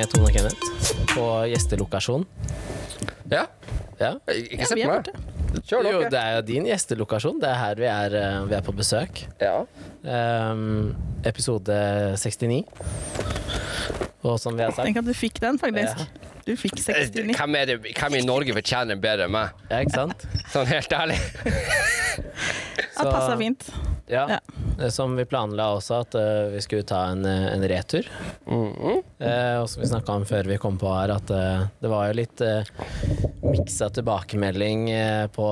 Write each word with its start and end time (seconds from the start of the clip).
Med 0.00 0.08
Tone 0.08 0.30
og 0.30 0.32
Kenneth 0.32 0.92
på 1.12 1.24
gjestelokasjon. 1.50 2.22
Ja, 3.30 3.42
Ja. 4.00 4.14
ikke 4.32 4.62
Ja, 4.62 4.64
se 4.70 4.76
på 4.80 4.86
meg. 4.88 5.10
Kjør 5.66 5.82
dere. 5.84 5.92
Jo, 5.92 5.98
det 6.08 6.20
er 6.20 6.36
jo 6.38 6.42
din 6.48 6.64
gjestelokasjon. 6.64 7.40
Det 7.42 7.48
er 7.50 7.58
her 7.60 7.74
vi 7.76 7.84
er, 7.84 8.14
eh, 8.16 8.44
vi 8.48 8.54
er 8.56 8.62
på 8.64 8.72
besøk. 8.72 9.20
Ja. 9.42 9.66
Um, 10.02 10.96
episode 11.22 12.16
69. 12.16 12.64
Og 14.24 14.40
som 14.40 14.56
vi 14.56 14.62
har 14.62 14.72
sagt 14.72 14.86
Tenk 14.86 14.96
at 14.96 15.04
du 15.04 15.12
fikk 15.12 15.38
den, 15.40 15.58
faktisk. 15.58 15.98
Ja. 15.98 16.06
Du 16.46 16.56
fikk 16.56 16.78
Eh, 16.78 17.04
69. 17.04 17.36
Hvem, 17.36 17.54
er 17.60 17.64
det, 17.66 17.78
hvem 17.82 18.14
i 18.14 18.24
Norge 18.24 18.54
fortjener 18.56 18.96
bedre 18.96 19.24
enn 19.28 19.32
meg? 19.36 19.50
Ja, 19.68 19.82
ikke 19.84 19.98
sant? 20.00 20.24
Sånn 20.48 20.66
helt 20.66 20.88
ærlig. 20.96 21.18
Så, 22.96 23.04
det 23.04 23.12
passa 23.12 23.36
fint. 23.36 23.68
Ja. 24.10 24.38
Ja. 24.78 24.90
Som 24.90 25.16
vi 25.16 25.24
planla 25.24 25.68
også, 25.76 26.00
at 26.04 26.16
uh, 26.18 26.48
vi 26.54 26.60
skulle 26.64 26.86
ta 26.88 27.04
en, 27.12 27.24
eh, 27.28 27.52
en 27.52 27.68
retur. 27.68 28.06
Mm 28.46 28.72
-hmm. 28.72 29.02
uh, 29.20 29.62
og 29.62 29.70
som 29.70 29.82
vi 29.82 29.88
snakka 29.88 30.12
om 30.12 30.24
før 30.24 30.44
vi 30.44 30.56
kom 30.58 30.78
på 30.78 30.94
her, 30.94 31.10
at 31.10 31.30
uh, 31.30 31.66
det 31.80 31.88
var 31.88 32.06
jo 32.06 32.12
litt 32.12 32.40
uh, 32.40 32.62
miksa 33.42 33.88
tilbakemelding 33.90 34.88
på, 35.32 35.48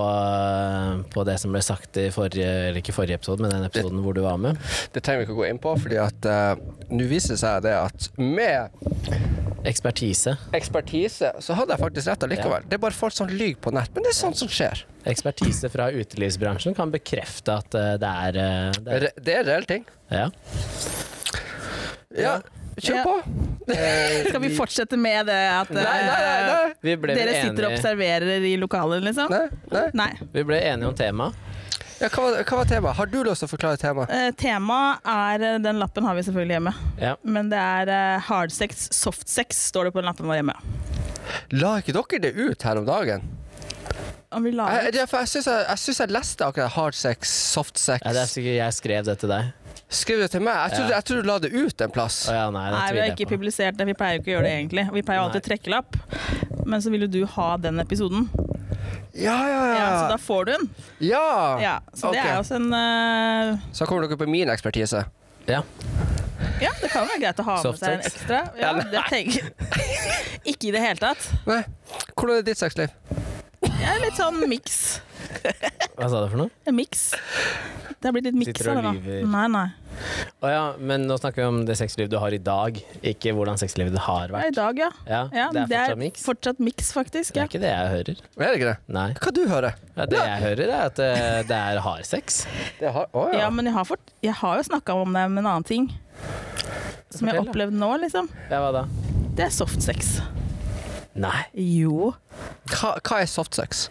på 1.10 1.24
det 1.24 1.38
som 1.38 1.52
ble 1.52 1.62
sagt 1.62 1.96
i 1.96 2.10
forrige, 2.10 2.68
eller 2.68 2.78
ikke 2.78 2.92
forrige 2.92 3.14
episode, 3.14 3.42
men 3.42 3.50
den 3.50 3.64
episoden 3.64 4.02
hvor 4.02 4.14
du 4.14 4.20
var 4.20 4.36
med. 4.36 4.56
Det 4.92 5.02
trenger 5.02 5.18
vi 5.18 5.24
ikke 5.24 5.38
å 5.38 5.42
gå 5.42 5.48
inn 5.48 5.58
på, 5.58 5.76
fordi 5.76 5.98
at 5.98 6.28
nå 6.90 7.04
viser 7.04 7.34
det 7.34 7.38
seg 7.38 7.62
det 7.62 7.74
at 7.74 8.10
med 8.16 8.70
Ekspertise. 9.66 10.36
ekspertise 10.52 11.32
så 11.40 11.56
hadde 11.58 11.74
jeg 11.74 11.82
faktisk 11.82 12.08
rett 12.08 12.22
allikevel. 12.22 12.62
Det 12.68 12.78
er 12.78 12.82
bare 12.82 12.96
folk 12.96 13.12
som 13.12 13.28
lyver 13.28 13.58
på 13.60 13.72
nett, 13.74 13.90
men 13.94 14.06
det 14.06 14.14
er 14.14 14.20
sånt 14.20 14.38
som 14.38 14.48
skjer. 14.48 14.84
Ekspertise 15.08 15.70
fra 15.72 15.88
utelivsbransjen 15.94 16.74
kan 16.76 16.90
bekrefte 16.92 17.54
at 17.62 17.74
eh, 17.78 17.94
det 18.02 18.10
er, 18.28 18.38
eh, 18.42 18.78
det 18.84 18.92
er 18.98 19.04
Re- 19.06 19.14
Det 19.24 19.36
er 19.38 19.46
reell 19.48 19.64
ting. 19.68 19.86
Ja. 20.12 20.26
Ja, 22.18 22.38
kjør 22.80 22.96
Ja. 22.96 23.04
på. 23.04 23.16
Skal 24.28 24.40
vi 24.40 24.48
fortsette 24.56 24.96
med 24.96 25.26
det 25.28 25.36
at 25.52 25.68
Nei, 25.70 25.82
nei, 25.82 25.96
nei. 26.06 26.22
eh, 26.92 26.96
nei. 26.96 27.14
Dere 27.14 27.34
sitter 27.42 27.66
og 27.68 27.74
observerer 27.76 28.46
i 28.48 28.54
lokalet, 28.60 29.02
liksom? 29.04 29.28
nei, 29.32 29.48
nei. 29.74 29.84
Nei. 30.00 30.10
vi 30.32 30.44
ble 30.48 30.60
enige 30.70 30.88
om 30.88 30.96
temaet. 30.96 31.44
Ja, 31.98 32.06
hva, 32.14 32.22
var, 32.28 32.36
hva 32.46 32.58
var 32.60 32.68
temaet? 32.70 32.94
Har 32.94 33.08
du 33.10 33.16
lyst 33.26 33.42
til 33.42 33.48
å 33.48 33.50
forklare 33.50 33.78
temaet? 33.82 34.12
Eh, 34.14 34.28
Temaet 34.38 35.08
er 35.10 35.42
eh, 35.48 35.56
Den 35.64 35.80
lappen 35.82 36.06
har 36.06 36.14
vi 36.14 36.22
selvfølgelig 36.28 36.54
hjemme. 36.54 36.72
Ja. 37.02 37.16
Men 37.26 37.48
det 37.50 37.58
er 37.58 37.90
eh, 37.90 38.20
hard 38.28 38.54
sex, 38.54 38.86
soft 38.94 39.26
sex, 39.28 39.58
står 39.72 39.88
det 39.88 39.94
på 39.96 40.00
den 40.04 40.06
lappen 40.12 40.30
vår 40.30 40.38
hjemme. 40.38 40.54
La 41.58 41.74
ikke 41.82 41.96
dere 41.98 42.22
det 42.22 42.32
ut 42.38 42.62
her 42.64 42.78
om 42.80 42.86
dagen? 42.88 43.26
Om 44.30 44.44
lage 44.52 44.80
Jeg, 44.84 44.94
jeg 44.98 45.28
syns 45.30 45.46
jeg, 45.48 45.62
jeg, 45.70 45.78
synes 45.78 46.00
jeg 46.02 46.10
leste 46.12 46.44
akkurat 46.44 46.74
hard 46.74 46.94
sex, 46.98 47.30
soft 47.54 47.78
sex. 47.80 48.02
Ja, 48.04 48.12
det 48.12 48.20
er 48.26 48.28
sikkert 48.28 48.58
jeg 48.58 48.76
skrev 48.76 49.06
det 49.08 49.14
til 49.22 49.30
deg. 49.32 49.52
Skriv 49.88 50.18
det 50.20 50.26
til 50.34 50.42
meg. 50.44 50.52
Jeg 50.68 50.74
trodde, 50.76 50.90
Ja. 50.90 50.96
jeg 50.98 51.04
trodde 51.08 51.22
du 51.22 51.28
la 51.30 51.38
det 51.40 51.50
ut 51.56 51.80
en 51.86 51.90
plass. 51.94 52.18
Å 52.28 52.34
ja, 52.36 52.42
nei, 52.52 52.64
det 52.68 52.74
Nei, 52.76 52.80
vi 52.80 52.84
har 52.84 52.92
tviler 52.92 53.14
ikke 53.14 53.22
jeg 53.24 53.28
på. 53.30 53.34
publisert 53.38 53.78
det. 53.78 53.86
Vi 53.88 53.94
pleier 53.96 54.18
jo 54.18 54.20
ikke 54.20 54.28
å 54.28 54.34
gjøre 54.34 54.44
det, 54.48 54.52
egentlig. 54.58 54.84
Vi 54.92 55.02
pleier 55.06 55.20
jo 55.20 55.24
alltid 55.28 55.40
å 55.40 55.46
trekke 55.48 55.72
lapp. 55.72 55.96
Men 56.68 56.84
så 56.84 56.92
vil 56.92 57.06
jo 57.06 57.08
du 57.14 57.22
ha 57.38 57.48
den 57.56 57.80
episoden, 57.80 58.28
Ja, 59.18 59.38
ja, 59.48 59.62
ja, 59.72 59.86
så 59.98 60.08
da 60.12 60.18
får 60.20 60.44
du 60.44 60.50
den. 60.52 60.66
Ja! 61.00 61.58
Ja, 61.58 61.72
så 61.96 62.12
det 62.12 62.20
ok. 62.20 62.26
er 62.28 62.36
også 62.38 62.54
en 62.60 62.68
eh, 62.76 63.56
Så 63.74 63.86
kommer 63.88 64.04
dere 64.06 64.18
på 64.20 64.28
min 64.30 64.52
ekspertise. 64.52 65.06
Ja. 65.48 65.62
Ja, 66.60 66.70
det 66.82 66.90
kan 66.92 67.08
være 67.08 67.18
greit 67.24 67.40
å 67.40 67.46
ha 67.48 67.56
med 67.56 67.64
Soft 67.64 67.80
seg 67.80 67.96
en 67.96 68.02
sex? 68.04 68.14
ekstra. 68.20 68.42
Ja, 68.60 68.74
det 68.92 69.02
tenker 69.08 69.48
Ikke 70.52 70.68
i 70.68 70.74
det 70.76 70.84
hele 70.84 71.00
tatt. 71.00 71.24
Nei. 71.48 71.62
Hvordan 72.14 72.36
er 72.38 72.46
ditt 72.46 72.60
sexliv? 72.60 72.92
Jeg 73.68 73.88
er 73.92 74.00
litt 74.02 74.16
sånn 74.18 74.40
miks. 74.50 74.78
Hva 75.98 76.08
sa 76.08 76.22
du 76.24 76.28
for 76.32 76.38
noe? 76.44 76.50
En 76.68 76.76
miks. 76.78 77.10
Det 77.98 78.06
har 78.08 78.14
blitt 78.14 78.28
litt 78.28 78.36
miks 78.38 78.62
av 78.70 78.78
det 78.78 78.82
nå. 78.86 78.92
Nei, 79.28 79.44
nei. 79.50 79.66
Å 80.46 80.50
ja, 80.52 80.60
men 80.78 81.08
nå 81.10 81.16
snakker 81.18 81.42
vi 81.42 81.46
om 81.50 81.56
det 81.66 81.74
sexlivet 81.80 82.12
du 82.12 82.18
har 82.22 82.30
i 82.30 82.38
dag, 82.38 82.76
ikke 83.02 83.32
hvordan 83.34 83.58
sexlivet 83.58 83.90
det 83.96 84.02
har 84.04 84.30
vært. 84.30 84.52
I 84.52 84.54
dag, 84.54 84.78
ja. 84.78 84.90
Ja, 85.10 85.22
ja 85.34 85.46
det 85.56 85.64
er 85.66 85.88
fortsatt 85.90 85.98
miks. 86.04 86.22
fortsatt 86.28 86.60
miks, 86.62 86.92
faktisk. 86.94 87.34
Det 87.34 87.40
Ja. 87.40 87.42
er 87.42 87.50
ikke 87.50 87.62
det 87.64 87.72
jeg 87.72 87.90
hører. 87.94 88.22
Er 88.38 88.46
det 88.52 88.60
ikke 88.60 88.68
det? 88.70 88.76
Nei. 88.94 89.08
Hva 89.18 89.32
du 89.34 89.42
hører 89.50 89.74
Ja, 89.96 90.06
det 90.06 90.20
jeg 90.22 90.40
hører, 90.46 90.68
er 90.76 90.84
at 90.86 90.98
eh, 91.02 91.42
det 91.50 91.58
er 91.58 91.80
hard 91.82 92.06
sex. 92.06 92.44
Det 92.78 92.92
har, 92.94 93.08
å, 93.12 93.26
Ja, 93.34 93.40
ja. 93.46 93.50
men 93.50 93.66
jeg 93.66 93.74
har, 93.74 93.84
fort, 93.90 94.14
jeg 94.22 94.32
har 94.38 94.56
jo 94.62 94.68
snakka 94.70 94.94
om 95.02 95.12
det 95.18 95.26
med 95.34 95.42
en 95.42 95.50
annen 95.50 95.64
ting. 95.66 95.90
Som 97.10 97.26
jeg 97.26 97.34
har 97.34 97.42
Fortell, 97.42 97.44
da. 97.44 97.50
opplevd 97.50 97.72
nå, 97.82 97.90
liksom. 98.06 98.30
Ja, 98.52 98.62
hva 98.62 98.70
da? 98.72 98.86
Det 99.34 99.48
er 99.48 99.50
soft 99.50 99.82
sex. 99.82 100.20
Nei. 101.18 101.48
Jo. 101.82 102.12
Hva, 102.70 102.94
hva 103.02 103.20
er 103.24 103.26
soft 103.30 103.58
sex? 103.58 103.88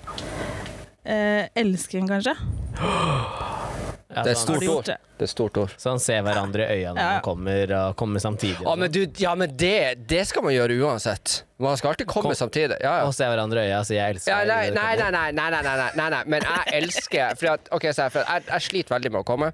Eh, 1.04 1.48
elsken, 1.60 2.08
kanskje? 2.08 2.36
Ja, 4.08 4.24
Det 4.24 4.32
er 4.32 4.36
stort 4.40 4.64
år. 4.64 4.84
det? 4.88 4.98
Det 5.18 5.26
er 5.26 5.28
stort 5.28 5.58
år. 5.58 5.72
Så 5.76 5.90
han 5.90 6.00
ser 6.00 6.22
hverandre 6.24 6.64
i 6.72 6.78
øynene 6.86 6.94
når 6.96 7.10
han 7.18 7.22
kommer, 7.26 7.72
og 7.76 7.96
kommer 8.00 8.20
samtidig. 8.24 8.62
Ja, 8.64 8.76
men, 8.80 8.92
du, 8.92 9.02
ja, 9.20 9.34
men 9.36 9.52
det, 9.58 10.08
det 10.08 10.22
skal 10.30 10.44
man 10.46 10.54
gjøre 10.54 10.78
uansett. 10.80 11.42
Man 11.60 11.76
skal 11.76 11.90
alltid 11.92 12.08
komme 12.08 12.30
Kom- 12.30 12.38
samtidig. 12.38 12.78
Ja, 12.80 13.00
ja. 13.02 13.08
Og 13.10 13.16
se 13.18 13.26
hverandre 13.28 13.66
i 13.66 13.72
øya 13.72 13.80
og 13.82 13.86
si 13.90 13.96
'jeg 13.98 14.16
elsker 14.16 14.32
Ja, 14.32 14.46
deg'. 14.46 14.74
nei, 14.78 14.96
nei, 14.96 15.12
nei, 15.12 15.32
nei, 15.32 15.50
nei, 15.50 15.62
nei, 15.62 15.74
nei, 15.76 15.90
nei, 15.98 16.10
nei, 16.10 16.24
men 16.28 16.42
jeg 16.42 16.84
elsker 16.84 17.36
For, 17.36 17.48
at, 17.48 17.60
okay, 17.72 17.92
så 17.92 18.04
her, 18.04 18.10
for 18.10 18.20
jeg, 18.24 18.44
jeg 18.48 18.62
sliter 18.62 18.96
veldig 18.96 19.12
med 19.12 19.20
å 19.22 19.26
komme 19.26 19.48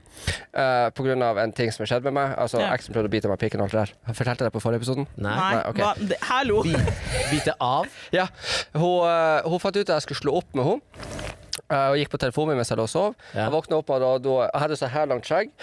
uh, 0.53 0.89
på 0.91 1.03
grunn 1.07 1.23
av 1.23 1.37
en 1.37 1.51
ting 1.51 1.71
som 1.71 1.85
har 1.85 1.87
skjedd 1.95 2.03
med 2.03 2.13
meg. 2.13 2.37
Altså, 2.37 2.59
Ja. 2.59 2.73
Eksen 2.75 2.93
prøvde 2.93 3.07
å 3.07 3.09
bite 3.09 3.27
meg 3.27 3.41
i 3.41 3.45
pikken 3.47 3.61
og 3.61 3.63
alt 3.63 3.71
det 3.71 3.79
der. 3.87 3.93
Jeg 4.07 4.15
fortalte 4.15 4.43
det 4.45 4.53
på 4.53 4.61
forrige 4.61 4.83
episoden. 4.83 5.07
Nei. 5.17 5.33
Nei, 5.33 5.53
Nei, 5.63 5.71
hva, 5.81 5.95
det, 5.97 6.17
hallo! 6.21 6.61
Bite 7.31 7.55
av. 7.59 7.87
Ja, 8.11 8.27
hun, 8.75 9.01
uh, 9.07 9.41
hun 9.49 9.59
fant 9.59 9.75
ut 9.77 9.89
at 9.89 9.95
jeg 9.95 10.01
skulle 10.01 10.21
slå 10.21 10.37
opp 10.43 10.53
med 10.53 10.65
henne. 10.65 10.81
Eh, 11.73 11.89
og 11.91 11.99
gikk 11.99 12.13
på 12.13 12.21
telefonen 12.21 12.53
min 12.53 12.61
mens 12.61 12.71
jeg 12.71 12.79
lå 12.79 12.87
og 12.87 12.91
sov. 12.93 13.17
Ja. 13.33 13.47
Jeg 13.47 13.55
våkna 13.55 13.79
opp 13.81 13.91
og 13.93 14.03
da, 14.03 14.33
jeg 14.45 14.63
hadde 14.63 14.79
så 14.79 14.91
her 14.93 15.09
langt 15.11 15.29
skjegg. 15.29 15.53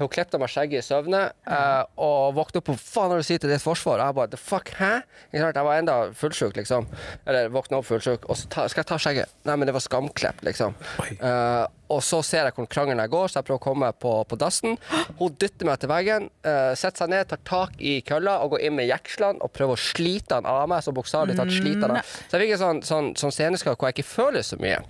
Hun 0.00 0.12
klepte 0.12 0.40
meg 0.40 0.52
skjegget 0.52 0.82
i 0.82 0.88
søvne. 0.88 1.24
Mm. 1.48 1.94
og 2.04 2.36
våkna 2.36 2.60
opp 2.60 2.72
og 2.72 2.78
faen 2.80 3.12
har 3.12 3.20
du 3.20 3.26
sagt 3.26 3.44
til 3.44 3.52
ditt 3.52 3.64
forsvar? 3.64 4.02
Jeg 4.02 4.16
bare 4.16 4.32
the 4.32 4.40
fuck, 4.40 4.72
hæ? 4.78 4.92
Jeg 5.32 5.52
var 5.54 5.74
enda 5.76 5.96
fullsjuk, 6.16 6.56
liksom. 6.58 6.88
Eller 7.26 7.52
våkna 7.52 7.80
opp 7.80 7.88
fullsjuk. 7.88 8.26
Og 8.28 8.38
så 8.38 8.50
ta, 8.52 8.66
skal 8.70 8.84
jeg 8.84 8.90
ta 8.90 9.00
skjegget. 9.02 9.34
Nei, 9.48 9.56
men 9.56 9.68
det 9.68 9.74
var 9.76 9.84
skamklepp, 9.84 10.42
liksom. 10.48 10.76
Eh, 11.18 11.64
og 11.88 12.02
så 12.04 12.20
ser 12.26 12.48
jeg 12.48 12.56
hvor 12.56 12.68
krangelen 12.70 13.08
går, 13.10 13.30
så 13.30 13.40
jeg 13.40 13.48
prøver 13.48 13.60
å 13.60 13.64
komme 13.64 13.88
meg 13.88 13.98
på, 14.02 14.12
på 14.28 14.38
dassen. 14.40 14.76
Hun 15.18 15.36
dytter 15.40 15.68
meg 15.68 15.80
til 15.80 15.90
veggen, 15.92 16.28
uh, 16.46 16.72
setter 16.76 17.04
seg 17.04 17.12
ned, 17.12 17.28
tar 17.30 17.40
tak 17.48 17.78
i 17.80 17.98
kølla 18.06 18.38
og 18.44 18.54
går 18.54 18.66
inn 18.68 18.76
med 18.76 18.90
jekslene 18.90 19.40
og 19.44 19.52
prøver 19.56 19.78
å 19.78 19.82
slite 19.88 20.38
han 20.38 20.48
av 20.48 20.66
meg. 20.70 20.84
Så 20.84 20.94
bokstavelig 20.96 21.38
talt 21.38 21.54
slite 21.54 21.86
han 21.86 21.98
av. 21.98 22.16
Så 22.28 22.36
jeg 22.36 22.44
fikk 22.44 22.56
en 22.58 22.64
sånn, 22.64 22.82
sånn, 22.86 23.12
sånn 23.20 23.34
sceneskade 23.34 23.78
hvor 23.78 23.90
jeg 23.90 23.98
ikke 23.98 24.10
føler 24.10 24.44
så 24.46 24.60
mye. 24.60 24.82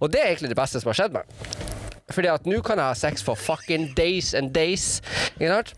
Og 0.00 0.12
det 0.12 0.22
er 0.22 0.32
egentlig 0.32 0.52
det 0.52 0.60
beste 0.60 0.82
som 0.82 0.92
har 0.92 1.00
skjedd 1.00 1.16
meg. 1.16 1.38
Fordi 2.12 2.28
at 2.28 2.48
nå 2.48 2.60
kan 2.66 2.80
jeg 2.80 2.92
ha 2.92 2.98
sex 2.98 3.24
for 3.24 3.38
fucking 3.38 3.92
days 3.96 4.34
and 4.36 4.52
days. 4.52 5.00
Ikke 5.38 5.54
sant? 5.56 5.74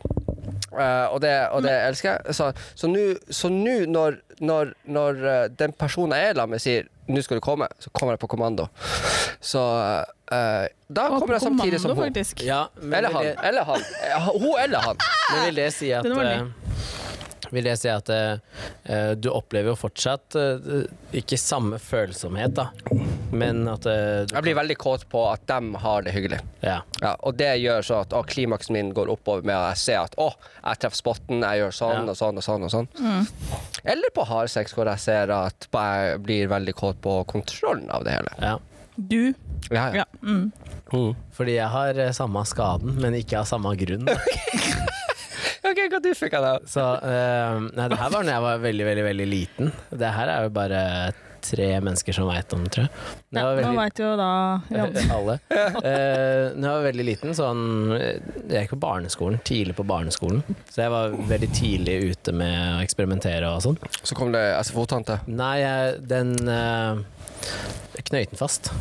Uh, 0.75 1.07
og, 1.15 1.21
det, 1.23 1.31
og 1.55 1.63
det 1.63 1.75
elsker 1.87 2.17
jeg. 2.17 2.35
Så 2.35 2.51
så 2.75 2.91
nå 2.91 3.77
når, 3.87 4.19
når, 4.43 4.75
når 4.91 5.21
eh, 5.31 5.45
den 5.55 5.75
personen 5.79 6.17
jeg 6.19 6.33
er 6.33 6.39
sammen 6.39 6.57
med, 6.57 6.63
sier 6.65 6.91
'nå 7.07 7.23
skal 7.23 7.37
du 7.37 7.41
komme', 7.41 7.69
så 7.79 7.91
kommer 7.93 8.13
jeg 8.15 8.19
på 8.21 8.27
kommando. 8.27 8.69
Så 9.41 9.61
uh, 9.61 10.67
da 10.89 11.09
Og 11.11 11.21
kommer 11.21 11.35
jeg 11.35 11.43
samtidig 11.43 11.81
som 11.81 11.97
hun. 11.97 12.13
Ja, 12.41 12.65
Eller 12.81 13.11
han. 13.13 13.25
det, 13.25 13.35
Eller 13.45 13.65
han. 13.65 13.81
Hun 14.33 14.55
eller 14.65 14.79
han. 14.79 14.97
men 15.35 15.45
vil 15.47 15.55
det 15.57 15.73
si 15.75 15.91
at 15.93 16.05
Vil 17.53 17.67
jeg 17.69 17.79
si 17.81 17.89
at 17.93 18.09
eh, 18.13 18.39
eh, 18.85 19.11
du 19.19 19.29
opplever 19.33 19.73
jo 19.73 19.77
fortsatt 19.77 20.37
eh, 20.41 20.85
ikke 21.21 21.37
samme 21.41 21.79
følsomhet, 21.83 22.55
da, 22.57 22.69
men 23.35 23.65
at 23.69 23.87
eh, 23.91 24.25
du 24.29 24.35
Jeg 24.37 24.47
blir 24.47 24.57
veldig 24.61 24.77
kåt 24.81 25.05
på 25.13 25.25
at 25.31 25.45
de 25.51 25.75
har 25.85 26.07
det 26.07 26.15
hyggelig. 26.17 26.41
Ja. 26.65 26.81
Ja, 27.03 27.15
og 27.21 27.37
det 27.41 27.51
gjør 27.61 27.83
så 27.87 28.01
at 28.05 28.15
å, 28.17 28.23
klimaksen 28.27 28.75
min 28.79 28.93
går 28.97 29.11
oppover 29.13 29.45
med 29.45 29.57
at 29.59 29.75
jeg 29.75 29.83
ser 29.85 30.01
at 30.07 30.19
å, 30.21 30.31
jeg 30.65 30.83
treffer 30.85 31.03
spotten, 31.03 31.43
jeg 31.45 31.63
gjør 31.65 31.75
sånn 31.81 31.97
Ja. 31.99 32.05
og 32.15 32.17
sånn 32.21 32.39
og 32.41 32.47
sånn. 32.47 32.65
og 32.69 32.71
sånn. 32.75 32.89
Eller 33.85 34.15
på 34.17 34.25
hardsex, 34.29 34.73
hvor 34.77 34.89
jeg 34.93 35.03
ser 35.05 35.31
at 35.35 35.69
jeg 35.73 36.21
blir 36.25 36.49
veldig 36.53 36.75
kåt 36.79 37.01
på 37.05 37.19
kontrollen 37.31 37.91
av 37.91 38.05
det 38.07 38.17
hele. 38.21 38.37
ja. 38.41 38.57
Du. 38.97 39.35
Ja, 39.75 39.89
ja. 39.91 40.05
Ja. 40.05 40.05
Mm. 40.23 40.53
Mm. 40.93 41.17
Fordi 41.35 41.57
jeg 41.57 41.67
har 41.73 41.99
eh, 41.99 42.13
samme 42.15 42.45
skaden, 42.47 42.93
men 43.03 43.17
ikke 43.19 43.41
av 43.41 43.49
samme 43.51 43.73
grunn. 43.81 44.07
OK, 45.65 45.79
hva 45.91 46.01
du 46.05 46.11
fikk 46.17 46.35
av 46.39 46.45
det? 46.45 46.55
Så 46.71 46.83
eh, 47.09 47.61
Nei, 47.73 47.87
det 47.89 47.97
her 48.01 48.11
var 48.13 48.25
da 48.27 48.35
jeg 48.35 48.45
var 48.45 48.59
veldig, 48.65 48.85
veldig, 48.91 49.05
veldig 49.11 49.29
liten. 49.31 49.71
Det 49.97 50.11
her 50.13 50.33
er 50.33 50.49
jo 50.49 50.53
bare 50.55 50.81
tre 51.45 51.67
mennesker 51.85 52.17
som 52.17 52.29
veit 52.29 52.53
om, 52.57 52.63
tror 52.73 52.87
jeg. 52.87 52.93
Da 53.35 53.43
jeg 53.43 53.47
var 53.49 53.59
nå 53.59 53.61
veldig- 53.61 53.81
veit 53.83 54.01
jo 54.01 54.11
da 54.17 54.29
ja. 54.79 54.87
Alle. 55.17 55.35
Eh, 55.53 56.55
når 56.57 56.65
jeg 56.65 56.75
var 56.77 56.85
veldig 56.89 57.07
liten, 57.11 57.35
sånn 57.37 57.63
Jeg 57.99 58.63
gikk 58.63 58.73
på 58.77 58.81
barneskolen, 58.85 59.41
tidlig 59.45 59.77
på 59.77 59.87
barneskolen. 59.89 60.41
Så 60.73 60.85
jeg 60.85 60.95
var 60.95 61.17
veldig 61.33 61.51
tidlig 61.57 61.97
ute 62.15 62.37
med 62.37 62.57
å 62.79 62.83
eksperimentere 62.85 63.53
og 63.53 63.65
sånn. 63.65 63.81
Så 64.03 64.17
kom 64.19 64.33
det 64.37 64.45
SFO-tante. 64.69 65.21
Nei, 65.33 65.55
jeg, 65.65 65.99
den 66.13 66.35
uh, 66.49 67.01
Jeg 67.97 68.09
den 68.13 68.41
fast. 68.41 68.73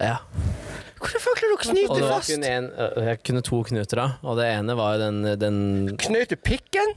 Ja. 0.00 0.18
Hvordan 1.00 1.22
faen 1.24 1.36
klarer 1.38 1.48
dere 1.48 1.56
å 1.56 1.60
Og 1.60 1.62
knyte 1.64 1.94
det 1.96 2.02
var 2.04 2.10
fast? 2.18 2.30
kun 2.34 2.44
en, 2.44 2.66
øh, 2.76 3.04
jeg 3.08 3.20
kunne 3.24 3.42
to 3.46 3.62
knuter, 3.70 3.96
da. 4.02 4.08
Og 4.22 4.36
det 4.40 4.46
ene 4.52 4.74
var 4.76 4.98
den, 5.00 5.22
den 5.40 5.56
Knøt 6.02 6.28
du 6.28 6.36
pikken? 6.36 6.92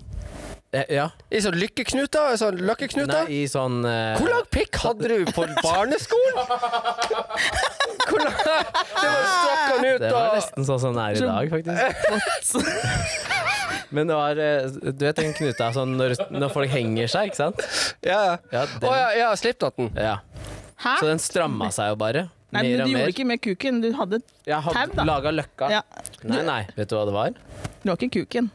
eh, 0.73 0.83
Ja. 0.91 1.05
I 1.31 1.39
sånn 1.45 1.55
lykkeknuter? 1.61 2.35
Sånn 2.41 2.57
Nei, 2.59 3.23
i 3.31 3.43
sånn 3.47 3.79
uh, 3.85 4.17
Hvor 4.19 4.27
lang 4.33 4.47
pikk 4.51 4.75
hadde 4.83 5.07
du 5.13 5.31
på 5.31 5.45
barneskolen? 5.63 6.35
Hvor 8.03 8.19
lang 8.19 8.35
Det 8.43 9.07
var 9.07 9.23
strakk 9.29 9.63
han 9.69 9.85
ut 9.87 10.01
Det 10.03 10.11
var 10.17 10.35
nesten 10.35 10.67
sånn 10.67 10.81
som 10.83 10.97
den 10.97 11.03
er 11.05 11.11
i 11.15 11.23
dag, 11.23 11.53
faktisk. 11.53 12.57
Men 13.93 14.09
det 14.09 14.15
var 14.17 14.39
eh, 14.41 14.67
Du 14.97 15.03
vet 15.05 15.19
den 15.21 15.33
knuta 15.37 15.67
sånn 15.75 15.95
når, 15.99 16.15
når 16.33 16.49
folk 16.53 16.71
henger 16.73 17.07
seg, 17.11 17.29
ikke 17.31 17.39
sant? 17.43 17.61
Ja, 18.03 18.19
ja. 18.25 18.37
Ja, 18.51 18.63
Å 18.65 18.79
den, 18.81 18.95
ja, 18.99 19.09
ja 19.21 19.27
slipknoten. 19.37 19.91
ja. 19.95 20.17
Hæ? 20.83 20.97
Så 20.99 21.05
den 21.07 21.21
stramma 21.21 21.69
seg 21.71 21.93
jo 21.93 21.99
bare. 22.01 22.25
Nei, 22.53 22.61
men 22.61 22.71
mer 22.71 22.83
du 22.85 22.91
gjorde 22.93 23.01
mer. 23.03 23.13
ikke 23.13 23.25
med 23.33 23.41
kuken. 23.43 23.81
Du 23.83 23.89
hadde 23.97 24.19
Jeg 24.45 24.53
tau, 24.63 24.73
hadde 24.77 24.95
da. 24.99 25.05
laga 25.09 25.31
løkka. 25.33 25.69
Ja. 25.73 25.81
Nei, 26.23 26.41
nei, 26.47 26.61
vet 26.77 26.89
du 26.89 26.95
hva 26.97 27.05
det 27.09 27.15
var? 27.17 27.37
Det 27.83 27.89
var 27.91 27.97
ikke 27.99 28.21
kuken. 28.23 28.49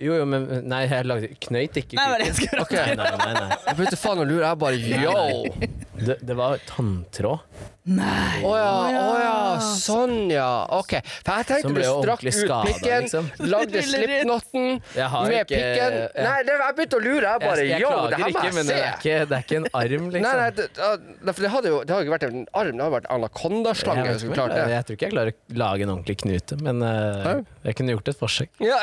Jo, 0.00 0.14
jo, 0.16 0.24
men 0.24 0.46
Nei, 0.64 0.86
jeg 0.88 1.04
lagde 1.04 1.28
knøyt 1.44 1.74
ikke 1.76 1.96
Nei, 1.98 2.04
det 2.06 2.12
var 2.14 2.22
det 2.22 2.26
jeg 2.30 2.36
skulle 2.38 2.62
Ok. 2.64 2.70
Nei, 2.72 2.94
nei, 2.96 3.10
nei, 3.20 3.32
nei. 3.36 3.56
Jeg 3.66 3.76
begynte 3.76 3.98
faen 4.00 4.22
å 4.22 4.24
lure. 4.24 4.46
Jeg 4.46 4.60
bare 4.62 4.78
yo! 5.04 5.79
Det, 6.00 6.16
det 6.26 6.36
var 6.38 6.60
tanntråd. 6.68 7.44
Nei. 7.90 8.42
Å 8.44 8.50
oh 8.50 8.56
ja. 8.58 8.72
oh 9.00 9.16
ja, 9.18 9.36
sånn 9.64 10.28
ja. 10.30 10.48
OK. 10.76 10.92
For 11.24 11.40
jeg 11.40 11.46
tenkte 11.48 11.72
du 11.74 11.80
strakk 11.80 12.22
ut 12.22 12.36
skadet, 12.36 12.74
pikken, 12.74 13.06
liksom. 13.06 13.30
lagde 13.50 13.80
Jeg 13.80 15.08
har 15.14 15.24
med 15.24 15.38
ikke- 15.40 15.48
pikken. 15.48 15.96
ja. 15.96 16.26
Nei, 16.26 16.36
det, 16.46 16.56
jeg 16.60 16.76
begynte 16.76 17.00
å 17.00 17.02
lure. 17.02 17.24
Jeg 17.24 17.42
bare 17.44 17.64
Jeg, 17.64 17.70
jeg 17.72 17.80
yo, 17.80 17.90
det 17.90 18.20
her 18.20 18.22
må 18.22 18.28
ikke, 18.28 18.44
jeg 18.44 18.54
men 18.58 18.68
det 18.70 18.76
er 18.76 18.92
ikke, 18.92 19.16
det 19.30 19.38
er 19.38 19.46
ikke 19.46 19.58
en 19.60 19.68
arm, 19.80 20.10
liksom. 20.14 20.28
Nei, 20.28 20.34
nei, 20.40 20.50
det, 21.24 21.34
for 21.34 21.46
det 21.46 21.52
hadde 21.56 21.72
jo 21.72 21.80
det 21.80 21.94
hadde 21.96 22.04
ikke 22.06 22.14
vært 22.16 22.28
en 22.28 22.38
arm, 22.52 22.70
det 22.76 22.84
hadde 22.84 22.94
vært 22.98 23.10
anakondaslange. 23.16 24.06
jeg, 24.10 24.34
klarte 24.36 24.60
jeg, 24.60 24.74
jeg 24.76 24.86
tror 24.86 24.98
ikke 25.00 25.08
jeg 25.08 25.16
klarer 25.16 25.34
å 25.34 25.58
lage 25.64 25.88
en 25.88 25.94
ordentlig 25.96 26.18
knute, 26.22 26.60
men 26.62 26.84
uh, 26.84 27.40
jeg 27.64 27.80
kunne 27.80 27.96
gjort 27.96 28.12
et 28.12 28.20
forsøk. 28.20 28.52
Ja. 28.62 28.78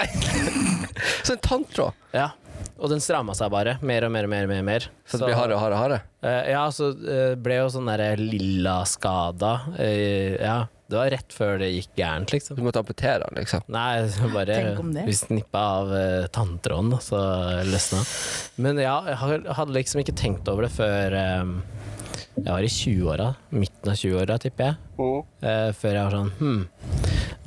Så 1.26 1.38
en 1.38 1.46
tanntråd. 1.46 1.94
Ja. 2.18 2.32
Og 2.78 2.92
den 2.92 3.04
stramma 3.04 3.36
seg 3.38 3.52
bare. 3.54 3.78
Mer 3.82 4.08
og 4.08 4.14
mer 4.14 4.28
og 4.28 4.34
mer. 4.34 4.48
mer, 4.50 4.64
mer. 4.66 4.88
Så 5.08 5.20
det 5.20 5.30
blir 5.30 5.38
hardere 5.38 5.58
og 5.58 5.64
hardere. 5.64 5.82
Harde. 5.82 6.00
Uh, 6.24 6.50
ja, 6.52 6.64
så 6.74 6.92
uh, 6.94 7.36
ble 7.40 7.60
jo 7.62 7.70
sånn 7.74 7.90
derre 7.90 8.12
lilla 8.20 8.80
skada. 8.90 9.54
Uh, 9.78 10.36
ja, 10.38 10.58
det 10.88 10.96
var 10.96 11.10
rett 11.12 11.34
før 11.36 11.58
det 11.62 11.72
gikk 11.74 11.90
gærent, 12.00 12.32
liksom. 12.32 12.60
Du 12.60 12.64
måtte 12.66 12.82
amputere 12.84 13.26
den, 13.26 13.42
liksom. 13.42 13.66
Nei, 13.74 14.08
bare 14.38 14.60
Tenk 14.62 14.84
om 14.84 14.94
det. 14.96 15.08
Vi 15.10 15.18
snippa 15.18 15.64
av 15.82 15.94
uh, 15.96 16.28
tanntråden, 16.34 16.94
og 16.96 17.04
så 17.04 17.22
løsna. 17.68 18.04
Men 18.64 18.80
ja, 18.84 19.00
jeg 19.12 19.44
hadde 19.58 19.78
liksom 19.78 20.04
ikke 20.04 20.16
tenkt 20.18 20.48
over 20.52 20.68
det 20.68 20.74
før 20.78 21.18
um, 21.44 21.58
jeg 22.38 22.52
var 22.54 22.66
i 22.66 22.70
20-åra. 22.72 23.32
Midten 23.78 23.92
av 23.94 23.98
20-åra, 24.02 24.38
tipper 24.42 24.64
jeg. 24.72 24.76
Eh, 25.46 25.72
før 25.78 25.94
jeg 25.94 26.04
var 26.08 26.16
sånn 26.16 26.32
Hm, 26.40 26.64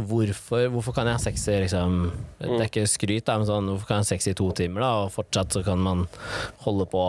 hvorfor, 0.00 0.68
hvorfor 0.72 0.94
kan 0.94 1.06
jeg 1.10 1.18
ha 1.18 1.22
sex 1.22 1.48
i 1.50 1.56
liksom 1.64 1.96
Det 2.38 2.52
er 2.60 2.68
ikke 2.70 2.86
skryt, 2.88 3.24
da, 3.26 3.36
men 3.40 3.48
sånn 3.50 3.66
Hvorfor 3.72 3.88
kan 3.90 3.98
jeg 4.00 4.06
ha 4.06 4.10
sex 4.14 4.30
i 4.30 4.36
to 4.38 4.50
timer, 4.56 4.84
da, 4.86 4.92
og 5.04 5.12
fortsatt 5.16 5.52
så 5.58 5.64
kan 5.66 5.82
man 5.82 6.06
holde 6.64 6.86
på 6.92 7.04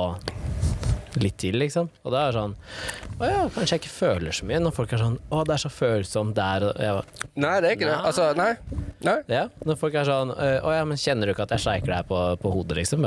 litt 1.21 1.35
til, 1.43 1.57
liksom? 1.59 1.89
Og 2.07 2.13
da 2.13 2.21
er 2.23 2.31
det 2.31 2.39
sånn 2.39 2.53
Å 3.21 3.27
ja, 3.29 3.39
kanskje 3.53 3.75
jeg 3.77 3.81
ikke 3.83 3.93
føler 3.93 4.33
så 4.35 4.45
mye, 4.49 4.61
når 4.63 4.73
folk 4.75 4.93
er 4.95 5.01
sånn 5.03 5.17
Å, 5.29 5.41
det 5.45 5.55
er 5.57 5.63
så 5.67 5.71
følsomt 5.75 6.35
der, 6.37 6.65
og 6.71 6.79
jeg 6.81 6.97
bare, 6.97 7.31
Nei, 7.45 7.55
det 7.61 7.69
er 7.71 7.75
ikke 7.77 7.89
det. 7.89 7.97
Altså, 8.09 8.29
nei. 8.39 8.51
nei. 9.05 9.17
Ja, 9.31 9.45
når 9.67 9.77
folk 9.79 9.95
er 9.99 10.07
sånn 10.07 10.31
«Øh, 10.35 10.57
Å 10.67 10.73
ja, 10.75 10.85
men 10.87 10.99
kjenner 10.99 11.27
du 11.29 11.33
ikke 11.35 11.45
at 11.45 11.53
jeg 11.55 11.63
streiker 11.65 11.93
deg 11.93 12.07
på, 12.09 12.19
på 12.41 12.51
hodet, 12.55 12.79
liksom? 12.81 13.05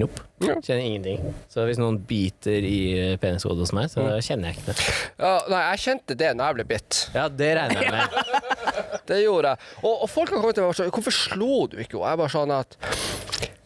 Nope. 0.00 0.24
Ja. 0.44 0.54
Kjenner 0.64 0.80
ingenting. 0.84 1.34
Så 1.52 1.64
hvis 1.68 1.76
noen 1.80 1.98
biter 2.08 2.64
i 2.64 3.14
penishodet 3.20 3.60
hos 3.66 3.72
meg, 3.76 3.90
så 3.92 4.00
Mm. 4.04 4.12
kjenner 4.24 4.48
jeg 4.50 4.56
ikke 4.58 4.72
det. 4.72 4.86
Ja, 5.20 5.32
nei, 5.52 5.60
jeg 5.72 5.82
kjente 5.84 6.16
det 6.18 6.30
når 6.36 6.46
jeg 6.46 6.58
ble 6.58 6.66
bitt. 6.74 7.00
Ja, 7.14 7.28
det 7.28 7.50
regner 7.58 7.82
jeg 7.82 7.94
med. 7.94 8.18
Det 9.08 9.18
gjorde 9.20 9.50
jeg. 9.52 9.58
Og, 9.82 10.02
og 10.06 10.08
folk 10.08 10.30
har 10.32 10.40
kommet 10.40 10.56
til 10.56 10.64
meg 10.64 10.70
og 10.72 10.76
sagt 10.78 10.94
Hvorfor 10.96 11.12
slo 11.12 11.56
du 11.68 11.74
ikke 11.82 11.98
henne? 11.98 12.06
Jeg 12.08 12.16
er 12.16 12.20
bare 12.22 12.32
sånn 12.32 12.52
at 12.54 12.76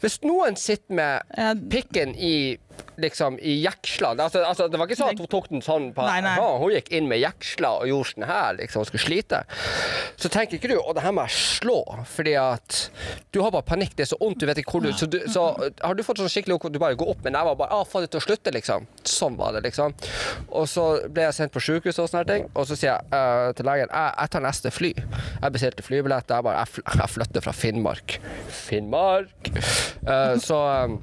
Hvis 0.02 0.16
noen 0.26 0.58
sitter 0.58 0.96
med 0.98 1.62
pikken 1.70 2.16
i 2.18 2.32
liksom 2.98 3.38
i 3.38 3.58
jeksla. 3.62 4.14
altså, 4.18 4.42
altså, 4.44 4.68
Det 4.68 4.78
var 4.78 4.88
ikke 4.88 4.98
sånn 4.98 5.14
at 5.14 5.22
hun 5.22 5.30
tok 5.30 5.48
den 5.52 5.64
sånn 5.64 5.90
på 5.96 6.06
Nei, 6.06 6.20
nei. 6.24 6.34
Hun 6.38 6.72
gikk 6.74 6.90
inn 6.94 7.08
med 7.10 7.22
jeksla 7.22 7.74
og 7.82 7.90
gjorde 7.90 8.12
sånn 8.12 8.26
her 8.28 8.58
liksom, 8.58 8.82
og 8.82 8.90
skulle 8.90 9.04
slite. 9.04 9.42
Så 10.18 10.30
tenker 10.32 10.58
ikke 10.58 10.72
du 10.72 10.76
å, 10.80 10.94
det 10.96 11.04
her 11.04 11.14
må 11.14 11.26
jeg 11.28 11.38
slå, 11.38 11.78
fordi 12.10 12.34
at 12.40 12.80
du 13.34 13.40
har 13.44 13.54
bare 13.54 13.66
panikk, 13.68 13.94
det 13.98 14.06
er 14.06 14.12
så 14.12 14.20
vondt, 14.20 14.40
du 14.42 14.48
vet 14.48 14.62
ikke 14.62 14.76
hvor 14.76 14.84
du 14.84 14.92
Så, 14.98 15.06
du, 15.10 15.18
så 15.30 15.44
har 15.54 15.94
du 15.94 16.02
fått 16.06 16.20
sånn 16.22 16.30
skikkelig 16.32 16.58
du 16.72 16.80
bare 16.80 16.98
går 16.98 17.12
opp 17.12 17.22
med 17.26 17.34
neva 17.36 17.54
og 17.54 17.60
bare 17.60 17.76
ah, 17.76 17.86
få 17.86 18.02
det 18.02 18.10
til 18.12 18.20
å 18.20 18.24
slutte, 18.24 18.52
liksom. 18.54 18.88
Sånn 19.06 19.38
var 19.38 19.54
det, 19.56 19.62
liksom. 19.68 19.94
Og 20.48 20.66
så 20.70 20.86
ble 21.06 21.28
jeg 21.28 21.36
sendt 21.38 21.54
på 21.54 21.62
sykehus 21.62 22.00
og 22.02 22.10
sånne 22.10 22.26
ting, 22.28 22.48
og 22.54 22.66
så 22.68 22.78
sier 22.78 22.90
jeg 22.96 23.12
uh, 23.14 23.52
til 23.56 23.68
legen 23.68 23.88
jeg, 23.88 24.12
jeg 24.18 24.32
tar 24.34 24.44
neste 24.44 24.72
fly. 24.74 24.92
Jeg 24.98 25.54
bestilte 25.54 25.86
flybillett, 25.86 26.34
jeg 26.34 26.46
bare 26.46 26.64
jeg, 26.66 27.10
flytter 27.14 27.44
fra 27.44 27.54
Finnmark. 27.56 28.18
Finnmark! 28.64 29.52
Uh, 30.08 30.34
så 30.42 30.58
eh, 30.72 30.96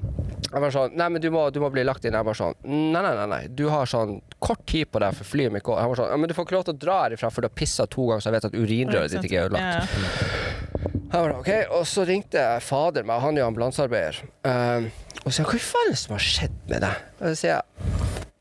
jeg 0.56 0.64
var 0.64 0.72
sånn 0.72 0.94
Nei, 0.96 1.08
men 1.12 1.20
du 1.24 1.28
må, 1.36 1.42
du 1.52 1.58
må 1.60 1.68
bli 1.74 1.84
lagt 1.84 2.06
inn. 2.08 2.16
Jeg 2.16 2.24
var 2.28 2.38
sånn 2.40 2.54
Nei, 2.64 3.02
nei, 3.04 3.12
nei. 3.18 3.26
nei. 3.28 3.40
Du 3.52 3.66
har 3.74 3.90
sånn 3.92 4.22
kort 4.40 4.62
tid 4.72 4.88
på 4.94 5.02
deg 5.04 5.16
for 5.18 5.28
flyet 5.28 5.52
mitt 5.52 5.66
går. 5.68 5.82
Jeg 5.84 5.92
var 5.92 6.00
sånn 6.00 6.14
Ja, 6.14 6.20
men 6.22 6.32
du 6.32 6.36
får 6.38 6.48
ikke 6.48 6.56
lov 6.56 6.64
til 6.70 6.76
å 6.78 6.82
dra 6.86 7.00
herifra 7.04 7.32
for 7.34 7.44
du 7.44 7.50
har 7.50 7.56
pissa 7.60 7.86
to 7.92 8.06
ganger, 8.08 8.24
så 8.24 8.32
jeg 8.32 8.38
vet 8.38 8.48
at 8.50 8.56
urinrøret 8.56 9.16
ditt 9.18 9.28
ikke 9.28 9.42
er 9.42 9.50
ødelagt. 9.50 9.66
Ja, 9.66 10.94
Jeg 11.16 11.22
var 11.22 11.32
da, 11.34 11.40
ok, 11.40 11.52
Og 11.80 11.84
så 11.92 12.06
ringte 12.08 12.46
fader 12.64 13.04
meg, 13.08 13.20
han 13.24 13.36
er 13.38 13.44
jo 13.44 13.50
ambulansearbeider, 13.52 14.22
um, 14.48 14.88
og 15.26 15.34
sier 15.36 15.48
hva 15.50 15.60
i 15.60 15.64
faen 15.64 15.92
er 15.92 15.94
det 15.96 16.00
som 16.02 16.16
har 16.16 16.26
skjedd 16.26 16.58
med 16.72 16.84
deg? 16.86 17.04
Og 17.20 17.28
så 17.30 17.36
sier 17.40 17.54
jeg 17.54 17.64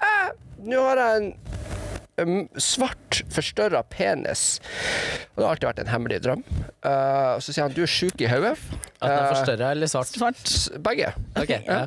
eh, 0.09 0.31
nå 0.71 0.81
har 0.87 1.03
jeg 1.03 1.21
en 1.21 1.29
svart, 2.61 3.23
forstørra 3.35 3.83
penis. 3.91 4.61
Og 5.35 5.41
det 5.41 5.45
har 5.47 5.51
alltid 5.55 5.69
vært 5.69 5.81
en 5.83 5.91
hemmelig 5.91 6.21
drøm. 6.25 6.43
Uh, 6.85 7.35
og 7.37 7.43
så 7.43 7.53
sier 7.55 7.65
han 7.67 7.75
du 7.75 7.83
er 7.83 7.91
sjuk 7.91 8.21
i 8.23 8.29
hodet. 8.31 8.55
At 9.05 9.09
den 9.11 9.17
er 9.19 9.25
Eh, 9.25 9.31
forstørra 9.35 9.71
eller 9.75 9.87
svart? 9.91 10.09
Svart. 10.15 10.53
begge. 10.85 11.11
Okay, 11.37 11.59
ja. 11.67 11.81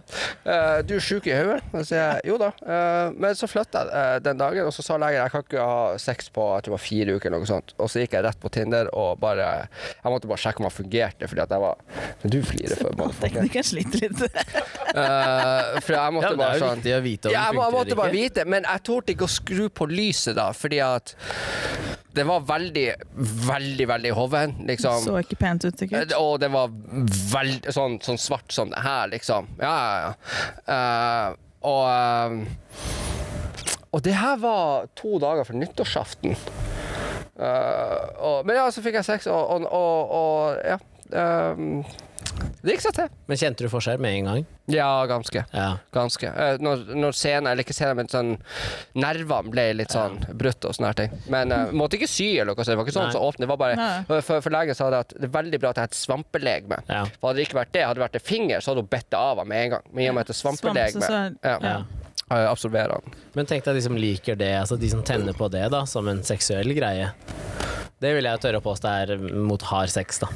uh, 0.45 0.81
du 0.85 0.95
er 0.97 1.01
sjuk 1.01 1.25
i 1.29 1.33
hodet? 1.33 1.61
Og 1.71 1.79
så 1.79 1.85
sier 1.89 2.01
jeg 2.03 2.27
jo 2.31 2.37
da. 2.41 2.51
Uh, 2.61 3.15
men 3.17 3.37
så 3.39 3.47
flytta 3.49 3.85
jeg 3.87 3.93
eh, 4.01 4.19
den 4.25 4.37
dagen, 4.41 4.67
og 4.67 4.73
så 4.75 4.83
sa 4.85 4.97
legen 5.01 5.21
jeg 5.23 5.31
kan 5.33 5.45
ikke 5.47 5.63
ha 5.63 5.79
sex 6.01 6.29
på 6.35 6.43
jeg 6.57 6.65
tror 6.67 6.73
det 6.73 6.75
var 6.75 6.83
fire 6.83 7.15
uker. 7.17 7.29
eller 7.31 7.45
noe 7.45 7.49
sånt. 7.49 7.73
Og 7.81 7.89
så 7.89 8.03
gikk 8.03 8.17
jeg 8.17 8.25
rett 8.27 8.39
på 8.43 8.51
Tinder 8.53 8.91
og 8.93 9.17
bare 9.23 9.47
Jeg 10.03 10.11
måtte 10.13 10.27
bare 10.29 10.41
sjekke 10.43 10.61
om 10.61 10.67
han 10.69 10.75
fungerte, 10.75 11.27
fordi 11.31 11.41
at 11.45 11.55
jeg 11.55 11.63
var 11.63 11.77
Men 12.23 12.33
du 12.35 12.39
flirer 12.45 12.81
for 12.83 12.99
meg. 12.99 13.15
Teknikeren 13.23 13.67
sliter 13.71 14.03
litt. 14.05 14.21
Eh, 14.97 15.79
for 15.83 15.93
jeg 15.97 16.13
måtte 16.15 16.27
Ja, 16.27 16.35
men 16.35 16.39
det 16.39 16.47
er 16.47 16.59
jo 16.59 16.65
sånn 16.65 16.81
viktig 16.81 16.93
å 16.97 17.01
vite 17.05 17.29
om 17.29 17.33
ja, 17.35 17.41
jeg, 17.41 17.51
det 17.51 17.57
må- 17.57 17.63
jeg 17.63 17.71
funker 17.71 17.77
måtte 17.77 17.97
bare 17.97 18.09
eller 18.09 18.19
ikke. 18.19 18.33
vite, 18.37 18.45
men 18.53 18.63
jeg 18.69 18.83
torde 18.91 19.13
ikke 19.15 19.27
å 19.27 19.33
skru 19.33 19.65
på 19.69 19.87
lyset 20.17 20.35
da, 20.37 20.49
fordi 20.53 20.81
at 20.81 21.13
det 22.17 22.23
var 22.25 22.39
veldig, 22.49 22.93
veldig, 23.45 23.87
veldig 23.87 24.11
hoven, 24.17 24.55
liksom. 24.65 25.03
Så 25.03 25.19
ikke 25.21 25.37
pent 25.37 25.65
ut, 25.67 25.77
sikkert. 25.77 26.11
Eh, 26.11 26.17
Og 26.17 26.39
det 26.41 26.49
var 26.49 26.71
veldig 26.73 27.73
sånn, 27.73 27.99
sånn 28.01 28.17
svart 28.17 28.51
som 28.51 28.71
det 28.73 28.81
her, 28.81 29.07
liksom. 29.13 29.47
Ja, 29.61 29.75
ja, 29.77 29.99
ja. 30.07 30.13
Uh, 30.65 31.35
og 31.67 31.83
uh, 31.85 32.31
Og 33.91 34.01
det 34.05 34.15
her 34.17 34.37
var 34.41 34.89
to 34.97 35.19
dager 35.21 35.45
før 35.45 35.61
nyttårsaften. 35.61 36.33
Uh, 37.37 38.01
og, 38.17 38.45
men 38.49 38.57
ja, 38.57 38.65
så 38.73 38.81
fikk 38.81 38.97
jeg 38.97 39.05
sex, 39.05 39.29
og, 39.29 39.67
og, 39.69 40.17
og, 40.17 40.57
ja. 40.65 40.77
eh, 41.13 41.53
det 42.61 42.73
gikk 42.75 42.83
seg 42.83 42.95
til. 42.97 43.09
Men 43.29 43.39
kjente 43.39 43.65
du 43.65 43.69
forskjell 43.71 43.99
med 44.03 44.15
en 44.17 44.29
gang? 44.29 44.45
Ja, 44.71 45.05
ganske. 45.07 45.43
Ja. 45.53 45.67
Ganske. 45.95 46.27
Eh, 46.27 46.57
når, 46.63 46.83
når 46.97 47.15
scenen, 47.15 47.47
eller 47.51 47.63
ikke 47.63 47.75
scenen, 47.75 48.01
men 48.01 48.09
sånn 48.11 48.33
Nervene 48.99 49.53
ble 49.53 49.65
litt 49.77 49.93
sånn 49.95 50.17
brutt 50.37 50.65
og 50.67 50.75
sånne 50.75 50.91
ting. 50.97 51.13
Men 51.31 51.53
uh, 51.55 51.71
måtte 51.79 51.99
ikke 51.99 52.09
sy 52.11 52.27
eller 52.35 52.51
noe, 52.51 52.65
så 52.65 52.73
det 52.73 52.79
var 52.79 52.87
ikke 52.89 52.97
sånn 52.97 53.13
som 53.15 53.23
åpne. 53.27 53.45
Det 53.45 53.51
var 53.53 53.61
bare 53.61 53.77
Nei. 53.79 54.19
For, 54.25 54.41
for 54.43 54.53
legen 54.57 54.77
sa 54.77 54.89
det 54.93 55.03
at 55.05 55.15
det 55.15 55.29
er 55.29 55.35
veldig 55.37 55.61
bra 55.63 55.71
at 55.71 55.79
jeg 55.79 55.87
har 55.87 55.93
et 55.93 55.99
svampelegeme. 56.01 56.81
Ja. 56.89 57.03
For 57.19 57.29
hadde 57.29 57.39
det 57.41 57.47
ikke 57.47 57.61
vært 57.61 57.73
det, 57.77 57.85
hadde 57.85 57.99
det 58.01 58.05
vært 58.07 58.19
en 58.19 58.27
finger, 58.27 58.59
så 58.63 58.73
hadde 58.73 58.83
hun 58.83 58.91
bitt 58.97 59.07
det 59.13 59.21
av 59.21 59.41
henne 59.43 59.51
med 59.53 59.63
en 59.63 59.75
gang. 59.77 59.87
Men 59.93 60.03
i 60.03 60.09
og 60.11 60.17
med 60.17 60.25
at 60.27 60.33
det 60.33 60.35
er 60.35 60.41
svampelegeme, 60.41 61.07
Svampe, 61.07 61.39
så- 61.39 61.53
ja, 61.53 61.77
Ja. 62.27 62.41
absorberer 62.51 62.97
den. 62.99 63.15
Men 63.37 63.45
tenk 63.47 63.63
deg 63.63 63.79
de 63.79 63.85
som 63.87 63.95
liker 63.95 64.35
det, 64.35 64.51
altså 64.59 64.75
de 64.79 64.89
som 64.91 65.03
tenner 65.03 65.37
på 65.37 65.47
det 65.53 65.69
da, 65.71 65.85
som 65.87 66.07
en 66.11 66.23
seksuell 66.27 66.73
greie. 66.75 67.13
Det 68.03 68.11
vil 68.13 68.27
jeg 68.27 68.43
tørre 68.43 68.59
å 68.59 68.65
påstå 68.65 68.91
er 68.91 69.17
mot 69.33 69.61
hard 69.71 69.89
sex, 69.89 70.19
da. 70.21 70.27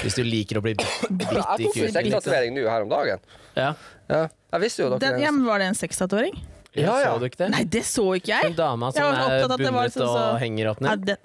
Hvis 0.00 0.14
du 0.16 0.22
liker 0.24 0.56
å 0.58 0.62
bli 0.64 0.72
bitt 0.78 0.88
Jeg 1.20 1.28
i 1.60 1.62
kuken. 1.68 1.92
liksom. 2.08 2.32
nå 2.56 2.62
her 2.70 2.80
om 2.86 2.88
dagen. 2.88 3.18
Ja. 3.56 3.74
Ja. 4.08 4.22
Jeg 4.52 4.60
visste 4.64 4.82
jo 4.82 4.88
dere 4.94 5.00
Den, 5.04 5.20
ja, 5.20 5.30
men 5.30 5.44
var 5.44 5.58
det 5.60 5.66
en 5.72 5.76
sekstatovering? 5.76 6.32
Ja, 6.72 6.96
ja. 7.02 7.12
Så 7.12 7.18
du 7.20 7.24
ikke 7.28 7.38
det? 7.44 7.50
Nei, 7.52 7.64
det 7.68 7.84
så 7.84 8.14
ikke 8.16 8.38
Hun 8.46 8.54
dama 8.56 8.88
som 8.92 9.02
var 9.04 9.12
er 9.28 9.44
bundet 9.60 9.92
sånn 9.92 10.08
og 10.08 10.38
henger 10.40 10.70
opp 10.72 10.80
Ja, 10.80 10.86
ned? 10.96 11.04
det, 11.04 11.16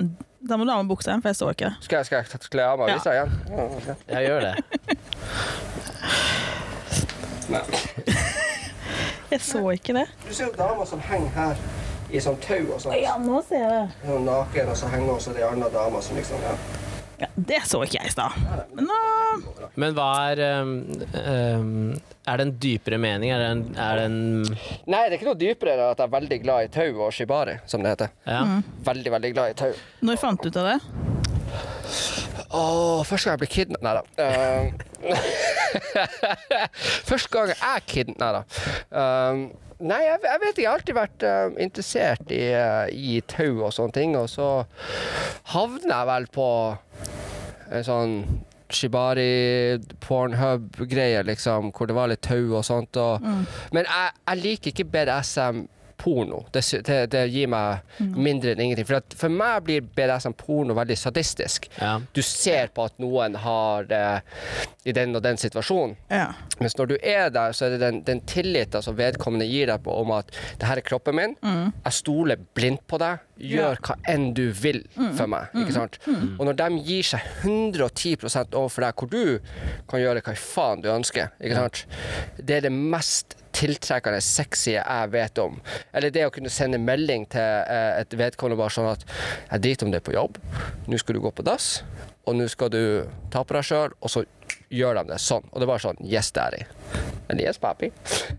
da 0.47 0.57
må 0.59 0.63
du 0.67 0.71
ha 0.73 0.77
med 0.81 0.89
buksa 0.91 1.07
igjen, 1.13 1.21
for 1.23 1.29
jeg 1.31 1.37
så 1.39 1.47
ikke 1.53 1.65
det. 1.69 1.75
Skal 1.87 1.95
jeg, 2.01 2.05
skal 2.09 2.17
jeg 2.19 2.25
kle 2.51 2.63
av 2.67 2.75
meg 2.79 2.87
Ja. 2.91 2.95
deg 2.99 3.13
igjen? 3.15 3.31
Ja. 3.47 3.53
Ja, 4.11 4.19
gjør 4.27 4.39
det. 4.47 4.53
Jeg 9.31 9.41
så 9.43 9.59
ikke 9.75 9.93
det. 9.97 10.05
Du 10.27 10.33
ser 10.33 10.45
jo 10.47 10.53
dama 10.57 10.85
som 10.87 10.99
henger 11.03 11.29
her 11.35 11.55
i 12.15 12.19
sånn 12.23 12.37
tau 12.43 12.61
og 12.71 12.79
sånn. 12.79 12.93
Ja, 13.01 13.17
nå 13.19 13.41
ser 13.47 13.59
jeg 13.59 13.69
det. 13.73 13.87
Hun 14.07 14.13
er 14.21 14.25
naken, 14.29 14.69
og 14.71 14.77
så 14.79 14.87
henger 14.91 15.09
også 15.17 15.33
de 15.35 15.43
andre 15.43 15.67
dame 15.73 15.99
som 16.03 16.15
liksom 16.19 16.39
ja. 16.45 16.53
Ja, 17.17 17.27
det 17.33 17.63
så 17.65 17.81
ikke 17.85 17.97
jeg 17.97 18.11
i 18.11 18.13
stad. 18.13 18.35
Men 18.77 18.91
uh... 18.91 19.45
Men 19.77 19.93
hva 19.97 20.07
er 20.31 20.41
um, 20.61 20.71
um, 21.13 21.71
Er 22.25 22.39
det 22.39 22.45
en 22.47 22.53
dypere 22.61 22.97
mening? 23.01 23.31
Er 23.33 23.41
det 23.41 23.49
en, 23.53 23.63
er 23.73 23.99
det 23.99 24.05
en 24.09 24.19
Nei, 24.45 25.03
det 25.05 25.11
er 25.11 25.17
ikke 25.19 25.29
noe 25.29 25.39
dypere 25.39 25.75
enn 25.75 25.83
at 25.87 26.01
jeg 26.01 26.07
er 26.07 26.15
veldig 26.15 26.39
glad 26.45 26.67
i 26.67 26.71
tau 26.73 27.03
og 27.07 27.13
shibari, 27.13 27.57
som 27.69 27.85
det 27.85 27.95
heter. 27.95 28.13
Ja. 28.25 28.41
Veldig, 28.87 29.13
veldig 29.17 29.31
glad 29.35 29.53
i 29.53 29.57
tau. 29.59 29.73
Når 30.05 30.21
fant 30.21 30.41
du 30.41 30.49
ut 30.49 30.59
av 30.61 30.71
det? 30.71 30.79
Åh, 32.47 33.03
første 33.05 33.27
gang 33.27 33.35
jeg 33.35 33.41
ble 33.43 33.51
kidnappet 33.51 33.83
Nei 33.85 33.93
da. 33.97 34.03
Uh, 34.17 34.65
første 37.09 37.31
gang 37.33 37.53
jeg 37.53 37.87
kidnappet 37.91 38.21
Nei 38.23 38.31
da. 38.37 38.43
Um, 38.91 39.47
nei, 39.79 40.03
jeg, 40.05 40.19
jeg 40.23 40.39
vet 40.41 40.49
ikke. 40.51 40.61
Jeg 40.61 40.69
har 40.69 40.75
alltid 40.79 40.95
vært 40.97 41.23
uh, 41.27 41.47
interessert 41.61 42.31
i, 42.33 42.53
uh, 42.55 42.87
i 42.91 43.21
tau 43.29 43.63
og 43.67 43.73
sånne 43.75 43.93
ting, 43.97 44.17
og 44.19 44.29
så 44.31 44.65
havner 45.53 45.93
jeg 45.93 46.05
vel 46.11 46.25
på 46.37 46.49
en 47.77 47.83
sånn 47.85 48.13
Shibari-pornhub-greie, 48.67 51.21
liksom, 51.23 51.71
hvor 51.71 51.85
det 51.87 51.95
var 51.95 52.07
litt 52.11 52.27
tau 52.27 52.51
og 52.57 52.65
sånt. 52.67 52.97
Og, 52.99 53.23
Men 53.71 53.83
jeg, 53.87 54.11
jeg 54.27 54.37
liker 54.43 54.67
ikke 54.73 54.91
BDSM-porno. 55.97 56.45
Det, 56.51 56.83
det, 56.85 57.07
det 57.11 57.27
gir 57.27 57.47
meg 57.47 57.79
mindre 57.99 58.53
enn 58.53 58.61
ingenting. 58.61 58.85
For, 58.87 58.97
at, 59.01 59.15
for 59.17 59.29
meg 59.33 59.63
blir 59.65 59.81
BDSM-porno 59.81 60.75
veldig 60.77 60.97
sadistisk. 60.97 61.69
Ja. 61.79 61.99
Du 62.13 62.21
ser 62.21 62.67
på 62.73 62.85
at 62.85 62.97
noen 62.99 63.35
har 63.35 63.87
det 63.89 64.03
i 64.87 64.93
den 64.95 65.15
og 65.15 65.23
den 65.23 65.37
situasjonen. 65.37 65.97
Ja. 66.09 66.33
Mens 66.59 66.77
når 66.77 66.91
du 66.93 66.95
er 67.01 67.29
der, 67.33 67.53
så 67.53 67.67
er 67.67 67.75
det 67.75 67.81
den, 67.83 68.01
den 68.07 68.21
tilliten 68.29 68.83
som 68.83 68.97
vedkommende 68.97 69.47
gir 69.47 69.67
deg 69.67 69.83
på 69.83 69.93
om 70.01 70.13
at 70.15 70.31
det 70.59 70.67
her 70.69 70.81
er 70.81 70.85
kroppen 70.85 71.17
min, 71.17 71.35
jeg 71.43 71.93
stoler 71.93 72.39
blindt 72.57 72.85
på 72.87 72.99
deg, 73.01 73.23
gjør 73.37 73.77
hva 73.85 73.97
enn 74.09 74.31
du 74.37 74.47
vil 74.57 74.81
for 75.17 75.29
meg. 75.29 75.51
Ikke 75.57 75.75
sant? 75.75 75.99
Og 76.07 76.45
når 76.47 76.57
de 76.57 76.69
gir 76.87 77.05
seg 77.05 77.25
110% 77.43 78.55
overfor 78.57 78.87
deg, 78.87 78.97
hvor 78.97 79.11
du 79.11 79.83
kan 79.89 80.01
gjøre 80.01 80.23
hva 80.25 80.37
faen 80.39 80.81
du 80.83 80.89
ønsker, 80.93 81.33
ikke 81.41 81.59
sant? 81.59 81.83
det 82.37 82.57
er 82.57 82.65
det 82.67 82.73
mest 82.73 83.37
tiltrekkende 83.57 84.21
sexy 84.23 84.75
jeg 84.75 85.11
vet 85.13 85.41
om. 85.41 85.57
Eller 85.95 86.13
det 86.13 86.27
å 86.27 86.33
kunne 86.33 86.51
sende 86.53 86.79
melding 86.81 87.27
til 87.33 87.41
eh, 87.41 88.01
et 88.03 88.13
vedkommende 88.17 88.59
bare 88.59 88.75
sånn 88.75 88.91
at 88.91 89.05
jeg 89.07 89.63
driter 89.65 89.87
om 89.87 89.93
det 89.93 90.01
er 90.01 90.07
på 90.07 90.15
jobb, 90.15 90.39
nå 90.87 91.01
skal 91.01 91.17
du 91.17 91.23
gå 91.23 91.33
på 91.33 91.45
dass, 91.47 91.69
og 92.27 92.37
nå 92.37 92.47
skal 92.51 92.71
du 92.73 92.81
ta 93.33 93.43
på 93.47 93.55
deg 93.55 93.65
sjøl, 93.65 93.95
og 94.03 94.11
så 94.11 94.25
gjør 94.73 94.99
de 94.99 95.13
det 95.13 95.19
sånn. 95.23 95.45
Og 95.51 95.59
det 95.59 95.65
er 95.65 95.71
bare 95.71 95.83
sånn 95.83 96.01
Yes, 96.03 96.31
daddy. 96.35 96.59
Eller 97.27 97.47
yes, 97.47 97.59
papi. 97.59 97.89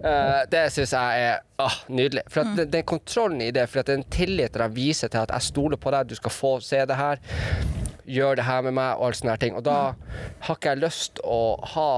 Uh, 0.00 0.44
det 0.52 0.66
syns 0.72 0.92
jeg 0.96 1.24
er 1.24 1.40
ah, 1.60 1.78
nydelig. 1.88 2.24
For 2.32 2.44
at 2.44 2.54
den, 2.56 2.70
den 2.72 2.86
kontrollen 2.88 3.42
i 3.44 3.50
det, 3.54 3.66
for 3.68 3.82
at 3.82 3.90
den 3.90 4.04
tilliten 4.12 4.64
de 4.64 4.68
viser 4.76 5.12
til 5.12 5.24
at 5.24 5.32
jeg 5.34 5.48
stoler 5.48 5.80
på 5.80 5.92
deg, 5.94 6.08
du 6.08 6.16
skal 6.18 6.34
få 6.34 6.52
se 6.64 6.82
det 6.88 7.00
her, 7.00 7.22
gjør 8.08 8.40
det 8.40 8.48
her 8.48 8.64
med 8.68 8.76
meg, 8.76 8.96
og 8.96 9.08
alle 9.08 9.20
sånne 9.20 9.36
her 9.36 9.42
ting. 9.44 9.56
Og 9.56 9.64
da 9.68 9.78
har 10.46 10.56
ikke 10.56 10.74
jeg 10.74 10.84
lyst 10.84 11.20
å 11.24 11.42
ha 11.74 11.90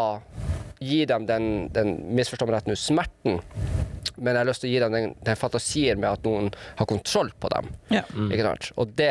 Gi 0.80 1.04
dem 1.04 1.26
den, 1.28 1.68
den 1.76 1.90
misforstå 2.16 2.46
meg 2.48 2.54
rett 2.54 2.68
nå, 2.70 2.74
smerten. 2.80 3.40
Men 4.16 4.32
jeg 4.32 4.40
har 4.40 4.48
lyst 4.48 4.62
til 4.64 4.70
å 4.70 4.72
gi 4.72 4.78
dem 4.80 4.94
den, 4.94 5.10
den 5.26 5.36
fantasien 5.36 6.00
med 6.00 6.08
at 6.08 6.24
noen 6.24 6.48
har 6.78 6.88
kontroll 6.88 7.28
på 7.36 7.50
dem. 7.52 7.68
Ja. 7.92 8.00
Ikke 8.30 8.46
sant? 8.46 8.70
Og 8.80 8.94
det 8.96 9.10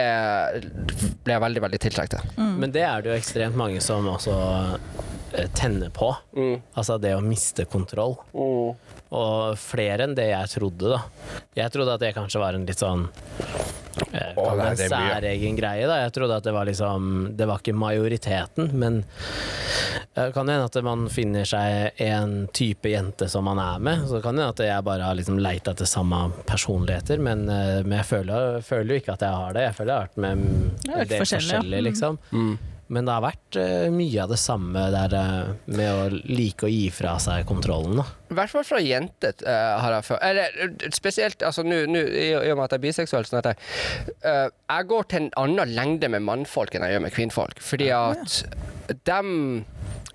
ble 1.26 1.36
jeg 1.36 1.44
veldig, 1.46 1.64
veldig 1.68 1.80
tiltrukket 1.86 2.16
til. 2.18 2.50
Men 2.62 2.74
det 2.74 2.84
er 2.88 3.06
det 3.06 3.12
jo 3.12 3.20
ekstremt 3.20 3.58
mange 3.60 3.84
som 3.86 4.10
også 4.10 4.34
eh, 5.38 5.46
tenner 5.58 5.94
på. 5.94 6.10
Mm. 6.38 6.56
Altså 6.74 6.98
det 7.02 7.14
å 7.18 7.22
miste 7.26 7.68
kontroll. 7.70 8.18
Og 9.10 9.58
flere 9.58 10.06
enn 10.06 10.16
det 10.18 10.30
jeg 10.30 10.54
trodde, 10.54 10.94
da. 10.94 11.02
Jeg 11.58 11.74
trodde 11.74 11.96
at 11.98 12.04
det 12.04 12.14
kanskje 12.18 12.42
var 12.42 12.58
en 12.58 12.68
litt 12.68 12.82
sånn 12.82 13.08
eh, 14.14 14.36
det 14.36 14.36
nei, 14.38 14.68
en 14.68 14.68
er 14.70 14.92
særegen 14.94 15.58
greie, 15.58 15.88
da. 15.90 16.04
Jeg 16.04 16.14
trodde 16.14 16.38
at 16.38 16.46
det 16.46 16.54
var 16.54 16.70
liksom 16.70 17.10
Det 17.38 17.48
var 17.50 17.64
ikke 17.64 17.74
majoriteten, 17.74 18.70
men 18.78 19.02
det 20.14 20.32
kan 20.36 20.50
hende 20.50 20.68
at 20.68 20.78
man 20.84 21.06
finner 21.10 21.46
seg 21.48 22.00
en 22.04 22.48
type 22.54 22.90
jente 22.92 23.30
som 23.32 23.46
man 23.48 23.60
er 23.62 23.80
med. 23.80 24.08
Så 24.10 24.22
kan 24.22 24.36
det 24.36 24.44
hende 24.44 24.54
at 24.54 24.64
jeg 24.66 24.86
bare 24.86 25.06
har 25.08 25.18
liksom 25.18 25.40
leita 25.42 25.74
etter 25.74 25.90
samme 25.90 26.26
personligheter, 26.50 27.22
men, 27.24 27.48
eh, 27.50 27.80
men 27.86 28.00
jeg 28.02 28.10
føler, 28.14 28.60
føler 28.66 28.94
jo 28.94 29.04
ikke 29.04 29.16
at 29.16 29.26
jeg 29.26 29.42
har 29.42 29.56
det. 29.56 29.70
Jeg 29.70 29.78
føler 29.80 29.94
jeg 29.94 30.02
har 30.02 30.10
vært 30.10 30.20
med 30.26 30.44
Det 30.84 30.92
er 30.92 31.00
en 31.00 31.14
del 31.14 31.24
forskjellig, 31.24 31.56
forskjellig, 31.56 31.82
liksom. 31.90 32.20
Mm. 32.32 32.58
Men 32.90 33.06
det 33.06 33.14
har 33.14 33.22
vært 33.22 33.58
uh, 33.62 33.88
mye 33.94 34.24
av 34.24 34.32
det 34.34 34.40
samme 34.42 34.86
der 34.94 35.14
uh, 35.14 35.52
med 35.70 35.90
å 35.90 36.08
like 36.30 36.66
å 36.66 36.72
gi 36.72 36.88
fra 36.94 37.16
seg 37.22 37.46
kontrollen, 37.50 38.00
da. 38.02 38.06
I 38.30 38.38
hvert 38.38 38.54
fall 38.54 38.66
fra 38.66 38.80
jenter 38.82 39.34
uh, 39.46 39.78
har 39.82 39.96
jeg 39.96 40.06
følt 40.06 40.26
Eller 40.26 40.94
spesielt 40.94 41.46
altså, 41.46 41.66
nu, 41.66 41.84
nu, 41.90 42.02
i, 42.02 42.30
i 42.34 42.52
og 42.52 42.58
med 42.58 42.66
at 42.66 42.76
jeg 42.76 42.82
er 42.82 42.86
biseksuell. 42.88 43.28
Sånn 43.30 43.42
at 43.42 43.52
jeg, 43.52 43.60
eh, 44.26 44.46
jeg 44.50 44.88
går 44.90 45.10
til 45.10 45.22
en 45.24 45.32
annen 45.44 45.74
lengde 45.78 46.10
med 46.14 46.26
mannfolk 46.26 46.76
enn 46.76 46.86
jeg 46.86 46.98
gjør 46.98 47.06
med 47.06 47.16
kvinnfolk. 47.16 47.62
Fordi 47.64 47.90
at 47.96 48.40
dem 49.10 49.32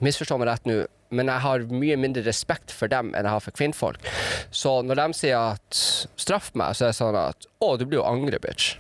Misforstå 0.04 0.36
meg 0.40 0.50
rett 0.50 0.68
nå, 0.68 0.82
men 1.14 1.30
jeg 1.30 1.42
har 1.44 1.64
mye 1.70 1.96
mindre 2.00 2.24
respekt 2.26 2.72
for 2.74 2.90
dem 2.90 3.12
enn 3.14 3.26
jeg 3.26 3.32
har 3.34 3.42
for 3.44 3.54
kvinnfolk. 3.56 4.08
Så 4.54 4.76
når 4.86 5.00
de 5.00 5.06
sier 5.16 5.38
at 5.38 5.78
'straff 6.18 6.50
meg', 6.58 6.74
så 6.74 6.88
er 6.88 6.92
det 6.92 6.98
sånn 6.98 7.18
at 7.18 7.46
'å, 7.62 7.76
du 7.78 7.84
blir 7.86 8.00
jo 8.00 8.06
angre, 8.08 8.40
bitch'. 8.42 8.74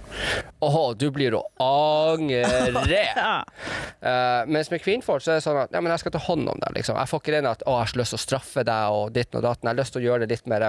'Å, 0.60 0.94
du 0.98 1.10
blir 1.14 1.36
å 1.38 1.44
angre'. 1.62 2.94
Ja. 3.14 3.44
uh, 4.02 4.42
mens 4.50 4.70
med 4.70 4.82
kvinnfolk 4.82 5.22
så 5.22 5.34
er 5.34 5.38
det 5.38 5.46
sånn 5.46 5.60
at 5.62 5.72
ja, 5.72 5.80
men 5.80 5.92
jeg 5.94 6.02
skal 6.02 6.12
ta 6.16 6.22
hånd 6.26 6.48
om 6.50 6.58
deg. 6.60 6.74
Liksom. 6.78 6.98
Jeg 6.98 7.10
får 7.10 7.22
ikke 7.22 7.36
den 7.36 7.48
at 7.50 7.62
å, 7.64 7.76
jeg 7.78 7.84
har 7.84 7.92
så 7.92 8.00
lyst 8.00 8.14
til 8.14 8.20
å 8.20 8.24
straffe 8.24 8.64
deg 8.66 8.98
og 8.98 9.12
ditten 9.14 9.38
og 9.40 9.46
datten. 9.46 9.68
Jeg 9.68 9.74
har 9.74 9.80
lyst 9.80 9.94
til 9.94 10.02
å 10.02 10.06
gjøre 10.08 10.26
det 10.26 10.34
litt 10.34 10.50
mer 10.50 10.66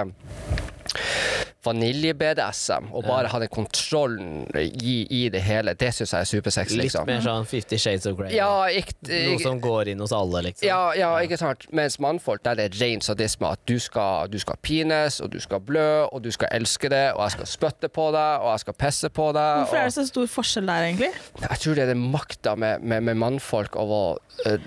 vanilje-BDSM 1.66 2.90
og 2.94 3.04
bare 3.06 3.28
ha 3.32 3.40
den 3.42 3.50
kontrollen 3.52 4.46
i, 4.56 4.96
i 5.10 5.22
det 5.32 5.42
hele. 5.44 5.74
Det 5.78 5.92
syns 5.94 6.12
jeg 6.14 6.20
er 6.26 6.30
supersexy. 6.30 6.76
Litt 6.78 6.86
Liksom. 6.86 7.06
mer 7.08 7.22
sånn 7.24 7.46
Fifty 7.50 7.78
Shades 7.82 8.06
of 8.06 8.14
Grey. 8.18 8.30
Ja, 8.36 8.66
ikke, 8.70 8.94
Noe 9.10 9.40
som 9.42 9.58
går 9.64 9.90
inn 9.92 10.00
hos 10.04 10.12
alle, 10.14 10.44
liksom. 10.48 10.66
ja, 10.68 10.92
ja, 10.98 11.08
ikke 11.26 11.38
sant. 11.40 11.66
Mens 11.74 11.98
mannfolk, 12.02 12.44
der 12.46 12.54
er 12.62 12.70
det 12.70 12.78
ren 12.80 13.02
sadisme. 13.02 13.48
At 13.56 13.62
du 13.66 13.74
skal, 13.82 14.30
du 14.30 14.38
skal 14.42 14.58
pines, 14.62 15.18
og 15.24 15.32
du 15.34 15.40
skal 15.42 15.60
blø, 15.66 16.04
og 16.06 16.22
du 16.24 16.30
skal 16.34 16.48
elske 16.54 16.90
det, 16.92 17.04
og 17.16 17.24
jeg 17.26 17.36
skal 17.38 17.50
spytte 17.50 17.90
på 17.90 18.08
deg, 18.14 18.44
og 18.44 18.52
jeg 18.54 18.64
skal 18.66 18.78
pisse 18.84 19.10
på 19.10 19.28
deg. 19.36 19.64
Hvorfor 19.64 19.80
er 19.82 19.90
det 19.90 19.96
så 19.98 20.06
stor 20.12 20.30
forskjell 20.36 20.70
der, 20.70 20.86
egentlig? 20.92 21.10
Jeg 21.42 21.58
tror 21.64 21.74
det 21.80 21.86
er 21.88 21.92
den 21.94 22.06
makta 22.14 22.54
med, 22.54 22.84
med, 22.86 23.02
med 23.10 23.18
mannfolk 23.24 23.74
av 23.82 23.90
å 23.98 24.02
øh, 24.46 24.60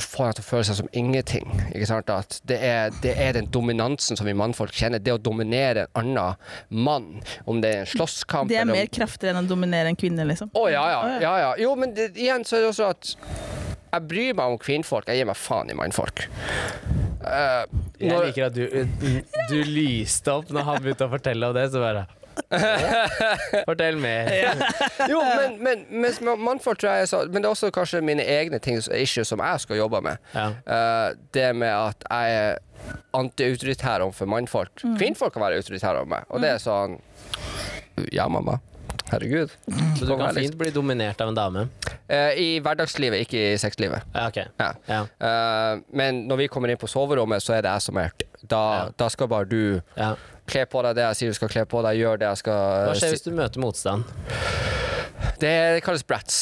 få 0.00 0.24
dem 0.26 0.34
til 0.36 0.42
å 0.42 0.46
føle 0.46 0.64
seg 0.66 0.78
som 0.80 0.88
ingenting. 0.96 1.46
Ikke 1.70 1.86
sant? 1.88 2.10
At 2.12 2.40
det 2.48 2.58
er, 2.66 2.90
det 3.04 3.12
er 3.20 3.36
den 3.36 3.46
dominansen 3.52 4.18
som 4.18 4.26
vi 4.26 4.34
mannfolk 4.36 4.74
kjenner. 4.74 4.98
Det 5.02 5.14
å 5.14 5.20
dominere 5.22 5.59
en 5.60 5.80
annen 5.94 6.36
mann, 6.70 7.06
om 7.46 7.60
det 7.60 7.70
er 7.74 7.80
en 7.84 7.90
slåsskamp 7.92 8.48
Det 8.48 8.56
er 8.56 8.62
eller 8.64 8.72
om- 8.74 8.78
mer 8.80 8.86
kraftigere 8.88 9.36
enn 9.36 9.44
å 9.46 9.48
dominere 9.48 9.86
en 9.92 9.96
kvinne, 9.96 10.24
liksom. 10.26 10.50
Å 10.54 10.64
ja, 10.72 10.84
ja, 10.90 11.18
ja, 11.20 11.34
ja. 11.44 11.50
Jo, 11.58 11.74
men 11.76 11.94
det, 11.94 12.12
igjen 12.16 12.44
så 12.44 12.56
er 12.58 12.60
det 12.66 12.70
også 12.72 12.88
at 12.90 13.14
jeg 13.92 14.06
bryr 14.08 14.34
meg 14.38 14.46
om 14.46 14.58
kvinnfolk. 14.58 15.06
Jeg 15.10 15.18
gir 15.18 15.26
meg 15.26 15.36
faen 15.36 15.70
i 15.70 15.74
mannfolk. 15.74 16.26
Eh, 17.26 17.64
Jeg 18.00 18.16
liker 18.24 18.46
at 18.46 18.54
du, 18.54 18.64
du 19.50 19.56
lyste 19.68 20.32
opp 20.32 20.48
når 20.54 20.62
han 20.64 20.78
begynte 20.82 21.04
å 21.08 21.10
fortelle 21.12 21.50
om 21.50 21.54
det, 21.54 21.66
så 21.72 21.82
bare 21.82 22.06
Fortell 23.68 23.96
mer. 24.00 24.30
Jo, 25.10 25.20
men, 25.22 25.58
men 25.62 25.84
mens 26.02 26.20
mannfolk 26.20 26.80
tror 26.80 26.92
jeg 26.96 27.06
er 27.06 27.10
så 27.10 27.22
Men 27.28 27.42
det 27.42 27.48
er 27.48 27.54
også 27.54 27.70
kanskje 27.74 28.00
mine 28.04 28.24
egne 28.26 28.58
ting, 28.62 28.80
issues 28.96 29.28
som 29.30 29.42
jeg 29.44 29.60
skal 29.66 29.80
jobbe 29.80 30.00
med. 30.04 30.16
Ja. 30.34 30.48
Eh, 30.64 31.18
det 31.36 31.50
med 31.56 31.74
at 31.74 32.08
jeg 32.08 32.40
er 32.40 32.58
antiautoritær 33.16 34.00
overfor 34.06 34.30
mannfolk. 34.30 34.72
Kvinnfolk 34.98 35.34
kan 35.36 35.44
være 35.44 35.60
autoritære 35.60 36.00
over 36.02 36.10
meg, 36.16 36.26
og 36.30 36.42
det 36.42 36.54
er 36.56 36.62
sånn 36.62 36.98
Ja, 38.14 38.28
mamma. 38.32 38.58
Herregud. 39.10 39.50
Så 39.98 40.06
du 40.06 40.12
kan 40.16 40.34
fint 40.34 40.54
bli 40.58 40.70
dominert 40.70 41.20
av 41.20 41.32
en 41.32 41.34
dame? 41.38 41.64
Uh, 42.10 42.30
I 42.38 42.60
hverdagslivet, 42.62 43.24
ikke 43.26 43.40
i 43.52 43.58
sexlivet. 43.58 44.06
Ja, 44.14 44.28
ok. 44.30 44.38
Ja. 44.60 44.68
Ja. 44.86 45.00
Uh, 45.18 45.82
men 45.98 46.24
når 46.30 46.44
vi 46.44 46.48
kommer 46.52 46.70
inn 46.70 46.78
på 46.80 46.88
soverommet, 46.90 47.42
så 47.42 47.56
er 47.56 47.66
det 47.66 47.74
jeg 47.74 47.86
som 47.88 47.98
er 48.02 48.14
Da, 48.40 48.60
Ja. 48.76 48.84
da 48.96 49.08
skal 49.08 49.28
bare 49.28 49.44
du 49.44 49.80
Ja. 49.96 50.14
Kle 50.52 50.66
på 50.70 50.82
deg 50.86 50.98
det 50.98 51.06
jeg 51.08 51.18
sier 51.20 51.32
du 51.32 51.38
skal 51.38 51.52
kle 51.52 51.64
på 51.70 51.82
deg, 51.86 52.00
gjør 52.00 52.20
det 52.20 52.28
jeg 52.30 52.42
skal 52.42 52.60
Hva 52.90 52.94
skjer 52.98 53.14
hvis 53.14 53.26
du 53.26 53.30
møter 53.36 53.62
motstand? 53.62 54.06
Det 55.40 55.54
kalles 55.84 56.04
brats. 56.06 56.40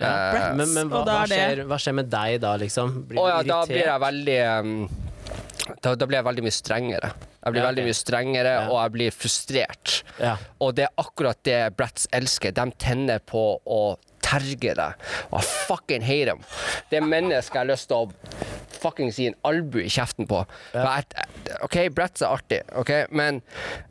Ja. 0.00 0.10
brats. 0.32 0.56
Men, 0.56 0.72
men 0.74 0.90
hva, 0.92 1.04
hva, 1.04 1.22
er 1.24 1.32
skjer, 1.32 1.62
hva 1.68 1.78
skjer 1.80 1.96
med 1.96 2.10
deg 2.12 2.40
da, 2.44 2.54
liksom? 2.60 3.02
Blir 3.08 3.20
du 3.20 3.22
oh, 3.22 3.28
ja, 3.28 3.40
da 3.44 3.60
blir 3.68 3.84
jeg 3.84 4.04
veldig 4.04 4.38
um, 4.48 4.74
da, 5.80 5.94
da 5.94 6.06
blir 6.08 6.18
jeg 6.18 6.26
veldig 6.26 6.44
mye 6.46 6.56
strengere. 6.56 7.10
Jeg 7.40 7.54
blir 7.54 7.60
Ja, 7.62 7.64
okay. 7.64 7.68
veldig 7.70 7.84
mye 7.86 7.96
strengere, 7.96 8.52
Ja. 8.52 8.68
og 8.68 8.78
jeg 8.82 8.92
blir 8.96 9.16
frustrert. 9.16 9.96
Ja. 10.20 10.36
Og 10.60 10.74
det 10.76 10.86
er 10.88 10.94
akkurat 11.00 11.38
det 11.46 11.58
Bratz 11.76 12.08
elsker. 12.12 12.52
De 12.56 12.66
tenner 12.80 13.20
på 13.24 13.44
å 13.64 13.82
terge 14.30 14.74
deg. 14.78 15.08
Og 15.32 15.40
I 15.42 15.46
fucking 15.66 16.02
hate 16.06 16.30
dem. 16.32 16.44
Det 16.90 17.02
mennesker 17.02 17.60
jeg 17.60 17.66
har 17.66 17.72
lyst 17.74 17.88
til 17.90 17.96
å 17.96 18.38
fucking 18.80 19.10
si 19.12 19.26
en 19.28 19.34
albu 19.44 19.76
i 19.82 19.90
kjeften 19.92 20.24
på. 20.30 20.38
Ja. 20.72 21.00
jeg- 21.02 21.58
OK, 21.66 21.74
Bratz 21.92 22.22
er 22.22 22.30
artig, 22.32 22.60
ok? 22.78 22.90
men 23.10 23.42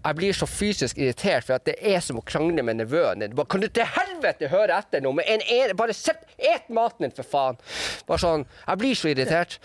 jeg 0.05 0.15
blir 0.17 0.34
så 0.34 0.48
fysisk 0.50 0.98
irritert, 0.98 1.43
for 1.46 1.53
at 1.60 1.65
det 1.67 1.75
er 1.86 2.00
som 2.01 2.17
å 2.17 2.24
krangle 2.25 2.63
med 2.65 2.79
nevøen 2.79 3.19
din. 3.22 3.36
Kan 3.51 3.62
du 3.62 3.67
til 3.67 3.86
helvete 3.86 4.50
høre 4.50 4.79
etter 4.79 5.03
nå? 5.05 5.12
Med 5.13 5.25
en, 5.29 5.41
en, 5.46 5.75
bare 5.77 5.93
sett, 5.93 6.24
et 6.39 6.69
maten 6.74 7.05
din, 7.05 7.12
for 7.13 7.27
faen! 7.27 7.60
Bare 8.08 8.17
sånn, 8.24 8.46
Jeg 8.67 8.77
blir 8.81 8.96
så 8.98 9.12
irritert. 9.12 9.60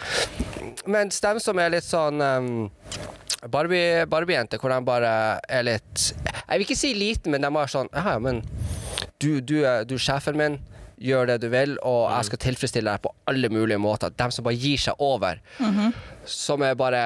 Mens 0.86 1.20
dem 1.24 1.40
som 1.40 1.58
er 1.62 1.70
litt 1.72 1.84
sånn 1.88 2.20
um, 2.20 2.70
Barbie- 3.48 4.04
Barbie-jenter, 4.10 4.58
hvor 4.60 4.72
de 4.74 4.80
bare 4.84 5.14
er 5.48 5.62
litt 5.62 6.10
Jeg 6.48 6.58
vil 6.58 6.66
ikke 6.66 6.76
si 6.82 6.92
liten, 6.96 7.32
men 7.32 7.40
de 7.44 7.48
er 7.48 7.72
sånn 7.72 7.88
Ja, 7.94 8.18
men 8.18 8.42
du, 9.22 9.40
du, 9.40 9.60
er, 9.64 9.84
du 9.84 9.94
er 9.96 10.02
sjefen 10.02 10.36
min. 10.38 10.58
Gjør 11.04 11.26
det 11.26 11.40
du 11.42 11.48
vil, 11.50 11.72
og 11.82 12.04
jeg 12.12 12.28
skal 12.28 12.38
tilfredsstille 12.44 12.92
deg 12.92 13.02
på 13.02 13.10
alle 13.28 13.48
mulige 13.50 13.80
måter. 13.82 14.12
De 14.14 14.28
som 14.30 14.44
bare 14.46 14.54
gir 14.54 14.78
seg 14.78 14.94
over. 15.02 15.40
Som 16.30 16.64
er 16.64 16.76
bare 16.78 17.00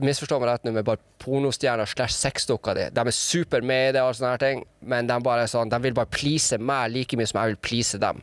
Misforstå 0.00 0.38
meg 0.40 0.50
rett 0.50 0.66
nå, 0.66 0.74
med 0.76 0.86
bare 0.86 1.00
pornostjerner 1.20 1.88
slash 1.88 2.16
sexdukker 2.16 2.78
di. 2.78 2.88
De 2.96 3.04
er 3.04 3.16
super 3.16 3.64
med 3.66 3.90
i 3.90 3.94
det, 3.96 4.04
og 4.04 4.16
sånne 4.16 4.34
her 4.36 4.42
ting 4.42 4.62
men 4.80 5.08
de, 5.08 5.16
bare 5.20 5.44
er 5.44 5.50
sånn, 5.50 5.68
de 5.68 5.78
vil 5.84 5.94
bare 5.96 6.08
please 6.12 6.56
meg 6.56 6.94
like 6.94 7.16
mye 7.18 7.28
som 7.28 7.40
jeg 7.40 7.52
vil 7.52 7.58
please 7.66 8.00
dem. 8.00 8.22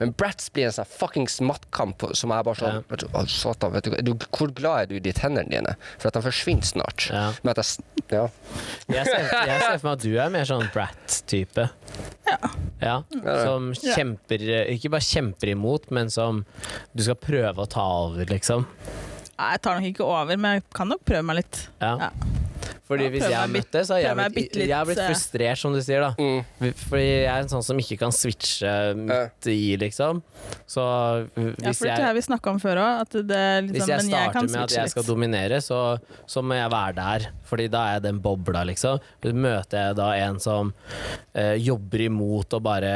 Men 0.00 0.12
Bratz 0.16 0.48
blir 0.54 0.68
en 0.68 0.74
sånn 0.78 0.88
fuckings 0.88 1.38
mattkamp 1.44 2.06
som 2.16 2.32
er 2.32 2.46
bare 2.46 2.60
sånn 2.62 2.78
vet 2.88 3.04
du, 3.04 3.08
å, 3.12 3.24
satan, 3.28 3.74
vet 3.76 3.88
du, 3.88 3.96
du, 4.08 4.28
Hvor 4.32 4.52
glad 4.56 4.84
er 4.86 4.88
du 4.88 4.96
i 4.96 5.02
de 5.04 5.12
tennene 5.16 5.48
dine? 5.52 5.74
For 5.98 6.08
at 6.08 6.16
de 6.16 6.24
forsvinner 6.24 6.64
snart. 6.64 7.10
Ja. 7.12 7.26
Men 7.44 7.52
at 7.52 7.60
jeg, 7.60 7.84
ja. 8.14 8.24
Jeg 8.88 9.04
ser, 9.10 9.28
jeg 9.28 9.60
ser 9.66 9.76
for 9.82 9.90
meg 9.90 9.92
at 9.92 10.06
du 10.06 10.16
er 10.16 10.32
mer 10.32 10.48
sånn 10.48 10.64
brat-type. 10.72 11.68
Ja, 12.28 12.38
ja. 12.80 12.96
som 13.44 13.70
kjemper 13.76 14.42
Ikke 14.74 14.90
bare 14.92 15.04
kjemper 15.04 15.52
imot, 15.52 15.90
men 15.94 16.12
som 16.12 16.42
du 16.96 17.04
skal 17.04 17.20
prøve 17.20 17.64
å 17.64 17.68
ta 17.68 17.84
over, 18.08 18.24
liksom. 18.32 18.64
Jeg 19.38 19.62
tar 19.62 19.78
nok 19.78 19.88
ikke 19.92 20.04
over, 20.06 20.36
men 20.36 20.58
jeg 20.58 20.66
kan 20.74 20.90
nok 20.90 21.04
prøve 21.06 21.24
meg 21.26 21.42
litt. 21.42 21.64
Ja. 21.80 21.94
Ja. 22.08 22.38
Fordi 22.88 23.04
Ja, 23.04 23.10
hvis 23.12 23.24
jeg 23.28 23.36
har 23.36 23.50
møtt 23.52 23.68
det, 23.74 23.82
så 23.84 23.96
har 23.98 24.00
jeg 24.00 24.32
blitt, 24.32 24.54
litt, 24.56 24.68
jeg 24.70 24.72
har 24.72 24.86
blitt 24.88 25.00
eh, 25.02 25.10
frustrert, 25.10 25.60
som 25.60 25.74
du 25.76 25.80
sier, 25.84 26.06
da. 26.06 26.14
Mm. 26.16 26.70
Fordi 26.88 27.04
jeg 27.04 27.26
er 27.28 27.42
en 27.42 27.50
sånn 27.52 27.64
som 27.66 27.80
ikke 27.82 27.98
kan 28.00 28.14
switche 28.16 28.70
midt 28.96 29.48
i, 29.52 29.76
liksom. 29.80 30.22
Så 30.64 30.84
Ja, 31.36 31.74
for 31.76 31.84
det 31.84 31.92
er 31.98 32.06
jeg 32.06 32.16
vi 32.16 32.22
snakka 32.30 32.54
om 32.54 32.60
før 32.62 32.80
òg. 32.80 33.02
Liksom, 33.12 33.74
Hvis 33.74 33.92
jeg 33.92 34.06
starter 34.08 34.40
jeg 34.40 34.52
med 34.54 34.62
at 34.62 34.76
jeg 34.78 34.94
skal 34.94 35.04
litt. 35.04 35.10
dominere, 35.12 35.60
så, 35.64 35.80
så 36.24 36.40
må 36.40 36.56
jeg 36.56 36.72
være 36.72 36.96
der. 36.96 37.28
Fordi 37.50 37.68
da 37.76 37.84
er 37.84 37.98
jeg 37.98 38.06
den 38.08 38.22
bobla, 38.24 38.64
liksom. 38.72 39.04
Møter 39.36 39.90
jeg 39.90 39.98
da 40.00 40.08
en 40.24 40.40
som 40.40 40.72
eh, 41.36 41.58
jobber 41.60 42.06
imot 42.08 42.56
og 42.56 42.64
bare 42.64 42.94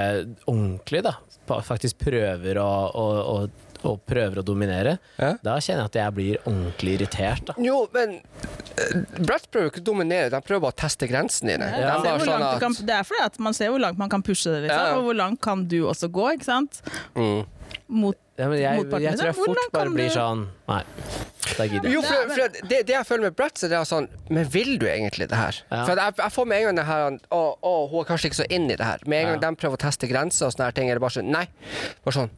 ordentlig, 0.48 1.04
da, 1.04 1.18
faktisk 1.68 2.00
prøver 2.06 2.60
å, 2.62 2.70
å, 2.96 3.06
å, 3.34 3.36
å 3.88 3.96
prøver 3.98 4.40
å 4.42 4.44
dominere, 4.46 4.98
Ja. 5.18 5.32
da 5.42 5.56
kjenner 5.58 5.84
jeg 5.84 5.90
at 5.90 5.98
jeg 6.00 6.14
blir 6.18 6.36
ordentlig 6.46 6.94
irritert, 6.98 7.44
da. 7.50 7.54
Jo, 7.62 7.82
men 7.94 8.18
uh, 8.20 9.22
Brett 9.22 9.48
prøver 9.52 9.70
ikke 9.72 9.82
å 9.82 9.88
dominere, 9.92 10.30
de 10.34 10.40
prøver 10.44 10.64
bare 10.66 10.76
å 10.76 10.80
teste 10.84 11.08
grensene 11.10 11.56
dine. 11.56 11.70
Ja, 11.80 11.96
De 11.98 12.08
bare 12.10 12.26
sånn 12.28 12.46
at 12.48 12.60
kan, 12.62 12.76
det 12.86 12.96
er 13.00 13.08
fordi 13.08 13.24
at 13.26 13.38
man 13.42 13.56
ser 13.58 13.72
hvor 13.74 13.82
langt 13.82 13.98
man 13.98 14.12
kan 14.12 14.22
pushe 14.26 14.52
det, 14.54 14.64
liksom, 14.68 14.98
og 15.00 15.08
hvor 15.10 15.18
langt 15.18 15.40
kan 15.44 15.66
du 15.68 15.80
også 15.90 16.08
gå, 16.12 16.30
ikke 16.38 16.48
sant? 16.50 16.82
mm. 17.18 17.42
Mot 17.92 18.16
Ja, 18.38 18.46
men 18.48 18.58
jeg, 18.58 18.78
Motparten 18.80 19.02
jeg 19.04 19.18
tror 19.18 19.26
jeg 19.28 19.34
fort 19.36 19.58
bare 19.74 19.90
blir 19.92 20.08
du- 20.08 20.14
sånn 20.14 20.46
Nei, 20.68 20.82
da 21.58 21.64
gidder 21.68 21.90
jeg. 21.90 21.98
ikke. 22.00 22.68
det, 22.68 22.78
det 22.88 22.94
jeg 22.94 23.04
føler 23.06 23.22
med 23.26 23.36
det 23.36 23.72
er 23.76 23.84
sånn 23.84 24.08
Men 24.30 24.44
vil 24.48 24.78
du 24.80 24.86
egentlig 24.88 25.28
det 25.28 25.36
her? 25.36 25.58
Ja. 25.70 25.84
For 25.84 25.92
at 25.92 25.98
jeg, 25.98 26.14
jeg 26.22 26.32
får 26.32 26.46
med 26.48 26.56
en 26.58 26.64
gang 26.70 26.76
det 26.80 26.86
her 26.88 27.18
Å, 27.30 27.42
å, 27.62 27.74
hun 27.90 28.00
er 28.00 28.08
kanskje 28.08 28.30
ikke 28.30 28.40
så 28.40 28.46
inn 28.48 28.70
i 28.70 28.76
det 28.76 28.86
her. 28.86 28.98
Med 29.06 29.18
en 29.20 29.26
gang 29.34 29.42
Ja. 29.42 29.50
de 29.50 29.56
prøver 29.60 29.76
å 29.76 29.82
teste 29.84 30.08
grenser 30.08 30.46
og 30.48 30.52
sånne 30.56 30.64
her 30.70 30.72
ting, 30.72 30.88
er 30.88 30.94
det 30.96 31.04
bare 31.04 31.18
sånn 31.18 31.28
Nei. 31.28 31.44
Bare 32.06 32.14
sånn 32.16 32.30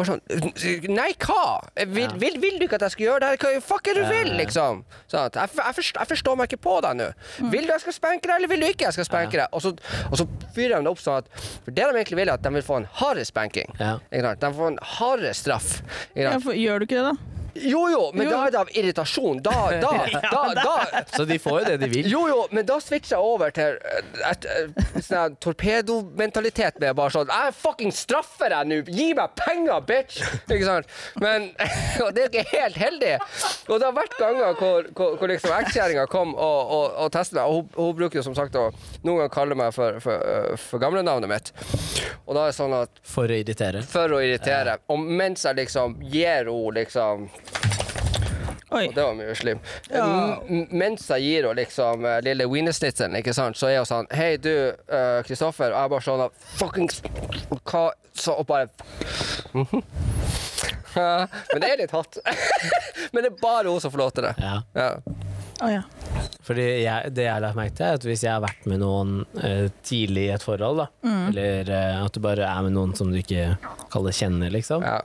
bare 0.00 0.06
sånn 0.06 0.88
Nei, 0.94 1.12
hva? 1.20 1.60
Vil, 1.84 2.06
Ja. 2.08 2.16
vil, 2.16 2.38
vil 2.40 2.58
du 2.58 2.64
ikke 2.64 2.78
at 2.78 2.86
jeg 2.86 2.92
skal 2.94 3.06
gjøre 3.06 3.20
det 3.20 3.28
her? 3.28 3.36
Hva 3.36 3.60
fuck 3.60 3.88
er 3.90 3.94
det 3.98 4.04
du 4.06 4.14
Ja, 4.14 4.22
vil, 4.22 4.32
liksom? 4.38 4.84
Sånn 5.10 5.28
jeg, 5.34 5.50
jeg, 5.52 5.74
forstår, 5.76 6.00
jeg 6.00 6.08
forstår 6.14 6.36
meg 6.40 6.48
ikke 6.48 6.62
på 6.64 6.76
deg 6.86 6.96
nå. 6.96 7.08
Vil 7.50 7.66
du 7.66 7.72
jeg 7.74 7.80
skal 7.84 7.92
spenke 7.98 8.22
deg, 8.30 8.36
eller 8.38 8.48
vil 8.48 8.60
du 8.64 8.66
ikke 8.70 8.86
jeg 8.88 8.96
skal 8.96 9.04
spanke 9.10 9.36
deg? 9.36 9.48
Og 9.52 9.60
så, 9.60 9.74
og 10.08 10.16
så 10.16 10.26
fyrer 10.56 10.78
de 10.78 10.86
det 10.86 10.92
opp 10.94 11.02
sånn 11.02 11.18
at 11.20 11.28
For 11.66 11.74
det 11.74 11.84
de 11.84 11.98
egentlig 11.98 12.16
vil, 12.22 12.28
er 12.30 12.38
at 12.38 12.42
de 12.46 12.50
vil 12.54 12.62
få 12.64 12.76
en 12.80 12.88
hardere 13.02 13.26
spanking. 13.28 13.68
De 13.76 14.52
får 14.56 14.66
en 14.70 14.78
hardere 15.10 15.34
straff. 15.36 15.80
Ja, 16.18 16.36
for, 16.42 16.56
Gjør 16.56 16.80
du 16.82 16.88
ikke 16.88 17.00
det, 17.00 17.12
da? 17.12 17.39
Jo, 17.54 17.88
jo, 17.90 18.02
men 18.14 18.26
Jo. 18.26 18.30
da 18.36 18.46
er 18.46 18.54
det 18.54 18.60
av 18.60 18.74
irritasjon. 18.74 19.40
Da, 19.50 19.70
da, 19.80 19.90
da, 20.30 20.40
da, 20.54 21.02
Så 21.16 21.24
de 21.24 21.38
får 21.40 21.60
jo 21.60 21.64
det 21.66 21.76
de 21.80 21.88
vil. 21.90 22.08
Jo, 22.10 22.20
jo, 22.28 22.42
men 22.54 22.66
da 22.68 22.76
switcher 22.82 23.16
jeg 23.16 23.24
over 23.24 23.50
til 23.54 23.78
et, 23.80 24.10
et, 24.28 24.46
et, 24.46 24.98
sånn 25.02 25.16
her 25.16 25.34
torpedomentalitet 25.42 26.78
med 26.82 26.94
bare 26.98 27.14
sånn 27.14 27.30
Jeg 27.32 27.54
fucking 27.56 27.94
straffer 27.94 28.52
deg 28.52 28.68
nå! 28.70 28.78
Gi 28.90 29.08
meg 29.16 29.34
penger, 29.38 29.80
bitch! 29.88 30.20
Ikke 30.44 30.66
sant? 30.66 30.92
Men 31.22 31.50
Og 32.04 32.12
det 32.14 32.26
er 32.26 32.30
ikke 32.30 32.44
helt 32.52 32.78
heldig. 32.80 33.14
Og 33.68 33.80
det 33.80 33.88
har 33.88 33.96
vært 33.96 34.16
ganger 34.20 34.58
hvor, 34.60 34.90
hvor, 34.96 35.16
hvor 35.20 35.32
liksom 35.32 35.54
ekskjerringa 35.56 36.06
kom 36.12 36.34
og, 36.34 36.60
og, 36.76 36.84
og 37.06 37.12
testet 37.14 37.38
meg, 37.40 37.48
og 37.48 37.56
hun, 37.60 37.72
hun 37.78 37.98
bruker 37.98 38.20
jo 38.20 38.26
som 38.26 38.36
sagt 38.38 38.58
å 38.58 38.68
noen 39.04 39.22
ganger 39.22 39.34
kalle 39.34 39.58
meg 39.58 39.74
for, 39.76 39.98
for, 40.04 40.20
øh, 40.20 40.56
for 40.60 40.82
gamlenavnet 40.82 41.30
mitt. 41.30 41.52
Og 42.26 42.36
da 42.36 42.46
er 42.46 42.52
det 42.52 42.58
sånn 42.58 42.74
at 42.76 43.02
For 43.06 43.30
å 43.30 43.40
irritere. 43.40 43.82
For 43.86 44.16
å 44.16 44.20
irritere. 44.22 44.78
Og 44.92 45.00
mens 45.02 45.46
jeg 45.46 45.58
liksom 45.58 45.98
gir 46.10 46.46
henne 46.50 46.74
liksom 46.76 47.26
Oi. 48.70 48.84
og 48.86 48.94
det 48.94 49.02
var 49.02 49.14
mye 49.18 49.34
slim. 49.34 49.58
Ja. 49.90 50.04
Mens 50.70 51.08
jeg 51.10 51.24
gir 51.24 51.48
henne 51.48 51.58
liksom 51.58 52.04
eh, 52.06 52.20
lille 52.22 52.46
wienersnitsen, 52.46 53.16
ikke 53.18 53.34
sant, 53.34 53.58
så 53.58 53.66
er 53.66 53.80
hun 53.80 53.88
sånn 53.90 54.06
Hei, 54.14 54.36
du, 54.38 54.52
Kristoffer. 54.86 55.22
Kristoffer. 55.26 55.72
og 55.74 55.80
jeg 55.82 55.90
bare 55.90 56.06
sånn 56.06 56.22
Fuckings 56.60 57.00
Hva 57.66 57.88
Så 58.14 58.36
og 58.38 58.46
bare 58.46 58.68
Mhm. 59.54 59.82
Men 60.94 61.62
det 61.62 61.68
er 61.70 61.76
litt 61.78 61.92
hot. 61.94 62.16
Men 63.14 63.22
det 63.24 63.28
er 63.32 63.36
bare 63.42 63.70
hun 63.70 63.80
som 63.82 63.92
får 63.94 63.98
lov 64.00 64.10
til 64.16 64.24
det. 64.26 64.32
Ja. 64.42 64.56
Ja. 64.74 64.88
Å 65.60 65.68
ja. 65.68 65.82
Fordi 66.46 66.64
jeg, 66.82 67.12
det 67.14 67.26
jeg 67.26 67.32
har 67.34 67.42
lagt 67.44 67.58
merke 67.58 67.76
til, 67.76 67.86
er 67.86 67.98
at 67.98 68.06
hvis 68.08 68.24
jeg 68.24 68.32
har 68.32 68.42
vært 68.44 68.68
med 68.70 68.80
noen 68.82 69.16
uh, 69.38 69.66
tidlig 69.86 70.26
i 70.28 70.32
et 70.34 70.44
forhold, 70.44 70.80
da, 70.82 70.86
eller 71.28 71.70
uh, 71.70 72.04
at 72.06 72.16
du 72.16 72.22
bare 72.24 72.48
er 72.48 72.64
med 72.66 72.74
noen 72.78 72.94
som 72.98 73.12
du 73.12 73.20
ikke 73.20 73.52
kaller 73.92 74.16
kjenner, 74.16 74.52
liksom 74.54 74.86
ja. 74.86 74.98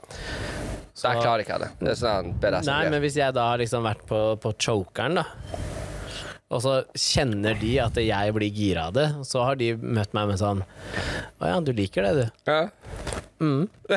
Så 0.96 1.10
jeg 1.12 1.20
klarer 1.20 1.42
ikke 1.44 1.58
det. 1.60 1.66
Det 1.76 1.90
er 1.92 1.96
sånn 2.00 2.30
BDSM. 2.40 2.70
Nei, 2.70 2.84
men 2.88 3.02
hvis 3.04 3.18
jeg 3.20 3.34
da 3.36 3.50
har 3.50 3.60
liksom 3.60 3.84
vært 3.84 4.06
på, 4.08 4.20
på 4.40 4.52
chokeren, 4.56 5.18
da, 5.20 5.26
og 6.46 6.62
så 6.62 6.72
kjenner 6.94 7.56
de 7.58 7.72
at 7.82 7.96
jeg 7.98 8.34
blir 8.36 8.52
gira 8.54 8.88
av 8.88 8.94
det, 8.94 9.06
så 9.26 9.42
har 9.48 9.58
de 9.58 9.72
møtt 9.82 10.12
meg 10.14 10.28
med 10.30 10.38
sånn 10.38 10.62
Å 11.42 11.48
ja, 11.50 11.56
du 11.60 11.72
liker 11.74 12.06
det, 12.06 12.12
du. 12.20 12.50
ja. 12.52 12.66
Mm. 13.36 13.66
Det, 13.88 13.96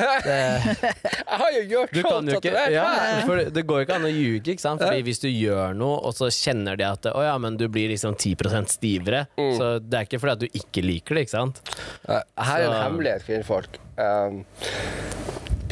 Jeg 0.68 1.36
har 1.40 1.52
jo 1.54 1.60
gjort 1.70 1.92
du 1.94 2.00
jo 2.02 2.02
ikke 2.04 2.40
tatovert 2.42 2.74
ja, 2.74 2.88
for 3.24 3.40
Det 3.56 3.62
går 3.64 3.78
jo 3.80 3.86
ikke 3.86 3.96
an 3.96 4.04
å 4.04 4.10
ljuge, 4.12 4.52
ikke 4.52 4.64
sant? 4.66 4.82
Fordi 4.84 5.06
hvis 5.06 5.22
du 5.22 5.28
gjør 5.30 5.72
noe, 5.78 5.96
og 6.04 6.12
så 6.18 6.28
kjenner 6.34 6.76
de 6.76 6.84
at 6.84 7.08
Å 7.08 7.22
ja, 7.24 7.38
men 7.40 7.56
du 7.56 7.64
blir 7.72 7.88
liksom 7.92 8.18
10% 8.20 8.74
stivere. 8.74 9.22
Mm. 9.40 9.54
Så 9.56 9.70
det 9.80 9.96
er 9.96 10.08
ikke 10.08 10.20
fordi 10.20 10.36
at 10.36 10.44
du 10.44 10.60
ikke 10.60 10.84
liker 10.84 11.16
det, 11.16 11.24
ikke 11.24 11.36
sant? 11.38 11.62
Her 12.04 12.20
er 12.58 12.66
en 12.66 12.74
Så- 12.74 12.82
hemmelighet, 12.82 13.26
kvinnfolk. 13.30 13.80
Um, 13.96 14.44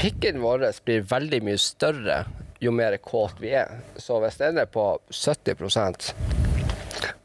pikken 0.00 0.40
vår 0.40 0.64
blir 0.88 1.04
veldig 1.12 1.42
mye 1.44 1.60
større 1.60 2.22
jo 2.64 2.72
mer 2.74 2.96
kåt 3.04 3.36
vi 3.42 3.52
er. 3.54 3.82
Så 4.00 4.18
hvis 4.24 4.40
den 4.40 4.58
er 4.58 4.66
på 4.72 4.94
70 5.12 6.57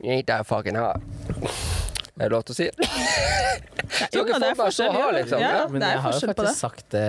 Ain't 0.03 0.27
that 0.29 0.47
fucking 0.49 0.75
hot. 0.79 1.01
Er 2.19 2.29
det 2.29 2.33
lov 2.36 2.43
til 2.47 2.53
å 2.53 2.57
si? 2.59 2.67
Så 2.73 4.09
Jo, 4.15 4.23
dere 4.25 4.39
det 4.39 4.49
er 4.51 4.57
får 4.57 4.59
bare 4.59 4.73
så 4.73 4.88
forskjell, 4.88 4.97
ha, 4.97 5.12
liksom. 5.17 5.41
Ja. 5.41 5.53
Ja. 5.57 5.63
Men 5.69 5.81
det 5.81 5.88
er 5.88 5.95
jeg 5.97 6.03
har 6.05 6.13
jo 6.17 6.27
faktisk 6.27 6.49
det. 6.49 6.57
sagt 6.59 6.89
det 6.93 7.07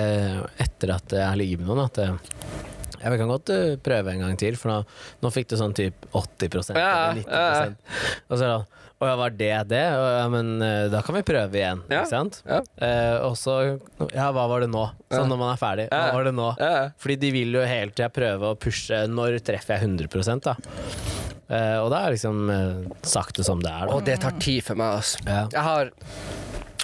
etter 0.64 0.94
at 0.96 1.16
jeg 1.18 1.27
har 1.29 1.40
ligget 1.40 1.61
med 1.61 1.70
noen, 1.72 1.85
at 1.88 2.00
jeg 2.00 2.62
ja, 3.05 3.11
vi 3.12 3.18
kan 3.20 3.29
godt 3.29 3.50
eh, 3.53 3.74
prøve 3.85 4.14
en 4.14 4.22
gang 4.24 4.37
til, 4.40 4.55
for 4.57 4.70
nå, 4.70 4.77
nå 5.20 5.31
fikk 5.35 5.50
du 5.50 5.59
sånn 5.61 5.74
typ 5.77 6.07
80 6.16 6.70
Ja, 6.72 6.87
eller 7.11 7.18
90 7.18 7.27
ja, 7.29 7.66
Og 8.33 8.38
så 8.38 8.46
er 8.46 8.48
det 8.48 8.55
sånn 8.55 8.64
Å 8.94 9.09
ja, 9.11 9.16
var 9.20 9.35
det 9.37 9.50
det? 9.68 9.83
Og, 9.98 10.05
ja, 10.14 10.22
men 10.33 10.53
eh, 10.64 10.85
da 10.88 11.03
kan 11.05 11.18
vi 11.18 11.24
prøve 11.29 11.59
igjen, 11.61 11.83
Ja, 11.90 11.98
ikke 12.00 12.12
sant? 12.14 12.38
ja. 12.48 12.62
Eh, 12.81 13.16
og 13.27 13.37
så 13.37 13.59
Ja, 14.14 14.31
hva 14.33 14.46
var 14.48 14.64
det 14.64 14.70
nå? 14.72 14.87
Sånn 15.12 15.29
når 15.29 15.42
man 15.42 15.53
er 15.53 15.61
ferdig. 15.61 15.87
Hva 15.92 16.14
var 16.16 16.31
det 16.31 16.33
nå? 16.38 16.48
Fordi 17.05 17.18
de 17.27 17.35
vil 17.35 17.59
jo 17.59 17.66
hele 17.68 17.92
tida 17.92 18.09
prøve 18.14 18.55
å 18.55 18.57
pushe 18.57 19.05
Når 19.11 19.37
treffer 19.44 19.77
jeg 19.77 19.90
100 19.90 20.40
da? 20.48 20.57
Eh, 21.48 21.76
og 21.76 21.90
da 21.92 22.00
er 22.04 22.14
liksom 22.14 22.48
eh, 22.50 22.92
sagt 23.04 23.37
det 23.37 23.46
som 23.48 23.61
det 23.62 23.70
er, 23.70 23.88
da. 23.88 23.96
Og 23.96 24.04
det 24.07 24.16
tar 24.22 24.37
tid 24.40 24.64
for 24.64 24.80
meg, 24.80 25.00
altså. 25.00 25.20
Ja. 25.28 25.44
Jeg 25.52 25.66
har 25.68 25.92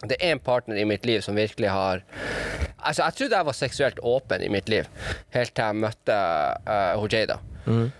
Det 0.00 0.16
er 0.16 0.32
en 0.32 0.40
partner 0.40 0.80
i 0.80 0.84
mitt 0.88 1.06
liv 1.06 1.20
som 1.20 1.36
virkelig 1.36 1.68
har 1.68 2.02
Altså, 2.80 3.04
jeg 3.04 3.14
trodde 3.16 3.36
jeg 3.36 3.46
var 3.46 3.56
seksuelt 3.56 3.98
åpen 4.00 4.42
i 4.42 4.48
mitt 4.48 4.68
liv, 4.72 4.86
helt 5.36 5.52
til 5.54 5.64
jeg 5.64 5.76
møtte 5.76 6.14
uh, 6.64 6.94
hun 6.96 7.12
Jada. 7.12 7.36
Mm. 7.66 7.90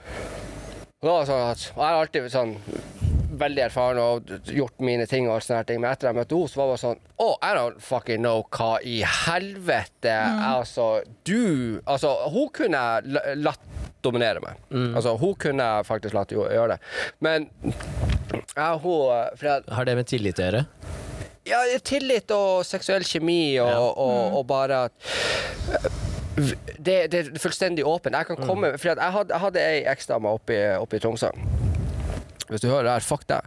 Og 1.04 1.26
sånn 1.28 1.42
at 1.50 1.66
og 1.74 1.82
Jeg 1.82 1.84
har 1.84 1.98
alltid 1.98 2.24
vært 2.24 2.36
sånn 2.36 2.54
veldig 3.40 3.62
erfaren 3.66 4.00
og 4.00 4.32
gjort 4.52 4.82
mine 4.84 5.06
ting, 5.08 5.28
og 5.30 5.42
sånne 5.44 5.64
ting, 5.68 5.80
men 5.82 5.92
etter 5.92 6.10
jeg 6.10 6.18
møtte 6.18 6.36
henne, 6.36 6.50
så 6.50 6.60
var 6.60 6.72
det 6.72 6.80
sånn 6.82 7.02
Oh, 7.20 7.36
I 7.44 7.52
don't 7.56 7.80
fucking 7.84 8.24
know 8.24 8.44
hva 8.56 8.72
i 8.84 9.00
helvete 9.04 10.16
Altså, 10.50 10.88
du 11.28 11.80
Altså, 11.84 12.14
hun 12.32 12.50
kunne 12.56 12.82
latt 13.40 13.79
dominere 14.02 14.40
meg. 14.44 14.60
Altså, 14.96 15.16
hun 15.20 15.34
kunne 15.40 15.66
jeg 15.66 15.86
faktisk 15.88 16.14
latt 16.16 16.32
jo- 16.32 16.48
gjøre 16.48 16.76
det. 16.76 16.80
Men 17.20 17.48
ja, 18.56 18.76
hun 18.78 19.36
For 19.36 19.46
jeg, 19.46 19.62
Har 19.70 19.84
det 19.84 19.96
med 19.96 20.06
tillit 20.06 20.38
å 20.38 20.46
gjøre? 20.50 20.64
ja, 21.50 21.58
tillit 21.82 22.30
og 22.30 22.64
seksuell 22.68 23.02
kjemi 23.02 23.58
og, 23.58 23.68
Ja. 23.68 23.78
og, 23.80 24.36
og 24.38 24.46
bare 24.46 24.84
at 24.84 24.92
det, 26.78 27.10
det 27.12 27.18
er 27.20 27.30
fullstendig 27.42 27.84
åpent. 27.84 28.16
Jeg 28.16 28.26
kan 28.30 28.36
komme 28.46 28.72
For 28.78 28.88
jeg 28.92 29.12
hadde, 29.12 29.32
jeg 29.34 29.40
hadde 29.44 29.64
ei 29.64 29.80
eksdame 29.92 30.30
oppe 30.36 30.54
i, 30.56 30.62
oppe 30.78 30.96
i 30.96 31.02
Tromsø. 31.02 31.30
Hvis 32.50 32.62
du 32.64 32.68
hører 32.70 32.88
det 32.88 32.94
her, 32.96 33.04
fuck 33.06 33.26
deg. 33.30 33.42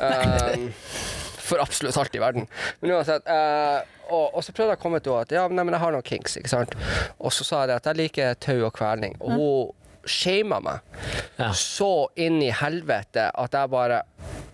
Um, 0.00 0.68
for 1.46 1.60
absolutt 1.62 1.96
alt 2.00 2.14
i 2.16 2.20
verden. 2.22 2.46
Men 2.80 2.94
uansett. 2.96 3.26
Uh, 3.28 3.82
og, 4.06 4.36
og 4.38 4.44
så 4.46 4.52
prøvde 4.54 4.72
jeg 4.76 4.78
å 4.78 4.82
komme 4.84 5.00
til 5.02 5.12
henne 5.12 5.26
at 5.26 5.34
ja, 5.34 5.42
nei, 5.50 5.64
men 5.66 5.74
jeg 5.74 5.82
har 5.82 5.92
noen 5.96 6.06
kinks. 6.06 6.36
ikke 6.38 6.52
sant? 6.52 6.76
Og 7.18 7.34
så 7.34 7.44
sa 7.46 7.64
jeg 7.66 7.74
at 7.80 7.88
jeg 7.90 7.98
liker 8.04 8.38
tau 8.38 8.60
og 8.68 8.72
kvelning. 8.78 9.16
Og 9.20 9.32
hun 9.34 9.74
shama 10.06 10.60
meg 10.64 10.80
Ja. 11.38 11.50
så 11.52 12.08
inn 12.16 12.40
i 12.42 12.50
helvete 12.54 13.28
at 13.34 13.54
jeg 13.58 13.70
bare 13.72 14.02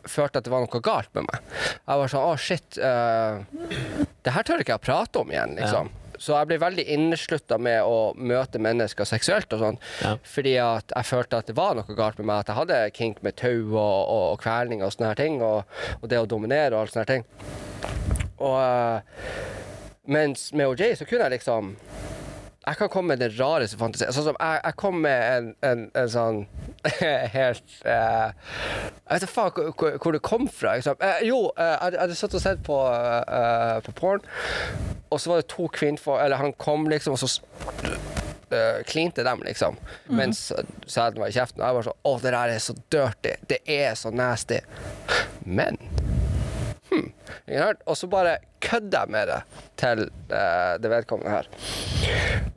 følte 0.08 0.40
at 0.40 0.44
det 0.46 0.50
var 0.52 0.64
noe 0.64 0.80
galt 0.82 1.12
med 1.14 1.28
meg. 1.28 1.42
Jeg 1.86 2.00
var 2.00 2.10
sånn 2.10 2.26
Å, 2.26 2.36
shit. 2.40 2.78
Uh, 2.78 3.42
det 4.24 4.32
her 4.34 4.46
tør 4.46 4.62
ikke 4.64 4.74
jeg 4.74 4.86
prate 4.88 5.20
om 5.22 5.30
igjen, 5.30 5.54
liksom. 5.60 5.90
Så 6.22 6.36
jeg 6.36 6.46
ble 6.52 6.58
veldig 6.62 6.84
inneslutta 6.94 7.56
med 7.58 7.80
å 7.82 8.12
møte 8.14 8.60
mennesker 8.62 9.06
seksuelt 9.08 9.50
og 9.56 9.62
sånn. 9.62 9.78
Ja. 10.04 10.12
Fordi 10.34 10.52
at 10.62 10.92
jeg 10.94 11.08
følte 11.08 11.40
at 11.40 11.48
det 11.50 11.56
var 11.58 11.74
noe 11.74 11.96
galt 11.98 12.20
med 12.20 12.28
meg. 12.30 12.42
At 12.44 12.52
jeg 12.52 12.58
hadde 12.60 12.80
kink 12.94 13.22
med 13.26 13.34
tau 13.40 13.72
og, 13.72 13.78
og, 13.78 14.26
og 14.34 14.38
kvelning 14.42 14.84
og 14.86 14.92
sånne 14.94 15.10
her 15.10 15.18
ting. 15.18 15.40
Og, 15.42 15.64
og 15.98 16.06
det 16.12 16.20
å 16.22 16.28
dominere 16.30 16.76
og 16.76 16.84
alt 16.84 16.94
sånne 16.94 17.06
her 17.06 17.14
ting. 17.16 17.26
Og 18.42 18.58
uh, 18.58 19.02
mens 20.14 20.48
med 20.54 20.70
OJ 20.70 20.96
så 21.00 21.08
kunne 21.10 21.26
jeg 21.26 21.38
liksom 21.40 21.74
jeg 22.62 22.78
kan 22.78 22.88
komme 22.88 23.08
med 23.12 23.18
den 23.18 23.32
rareste 23.34 23.78
fantasien. 23.78 24.12
Sånn 24.14 24.28
som 24.30 24.36
jeg, 24.38 24.60
jeg 24.62 24.76
kom 24.78 25.00
med 25.02 25.22
en, 25.36 25.48
en, 25.66 25.80
en 25.98 26.10
sånn 26.10 26.38
helt 27.34 27.74
uh, 27.86 28.30
Jeg 28.30 29.08
vet 29.08 29.24
da 29.24 29.30
faen 29.30 29.56
hvor, 29.56 29.96
hvor, 29.98 30.14
det 30.14 30.22
kom 30.22 30.46
fra. 30.46 30.76
Liksom. 30.78 31.02
Eh, 31.02 31.24
jo, 31.26 31.40
uh, 31.58 31.74
jeg 31.82 31.98
hadde 31.98 32.18
satt 32.18 32.38
og 32.38 32.44
sett 32.44 32.62
på, 32.66 32.78
på 33.86 33.96
porn, 33.98 34.22
og 35.10 35.18
så 35.20 35.32
var 35.32 35.42
det 35.42 35.50
to 35.52 35.66
kvinnfolk 35.74 36.22
Eller 36.22 36.40
han 36.40 36.54
kom, 36.54 36.86
liksom, 36.90 37.18
og 37.18 37.22
så 37.22 37.42
uh, 38.54 38.78
klinte 38.86 39.26
dem, 39.26 39.42
liksom. 39.48 39.78
Mens 40.14 40.50
sæden 40.86 41.18
var 41.18 41.32
i 41.32 41.34
kjeften. 41.34 41.62
Og 41.64 41.66
jeg 41.66 41.80
var 41.80 41.90
sånn 41.90 42.00
Å, 42.12 42.16
det 42.22 42.36
der 42.36 42.54
er 42.54 42.62
så 42.62 42.78
dirty. 42.94 43.36
Det 43.50 43.62
er 43.66 43.98
så 43.98 44.14
nasty. 44.14 44.62
Men 45.42 45.82
hm. 46.92 47.76
Og 47.86 47.96
så 47.96 48.08
bare 48.10 48.36
kødder 48.62 49.06
jeg 49.06 49.10
med 49.10 49.30
det 49.32 49.40
til 49.80 50.04
eh, 50.30 50.74
det 50.82 50.90
vedkommende 50.92 51.32
her. 51.32 51.48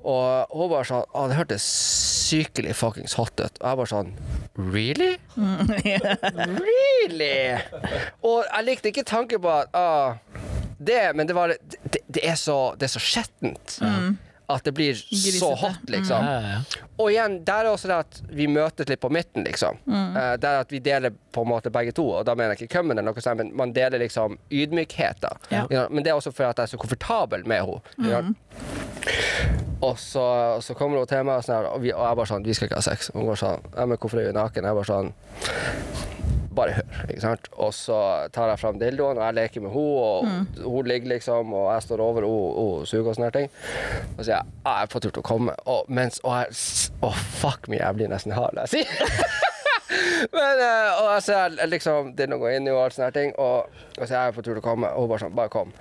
Og 0.06 0.52
hun 0.54 0.69
bare 0.69 0.86
sånn 0.86 1.06
Å, 1.10 1.26
det 1.30 1.38
hørtes 1.39 1.65
sykelig 2.26 2.76
fuckings 2.78 3.15
hot 3.17 3.34
ut. 3.39 3.62
Og 3.62 3.67
jeg 3.69 3.80
bare 3.82 3.91
sånn 3.93 4.13
Really? 4.56 5.15
really? 6.67 7.58
Og 8.24 8.43
jeg 8.43 8.67
likte 8.69 8.91
ikke 8.91 9.08
tanken 9.08 9.41
på 9.43 9.52
at 9.52 9.74
ah, 9.76 10.15
det, 10.78 11.02
men 11.15 11.28
det 11.28 11.36
var 11.36 11.56
det, 11.56 12.02
det 12.08 12.24
er 12.24 12.38
så 12.39 12.76
Det 12.80 12.89
er 12.89 12.93
så 12.95 13.04
skjettent. 13.04 13.80
At 14.47 14.63
det 14.63 14.75
blir 14.77 14.93
så 14.93 15.08
Grisete. 15.10 15.55
hot, 15.62 15.89
liksom. 15.89 16.25
Ja, 16.25 16.34
ja, 16.41 16.49
ja. 16.55 16.88
Og 17.01 17.12
igjen, 17.12 17.39
der 17.45 17.65
er 17.65 17.71
også 17.71 17.89
det 17.89 17.95
at 18.03 18.21
vi 18.29 18.47
møtes 18.47 18.89
litt 18.89 19.01
på 19.01 19.10
midten, 19.10 19.43
liksom. 19.43 19.79
Eh, 19.89 20.36
der 20.41 20.62
at 20.62 20.71
vi 20.71 20.79
deler 20.79 21.13
på 21.34 21.41
en 21.41 21.49
måte 21.49 21.71
begge 21.73 21.95
to, 21.97 22.05
og 22.19 22.25
da 22.27 22.36
mener 22.38 22.53
jeg 22.53 22.65
ikke 22.65 22.77
kømmen, 22.77 22.97
eller 22.97 23.10
noe 23.12 23.25
sånt, 23.25 23.41
men 23.41 23.51
man 23.58 23.73
deler 23.75 23.99
liksom 23.99 24.38
ydmykheten. 24.53 25.41
Ja. 25.49 25.65
You 25.65 25.79
know? 25.79 25.88
Men 25.89 26.05
det 26.05 26.13
er 26.13 26.19
også 26.19 26.31
fordi 26.31 26.49
at 26.49 26.62
jeg 26.62 26.69
er 26.69 26.73
så 26.75 26.81
komfortabel 26.81 27.47
med 27.47 27.65
henne. 27.65 27.81
sant? 28.12 28.38
Og 29.81 29.99
så, 29.99 30.25
så 30.62 30.73
kommer 30.73 30.97
hun 30.97 31.08
til 31.08 31.25
meg, 31.27 31.41
og, 31.41 31.45
sånn 31.45 31.58
her, 31.58 31.69
og, 31.69 31.81
vi, 31.84 31.91
og 31.93 32.05
jeg 32.08 32.17
bare 32.17 32.29
sånn 32.31 32.45
Vi 32.47 32.53
skal 32.58 32.69
ikke 32.69 32.79
ha 32.79 32.86
sex. 32.86 33.10
Og 33.12 33.19
hun 33.19 33.27
går 33.29 33.41
sånn 33.41 33.65
Ja, 33.75 33.86
men 33.86 33.99
hvorfor 33.99 34.21
er 34.21 34.31
hun 34.31 34.39
naken? 34.39 34.65
Jeg 34.65 34.77
bare 34.79 34.89
sånn 34.89 35.12
bare 36.57 36.75
hør, 36.77 36.99
ikke 37.09 37.23
sant? 37.23 37.49
Og 37.61 37.73
så 37.75 37.99
tar 38.35 38.51
jeg 38.51 38.61
fram 38.61 38.79
dildoen, 38.81 39.19
og 39.19 39.25
jeg 39.27 39.37
leker 39.39 39.65
med 39.65 39.73
henne, 39.75 40.59
og 40.65 40.67
hun 40.75 40.89
ligger 40.89 41.15
liksom, 41.15 41.53
og 41.53 41.67
jeg 41.73 41.87
står 41.87 42.03
over, 42.05 42.27
og 42.27 42.85
suger 42.89 43.11
og 43.11 43.17
sånne 43.17 43.31
ting. 43.35 43.49
Og 44.15 44.21
så 44.21 44.27
sier 44.29 44.37
jeg, 44.37 44.53
ah, 44.63 44.79
jeg 44.79 44.89
er 44.89 44.93
på 44.93 45.03
tur 45.03 45.11
til 45.11 45.23
å 45.23 45.27
komme, 45.31 45.57
og 45.69 45.91
mens, 45.91 46.21
og 46.23 46.37
jeg, 46.39 46.93
å 47.05 47.11
fuck 47.41 47.69
me, 47.71 47.81
jeg 47.81 47.99
blir 47.99 48.11
nesten 48.11 48.35
hard, 48.35 48.55
når 48.57 48.69
jeg 48.69 48.85
sier. 48.85 49.43
Men, 50.33 50.59
eh, 50.59 50.91
og 50.97 51.09
jeg 51.13 51.23
ser 51.27 51.57
liksom, 51.69 52.13
dildoen 52.17 52.41
går 52.41 52.55
inn 52.57 52.67
i 52.69 52.73
og 52.73 52.81
alt 52.85 52.95
sånne 52.97 53.11
ting, 53.15 53.33
og, 53.41 53.69
og 53.99 54.01
så 54.01 54.09
er 54.09 54.29
jeg 54.29 54.35
på 54.37 54.43
tur 54.45 54.53
til 54.55 54.61
å 54.63 54.65
komme, 54.65 54.89
og 54.91 55.05
hun 55.05 55.11
bare 55.11 55.23
sånn, 55.25 55.35
bare 55.37 55.53
kom. 55.53 55.73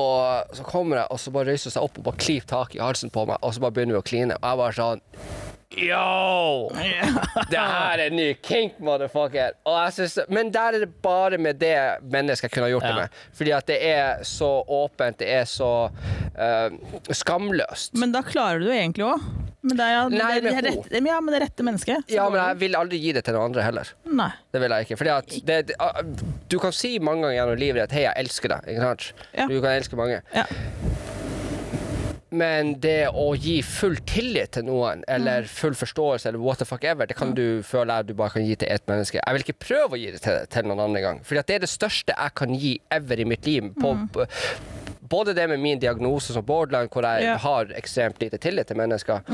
Og 0.00 0.56
så 0.56 0.64
kommer 0.66 1.02
jeg, 1.02 1.06
og 1.12 1.20
så 1.20 1.34
bare 1.34 1.52
reiser 1.52 1.68
hun 1.68 1.76
seg 1.76 1.86
opp 1.88 1.98
og 2.00 2.06
bare 2.08 2.22
klyper 2.24 2.48
tak 2.54 2.76
i 2.78 2.82
halsen 2.82 3.12
på 3.12 3.26
meg, 3.28 3.42
og 3.44 3.52
så 3.54 3.64
bare 3.64 3.76
begynner 3.76 3.98
vi 3.98 4.02
å 4.02 4.06
kline, 4.08 4.38
og 4.38 4.48
jeg 4.48 4.62
bare 4.62 4.78
sånn, 4.78 5.04
Yo! 5.76 6.68
Det 7.50 7.58
her 7.58 8.02
er 8.04 8.12
ny 8.12 8.28
kink, 8.44 8.78
motherfucker. 8.84 9.54
Synes, 9.94 10.18
men 10.28 10.50
der 10.52 10.76
er 10.76 10.84
det 10.84 10.90
bare 11.02 11.38
med 11.40 11.60
det 11.60 11.76
mennesket 12.02 12.48
jeg 12.50 12.54
kunne 12.56 12.68
gjort 12.74 12.84
det 12.86 12.94
med. 12.98 13.20
Fordi 13.38 13.54
at 13.56 13.70
det 13.70 13.78
er 13.88 14.24
så 14.28 14.50
åpent, 14.68 15.18
det 15.22 15.30
er 15.32 15.46
så 15.48 15.70
uh, 15.88 16.76
skamløst. 17.12 17.96
Men 18.00 18.12
da 18.12 18.22
klarer 18.26 18.60
du 18.62 18.68
det 18.68 18.76
egentlig 18.82 19.08
òg. 19.14 19.24
Men 19.62 19.78
det 19.78 19.84
er, 19.86 19.92
ja, 19.94 20.02
Nei, 20.10 20.30
det, 20.42 20.52
er- 20.58 20.64
rett, 20.66 20.94
ja, 21.06 21.18
men 21.22 21.34
det 21.36 21.40
rette 21.44 21.62
mennesket. 21.66 22.08
ja, 22.10 22.24
men 22.28 22.40
jeg 22.42 22.58
vil 22.64 22.74
aldri 22.74 22.98
gi 22.98 23.12
det 23.14 23.22
til 23.28 23.36
noen 23.36 23.52
andre 23.52 23.62
heller. 23.62 23.92
Nei. 24.10 24.30
Det 24.50 24.62
vil 24.64 24.74
jeg 24.74 24.88
ikke. 24.88 24.98
Fordi 24.98 25.12
at 25.14 25.36
det, 25.46 25.58
det, 25.70 25.76
ah, 25.78 26.00
du 26.50 26.58
kan 26.58 26.74
si 26.74 26.96
mange 26.98 27.22
ganger 27.28 27.36
gjennom 27.38 27.60
livet 27.62 27.84
at 27.86 27.94
'hei, 27.94 28.02
jeg 28.08 28.24
elsker 28.26 28.56
deg'. 28.56 28.68
Ikke 28.74 28.88
sant? 28.88 29.12
Ja. 29.38 29.46
Du 29.46 29.60
kan 29.62 29.78
elske 29.78 29.96
mange. 29.96 30.18
Ja. 30.34 30.44
Men 32.32 32.74
det 32.80 33.10
å 33.12 33.32
gi 33.36 33.58
full 33.66 33.98
tillit 34.08 34.54
til 34.56 34.64
noen, 34.64 35.02
eller 35.10 35.44
full 35.50 35.74
forståelse, 35.76 36.30
eller 36.30 36.40
what 36.40 36.62
the 36.62 36.68
fuck 36.68 36.84
ever, 36.88 37.08
det 37.08 37.16
kan 37.18 37.34
du 37.36 37.60
føle 37.66 37.98
at 38.00 38.08
du 38.08 38.14
bare 38.16 38.32
kan 38.38 38.46
gi 38.46 38.56
til 38.56 38.72
ett 38.72 38.86
menneske. 38.88 39.20
Jeg 39.20 39.36
vil 39.36 39.44
ikke 39.44 39.58
prøve 39.66 39.98
å 39.98 40.00
gi 40.00 40.14
det 40.14 40.22
til, 40.24 40.38
til 40.52 40.70
noen 40.70 40.86
andre 40.86 41.02
gang. 41.04 41.20
for 41.26 41.36
det 41.36 41.58
er 41.58 41.66
det 41.66 41.72
største 41.72 42.16
jeg 42.16 42.36
kan 42.38 42.54
gi 42.56 42.78
ever 42.92 43.20
i 43.20 43.28
mitt 43.28 43.44
liv. 43.46 43.68
På, 43.76 43.92
mm. 43.98 44.08
både 45.12 45.36
det 45.36 45.46
med 45.52 45.60
min 45.60 45.82
diagnose 45.82 46.32
som 46.32 46.44
borderline, 46.48 46.88
hvor 46.88 47.04
jeg 47.04 47.28
yeah. 47.28 47.40
har 47.44 47.74
ekstremt 47.76 48.24
lite 48.24 48.40
tillit 48.40 48.72
til 48.72 48.80
mennesker, 48.80 49.28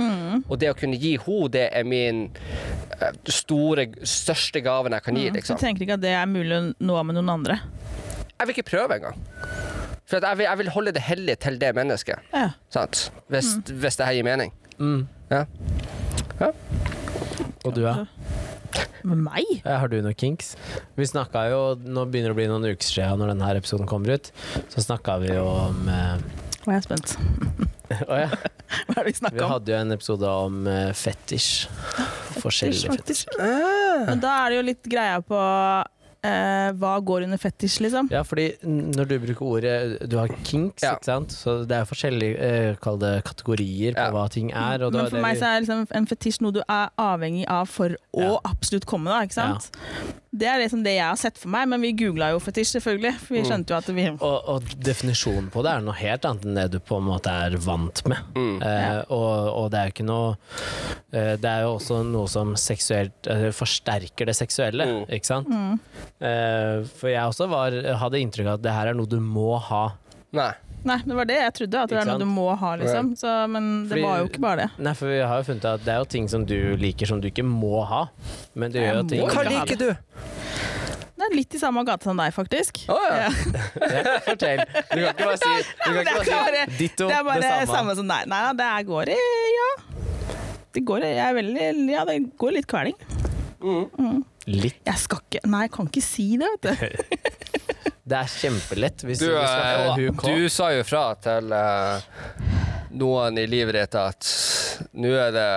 og 0.48 0.58
det 0.58 0.72
å 0.72 0.76
kunne 0.78 0.98
gi 0.98 1.14
henne, 1.22 1.52
det 1.54 1.68
er 1.70 1.86
min 1.86 2.26
eh, 2.98 3.14
store, 3.30 3.86
største 4.02 4.64
gaven 4.64 4.98
jeg 4.98 5.06
kan 5.06 5.22
gi, 5.22 5.30
liksom. 5.38 5.60
Du 5.60 5.68
tenker 5.68 5.86
ikke 5.86 6.00
at 6.00 6.06
det 6.06 6.16
er 6.18 6.26
mulig 6.26 6.58
å 6.58 6.62
nå 6.82 7.02
med 7.06 7.20
noen 7.20 7.36
andre. 7.38 7.62
Jeg 8.34 8.46
vil 8.46 8.58
ikke 8.58 8.70
prøve 8.74 8.98
engang. 8.98 9.77
For 10.08 10.16
at 10.16 10.24
jeg, 10.24 10.40
vil, 10.40 10.46
jeg 10.48 10.58
vil 10.62 10.70
holde 10.72 10.92
det 10.96 11.04
hellig 11.04 11.36
til 11.44 11.58
det 11.60 11.74
mennesket. 11.76 12.30
Ja. 12.32 12.50
Sant? 12.72 13.08
Hvis, 13.28 13.58
hvis 13.68 14.00
det 14.00 14.08
her 14.08 14.16
gir 14.16 14.24
mening. 14.24 14.54
Mm. 14.80 15.02
Ja. 15.28 15.44
ja. 16.40 16.52
Og 17.66 17.74
du, 17.76 17.82
da? 17.84 18.06
Med 19.04 19.20
meg? 19.26 19.44
Ja, 19.64 19.78
Har 19.82 19.92
du 19.92 19.98
noen 20.00 20.16
kinks? 20.16 20.54
Vi 20.96 21.06
snakka 21.08 21.44
jo, 21.52 21.60
nå 21.84 22.06
begynner 22.08 22.32
det 22.32 22.36
å 22.36 22.38
bli 22.40 22.48
noen 22.48 22.66
uker 22.70 22.88
siden 22.88 23.20
når 23.20 23.34
denne 23.34 23.50
episoden 23.60 23.88
kommer 23.90 24.16
ut, 24.16 24.30
så 24.72 24.84
snakka 24.84 25.18
vi 25.24 25.34
jo 25.34 25.44
om 25.44 25.90
eh, 25.92 26.14
Nå 26.64 26.72
er 26.72 26.80
jeg 26.80 26.84
spent. 26.88 27.14
oh, 28.10 28.16
ja. 28.18 28.28
Hva 28.88 28.96
er 28.96 28.98
det 28.98 29.04
vi 29.06 29.14
snakka 29.16 29.36
om? 29.36 29.38
Vi 29.38 29.52
hadde 29.52 29.72
jo 29.72 29.76
en 29.78 29.94
episode 29.94 30.32
om 30.48 30.58
eh, 30.68 30.90
fetisj. 30.96 31.52
Forskjellige 32.42 32.96
fetisj. 32.96 33.22
Men 34.08 34.20
da 34.24 34.34
er 34.42 34.52
det 34.52 34.58
jo 34.58 34.66
litt 34.66 34.90
greia 34.90 35.22
på 35.24 35.38
eh, 36.24 36.70
hva 36.78 36.94
går 37.04 37.24
under 37.24 37.38
fetisj, 37.38 37.80
liksom. 37.84 38.08
Ja, 38.10 38.22
fordi 38.26 38.56
når 38.64 39.08
du 39.08 39.18
bruker 39.18 39.46
ordet 39.46 40.08
Du 40.10 40.16
har 40.18 40.28
kinks, 40.44 40.82
Ja. 40.82 40.94
ikke 40.96 41.04
sant? 41.04 41.28
Så 41.30 41.66
det 41.66 41.76
er 41.76 41.84
forskjellige 41.84 42.38
eh, 42.40 42.98
det 42.98 43.24
kategorier 43.24 43.94
på 43.94 44.06
Ja. 44.06 44.10
hva 44.10 44.28
ting 44.30 44.50
er. 44.52 44.82
Og 44.84 44.92
Men 44.92 45.04
for 45.06 45.16
det 45.16 45.22
meg 45.22 45.36
så 45.38 45.44
er 45.56 45.60
liksom 45.62 45.86
en 45.90 46.06
fetisj 46.06 46.40
noe 46.42 46.52
du 46.52 46.60
er 46.68 46.90
avhengig 46.98 47.44
av 47.48 47.68
for 47.68 47.94
å 48.14 48.40
absolutt 48.44 48.86
komme, 48.86 49.06
da. 49.06 49.22
Ikke 49.22 49.32
sant? 49.34 49.70
Det 50.38 50.46
er 50.46 50.60
liksom 50.62 50.84
det 50.86 50.92
jeg 50.94 51.04
har 51.08 51.16
sett 51.18 51.38
for 51.40 51.50
meg, 51.50 51.66
men 51.72 51.82
vi 51.82 51.90
googla 51.98 52.28
jo 52.30 52.38
fetisj, 52.42 52.76
selvfølgelig. 52.76 53.14
For 53.18 53.34
vi 53.34 53.40
Mm. 53.42 53.48
skjønte 53.48 53.72
jo 53.74 53.76
at 53.78 53.88
vi 53.96 54.04
og, 54.12 54.36
og 54.54 54.68
definisjonen 54.86 55.48
på 55.50 55.62
det 55.66 55.72
er 55.72 55.80
noe 55.82 55.96
helt 55.98 56.24
annet 56.28 56.44
enn 56.46 56.54
det 56.60 56.66
du 56.70 56.78
på 56.78 56.98
en 57.00 57.06
måte 57.08 57.32
er 57.32 57.56
vant 57.64 58.02
med. 58.06 58.18
Mm. 58.36 58.62
Eh, 58.62 59.00
og, 59.10 59.48
og 59.64 59.70
det 59.72 59.80
er 59.80 59.88
jo 59.90 59.94
ikke 59.96 60.06
noe 60.08 60.36
eh, 61.12 61.34
Det 61.42 61.50
er 61.50 61.62
jo 61.66 61.74
også 61.78 62.00
noe 62.06 62.28
som 62.30 62.54
seksuelt 62.60 63.26
eh, 63.32 63.48
forsterker 63.56 64.26
det 64.30 64.36
seksuelle, 64.38 64.86
Mm. 64.88 65.04
ikke 65.18 65.26
sant? 65.26 65.50
Eh, 66.20 66.84
for 66.98 67.10
jeg 67.10 67.22
også 67.34 67.48
var, 67.50 67.74
hadde 68.04 68.20
inntrykk 68.22 68.46
av 68.52 68.54
at 68.60 68.62
det 68.66 68.72
her 68.78 68.92
er 68.92 68.94
noe 68.98 69.06
du 69.10 69.18
må 69.20 69.58
ha. 69.68 69.84
Nei. 70.36 70.52
Nei, 70.86 70.96
det 71.04 71.14
var 71.18 71.26
det 71.26 71.36
jeg 71.40 71.52
trodde, 71.56 71.80
at 71.82 71.90
det 71.90 71.98
er 71.98 72.06
noe 72.06 72.18
du 72.22 72.28
må 72.30 72.44
ha, 72.56 72.68
liksom. 72.78 73.08
Så, 73.18 73.32
men 73.50 73.64
det 73.88 73.96
Fordi- 73.96 74.04
var 74.06 74.18
jo 74.22 74.26
ikke 74.30 74.40
bare 74.44 74.56
det. 74.62 74.68
Nei, 74.86 74.92
for 74.94 75.10
vi 75.10 75.18
har 75.20 75.40
jo 75.42 75.46
funnet 75.48 75.64
at 75.72 75.84
det 75.84 75.92
er 75.94 75.98
jo 75.98 76.04
ting 76.14 76.28
som 76.30 76.44
du 76.46 76.56
liker 76.78 77.06
som 77.10 77.20
du 77.20 77.26
ikke 77.28 77.44
må 77.44 77.82
ha. 77.84 78.04
Men 78.54 78.70
du 78.72 78.78
gjør 78.78 79.00
jo 79.02 79.08
ting 79.10 79.26
Hva 79.28 79.42
liker 79.48 79.76
du? 79.80 79.88
Det 81.18 81.26
er 81.26 81.34
litt 81.34 81.54
i 81.54 81.58
samme 81.58 81.82
gate 81.84 82.06
som 82.06 82.16
deg, 82.16 82.30
faktisk. 82.32 82.78
Å, 82.94 82.96
ja. 83.10 83.28
Ja, 83.98 84.14
fortell. 84.22 84.62
Du 84.70 85.00
kan 85.02 85.10
ikke 85.10 85.26
bare 85.26 85.40
si, 85.42 85.54
du 85.66 85.88
kan 85.88 85.98
ikke 85.98 86.14
bare 86.14 86.62
si 86.70 86.76
ditto 86.78 87.08
Det 87.10 87.16
er 87.18 87.24
bare 87.26 87.42
det 87.42 87.50
samme. 87.50 87.74
samme. 87.74 87.96
som 87.98 88.08
deg. 88.14 88.28
Nei, 88.30 88.42
det 88.62 88.70
går 88.86 89.10
i 89.16 89.18
Ja. 89.58 89.68
Det 90.78 90.84
går 90.86 91.02
Jeg 91.08 91.18
er 91.26 91.34
veldig 91.34 91.90
Ja, 91.90 92.04
det 92.06 92.18
går 92.38 92.52
litt 92.60 92.68
kveling. 92.70 92.94
Litt. 94.46 94.78
Jeg 94.86 94.98
skal 95.02 95.18
ikke 95.26 95.42
Nei, 95.50 95.64
jeg 95.66 95.72
kan 95.74 95.90
ikke 95.90 96.02
si 96.06 96.28
det, 96.38 96.48
vet 96.62 96.62
du. 96.62 97.26
Det 98.08 98.16
er 98.16 98.30
kjempelett 98.32 99.04
hvis 99.04 99.20
Du, 99.20 99.28
du, 99.28 99.36
eh, 99.36 99.90
huk 99.98 100.22
du 100.24 100.48
sa 100.52 100.70
jo 100.72 100.84
fra 100.86 101.10
til 101.20 101.52
eh, 101.52 102.48
noen 102.98 103.38
i 103.38 103.44
livet 103.50 103.76
ditt 103.76 103.96
at 104.00 104.28
nå 104.96 105.10
er 105.12 105.32
det 105.34 105.48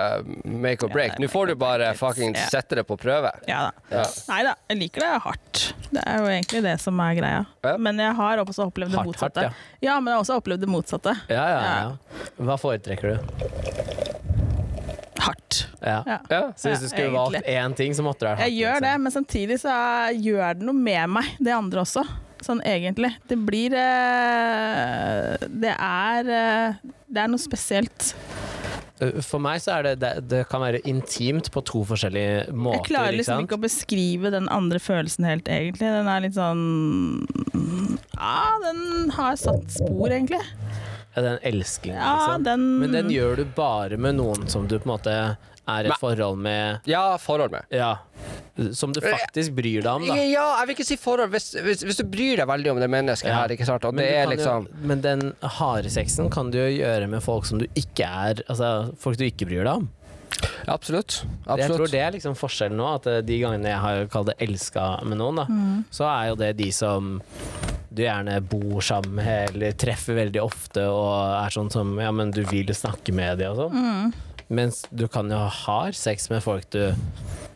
make 0.44 0.84
or 0.84 0.92
break. 0.92 1.14
Ja, 1.16 1.22
Nå 1.22 1.30
får 1.32 1.52
du 1.52 1.54
bare 1.60 1.92
fucking 1.96 2.34
ja. 2.36 2.46
sette 2.52 2.76
det 2.78 2.84
på 2.88 2.96
prøve. 3.00 3.30
Ja 3.48 3.68
da. 3.68 3.72
Ja. 3.94 4.04
Nei 4.28 4.40
da, 4.46 4.54
jeg 4.68 4.80
liker 4.82 5.04
det 5.06 5.12
hardt. 5.26 5.62
Det 5.92 6.02
er 6.04 6.20
jo 6.20 6.28
egentlig 6.32 6.62
det 6.66 6.76
som 6.82 7.00
er 7.04 7.16
greia. 7.18 7.44
Men 7.80 8.00
jeg 8.02 8.16
har 8.18 8.42
også 8.44 8.68
opplevd 8.68 8.96
det 8.96 9.04
motsatte. 9.06 9.46
hardt, 9.48 9.66
ja. 9.84 9.98
men 10.00 10.12
jeg 10.12 10.18
har 10.18 10.26
også 10.26 10.38
opplevd 10.42 10.66
det 10.66 10.70
motsatte. 10.72 11.16
Ja, 11.32 11.44
ja, 11.52 11.60
ja. 11.68 12.26
Hva 12.42 12.58
foretrekker 12.60 13.14
du? 13.14 13.30
Hardt. 15.22 15.62
Ja. 15.80 16.02
Ja. 16.06 16.18
Ja. 16.28 16.42
Så 16.56 16.72
hvis 16.72 16.84
du 16.84 16.88
skulle 16.90 17.12
valgt 17.14 17.46
én 17.46 17.76
ting, 17.78 17.94
så 17.96 18.04
måtte 18.04 18.26
det 18.26 18.34
hardt. 18.34 18.48
Jeg 18.48 18.58
gjør 18.60 18.80
det, 18.80 18.90
liksom. 18.90 19.06
men 19.06 19.16
samtidig 19.16 19.60
så 19.62 19.78
gjør 20.18 20.60
det 20.60 20.68
noe 20.68 20.84
med 20.90 21.16
meg, 21.18 21.32
det 21.40 21.56
andre 21.56 21.84
også. 21.86 22.04
Sånn 22.42 22.60
egentlig. 22.66 23.12
Det 23.30 23.38
blir 23.38 23.74
eh, 23.78 25.36
Det 25.46 25.74
er 25.78 26.32
eh, 26.38 26.80
Det 27.06 27.22
er 27.22 27.30
noe 27.30 27.42
spesielt. 27.42 28.12
For 29.26 29.42
meg 29.42 29.58
så 29.64 29.78
er 29.78 29.86
det, 29.88 29.92
det 30.02 30.10
Det 30.30 30.42
kan 30.50 30.62
være 30.62 30.82
intimt 30.86 31.48
på 31.54 31.62
to 31.66 31.82
forskjellige 31.88 32.52
måter. 32.54 32.78
Jeg 32.82 32.88
klarer 32.92 33.16
liksom 33.18 33.42
ikke, 33.42 33.48
ikke 33.48 33.58
å 33.58 33.64
beskrive 33.64 34.32
den 34.34 34.46
andre 34.52 34.78
følelsen 34.82 35.26
helt, 35.26 35.50
egentlig. 35.50 35.90
Den 35.90 36.10
er 36.10 36.22
litt 36.26 36.36
sånn 36.38 36.62
Ja, 38.14 38.58
den 38.62 39.10
har 39.16 39.38
satt 39.40 39.70
spor, 39.74 40.06
egentlig. 40.12 40.42
Ja, 41.12 41.22
Den 41.26 41.38
elskingen, 41.44 41.98
Ja, 41.98 42.12
liksom. 42.16 42.44
den 42.46 42.62
Men 42.80 42.92
den 42.94 43.10
gjør 43.12 43.36
du 43.42 43.44
bare 43.56 43.98
med 44.00 44.16
noen 44.16 44.46
som 44.48 44.68
du 44.68 44.78
på 44.78 44.86
en 44.86 44.94
måte 44.94 45.16
er 45.68 45.86
et 45.90 45.98
forhold 46.00 46.38
med 46.42 46.80
Ja, 46.90 47.16
forhold 47.22 47.52
med. 47.54 47.66
Ja. 47.70 47.96
Som 48.76 48.92
du 48.92 49.00
faktisk 49.00 49.54
bryr 49.56 49.80
deg 49.82 49.88
om, 49.92 50.04
da. 50.06 50.16
Ja, 50.18 50.24
jeg 50.58 50.66
vil 50.68 50.74
ikke 50.76 50.86
si 50.86 50.96
forhold. 51.00 51.30
Hvis, 51.32 51.52
hvis, 51.62 51.84
hvis 51.86 52.00
du 52.02 52.04
bryr 52.04 52.36
deg 52.42 52.48
veldig 52.50 52.72
om 52.74 52.80
det 52.82 52.90
mennesket 52.92 53.30
Ja. 53.30 53.40
her, 53.42 53.54
ikke 53.54 53.66
sant, 53.68 53.84
og 53.88 53.94
Men, 53.94 54.04
det 54.04 54.12
er 54.18 54.26
liksom 54.32 54.66
jo, 54.68 54.76
men 54.92 55.00
den 55.04 55.32
harde 55.60 55.90
sexen 55.90 56.30
kan 56.30 56.50
du 56.50 56.58
jo 56.58 56.68
gjøre 56.82 57.08
med 57.08 57.22
folk 57.24 57.46
som 57.48 57.58
du 57.62 57.66
ikke 57.74 58.04
er 58.06 58.42
Altså 58.48 58.92
folk 58.98 59.16
du 59.18 59.24
ikke 59.24 59.46
bryr 59.48 59.64
deg 59.64 59.74
om. 59.82 59.88
Absolutt. 60.66 61.22
Jeg 61.46 61.68
tror 61.70 61.90
det 61.90 62.00
er 62.00 62.14
liksom 62.14 62.34
forskjellen 62.38 62.76
nå, 62.80 62.86
at 62.96 63.06
eh, 63.10 63.20
de 63.26 63.38
gangene 63.42 63.68
jeg 63.68 63.78
har 63.82 64.06
kalt 64.12 64.30
det 64.32 64.36
elska 64.42 65.04
med 65.06 65.18
noen, 65.20 65.36
da, 65.42 65.46
så 65.94 66.06
er 66.08 66.28
jo 66.32 66.38
det 66.40 66.52
de 66.58 66.70
som 66.74 67.18
du 67.92 68.00
gjerne 68.02 68.38
bor 68.48 68.80
sammen 68.80 69.18
med 69.20 69.50
eller 69.52 69.74
treffer 69.76 70.16
veldig 70.16 70.40
ofte 70.40 70.86
og 70.88 71.12
er 71.44 71.52
sånn 71.52 71.68
som 71.70 71.90
Ja, 72.00 72.08
men 72.10 72.30
du 72.32 72.40
vil 72.48 72.70
snakke 72.74 73.12
med 73.12 73.38
dem 73.42 73.52
og 73.52 73.58
sånn. 73.68 74.14
Mens 74.52 74.82
du 74.92 75.06
kan 75.08 75.30
jo 75.32 75.38
ha 75.38 75.78
sex 75.96 76.28
med 76.32 76.42
folk 76.44 76.68
du 76.74 76.92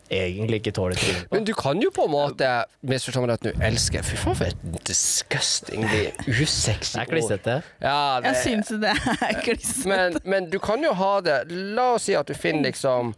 egentlig 0.09 0.61
ikke 0.61 0.71
tåler 0.77 0.95
trynet 0.95 1.27
på. 1.27 1.35
Men 1.35 1.45
du 1.47 1.53
kan 1.57 1.81
jo 1.83 1.91
på 1.93 2.05
en 2.07 2.13
måte 2.13 2.51
misforstå 2.87 3.23
meg 3.23 3.33
rett 3.33 3.47
nå, 3.47 3.53
Elsker 3.67 4.05
Fy 4.07 4.19
faen, 4.19 4.37
for 4.39 4.47
et 4.47 4.85
disgustingly 4.87 6.05
usexy 6.31 6.95
Det 6.95 7.03
er 7.03 7.11
klissete. 7.11 7.57
Ja, 7.83 7.99
det, 8.23 8.31
Jeg 8.31 8.43
syns 8.45 8.71
det 8.81 8.93
er 8.93 9.41
klissete. 9.43 9.89
men, 9.91 10.17
men 10.23 10.49
du 10.53 10.57
kan 10.63 10.83
jo 10.83 10.93
ha 10.97 11.11
det 11.25 11.41
La 11.51 11.93
oss 11.97 12.07
si 12.07 12.15
at 12.17 12.29
du 12.29 12.37
finner 12.37 12.69
liksom 12.71 13.13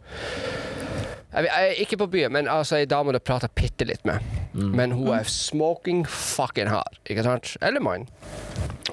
jeg, 1.30 1.46
jeg 1.46 1.66
er 1.68 1.80
ikke 1.84 2.00
på 2.00 2.08
byen, 2.10 2.32
men 2.34 2.48
altså 2.50 2.80
ei 2.80 2.86
dame 2.90 3.12
du 3.14 3.20
prater 3.22 3.50
bitte 3.54 3.86
litt 3.86 4.02
med. 4.08 4.18
Men 4.50 4.90
hun 4.98 5.12
er 5.14 5.28
smoking 5.30 6.02
fucking 6.10 6.66
hard, 6.66 6.98
ikke 7.06 7.22
sant? 7.22 7.52
Eller 7.62 7.78
mann. 7.78 8.08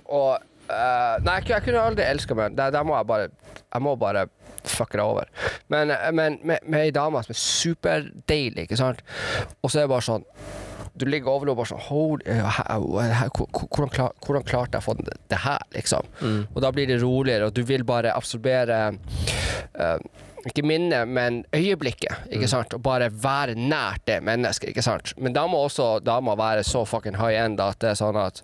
Og 0.06 0.36
uh, 0.38 1.16
Nei, 1.26 1.40
jeg, 1.40 1.48
jeg 1.50 1.66
kunne 1.66 1.82
aldri 1.82 2.06
elska 2.06 2.38
meg. 2.38 2.54
Der, 2.60 2.70
der 2.76 2.86
må 2.86 2.94
jeg 2.94 3.10
bare 3.10 3.32
Jeg 3.58 3.82
må 3.82 3.96
bare 3.98 4.28
fucke 4.72 5.00
det 5.00 5.06
over. 5.06 5.32
Men, 5.74 5.94
men 6.16 6.40
med, 6.44 6.64
med 6.66 6.88
ei 6.88 6.94
dame 6.96 7.24
som 7.26 7.34
er 7.34 7.42
superdeilig, 7.42 8.68
ikke 8.68 8.80
sant, 8.80 9.04
og 9.62 9.72
så 9.72 9.82
er 9.82 9.88
det 9.88 9.94
bare 9.96 10.08
sånn 10.12 10.28
du 10.98 11.06
ligger 11.06 11.30
over 11.30 11.52
og 11.52 11.60
bare 11.60 11.70
sånn 11.70 12.22
eh, 12.26 13.20
Hvordan, 13.38 13.92
klar, 13.94 14.16
hvordan 14.26 14.46
klarte 14.48 14.80
jeg 14.80 14.82
å 14.82 14.86
få 14.88 14.96
det, 14.98 15.42
her, 15.44 15.66
liksom? 15.76 16.08
Og 16.56 16.62
da 16.64 16.72
blir 16.74 16.90
det 16.90 16.98
roligere, 17.04 17.50
og 17.50 17.54
du 17.54 17.62
vil 17.70 17.86
bare 17.86 18.16
absorbere 18.18 18.80
eh, 19.78 20.00
ikke 20.46 20.64
minnet, 20.64 21.08
men 21.10 21.40
øyeblikket, 21.56 22.14
ikke 22.32 22.48
sant? 22.48 22.74
Og 22.78 22.82
bare 22.86 23.10
være 23.12 23.56
nært 23.58 24.04
det 24.08 24.20
mennesket, 24.24 24.70
ikke 24.70 24.84
sant? 24.86 25.14
Men 25.18 25.34
da 25.36 25.48
må 25.50 25.64
også 25.66 25.98
dama 26.06 26.36
være 26.38 26.64
så 26.68 26.86
fucking 26.88 27.18
high 27.18 27.40
end 27.42 27.60
at 27.64 27.80
det 27.82 27.90
er 27.94 28.00
sånn 28.00 28.20
at 28.22 28.44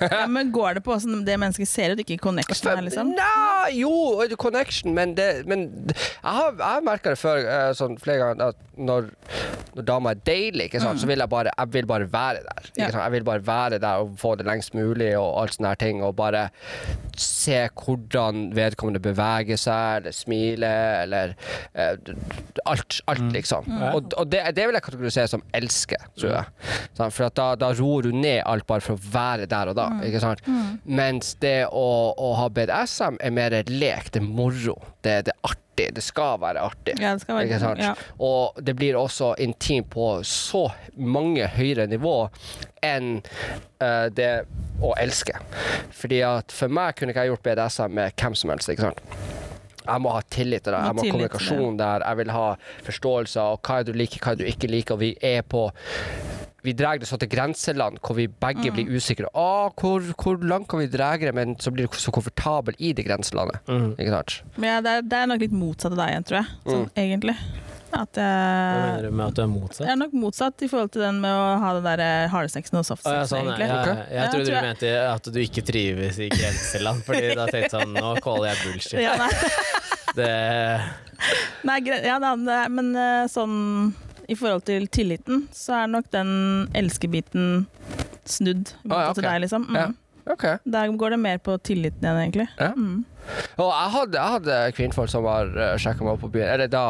Ja, 0.00 0.26
men 0.34 0.50
går 0.52 0.74
det 0.78 0.84
på 0.84 0.92
åssen 0.96 1.24
det 1.26 1.38
mennesket 1.40 1.68
ser 1.70 1.94
ut, 1.94 2.02
ikke 2.04 2.18
connection 2.22 2.70
her, 2.74 2.82
liksom? 2.84 3.12
Nei, 3.16 3.70
jo, 3.80 3.92
connection, 4.40 4.94
men 4.96 5.14
det 5.18 5.46
Men 5.46 5.66
jeg 5.90 6.04
har, 6.24 6.52
jeg 6.58 6.66
har 6.66 6.84
merka 6.86 7.14
det 7.14 7.20
før 7.20 7.40
eh, 7.44 7.70
sånn 7.78 7.96
flere 8.02 8.18
ganger 8.24 8.52
at 8.52 8.66
når, 8.80 9.10
når 9.76 9.84
dama 9.84 10.14
er 10.14 10.20
deilig, 10.24 10.68
ikke 10.70 10.80
sant, 10.80 11.00
så 11.02 11.08
vil 11.10 11.20
jeg 11.20 11.28
bare 11.28 11.50
Jeg 11.52 11.72
vil 11.74 11.86
bare 11.90 12.06
være 12.12 12.44
der. 12.46 12.68
Ikke 12.70 12.78
Mm. 12.80 12.84
Ja. 12.84 12.90
sant? 12.92 13.02
Jeg 13.02 13.12
vil 13.12 13.24
bare 13.26 13.42
være 13.46 13.78
der 13.82 14.00
og 14.04 14.14
få 14.20 14.34
det 14.38 14.46
lengst 14.48 14.74
mulig 14.74 15.10
og 15.18 15.40
alt 15.42 15.56
sånne 15.56 15.72
her 15.74 15.80
ting, 15.80 16.02
og 16.04 16.14
bare 16.16 16.46
se 17.20 17.58
hvordan 17.76 18.50
vedkommende 18.56 19.02
beveger 19.04 19.58
seg, 19.60 20.00
eller 20.00 20.14
smiler, 20.16 21.02
eller 21.04 21.34
alt, 22.66 23.00
alt, 23.06 23.20
Mm. 23.20 23.32
liksom. 23.34 23.66
Og, 23.94 24.12
og 24.16 24.28
det, 24.30 24.42
det 24.56 24.66
vil 24.68 24.76
jeg 24.78 24.82
kategorisere 24.86 25.28
som 25.28 25.42
elske, 25.54 25.96
tror 26.18 26.32
jeg. 26.36 26.44
Sånn, 26.98 27.12
for 27.14 27.28
da, 27.36 27.48
da 27.60 27.72
roer 27.76 28.02
du 28.08 28.12
ned 28.16 28.42
alt 28.48 28.66
bare 28.68 28.80
for 28.84 28.96
å 28.96 29.02
være 29.12 29.46
der 29.50 29.72
og 29.72 29.76
da, 29.78 29.88
Mm. 29.90 30.02
ikke 30.08 30.20
sant? 30.22 30.40
Mens 30.84 31.34
det 31.42 31.66
å, 31.66 31.86
å 32.16 32.34
ha 32.38 32.48
BDSM 32.48 33.18
er 33.20 33.30
mer 33.34 33.50
lek, 33.68 34.10
det 34.14 34.22
er 34.22 34.26
moro, 34.28 34.76
det, 35.02 35.16
det 35.26 35.34
er 35.34 35.40
artig, 35.50 35.88
det 35.96 36.02
skal 36.04 36.36
være 36.42 36.60
artig. 36.60 36.94
Ja, 37.00 37.14
det 37.16 37.22
skal 37.24 37.38
være 37.38 37.48
Ikke 37.48 37.60
sant? 37.62 37.80
ja. 37.80 37.94
Og 38.20 38.58
det 38.60 38.74
blir 38.76 38.98
også 39.00 39.32
intimt 39.40 39.88
på 39.94 40.10
så 40.28 40.66
mange 40.96 41.46
høyere 41.56 41.86
nivå 41.88 42.28
enn 42.84 43.22
uh, 43.80 44.08
det 44.12 44.44
å 44.84 44.92
elske. 45.00 45.36
Fordi 45.96 46.20
at 46.24 46.52
for 46.52 46.68
meg 46.72 46.96
kunne 46.96 47.12
ikke 47.14 47.24
jeg 47.26 47.32
gjort 47.34 47.46
BDSM 47.48 47.96
med 47.96 48.12
hvem 48.20 48.36
som 48.36 48.50
helst. 48.52 48.68
ikke 48.72 48.90
sant? 48.90 49.00
Jeg 49.90 50.02
må 50.04 50.12
ha 50.14 50.20
tillit 50.30 50.62
til 50.66 50.72
deg, 50.76 50.84
jeg 50.86 50.94
må 50.98 51.02
ha 51.04 51.10
kommunikasjon 51.14 51.78
der, 51.80 52.04
jeg 52.06 52.20
vil 52.22 52.30
ha 52.36 52.46
forståelse 52.86 53.40
av 53.42 53.58
hva 53.66 53.80
du 53.84 53.92
liker, 53.96 54.22
hva 54.24 54.36
du 54.38 54.44
ikke 54.46 54.70
liker, 54.70 54.94
og 54.96 55.02
vi 55.02 55.14
er 55.20 55.42
på 55.42 55.66
vi 56.62 56.74
drar 56.76 56.98
det 57.00 57.06
så 57.08 57.16
til 57.16 57.30
grenseland 57.32 57.96
hvor 58.04 58.18
vi 58.18 58.26
begge 58.28 58.68
Mm. 58.68 58.74
blir 58.76 58.90
usikre. 58.98 59.30
Å, 59.32 59.72
hvor, 59.80 60.04
hvor 60.20 60.36
langt 60.44 60.68
kan 60.68 60.78
vi 60.82 60.86
dra 60.92 61.16
det, 61.16 61.32
men 61.34 61.54
så 61.56 61.70
blir 61.72 61.88
du 61.88 61.96
så 61.96 62.12
komfortabel 62.12 62.74
i 62.78 62.92
det 62.92 63.06
grenselandet. 63.06 63.62
Mm. 63.66 63.94
Ikke 63.96 64.10
sant? 64.12 64.34
Men 64.60 64.68
ja, 64.74 64.80
det, 64.84 64.90
er, 64.98 65.06
det 65.08 65.16
er 65.22 65.26
nok 65.30 65.40
litt 65.40 65.54
motsatt 65.56 65.92
av 65.96 66.02
deg 66.02 66.12
igjen, 66.12 66.26
tror 66.28 66.38
jeg. 66.42 66.50
Sånn, 66.68 66.90
egentlig. 67.00 67.36
At 67.92 68.14
Hva 68.14 68.80
mener 68.86 69.02
du 69.08 69.10
med 69.18 69.26
at 69.26 69.34
du 69.34 69.42
er 69.42 69.48
motsatt? 69.50 69.82
jeg 69.86 69.92
er 69.92 69.98
nok 69.98 70.12
motsatt 70.14 70.62
i 70.62 70.68
forhold 70.70 70.92
til 70.94 71.02
den 71.02 71.16
med 71.20 71.30
å 71.34 71.46
ha 71.58 71.72
den 71.74 71.86
der 71.88 72.02
eh, 72.04 72.28
hardsexen 72.30 72.78
og 72.78 72.84
Å, 72.86 72.98
ja, 73.16 73.24
sånn, 73.26 73.48
egentlig. 73.50 73.66
ja, 73.66 73.80
jeg 73.82 74.14
Ja, 74.14 74.26
trodde 74.30 74.30
tror 74.30 74.44
du 74.44 74.52
jeg- 74.52 74.66
mente 74.68 74.92
at 75.10 75.24
du 75.34 75.38
ikke 75.42 75.64
trives 75.66 76.18
i 76.22 76.28
grenseland, 76.30 77.02
fordi 77.04 77.34
da 77.34 77.46
tenkte 77.50 77.66
jeg 77.66 77.72
sånn 77.74 77.92
Nå 77.98 78.12
caller 78.22 78.52
jeg 78.52 78.58
bullshit. 78.64 79.00
Ja, 79.02 79.16
nei. 79.18 79.30
Det, 80.16 80.30
Nei, 81.68 81.80
gre- 81.86 82.00
ja, 82.02 82.16
da, 82.18 82.32
det, 82.36 82.60
men 82.74 82.88
eh, 82.98 83.26
sånn 83.30 83.92
i 84.30 84.34
forhold 84.38 84.64
til 84.66 84.86
tilliten, 84.90 85.44
så 85.54 85.82
er 85.84 85.90
nok 85.90 86.08
den 86.14 86.30
elskebiten 86.74 87.66
snudd 88.26 88.72
Ah, 88.88 88.90
ja, 88.90 89.10
okay. 89.10 89.14
til 89.18 89.26
deg, 89.26 89.40
liksom. 89.44 89.66
Mm. 89.70 89.76
Ja. 89.78 90.32
Okay. 90.34 90.58
Der 90.66 90.90
går 90.98 91.10
det 91.14 91.18
mer 91.18 91.38
på 91.42 91.56
tilliten 91.66 92.02
igjen, 92.04 92.20
egentlig. 92.24 92.48
Ja. 92.58 92.70
Mm. 92.76 93.04
Og 93.56 93.68
jeg 93.68 93.90
hadde, 93.96 94.20
jeg 94.20 94.36
hadde 94.36 94.60
kvinnfolk 94.76 95.10
som 95.12 95.28
har 95.30 95.50
uh, 95.56 95.74
sjekka 95.80 96.06
meg 96.06 96.14
opp 96.14 96.24
på 96.26 96.32
byen. 96.36 96.48
Eller 96.54 96.70
da 96.70 96.84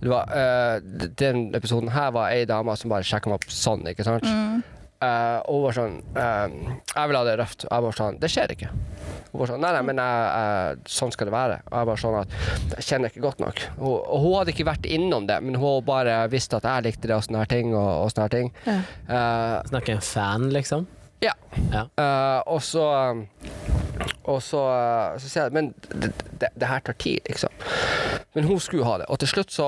det 0.00 0.10
var, 0.12 0.32
uh, 0.32 1.06
Den 1.18 1.48
episoden 1.56 1.92
her 1.94 2.10
var 2.16 2.34
ei 2.34 2.48
dame 2.48 2.74
som 2.76 2.92
bare 2.92 3.06
sjekka 3.06 3.30
meg 3.30 3.40
opp 3.40 3.52
sånn, 3.52 3.86
ikke 3.92 4.06
sant? 4.06 4.26
Mm. 4.26 4.66
Uh, 4.98 5.38
og 5.46 5.52
hun 5.54 5.62
var 5.62 5.74
sånn 5.76 5.92
uh, 6.16 6.78
Jeg 6.90 7.10
vil 7.10 7.16
ha 7.20 7.26
det 7.28 7.36
røft. 7.38 7.68
Og 7.68 7.70
jeg 7.70 7.84
var 7.84 7.98
sånn 8.00 8.16
Det 8.18 8.30
skjer 8.32 8.54
ikke. 8.56 8.70
Hun 9.28 9.42
var 9.42 9.52
sånn 9.52 9.62
Nei, 9.62 9.70
nei, 9.76 9.82
men 9.86 10.00
jeg, 10.02 10.26
eh, 10.40 10.90
sånn 10.90 11.12
skal 11.14 11.28
det 11.28 11.34
være. 11.36 11.60
Og 11.68 11.76
jeg 11.76 11.88
var 11.90 12.00
sånn 12.02 12.16
at 12.18 12.36
Jeg 12.72 12.86
kjenner 12.88 13.12
ikke 13.12 13.24
godt 13.28 13.42
nok. 13.44 13.62
Og, 13.76 13.96
og 14.00 14.24
hun 14.24 14.36
hadde 14.40 14.54
ikke 14.54 14.66
vært 14.66 14.88
innom 14.88 15.28
det, 15.28 15.38
men 15.44 15.58
hun 15.60 15.84
bare 15.86 16.16
visste 16.32 16.58
at 16.58 16.66
jeg 16.66 16.86
likte 16.88 17.10
det 17.10 17.18
og 17.18 17.26
sånne 17.26 17.44
her 17.44 17.52
ting. 17.52 17.74
Og, 17.76 17.90
og 18.02 18.10
sånne 18.10 18.26
her 18.26 18.34
ting. 18.34 18.50
Ja. 18.66 18.78
Eh, 19.06 19.56
snakker 19.70 19.98
en 19.98 20.06
fan, 20.08 20.48
liksom? 20.56 20.88
Ja. 21.24 21.34
Ja. 21.72 21.86
Uh, 21.98 22.40
og 22.54 22.62
så 22.62 22.84
Og 24.28 24.42
så, 24.44 24.60
eh, 24.70 25.16
så 25.18 25.28
sier 25.28 25.48
jeg 25.48 25.54
Men 25.56 25.70
det, 25.88 26.12
det, 26.38 26.50
det 26.54 26.68
her 26.68 26.82
tar 26.84 26.94
tid, 27.00 27.18
liksom. 27.26 27.50
Men 28.36 28.44
hun 28.44 28.60
skulle 28.60 28.84
ha 28.86 28.98
det. 29.00 29.06
Og 29.08 29.18
til 29.18 29.30
slutt 29.32 29.50
så, 29.50 29.66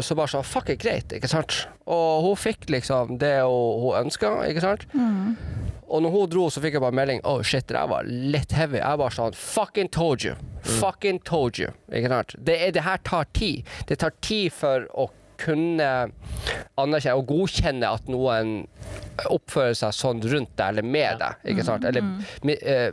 så 0.00 0.16
bare 0.16 0.30
sånn 0.32 0.46
Fuck 0.46 0.70
it, 0.72 0.80
greit, 0.80 1.12
ikke 1.12 1.28
sant? 1.28 1.66
Og 1.90 2.22
hun 2.24 2.38
fikk 2.38 2.70
liksom 2.72 3.18
det 3.20 3.34
hun, 3.42 3.82
hun 3.82 3.98
ønska, 4.06 4.30
ikke 4.48 4.62
sant? 4.64 4.86
Og 5.86 6.02
når 6.02 6.14
hun 6.14 6.30
dro, 6.30 6.46
så 6.50 6.62
fikk 6.62 6.78
jeg 6.78 6.82
bare 6.86 6.96
melding 6.98 7.20
Oh 7.28 7.42
shit, 7.46 7.66
det 7.68 7.76
der 7.76 7.90
var 7.90 8.06
litt 8.06 8.54
heavy. 8.56 8.78
Jeg 8.80 9.02
bare 9.02 9.14
sånn 9.18 9.36
Fucking 9.38 9.90
told 9.94 10.24
you. 10.24 10.34
Fucking 10.80 11.20
told 11.26 11.60
you. 11.60 11.74
Ikke 11.92 12.10
sant? 12.14 12.34
Det, 12.38 12.56
er, 12.62 12.72
det 12.74 12.86
her 12.86 13.02
tar 13.06 13.28
tid. 13.36 13.66
Det 13.90 14.00
tar 14.02 14.14
tid 14.24 14.54
for 14.54 14.88
å 14.94 15.10
kunne 15.40 15.90
anerkjenne 16.80 17.16
og 17.20 17.28
godkjenne 17.30 17.92
at 17.98 18.10
noen 18.12 18.56
oppfører 19.32 19.76
seg 19.78 19.94
sånn 19.96 20.20
rundt 20.24 20.52
deg 20.58 20.74
eller 20.74 20.86
med 20.86 21.22
deg. 21.22 21.38
Ikke 21.52 21.64
sant? 21.64 21.86
Eller 21.88 22.04
eh, 22.52 22.90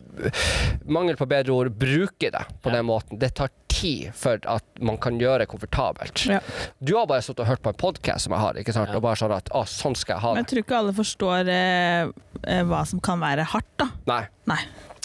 mangel 0.88 1.20
på 1.20 1.28
bedre 1.30 1.56
ord, 1.56 1.74
bruke 1.76 2.32
det 2.32 2.46
på 2.64 2.74
den 2.74 2.88
måten. 2.88 3.20
Det 3.20 3.34
tar 3.40 3.52
tid 3.74 4.14
for 4.16 4.40
at 4.50 4.84
man 4.86 5.00
kan 5.02 5.18
gjøre 5.20 5.44
det 5.44 5.50
komfortabelt. 5.52 6.24
Ja. 6.30 6.40
Du 6.80 6.96
har 6.98 7.10
bare 7.10 7.26
sittet 7.26 7.44
og 7.44 7.50
hørt 7.50 7.64
på 7.66 7.74
en 7.74 7.82
podkast 7.82 8.28
som 8.28 8.36
jeg 8.36 8.44
har, 8.46 8.62
ikke 8.62 8.76
sant? 8.76 8.94
Og 8.96 9.04
bare 9.04 9.20
sånn 9.20 9.36
at 9.36 9.52
å, 9.56 9.66
sånn 9.70 9.98
skal 10.00 10.18
jeg 10.18 10.24
ha 10.24 10.32
det. 10.32 10.40
Men 10.40 10.46
jeg 10.46 10.52
tror 10.54 10.66
ikke 10.66 10.80
alle 10.80 10.96
forstår 11.02 11.54
eh, 11.58 12.16
eh, 12.46 12.64
hva 12.70 12.84
som 12.90 13.04
kan 13.04 13.22
være 13.24 13.48
hardt, 13.54 13.72
da. 13.82 13.90
Nei. 14.10 14.24
Nei. 14.52 14.62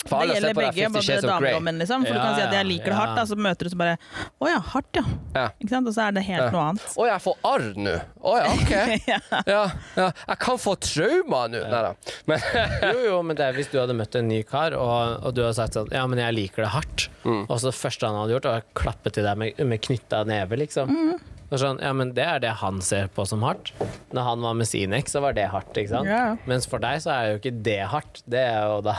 For 0.08 0.24
det 0.24 0.38
gjelder 0.38 0.56
begge, 0.58 0.88
både 0.94 1.18
damer 1.24 1.56
og 1.58 1.64
menn, 1.66 1.80
liksom. 1.82 2.06
For 2.06 2.16
du 2.16 2.20
kan 2.20 2.36
si 2.36 2.44
at 2.46 2.54
jeg 2.58 2.68
liker 2.68 2.90
det 2.90 2.94
ja. 2.94 3.00
hardt, 3.02 3.14
da, 3.18 3.24
så 3.28 3.38
møter 3.48 3.68
du 3.68 3.72
så 3.74 3.80
bare 3.80 3.96
Å 4.38 4.50
ja, 4.50 4.58
hardt, 4.72 4.98
ja. 4.98 5.04
Ja. 5.36 5.46
Ikke 5.60 5.70
sant? 5.74 5.90
Og 5.90 5.96
så 5.96 6.06
er 6.06 6.16
det 6.16 6.24
helt 6.28 6.44
Ja. 6.44 6.50
noe 6.54 6.64
annet. 6.72 6.88
Å, 6.94 7.06
jeg 7.10 7.24
får 7.26 7.38
arr 7.52 7.66
nå? 7.86 7.94
Å 8.18 8.34
ja, 8.38 8.50
OK. 8.56 8.74
ja. 9.12 9.20
Ja, 9.48 9.62
ja. 9.98 10.08
Jeg 10.32 10.40
kan 10.44 10.60
få 10.62 10.74
traumer 10.82 11.52
nå. 11.52 11.62
Nei 11.68 11.82
da. 11.88 11.94
Men 12.30 12.44
Jo, 12.88 12.98
jo, 13.08 13.22
men 13.26 13.38
det 13.38 13.48
er 13.48 13.56
hvis 13.58 13.70
du 13.72 13.78
hadde 13.80 13.96
møtt 13.98 14.18
en 14.18 14.28
ny 14.30 14.42
kar, 14.48 14.76
og, 14.78 15.18
og 15.22 15.34
du 15.36 15.42
hadde 15.44 15.56
sagt 15.58 15.78
sånn 15.78 15.90
Ja, 15.94 16.04
men 16.10 16.20
jeg 16.22 16.36
liker 16.36 16.66
det 16.66 16.74
hardt. 16.74 17.08
Mm. 17.24 17.44
Og 17.46 17.56
så 17.58 17.70
det 17.70 17.78
første 17.78 18.08
han 18.08 18.18
hadde 18.22 18.36
gjort, 18.36 18.48
var 18.50 18.62
å 18.64 18.78
klappe 18.78 19.12
til 19.14 19.26
deg 19.26 19.40
med, 19.40 19.60
med 19.68 19.82
knytta 19.84 20.22
neve, 20.28 20.60
liksom. 20.64 20.92
Og 20.92 21.37
sånn, 21.56 21.78
ja, 21.80 21.94
men 21.96 22.10
det 22.12 22.26
er 22.28 22.42
det 22.44 22.50
han 22.60 22.82
ser 22.84 23.06
på 23.08 23.24
som 23.24 23.40
hardt. 23.46 23.70
Når 24.12 24.26
han 24.26 24.42
var 24.44 24.56
med 24.58 24.68
sin 24.68 24.92
eks, 24.92 25.14
så 25.16 25.22
var 25.24 25.32
det 25.32 25.46
hardt, 25.48 25.72
ikke 25.72 25.94
sant? 25.94 26.10
Yeah. 26.10 26.36
Mens 26.44 26.68
for 26.68 26.78
deg 26.84 27.00
så 27.00 27.14
er 27.14 27.30
jo 27.30 27.38
ikke 27.40 27.54
det 27.64 27.78
hardt. 27.88 28.20
Det 28.28 28.42
er 28.50 28.66
jo 28.68 28.82
da 28.84 28.98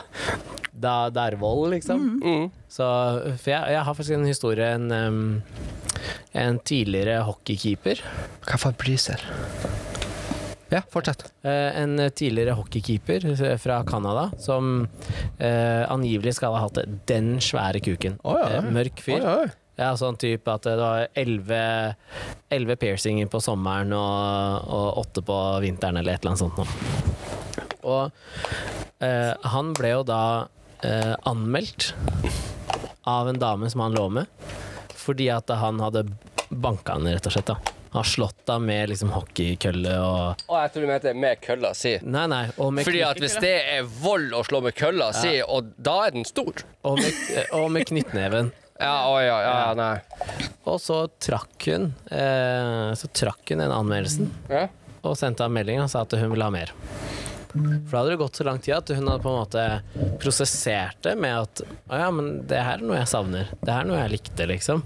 Da 0.80 0.96
det 1.14 1.26
er 1.28 1.36
vold, 1.38 1.70
liksom. 1.76 2.00
mm. 2.24 2.48
Så 2.72 2.88
For 3.42 3.52
jeg, 3.52 3.74
jeg 3.76 3.84
har 3.86 3.94
faktisk 3.98 4.16
en 4.16 4.26
historie 4.26 4.70
En, 4.78 4.92
um, 4.92 5.42
en 6.34 6.60
tidligere 6.64 7.22
hockeykeeper 7.28 8.02
Hva 8.48 8.60
for 8.62 8.78
priser? 8.78 9.22
Ja, 10.70 10.84
fortsett. 10.94 11.24
Eh, 11.42 11.82
en 11.82 11.98
tidligere 12.14 12.54
hockeykeeper 12.54 13.24
fra 13.58 13.80
Canada 13.90 14.28
som 14.38 14.84
uh, 15.42 15.84
angivelig 15.90 16.36
skal 16.38 16.54
ha 16.54 16.68
hatt 16.68 16.78
den 17.10 17.40
svære 17.42 17.82
kuken. 17.82 18.20
Oi, 18.22 18.36
oi. 18.38 18.52
Eh, 18.60 18.68
mørk 18.76 19.02
fyr. 19.02 19.18
Oi, 19.18 19.48
oi. 19.48 19.48
Ja, 19.80 19.94
sånn 19.96 20.18
type 20.20 20.52
at 20.52 20.66
det 20.68 20.76
var 20.76 21.06
elleve 21.16 22.76
piercinger 22.82 23.30
på 23.32 23.40
sommeren 23.40 23.94
og, 23.96 24.98
åtte 25.00 25.24
på 25.24 25.38
vinteren, 25.64 26.02
eller 26.02 26.18
et 26.18 26.26
eller 26.26 26.34
annet 26.34 26.42
sånt 26.44 26.60
noe. 26.60 26.68
Og 27.88 28.12
eh, 29.00 29.32
han 29.54 29.72
ble 29.78 29.94
jo 29.94 30.02
da 30.04 30.24
eh, 30.84 31.16
anmeldt 31.32 31.94
av 33.08 33.32
en 33.32 33.40
dame 33.40 33.72
som 33.72 33.86
han 33.86 33.96
lå 33.96 34.06
med, 34.20 34.28
fordi 35.00 35.30
at 35.32 35.48
han 35.64 35.80
hadde 35.80 36.10
banka 36.50 36.98
henne, 36.98 37.16
rett 37.16 37.32
og 37.32 37.38
slett. 37.38 37.54
da. 37.54 37.76
Har 37.96 38.04
slått 38.06 38.52
henne 38.52 38.68
med 38.68 38.92
liksom 38.92 39.16
hockeykølle 39.16 39.96
og 40.04 40.44
Å, 40.46 40.60
jeg 40.60 40.74
tror 40.74 40.84
du 40.84 40.92
mente 40.92 41.14
med 41.18 41.40
kølla 41.42 41.72
si. 41.74 41.96
Nei, 42.04 42.28
nei. 42.30 42.44
Og 42.60 42.76
med, 42.76 42.86
Fordi 42.86 43.06
at 43.08 43.24
hvis 43.24 43.40
det 43.42 43.56
er 43.80 43.88
vold 44.04 44.36
å 44.36 44.44
slå 44.46 44.60
med 44.68 44.76
kølla 44.78 45.14
si, 45.16 45.40
og 45.42 45.72
da 45.80 46.02
er 46.10 46.20
den 46.20 46.28
stor 46.28 46.68
og 46.84 47.00
med, 47.00 47.24
og 47.56 47.72
med 47.74 47.88
knyttneven. 47.90 48.52
Ja, 48.80 49.10
oi, 49.12 49.24
ja, 49.28 49.38
ja, 49.44 49.74
nei. 49.76 49.98
Og 50.70 50.78
så 50.80 51.02
trakk 51.20 51.66
hun 51.68 51.90
eh, 52.16 52.92
Så 52.96 53.10
trakk 53.12 53.50
hun 53.52 53.60
den 53.64 53.74
anmeldelsen 53.76 54.30
Ja. 54.52 54.68
og 55.04 55.18
sendte 55.20 55.44
en 55.48 55.56
melding 55.56 55.82
og 55.84 55.90
sa 55.92 56.06
at 56.06 56.16
hun 56.20 56.32
ville 56.32 56.46
ha 56.48 56.54
mer. 56.54 56.72
For 57.54 57.92
da 57.92 58.02
hadde 58.02 58.14
det 58.14 58.20
gått 58.22 58.40
så 58.40 58.46
lang 58.46 58.60
tid 58.62 58.76
at 58.78 58.92
hun 58.94 59.08
hadde 59.10 59.24
på 59.24 59.32
en 59.32 59.40
måte 59.40 59.64
prosessert 60.22 61.00
det 61.06 61.16
med 61.18 61.34
at 61.34 61.64
å 61.66 62.02
ja, 62.02 62.10
men 62.14 62.44
det 62.50 62.62
her 62.62 62.78
er 62.78 62.86
noe 62.86 63.00
jeg 63.00 63.10
savner. 63.10 63.54
Det 63.62 63.74
her 63.74 63.86
er 63.86 63.90
noe 63.90 64.02
jeg 64.04 64.14
likte, 64.14 64.50
liksom. 64.52 64.84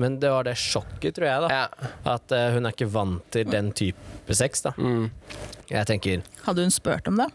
Men 0.00 0.20
det 0.22 0.30
var 0.30 0.46
det 0.46 0.54
sjokket, 0.60 1.16
tror 1.16 1.28
jeg, 1.28 1.46
da. 1.46 1.62
Ja. 1.62 1.90
At 2.14 2.34
uh, 2.34 2.46
hun 2.54 2.68
er 2.68 2.76
ikke 2.76 2.90
vant 2.94 3.26
til 3.34 3.48
den 3.50 3.72
type 3.76 4.38
sex, 4.38 4.62
da. 4.66 4.74
Mm. 4.78 5.10
Jeg 5.70 5.88
tenker 5.88 6.22
Hadde 6.44 6.66
hun 6.66 6.72
spurt 6.74 7.08
om 7.08 7.18
det? 7.18 7.30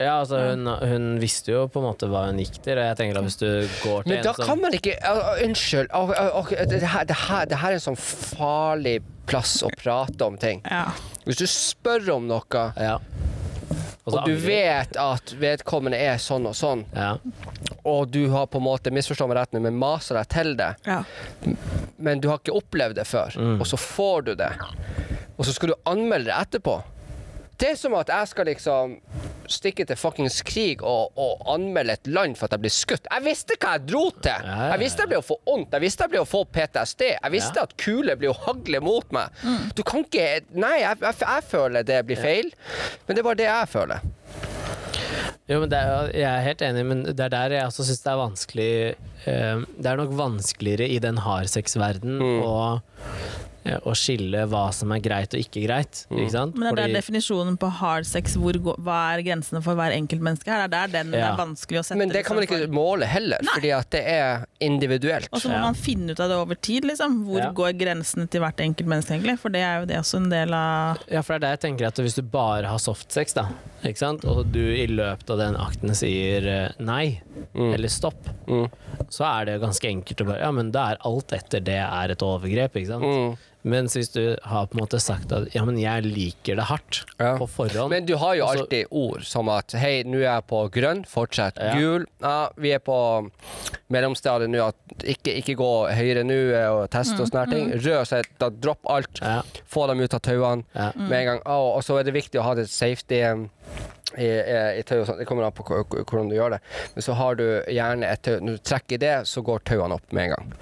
Ja, 0.00 0.20
altså 0.22 0.38
hun, 0.38 0.64
hun 0.64 1.08
visste 1.20 1.52
jo 1.52 1.66
på 1.68 1.82
en 1.82 1.90
måte 1.90 2.08
hva 2.08 2.22
hun 2.30 2.38
gikk 2.40 2.62
til, 2.64 2.78
og 2.80 2.86
jeg 2.88 2.96
tenker 2.96 3.18
at 3.20 3.26
hvis 3.26 3.36
du 3.36 3.48
går 3.82 4.06
til 4.06 4.14
Men 4.14 4.22
da 4.24 4.32
en 4.32 4.38
som 4.38 4.46
kan 4.48 4.62
man 4.62 4.76
ikke 4.78 4.94
uh, 4.96 5.18
uh, 5.34 5.42
Unnskyld. 5.44 5.90
Uh, 5.92 6.12
uh, 6.40 6.52
det, 6.70 6.80
her, 6.80 7.04
det, 7.04 7.18
her, 7.26 7.50
det 7.50 7.58
her 7.60 7.74
er 7.74 7.76
en 7.76 7.84
sånn 7.90 8.00
farlig 8.00 9.00
plass 9.28 9.58
å 9.66 9.68
prate 9.76 10.24
om 10.24 10.40
ting. 10.40 10.64
Ja. 10.64 10.86
Hvis 11.26 11.42
du 11.42 11.46
spør 11.50 12.14
om 12.16 12.30
noe, 12.30 12.64
Ja. 12.80 12.96
Og 14.06 14.14
og 14.16 14.24
du 14.26 14.34
vet 14.40 14.96
at 14.96 15.34
vedkommende 15.38 15.98
er 16.00 16.16
sånn 16.22 16.46
og 16.48 16.54
sånn, 16.56 16.84
Ja. 16.96 17.18
og 17.84 18.10
du 18.10 18.30
har 18.32 18.46
på 18.46 18.58
en 18.58 18.64
måte 18.64 18.90
misforstått 18.90 19.28
meg 19.28 19.36
rett 19.36 19.52
nå, 19.52 19.60
men 19.60 19.76
maser 19.78 20.16
deg 20.16 20.28
til 20.32 20.54
det, 20.56 20.70
ja. 20.86 21.02
men 21.98 22.20
du 22.20 22.28
har 22.28 22.38
ikke 22.40 22.56
opplevd 22.56 22.96
det 22.96 23.04
før, 23.06 23.36
og 23.60 23.66
så 23.68 23.76
får 23.76 24.24
du 24.30 24.34
det, 24.40 24.50
og 25.36 25.44
så 25.44 25.52
skal 25.52 25.68
du 25.74 25.74
anmelde 25.84 26.30
det 26.32 26.38
etterpå. 26.38 26.82
Det 27.60 27.74
er 27.74 27.76
som 27.76 27.92
at 27.98 28.08
jeg 28.08 28.28
skal 28.30 28.48
liksom 28.48 28.94
stikke 29.50 29.82
til 29.84 29.98
fuckings 29.98 30.38
krig 30.46 30.80
og, 30.86 31.10
og 31.18 31.40
anmelde 31.50 31.96
et 31.98 32.06
land 32.08 32.36
for 32.38 32.46
at 32.46 32.54
jeg 32.54 32.62
blir 32.62 32.72
skutt. 32.72 33.08
Jeg 33.10 33.24
visste 33.26 33.56
hva 33.60 33.72
jeg 33.76 33.82
dro 33.90 34.04
til! 34.22 34.46
Jeg 34.46 34.78
visste 34.80 35.02
jeg 35.04 35.10
ble 35.10 35.18
å 35.18 35.24
få 35.26 35.36
vondt, 35.48 35.74
jeg 35.74 35.82
visste 35.84 36.06
jeg 36.06 36.12
ble 36.14 36.20
å 36.22 36.28
få 36.30 36.44
PTSD. 36.54 37.02
Jeg 37.16 37.34
visste 37.34 37.58
Ja. 37.60 37.66
at 37.66 37.74
kuler 37.82 38.16
blir 38.20 38.30
å 38.32 38.38
hagle 38.46 38.80
mot 38.86 39.10
meg. 39.12 39.42
Du 39.74 39.82
kan 39.82 40.06
ikke 40.06 40.28
Nei, 40.54 40.76
jeg, 40.84 41.00
jeg, 41.02 41.18
jeg 41.24 41.46
føler 41.50 41.84
det 41.90 41.98
blir 42.08 42.22
feil, 42.22 42.52
men 43.06 43.16
det 43.18 43.24
er 43.24 43.28
bare 43.28 43.40
det 43.42 43.48
jeg 43.50 43.70
føler. 43.74 44.08
Jo, 45.50 45.58
men 45.64 45.70
det 45.72 45.78
er, 45.82 46.10
jeg 46.14 46.28
er 46.30 46.44
helt 46.46 46.62
enig, 46.62 46.82
men 46.86 47.00
det 47.10 47.24
er 47.26 47.32
der 47.34 47.56
jeg 47.56 47.66
også 47.72 47.88
syns 47.88 48.04
det 48.04 48.10
er 48.12 48.18
vanskelig 48.20 48.68
eh, 49.26 49.62
Det 49.82 49.88
er 49.90 49.98
nok 49.98 50.12
vanskeligere 50.14 50.86
i 50.94 51.00
den 51.02 51.18
hardsexverden 51.26 52.20
Mm. 52.20 52.44
å, 52.46 52.54
å 53.84 53.92
skille 53.94 54.46
hva 54.50 54.72
som 54.74 54.90
er 54.92 55.00
greit 55.00 55.32
og 55.34 55.40
ikke 55.40 55.62
greit. 55.66 56.06
Mm. 56.10 56.18
Ikke 56.18 56.30
sant? 56.34 56.54
Men 56.56 56.66
det 56.66 56.70
er 56.72 56.76
der 56.76 56.82
Fordi- 56.88 57.00
definisjonen 57.00 57.58
på 57.58 57.70
hard 57.70 58.06
sex, 58.06 58.34
hvor, 58.36 58.52
hva 58.52 58.98
er 59.14 59.22
grensene 59.22 59.62
for 59.62 59.74
hver 59.74 59.92
enkelt 59.92 60.20
menneske 60.20 60.48
her? 60.50 60.66
Det 60.68 60.74
er 60.74 60.86
der 60.86 60.92
den 61.04 61.10
det 61.12 61.20
Ja. 61.20 61.32
er 61.34 61.36
vanskelig 61.38 61.78
å 61.80 61.84
sette. 61.84 61.98
Men 61.98 62.08
det 62.08 62.24
kan 62.26 62.36
man 62.36 62.44
liksom, 62.44 62.56
ikke 62.60 62.68
for- 62.68 62.74
måle 62.74 63.04
heller, 63.06 63.38
fordi 63.54 63.70
at 63.78 63.90
det 63.90 64.04
er 64.06 64.46
individuelt. 64.60 65.28
Og 65.32 65.40
så 65.40 65.48
må 65.48 65.54
Ja. 65.54 65.60
man 65.62 65.74
finne 65.74 66.10
ut 66.10 66.20
av 66.20 66.28
det 66.28 66.36
over 66.36 66.54
tid, 66.54 66.84
liksom. 66.84 67.24
Hvor 67.26 67.38
Ja. 67.38 67.52
går 67.52 67.72
grensene 67.78 68.28
til 68.30 68.40
hvert 68.40 68.56
enkelt 68.56 68.86
menneske, 68.86 69.10
egentlig? 69.18 69.38
For 69.38 69.48
det 69.48 69.60
er 69.62 69.80
jo 69.80 69.86
det 69.86 69.96
også 69.96 70.16
en 70.16 70.28
del 70.30 70.52
av 70.54 70.98
Ja, 71.10 71.22
for 71.22 71.38
det 71.38 71.42
er 71.44 71.56
det 71.56 71.60
jeg 71.60 71.70
tenker 71.78 71.86
at 71.86 71.94
hvis 71.96 72.14
du 72.14 72.22
bare 72.22 72.64
har 72.66 72.78
softsex, 72.78 73.34
da, 73.34 73.46
ikke 73.84 73.98
sant? 73.98 74.24
og 74.24 74.50
du 74.52 74.58
i 74.60 74.86
løpet 74.86 75.30
av 75.30 75.38
den 75.38 75.54
akten 75.56 75.90
sier 75.94 76.74
nei, 76.78 77.20
nei, 77.54 77.74
eller 77.74 77.88
stopp, 77.88 78.28
Mm. 78.48 78.70
så 79.08 79.24
er 79.40 79.44
det 79.46 79.60
ganske 79.60 79.88
enkelt 79.88 80.16
å 80.20 80.26
bare 80.26 80.40
Ja, 80.40 80.50
men 80.50 80.70
da 80.70 80.92
er 80.92 80.96
alt 81.04 81.28
etter 81.32 81.60
det 81.62 81.76
er 81.78 82.10
et 82.10 82.18
overgrep, 82.22 82.72
ikke 82.74 82.86
sant? 82.86 83.38
Mm. 83.62 83.70
Mens 83.74 83.94
hvis 83.96 84.08
du 84.14 84.36
har 84.42 84.66
på 84.70 84.78
en 84.78 84.80
måte 84.86 84.98
sagt 85.00 85.32
at 85.36 85.50
ja, 85.54 85.64
men 85.68 85.76
jeg 85.76 86.04
liker 86.06 86.56
det 86.56 86.64
hardt 86.70 87.02
Ja. 87.20 87.34
på 87.36 87.46
forhånd 87.48 87.90
Men 87.90 88.06
du 88.06 88.14
har 88.16 88.34
jo 88.38 88.44
og 88.46 88.54
så- 88.54 88.60
alltid 88.62 88.86
ord 88.90 89.24
som 89.28 89.48
at 89.52 89.72
hei, 89.72 90.02
nå 90.04 90.16
er 90.18 90.28
jeg 90.40 90.46
på 90.48 90.60
grønn, 90.72 91.04
fortsett. 91.04 91.58
Ja. 91.60 91.74
Gul, 91.76 92.06
ja, 92.22 92.48
vi 92.56 92.70
er 92.72 92.78
på 92.78 92.96
mellomstadiet 93.90 94.50
nå, 94.50 94.62
at 94.68 95.04
ikke, 95.04 95.34
ikke 95.42 95.56
gå 95.60 95.70
høyre 95.96 96.24
nå 96.26 96.38
eh, 96.54 96.68
og 96.72 96.88
teste 96.92 97.20
og 97.20 97.28
sånne 97.28 97.50
ting. 97.50 97.70
Rød, 97.80 98.06
så 98.08 98.22
da 98.40 98.48
dropp 98.50 98.80
alt. 98.90 99.20
Ja. 99.22 99.42
Få 99.70 99.86
dem 99.90 100.00
ut 100.00 100.14
av 100.14 100.20
tauene 100.24 100.64
Ja. 100.74 100.92
med 100.96 101.12
en 101.20 101.26
gang. 101.26 101.40
Å, 101.44 101.76
og 101.76 101.82
så 101.86 101.98
er 102.00 102.04
det 102.04 102.14
viktig 102.14 102.40
å 102.40 102.46
ha 102.46 102.54
det 102.54 102.68
safety 102.70 103.22
um, 103.24 103.48
i, 104.18 104.26
i, 104.26 104.78
i 104.80 104.82
tau 104.82 105.00
og 105.00 105.06
sånt. 105.06 105.18
Det 105.22 105.26
kommer 105.28 105.44
an 105.46 105.52
på 105.52 105.62
hvor- 105.68 105.84
hvor- 105.86 106.04
hvordan 106.04 106.28
du 106.30 106.34
gjør 106.36 106.50
det. 106.56 106.60
Men 106.94 107.02
så 107.02 107.12
har 107.14 107.34
du 107.38 107.44
gjerne 107.68 108.06
et 108.10 108.22
tau 108.22 108.38
Når 108.40 108.56
du 108.58 108.62
trekker 108.64 108.94
i 108.94 109.02
det, 109.04 109.14
så 109.28 109.42
går 109.46 109.58
tauene 109.64 109.94
opp 109.94 110.12
med 110.12 110.24
en 110.24 110.30
gang. 110.36 110.52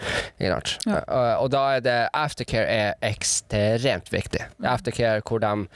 Ja. 0.86 1.00
Uh, 1.08 1.42
og 1.42 1.50
da 1.50 1.62
er 1.76 1.80
det 1.80 1.96
Aftercare 2.14 2.66
er 2.66 2.94
ekstremt 3.02 4.12
viktig. 4.12 4.44
Aftercare 4.64 5.22
hvor 5.24 5.38
de 5.40 5.66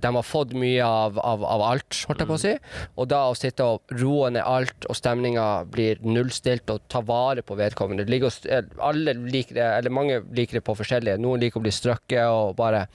de 0.00 0.10
har 0.16 0.22
fått 0.26 0.52
mye 0.56 0.84
av, 0.86 1.18
av, 1.18 1.44
av 1.44 1.62
alt, 1.62 1.98
holdt 2.08 2.22
jeg 2.24 2.28
på 2.30 2.36
å 2.36 2.40
si. 2.42 2.52
Og 2.96 3.08
da 3.10 3.20
å 3.30 3.34
sitte 3.38 3.66
og 3.66 3.94
roe 4.00 4.30
ned 4.32 4.42
alt, 4.46 4.86
og 4.90 4.96
stemninga 4.98 5.46
blir 5.70 6.00
nullstilt, 6.06 6.70
og 6.72 6.86
ta 6.90 7.02
vare 7.04 7.42
på 7.46 7.56
vedkommende. 7.58 8.06
Eh, 8.10 8.62
alle 8.80 9.14
liker 9.14 9.58
det, 9.58 9.66
eller 9.80 9.94
mange 9.94 10.20
liker 10.36 10.58
det 10.60 10.64
på 10.66 10.76
forskjellige. 10.78 11.18
Noen 11.20 11.40
liker 11.44 11.60
å 11.60 11.64
bli 11.66 11.74
strøkket, 11.74 12.24
og 12.30 12.56
bare 12.58 12.86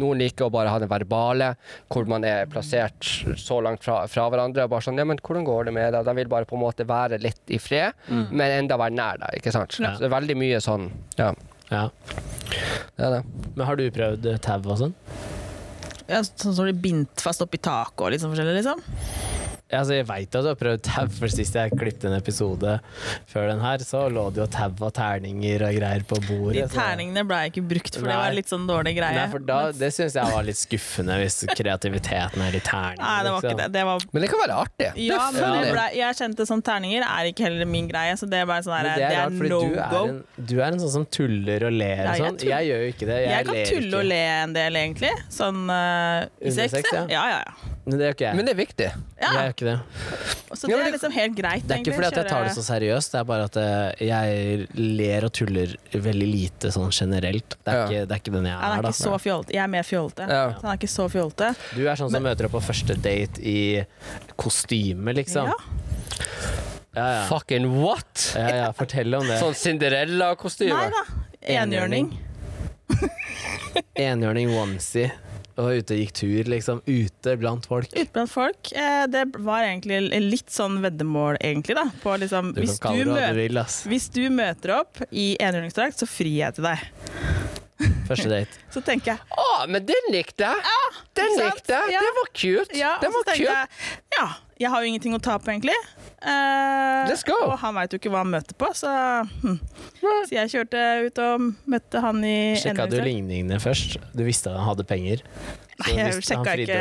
Noen 0.00 0.18
liker 0.22 0.46
å 0.48 0.52
bare 0.54 0.72
ha 0.72 0.78
det 0.82 0.88
verbale, 0.90 1.52
hvor 1.92 2.08
man 2.10 2.24
er 2.26 2.46
plassert 2.50 3.04
så 3.40 3.60
langt 3.64 3.84
fra, 3.84 4.02
fra 4.10 4.26
hverandre. 4.32 4.64
Og 4.66 4.72
bare 4.74 4.86
sånn 4.88 4.98
Ja, 4.98 5.04
men 5.08 5.18
hvordan 5.22 5.44
går 5.46 5.68
det 5.68 5.74
med 5.76 5.92
deg? 5.94 6.04
De 6.08 6.14
vil 6.18 6.30
bare 6.32 6.48
på 6.48 6.56
en 6.58 6.62
måte 6.64 6.86
være 6.88 7.18
litt 7.22 7.52
i 7.54 7.58
fred, 7.62 7.92
men 8.10 8.44
enda 8.64 8.78
være 8.80 8.94
nær 8.96 9.20
deg, 9.24 9.40
ikke 9.40 9.52
sant? 9.54 9.76
Ja. 9.80 9.94
Så 9.94 10.04
det 10.04 10.08
er 10.10 10.16
veldig 10.16 10.36
mye 10.40 10.60
sånn 10.64 10.88
Ja, 11.18 11.32
Ja. 11.70 11.88
det 12.96 13.04
er 13.06 13.10
det. 13.18 13.22
Men 13.56 13.66
har 13.66 13.76
du 13.80 13.84
prøvd 13.90 14.26
tau 14.44 14.60
og 14.70 14.78
sånn? 14.80 14.94
Ja, 16.10 16.20
Sånn 16.24 16.54
som 16.56 16.66
blir 16.66 16.76
bindt 16.76 17.22
fast 17.24 17.42
oppi 17.44 17.60
taket 17.62 18.04
og 18.04 18.12
litt 18.12 18.22
sånn 18.22 18.34
forskjellig, 18.34 18.58
liksom? 18.60 18.82
Ja, 19.74 19.80
altså, 19.82 19.96
jeg 19.96 20.06
veit 20.06 20.36
at 20.38 20.44
du 20.44 20.48
har 20.52 20.58
prøvd 20.58 20.82
tau, 20.86 21.06
for 21.10 21.32
sist 21.32 21.56
jeg 21.58 21.72
klippet 21.74 22.04
en 22.06 22.14
episode 22.14 22.76
før 23.30 23.48
den 23.50 23.62
her, 23.64 23.82
så 23.82 24.04
lå 24.12 24.28
det 24.34 24.44
jo 24.44 24.46
tau 24.54 24.70
og 24.86 24.92
terninger 24.94 25.64
og 25.66 25.74
greier 25.74 26.04
på 26.06 26.18
bordet. 26.28 26.60
De 26.60 26.66
terningene 26.76 27.24
ble 27.26 27.40
ikke 27.50 27.64
brukt, 27.72 27.98
for 27.98 28.06
det 28.06 28.12
Nei. 28.14 28.20
var 28.20 28.36
litt 28.38 28.52
sånn 28.52 28.68
dårlig 28.68 28.94
greie. 29.00 29.18
Nei, 29.18 29.26
for 29.32 29.42
da, 29.48 29.58
Det 29.74 29.90
syns 29.96 30.14
jeg 30.14 30.30
var 30.36 30.46
litt 30.46 30.60
skuffende, 30.60 31.16
hvis 31.18 31.40
kreativiteten 31.58 32.44
er 32.46 32.54
i 32.54 32.62
terninger. 32.62 33.02
Nei, 33.02 33.18
det 33.26 33.34
var 33.34 33.42
ikke 33.42 33.50
liksom. 33.50 33.62
det. 33.64 33.68
det 33.74 33.84
var 33.90 34.06
Men 34.14 34.26
det 34.26 34.30
kan 34.30 34.42
være 34.44 34.60
artig. 34.62 34.88
ja, 35.08 35.18
det 35.34 35.42
men 35.42 35.58
det 35.58 35.74
ble, 35.74 35.88
jeg 35.98 36.20
kjente 36.22 36.48
sånn 36.52 36.64
terninger 36.70 37.08
er 37.10 37.30
ikke 37.32 37.48
heller 37.48 37.70
min 37.74 37.90
greie, 37.90 38.14
så 38.20 38.30
det 38.30 38.44
er 38.44 38.50
bare 38.54 38.66
sånn 38.68 38.78
her, 38.78 38.90
det 38.92 38.94
er 38.94 39.02
det 39.02 39.10
er 39.10 39.22
rart, 39.24 39.38
fordi 39.42 39.52
no 39.54 39.60
du 39.64 39.74
er, 39.74 39.90
go. 39.90 40.04
en, 40.06 40.48
du 40.52 40.56
er 40.60 40.66
en 40.70 40.82
sånn 40.86 40.94
som 41.00 41.10
tuller 41.18 41.66
og 41.66 41.74
ler 41.74 42.04
og 42.06 42.22
sånn. 42.22 42.42
Jeg 42.46 42.70
gjør 42.70 42.84
jo 42.86 42.94
ikke 42.94 43.10
det. 43.10 43.20
Jeg, 43.24 43.34
Jeg 43.34 43.50
kan 43.50 43.58
ler 43.58 43.70
tulle 43.74 43.88
ikke. 43.90 44.02
og 44.04 44.10
le 44.14 44.24
en 44.38 44.58
del, 44.60 44.82
egentlig. 44.84 45.14
Sånn 45.34 45.64
uh, 45.66 46.26
i 46.38 46.54
sex. 46.62 46.78
ja. 46.94 47.08
Ja, 47.10 47.24
ja, 47.34 47.40
ja. 47.42 47.73
Men 47.86 47.98
det 47.98 48.06
gjør 48.06 48.14
ikke 48.14 48.24
jeg. 48.24 48.36
Men 48.38 48.46
det 48.48 48.52
er 48.54 48.56
viktig. 48.58 48.86
ja. 49.20 49.28
Jeg 49.28 49.34
gjør 49.34 49.50
ikke 49.54 49.66
det. 49.68 49.78
Så 50.54 50.68
Ja, 50.70 50.76
det 50.76 50.76
men 50.76 50.78
er 50.78 50.84
det- 50.84 50.92
liksom 50.94 51.12
helt 51.12 51.34
greit, 51.36 51.66
Det 51.66 51.74
er 51.74 51.80
ikke 51.82 51.94
fordi 51.94 52.06
at 52.06 52.16
jeg 52.16 52.28
tar 52.30 52.44
det 52.44 52.52
så 52.56 52.62
seriøst, 52.64 53.10
det 53.12 53.18
er 53.20 53.24
bare 53.24 53.44
at 53.44 53.56
eh, 53.56 54.06
jeg 54.06 54.68
ler 54.74 55.24
og 55.24 55.32
tuller 55.32 55.74
veldig 55.92 56.28
lite 56.32 56.70
sånn 56.72 56.90
generelt. 56.90 57.56
Det 57.64 57.68
er, 57.68 57.74
Ja. 57.76 57.84
ikke, 57.84 58.08
det 58.08 58.10
er 58.16 58.20
ikke 58.22 58.32
den 58.32 58.44
jeg 58.46 58.54
Han 58.56 58.72
er, 58.72 58.78
er 58.78 58.82
da. 58.82 58.88
ikke 58.88 59.02
så 59.04 59.18
fjolte. 59.20 59.52
Jeg 59.52 59.62
er 59.64 59.68
mer 59.68 59.82
fjolte. 59.82 60.28
Ja. 60.28 60.44
Så 60.54 60.62
han 60.62 60.70
er 60.72 60.78
ikke 60.78 60.92
så 60.94 61.08
fjolte. 61.10 61.56
Du 61.74 61.82
er 61.88 61.94
sånn 61.96 62.10
som 62.10 62.22
møter 62.22 62.44
opp 62.46 62.52
på 62.52 62.62
første 62.62 62.96
date 62.96 63.38
i 63.44 63.84
kostyme, 64.38 65.12
liksom. 65.14 65.46
Ja. 65.46 65.54
Ja, 66.94 67.06
ja. 67.10 67.26
Fucking 67.28 67.82
what?! 67.82 68.32
ja, 68.36 68.48
ja 68.48 68.72
fortell 68.72 69.12
om 69.18 69.26
det. 69.26 69.40
Sånn 69.42 69.52
Cinderella-kostyme. 69.52 70.70
Nei 70.72 70.90
da. 70.90 71.04
Enhjørning. 71.42 72.16
Enhjørning 73.96 74.50
onesie. 74.56 75.10
Og 75.60 75.70
ute 75.78 75.94
gikk 76.00 76.12
tur, 76.18 76.48
liksom. 76.50 76.80
Ute 76.90 77.36
blant 77.38 77.66
folk. 77.70 77.92
Ute 77.94 78.10
blant 78.14 78.30
folk. 78.32 78.72
Eh, 78.74 79.04
det 79.06 79.22
var 79.46 79.62
egentlig 79.68 80.00
litt 80.24 80.50
sånn 80.50 80.80
veddemål, 80.82 81.38
egentlig, 81.38 81.76
da. 81.78 81.84
På 82.02 82.16
liksom 82.18 82.50
Du 82.56 82.62
hvis 82.64 82.80
du, 82.80 82.88
hva 82.88 82.94
du 83.30 83.38
vil, 83.38 83.60
ass. 83.62 83.82
hvis 83.86 84.08
du 84.14 84.24
møter 84.34 84.74
opp 84.80 84.98
i 85.12 85.34
enhjørningsdrakt, 85.38 86.00
så 86.02 86.08
frir 86.10 86.34
jeg 86.40 86.56
til 86.58 86.66
deg. 86.66 86.82
Første 88.08 88.28
date. 88.30 88.58
Så 88.74 88.82
tenker 88.86 89.14
jeg 89.14 89.38
Å, 89.40 89.46
men 89.70 89.82
den 89.86 90.10
likte 90.14 90.46
jeg! 90.46 90.74
den 91.18 91.32
ikke 91.32 91.38
sant? 91.40 91.54
likte 91.58 91.78
jeg! 91.78 91.94
Ja. 91.94 92.02
Det 92.04 92.12
var 92.18 92.28
kult! 92.42 92.74
Ja, 92.78 92.92
den 93.02 93.14
var 93.14 93.24
tenker 93.30 93.48
jeg 93.48 94.18
ja, 94.18 94.26
jeg 94.60 94.70
har 94.70 94.82
jo 94.82 94.90
ingenting 94.90 95.14
å 95.16 95.20
tape, 95.22 95.50
egentlig. 95.50 95.74
Eh, 96.22 97.08
Let's 97.10 97.24
go. 97.26 97.36
Og 97.48 97.56
han 97.58 97.74
veit 97.74 97.94
jo 97.94 97.98
ikke 97.98 98.12
hva 98.12 98.22
han 98.22 98.30
møter 98.30 98.56
på, 98.58 98.70
så 98.76 98.92
hm. 99.42 99.58
Så 100.00 100.32
jeg 100.32 100.52
kjørte 100.52 100.82
ut 101.08 101.20
og 101.24 101.48
møtte 101.70 102.02
han 102.04 102.22
i 102.24 102.54
Sjekka 102.60 102.86
du 102.90 102.98
ligningene 103.02 103.58
først? 103.62 103.98
Du 104.14 104.22
visste 104.26 104.52
han 104.54 104.64
hadde 104.68 104.86
penger? 104.88 105.24
Så 105.74 105.90
Nei, 105.90 105.94
jeg 105.98 106.22
sjekka 106.22 106.52
ikke. 106.62 106.78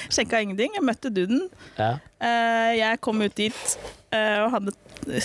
sjekka 0.16 0.40
ingenting. 0.42 0.74
Jeg 0.74 0.84
møtte 0.84 1.12
duden. 1.14 1.46
Ja. 1.78 1.94
Eh, 2.18 2.72
jeg 2.80 2.98
kom 3.04 3.22
ut 3.22 3.36
dit 3.38 3.76
eh, 4.10 4.42
og 4.42 4.50
hadde 4.56 4.74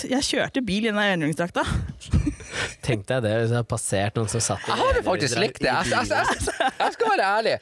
Jeg 0.06 0.22
kjørte 0.26 0.62
bil 0.62 0.86
i 0.86 0.92
den 0.92 1.00
enhjørningsdrakta. 1.02 1.66
Tenk 2.82 3.06
deg 3.08 3.22
det 3.24 3.32
hvis 3.36 3.50
det 3.50 3.56
hadde 3.58 3.68
passert 3.68 4.16
noen 4.16 4.28
som 4.32 4.40
satt 4.40 4.64
i 4.64 4.70
Jeg 4.70 4.78
hadde 4.80 5.02
faktisk 5.04 5.38
likt 5.42 5.58
det. 5.60 5.68
Jeg, 5.68 5.90
jeg, 5.90 6.08
jeg, 6.08 6.70
jeg 6.78 6.94
skal 6.94 7.10
være 7.12 7.26
ærlig. 7.38 7.54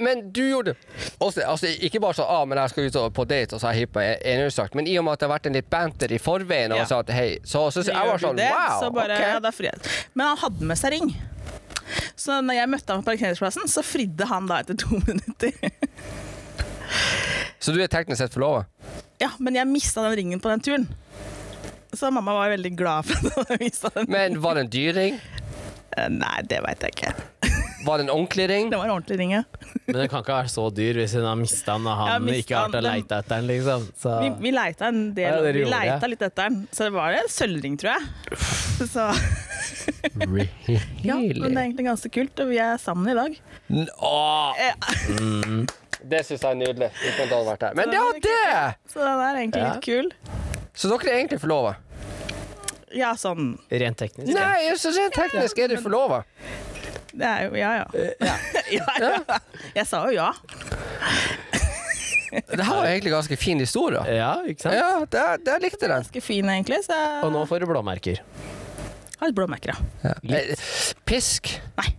Men- 0.00 0.24
du 0.32 0.40
gjorde 0.48 0.74
også, 1.20 1.42
altså, 1.46 1.66
Ikke 1.86 2.00
bare 2.02 2.16
sånn 2.18 2.30
ah, 2.30 2.44
men 2.48 2.58
jeg 2.58 2.72
skal 2.72 2.88
ut 2.88 2.98
på 3.14 3.24
date, 3.28 3.54
og 3.54 3.60
så 3.62 3.68
har 3.68 3.74
jeg 3.76 3.86
hippa 3.86 4.04
enhjørningsjakt. 4.14 4.74
Men 4.78 4.86
i 4.90 4.96
og 4.98 5.04
med 5.06 5.12
at 5.16 5.20
det 5.22 5.28
har 5.28 5.34
vært 5.36 5.46
en 5.50 5.58
litt 5.58 5.70
banter 5.70 6.12
i 6.14 6.18
forveien, 6.22 6.72
og 6.74 6.82
Ja. 6.82 6.86
sa 6.90 6.98
at 7.04 7.10
hei, 7.14 7.38
så, 7.44 7.66
syns 7.74 7.90
jeg 7.92 8.08
var 8.12 8.18
sånn 8.22 8.36
det, 8.40 8.48
wow. 8.50 8.78
så 8.80 8.90
bare, 8.94 9.18
ok. 9.18 9.28
ja, 9.34 9.38
det 9.44 9.52
er 9.52 9.68
jeg. 9.70 9.92
Men 10.14 10.26
han 10.32 10.40
hadde 10.46 10.70
med 10.72 10.78
seg 10.80 10.94
ring. 10.96 11.12
Så 12.16 12.38
når 12.42 12.54
jeg 12.60 12.70
møtte 12.72 12.92
ham 12.94 13.02
på 13.04 13.10
parkeringsplassen, 13.12 13.68
så 13.68 13.82
fridde 13.84 14.26
han 14.30 14.46
da 14.48 14.60
etter 14.62 14.78
to 14.78 14.98
minutter. 15.06 15.52
Så 17.62 17.72
du 17.72 17.78
er 17.82 17.90
teknisk 17.92 18.18
sett 18.22 18.34
forlova? 18.34 18.64
Ja, 19.22 19.30
men 19.38 19.54
jeg 19.54 19.68
mista 19.70 20.02
den 20.02 20.16
ringen 20.18 20.40
på 20.42 20.50
den 20.50 20.60
turen. 20.64 20.88
Så 21.92 22.10
mamma 22.10 22.32
var 22.34 22.48
veldig 22.54 22.72
glad 22.78 23.04
for 23.04 23.42
at 23.42 23.50
jeg 23.52 23.58
mista 23.66 23.90
den. 23.94 24.06
Men 24.08 24.40
var 24.40 24.54
det 24.56 24.66
en 24.66 24.70
dyr 24.72 24.92
ring? 24.96 25.18
Eh, 25.96 26.08
Nei, 26.08 26.38
det 26.48 26.62
veit 26.64 26.80
jeg 26.86 26.94
ikke. 26.96 27.12
Var 27.84 27.98
det 27.98 28.04
en 28.06 28.10
ordentlig 28.14 28.44
ring? 28.48 28.68
Det 28.70 28.78
var 28.78 28.86
en 28.86 28.92
ordentlig 28.94 29.16
ring, 29.18 29.32
ja. 29.34 29.40
Men 29.88 29.96
den 29.98 30.08
kan 30.08 30.22
ikke 30.22 30.36
være 30.38 30.50
så 30.52 30.68
dyr 30.72 31.00
hvis 31.00 31.16
hun 31.18 31.24
har 31.26 31.34
mista 31.40 31.74
den 31.74 31.88
og 31.90 31.96
han 31.98 32.22
mistet 32.24 32.44
ikke 32.44 32.54
har 32.60 32.68
vært 32.70 32.78
og 32.78 32.84
leita 32.86 33.18
etter 33.24 33.40
den, 33.42 33.48
liksom. 33.50 33.86
Så 33.98 34.12
Vi, 34.22 34.28
vi 34.44 34.52
leita 34.54 34.88
en 34.92 35.00
del, 35.16 35.26
Ja, 35.26 35.40
vi 35.42 35.52
gjorde 35.64 35.72
leita 35.74 35.98
det. 36.04 36.10
litt 36.14 36.22
etter 36.28 36.48
den. 36.48 36.60
Så 36.72 36.86
det 36.86 36.92
var 36.94 37.18
en 37.18 37.28
sølvring, 37.34 37.76
tror 37.82 37.96
jeg. 37.96 38.38
Så 38.92 39.08
ja, 41.02 41.16
men 41.18 41.42
det 41.42 41.50
er 41.52 41.62
egentlig 41.66 41.86
ganske 41.90 42.10
kult, 42.14 42.40
og 42.44 42.50
vi 42.54 42.58
er 42.62 42.78
sammen 42.82 43.10
i 43.12 43.16
dag. 43.18 43.36
N- 43.72 43.88
Åh, 43.98 44.62
Ja, 44.62 44.72
det 46.02 46.24
syns 46.26 46.42
jeg 46.42 46.50
er 46.50 46.58
nydelig. 46.58 46.88
Uten 47.02 47.12
at 47.12 47.28
det 47.28 47.36
hadde 47.36 47.50
vært 47.50 47.66
her. 47.68 47.76
Men 47.78 47.92
det 47.92 48.00
var 48.02 48.22
det! 48.24 48.46
så 48.94 49.04
den 49.04 49.20
er 49.26 49.42
egentlig 49.42 49.62
Ja. 49.62 49.74
litt 49.74 49.84
kul. 49.86 50.10
Så 50.74 50.88
dere 50.88 51.10
er 51.12 51.18
egentlig 51.20 51.40
forlova? 51.42 51.74
Ja, 52.92 53.14
sånn 53.16 53.54
rent 53.70 53.96
teknisk. 54.00 54.32
ja. 54.32 54.48
Nei, 54.52 54.74
så 54.80 54.92
rent 54.92 55.14
teknisk 55.16 55.58
er 55.64 55.68
dere 55.72 55.80
forlova. 55.84 56.22
Det 57.12 57.28
er 57.28 57.42
jo 57.48 57.56
Ja, 57.60 57.72
ja. 57.82 57.86
Ja. 58.28 58.36
ja, 58.72 59.08
ja. 59.28 59.38
Jeg 59.76 59.86
sa 59.86 60.04
jo 60.08 60.14
ja. 60.16 60.30
Det 62.32 62.64
her 62.64 62.76
var 62.78 62.86
egentlig 62.88 63.12
ganske 63.12 63.36
fin 63.36 63.60
historie. 63.60 64.00
Ja, 64.16 64.30
ikke 64.48 64.64
sant? 64.64 64.76
Ja, 64.78 65.00
det, 65.04 65.24
det 65.44 65.52
jeg 65.58 65.62
likte 65.66 65.84
den. 65.84 65.98
Ganske 66.00 66.22
fin, 66.24 66.48
egentlig. 66.48 66.78
Så 66.86 66.96
Og 67.26 67.32
nå 67.34 67.42
får 67.48 67.60
du 67.60 67.66
blåmerker. 67.68 68.22
har 69.20 69.28
litt 69.28 69.36
blåmerker, 69.36 69.74
ja. 70.04 70.14
Litt. 70.24 70.62
Pisk? 71.04 71.52
Nei. 71.76 71.90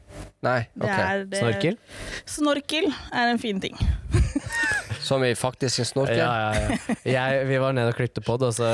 Nei, 0.43 0.57
Det 0.76 0.89
er 0.89 1.21
det. 1.30 1.38
Snorkel? 1.39 1.78
Snorkel 2.26 2.89
er 3.13 3.30
en 3.36 3.39
fin 3.39 3.61
ting. 3.63 3.78
Som 5.03 5.23
i 5.27 5.33
faktisk 5.35 5.79
en 5.83 5.85
snorkel? 5.85 6.17
Ja, 6.17 6.31
ja, 6.39 6.51
ja. 6.55 6.95
Jeg, 7.03 7.47
vi 7.49 7.57
var 7.59 7.75
nede 7.75 7.91
og 7.91 7.97
klippte 7.97 8.23
pod, 8.23 8.43
og 8.47 8.53
så 8.55 8.69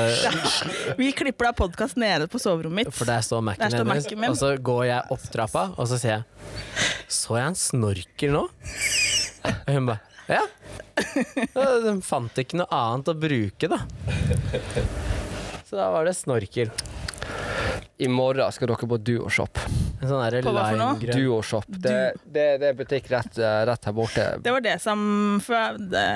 Vi 1.00 1.10
klipper 1.16 1.50
da 1.50 1.52
podkast 1.58 1.98
nede 2.00 2.28
på 2.30 2.38
soverommet 2.42 2.86
mitt. 2.86 2.94
For 2.94 3.08
der 3.08 3.24
står 3.26 3.42
Mac-en 3.46 3.74
hennes, 3.74 4.06
og 4.30 4.38
så 4.38 4.52
går 4.70 4.84
jeg 4.92 5.16
opp 5.16 5.26
trappa, 5.34 5.64
og 5.74 5.90
så 5.90 5.98
sier 6.00 6.20
jeg 6.20 7.08
Så 7.10 7.38
jeg 7.40 7.50
en 7.50 7.58
snorkel 7.58 8.36
nå? 8.36 8.44
Og 9.50 9.74
hun 9.74 9.90
bare 9.90 10.06
Ja. 10.30 10.44
De 11.82 11.96
fant 12.06 12.38
ikke 12.38 12.60
noe 12.60 12.70
annet 12.70 13.10
å 13.10 13.16
bruke, 13.18 13.70
da. 13.72 13.80
Så 15.66 15.78
da 15.78 15.88
var 15.90 16.06
det 16.06 16.14
snorkel. 16.18 16.70
I 18.00 18.08
morgen 18.08 18.52
skal 18.54 18.70
dere 18.70 18.88
på 18.90 18.98
Duoshop. 19.04 19.60
En 20.00 20.08
sånn 20.08 20.22
derre 20.22 20.42
På 20.44 20.54
hva 20.56 20.66
for 20.70 20.80
noe? 20.80 20.96
limegrønn 20.96 21.20
Duoshop. 21.20 21.68
Det, 21.68 21.96
det, 22.24 22.46
det 22.62 22.70
er 22.70 22.76
butikk 22.78 23.10
rett, 23.12 23.38
eh, 23.38 23.60
rett 23.68 23.88
her 23.90 23.96
borte. 23.96 24.26
Det 24.40 24.54
var 24.56 24.64
det 24.64 24.76
som 24.82 25.00
for 25.44 25.80
det, 25.92 26.06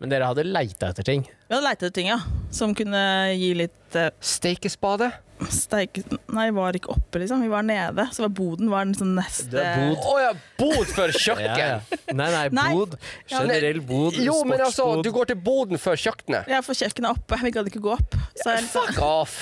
Men 0.00 0.14
dere 0.14 0.30
hadde 0.30 0.46
leita 0.48 0.92
etter 0.92 1.06
ting. 1.06 1.26
Vi 1.28 1.54
hadde 1.54 1.64
leita 1.66 1.86
etter 1.86 1.96
ting, 2.00 2.12
ja. 2.14 2.20
Som 2.54 2.74
kunne 2.76 3.00
gi 3.36 3.54
litt 3.64 3.98
uh, 3.98 4.10
Steikespade? 4.24 5.12
steik... 5.46 6.00
Nei, 6.26 6.48
vi 6.50 6.56
var 6.56 6.76
ikke 6.76 6.90
oppe, 6.92 7.20
liksom. 7.22 7.42
Vi 7.44 7.50
var 7.52 7.62
nede. 7.66 8.08
Så 8.12 8.24
var 8.24 8.32
boden 8.34 8.70
var 8.72 8.86
den 8.86 8.94
sånn 8.98 9.14
neste 9.18 9.50
Det 9.52 9.64
er 9.64 9.84
bod. 9.88 10.02
Å 10.02 10.16
ja, 10.22 10.32
bod 10.58 10.92
for 10.94 11.14
kjøkken! 11.14 11.46
Ja, 11.46 11.78
ja. 11.78 11.98
Nei, 12.10 12.28
nei, 12.34 12.44
Nei. 12.58 12.68
bod. 12.74 12.96
Ja, 13.28 13.42
Generell 13.42 13.80
bod. 13.86 14.18
Jo, 14.18 14.40
men 14.48 14.58
altså, 14.58 14.88
sportsbod. 14.88 15.04
du 15.06 15.12
går 15.14 15.32
til 15.32 15.40
boden 15.48 15.82
før 15.82 16.00
kjøkkenet. 16.06 16.50
Ja, 16.50 16.62
for 16.64 16.78
kjøkkenet 16.78 17.10
er 17.10 17.20
oppe. 17.20 17.40
Vi 17.44 17.54
gadd 17.54 17.70
ikke 17.70 17.84
gå 17.84 17.94
opp. 17.94 18.18
Så 18.38 18.54
jeg 18.54 18.66
liksom 18.66 18.88
Fuck 18.88 19.02
off! 19.04 19.38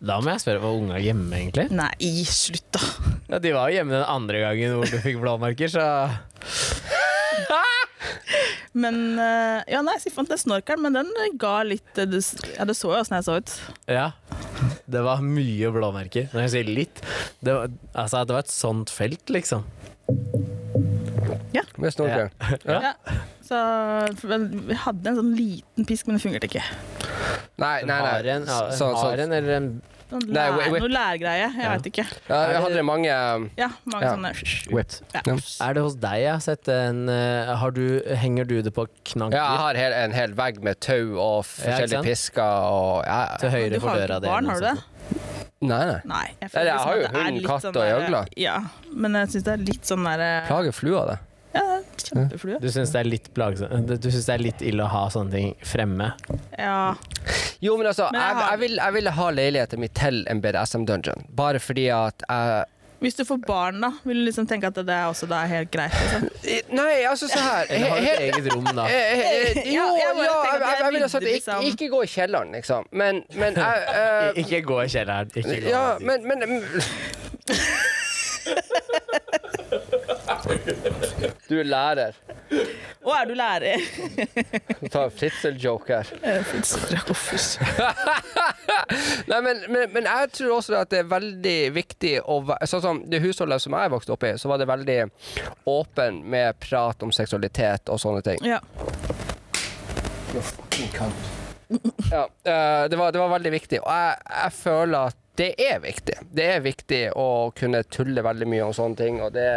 Da 0.00 0.16
må 0.24 0.32
jeg 0.32 0.37
spørre, 0.42 0.60
var 0.62 0.76
unga 0.78 0.98
hjemme, 1.02 1.32
egentlig? 1.38 1.68
Nei, 1.74 1.92
slutt, 2.28 2.68
da. 2.74 2.80
Ja, 3.28 3.38
De 3.44 3.52
var 3.56 3.68
jo 3.70 3.76
hjemme 3.78 3.94
den 3.98 4.06
andre 4.08 4.40
gangen 4.46 4.76
hvor 4.78 4.88
du 4.90 4.98
fikk 5.04 5.18
blåmerker, 5.22 5.68
så 5.72 5.84
Men 8.78 9.18
eh, 9.18 9.62
Ja, 9.72 9.80
nei, 9.84 9.96
så 10.02 10.10
fant 10.14 10.30
den 10.30 10.38
snorkelen, 10.40 10.84
men 10.84 10.96
den 10.98 11.38
ga 11.40 11.56
litt 11.66 11.98
eh, 11.98 12.06
du, 12.08 12.18
Ja, 12.54 12.66
du 12.68 12.74
så 12.76 12.92
jo 12.92 12.98
åssen 13.00 13.16
jeg 13.18 13.26
så 13.26 13.38
ut. 13.40 13.54
Ja. 13.90 14.10
Det 14.88 15.02
var 15.04 15.22
mye 15.24 15.70
blåmerker. 15.74 16.28
Når 16.32 16.46
jeg 16.46 16.52
sier 16.54 16.70
litt 16.70 17.02
Det 17.44 17.54
var, 17.56 17.72
altså, 17.92 18.22
det 18.28 18.36
var 18.36 18.44
et 18.46 18.52
sånt 18.54 18.92
felt, 18.94 19.32
liksom. 19.34 19.66
Ja. 21.56 21.64
Med 21.80 21.92
snorkel. 21.94 22.30
Ja. 22.68 22.78
Ja. 22.90 22.94
Så 23.48 23.58
vi 24.28 24.76
hadde 24.84 25.10
en 25.12 25.18
sånn 25.20 25.34
liten 25.38 25.86
pisk, 25.88 26.06
men 26.08 26.18
det 26.18 26.22
fungerte 26.24 26.48
ikke. 26.50 26.64
Nei, 27.58 27.78
nei, 27.82 27.86
nei. 27.88 28.00
Har 28.04 28.26
en, 28.34 28.44
ja, 28.48 28.58
en 28.68 28.76
Så- 28.76 28.90
så- 28.92 28.96
har 29.02 29.22
en 29.24 29.32
eller 29.32 29.54
en 29.56 29.68
Sånn 30.08 30.22
Nei, 30.32 30.46
lær, 30.48 30.70
whip. 30.72 30.80
noe 30.80 30.88
lærgreie. 30.88 31.48
Jeg 31.52 31.62
Ja. 31.64 31.72
vet 31.76 31.86
ikke. 31.90 32.04
Ja, 32.30 32.36
jeg 32.48 32.62
hadde 32.62 32.82
mange 32.82 33.08
Ja, 33.58 33.68
mange 33.84 34.02
Ja. 34.02 34.14
sånne 34.14 34.72
whip. 34.72 34.90
Er 35.60 35.74
det 35.74 35.82
hos 35.82 35.96
deg 35.96 36.22
jeg 36.22 36.30
har 36.32 36.40
sett 36.40 36.68
en 36.72 37.08
eh, 37.10 37.54
har 37.54 37.70
du, 37.70 38.00
Henger 38.16 38.46
du 38.48 38.62
det 38.62 38.72
på 38.72 38.86
knagger 39.04 39.36
Ja, 39.36 39.44
jeg 39.52 39.58
har 39.58 39.74
hel, 39.74 39.92
en 39.92 40.12
hel 40.12 40.32
vegg 40.32 40.62
med 40.62 40.80
tau 40.80 41.18
og 41.20 41.44
forskjellige 41.44 42.02
pisker 42.04 42.42
og 42.72 43.04
ja, 43.04 43.36
til 43.38 43.50
høyre 43.50 43.70
Du 43.74 43.80
for 43.80 43.88
har 43.90 43.98
døra 44.06 44.20
di? 44.20 44.26
barn, 44.28 44.46
har 44.46 44.54
du 44.54 44.60
det? 44.60 44.76
Nei, 45.60 45.84
nei. 45.84 46.00
Nei. 46.06 46.26
Jeg, 46.40 46.50
Eller, 46.54 46.64
jeg 46.64 46.74
liksom 46.74 46.86
har 46.86 46.96
jo 46.96 47.08
hund, 47.08 47.46
katt 47.46 47.62
sånn 47.62 47.76
og 47.76 47.88
gjøgler. 47.90 48.28
Ja, 48.38 48.58
men 48.94 49.12
jeg 49.12 49.28
syns 49.28 49.42
det 49.44 49.52
er 49.52 49.64
litt 49.66 49.82
sånn 49.82 50.04
derre 50.06 50.46
Plager 50.46 50.72
flua 50.72 51.06
det? 51.10 51.18
Ja, 51.54 51.80
kjempeflue. 52.04 52.58
Du 52.60 52.68
syns 52.70 52.90
det 52.92 53.00
er 53.00 53.08
litt 53.08 53.28
plagsomt 53.34 53.88
Du 54.02 54.08
syns 54.12 54.26
det 54.28 54.34
er 54.34 54.42
litt 54.42 54.60
ille 54.68 54.84
å 54.84 54.88
ha 54.92 55.04
sånne 55.12 55.32
ting 55.32 55.54
fremme? 55.64 56.10
Ja. 56.58 56.94
Jo, 57.64 57.76
men 57.80 57.88
altså, 57.90 58.08
Men 58.12 58.20
jeg 58.20 58.28
jeg, 58.28 58.36
har- 58.42 58.50
jeg, 58.52 58.60
vil, 58.66 58.76
jeg 58.82 58.92
ville 58.98 59.10
ha 59.20 59.28
leiligheten 59.34 59.80
min 59.82 59.94
til 59.96 60.24
en 60.30 60.42
BDSM-dungeon. 60.44 61.24
Bare 61.34 61.58
fordi 61.62 61.88
at 61.94 62.22
jeg 62.28 62.64
Hvis 63.00 63.14
du 63.14 63.24
får 63.24 63.38
barn, 63.46 63.80
da, 63.80 63.92
vil 64.04 64.16
du 64.20 64.24
liksom 64.26 64.46
tenke 64.50 64.66
at 64.66 64.74
det 64.74 64.90
er 64.94 65.04
også 65.06 65.26
da 65.30 65.44
helt 65.46 65.70
greit? 65.70 65.94
Liksom. 65.94 66.28
Nei, 66.74 67.04
altså 67.06 67.28
så 67.30 67.38
her 67.38 67.68
Eller 67.70 67.88
har 67.92 68.00
du 68.00 68.08
et 68.10 68.22
eget 68.28 68.48
rom, 68.54 68.64
da? 68.74 68.86
Jo, 68.90 68.92
Ja, 69.72 69.86
jeg 70.02 70.14
vil 70.16 70.24
jeg, 70.24 70.44
jeg, 70.44 70.78
jeg 70.82 71.00
jeg 71.00 71.10
sagt 71.10 71.24
ikke, 71.24 71.34
liksom. 71.34 71.62
ikke 71.72 71.88
gå 71.94 72.02
i 72.02 72.10
kjelleren, 72.14 72.52
liksom. 72.58 72.88
Men, 72.92 73.22
men 73.38 73.54
jeg 73.54 73.84
eh, 73.94 74.30
Ikke 74.44 74.62
gå 74.66 74.80
i 74.82 74.88
kjelleren. 74.96 75.30
Ikke 75.34 75.60
gå 75.62 75.70
Ja, 75.70 75.84
men, 76.00 76.26
men 76.26 76.42
Du 81.48 81.54
er 81.60 81.64
lærer. 81.64 82.16
Å, 83.02 83.12
er 83.14 83.28
du 83.28 83.34
lærer? 83.38 83.80
Ta 84.92 85.04
en 85.06 85.14
fritzel-joke 85.14 86.00
her. 86.00 86.10
Nei, 89.28 89.40
men, 89.44 89.62
men, 89.72 89.92
men 89.94 90.08
jeg 90.08 90.30
tror 90.36 90.56
også 90.58 90.76
at 90.82 90.92
det 90.92 91.02
er 91.02 91.08
veldig 91.10 91.56
viktig 91.76 92.14
å 92.24 92.40
være 92.50 92.68
Sånn 92.68 92.84
som 92.84 93.00
det 93.08 93.22
husholdet 93.24 93.64
som 93.64 93.76
jeg 93.78 93.92
vokste 93.94 94.14
opp 94.14 94.26
i, 94.28 94.34
så 94.40 94.50
var 94.50 94.60
det 94.60 94.68
veldig 94.68 94.98
åpen 95.72 96.20
med 96.28 96.58
prat 96.62 97.02
om 97.06 97.12
seksualitet 97.14 97.88
og 97.92 98.00
sånne 98.02 98.22
ting. 98.26 98.44
Ja. 98.44 98.60
Ja, 102.10 102.24
eh, 102.44 102.84
det, 102.88 102.96
var, 102.96 103.12
det 103.12 103.20
var 103.20 103.32
veldig 103.34 103.52
viktig, 103.52 103.80
og 103.84 103.88
jeg, 103.92 104.20
jeg 104.32 104.52
føler 104.56 105.10
at 105.12 105.18
det 105.38 105.52
er 105.62 105.78
viktig. 105.82 106.16
Det 106.34 106.46
er 106.56 106.64
viktig 106.64 107.02
å 107.18 107.28
kunne 107.56 107.84
tulle 107.86 108.24
veldig 108.26 108.48
mye 108.50 108.66
om 108.66 108.74
sånne 108.76 108.98
ting, 108.98 109.20
og 109.22 109.32
det 109.36 109.48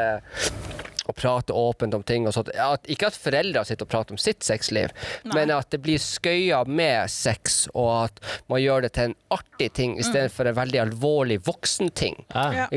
å 1.09 1.13
prate 1.17 1.53
åpent 1.53 1.95
om 1.97 2.03
ting 2.05 2.27
og 2.29 2.35
sånt. 2.35 2.51
At, 2.61 2.85
ikke 2.91 3.09
at 3.09 3.17
foreldre 3.17 3.63
sitter 3.67 3.87
og 3.87 3.91
prater 3.91 4.15
om 4.15 4.21
sitt 4.21 4.45
sexliv, 4.45 4.93
Nei. 5.25 5.33
men 5.33 5.53
at 5.55 5.71
det 5.73 5.81
blir 5.83 6.01
skøya 6.01 6.61
med 6.69 7.09
sex, 7.11 7.63
og 7.73 7.89
at 8.05 8.21
man 8.51 8.61
gjør 8.61 8.85
det 8.85 8.93
til 8.97 9.09
en 9.09 9.17
artig 9.33 9.71
ting 9.77 9.97
istedenfor 10.01 10.51
en 10.51 10.59
veldig 10.59 10.83
alvorlig 10.85 11.41
voksenting. 11.47 12.19
Ja. 12.35 12.67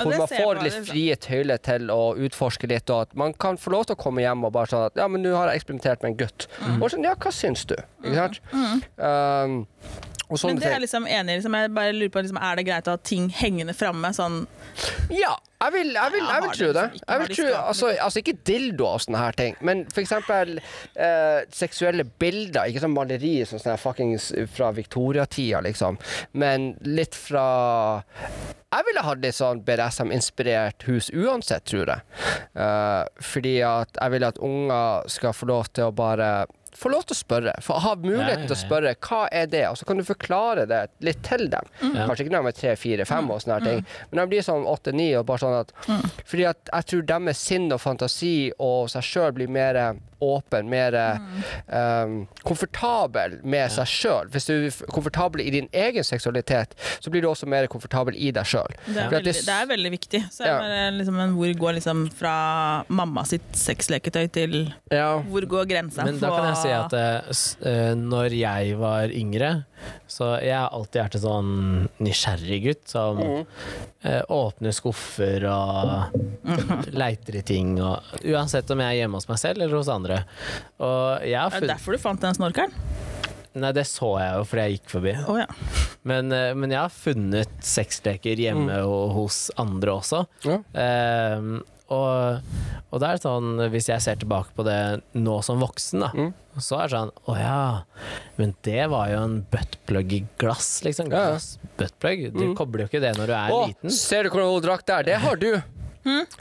Hvor 0.00 0.16
man 0.16 0.30
får 0.30 0.62
litt 0.64 0.78
frie 0.88 1.16
tøyler 1.20 1.60
til 1.62 1.90
å 1.92 2.14
utforske 2.18 2.70
litt, 2.70 2.90
og 2.90 3.08
at 3.08 3.18
man 3.18 3.34
kan 3.34 3.58
få 3.60 3.74
lov 3.74 3.88
til 3.88 3.98
å 3.98 4.02
komme 4.02 4.24
hjem 4.24 4.46
og 4.48 4.54
bare 4.56 4.70
sånn 4.72 4.86
at 4.88 5.00
Ja, 5.00 5.08
men 5.10 5.22
nå 5.24 5.34
har 5.36 5.50
jeg 5.50 5.60
eksperimentert 5.60 6.04
med 6.04 6.14
en 6.14 6.20
gutt. 6.24 6.46
Mm. 6.60 6.78
Og 6.80 6.92
sånn, 6.92 7.04
ja, 7.06 7.16
hva 7.20 7.32
syns 7.34 7.66
du? 7.68 7.76
Ikke 8.02 8.16
sant? 8.16 8.40
Um, 8.96 9.60
Men 10.30 10.60
det 10.60 10.68
er 10.68 10.76
jeg 10.76 10.84
liksom 10.86 11.06
enig 11.10 11.34
i. 11.34 11.38
Liksom, 11.40 11.56
jeg 11.58 11.72
bare 11.74 11.94
lurer 11.94 12.12
på 12.14 12.22
liksom, 12.22 12.38
Er 12.38 12.58
det 12.58 12.64
greit 12.68 12.88
å 12.88 12.94
ha 12.94 13.00
ting 13.02 13.28
hengende 13.34 13.74
framme? 13.74 14.12
Sånn 14.14 14.44
Ja, 15.10 15.34
jeg 15.60 15.72
vil, 15.74 15.90
jeg 15.92 16.12
vil, 16.14 16.24
jeg 16.24 16.42
vil 16.42 16.54
tro 16.56 16.68
det. 16.72 16.84
liksom 16.92 17.08
Jeg 17.08 17.20
vil 17.22 17.34
tro, 17.36 17.48
altså, 17.60 17.90
altså 18.06 18.22
ikke 18.22 18.36
dildo 18.48 18.86
og 18.88 19.02
sånne 19.04 19.24
her 19.24 19.36
ting, 19.36 19.58
men 19.60 19.82
for 19.92 20.00
eksempel 20.02 20.54
eh, 20.60 21.40
seksuelle 21.52 22.06
bilder. 22.22 22.70
Ikke 22.70 22.84
sånn 22.84 22.94
maleri 22.96 23.34
sånn 23.48 23.60
sånn 23.60 23.80
fuckings 23.80 24.30
fra 24.54 24.70
Victoria-tida, 24.76 25.60
liksom, 25.66 26.00
men 26.32 26.72
litt 26.86 27.18
fra 27.18 27.44
jeg 28.70 28.86
ville 28.86 29.02
hatt 29.02 29.18
litt 29.24 29.34
sånn 29.34 29.64
BDSM-inspirert 29.66 30.84
hus 30.86 31.08
uansett, 31.10 31.64
tror 31.66 31.90
jeg. 31.90 32.04
Eh, 32.54 33.02
fordi 33.32 33.56
at 33.66 33.98
jeg 33.98 34.14
vil 34.14 34.26
at 34.28 34.38
unger 34.46 35.10
skal 35.10 35.34
få 35.34 35.48
lov 35.50 35.72
til 35.74 35.88
å 35.88 35.94
bare 35.94 36.30
få 36.80 36.92
lov 36.92 37.06
til 37.06 37.16
å 37.16 37.20
spørre. 37.20 37.54
Få 37.64 37.78
ha 37.84 37.94
muligheten 38.00 38.46
til 38.48 38.56
å 38.56 38.60
spørre 38.60 38.94
hva 39.06 39.22
er 39.28 39.48
det, 39.52 39.64
og 39.68 39.78
så 39.78 39.88
kan 39.88 40.00
du 40.00 40.04
forklare 40.06 40.66
det 40.70 40.80
litt 41.06 41.22
til 41.26 41.46
dem. 41.52 41.68
Ja. 41.82 42.06
Kanskje 42.08 42.26
ikke 42.26 42.34
når 42.36 42.46
de 42.48 42.52
er 42.54 42.60
tre, 42.60 42.76
fire, 42.80 43.06
fem 43.08 43.30
og 43.30 43.42
sånne 43.44 43.60
ting, 43.66 43.82
men 44.10 44.20
når 44.20 44.28
de 44.28 44.34
blir 44.34 44.46
sånn 44.46 44.68
åtte, 44.70 44.94
ni 44.96 45.10
og 45.18 45.26
bare 45.28 45.44
sånn 45.44 45.58
at 45.60 45.74
Fordi 46.24 46.46
at 46.48 46.70
jeg 46.72 46.88
tror 46.92 47.08
deres 47.10 47.42
sinn 47.50 47.68
og 47.74 47.80
fantasi 47.82 48.34
og 48.58 48.88
seg 48.92 49.06
sjøl 49.06 49.34
blir 49.36 49.50
mer 49.52 49.78
åpen, 50.20 50.68
mer 50.70 50.94
um, 51.68 52.26
komfortabel 52.46 53.38
med 53.44 53.70
seg 53.72 53.88
sjøl. 53.90 54.28
Hvis 54.32 54.46
du 54.48 54.54
er 54.68 54.92
komfortabel 54.92 55.42
i 55.44 55.50
din 55.54 55.68
egen 55.72 56.04
seksualitet, 56.06 56.74
så 57.00 57.10
blir 57.12 57.24
du 57.24 57.28
også 57.30 57.48
mer 57.50 57.66
komfortabel 57.72 58.16
i 58.16 58.30
deg 58.36 58.44
sjøl. 58.48 58.74
Det 58.86 59.08
det- 59.10 59.24
det 59.46 59.48
er 59.56 59.66
veldig 59.66 59.90
viktig. 59.90 60.22
Så 60.30 60.44
er 60.44 60.46
Ja. 60.46 60.58
det 60.58 60.68
bare 60.68 60.92
liksom, 60.98 61.14
men 61.16 61.34
hvor 61.36 61.54
går 61.58 61.74
liksom 61.80 62.10
fra 62.12 62.84
mamma 62.88 63.24
sitt 63.24 63.52
sexleketøy 63.52 64.30
til 64.32 64.74
Ja. 64.90 65.18
Hvor 65.22 65.42
går 65.46 65.66
grensa? 65.68 66.04
Men 66.04 66.18
da 66.18 66.28
kan 66.30 66.54
jeg 66.54 66.56
si 66.56 66.68
at 66.68 66.92
uh, 67.64 67.94
når 67.94 68.30
jeg 68.38 68.76
var 68.78 69.08
yngre, 69.08 69.64
så 70.10 70.32
jeg 70.42 70.54
har 70.56 70.70
alltid 70.76 71.00
vært 71.02 71.14
en 71.18 71.24
sånn 71.24 71.52
nysgjerrig 72.02 72.60
gutt 72.66 72.88
som 72.90 73.18
Mm. 73.20 73.46
eh, 74.04 74.22
åpner 74.28 74.72
skuffer 74.74 75.44
og 75.50 76.18
leiter 77.02 77.36
i 77.40 77.42
ting. 77.46 77.74
Og, 77.82 78.00
uansett 78.24 78.70
om 78.70 78.80
jeg 78.82 78.94
er 78.96 79.00
hjemme 79.04 79.20
hos 79.20 79.28
meg 79.30 79.38
selv 79.42 79.62
eller 79.62 79.76
hos 79.80 79.88
andre. 79.92 80.22
Og 80.80 81.22
jeg 81.26 81.38
har 81.40 81.50
Det 81.50 81.62
er 81.64 81.74
derfor 81.74 81.92
du 81.96 82.02
fant 82.02 82.20
den 82.20 82.34
snorkeren? 82.38 82.72
Nei, 83.60 83.72
det 83.74 83.82
så 83.90 84.12
jeg 84.20 84.36
jo 84.38 84.44
fordi 84.46 84.62
jeg 84.62 84.74
gikk 84.78 84.90
forbi. 84.92 85.12
Oh, 85.26 85.34
ja. 85.40 85.46
Men, 86.06 86.30
eh, 86.32 86.52
men 86.54 86.70
jeg 86.70 86.78
har 86.84 86.92
funnet 86.94 87.50
sexleker 87.66 88.38
hjemme 88.38 88.76
og 88.86 89.10
hos 89.16 89.50
andre 89.58 89.96
også. 89.98 90.20
Ja. 90.46 90.60
Ehm, 90.78 91.56
og, 91.90 92.40
og 92.90 93.00
det 93.02 93.08
er 93.10 93.20
sånn, 93.22 93.48
hvis 93.72 93.88
jeg 93.90 94.02
ser 94.04 94.16
tilbake 94.20 94.54
på 94.56 94.64
det 94.66 94.78
nå 95.18 95.40
som 95.46 95.60
voksen, 95.62 96.00
da, 96.06 96.10
Mm. 96.14 96.32
så 96.58 96.78
er 96.80 96.88
det 96.88 96.94
sånn 96.96 97.10
Å 97.30 97.36
ja, 97.38 97.82
men 98.38 98.54
det 98.66 98.86
var 98.90 99.08
jo 99.12 99.18
en 99.24 99.36
buttplug 99.50 100.12
i 100.12 100.22
glass, 100.38 100.82
liksom. 100.86 101.10
Ja, 101.10 101.18
ja. 101.18 101.28
Glass 101.34 101.58
buttplug. 101.78 102.24
Du 102.32 102.44
Mm. 102.48 102.54
kobler 102.58 102.84
jo 102.86 102.88
ikke 102.90 103.00
det 103.04 103.16
når 103.18 103.26
du 103.26 103.34
er 103.34 103.50
Å, 103.50 103.60
liten. 103.68 103.90
ser 103.90 104.22
du 104.24 104.30
hvordan 104.30 104.52
hun 104.54 104.62
drakk 104.62 104.86
der? 104.86 105.02
Det 105.10 105.18
har 105.20 105.36
du. 105.36 105.62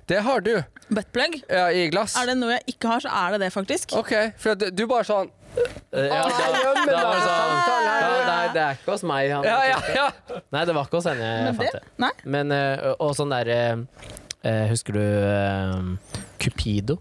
Det 0.08 0.22
har 0.24 0.40
du 0.42 0.54
Buttplug? 0.90 1.44
ja, 1.50 1.68
i 1.70 1.90
glass. 1.92 2.16
Er 2.18 2.26
det 2.32 2.38
noe 2.40 2.56
jeg 2.56 2.64
ikke 2.78 2.88
har, 2.88 3.00
så 3.04 3.10
er 3.12 3.32
det 3.36 3.40
det, 3.42 3.50
faktisk. 3.54 3.92
OK, 4.00 4.14
for 4.40 4.56
du, 4.56 4.70
du 4.72 4.86
bare 4.88 5.04
sånn 5.04 5.30
Eh, 5.92 6.06
ja, 6.06 6.24
da, 6.30 6.30
da 6.30 7.00
var 7.04 7.16
det 7.18 7.26
sånn 7.26 7.86
ja, 7.90 8.10
Nei, 8.30 8.54
det 8.54 8.62
er 8.62 8.76
ikke 8.78 8.92
hos 8.94 9.04
meg. 9.04 9.32
Han, 9.34 9.44
Ja, 9.44 9.58
ja, 9.66 9.80
ja. 9.96 10.40
Nei, 10.54 10.62
det 10.66 10.76
var 10.78 10.86
ikke 10.86 11.00
hos 11.02 11.08
henne 11.10 11.26
jeg 11.26 11.56
fant 11.58 11.72
det 11.74 11.82
det. 11.98 12.12
Men, 12.24 12.52
eh, 12.54 12.94
og 13.02 13.16
sånn 13.18 13.34
derre 13.34 13.58
eh, 13.72 13.76
Husker 14.44 14.96
du 14.96 15.02
eh, 15.04 15.82
Cupido? 16.40 17.00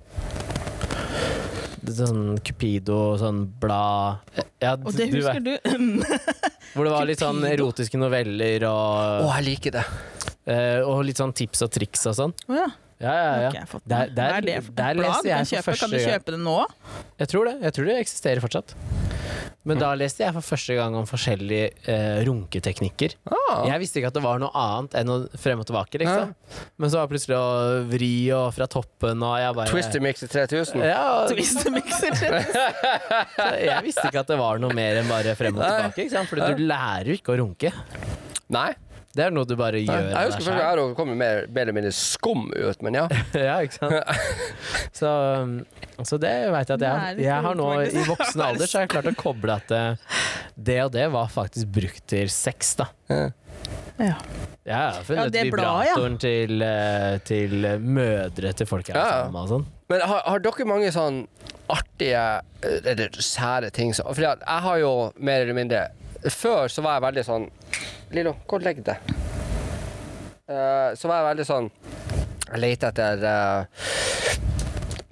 Sånn 1.88 2.36
Cupido, 2.44 3.14
sånn 3.20 3.44
blad 3.62 4.18
ja, 4.60 4.74
Og 4.76 4.90
det 4.92 5.06
du 5.12 5.20
husker 5.20 5.40
du. 5.40 5.54
Hvor 6.74 6.84
det 6.84 6.92
var 6.92 7.06
litt 7.08 7.22
sånn 7.22 7.38
erotiske 7.48 8.00
noveller 8.00 8.66
Å, 8.68 8.74
og, 9.22 9.30
jeg 9.38 9.46
liker 9.46 9.78
det. 9.78 9.84
eh, 10.50 10.82
og 10.82 11.04
litt 11.06 11.20
sånn 11.22 11.32
tips 11.32 11.64
og 11.64 11.72
triks 11.72 12.04
og 12.10 12.18
sånn. 12.18 12.34
Oh, 12.50 12.58
ja. 12.58 12.66
Ja, 12.98 13.12
ja, 13.14 13.34
ja. 13.44 13.50
ikke 13.52 13.80
Der, 13.86 14.10
der, 14.10 14.32
Hva 14.32 14.38
er 14.38 14.46
det 14.46 14.56
for 14.66 14.74
der 14.74 14.98
kan 14.98 15.28
jeg 15.28 15.62
for 15.62 15.72
kjøpe? 15.72 15.78
Kan 15.78 15.92
du 15.92 15.98
kjøpe 16.02 16.34
det 16.34 16.40
nå? 16.42 16.56
Jeg 17.20 17.30
tror 17.30 17.50
det. 17.50 17.54
Jeg 17.62 17.76
tror 17.76 17.90
det 17.90 17.98
eksisterer 18.02 18.42
fortsatt. 18.42 18.74
Men 19.68 19.80
da 19.80 19.90
leste 19.98 20.22
jeg 20.22 20.32
for 20.32 20.44
første 20.44 20.74
gang 20.78 20.94
om 20.96 21.04
forskjellige 21.08 21.66
eh, 21.90 22.20
runketeknikker. 22.24 23.14
Ah. 23.28 23.66
Jeg 23.68 23.82
visste 23.82 24.00
ikke 24.00 24.10
at 24.12 24.16
det 24.16 24.22
var 24.24 24.40
noe 24.40 24.48
annet 24.56 24.96
enn 25.00 25.12
å 25.12 25.16
frem 25.38 25.60
og 25.60 25.68
tilbake, 25.68 26.00
liksom. 26.00 26.32
Men 26.80 26.92
så 26.92 27.00
var 27.00 27.08
det 27.08 27.12
plutselig 27.12 27.36
å 27.36 27.84
vri 27.90 28.12
og 28.36 28.48
fra 28.56 28.68
toppen 28.70 29.26
og 29.26 29.34
jeg 29.42 29.58
bare 29.60 29.74
Twister 29.74 30.04
Mix 30.04 30.24
i 30.24 30.30
3000. 30.32 30.86
Ja, 30.88 31.04
Twister-mikser. 31.28 32.16
så 33.36 33.48
jeg 33.60 33.86
visste 33.90 34.08
ikke 34.08 34.24
at 34.24 34.32
det 34.32 34.40
var 34.40 34.62
noe 34.62 34.74
mer 34.78 35.02
enn 35.02 35.10
bare 35.10 35.36
frem 35.38 35.58
og 35.58 35.66
tilbake. 35.66 36.06
Ikke 36.06 36.16
sant? 36.16 36.32
Fordi 36.32 36.50
du 36.56 36.64
lærer 36.70 37.12
jo 37.12 37.20
ikke 37.20 37.36
å 37.36 37.40
runke. 37.42 37.74
Nei. 38.54 38.70
Det 39.18 39.24
er 39.26 39.34
noe 39.34 39.48
du 39.48 39.56
bare 39.58 39.80
gjør. 39.82 39.90
gjør 39.90 40.12
Jeg 40.14 40.28
husker 40.30 40.44
først 40.46 40.60
jeg 40.62 40.68
har 40.68 40.94
kommet 40.98 41.18
mer, 41.18 41.40
eller 41.50 41.74
mindre 41.74 41.90
skum 41.96 42.44
ut, 42.54 42.82
men 42.86 42.98
ja. 43.00 43.06
ja, 43.48 43.56
ikke 43.66 43.80
sant? 43.80 44.14
Så, 44.98 45.10
um, 45.42 45.56
så 46.06 46.18
det 46.22 46.32
vet 46.54 46.70
jeg 46.70 46.78
at 46.78 46.84
jeg, 46.86 47.18
jeg 47.26 47.44
har 47.48 47.56
nå 47.58 47.66
i 47.86 48.02
voksen 48.06 48.42
alder 48.44 48.70
så 48.70 48.78
har 48.78 48.86
jeg 48.86 48.92
klart 48.92 49.08
å 49.10 49.14
koble 49.18 49.56
at 49.58 49.66
det, 49.70 49.82
det 50.54 50.76
og 50.84 50.92
det 50.94 51.08
var 51.14 51.30
faktisk 51.32 51.70
brukt 51.74 52.04
til 52.10 52.30
sex, 52.32 52.76
da. 52.78 52.86
Ja. 53.10 53.26
Ja, 53.98 54.14
jeg 54.68 54.76
har 54.78 55.02
funnet 55.06 55.34
Ja, 55.34 55.42
ja. 55.42 55.44
vibratoren 55.48 56.18
til, 56.22 56.62
eh, 56.62 57.16
til 57.26 57.66
mødre 57.82 58.52
til 58.54 58.68
folk 58.70 58.86
jeg 58.88 58.94
er 58.94 59.00
Ja, 59.00 59.06
ja. 59.06 59.22
sammen 59.24 59.34
med 59.34 59.42
og 59.42 59.52
sånn. 59.54 59.66
Men 59.90 60.04
har, 60.06 60.22
har 60.28 60.44
dere 60.44 60.66
mange 60.68 60.90
sånn 60.94 61.22
artige 61.72 62.24
eh, 62.62 62.78
eller 62.92 63.18
sære 63.24 63.72
ting? 63.74 63.94
som 63.96 64.06
for 64.12 64.22
jeg 64.22 64.62
har 64.68 64.78
jo 64.82 64.92
mer 65.18 65.42
eller 65.46 65.56
mindre 65.58 65.86
Før 66.34 66.70
så 66.70 66.82
var 66.82 66.98
jeg 66.98 67.06
veldig 67.08 67.24
sånn 67.26 67.48
Lillo, 68.16 68.34
gå 68.48 68.58
og 68.58 68.64
legg 68.64 68.82
deg. 68.86 69.10
Uh, 70.48 70.94
så 70.96 71.10
var 71.10 71.18
jeg 71.18 71.26
veldig 71.26 71.44
sånn 71.44 71.66
Jeg 72.48 72.60
leter 72.62 72.88
etter 72.88 73.20
uh, 73.20 73.66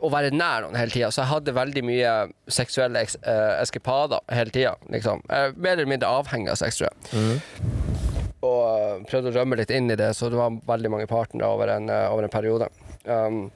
å 0.00 0.08
være 0.12 0.30
nær 0.32 0.64
noen 0.64 0.78
hele 0.80 0.94
tida, 0.94 1.10
så 1.12 1.22
jeg 1.22 1.32
hadde 1.34 1.56
veldig 1.56 1.82
mye 1.84 2.12
seksuelle 2.48 3.02
eks, 3.04 3.18
uh, 3.26 3.56
eskipader 3.60 4.24
hele 4.32 4.54
tida. 4.54 4.76
Liksom. 4.92 5.24
Jeg 5.28 5.50
er 5.50 5.58
mer 5.58 5.76
eller 5.76 5.92
mindre 5.92 6.12
avhengig 6.20 6.52
av 6.52 6.60
sex, 6.60 6.80
tror 6.80 6.88
jeg. 6.88 7.76
Og 8.46 8.62
eh, 8.68 9.04
prøvde 9.08 9.32
å 9.32 9.36
rømme 9.38 9.58
litt 9.58 9.72
inn 9.74 9.90
i 9.90 9.98
det, 9.98 10.12
så 10.16 10.30
det 10.32 10.38
var 10.38 10.58
veldig 10.68 10.92
mange 10.92 11.08
partnere 11.10 11.48
over 11.48 11.72
en, 11.72 11.88
eh, 11.92 12.08
over 12.12 12.26
en 12.26 12.32
periode. 12.32 12.68
Um, 13.06 13.46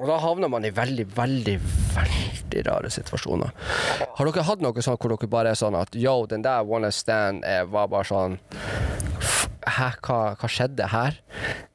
og 0.00 0.08
da 0.08 0.16
havner 0.22 0.48
man 0.48 0.64
i 0.64 0.72
veldig, 0.72 1.04
veldig, 1.12 1.56
veldig 1.92 2.62
rare 2.70 2.90
situasjoner. 2.92 3.52
Har 4.16 4.30
dere 4.30 4.44
hatt 4.48 4.62
noe 4.64 4.84
sånn 4.84 4.96
hvor 4.96 5.12
dere 5.12 5.28
bare 5.30 5.52
er 5.52 5.60
sånn 5.60 5.76
at 5.76 5.92
yo, 5.92 6.22
den 6.30 6.44
der 6.46 6.64
one 6.64 6.88
stand 6.94 7.44
eh, 7.44 7.66
var 7.68 7.90
bare 7.92 8.08
sånn 8.08 8.38
Hæ, 9.60 9.90
hva, 10.00 10.20
hva 10.40 10.48
skjedde 10.48 10.86
her? 10.88 11.18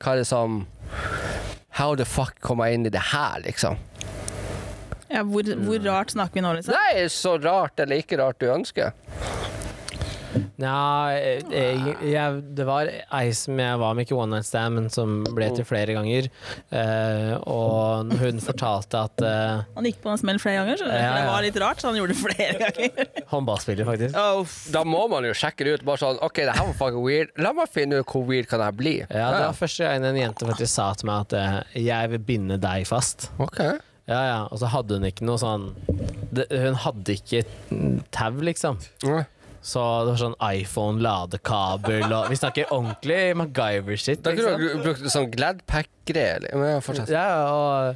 Hva 0.02 0.16
er 0.16 0.24
det 0.24 0.28
som 0.28 0.64
How 1.78 1.94
the 2.00 2.08
fuck 2.08 2.40
kom 2.42 2.64
jeg 2.66 2.80
inn 2.80 2.88
i 2.90 2.92
det 2.94 3.04
her, 3.12 3.44
liksom? 3.46 3.78
Ja, 5.12 5.22
hvor, 5.22 5.46
hvor 5.68 5.82
rart 5.86 6.16
snakker 6.16 6.40
vi 6.40 6.44
nå, 6.44 6.56
liksom? 6.58 6.74
Nei, 6.74 7.06
så 7.14 7.36
rart 7.38 7.80
eller 7.84 8.02
ikke 8.02 8.18
rart 8.24 8.40
du 8.42 8.48
ønsker. 8.50 8.96
Nja, 10.62 10.76
jeg, 11.52 11.96
jeg, 12.12 12.42
det 12.58 12.66
var 12.68 12.90
ei 12.90 13.30
som 13.36 13.60
jeg 13.60 13.80
var 13.82 13.96
med, 13.98 14.08
ikke 14.08 14.18
one 14.18 14.38
night 14.38 14.48
stand, 14.48 14.78
men 14.78 14.90
som 14.94 15.22
ble 15.36 15.50
til 15.56 15.68
flere 15.68 15.96
ganger. 15.98 16.30
Uh, 16.72 17.36
og 17.52 18.14
hun 18.20 18.42
fortalte 18.44 19.02
at 19.08 19.24
uh, 19.26 19.64
Han 19.78 19.88
gikk 19.90 20.02
på 20.04 20.12
en 20.14 20.22
smell 20.22 20.40
flere 20.42 20.64
ganger, 20.64 20.82
så 20.82 20.90
ja, 20.90 21.00
Ja, 21.06 21.16
Det 21.20 21.32
var 21.32 21.48
litt 21.48 21.60
rart, 21.64 21.82
så 21.82 21.92
han 21.92 22.00
gjorde 22.00 22.16
det 22.16 22.22
flere 22.22 22.60
ganger. 22.62 23.10
Håndballspiller, 23.34 23.88
faktisk. 23.88 24.20
Oh, 24.20 24.56
Da 24.76 24.86
må 24.88 25.06
man 25.12 25.28
jo 25.28 25.34
sjekke 25.38 25.68
det 25.68 25.80
ut. 25.80 25.88
Bare 25.88 26.04
sånn 26.04 26.22
OK, 26.26 26.44
det 26.44 26.54
her 26.56 26.70
var 26.70 26.78
fucking 26.80 27.04
weird. 27.06 27.34
La 27.42 27.56
meg 27.56 27.72
finne 27.74 28.02
ut 28.02 28.12
hvor 28.12 28.28
weird 28.30 28.50
kan 28.52 28.64
jeg 28.64 28.80
bli. 28.80 28.96
Ja, 29.08 29.32
det 29.36 29.44
var 29.48 29.58
første 29.58 29.88
gang 29.88 30.06
en 30.06 30.22
jente 30.22 30.48
faktisk 30.48 30.74
sa 30.76 30.92
til 30.98 31.12
meg 31.12 31.28
at 31.28 31.36
uh, 31.40 31.76
'jeg 31.76 32.16
vil 32.16 32.24
binde 32.32 32.60
deg 32.62 32.88
fast'. 32.90 33.30
OK. 33.42 33.60
Ja, 34.06 34.20
ja, 34.22 34.42
Og 34.54 34.60
så 34.62 34.70
hadde 34.70 35.00
hun 35.00 35.08
ikke 35.08 35.26
noe 35.26 35.40
sånn 35.42 35.72
det, 36.36 36.46
Hun 36.52 36.76
hadde 36.84 37.16
ikke 37.18 37.42
mm, 37.72 38.04
tau, 38.14 38.36
liksom. 38.46 38.78
Ja. 39.02 39.24
Så 39.66 39.82
det 40.06 40.12
var 40.14 40.20
sånn 40.22 40.36
iPhone-ladekabel 40.46 42.12
og 42.14 42.28
Vi 42.30 42.38
snakker 42.38 42.70
ordentlig 42.76 43.22
MacGyver-shit. 43.40 44.22
Da 44.26 44.36
kunne 44.38 44.58
du 44.62 44.84
brukt 44.84 45.08
sånn 45.10 45.32
Gladpack-greier. 45.34 45.95
Eller- 46.14 46.56
Men 46.56 46.82
fortsett. 46.82 47.10
Ja, 47.10 47.50
og 47.50 47.96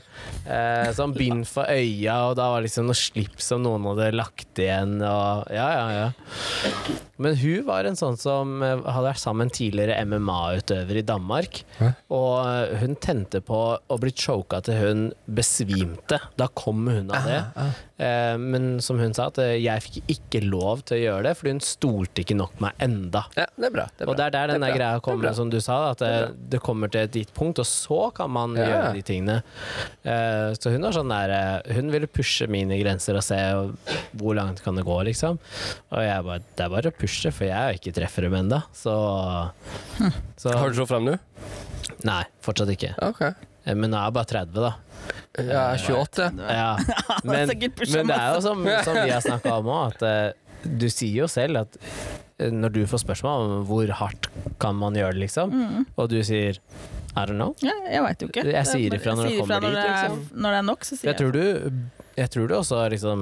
eh, 0.49 0.91
sånn 0.97 1.13
bind 1.13 1.45
for 1.47 1.65
øya, 1.69 2.29
og 2.29 2.35
da 2.37 2.49
var 2.49 2.61
det 2.61 2.69
liksom 2.69 2.85
noe 2.89 2.95
slips 2.97 3.43
som 3.51 3.61
noen 3.63 3.83
hadde 3.85 4.11
lagt 4.15 4.57
igjen, 4.57 5.01
og 5.05 5.45
ja, 5.53 5.67
ja, 5.69 5.89
ja. 5.91 6.11
Men 7.19 7.35
hun 7.35 7.65
var 7.67 7.83
en 7.83 7.95
sånn 7.99 8.17
som 8.17 8.61
eh, 8.63 8.77
hadde 8.85 9.09
vært 9.11 9.19
sammen 9.19 9.49
tidligere 9.51 9.99
MMA-utøver 10.07 10.97
i 11.01 11.05
Danmark. 11.05 11.63
Hæ? 11.79 11.91
Og 12.15 12.47
eh, 12.47 12.77
hun 12.79 12.95
tente 12.95 13.41
på 13.45 13.59
å 13.77 13.99
bli 13.99 14.11
choka 14.15 14.61
til 14.63 14.79
hun 14.79 15.05
besvimte. 15.27 16.19
Da 16.39 16.47
kom 16.55 16.87
hun 16.87 17.11
av 17.11 17.27
det. 17.27 17.39
Eh, 17.99 18.37
men 18.39 18.79
som 18.81 18.97
hun 19.01 19.13
sa, 19.13 19.27
at 19.27 19.37
eh, 19.43 19.57
jeg 19.59 19.83
fikk 19.83 20.13
ikke 20.15 20.41
lov 20.47 20.85
til 20.87 20.95
å 20.97 21.01
gjøre 21.03 21.23
det, 21.27 21.35
fordi 21.41 21.55
hun 21.57 21.63
stolte 21.65 22.23
ikke 22.23 22.37
nok 22.39 22.55
på 22.55 22.63
meg 22.69 22.85
enda. 22.87 23.25
Ja, 23.35 23.49
det 23.59 23.67
er 23.67 23.75
bra. 23.75 23.87
Det 23.91 24.05
er 24.05 24.07
bra. 24.07 24.13
Og 24.13 24.17
det 24.21 24.25
er 24.29 24.35
der 24.37 24.53
den 24.53 24.61
Det 24.63 24.69
er 24.69 24.71
der 24.71 24.79
greia 24.79 24.95
er 25.01 25.03
kommer, 25.09 25.35
som 25.35 25.51
du 25.51 25.59
sa, 25.63 25.79
at 25.91 25.99
det, 26.05 26.13
det 26.55 26.63
kommer 26.63 26.91
til 26.93 27.03
et 27.03 27.11
ditt 27.19 27.33
punkt, 27.35 27.59
og 27.59 27.67
så 27.67 27.98
kan 28.15 28.31
man 28.33 28.55
Ja. 28.57 28.65
gjøre 28.69 28.91
de 28.97 29.03
tingene. 29.07 29.35
Uh, 30.05 30.51
så 30.57 30.71
hun 30.73 30.85
var 30.87 30.95
sånn 30.95 31.11
der 31.11 31.33
eh, 31.35 31.73
Hun 31.77 31.91
ville 31.93 32.07
pushe 32.07 32.47
mine 32.51 32.77
grenser 32.81 33.17
og 33.19 33.23
se 33.25 33.37
hvor 34.19 34.35
langt 34.37 34.61
kan 34.65 34.75
det 34.79 34.85
gå, 34.87 34.97
liksom. 35.09 35.39
Og 35.91 36.01
jeg 36.05 36.25
bare 36.27 36.43
Det 36.55 36.65
er 36.65 36.73
bare 36.75 36.91
å 36.93 36.97
pushe, 36.99 37.31
for 37.35 37.45
jeg 37.49 37.55
er 37.57 37.73
jo 37.75 37.79
ikke 37.81 37.95
treffer 37.99 38.27
dem 38.27 38.37
ennå. 38.41 38.61
Så, 38.75 38.95
så 40.39 40.55
Har 40.57 40.69
du 40.71 40.77
så 40.79 40.87
frem 40.89 41.09
nå? 41.11 41.17
Nei, 42.07 42.23
fortsatt 42.45 42.71
ikke. 42.73 42.93
OK. 43.03 43.21
Eh, 43.29 43.75
Men 43.75 43.91
nå 43.91 43.97
er 43.99 44.07
jeg 44.09 44.17
bare 44.19 44.31
30, 44.33 44.61
da. 44.63 44.73
Ja, 45.39 45.65
28. 45.77 46.29
Ja. 46.49 46.69
Men, 47.23 47.47
men 47.49 48.09
det 48.09 48.15
er 48.15 48.33
jo 48.35 48.41
som, 48.43 48.63
som 48.85 48.97
vi 48.97 49.09
har 49.13 49.21
snakka 49.23 49.53
om 49.61 49.69
òg, 49.71 49.99
at 50.03 50.35
du 50.79 50.87
sier 50.91 51.21
jo 51.23 51.27
selv 51.31 51.61
at 51.61 51.77
når 52.39 52.73
du 52.75 52.79
får 52.87 53.01
spørsmål 53.03 53.45
om 53.45 53.63
hvor 53.67 53.89
hardt 53.99 54.27
kan 54.63 54.75
man 54.79 54.95
gjøre 54.95 55.15
det, 55.15 55.21
liksom, 55.25 55.53
og 55.99 56.09
du 56.11 56.17
sier 56.23 56.59
I 57.15 57.25
don't 57.25 57.37
know. 57.41 57.55
ja, 57.65 57.73
jeg 57.89 58.03
veit 58.05 58.21
jo 58.21 58.27
ikke. 58.29 58.43
Jeg 58.53 58.65
sier 58.69 58.89
Det 58.89 58.99
er- 58.99 59.01
ifra 59.01 59.15
når 59.17 59.29
jeg 59.29 59.47
når 59.47 59.63
er- 59.65 59.87
liksom. 59.87 60.19
Når 60.35 60.49
det 60.53 60.59
er 60.59 60.67
nok, 60.69 60.79
så 60.85 60.97
sier 60.97 61.09
jeg 61.13 61.17
tror 61.17 61.31
du 61.31 61.71
jeg 62.19 62.29
tror 62.31 62.47
du 62.49 62.53
også 62.53 62.89
liksom, 62.91 63.21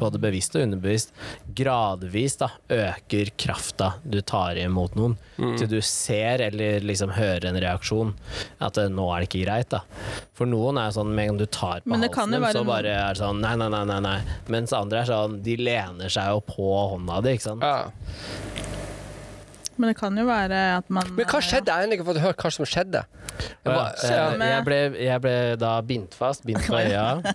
både 0.00 0.18
bevisst 0.18 0.56
og 0.56 0.62
underbevisst 0.66 1.12
gradvis 1.54 2.36
da, 2.40 2.48
øker 2.68 3.30
krafta 3.38 3.92
du 4.04 4.20
tar 4.22 4.56
imot 4.58 4.96
noen, 4.96 5.16
Mm. 5.38 5.56
til 5.58 5.68
du 5.68 5.80
ser 5.80 6.40
eller 6.42 6.80
liksom 6.80 7.10
hører 7.12 7.44
en 7.46 7.54
reaksjon. 7.62 8.12
At 8.60 8.76
eh, 8.78 8.88
nå 8.88 9.06
er 9.14 9.20
det 9.20 9.28
ikke 9.30 9.44
greit. 9.46 9.68
da. 9.68 9.80
For 10.34 10.46
noen 10.46 10.78
er 10.78 10.90
sånn 10.90 11.14
med 11.14 11.22
en 11.28 11.28
gang 11.28 11.38
du 11.38 11.46
tar 11.46 11.80
på 11.80 11.86
Men 11.86 12.00
det 12.00 12.10
kan 12.12 12.28
halsen 12.32 12.42
dem, 12.42 12.52
så 12.54 12.66
bare 12.66 12.86
er 12.86 13.14
det 13.14 13.22
sånn 13.22 13.40
nei, 13.40 13.54
nei, 13.54 13.68
nei, 13.68 13.84
nei, 13.84 14.00
nei. 14.00 14.20
Mens 14.48 14.72
andre 14.72 15.02
er 15.02 15.06
sånn, 15.06 15.40
de 15.42 15.56
lener 15.56 16.10
seg 16.10 16.26
jo 16.26 16.40
på 16.40 16.90
hånda 16.98 17.22
di, 17.22 17.36
ikke 17.36 17.42
sant. 17.42 17.62
Ja. 17.62 17.90
Men 19.76 19.90
det 19.90 19.96
kan 19.98 20.16
jo 20.18 20.24
være 20.28 20.60
at 20.78 20.90
man 20.92 21.08
Men 21.16 21.26
hva 21.30 21.40
skjedde? 21.42 21.66
Jeg 21.70 21.74
har 21.74 21.86
ennå 21.88 21.96
ikke 21.98 22.06
fått 22.10 22.22
høre 22.22 22.38
hva 22.44 22.52
som 22.54 22.68
skjedde. 22.68 23.04
Jeg 23.40 23.70
bare- 23.70 23.94
eh, 24.04 24.48
jeg, 24.50 24.64
ble, 24.68 24.80
jeg 25.08 25.20
ble 25.24 25.36
da 25.58 25.72
bindt 25.82 26.14
fast, 26.14 26.44
bindt 26.46 26.62
fra 26.68 26.82
øya. 26.86 27.34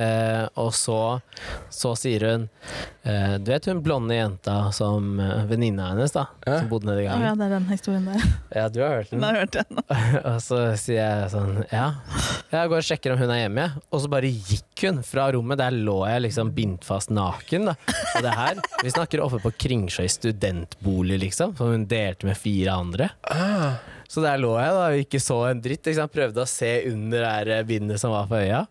Eh, 0.00 0.46
og 0.60 0.70
så, 0.76 0.96
så 1.72 1.90
sier 1.98 2.22
hun 2.24 2.44
eh, 3.04 3.34
Du 3.42 3.50
vet 3.50 3.66
hun 3.68 3.80
blonde 3.84 4.14
jenta 4.16 4.54
som 4.72 5.18
uh, 5.20 5.42
venninna 5.50 5.90
hennes, 5.90 6.12
da? 6.14 6.22
Som 6.46 6.68
bodde 6.70 6.88
nede 6.88 7.02
i 7.04 7.08
Oh, 7.10 7.20
ja, 7.20 7.32
det 7.36 7.48
er 7.48 7.52
den 7.58 7.66
historien 7.68 8.06
der. 8.08 8.22
Ja, 8.60 8.68
du 8.72 8.80
har 8.84 8.94
hørt 9.00 9.10
den? 9.10 9.20
Den 9.20 9.26
har 9.28 9.40
hørt 9.42 9.56
den. 9.58 9.82
og 10.30 10.38
så 10.44 10.60
sier 10.80 11.00
jeg 11.02 11.30
sånn 11.34 11.60
Ja, 11.72 11.86
jeg 12.52 12.70
går 12.72 12.80
og 12.80 12.86
sjekker 12.86 13.14
om 13.14 13.20
hun 13.20 13.30
er 13.34 13.42
hjemme. 13.44 13.66
Og 13.90 14.00
så 14.04 14.10
bare 14.12 14.30
gikk 14.30 14.86
hun 14.88 15.02
fra 15.06 15.26
rommet. 15.34 15.60
Der 15.60 15.74
lå 15.76 15.98
jeg 16.08 16.24
liksom 16.24 16.52
bindt 16.56 16.86
fast 16.88 17.12
naken, 17.12 17.68
da. 17.70 17.74
Og 18.16 18.24
det 18.24 18.32
her 18.34 18.60
Vi 18.84 18.90
snakker 18.94 19.20
oppe 19.24 19.38
på 19.44 19.52
Kringsjøy 19.66 20.08
studentbolig, 20.10 21.18
liksom, 21.20 21.29
som 21.34 21.54
hun 21.58 21.86
delte 21.90 22.26
med 22.26 22.38
fire 22.38 22.72
andre. 22.72 23.10
Ah. 23.22 23.72
Så 24.10 24.22
der 24.24 24.40
lå 24.42 24.56
jeg 24.58 24.74
da 24.74 24.86
og 24.90 25.00
ikke 25.04 25.20
så 25.22 25.36
en 25.46 25.60
dritt. 25.62 25.86
Prøvde 26.10 26.42
å 26.42 26.48
se 26.48 26.70
under 26.90 27.22
det 27.22 27.30
her 27.30 27.66
bindet 27.68 28.00
som 28.02 28.10
var 28.10 28.26
på 28.26 28.40
øya. 28.40 28.64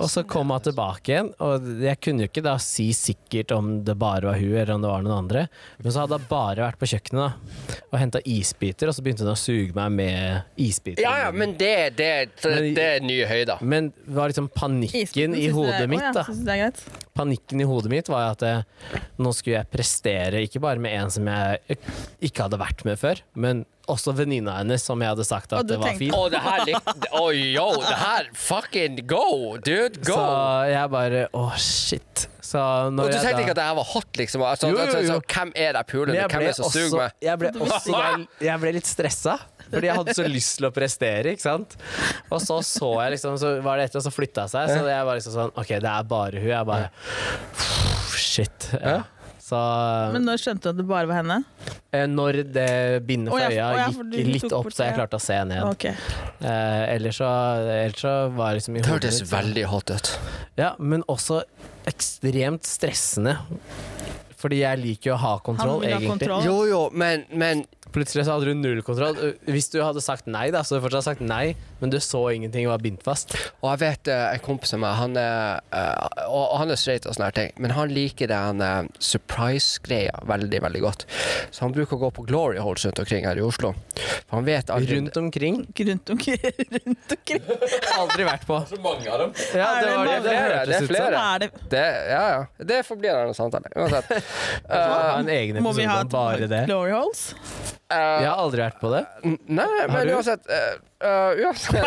Og 0.00 0.08
så 0.08 0.22
kom 0.24 0.54
hun 0.54 0.62
tilbake 0.64 1.12
igjen, 1.12 1.28
og 1.44 1.66
jeg 1.84 2.00
kunne 2.02 2.24
jo 2.24 2.30
ikke 2.30 2.44
da 2.46 2.54
si 2.62 2.86
sikkert 2.96 3.52
om 3.54 3.74
det 3.84 3.96
bare 4.00 4.30
var 4.30 4.40
hun 4.40 4.54
eller 4.54 4.72
om 4.74 4.86
det 4.86 4.90
var 4.90 5.04
noen 5.04 5.18
andre. 5.18 5.42
Men 5.82 5.92
så 5.94 6.04
hadde 6.04 6.16
hun 6.16 6.30
bare 6.30 6.64
vært 6.64 6.80
på 6.80 6.88
kjøkkenet 6.94 7.20
da 7.20 7.82
og 7.90 7.98
henta 8.00 8.22
isbiter, 8.26 8.88
og 8.90 8.96
så 8.96 9.04
begynte 9.04 9.26
hun 9.26 9.34
å 9.34 9.38
suge 9.38 9.76
meg 9.76 9.92
med 10.00 10.56
isbiter. 10.64 11.04
Ja 11.04 11.12
ja, 11.26 11.28
men 11.34 11.54
det, 11.60 11.74
det, 12.00 12.08
det, 12.40 12.54
det 12.74 12.88
er 12.96 13.04
nye 13.04 13.28
høyder. 13.28 13.60
Men 13.60 13.92
det 14.00 14.16
var 14.16 14.32
liksom 14.32 14.48
panikken 14.54 15.36
i 15.38 15.46
hodet 15.54 15.84
mitt, 15.92 16.08
da. 16.16 16.72
Panikken 17.14 17.60
i 17.60 17.68
hodet 17.68 17.92
mitt 17.92 18.10
var 18.10 18.32
at 18.32 18.42
eh, 18.48 18.64
nå 19.20 19.36
skulle 19.36 19.60
jeg 19.60 19.70
prestere, 19.70 20.42
ikke 20.48 20.64
bare 20.64 20.82
med 20.82 20.96
en 20.96 21.12
som 21.12 21.28
jeg 21.30 21.78
ikke 22.24 22.48
hadde 22.48 22.64
vært 22.64 22.88
med 22.88 22.98
før, 22.98 23.22
men 23.38 23.66
også 23.90 24.14
venninna 24.16 24.58
hennes, 24.60 24.82
som 24.86 25.00
jeg 25.02 25.12
hadde 25.12 25.24
sagt 25.28 25.52
at 25.56 25.66
det 25.68 25.76
var 25.80 25.96
fint. 25.98 26.14
Å, 26.16 26.28
det 26.32 26.40
her 26.44 26.62
likte 26.68 27.10
Oi, 27.20 27.40
yo, 27.54 27.66
det 27.82 27.96
her 28.00 28.28
Fucking 28.38 29.00
go, 29.10 29.56
dude! 29.58 30.00
Go! 30.06 30.14
Så 30.16 30.28
jeg 30.72 30.90
bare 30.94 31.24
Å, 31.36 31.44
shit. 31.60 32.26
Så 32.44 32.60
når 32.94 33.08
og 33.08 33.10
du 33.10 33.16
tenkte 33.18 33.32
da- 33.34 33.42
ikke 33.44 33.54
at 33.54 33.60
det 33.60 33.66
her 33.66 33.76
var 33.80 33.88
hot, 33.94 34.10
liksom? 34.20 34.44
Altså, 34.46 34.68
Jo, 34.70 34.78
jo, 34.78 35.00
jo. 35.04 35.14
så, 35.14 35.18
hvem 35.34 35.52
er 35.56 35.74
det 35.74 35.82
jeg 35.84 36.28
Hvem 36.30 36.36
er 36.38 36.46
det 36.46 36.54
som 36.58 36.70
suger 36.70 36.96
meg? 37.00 37.16
jeg 37.24 37.40
ble, 37.40 37.52
også 37.66 37.98
jeg 38.44 38.60
ble 38.62 38.72
litt 38.76 38.90
stressa, 38.90 39.38
fordi 39.70 39.88
jeg 39.90 39.96
hadde 39.98 40.14
så 40.20 40.26
lyst 40.28 40.58
til 40.60 40.68
å 40.68 40.72
prestere, 40.76 41.32
ikke 41.34 41.44
sant. 41.44 41.74
Og 42.30 42.38
så 42.44 42.60
så 42.68 42.90
jeg 43.02 43.16
liksom, 43.16 43.38
så 43.40 43.54
var 43.64 43.80
det 43.80 43.88
etter, 43.88 43.98
og 44.02 44.06
så 44.06 44.12
flytta 44.14 44.44
seg, 44.52 44.70
så 44.70 44.84
jeg 44.86 45.08
var 45.08 45.18
liksom 45.18 45.34
sånn 45.34 45.54
OK, 45.56 45.72
det 45.82 45.90
er 45.96 46.06
bare 46.14 46.44
hun. 46.44 46.50
Jeg 46.52 46.68
bare 46.68 46.90
Shit. 48.14 48.70
Ja. 48.80 49.02
Så 49.44 49.58
Men 50.14 50.24
når 50.24 50.40
skjønte 50.40 50.70
du 50.70 50.72
at 50.72 50.78
det 50.78 50.86
bare 50.88 51.08
var 51.10 51.20
henne? 51.20 51.42
Eh, 51.94 52.04
når 52.10 52.40
det 52.54 52.70
bindet 53.08 53.34
for 53.34 53.44
øya 53.46 53.68
ja, 53.78 53.88
gikk 53.88 54.30
litt 54.32 54.56
opp, 54.56 54.70
så 54.74 54.88
jeg 54.88 54.96
klarte 54.98 55.20
å 55.20 55.22
se 55.22 55.38
ned. 55.48 55.62
Okay. 55.74 55.94
Eh, 56.40 56.82
ellers, 56.96 57.20
så, 57.22 57.30
ellers 57.62 58.04
så 58.04 58.14
var 58.34 58.52
jeg 58.52 58.62
liksom 58.62 58.78
i 58.78 58.84
Det 58.84 58.92
hørtes 58.92 59.22
veldig 59.30 59.66
hot 59.72 59.94
ut. 59.94 60.12
Ja, 60.60 60.74
men 60.78 61.06
også 61.10 61.42
ekstremt 61.90 62.66
stressende. 62.68 63.38
Fordi 64.44 64.58
jeg 64.60 64.80
liker 64.82 65.08
jo 65.08 65.14
å 65.14 65.22
ha 65.22 65.32
kontroll, 65.40 65.78
vil 65.80 65.94
ha 65.94 66.00
egentlig. 66.02 66.28
kontroll. 66.28 66.44
Jo, 66.44 66.56
jo, 66.68 66.82
men, 66.92 67.24
men 67.32 67.64
Plutselig 67.94 68.24
så 68.26 68.34
hadde 68.34 68.50
du 68.50 68.58
null 68.58 68.80
kontroll. 68.82 69.14
Hvis 69.46 69.68
du 69.70 69.78
hadde 69.78 70.02
sagt 70.02 70.26
nei, 70.26 70.48
da, 70.50 70.64
så 70.66 70.74
hadde 70.74 70.82
du 70.82 70.86
fortsatt 70.88 71.06
sagt 71.06 71.22
nei, 71.22 71.54
men 71.84 71.92
du 71.92 71.98
så 72.00 72.22
ingenting 72.32 72.64
og 72.64 72.72
var 72.78 72.82
bindt 72.84 73.02
fast. 73.04 73.34
Og 73.60 73.68
jeg 73.74 73.82
vet 73.82 74.08
eh, 74.08 74.22
en 74.38 74.42
kompis 74.44 74.72
av 74.72 74.80
meg, 74.80 74.94
han 74.96 75.18
er, 75.20 75.60
eh, 75.76 76.22
og, 76.24 76.54
han 76.62 76.72
er 76.72 76.80
straight 76.80 77.04
og 77.04 77.12
sånne 77.12 77.28
her 77.28 77.36
ting, 77.36 77.50
men 77.60 77.74
han 77.76 77.92
liker 77.92 78.30
den 78.30 78.62
uh, 78.64 78.86
surprise-greia 79.04 80.22
veldig, 80.24 80.62
veldig 80.64 80.80
godt. 80.80 81.04
Så 81.52 81.66
han 81.66 81.74
bruker 81.76 81.98
å 81.98 82.06
gå 82.06 82.10
på 82.16 82.24
glory 82.30 82.56
holes 82.64 82.86
rundt 82.88 83.02
omkring 83.04 83.28
her 83.28 83.36
i 83.36 83.44
Oslo. 83.44 83.74
For 83.98 84.38
han 84.38 84.48
vet 84.48 84.72
aldri 84.72 84.94
Rundt 84.94 85.16
omkring. 85.20 85.60
Rundt 85.90 86.10
omkring. 86.14 86.40
Rundt 86.78 87.14
omkring. 87.18 87.44
Aldri 88.00 88.26
vært 88.30 88.46
på. 88.48 88.60
Så 88.70 88.80
mange 88.80 89.10
av 89.10 89.20
dem. 89.24 89.36
Ja, 89.58 89.68
det 89.82 89.92
var 89.92 90.08
det 90.08 90.16
det, 90.24 90.34
det 90.34 90.64
Det 90.70 90.78
er 90.78 90.88
flere. 90.88 91.22
Er 91.34 91.44
det, 91.44 91.50
det, 91.74 91.84
Ja, 92.14 92.24
ja. 92.32 92.66
Det 92.72 92.80
forblir 92.88 93.20
en 93.26 93.36
samtale. 93.36 93.68
Uansett. 93.76 94.12
Ha 94.74 95.18
en 95.20 95.28
egen 95.28 95.60
må 95.62 95.72
vi 95.76 95.84
episode 95.84 95.92
ha 95.92 96.04
bare 96.10 96.48
det. 96.50 96.64
glory 96.70 96.94
holes? 96.94 97.28
Uh, 97.92 97.96
Jeg 98.24 98.28
har 98.30 98.40
aldri 98.40 98.62
vært 98.64 98.78
på 98.80 98.90
det. 98.94 99.02
N- 99.28 99.38
Nei, 99.60 99.68
men 99.92 100.10
uansett 100.16 100.46
uh, 100.48 100.76
eh, 101.04 101.42
Uansett 101.44 101.73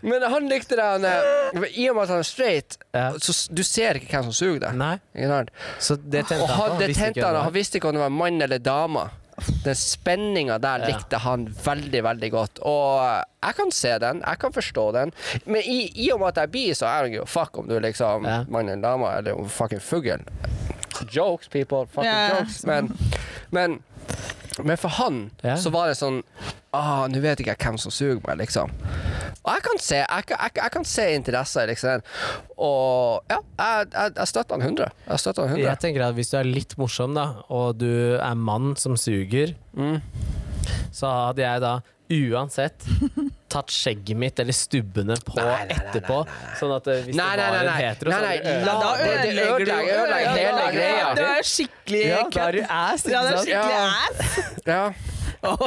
Men 0.00 0.22
han 0.32 0.48
likte 0.48 0.76
det 0.78 0.84
han 0.84 1.04
eh, 1.04 1.64
I 1.74 1.88
og 1.90 1.96
med 1.98 2.02
at 2.06 2.12
han 2.14 2.22
er 2.22 2.26
straight, 2.28 2.78
Ja. 2.94 3.10
så 3.20 3.32
s- 3.34 3.48
du 3.52 3.62
ser 3.66 3.98
ikke 3.98 4.08
hvem 4.14 4.28
som 4.28 4.32
suger 4.36 4.60
deg. 4.66 4.74
Nei, 4.78 4.94
Ikke 5.14 5.28
sant? 5.32 5.50
så 5.82 5.96
det 5.98 6.22
Og 6.24 6.28
tente 6.30 6.46
han, 6.46 6.56
han 6.60 6.70
på. 6.70 6.78
det 6.78 6.88
visste 6.88 7.02
tente 7.02 7.18
ikke 7.20 7.26
han, 7.26 7.36
han 7.42 7.50
det 7.52 7.54
visste 7.58 7.78
ikke 7.80 7.88
om 7.90 7.98
det 7.98 8.02
var 8.04 8.14
mann 8.14 8.42
eller 8.42 8.58
dame. 8.58 9.08
Den 9.64 9.74
spenninga 9.78 10.56
der 10.58 10.78
Ja. 10.82 10.86
likte 10.90 11.18
han 11.22 11.46
veldig, 11.64 12.02
veldig 12.02 12.30
godt. 12.32 12.58
Og 12.62 13.02
eh, 13.04 13.22
jeg 13.46 13.54
kan 13.60 13.70
se 13.72 13.98
den, 13.98 14.22
jeg 14.26 14.38
kan 14.38 14.52
forstå 14.52 14.86
den. 14.92 15.12
Men 15.46 15.62
i, 15.62 15.92
i 16.06 16.10
og 16.12 16.20
med 16.20 16.28
at 16.28 16.36
jeg 16.36 16.42
er 16.48 16.54
bi, 16.56 16.64
så 16.74 16.86
er 16.86 17.02
det 17.06 17.16
jo 17.20 17.24
fuck 17.24 17.58
om 17.58 17.68
du 17.68 17.76
er 17.76 17.80
liksom 17.84 18.24
Ja. 18.26 18.44
mann 18.48 18.68
eller 18.68 18.82
dame, 18.82 19.12
eller 19.18 19.34
om 19.38 19.48
fucking 19.48 19.80
fugl. 19.80 20.24
Jokes, 21.14 21.48
people. 21.48 21.86
Fucking 21.86 22.10
Ja. 22.10 22.38
jokes. 22.38 22.64
Men, 22.66 22.96
men, 23.50 23.82
men 24.64 24.76
for 24.76 24.88
han 24.90 25.30
Ja. 25.44 25.54
så 25.56 25.70
var 25.70 25.86
det 25.88 25.96
sånn 25.98 26.22
Ah, 26.74 27.06
nå 27.08 27.20
vet 27.24 27.40
ikke 27.40 27.54
jeg 27.54 27.58
hvem 27.64 27.78
som 27.80 27.90
suger 27.90 28.18
meg, 28.26 28.36
liksom. 28.42 28.68
Og 29.40 29.52
jeg 29.54 29.62
kan 29.64 29.78
se, 29.80 29.96
jeg, 30.02 30.24
jeg, 30.28 30.50
jeg 30.58 30.70
kan 30.74 30.84
se 30.84 31.06
interesser, 31.16 31.66
liksom. 31.70 32.02
Og 32.60 33.22
ja, 33.30 33.38
jeg, 33.58 33.86
jeg 34.18 34.28
støtter 34.28 34.58
han 34.58 34.66
100. 34.66 34.90
Jeg 35.08 35.22
støtter 35.22 35.46
han 35.46 35.54
100. 35.56 35.64
Jeg 35.64 35.80
tenker 35.80 36.04
at 36.04 36.14
Hvis 36.18 36.30
du 36.30 36.36
er 36.36 36.44
litt 36.44 36.76
morsom, 36.76 37.14
da, 37.16 37.24
og 37.48 37.78
du 37.80 37.88
er 38.20 38.34
mann 38.36 38.74
som 38.76 38.96
suger, 39.00 39.54
Mm. 39.72 40.02
så 40.92 41.08
hadde 41.28 41.42
jeg 41.46 41.60
da 41.64 41.72
uansett 42.10 42.84
tatt 43.52 43.70
skjegget 43.72 44.16
mitt 44.16 44.38
eller 44.40 44.52
stubbene 44.56 45.16
på 45.24 45.34
Nei, 45.36 45.44
nei, 45.44 45.66
nei, 45.68 45.76
etterpå. 45.76 46.18
Sånn 46.60 46.72
at 46.76 46.86
eh, 46.88 47.02
hvis 47.06 47.16
Nei, 47.16 47.36
det 47.36 47.42
nei, 47.42 47.50
var 47.50 47.56
nei, 47.56 47.60
en 47.60 47.68
nei. 47.68 47.82
hetero, 47.84 48.10
Nei, 48.10 48.20
nei, 48.20 48.64
la- 48.64 48.96
ødelegger 49.08 49.64
du- 49.64 49.72
hele 50.38 50.66
greia. 50.72 51.14
Det 51.18 51.26
er 51.28 51.42
skikkelig 51.52 52.02
Ja, 52.08 52.22
da 52.30 52.48
er 52.48 52.52
du 52.52 52.62
ass, 52.68 53.06
Ja, 53.08 53.22
det 53.22 53.32
er 53.32 53.42
skikkelig 53.44 53.78
Ja. 53.78 53.88
ass. 54.08 54.20
Ja. 54.66 54.92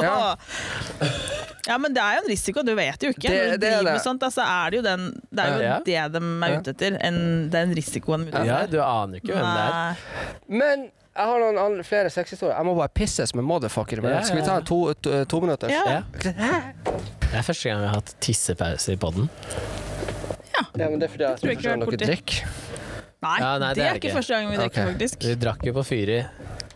Ja. 0.02 0.36
Ja, 1.66 1.76
men 1.78 1.94
det 1.94 2.02
er 2.02 2.16
jo 2.18 2.22
en 2.24 2.28
risiko, 2.32 2.62
du 2.66 2.72
vet 2.74 3.04
jo 3.06 3.10
ikke. 3.14 3.28
Det- 3.28 3.30
Når 3.30 3.52
du 3.52 3.58
det 3.58 3.68
er 3.68 3.76
driver 3.78 3.84
med 3.84 3.94
det. 3.94 4.02
sånt, 4.02 4.22
altså, 4.26 4.42
er 4.42 4.70
det 4.70 4.76
jo, 4.76 4.82
den, 4.82 5.04
det, 5.30 5.38
er 5.44 5.52
jo 5.52 5.62
Ja. 5.62 5.76
det 5.78 6.12
de 6.12 6.18
er 6.42 6.58
ute 6.58 6.70
etter. 6.74 6.96
En, 7.00 7.48
den 7.50 7.74
risikoen 7.74 8.26
Ja, 8.44 8.66
du 8.66 8.80
aner 8.82 9.20
ikke 9.20 9.32
hvem 9.32 9.54
det 9.54 9.64
er. 9.70 9.96
Men 10.48 10.90
jeg 11.12 11.28
har 11.28 11.42
noen 11.42 11.58
andre, 11.60 11.84
flere 11.84 12.10
sexhistorier. 12.12 12.56
Jeg 12.56 12.64
må 12.68 12.74
bare 12.78 12.92
pisses 12.96 13.34
med 13.36 13.44
motherfucker. 13.44 14.00
Men 14.04 14.14
Ja, 14.16 14.22
skal 14.24 14.40
vi 14.40 14.44
ta 14.46 14.54
ja. 14.56 14.62
en 14.62 14.68
to, 14.68 14.78
to, 15.04 15.24
to 15.28 15.40
minutter? 15.44 15.68
Ja. 15.72 15.82
Ja. 15.86 16.02
Det 16.22 17.38
er 17.38 17.42
første 17.44 17.68
gang 17.68 17.82
vi 17.82 17.88
har 17.90 17.98
hatt 18.00 18.14
tissepause 18.24 18.92
i 18.94 18.96
poden. 19.00 19.28
Ja, 20.52 20.88
men 20.88 20.98
det 21.00 21.08
er 21.08 21.12
fordi 21.12 21.24
jeg 21.28 21.40
tror 21.42 21.52
ikke 21.52 21.68
dere 21.68 21.86
drikk. 21.86 22.06
drikker. 22.06 22.70
Nei, 23.22 23.36
Ja, 23.38 23.50
nei, 23.60 23.68
det, 23.70 23.76
det 23.78 23.84
er 23.84 23.92
er 23.92 23.98
ikke 24.00 24.14
første 24.16 24.34
gang 24.34 24.48
vi 24.50 24.56
drikker, 24.58 24.72
okay. 24.82 24.92
faktisk. 24.94 25.26
Vi 25.28 25.34
drakk 25.38 25.62
jo 25.68 25.72
på 25.76 25.84
Fyri. 25.86 26.16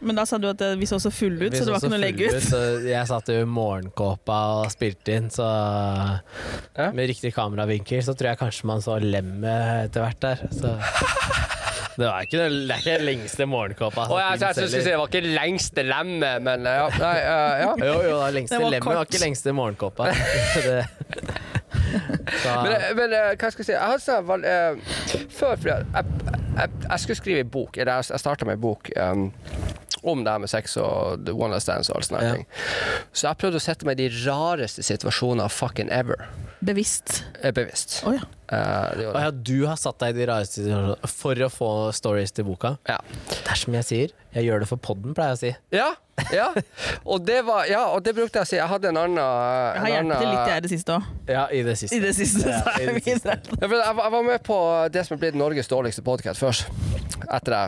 Men 0.07 0.19
da 0.21 0.27
sa 0.29 0.37
du 0.39 0.47
at 0.51 0.61
eh, 0.63 0.75
vi 0.79 0.87
så 0.87 0.99
så 1.03 1.11
fulle 1.11 1.49
ut, 1.49 1.53
Vi 1.55 1.59
så 1.59 1.65
det 1.67 1.73
var 1.73 1.81
ikke 1.81 1.91
noe 1.91 1.99
å 1.99 2.05
legge 2.05 2.29
ut. 2.29 2.37
ut. 2.53 2.85
jeg 2.87 3.09
satt 3.09 3.33
jo 3.33 3.41
i 3.41 3.49
morgenkåpa 3.49 4.37
og 4.61 4.71
spilte 4.71 5.17
inn, 5.17 5.31
så 5.33 5.49
Med 6.77 7.09
riktig 7.11 7.33
kameravinkel 7.35 8.05
så 8.05 8.15
tror 8.15 8.35
jeg 8.35 8.41
kanskje 8.45 8.69
man 8.69 8.85
så 8.85 8.99
lemmet 9.03 9.89
etter 9.89 10.05
hvert 10.05 10.21
der. 10.23 10.45
Så 10.53 10.77
det 11.97 12.05
var 12.07 12.27
ikke 12.27 12.41
er 12.45 12.51
den 12.85 13.05
lengste 13.07 13.47
morgenkåpa. 13.49 14.07
Oh, 14.13 14.19
jeg, 14.21 14.41
jeg, 14.41 14.55
skulle 14.55 14.71
si 14.71 14.83
det 14.91 14.97
var 15.01 15.09
ikke 15.09 15.23
lengste 15.37 15.85
lemmet, 15.87 16.43
men 16.45 16.67
eh, 16.69 16.77
ja. 16.83 16.89
Nei, 17.01 17.15
uh, 17.25 17.55
ja. 17.63 17.71
Jo, 17.89 17.95
jo, 18.05 18.19
det 18.27 18.35
lengste 18.37 18.57
Det 18.59 18.65
var 18.65 18.75
lemmet 18.75 18.99
var 19.01 19.09
ikke 19.09 19.23
lengste 19.23 19.55
morgenkåpa. 19.57 20.11
det, 20.67 20.85
så, 22.43 22.53
Men, 22.67 22.75
men 22.99 23.15
uh, 23.17 23.33
hva 23.39 23.51
skal 23.53 23.63
jeg 23.63 23.69
si? 23.71 23.73
Jeg 23.75 23.81
har 23.83 24.03
sagt, 24.03 24.27
val- 24.29 24.45
eh, 24.45 25.27
Før 25.33 25.57
fordi 25.57 25.73
jeg, 25.73 25.87
jeg, 25.95 26.05
jeg, 26.57 26.71
jeg 26.91 27.01
skulle 27.05 27.19
skrive 27.23 27.45
en 27.47 27.51
bok, 27.57 27.77
eller 27.79 28.01
jeg, 28.01 28.11
jeg 28.17 28.23
starta 28.23 28.49
med 28.49 28.59
en 28.59 28.65
bok, 28.65 28.91
um, 29.01 29.27
om 30.07 30.23
det 30.25 30.33
her 30.33 30.39
med 30.43 30.51
sex 30.53 30.77
og 30.79 31.25
the 31.27 31.35
one 31.35 31.51
night 31.55 31.65
stands 31.65 31.91
og 31.91 31.97
alt 31.99 32.07
sånne 32.11 32.23
Ja. 32.27 32.35
ting. 32.37 32.47
Så 33.13 33.27
jeg 33.31 33.41
prøvde 33.41 33.59
å 33.59 33.65
sette 33.65 33.89
meg 33.89 33.99
i 34.01 34.07
de 34.07 34.23
rareste 34.29 34.85
situasjoner 34.87 35.49
fucking 35.51 35.91
ever. 35.91 36.29
Bevisst. 36.65 37.23
Eh, 37.43 37.53
Bevisst. 37.57 38.03
Oh, 38.07 38.15
ja. 38.15 38.23
Eh, 38.47 38.91
det 38.99 39.07
Og 39.11 39.17
ja, 39.21 39.31
du 39.31 39.57
har 39.67 39.77
satt 39.81 39.99
deg 39.99 40.15
i 40.15 40.19
de 40.21 40.27
rareste 40.31 40.61
situasjonene 40.63 41.11
for 41.11 41.35
å 41.35 41.49
få 41.51 41.71
stories 41.97 42.31
til 42.37 42.45
boka. 42.47 42.77
Ja. 42.89 42.99
Det 43.29 43.43
er 43.51 43.59
som 43.59 43.75
jeg 43.75 43.85
sier, 43.89 44.15
jeg 44.37 44.45
gjør 44.47 44.63
det 44.63 44.69
for 44.71 44.77
podden, 44.79 45.15
pleier 45.17 45.35
jeg 45.35 45.39
å 45.39 45.43
si. 45.43 45.53
Ja, 45.75 45.89
ja. 46.33 46.47
Og 47.05 47.25
det 47.27 47.43
var 47.45 47.67
Ja, 47.69 47.83
og 47.93 48.03
det 48.07 48.15
brukte 48.17 48.39
jeg 48.41 48.47
å 48.47 48.49
si. 48.49 48.57
Jeg 48.57 48.69
hadde 48.71 48.89
en 48.89 48.97
annen 48.97 49.19
Jeg 49.21 49.83
har 49.83 49.91
hjulpet 49.97 50.21
til 50.23 50.31
litt 50.33 50.49
jeg 50.53 50.57
i 50.57 50.65
det 50.67 50.71
siste 50.73 50.95
òg. 50.97 51.09
Ja, 51.29 51.45
i 51.53 51.63
det 51.67 51.75
siste. 51.81 51.97
I 51.97 52.01
det 52.07 52.15
siste. 52.17 52.49
Ja, 52.55 52.77
i 52.81 52.87
det 52.87 53.03
siste. 53.05 53.37
jeg, 53.61 53.71
var- 53.73 53.85
jeg 54.05 54.13
var 54.17 54.23
med 54.31 54.43
på 54.47 54.59
det 54.95 55.07
som 55.07 55.17
er 55.17 55.21
blitt 55.27 55.37
Norges 55.37 55.69
dårligste 55.69 56.05
podkast 56.07 56.41
først. 56.41 56.71
Etter 57.33 57.53
det, 57.53 57.63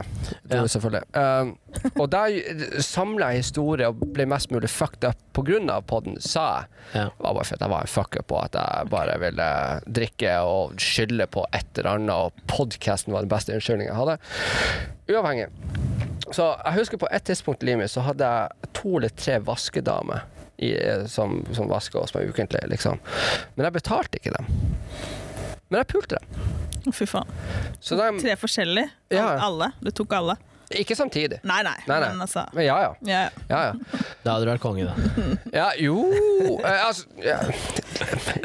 det 0.48 0.56
Ja. 0.60 0.64
selvfølgelig. 0.70 1.04
Um, 1.18 1.58
og 1.98 2.10
der 2.10 2.36
samla 2.84 3.32
jeg 3.32 3.42
historier 3.42 3.88
og 3.90 4.00
ble 4.14 4.26
mest 4.30 4.50
mulig 4.54 4.68
fucked 4.70 5.04
up 5.08 5.16
av 5.38 5.84
podden, 5.86 6.16
sa 6.20 6.44
jeg. 6.58 6.66
Ja. 6.94 7.04
Det 7.14 7.22
var 7.22 7.34
bare 7.36 7.44
fordi 7.46 7.62
jeg 7.62 7.70
var 7.70 7.80
en 7.80 7.86
fucker 7.92 8.22
på 8.26 8.38
at 8.42 8.56
jeg 8.58 8.88
bare 8.90 9.18
ville 9.22 9.48
drikke 9.86 10.32
og 10.42 10.67
skylde 10.76 11.26
på 11.32 11.44
et 11.56 11.78
eller 11.78 11.94
annet, 11.96 12.14
og 12.14 12.48
podkasten 12.50 13.14
var 13.14 13.24
den 13.24 13.32
beste 13.32 13.54
unnskyldningen 13.56 13.92
jeg 13.92 13.98
hadde. 13.98 14.18
Uavhengig. 15.08 15.48
Så 16.34 16.50
jeg 16.64 16.76
husker 16.76 17.00
på 17.00 17.08
et 17.14 17.24
tidspunkt 17.24 17.62
i 17.64 17.70
livet 17.70 17.86
mitt 17.86 17.92
så 17.94 18.02
hadde 18.04 18.26
jeg 18.28 18.72
to 18.76 18.98
eller 18.98 19.14
tre 19.16 19.38
vaskedamer 19.40 20.26
i, 20.58 20.74
som, 21.08 21.38
som 21.56 21.70
vaska 21.70 22.02
hos 22.02 22.12
meg 22.16 22.28
ukentlig, 22.28 22.60
liksom. 22.72 22.98
Men 23.56 23.68
jeg 23.68 23.76
betalte 23.78 24.20
ikke 24.20 24.34
dem. 24.36 24.50
Men 25.68 25.80
jeg 25.80 25.90
pulte 25.94 26.18
dem. 26.18 26.92
Fy 26.94 27.06
faen. 27.08 27.28
Så 27.84 27.96
de, 27.98 28.10
Tre 28.20 28.34
forskjellige? 28.40 28.90
Ja. 29.12 29.30
Alle? 29.44 29.72
Du 29.84 29.90
tok 29.94 30.14
alle? 30.16 30.38
Ikke 30.76 30.96
samtidig. 30.98 31.38
Nei, 31.48 31.62
nei. 31.64 31.76
Nei, 31.88 32.00
nei. 32.02 32.08
Men 32.12 32.24
altså 32.26 32.42
Men 32.54 32.64
ja, 32.66 32.76
ja. 32.82 32.90
ja, 33.08 33.20
ja. 33.24 33.44
Ja, 33.48 33.60
ja. 33.70 34.02
Da 34.24 34.34
hadde 34.34 34.44
du 34.44 34.50
vært 34.52 34.62
konge, 34.64 34.84
da. 34.84 34.94
Ja, 35.60 35.68
jo 35.80 36.02
eh, 36.60 36.84
Altså 36.84 37.06
ja. 37.24 37.38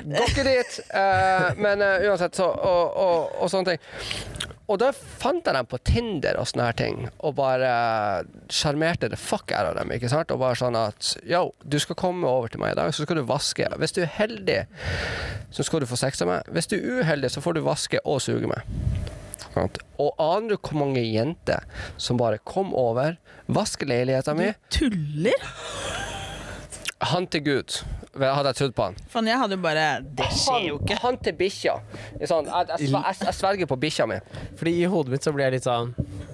Går 0.03 0.29
ikke 0.31 0.45
dit. 0.47 0.77
eh, 0.93 1.49
men 1.59 1.81
eh, 1.83 2.07
uansett, 2.09 2.35
så 2.39 2.47
og, 2.53 2.95
og, 3.03 3.35
og 3.43 3.51
sånne 3.51 3.73
ting. 3.73 3.83
Og 4.71 4.79
da 4.79 4.93
fant 4.95 5.43
jeg 5.43 5.53
dem 5.57 5.67
på 5.67 5.77
Tinder 5.85 6.37
og 6.39 6.47
sånne 6.47 6.69
her 6.69 6.77
ting, 6.79 7.01
og 7.19 7.33
bare 7.35 7.71
sjarmerte 8.49 9.09
det 9.11 9.19
fuck 9.19 9.51
out 9.51 9.67
av 9.73 9.75
dem. 9.81 9.91
ikke 9.91 10.07
sant? 10.09 10.31
Og 10.31 10.39
bare 10.39 10.55
sånn 10.57 10.77
at 10.79 11.09
yo, 11.27 11.49
du 11.67 11.75
skal 11.83 11.99
komme 11.99 12.29
over 12.29 12.47
til 12.53 12.63
meg 12.63 12.71
i 12.73 12.77
dag, 12.79 12.93
så 12.95 13.03
skal 13.03 13.19
du 13.19 13.25
vaske. 13.27 13.67
Hvis 13.81 13.93
du 13.97 13.99
er 14.05 14.13
heldig, 14.15 14.61
så 15.53 15.67
skal 15.67 15.83
du 15.83 15.89
få 15.91 15.99
sex 15.99 16.23
av 16.23 16.31
meg. 16.31 16.47
Hvis 16.55 16.71
du 16.71 16.77
er 16.79 17.03
uheldig, 17.03 17.33
så 17.35 17.43
får 17.43 17.59
du 17.59 17.61
vaske 17.67 17.99
og 18.07 18.23
suge 18.23 18.47
meg. 18.49 18.63
Sant? 19.53 19.79
Og 20.01 20.13
aner 20.21 20.53
du 20.53 20.57
hvor 20.57 20.79
mange 20.81 21.03
jenter 21.05 21.65
som 22.01 22.17
bare 22.19 22.41
kom 22.43 22.73
over, 22.77 23.17
vasker 23.47 23.89
leiligheta 23.89 24.33
mi, 24.37 24.51
Du 24.73 24.89
Tuller? 24.89 25.49
han 27.03 27.27
til 27.27 27.43
Gud, 27.43 27.77
hadde 28.15 28.51
jeg 28.51 28.59
trodd 28.59 28.73
på 28.77 28.85
han. 28.87 28.97
Fan, 29.11 29.27
jeg 29.27 29.39
hadde 29.41 29.57
jo 29.57 29.63
bare 29.63 29.85
Det 30.05 30.29
skjer 30.31 30.67
jo 30.69 30.77
ikke. 30.79 30.97
Han 31.03 31.17
til 31.25 31.35
bikkja. 31.39 31.73
Sånn, 32.29 32.47
jeg, 32.47 32.69
jeg, 32.69 32.91
jeg, 32.93 33.17
jeg 33.27 33.37
sverger 33.39 33.69
på 33.69 33.77
bikkja 33.81 34.07
mi. 34.09 34.19
Fordi 34.59 34.75
i 34.79 34.89
hodet 34.89 35.15
mitt 35.15 35.25
så 35.25 35.33
blir 35.35 35.49
jeg 35.49 35.57
litt 35.57 35.67
sånn 35.67 35.93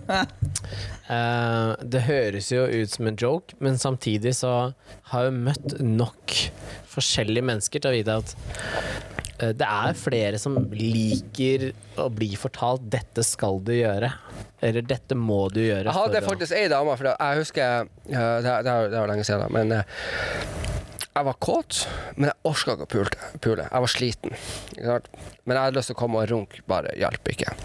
uh, 0.10 1.72
Det 1.82 2.04
høres 2.06 2.52
jo 2.54 2.66
ut 2.68 2.96
som 2.96 3.10
en 3.10 3.20
joke, 3.20 3.58
men 3.64 3.80
samtidig 3.82 4.36
så 4.40 4.54
har 5.14 5.30
jeg 5.30 5.40
møtt 5.50 5.78
nok 5.82 6.36
forskjellige 6.90 7.46
mennesker 7.50 7.82
til 7.82 7.92
å 7.92 7.96
vite 7.98 8.20
at 8.22 8.36
det 9.40 9.66
er 9.66 9.96
flere 9.96 10.40
som 10.42 10.58
liker 10.74 11.70
å 12.00 12.10
bli 12.12 12.34
fortalt 12.40 12.84
'dette 12.92 13.24
skal 13.24 13.62
du 13.64 13.72
gjøre', 13.78 14.12
eller 14.62 14.84
'dette 14.84 15.16
må 15.16 15.46
du 15.54 15.62
gjøre'. 15.64 15.88
Jeg 15.88 16.00
hadde 16.00 16.24
faktisk 16.26 16.56
ei 16.58 16.68
dame, 16.72 16.98
for 17.00 17.12
jeg 17.12 17.40
husker 17.40 17.88
ja, 18.12 18.26
det, 18.44 18.56
det, 18.68 18.76
det 18.92 19.00
var 19.00 19.12
lenge 19.14 19.28
siden, 19.28 19.46
da, 19.46 19.52
men 19.54 19.72
eh, 19.72 19.88
jeg 21.20 21.26
var 21.26 21.40
kåt, 21.44 21.84
men 22.16 22.30
jeg 22.30 22.38
orka 22.48 22.76
ikke 22.76 22.86
å 22.86 22.92
pule. 23.44 23.64
Jeg 23.66 23.84
var 23.84 23.92
sliten. 23.92 24.36
Men 24.80 25.56
jeg 25.56 25.64
hadde 25.64 25.80
lyst 25.80 25.92
til 25.92 25.98
å 25.98 26.00
komme 26.00 26.22
og 26.22 26.30
runke, 26.32 26.62
bare 26.70 26.94
hjalp 27.00 27.32
ikke. 27.34 27.56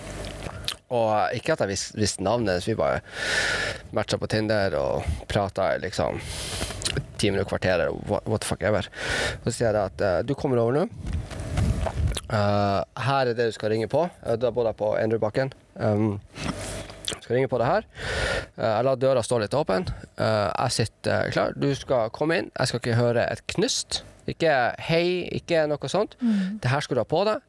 Og 0.95 1.11
eh, 1.15 1.37
ikke 1.39 1.55
at 1.55 1.65
jeg 1.65 1.73
visste 1.75 2.01
visst 2.01 2.23
navnet 2.25 2.55
hennes, 2.55 2.69
vi 2.69 2.77
bare 2.79 3.03
matcha 3.95 4.19
på 4.21 4.31
Tinder 4.33 4.75
og 4.79 5.07
prata 5.31 5.75
i 5.75 5.83
liksom 5.85 6.19
ti 7.21 7.31
minutter, 7.31 7.49
kvarter, 7.49 7.87
what, 8.09 8.27
what 8.27 8.43
the 8.43 8.49
fuck 8.49 8.63
ever. 8.67 8.89
Så 9.45 9.55
sier 9.55 9.71
jeg 9.71 9.93
at 9.93 10.05
eh, 10.05 10.21
du 10.27 10.35
kommer 10.39 10.63
over 10.63 10.81
nå. 10.81 10.87
Eh, 12.25 12.81
her 13.09 13.29
er 13.29 13.35
det 13.35 13.51
du 13.51 13.57
skal 13.57 13.75
ringe 13.75 13.91
på. 13.93 14.07
Uh, 14.25 14.37
da 14.41 14.53
bor 14.55 14.69
jeg 14.69 14.79
på 14.81 14.95
Endrudbakken. 15.01 15.53
Um, 15.75 16.21
skal 17.25 17.37
ringe 17.37 17.49
på 17.49 17.59
det 17.61 17.69
her. 17.69 17.87
Eh, 18.57 18.71
jeg 18.71 18.87
lar 18.87 19.01
døra 19.01 19.23
stå 19.25 19.41
litt 19.43 19.55
åpen. 19.57 19.87
Eh, 20.17 20.51
jeg 20.51 20.77
sitter 20.79 21.31
klar. 21.35 21.55
Du 21.57 21.71
skal 21.77 22.13
komme 22.15 22.41
inn. 22.41 22.51
Jeg 22.59 22.71
skal 22.71 22.83
ikke 22.83 22.99
høre 22.99 23.27
et 23.31 23.45
knust. 23.55 24.03
Ikke 24.29 24.53
hei, 24.81 25.29
ikke 25.37 25.67
noe 25.69 25.91
sånt. 25.93 26.17
Det 26.63 26.71
her 26.73 26.85
skal 26.85 26.97
du 26.97 27.03
ha 27.03 27.09
på 27.09 27.25
deg. 27.29 27.45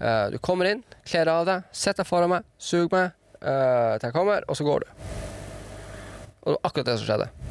Eh, 0.00 0.24
du 0.34 0.38
kommer 0.42 0.72
inn, 0.72 0.82
kler 1.06 1.30
av 1.30 1.46
deg, 1.46 1.68
setter 1.70 2.02
deg 2.02 2.10
foran 2.10 2.34
meg, 2.34 2.48
suger 2.58 2.90
meg 2.90 3.04
eh, 3.38 3.94
til 4.00 4.08
jeg 4.08 4.16
kommer, 4.16 4.46
og 4.50 4.58
så 4.58 4.66
går 4.66 4.86
du. 4.86 4.94
Og 6.42 6.50
det 6.50 6.56
var 6.56 6.64
akkurat 6.66 6.90
det 6.90 6.98
som 6.98 7.06
skjedde. 7.12 7.45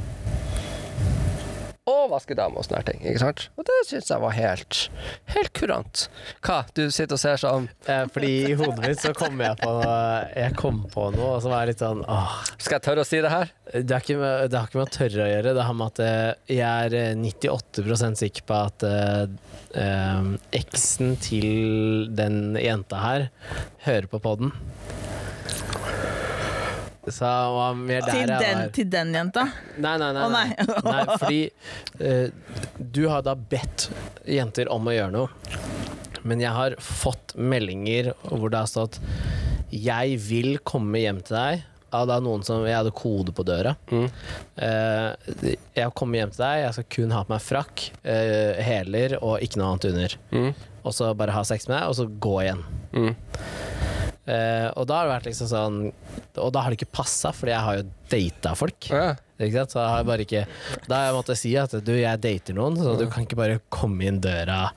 Og 1.85 2.07
vaskedame 2.09 2.57
og 2.57 2.65
sånne 2.65 2.81
ting. 2.87 3.03
Ikke 3.05 3.21
sant? 3.21 3.43
Og 3.59 3.67
det 3.67 3.75
syns 3.85 4.09
jeg 4.09 4.21
var 4.23 4.33
helt 4.33 4.79
helt 5.35 5.51
kurant. 5.57 6.07
Hva? 6.45 6.63
Du 6.73 6.87
sitter 6.89 7.17
og 7.17 7.21
ser 7.21 7.41
sånn 7.41 7.69
Eh, 7.85 8.05
fordi 8.09 8.31
i 8.49 8.53
hodet 8.57 8.81
mitt 8.81 9.01
så 9.01 9.11
kom 9.13 9.37
jeg 9.43 9.59
på 9.59 9.71
Jeg 10.33 10.55
kom 10.57 10.79
på 10.89 11.03
noe, 11.13 11.35
og 11.35 11.43
så 11.43 11.51
var 11.51 11.63
jeg 11.63 11.73
litt 11.75 11.83
sånn 11.83 12.01
åh, 12.09 12.39
Skal 12.55 12.77
jeg 12.79 12.85
tørre 12.87 13.03
å 13.03 13.07
si 13.07 13.19
det 13.21 13.29
her? 13.29 13.51
Det, 13.75 13.83
er 13.85 14.01
ikke 14.01 14.17
med, 14.21 14.49
det 14.49 14.57
har 14.57 14.69
ikke 14.69 14.79
med 14.79 14.87
å 14.87 14.95
tørre 14.95 15.25
å 15.25 15.29
gjøre. 15.29 15.53
Det 15.57 15.67
har 15.67 15.77
med 15.77 15.93
at 15.93 16.01
eh, 16.05 16.55
jeg 16.55 16.89
er 16.89 16.97
eh, 17.01 17.13
98 17.21 18.09
sikker 18.21 18.47
på 18.49 18.59
at 18.71 18.87
eh, 18.89 19.23
eh, 19.83 20.31
eksen 20.61 21.15
til 21.21 22.09
den 22.17 22.57
jenta 22.61 23.01
her 23.05 23.29
hører 23.85 24.09
på 24.09 24.21
poden. 24.25 24.53
Så 27.07 27.25
han 27.25 27.53
var 27.53 27.75
mer 27.77 28.01
der 28.01 28.11
Til 28.11 28.19
jeg 28.19 28.39
den, 28.41 28.59
var. 28.59 28.71
til 28.73 28.89
den 28.89 29.13
jenta? 29.13 29.45
Nei, 29.77 29.95
nei, 30.01 30.11
nei. 30.15 30.25
Nei. 30.33 30.47
nei. 30.57 30.81
nei 30.87 31.17
fordi 31.21 31.41
uh, 32.01 32.27
du 32.79 33.03
har 33.11 33.25
da 33.25 33.35
bedt 33.37 33.89
jenter 34.29 34.71
om 34.73 34.89
å 34.89 34.95
gjøre 34.95 35.13
noe. 35.13 35.61
Men 36.25 36.41
jeg 36.41 36.55
har 36.55 36.75
fått 36.81 37.35
meldinger 37.37 38.13
hvor 38.25 38.49
det 38.49 38.63
har 38.63 38.69
stått 38.71 38.99
'Jeg 39.69 40.17
vil 40.21 40.57
komme 40.65 41.01
hjem 41.03 41.21
til 41.25 41.37
deg'. 41.37 41.63
Av 41.95 42.07
da 42.09 42.17
noen 42.19 42.43
som 42.43 42.65
Jeg 42.65 42.75
hadde 42.75 42.91
kode 42.95 43.31
på 43.35 43.45
døra. 43.45 43.75
Mm. 43.91 44.07
Uh, 44.57 45.11
jeg 45.77 45.93
kommer 45.95 46.19
hjem 46.19 46.33
til 46.33 46.43
deg, 46.43 46.63
jeg 46.65 46.73
skal 46.77 46.87
kun 46.97 47.13
ha 47.15 47.23
på 47.23 47.33
meg 47.35 47.43
frakk, 47.43 47.85
eh, 48.03 48.63
hæler 48.65 49.17
og 49.21 49.37
ikke 49.45 49.61
noe 49.61 49.69
annet 49.73 49.87
under. 49.91 50.17
Mm. 50.31 50.51
Og 50.83 50.93
så 50.97 51.13
bare 51.17 51.35
ha 51.35 51.43
sex 51.47 51.69
med 51.69 51.77
deg, 51.77 51.87
og 51.87 51.95
så 51.95 52.07
gå 52.09 52.35
igjen. 52.43 52.65
Mm. 52.95 53.13
Eh, 54.25 54.67
og 54.73 54.87
da 54.89 54.97
har 54.97 55.05
det 55.05 55.13
vært 55.13 55.27
liksom 55.29 55.49
sånn 55.51 55.75
Og 56.41 56.47
da 56.49 56.63
har 56.63 56.73
det 56.73 56.79
ikke 56.79 56.95
passa, 56.97 57.29
fordi 57.29 57.51
jeg 57.53 57.61
har 57.61 57.75
jo 57.77 57.83
data 58.11 58.55
folk. 58.57 58.89
Ja. 58.91 59.13
Ikke 59.35 59.65
sant? 59.65 59.73
Så 59.73 59.81
jeg 59.83 60.05
bare 60.07 60.23
ikke 60.23 60.41
Da 60.87 60.95
har 60.95 61.09
jeg 61.09 61.15
måttet 61.17 61.39
si 61.41 61.49
at 61.59 61.73
du, 61.83 61.91
jeg 61.99 62.21
dater 62.23 62.55
noen, 62.55 62.77
så 62.79 62.93
du 62.95 63.03
kan 63.11 63.25
ikke 63.25 63.35
bare 63.35 63.57
komme 63.73 64.07
inn 64.07 64.21
døra. 64.23 64.69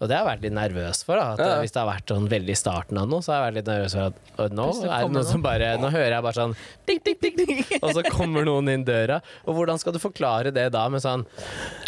Og 0.00 0.08
det 0.08 0.16
har 0.16 0.22
jeg 0.22 0.28
vært 0.30 0.46
litt 0.46 0.56
nervøs 0.56 1.02
for. 1.04 1.20
da 1.20 1.34
At. 1.34 1.60
Hvis 1.60 1.74
det 1.74 1.82
har 1.82 1.90
vært 1.90 2.14
sånn 2.14 2.30
veldig 2.32 2.54
i 2.54 2.58
starten 2.58 3.00
av 3.00 3.10
noe, 3.10 3.20
så 3.20 3.34
har 3.34 3.42
jeg 3.42 3.46
vært 3.48 3.58
litt 3.60 3.70
nervøs 3.74 3.96
for 3.98 4.08
at 4.08 4.30
og 4.40 4.56
nå 4.56 4.66
er 4.70 4.86
det 4.88 5.00
noen 5.04 5.16
noe 5.18 5.28
som 5.28 5.44
bare 5.44 5.74
Nå 5.80 5.90
hører 5.92 6.14
jeg 6.14 6.24
bare 6.24 6.38
sånn 6.38 6.54
ding, 6.88 7.00
ding, 7.04 7.36
ding, 7.42 7.60
og 7.84 7.92
så 7.98 8.04
kommer 8.08 8.46
noen 8.48 8.72
inn 8.72 8.86
døra. 8.88 9.20
Og 9.44 9.58
hvordan 9.58 9.80
skal 9.82 9.96
du 9.96 10.00
forklare 10.00 10.54
det 10.54 10.70
da 10.72 10.86
med 10.92 11.04
sånn 11.04 11.26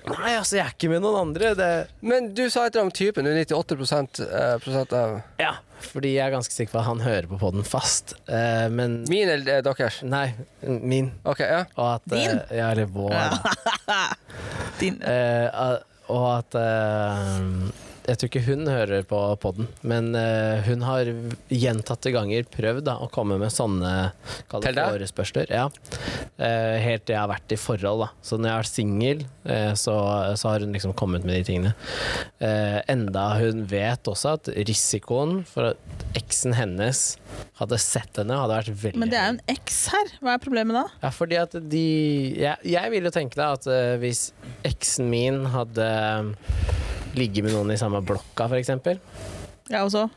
Nei, 0.03 0.35
altså, 0.35 0.59
jeg 0.59 0.67
er 0.67 0.73
ikke 0.75 0.91
med 0.91 1.05
noen 1.05 1.21
andre. 1.29 1.53
Det 1.57 1.73
Men 2.05 2.33
du 2.35 2.45
sa 2.51 2.67
et 2.67 2.75
eller 2.75 2.89
annet 2.89 2.91
om 2.91 2.97
typen. 2.99 3.25
Du 3.25 3.31
er 3.33 3.45
98 3.47 3.79
prosent, 3.79 4.23
eh, 4.27 4.57
prosent 4.61 4.97
av 4.99 5.21
Ja, 5.41 5.55
fordi 5.83 6.13
jeg 6.17 6.27
er 6.27 6.35
ganske 6.35 6.55
sikker 6.55 6.75
på 6.75 6.81
at 6.83 6.89
han 6.89 7.03
hører 7.03 7.29
på 7.31 7.39
poden 7.41 7.65
fast. 7.67 8.15
Eh, 8.27 8.67
men 8.73 9.03
Min 9.11 9.31
eller 9.31 9.59
eh, 9.59 9.63
deres? 9.65 10.01
Nei, 10.07 10.27
min. 10.83 11.13
OK, 11.25 11.41
ja. 11.41 11.65
Og 11.77 11.95
at 11.95 12.01
Din? 12.11 12.31
eh, 12.31 12.57
Ja, 12.59 12.71
eller 12.71 12.85
vår. 12.85 13.13
Din. 14.81 15.03
Eh, 15.03 15.49
og 16.09 16.39
at 16.39 16.55
eh, 16.55 17.39
Jeg 18.09 18.19
tror 18.19 18.31
ikke 18.31 18.45
hun 18.47 18.67
hører 18.67 19.05
på 19.07 19.19
podden, 19.43 19.69
men 19.87 20.11
uh, 20.17 20.63
hun 20.67 20.83
har 20.87 21.11
gjentatte 21.53 22.13
ganger 22.15 22.49
prøvd 22.51 22.87
da, 22.89 22.97
å 23.03 23.11
komme 23.13 23.39
med 23.41 23.53
sånne 23.55 23.93
forespørsler. 24.51 25.53
Ja. 25.53 25.69
Uh, 26.39 26.79
helt 26.83 27.07
til 27.07 27.15
jeg 27.15 27.21
har 27.21 27.31
vært 27.31 27.55
i 27.55 27.61
forhold. 27.61 28.07
Da. 28.07 28.11
Så 28.25 28.39
når 28.39 28.51
jeg 28.51 28.57
har 28.57 28.65
vært 28.65 28.73
singel, 28.73 29.25
uh, 29.47 29.73
så, 29.79 29.97
så 30.41 30.53
har 30.53 30.67
hun 30.67 30.75
liksom 30.75 30.97
kommet 30.99 31.27
med 31.29 31.39
de 31.39 31.47
tingene. 31.53 31.75
Eh, 32.43 32.81
enda 32.91 33.23
hun 33.39 33.63
vet 33.71 34.09
også 34.11 34.35
at 34.37 34.49
risikoen 34.67 35.43
for 35.47 35.73
at 35.73 36.07
eksen 36.19 36.57
hennes 36.57 37.03
hadde 37.61 37.79
sett 37.81 38.19
henne, 38.19 38.35
hadde 38.35 38.57
vært 38.59 38.81
veldig 38.83 39.03
Men 39.03 39.13
det 39.13 39.19
er 39.21 39.29
jo 39.29 39.35
en 39.37 39.43
eks 39.55 39.79
her. 39.93 40.13
Hva 40.19 40.35
er 40.35 40.43
problemet 40.43 40.77
da? 40.77 40.85
Ja, 41.05 41.13
fordi 41.15 41.39
at 41.39 41.55
de 41.73 41.85
Jeg, 42.39 42.57
jeg 42.67 42.93
vil 42.95 43.07
jo 43.07 43.15
tenke 43.15 43.39
da 43.39 43.53
at 43.57 43.69
eh, 43.71 43.95
hvis 44.03 44.31
eksen 44.67 45.11
min 45.13 45.45
hadde 45.53 45.87
eh, 47.13 47.19
ligget 47.19 47.45
med 47.47 47.53
noen 47.57 47.71
i 47.75 47.79
samme 47.81 48.01
blokka, 48.05 48.49
for 48.49 48.57
eksempel 48.59 48.99
Jeg 49.71 49.81
også. 49.85 50.09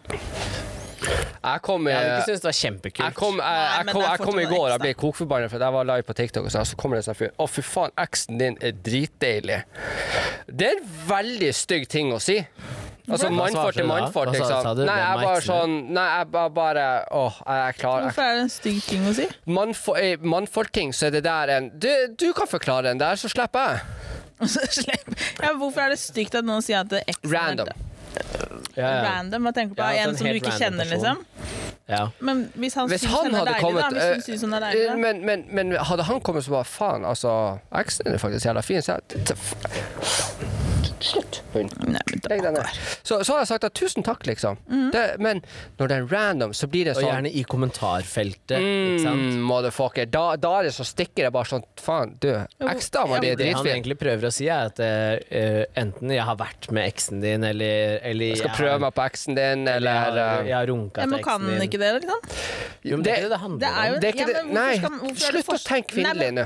Jeg 1.45 1.61
kom, 1.61 1.85
Jeg 1.87 1.93
hadde 1.95 2.07
eh, 2.09 2.15
ikke 2.17 2.25
syntes 2.25 2.41
det 2.41 2.47
var 2.49 2.55
kjempekult. 2.57 3.05
jeg 3.05 3.15
kom, 3.19 3.35
jeg, 3.37 3.45
Nei, 3.45 3.75
jeg 3.77 3.85
men 3.85 3.93
kom, 3.93 4.01
jeg 4.07 4.23
kom 4.25 4.39
i 4.41 4.45
går, 4.49 4.71
og 4.73 4.79
ble 4.81 4.93
kokforbanna 4.97 5.49
for 5.51 5.59
at 5.61 5.65
jeg 5.67 5.75
var 5.75 5.85
live 5.91 6.05
på 6.07 6.15
TikTok, 6.17 6.47
og 6.49 6.53
så, 6.55 6.63
så 6.65 6.79
kommer 6.81 6.97
det 6.97 7.03
en 7.03 7.07
sånn 7.11 7.19
fyr 7.19 7.35
Å, 7.37 7.45
fy 7.51 7.61
faen, 7.67 7.93
eksen 8.01 8.39
din 8.41 8.57
er 8.65 8.73
dritdeilig. 8.87 9.59
Det 10.49 10.71
er 10.71 10.79
en 10.79 10.89
veldig 11.11 11.51
stygg 11.53 11.85
ting 11.93 12.09
å 12.15 12.17
si. 12.23 12.39
Altså 13.05 13.29
mannfolk 13.29 13.77
til 13.77 13.85
mannfolk, 13.85 14.31
liksom. 14.33 14.79
Nei, 14.81 14.95
jeg 14.97 15.19
bare 15.21 15.41
sånn 15.45 15.75
Nei, 15.93 16.05
jeg 16.17 16.29
bare, 16.33 16.49
bare 16.55 16.85
Åh, 17.13 17.35
jeg 17.45 17.61
er 17.67 17.77
klar. 17.77 18.07
Hvorfor 18.07 18.25
er 18.25 18.39
det 18.39 18.45
en 18.47 18.53
stygg 18.55 18.79
ting 18.87 19.05
å 19.05 19.13
si? 19.13 19.27
mannfo- 19.45 19.93
i 20.01 20.15
mannfolkting, 20.25 20.89
så 20.97 21.11
er 21.11 21.19
det 21.19 21.21
der 21.27 21.53
en 21.59 21.69
Du, 21.77 21.91
du 22.17 22.31
kan 22.33 22.49
forklare 22.49 22.87
den 22.89 22.97
der, 23.03 23.13
så 23.21 23.29
slipper 23.29 23.75
jeg. 23.75 23.85
Ja, 24.39 25.51
hvorfor 25.57 25.85
er 25.85 25.93
det 25.95 25.99
stygt 26.01 26.35
at 26.35 26.47
noen 26.47 26.63
sier 26.65 26.81
at 26.83 26.89
det 26.91 27.03
er 27.03 27.13
eksen 27.13 27.31
Random. 27.31 27.69
Ja, 28.75 28.81
ja. 28.81 28.89
Random? 29.05 29.47
Hva 29.47 29.53
tenker 29.55 29.75
du 29.75 29.79
på? 29.79 29.85
Ja, 29.85 30.03
en 30.03 30.13
en 30.13 30.19
som 30.19 30.27
du 30.27 30.39
ikke 30.39 30.55
kjenner, 30.55 30.87
person. 30.87 31.21
liksom? 31.23 31.65
Ja. 31.87 32.09
Men 32.19 32.51
hvis 32.55 32.73
han 32.73 32.89
Hvis 32.89 33.01
syns 33.05 33.11
han 33.13 33.25
hun 33.25 33.35
er 33.35 33.39
hadde 33.39 33.51
deilig, 33.51 33.61
kommet 33.61 33.83
da? 33.83 33.89
Hvis 33.93 34.03
hun 34.03 34.33
eh, 34.33 34.39
syns 34.39 34.43
er 34.43 34.63
deilig, 34.65 34.85
da? 34.89 34.95
men, 34.95 35.25
men, 35.25 35.45
men 35.53 35.75
hadde 35.77 36.03
han 36.07 36.21
kommet 36.25 36.45
så 36.45 36.55
bare 36.55 36.65
Faen, 36.65 37.05
altså 37.05 37.33
Eksen 37.77 38.07
din 38.07 38.17
er 38.17 38.23
faktisk 38.23 38.45
jævla 38.49 38.63
fin. 38.65 38.81
Så 38.81 38.97
jeg, 38.97 39.01
Slutt, 41.03 41.41
hund. 41.53 41.73
Men 41.83 41.97
Legg 42.29 42.41
deg 42.41 42.53
ned. 42.55 42.65
Så, 43.03 43.17
så 43.27 43.33
har 43.35 43.39
jeg 43.43 43.47
sagt 43.51 43.63
at 43.67 43.73
tusen 43.77 44.03
takk, 44.05 44.23
liksom. 44.25 44.57
Det, 44.93 45.03
men 45.19 45.41
når 45.79 45.87
det 45.91 45.97
er 45.97 46.05
random, 46.11 46.53
så 46.55 46.67
blir 46.71 46.85
det 46.85 46.95
sånn 46.95 47.03
Og 47.05 47.11
gjerne 47.11 47.31
i 47.35 47.43
kommentarfeltet, 47.43 48.57
ikke 48.63 49.03
sant? 49.03 49.25
Mm, 49.35 49.41
motherfucker. 49.49 50.07
Da, 50.11 50.23
da 50.41 50.53
er 50.59 50.69
det 50.69 50.73
så 50.77 50.85
stikker 50.87 51.27
det 51.27 51.31
bare 51.35 51.49
sånn 51.51 51.65
Faen, 51.85 52.15
du, 52.23 52.29
eksdama 52.65 53.19
di 53.21 53.29
er 53.33 53.39
Det 53.39 53.51
han 53.53 53.67
egentlig 53.67 53.97
prøver 54.01 54.29
å 54.29 54.33
si, 54.33 54.47
er 54.49 54.71
at 54.71 54.79
uh, 54.81 55.63
enten 55.77 56.13
jeg 56.15 56.23
har 56.25 56.37
vært 56.39 56.69
med 56.73 56.87
eksen 56.89 57.21
din, 57.21 57.43
eller, 57.45 57.99
eller 58.01 58.31
Jeg 58.31 58.39
skal 58.41 58.49
jeg 58.53 58.57
prøve 58.61 58.71
har- 58.77 58.83
meg 58.87 58.95
på 58.97 59.05
eksen 59.05 59.35
din, 59.37 59.67
eller 59.67 59.75
eller 59.75 59.91
jeg 59.91 60.01
har, 60.05 60.17
eh, 60.39 60.47
jeg 60.49 60.55
har 60.55 60.67
runka 60.71 61.01
til 61.03 61.03
eksen 61.03 61.11
kan 61.11 61.19
eksen 61.19 61.45
han 61.45 61.59
din. 61.59 61.65
ikke 61.67 61.79
det, 61.81 61.89
liksom? 61.99 62.19
Jo, 62.85 62.95
men 62.95 63.03
det 63.03 63.11
er 63.11 63.15
Det- 63.15 63.19
ikke 63.19 63.21
det 63.21 63.29
det 63.29 63.39
handler 63.43 63.59
Det 63.59 63.69
er 63.75 63.85
jo 63.85 63.93
om. 63.93 63.99
Det 63.99 64.07
er 64.07 64.13
ikke 64.13 64.19
ja, 64.19 64.25
det- 64.25 64.53
nei, 64.53 64.77
skal- 64.77 64.93
er 65.05 65.15
slutt 65.25 65.49
å 65.55 65.59
tenke 65.67 65.87
kvinnelig 65.93 66.31
nå. 66.33 66.45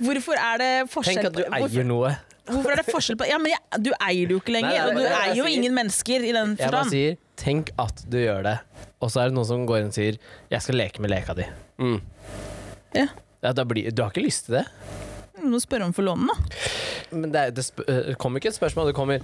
Hvorfor 0.00 0.36
er 0.40 0.58
det 0.58 0.72
forskjell 0.90 1.14
Tenk 1.20 1.26
at 1.26 1.32
du 1.32 1.44
eier 1.44 1.84
noe. 1.86 2.16
Hvorfor 2.46 2.72
er 2.72 2.76
det 2.82 2.86
forskjell 2.92 3.16
på 3.20 3.26
Ja, 3.28 3.38
men 3.38 3.52
jeg, 3.52 3.82
du 3.84 3.90
eier 4.00 4.26
det 4.30 4.36
jo 4.36 4.40
ikke 4.40 4.52
lenger, 4.56 4.70
Nei, 4.70 4.78
nei, 4.78 4.86
og 4.88 4.96
du 4.96 5.04
eier 5.20 5.34
jo 5.36 5.44
ingen 5.50 5.74
mennesker 5.76 6.20
i 6.24 6.32
den 6.32 6.56
Jeg 6.56 6.70
bare 6.70 6.84
forstand. 6.84 6.90
sier 6.90 7.16
'tenk 7.40 7.70
at 7.78 8.04
du 8.10 8.18
gjør 8.18 8.42
det', 8.44 8.58
og 9.00 9.10
så 9.10 9.20
er 9.22 9.28
det 9.30 9.34
noen 9.34 9.46
som 9.48 9.66
går 9.66 9.78
inn 9.80 9.86
og 9.92 9.94
sier 9.94 10.18
'jeg 10.50 10.62
skal 10.62 10.74
leke 10.76 11.00
med 11.00 11.10
leka 11.10 11.34
di'. 11.34 11.48
mm. 11.78 12.00
Ja. 12.94 13.06
Ja, 13.42 13.52
da 13.52 13.64
blir, 13.64 13.90
du 13.90 14.02
har 14.02 14.10
ikke 14.10 14.24
lyst 14.26 14.46
til 14.46 14.56
det? 14.58 14.66
Du 15.40 15.48
må 15.48 15.60
spørre 15.62 15.86
om 15.88 15.92
forlånen, 15.96 16.28
da. 16.30 16.34
Men 17.10 17.32
det, 17.32 17.40
er- 17.40 17.54
det 17.56 17.64
sp 17.66 17.80
øh, 17.88 18.14
kommer 18.20 18.38
ikke 18.38 18.50
et 18.52 18.58
spørsmål, 18.58 18.86
det 18.90 18.94
kommer 18.94 19.18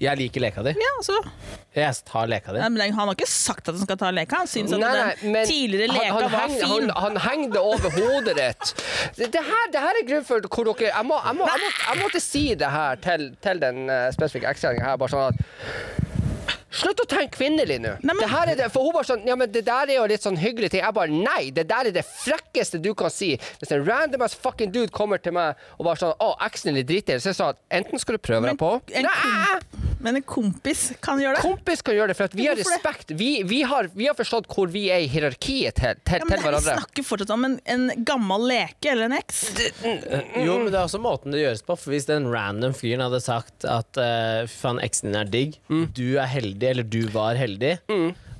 'jeg 0.00 0.16
liker 0.18 0.40
leka 0.40 0.62
di'. 0.62 0.74
Ja, 0.78 0.90
altså. 0.98 1.16
Jeg 1.74 1.94
tar 2.06 2.26
leka 2.26 2.52
di. 2.52 2.58
Nei, 2.60 2.68
men 2.68 2.80
han 2.94 3.08
har 3.08 3.14
ikke 3.14 3.26
sagt 3.30 3.68
at 3.68 3.74
han 3.74 3.84
skal 3.86 3.96
ta 3.98 4.10
leka. 4.10 4.36
Han 4.42 4.46
syns 4.46 4.72
at 4.72 4.80
den 5.22 5.34
tidligere 5.46 5.88
leka 5.92 6.12
han 6.12 6.22
var 6.22 6.38
heng- 6.38 6.58
fin. 6.60 6.90
Han, 6.90 7.16
han 7.16 7.16
henger 7.30 7.50
det 7.52 7.60
over 7.60 7.90
hodet 7.90 8.36
ditt. 8.36 8.74
Det, 9.16 9.32
det, 9.32 9.42
her, 9.42 9.64
det 9.72 9.80
her 9.80 9.94
er 10.02 10.06
grunnen 10.08 10.24
for 10.24 10.40
hvor 10.40 10.64
dere 10.74 10.92
Jeg, 10.96 11.06
må, 11.06 11.18
jeg, 11.26 11.34
må, 11.36 11.46
jeg, 11.46 11.60
må, 11.64 11.70
jeg 11.94 12.02
måtte 12.02 12.20
si 12.20 12.54
det 12.54 12.70
her 12.70 12.94
til, 12.96 13.36
til 13.42 13.60
den 13.60 13.88
uh, 13.90 14.10
spesifikke 14.12 14.48
ekskjæringa 14.52 14.84
her, 14.84 14.96
bare 14.96 15.08
sånn 15.08 15.28
at 15.32 16.11
Slutt 16.72 17.02
å 17.04 17.06
tenke 17.08 17.36
kvinnelig 17.36 17.78
nå. 17.84 17.96
Det 18.00 18.28
her 18.32 18.52
er 18.52 18.58
det, 18.58 18.68
for 18.72 18.86
hun 18.86 18.94
bare 18.96 19.08
sånn 19.10 19.26
Ja, 19.28 19.36
men 19.36 19.52
det 19.52 19.64
der 19.66 19.90
er 19.92 19.98
jo 19.98 20.06
litt 20.08 20.24
sånn 20.24 20.38
hyggelig 20.40 20.72
ting. 20.72 20.80
Jeg 20.84 20.96
bare 20.96 21.12
Nei, 21.12 21.50
det 21.54 21.66
der 21.70 21.90
er 21.90 21.94
det 21.94 22.06
frekkeste 22.08 22.80
du 22.82 22.92
kan 22.98 23.12
si. 23.12 23.34
Hvis 23.60 23.74
en 23.76 23.84
random 23.86 24.24
ass 24.24 24.36
fucking 24.38 24.72
dude 24.72 24.92
kommer 24.94 25.20
til 25.20 25.36
meg 25.36 25.60
og 25.78 25.86
bare 25.90 26.00
sånn 26.00 26.16
Å, 26.16 26.32
eksen 26.48 26.72
din 26.72 26.82
er 26.82 26.88
dritdeilig, 26.88 27.24
så 27.24 27.32
jeg 27.32 27.40
sånn 27.42 27.54
at 27.54 27.62
enten 27.82 28.00
skal 28.02 28.16
du 28.16 28.24
prøve 28.24 28.48
deg 28.48 28.60
på 28.60 28.76
en 28.96 29.10
Nei! 29.10 29.81
Men 30.02 30.18
en 30.18 30.24
kompis 30.26 30.88
kan 31.04 31.20
gjøre 31.22 31.36
det. 31.38 31.42
Kompis 31.46 31.82
kan 31.86 31.94
gjøre 31.94 32.10
det, 32.10 32.16
for 32.18 32.26
at 32.26 32.34
vi 32.34 32.46
har 32.48 32.56
respekt. 32.58 33.12
Vi, 33.18 33.28
vi, 33.46 33.60
har, 33.70 33.86
vi 33.94 34.08
har 34.10 34.16
forstått 34.18 34.48
hvor 34.50 34.70
vi 34.72 34.88
er 34.90 35.04
i 35.04 35.08
hierarkiet 35.12 35.78
til, 35.78 36.00
til, 36.02 36.18
Ja, 36.24 36.26
men 36.26 36.42
til 36.42 36.48
det, 36.50 36.60
vi 36.64 36.74
snakker 36.74 37.06
fortsatt 37.06 37.30
om 37.36 37.46
en, 37.46 37.54
en 37.70 37.84
gammel 38.08 38.48
leke 38.50 38.90
eller 38.92 39.06
en 39.10 39.14
eks. 39.20 39.44
Jo, 39.84 40.58
men 40.58 40.68
det 40.72 40.76
er 40.78 40.82
også 40.82 41.00
måten 41.02 41.34
det 41.34 41.44
gjøres 41.44 41.62
på. 41.66 41.76
For 41.78 41.94
Hvis 41.94 42.08
den 42.10 42.26
random 42.32 42.74
fyren 42.74 43.04
hadde 43.06 43.22
sagt 43.22 43.66
at 43.68 44.00
uh, 44.02 44.42
faen, 44.50 44.82
eksen 44.82 45.12
din 45.12 45.20
er 45.22 45.30
digg, 45.32 45.58
Mm. 45.72 45.86
du 45.94 46.04
er 46.20 46.26
heldig, 46.28 46.66
eller 46.68 46.84
du 46.84 47.00
var 47.14 47.38
heldig, 47.38 47.76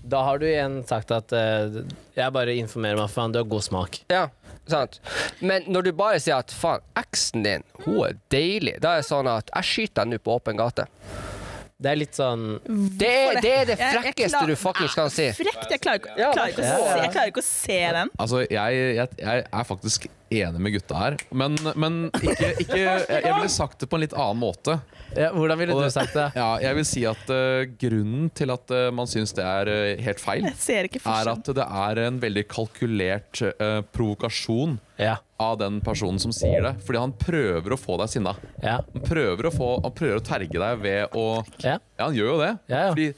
da 0.03 0.21
har 0.27 0.41
du 0.43 0.47
igjen 0.49 0.81
sagt 0.89 1.13
at 1.15 1.31
uh, 1.33 1.79
jeg 2.19 2.35
bare 2.35 2.55
informerer 2.59 2.99
meg, 2.99 3.11
faen, 3.15 3.33
du 3.33 3.39
har 3.41 3.47
god 3.49 3.63
smak. 3.65 4.01
Ja, 4.13 4.25
sant. 4.69 4.99
Men 5.41 5.65
når 5.71 5.87
du 5.87 5.93
bare 5.97 6.19
sier 6.23 6.41
at 6.43 6.53
faen, 6.55 6.83
eksen 6.99 7.47
din, 7.47 7.65
hun 7.87 8.03
er 8.09 8.19
deilig, 8.35 8.77
da 8.83 8.97
er 8.99 9.05
det 9.05 9.09
sånn 9.09 9.31
at 9.31 9.53
jeg 9.55 9.71
skyter 9.71 10.03
deg 10.03 10.17
nå 10.17 10.21
på 10.27 10.35
åpen 10.41 10.59
gate. 10.61 10.89
Det 11.83 11.91
er 11.91 11.99
litt 11.99 12.15
sånn 12.15 12.45
Det 12.99 13.09
er 13.11 13.41
det, 13.43 13.53
er 13.53 13.65
det 13.73 13.77
Jeg- 13.79 13.93
jeg 13.93 14.03
frekkeste 14.05 14.39
klar- 14.39 14.47
du 14.53 14.57
fuckings 14.57 14.95
kan 14.95 15.11
si. 15.11 15.29
Frekt? 15.35 15.69
Jeg 15.71 15.81
klarer 15.83 15.99
ikke, 15.99 16.15
klarer 16.17 16.53
ikke, 16.53 16.63
å, 16.63 16.73
se, 16.73 16.99
jeg 17.03 17.13
klarer 17.17 17.33
ikke 17.33 17.43
å 17.43 17.49
se 17.51 17.79
den. 17.99 18.11
Altså, 18.23 18.43
jeg, 18.47 18.83
jeg, 18.97 19.09
jeg 19.19 19.47
er 19.53 19.65
faktisk 19.67 20.07
enig 20.33 20.61
med 20.65 20.73
gutta 20.73 20.97
her, 20.97 21.17
men, 21.37 21.57
men 21.77 21.97
ikke, 22.23 22.53
ikke 22.63 22.79
jeg, 22.87 23.03
jeg 23.11 23.35
ville 23.35 23.51
sagt 23.53 23.83
det 23.83 23.89
på 23.93 23.99
en 23.99 24.05
litt 24.07 24.15
annen 24.17 24.39
måte. 24.41 24.79
ja, 25.19 25.29
Hvordan 25.35 25.59
ville 25.61 25.75
du 25.77 25.91
sagt 25.93 26.15
det? 26.17 26.29
Ja, 26.39 26.47
jeg 26.63 26.79
vil 26.79 26.87
si 26.89 27.03
at 27.05 27.29
uh, 27.29 27.67
grunnen 27.83 28.31
til 28.33 28.55
at 28.55 28.71
uh, 28.73 28.87
man 28.97 29.11
syns 29.11 29.35
det 29.37 29.45
er 29.45 29.69
uh, 29.69 30.03
helt 30.07 30.23
feil, 30.23 30.47
er 30.49 31.33
at 31.35 31.45
det 31.59 31.67
er 31.67 32.01
en 32.07 32.21
veldig 32.23 32.47
kalkulert 32.49 33.43
provokasjon 33.93 34.79
Ja. 35.03 35.17
Av 35.43 35.59
den 35.61 35.81
personen 35.85 36.21
som 36.23 36.33
sier 36.35 36.63
det. 36.65 36.75
Fordi 36.87 37.01
han 37.03 37.13
prøver 37.19 37.75
å 37.75 37.81
få 37.81 37.99
deg 38.01 38.13
sinna. 38.13 38.35
Ja. 38.63 38.79
Han 38.95 39.05
prøver 39.07 39.49
å, 39.49 39.55
få, 39.55 39.69
han 39.85 39.95
prøver 39.97 40.21
å 40.21 40.25
terge 40.27 40.65
deg 40.65 40.83
ved 40.85 41.19
å 41.19 41.27
Ja. 41.63 41.79
Ja, 41.99 42.07
han 42.09 42.17
gjør 42.17 42.33
jo 42.33 42.41
det. 42.43 42.53
Ja. 42.73 42.85
Fordi 42.93 43.09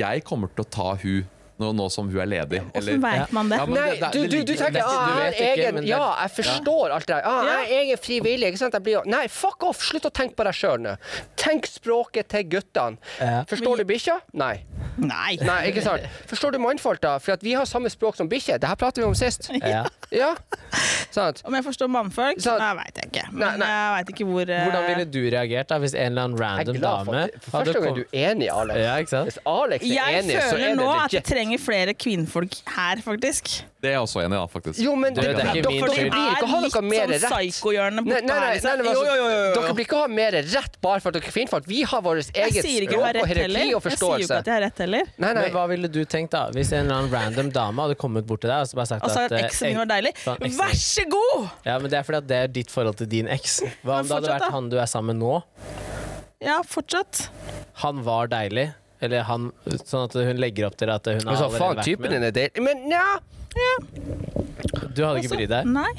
jeg 0.00 0.24
kommer 0.28 0.52
til 0.54 0.64
å 0.66 0.70
ta 0.76 0.88
hun 1.02 1.24
nå, 1.60 1.70
nå 1.76 1.86
som 1.92 2.08
hun 2.10 2.20
er 2.24 2.28
ledig. 2.30 2.60
Hvordan 2.72 3.02
vet 3.04 3.32
man 3.36 3.50
det? 3.52 3.58
Ja, 3.60 3.66
Nei, 3.70 3.88
det- 3.90 4.00
det- 4.00 4.12
du, 4.12 4.20
det 4.22 4.30
du, 4.30 4.52
du 4.52 4.58
tenker 4.58 4.82
ah, 4.84 5.06
du 5.06 5.20
jeg 5.20 5.34
er 5.34 5.62
egen 5.70 5.86
Ja, 5.86 6.02
jeg 6.22 6.32
forstår 6.38 6.94
alt 6.96 7.06
det 7.06 7.16
der. 7.16 7.28
Ah, 7.28 7.44
jeg 7.50 7.60
er 7.60 7.82
egen 7.82 7.98
frivillig. 8.06 8.50
Ikke 8.52 8.62
sant? 8.64 8.74
Jeg 8.78 8.82
blir, 8.86 9.04
nei, 9.06 9.26
fuck 9.28 9.62
off! 9.68 9.82
Slutt 9.84 10.08
å 10.08 10.12
tenke 10.14 10.34
på 10.38 10.46
deg 10.48 10.56
sjøl 10.56 10.80
nå. 10.84 10.96
Tenk 11.40 11.68
språket 11.70 12.28
til 12.32 12.44
guttene. 12.56 12.98
Ja. 13.20 13.44
Forstår 13.50 13.82
du 13.82 13.84
bikkja? 13.88 14.18
Nei. 14.32 14.54
Nei. 15.00 15.36
Nei, 15.40 15.60
ikke 15.70 15.82
sant. 15.84 16.04
Forstår 16.30 16.52
du 16.56 16.58
mannfolk, 16.62 17.00
da? 17.04 17.18
For 17.22 17.32
at 17.36 17.42
vi 17.44 17.54
har 17.56 17.64
samme 17.68 17.88
språk 17.92 18.16
som 18.18 18.28
bikkjer. 18.28 18.58
Det 18.60 18.68
her 18.68 18.76
prater 18.80 19.02
vi 19.04 19.08
om 19.08 19.14
sist. 19.18 19.48
Ja. 19.60 19.84
Ja, 20.10 20.32
sant. 21.14 21.40
Om 21.46 21.54
jeg 21.54 21.64
forstår 21.64 21.88
mannfolk? 21.92 22.40
Så- 22.42 22.56
Nei, 22.58 22.70
veit 22.80 22.96
jeg 22.98 23.10
ikke. 23.12 23.24
Men 23.32 23.60
nei. 23.62 23.68
jeg 23.70 23.92
veit 23.94 24.08
ikke 24.14 24.26
hvor 24.26 24.42
uh... 24.50 24.56
Hvordan 24.66 24.86
ville 24.88 25.04
du 25.14 25.20
reagert 25.36 25.68
da 25.70 25.78
hvis 25.82 25.94
en 25.94 26.10
eller 26.10 26.22
annen 26.26 26.40
er 26.40 26.42
random 26.42 26.74
for 26.74 26.82
dame 26.82 27.40
for 27.44 27.50
første 27.54 27.74
gang 27.74 27.86
er 27.90 27.94
du 28.00 28.16
enig, 28.24 28.48
Alex. 28.50 28.80
Ja, 28.82 28.96
ikke 29.04 29.12
sant? 29.14 29.30
Hvis 29.30 29.38
Alex 29.46 29.84
er 29.86 29.94
Jeg 29.94 30.18
enig, 30.24 30.34
så 30.34 30.48
føler 30.50 30.64
er 30.64 30.74
det 30.74 30.80
nå 30.80 30.88
at 30.90 30.98
vi 31.12 31.16
legit. 31.16 31.30
Trenger 31.50 31.58
flere 31.64 31.94
kvinnfolk 31.94 32.54
her, 32.76 33.00
faktisk. 33.02 33.64
Det 33.80 33.88
er 33.88 33.94
jeg 33.96 34.02
også 34.04 34.20
enig 34.22 34.36
i, 34.36 34.48
faktisk. 34.52 34.78
Jo, 34.84 34.92
men 34.94 35.14
Du, 35.14 35.20
det 35.20 35.30
er 35.30 35.38
ikke 35.40 35.62
dere, 35.64 35.88
dere 35.88 36.10
blir 36.12 36.32
ikke 36.34 36.44
å 36.44 36.50
ha 36.50 36.58
noe 36.60 36.82
mer 36.84 37.00
sånn 37.00 37.12
rett. 37.14 37.52
psykohjørne 37.54 38.02
Nei, 38.04 38.20
nei, 38.20 38.20
nei, 38.20 38.38
nei, 38.60 38.74
nei, 38.76 38.88
altså, 38.90 39.04
jo, 39.06 39.14
jo, 39.16 39.28
jo, 39.30 39.38
jo. 39.40 39.54
Dere 39.56 39.74
blir 39.78 39.86
ikke 39.86 40.00
ha 40.02 40.10
mer 40.12 40.36
rett 40.36 40.76
bare 40.84 41.00
for 41.00 41.10
at 41.10 41.16
dere 41.16 41.30
er 41.30 41.34
kvinnfolk. 41.34 41.68
Vi 41.70 41.80
har 41.88 42.02
vårt 42.04 42.18
eget 42.20 42.60
språk 42.60 42.94
og 42.98 43.30
hierarki 43.32 43.74
og 43.74 43.84
forståelse. 43.86 43.90
Jeg 43.90 43.98
sier 43.98 44.20
jo 44.20 44.28
ikke 44.28 44.40
at 44.40 44.50
jeg 44.50 44.56
har 44.56 44.64
rett 44.66 44.82
heller. 44.84 45.12
Nei, 45.16 45.32
nei. 45.32 45.44
Men 45.46 45.54
hva 45.56 45.64
ville 45.72 45.90
du 45.90 46.00
tenkt 46.04 46.36
da 46.36 46.42
hvis 46.54 46.72
en 46.76 46.84
eller 46.84 46.98
annen 46.98 47.14
random 47.14 47.52
dame 47.56 47.86
hadde 47.86 47.98
kommet 48.00 48.28
bort 48.28 48.44
til 48.44 48.52
deg 48.52 48.66
og 48.66 48.70
så 48.70 48.80
bare 48.80 48.90
sagt 48.92 49.08
Altså 49.08 49.24
at 49.24 49.32
at 49.32 49.38
eh, 49.38 49.46
eksen 49.48 49.72
min 49.72 49.80
var 49.80 49.90
deilig. 49.94 50.14
Vær 50.60 50.76
så 50.84 51.06
god! 51.16 51.48
Ja, 51.66 51.78
men 51.80 51.92
det 51.92 52.00
er 52.02 52.06
fordi 52.10 52.20
at 52.20 52.28
det 52.30 52.42
er 52.44 52.52
ditt 52.60 52.74
forhold 52.74 53.00
til 53.00 53.08
din 53.10 53.30
eks. 53.32 53.62
Hva 53.80 54.02
om 54.02 54.10
det 54.10 54.18
hadde 54.20 54.34
vært 54.36 54.52
han 54.52 54.68
du 54.70 54.76
er 54.76 54.90
sammen 54.90 55.16
med 55.16 55.24
nå? 55.24 55.40
Ja, 56.40 56.60
fortsatt. 56.64 57.26
Han 57.82 58.04
var 58.04 58.28
deilig. 58.32 58.70
Eller 59.00 59.22
han, 59.28 59.50
sånn 59.84 60.04
at 60.08 60.14
hun 60.18 60.40
legger 60.42 60.66
opp 60.68 60.76
til 60.80 60.90
at 60.92 61.06
hun 61.08 61.20
har 61.22 61.24
Men 61.24 61.36
så 61.40 61.46
allerede 61.48 61.76
vært 61.76 61.84
typen 61.88 62.10
med. 62.10 62.36
er. 62.36 62.60
Men 62.60 62.82
nja, 62.90 63.04
Du 64.94 65.02
hadde 65.04 65.22
ikke 65.22 65.30
Altså, 65.30 65.36
brydd 65.36 65.52
deg? 65.54 65.66
Nei. 65.66 65.92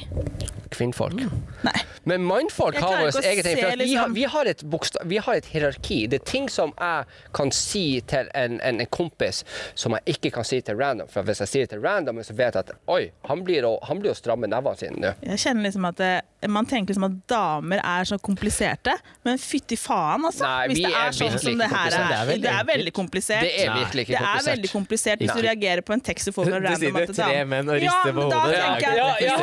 Kvinnfolk. 0.71 1.21
nei. 1.65 1.77
Men 2.09 2.23
mannfolk 2.25 2.79
har 2.81 2.97
vårt 3.03 3.19
eget 3.29 3.45
se 3.45 3.51
vi, 3.55 3.61
har, 3.61 3.75
liksom- 3.77 4.13
vi, 4.15 4.23
har 4.25 4.45
et 4.49 4.63
bokstav, 4.65 5.03
vi 5.05 5.17
har 5.21 5.35
et 5.37 5.45
hierarki. 5.51 6.07
Det 6.09 6.21
er 6.21 6.25
ting 6.25 6.47
som 6.49 6.71
jeg 6.79 7.05
kan 7.37 7.51
si 7.53 8.01
til 8.09 8.25
en, 8.33 8.55
en, 8.65 8.79
en 8.81 8.87
kompis 8.89 9.43
som 9.77 9.93
jeg 9.93 10.15
ikke 10.17 10.31
kan 10.39 10.43
si 10.47 10.61
til 10.65 10.79
random. 10.81 11.07
For 11.13 11.21
hvis 11.27 11.43
jeg 11.43 11.51
sier 11.51 11.67
det 11.67 11.75
til 11.75 11.83
random, 11.85 12.23
så 12.25 12.33
vet 12.33 12.57
jeg 12.57 12.63
at 12.65 12.71
oi, 12.89 13.11
han 13.29 13.43
blir 13.45 13.67
å, 13.69 13.75
han 13.85 14.01
blir 14.01 14.15
å 14.15 14.17
stramme 14.17 14.49
nevene 14.49 14.79
sine 14.81 14.97
nå. 14.97 15.13
Jeg 15.29 15.43
kjenner 15.45 15.67
liksom 15.69 15.85
at 15.91 16.01
det, 16.01 16.11
Man 16.49 16.65
tenker 16.65 16.89
liksom 16.95 17.03
at 17.05 17.19
damer 17.29 17.77
er 17.85 18.03
så 18.09 18.17
kompliserte, 18.17 18.95
men 19.27 19.37
fytti 19.37 19.77
faen, 19.77 20.23
altså. 20.25 20.41
Nei, 20.41 20.71
Hvis 20.71 20.79
det 20.81 20.89
er 20.89 21.05
er 21.05 21.11
sånn 21.13 21.37
som 21.37 21.59
det 21.61 21.67
her 21.69 21.85
er. 21.85 22.07
Det 22.09 22.17
er 22.17 22.25
veldig 22.31 22.41
Det 22.47 22.55
er 22.57 22.65
veldig 22.71 22.93
komplisert. 22.97 23.45
Det 23.45 23.67
er 23.67 23.75
virkelig 23.77 24.07
ikke 24.07 24.17
komplisert. 24.17 24.41
Det 24.41 24.49
er 24.49 24.55
veldig 24.55 24.71
komplisert 24.73 25.21
hvis 25.21 25.35
du 25.37 25.41
reagerer 25.45 25.81
på 25.85 25.93
en 25.93 26.01
tekst 26.09 26.25
du 26.25 26.33
får 26.33 26.45
fra 26.49 26.57
Du 26.57 26.65
random. 26.65 26.81
sitter 26.81 27.13
det 27.13 27.19
er 27.19 27.29
tre 27.29 27.45
menn 27.45 27.69
og 27.69 27.77
ja, 27.77 27.83
rister 27.85 28.15
på 28.17 28.23
men 28.23 28.33
da 28.33 28.39
hodet. 28.41 28.57
tenker 28.57 28.89
jeg, 28.89 28.97
Ja, 28.97 29.09
ja, 29.21 29.37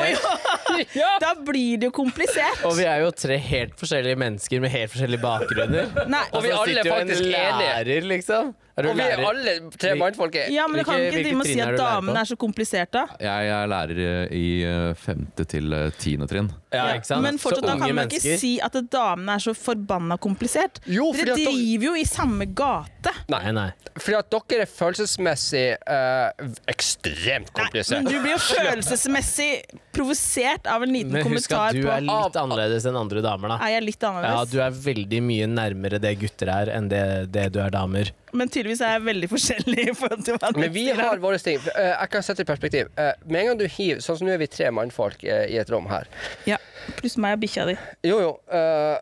jo, 0.99 1.13
Da 1.21 1.35
blir 1.35 1.79
det 1.81 1.89
jo 1.91 1.95
komplisert. 1.95 2.63
Og 2.69 2.77
vi 2.79 2.85
er 2.89 3.03
jo 3.05 3.11
tre 3.17 3.39
helt 3.39 3.75
forskjellige 3.81 4.19
mennesker 4.21 4.61
med 4.65 4.71
helt 4.75 4.93
forskjellige 4.95 5.23
bakgrunner. 5.25 5.93
Nei. 6.09 6.25
Og 6.33 6.43
vi 6.45 6.55
alle 6.55 6.81
er 6.85 6.91
faktisk 6.93 7.29
en 7.29 7.63
enige. 7.63 8.01
liksom. 8.09 8.55
Er 8.79 8.83
du 8.83 8.89
Og 8.93 8.95
vi 8.97 9.03
er 9.03 9.19
alle 9.27 9.53
tre 9.75 9.95
mannfolk. 9.99 10.37
er- 10.39 10.53
Ja, 10.55 10.69
men 10.69 10.79
du 10.79 10.85
kan 10.87 11.01
ikke 11.01 11.23
drive 11.25 11.35
med 11.35 11.47
å 11.47 11.51
si 11.51 11.59
er 11.59 11.73
at 11.73 11.79
damene 11.81 12.21
er 12.21 12.29
så 12.31 12.37
kompliserte. 12.39 12.93
da. 12.93 13.07
Jeg 13.19 13.49
er 13.51 13.67
lærer 13.67 14.31
i 14.31 14.63
eh, 14.63 14.95
femte 14.95 15.45
til 15.51 15.73
eh, 15.75 15.91
tiende 15.99 16.29
trinn. 16.31 16.51
Ja, 16.73 16.85
ikke 16.95 17.07
sant? 17.07 17.23
Men 17.23 17.39
fortsatt, 17.39 17.65
Så 17.65 17.67
da 17.67 17.73
unge 17.75 17.87
kan 17.89 17.95
man 17.97 18.07
ikke 18.07 18.23
mennesker. 18.23 18.39
si 18.39 18.61
at 18.63 18.73
damene 18.93 19.35
er 19.35 19.39
så 19.43 19.55
forbanna 19.57 20.17
komplisert. 20.19 20.79
Jo, 20.87 21.13
fordi 21.13 21.25
Dere 21.25 21.51
driver 21.51 21.85
jo 21.89 21.95
i 21.95 22.05
samme 22.05 22.47
gate. 22.55 23.11
Nei, 23.29 23.51
nei. 23.51 23.73
Fordi 23.99 24.19
at 24.19 24.31
dere 24.31 24.63
er 24.63 24.71
følelsesmessig 24.71 25.77
eh, 25.85 26.31
ekstremt 26.69 27.51
Men 27.91 28.05
du 28.05 28.21
blir 28.23 28.37
jo 28.37 28.39
følelsesmessig 28.39 29.65
provosert 29.99 30.69
av 30.71 30.87
en 30.87 30.93
liten 30.95 31.13
Men 31.19 31.27
husk 31.35 31.53
at 31.59 31.75
du 31.77 31.83
på 31.85 31.91
er 31.93 32.05
litt 32.07 32.39
annerledes 32.41 32.87
enn 32.89 32.97
andre 33.01 33.23
damer, 33.25 33.53
da. 33.55 33.59
Er 33.67 33.75
jeg 33.77 33.87
litt 33.91 34.03
Ja, 34.07 34.13
annerledes? 34.15 34.53
du 34.55 34.63
er 34.65 34.79
veldig 34.89 35.21
mye 35.27 35.51
nærmere 35.51 36.01
det 36.03 36.15
gutter 36.23 36.53
er, 36.55 36.71
enn 36.79 36.89
det, 36.93 37.03
det 37.35 37.49
du 37.55 37.61
er 37.65 37.75
damer. 37.75 38.13
Men 38.37 38.51
tydeligvis 38.53 38.83
er 38.85 38.97
jeg 38.99 39.05
veldig 39.09 39.29
forskjellig 39.33 39.85
i 39.89 39.95
forhold 39.97 40.25
til 40.27 40.37
hva 40.41 40.51
Men 40.57 40.73
vi 40.75 40.87
har 40.93 41.21
våre 41.23 41.39
ting. 41.41 41.59
Eh, 41.75 41.93
jeg 41.95 42.11
kan 42.13 42.25
sette 42.27 42.43
det 42.43 42.47
i 42.49 42.51
perspektiv. 42.53 42.91
Eh, 43.01 43.13
med 43.27 43.41
en 43.41 43.47
gang 43.53 43.61
du 43.63 43.67
hiver 43.67 44.03
Sånn 44.05 44.19
som 44.21 44.29
nå 44.29 44.35
er 44.35 44.43
vi 44.43 44.49
tre 44.53 44.69
mannfolk 44.75 45.25
eh, 45.25 45.47
i 45.49 45.57
et 45.61 45.71
rom 45.73 45.89
her. 45.91 46.07
Ja, 46.49 46.59
pluss 47.01 47.17
meg 47.21 47.39
og 47.39 47.43
bikkja 47.47 47.65
di. 47.71 47.77
Jo, 48.07 48.19
jo. 48.23 48.33
eh, 48.53 48.99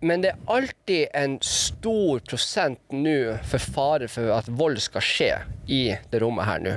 men 0.00 0.22
det 0.22 0.30
er 0.30 0.38
alltid 0.46 1.08
en 1.18 1.38
stor 1.42 2.20
prosent 2.28 2.78
nå 2.94 3.16
for 3.50 3.58
fare 3.74 4.06
for 4.08 4.30
at 4.36 4.46
vold 4.48 4.78
skal 4.82 5.02
skje 5.02 5.30
i 5.68 5.82
det 6.12 6.20
rommet 6.22 6.46
her 6.46 6.62
nå. 6.62 6.76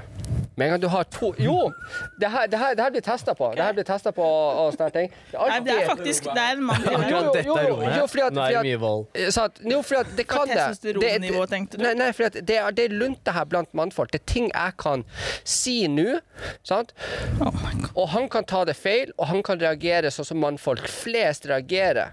Med 0.57 0.65
en 0.67 0.74
gang 0.74 0.82
du 0.84 0.88
har 0.91 1.05
to 1.09 1.30
Jo! 1.39 1.72
Det 2.19 2.28
her, 2.30 2.47
det 2.51 2.59
her, 2.59 2.74
det 2.76 2.84
her 2.84 2.91
blir 2.91 3.03
testa 3.05 3.34
på. 3.38 3.51
Det 3.55 3.63
her 3.63 3.76
blir 3.78 3.86
testet 3.88 4.15
på 4.17 4.26
og, 4.26 4.74
sånne 4.76 4.91
ting. 4.93 5.13
Det 5.32 5.38
er 5.39 5.51
Nei, 5.53 5.59
det 5.65 5.76
er 5.78 5.88
faktisk 5.88 6.28
Det 6.28 6.43
er 6.43 6.57
en 6.57 6.63
mann 6.67 6.82
til 6.84 6.91
Jo, 6.91 7.55
her. 7.55 7.69
jo, 7.69 7.78
jo, 8.01 8.07
fordi 8.11 8.26
at- 8.26 8.39
fordi 8.41 8.74
at-. 8.74 9.15
Eh, 9.15 9.30
Så 9.32 9.45
at, 9.47 9.61
jo, 9.72 9.82
fordi 9.82 9.99
at 10.01 10.11
det 10.17 10.28
kan 10.28 10.47
det. 10.47 10.57
det, 10.84 10.93
Det-? 10.99 11.80
Nei, 11.80 11.93
nei 11.93 12.11
fordi 12.11 12.26
at 12.26 12.47
det, 12.47 12.57
er, 12.57 12.72
det 12.72 12.86
er 12.86 12.97
lunte 12.97 13.32
her 13.32 13.45
blant 13.45 13.74
mannfolk. 13.74 14.11
Det 14.11 14.22
er 14.22 14.26
ting 14.34 14.51
jeg 14.53 14.78
kan 14.78 15.05
si 15.43 15.88
nå, 15.88 16.19
sant? 16.63 16.93
Oh 17.39 17.53
my 17.63 17.74
God. 17.82 17.91
Og 17.95 18.09
han 18.09 18.30
kan 18.30 18.43
ta 18.43 18.65
det 18.65 18.76
feil, 18.76 19.13
og 19.17 19.28
han 19.32 19.41
kan 19.43 19.59
reagere 19.61 20.11
sånn 20.11 20.26
som 20.34 20.38
mannfolk 20.41 20.88
flest 20.88 21.45
reagerer. 21.49 22.11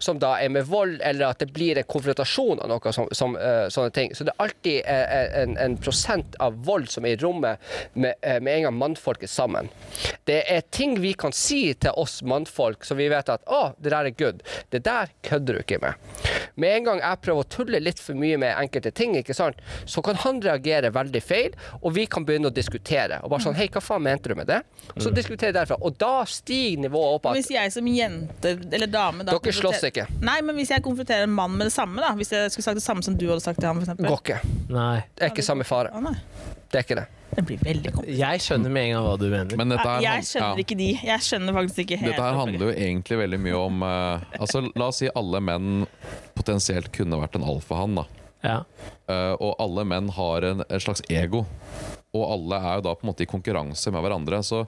Som 0.00 0.20
da 0.22 0.34
er 0.40 0.52
med 0.52 0.66
vold, 0.68 0.98
eller 1.04 1.30
at 1.30 1.42
det 1.42 1.50
blir 1.54 1.78
en 1.78 1.88
konfrontasjon 1.88 2.62
av 2.64 2.70
noe 2.72 2.92
som, 2.94 3.08
som 3.16 3.36
uh, 3.36 3.68
sånne 3.72 3.94
ting. 3.96 4.14
Så 4.16 4.26
det 4.26 4.34
er 4.34 4.44
alltid 4.46 4.78
uh, 4.88 5.42
en, 5.42 5.56
en 5.60 5.76
prosent 5.80 6.38
av 6.40 6.56
vold 6.66 6.88
som 6.92 7.06
er 7.06 7.16
i 7.16 7.20
rommet 7.20 7.60
med, 7.92 8.16
uh, 8.24 8.38
med 8.40 8.54
en 8.54 8.68
gang 8.68 8.78
mannfolk 8.80 9.24
er 9.26 9.32
sammen. 9.32 9.70
Det 10.28 10.40
er 10.48 10.64
ting 10.72 10.96
vi 11.02 11.12
kan 11.18 11.34
si 11.36 11.62
til 11.74 11.96
oss 12.00 12.20
mannfolk 12.26 12.86
som 12.88 13.00
vi 13.00 13.10
vet 13.12 13.32
at 13.32 13.44
å, 13.50 13.62
det 13.78 13.92
der 13.92 14.10
er 14.10 14.16
good. 14.16 14.44
Det 14.72 14.82
der 14.86 15.12
kødder 15.26 15.58
du 15.58 15.64
ikke 15.64 15.80
med. 15.84 16.08
Med 16.60 16.76
en 16.80 16.88
gang 16.88 17.04
jeg 17.04 17.22
prøver 17.24 17.44
å 17.44 17.50
tulle 17.50 17.80
litt 17.82 18.00
for 18.02 18.18
mye 18.18 18.38
med 18.40 18.56
enkelte 18.56 18.92
ting, 18.96 19.14
ikke 19.20 19.36
sant, 19.36 19.60
så 19.88 20.02
kan 20.04 20.18
han 20.24 20.40
reagere 20.44 20.90
veldig 20.94 21.22
feil, 21.24 21.54
og 21.80 21.94
vi 21.96 22.06
kan 22.10 22.26
begynne 22.26 22.50
å 22.50 22.54
diskutere. 22.54 23.20
Og 23.24 23.32
bare 23.32 23.44
sånn 23.44 23.58
Hei, 23.60 23.66
hva 23.72 23.82
faen 23.84 24.04
mente 24.06 24.30
du 24.30 24.36
med 24.38 24.48
det? 24.48 24.60
Og 24.94 25.02
så 25.04 25.12
jeg 25.50 25.54
derfra. 25.54 25.78
Og 25.84 25.96
da 26.00 26.24
stiger 26.28 26.84
nivået 26.86 27.18
opp 27.18 27.28
at 27.30 27.38
Hvis 27.38 27.50
jeg 27.52 27.72
som 27.74 27.88
jente 27.90 28.54
eller 28.70 28.90
dame 28.90 29.26
da 29.26 29.36
Dere 29.36 29.54
slåss 29.54 29.86
ikke. 29.92 30.06
Nei, 30.24 30.40
men 30.46 30.56
hvis 30.56 30.70
jeg 30.74 30.82
konfronterer 30.84 31.26
en 31.26 31.34
mann 31.36 31.52
med 31.56 31.66
det 31.68 31.72
samme, 31.74 32.00
da 32.02 32.12
Hvis 32.18 32.30
jeg 32.34 32.50
skulle 32.54 32.64
sagt 32.68 32.78
det 32.80 32.84
samme 32.86 33.02
som 33.06 33.16
du 33.16 33.26
hadde 33.28 33.42
sagt 33.44 33.58
til 33.60 33.68
ham, 33.68 33.80
for 33.84 33.94
går 34.00 34.20
ikke. 34.24 34.40
Nei. 34.70 35.00
Det 35.16 35.26
er 35.26 35.32
ikke 35.34 35.44
samme 35.46 35.64
fare. 35.68 35.90
Å, 35.94 36.00
nei. 36.02 36.16
Det 36.70 36.78
er 36.78 36.84
ikke 36.86 36.96
det. 37.00 37.06
Det 37.30 37.42
blir 37.46 37.58
veldig 37.62 37.90
komplisert. 37.94 38.18
Jeg 38.18 38.42
skjønner 38.42 38.70
med 38.74 38.84
en 38.88 38.92
gang 38.94 39.04
hva 39.06 39.14
du 39.18 39.24
mener. 39.30 39.56
Men 39.58 39.68
dette 39.74 39.86
her, 39.86 40.00
Jeg 40.02 40.12
han- 40.20 40.26
skjønner 40.28 40.56
ja. 40.58 40.64
ikke 40.64 40.76
de. 40.78 40.88
Jeg 41.06 41.20
skjønner 41.26 41.56
faktisk 41.60 41.78
ikke 41.84 41.98
helt. 41.98 42.10
Dette 42.12 42.22
her 42.26 42.38
handler 42.38 42.64
jo 42.66 42.72
egentlig 42.74 43.18
veldig 43.20 43.40
mye 43.40 43.58
om 43.58 43.82
eh, 43.82 44.20
Altså, 44.40 44.62
La 44.76 44.86
oss 44.90 44.98
si 45.02 45.08
alle 45.14 45.40
menn 45.40 45.86
potensielt 46.34 46.90
kunne 46.94 47.18
vært 47.20 47.36
en 47.38 47.46
alfahann. 47.46 47.94
da 48.00 48.04
Ja. 48.42 48.58
Eh, 49.08 49.34
og 49.40 49.56
alle 49.60 49.84
menn 49.84 50.08
har 50.16 50.42
en, 50.44 50.60
et 50.68 50.82
slags 50.82 51.02
ego. 51.10 51.44
Og 52.14 52.24
alle 52.32 52.56
er 52.58 52.76
jo 52.78 52.86
da 52.88 52.94
på 52.94 53.04
en 53.06 53.10
måte 53.12 53.22
i 53.22 53.26
konkurranse 53.30 53.92
med 53.92 54.02
hverandre. 54.02 54.40
Så 54.42 54.66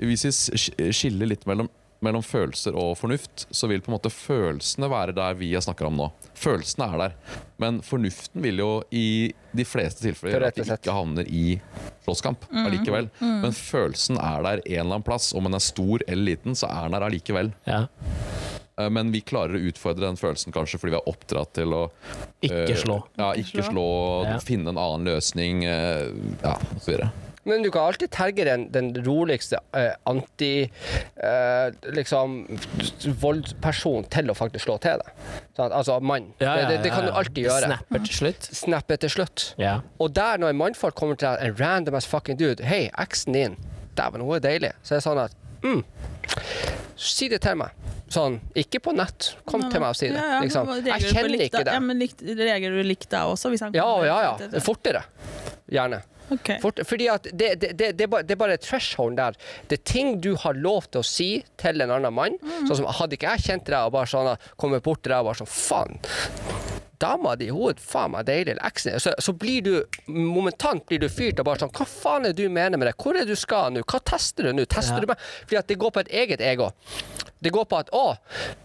hvis 0.00 0.24
vi 0.24 0.30
sk- 0.30 0.92
skiller 0.94 1.28
litt 1.28 1.44
mellom, 1.46 1.68
mellom 2.00 2.22
følelser 2.24 2.76
og 2.80 2.94
fornuft, 2.96 3.46
så 3.52 3.68
vil 3.68 3.82
på 3.84 3.90
en 3.92 3.96
måte 3.98 4.10
følelsene 4.12 4.88
være 4.90 5.12
der 5.16 5.34
vi 5.36 5.50
snakker 5.60 5.86
om 5.90 5.98
nå. 6.00 6.06
Følelsene 6.38 6.86
er 6.94 7.02
der. 7.02 7.16
Men 7.60 7.80
fornuften 7.84 8.40
vil 8.44 8.62
jo 8.62 8.70
i 8.90 9.32
de 9.52 9.66
fleste 9.68 10.06
tilfeller 10.06 10.38
gjøre 10.38 10.48
at 10.52 10.60
vi 10.62 10.64
ikke 10.78 10.94
havner 10.96 11.28
i 11.28 11.44
slåsskamp 12.06 12.46
allikevel. 12.64 13.10
Men 13.20 13.52
følelsen 13.56 14.16
er 14.20 14.42
der 14.46 14.62
en 14.64 14.72
eller 14.80 14.94
annen 14.96 15.06
plass. 15.10 15.32
Om 15.36 15.44
den 15.50 15.58
er 15.60 15.64
stor 15.64 16.00
eller 16.08 16.24
liten, 16.32 16.56
så 16.56 16.70
er 16.72 16.88
den 16.88 16.96
der 16.96 17.08
allikevel. 17.10 17.52
ja. 17.68 17.84
Eh, 18.80 18.88
Men 18.88 19.10
vi 19.12 19.20
klarer 19.20 19.58
å 19.58 19.64
utfordre 19.68 20.06
den 20.06 20.16
følelsen 20.16 20.54
kanskje 20.54 20.78
fordi 20.80 20.94
vi 20.94 21.00
er 21.02 21.08
oppdratt 21.10 21.52
til 21.58 21.74
å 21.76 21.82
Ikke 22.40 22.76
slå. 22.80 23.02
slå. 23.02 23.08
Ja, 23.18 23.32
ikke 23.36 23.64
slå, 23.66 23.84
Ja. 24.24 24.38
finne 24.38 24.70
en 24.72 24.78
annen 24.80 25.04
løsning, 25.04 25.64
uh, 25.66 26.08
ja, 26.42 26.54
videre. 26.86 27.10
Men 27.50 27.64
du 27.66 27.70
kan 27.74 27.88
alltid 27.90 28.12
terge 28.14 28.46
den, 28.46 28.68
den 28.74 28.90
roligste 29.06 29.58
eh, 29.76 29.92
anti 30.08 30.52
eh, 30.64 31.66
liksom 31.96 32.36
voldsperson 33.20 34.06
til 34.12 34.30
å 34.30 34.36
faktisk 34.38 34.68
slå 34.68 34.78
til 34.82 35.02
deg. 35.02 35.24
Sånn, 35.58 35.74
Altså 35.80 35.98
mann. 36.04 36.30
Ja, 36.40 36.54
ja, 36.54 36.68
det, 36.68 36.78
det, 36.78 36.82
det 36.86 36.94
kan 36.94 37.08
du 37.08 37.12
alltid 37.12 37.44
gjøre. 37.48 37.70
Snapper 37.70 38.04
til 38.06 38.18
slutt. 38.20 38.50
Snapper 38.62 39.02
til 39.04 39.14
slutt. 39.16 39.46
Ja. 39.60 39.74
Og 40.00 40.14
der, 40.16 40.40
når 40.42 40.54
en 40.54 40.60
mannfolk 40.62 40.96
kommer 40.98 41.18
til 41.20 41.28
deg, 41.28 41.50
en 41.50 41.58
random 41.60 41.98
ass 41.98 42.08
fucking 42.10 42.38
dude 42.40 42.64
Hei, 42.66 42.86
eksen 43.00 43.36
din, 43.36 43.58
dæven, 43.98 44.24
hun 44.24 44.36
er 44.38 44.44
deilig. 44.44 44.72
Så 44.82 44.96
er 44.96 45.02
det 45.02 45.06
sånn 45.08 45.22
at 45.26 45.36
mm, 45.64 45.82
Si 47.00 47.30
det 47.32 47.40
til 47.42 47.56
meg. 47.56 47.72
Sånn, 48.10 48.40
ikke 48.58 48.80
på 48.82 48.92
nett. 48.92 49.30
Kom 49.48 49.62
til 49.70 49.80
meg 49.80 49.92
og 49.92 49.98
si 49.98 50.08
det. 50.10 50.18
Ja, 50.18 50.36
ja, 50.36 50.40
Liksom. 50.44 50.70
Jeg 50.82 51.12
kjenner 51.14 51.44
ikke 51.46 51.62
det. 51.64 51.74
Ja, 51.76 51.82
men 51.84 52.00
likt, 52.02 52.22
reagerer 52.26 52.80
du 52.80 52.86
likt 52.88 53.06
da 53.12 53.22
også? 53.30 53.52
Hvis 53.52 53.62
han 53.64 53.76
Ja, 53.76 53.86
ja, 54.04 54.16
ja. 54.26 54.60
Fortere. 54.64 55.04
Gjerne. 55.70 56.02
Ok. 56.30 56.50
Fort, 56.62 56.80
fordi 56.86 57.08
at 57.12 57.28
det, 57.32 57.54
det, 57.62 57.72
det, 57.78 57.92
det, 57.98 58.06
er 58.06 58.40
bare, 58.40 58.58
threshold 58.62 59.18
der. 59.18 59.38
Det 59.70 59.80
er 59.80 59.84
ting 59.92 60.20
du 60.22 60.34
har 60.38 60.58
lov 60.58 60.90
til 60.90 61.02
å 61.02 61.06
si 61.06 61.30
til 61.60 61.82
en 61.82 61.94
annen 61.96 62.14
mann. 62.14 62.38
Mm. 62.40 62.68
Sånn 62.68 62.82
som 62.82 62.90
Hadde 63.00 63.16
ikke 63.16 63.32
jeg 63.36 63.46
kjent 63.46 63.70
deg 63.70 63.86
og 63.86 63.94
bare 63.94 64.10
sånn, 64.10 64.34
kommet 64.60 64.84
bort 64.84 65.02
til 65.04 65.14
deg 65.14 65.22
og 65.22 65.30
bare 65.30 65.40
sånn 65.40 65.50
Faen, 65.50 66.00
dama 67.00 67.32
di 67.38 67.48
hun 67.48 67.70
er 67.72 67.80
faen 67.80 68.12
meg 68.12 68.26
deilig. 68.28 68.54
Eller 68.54 68.66
eksen. 68.68 68.98
Så, 69.00 69.14
så 69.18 69.32
blir 69.32 69.64
du 69.64 69.72
momentant 70.12 70.84
blir 70.88 71.00
du 71.00 71.08
fyrt 71.08 71.40
og 71.40 71.48
bare 71.48 71.64
sånn 71.64 71.72
Hva 71.76 71.86
faen 71.88 72.28
er 72.28 72.34
det 72.34 72.44
du 72.44 72.52
mener 72.52 72.80
med 72.80 72.90
det? 72.90 72.96
Hvor 73.00 73.16
er 73.16 73.24
det 73.24 73.36
du 73.36 73.40
skal 73.40 73.72
nå? 73.74 73.84
Hva 73.88 74.02
tester 74.12 74.50
du 74.50 74.52
nå? 74.56 74.66
Tester 74.70 75.00
Ja. 75.00 75.06
du 75.06 75.12
meg? 75.12 75.24
Fordi 75.46 75.60
at 75.62 75.70
det 75.70 75.78
går 75.80 75.94
på 75.96 76.04
et 76.04 76.12
eget 76.22 76.44
ego. 76.44 76.70
Det 77.40 77.52
går 77.54 77.64
på 77.70 77.78
at 77.80 77.88
å, 77.96 78.04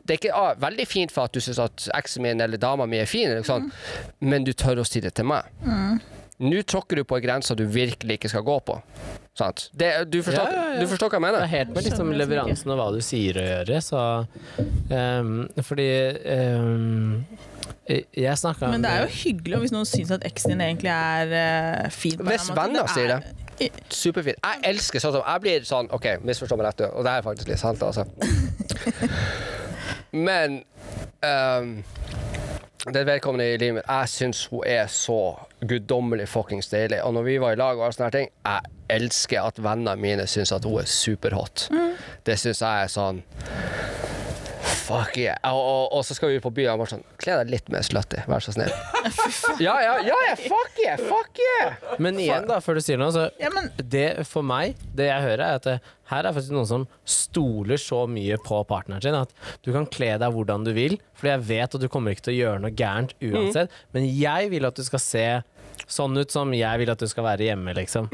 det 0.04 0.18
er 0.18 0.20
ikke 0.20 0.36
å, 0.36 0.48
veldig 0.60 0.86
fint 0.90 1.14
for 1.16 1.30
at 1.30 1.36
du 1.36 1.40
syns 1.40 1.62
at 1.64 1.88
eksen 1.96 2.26
min 2.26 2.44
eller 2.44 2.60
dama 2.60 2.84
mi 2.92 3.00
er 3.00 3.08
fin, 3.08 3.30
eller 3.32 3.46
sånn, 3.48 3.70
men 4.20 4.44
du 4.44 4.52
tør 4.52 4.82
å 4.84 4.88
si 4.88 5.00
det 5.00 5.14
til 5.16 5.30
meg. 5.32 5.48
Nå 6.44 6.64
tråkker 6.68 7.00
du 7.00 7.06
på 7.08 7.16
en 7.16 7.24
grense 7.24 7.56
du 7.56 7.64
virkelig 7.72 8.18
ikke 8.20 8.32
skal 8.32 8.44
gå 8.44 8.58
på. 8.68 8.76
Sant? 9.36 9.70
Det, 9.76 9.90
du, 10.12 10.22
forstår, 10.24 10.48
Ja, 10.48 10.52
ja, 10.56 10.68
ja. 10.76 10.80
du 10.80 10.88
forstår 10.88 11.12
hva 11.12 11.20
jeg 11.20 11.24
mener? 11.26 11.42
Det 11.44 11.48
er 11.48 11.54
helt 11.54 11.74
med 11.76 11.88
liksom 11.90 12.12
leveransen 12.16 12.72
og 12.72 12.80
hva 12.80 12.88
du 12.96 13.02
sier 13.04 13.40
å 13.40 13.44
gjøre, 13.44 13.80
så 13.84 14.04
um, 14.92 15.34
Fordi 15.60 15.88
um, 16.24 17.26
jeg 17.88 18.40
snakka 18.40 18.72
Men 18.72 18.86
det 18.86 18.94
er 18.94 19.04
jo 19.04 19.12
hyggelig 19.18 19.60
hvis 19.66 19.76
noen 19.76 19.90
syns 19.90 20.14
at 20.16 20.24
eksen 20.28 20.56
din 20.56 20.64
egentlig 20.64 20.92
er 20.92 21.36
uh, 21.36 21.90
fin. 21.92 22.24
Hvis 22.32 22.48
venner 22.56 22.88
sier 22.92 23.16
det. 23.16 23.20
Superfint. 23.92 24.40
Jeg 24.40 24.64
elsker 24.72 25.04
sånn 25.04 25.16
som 25.16 25.28
Jeg 25.28 25.44
blir 25.44 25.68
sånn 25.68 25.92
OK, 25.96 26.10
misforstå 26.28 26.60
meg 26.60 26.72
rett, 26.72 26.88
og 26.92 27.06
det 27.08 27.20
er 27.20 27.28
faktisk 27.28 27.52
litt 27.52 27.64
sant, 27.64 27.84
altså. 27.84 28.08
Men 30.16 30.64
um, 31.20 31.84
den 32.94 33.08
vedkommende 33.08 33.48
i 33.54 33.58
livet 33.58 33.80
mitt 33.80 33.90
Jeg 33.90 34.10
syns 34.10 34.46
hun 34.48 34.64
er 34.70 34.88
så 34.88 35.36
guddommelig 35.68 36.28
fuckings 36.30 36.70
deilig. 36.72 37.02
Og 37.04 37.14
når 37.18 37.28
vi 37.28 37.38
var 37.42 37.56
i 37.56 37.60
lag 37.60 37.78
og 37.78 37.88
alle 37.88 37.98
sånne 37.98 38.12
ting 38.14 38.30
Jeg 38.46 38.74
elsker 38.96 39.42
at 39.42 39.60
vennene 39.60 39.96
mine 40.00 40.28
syns 40.30 40.54
at 40.56 40.66
hun 40.66 40.80
er 40.80 40.90
superhot. 40.90 41.68
Det 42.26 42.38
syns 42.40 42.62
jeg 42.62 42.86
er 42.86 42.92
sånn 42.92 43.24
Fuck 44.86 45.18
yeah. 45.18 45.38
Og, 45.50 45.60
og, 45.60 45.84
og 45.98 46.06
så 46.06 46.16
skal 46.18 46.32
vi 46.34 46.40
på 46.44 46.52
byen 46.54 46.76
og 46.76 46.84
bare 46.84 46.94
sånn 46.94 47.04
Kle 47.22 47.40
deg 47.42 47.52
litt 47.56 47.72
mer 47.74 47.86
slutty, 47.86 48.22
vær 48.30 48.44
så 48.44 48.54
snill. 48.56 48.72
ja, 49.66 49.76
ja, 49.82 49.96
ja, 50.06 50.18
ja, 50.30 50.36
fuck 50.38 50.80
yeah, 50.84 51.02
fuck 51.02 51.42
yeah! 51.42 51.78
Men 52.02 52.20
igjen, 52.22 52.46
da, 52.50 52.60
før 52.64 52.78
du 52.80 52.84
sier 52.86 53.00
noe, 53.02 53.12
så 53.16 53.28
Ja, 53.42 53.50
men 53.54 53.72
det 53.82 54.08
for 54.30 54.46
meg, 54.46 54.80
det 54.96 55.10
jeg 55.10 55.26
hører, 55.26 55.46
er 55.48 55.60
at 55.60 55.68
det, 55.68 55.78
her 56.12 56.28
er 56.30 56.36
faktisk 56.36 56.54
noen 56.54 56.70
som 56.70 56.86
stoler 57.10 57.82
så 57.82 58.04
mye 58.10 58.38
på 58.46 58.60
partneren 58.70 59.02
sin 59.02 59.18
at 59.18 59.32
du 59.66 59.72
kan 59.74 59.88
kle 59.90 60.12
deg 60.22 60.36
hvordan 60.36 60.68
du 60.68 60.70
vil, 60.78 61.00
fordi 61.18 61.34
jeg 61.34 61.46
vet 61.50 61.78
at 61.80 61.82
du 61.82 61.90
kommer 61.92 62.14
ikke 62.14 62.28
til 62.28 62.36
å 62.36 62.40
gjøre 62.44 62.62
noe 62.62 62.76
gærent 62.78 63.16
uansett, 63.26 63.74
men 63.96 64.06
jeg 64.12 64.52
vil 64.54 64.70
at 64.70 64.78
du 64.78 64.86
skal 64.86 65.02
se 65.02 65.26
sånn 65.90 66.18
ut 66.18 66.34
som 66.34 66.54
jeg 66.56 66.82
vil 66.82 66.94
at 66.94 67.02
du 67.02 67.10
skal 67.10 67.26
være 67.26 67.50
hjemme, 67.50 67.74
liksom. 67.78 68.08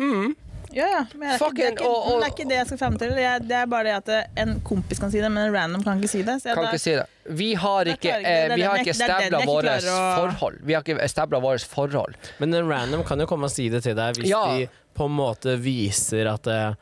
Ja, 0.73 0.85
ja. 0.87 0.99
Men 1.15 1.27
det 1.27 1.35
er, 1.35 1.47
ikke, 1.47 1.55
det, 1.57 1.65
er 1.65 1.71
ikke, 1.71 1.85
det 1.85 2.25
er 2.25 2.31
ikke 2.31 2.45
det 2.49 2.55
jeg 2.57 2.67
skal 2.69 2.77
frem 2.79 2.97
til. 3.01 3.13
Det 3.47 3.55
er 3.57 3.65
bare 3.71 3.83
det 3.89 3.95
at 3.99 4.37
en 4.43 4.53
kompis 4.67 4.99
kan 5.03 5.11
si 5.11 5.19
det, 5.19 5.29
men 5.31 5.49
en 5.49 5.55
random 5.55 5.83
kan 5.83 5.99
ikke 5.99 6.11
si 6.13 6.21
det. 6.23 6.37
Så 6.41 6.49
jeg, 6.51 6.55
Kan 6.55 6.63
da, 6.67 6.71
ikke 6.71 6.83
si 6.85 6.93
det. 6.95 7.07
Vi 7.41 7.49
har 7.59 7.89
ikke, 7.91 8.13
eh, 8.19 8.55
vi 8.55 8.61
har 8.65 8.77
ikke 8.81 8.95
stabla 8.95 9.41
å- 9.41 9.47
forhold. 9.47 10.61
Vi 10.65 10.73
har 10.77 10.83
ikke 10.85 11.09
stabla 11.11 11.39
vårt 11.43 11.65
forhold. 11.67 12.15
Men 12.39 12.53
en 12.53 12.67
random 12.71 13.03
kan 13.07 13.19
jo 13.19 13.27
komme 13.29 13.45
og 13.49 13.51
si 13.53 13.67
det 13.69 13.83
til 13.83 13.95
deg 13.99 14.15
hvis 14.21 14.29
Ja. 14.31 14.45
de 14.57 14.69
på 14.95 15.05
en 15.07 15.13
måte 15.15 15.53
viser 15.59 16.27
at 16.33 16.47
eh, 16.47 16.73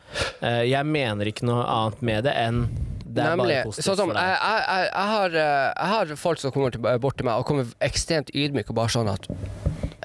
eh, 0.41 0.63
Jeg 0.71 0.85
mener 0.85 1.25
ikke 1.29 1.45
noe 1.45 1.61
annet 1.65 2.01
med 2.01 2.23
det 2.25 2.33
enn 2.35 2.63
det 3.09 3.23
er 3.25 3.35
Nemlig. 3.35 3.55
bare 3.55 3.63
positivt 3.65 3.85
Sånn 3.85 3.97
som 3.97 4.09
for 4.09 4.17
jeg, 4.17 4.25
deg. 4.29 4.39
jeg, 4.41 4.63
jeg, 4.69 4.89
jeg, 4.93 5.07
har, 5.09 5.29
eh, 5.29 5.73
jeg 5.77 5.87
har 5.93 6.15
folk 6.15 6.39
som 6.39 6.51
kommer 6.51 6.71
til, 6.71 6.81
bort 7.01 7.17
til 7.17 7.25
meg 7.25 7.39
og 7.41 7.45
kommer 7.45 7.65
ekstremt 7.81 8.29
ydmyke 8.33 8.69
og 8.69 8.75
bare 8.75 8.93
sånn 8.93 9.09
at 9.09 9.25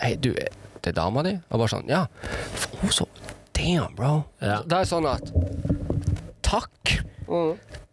Hei, 0.00 0.14
du, 0.16 0.32
det 0.32 0.86
er 0.88 0.92
dama 0.96 1.22
di? 1.22 1.34
Og 1.50 1.58
bare 1.60 1.68
sånn 1.68 1.88
Ja. 1.88 2.06
Hun 2.80 2.90
så 2.90 3.06
Damn, 3.54 3.94
bro. 3.94 4.24
Ja. 4.42 4.60
Da 4.66 4.82
er 4.82 4.84
det 4.84 4.90
sånn 4.90 5.08
at 5.08 5.30
Takk. 6.44 6.98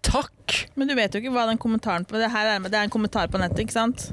Takk. 0.05 0.57
Men 0.76 0.89
du 0.89 0.95
vet 0.97 1.14
jo 1.14 1.22
ikke 1.22 1.34
hva 1.34 1.47
den 1.49 1.59
kommentaren 1.62 2.05
på 2.07 2.20
det 2.20 2.32
her 2.34 2.55
er, 2.55 2.64
det 2.68 2.76
er 2.76 2.88
en 2.88 2.93
kommentar 2.93 3.30
på 3.32 3.39
nettet, 3.41 3.64
ikke 3.64 3.78
sant? 3.78 4.09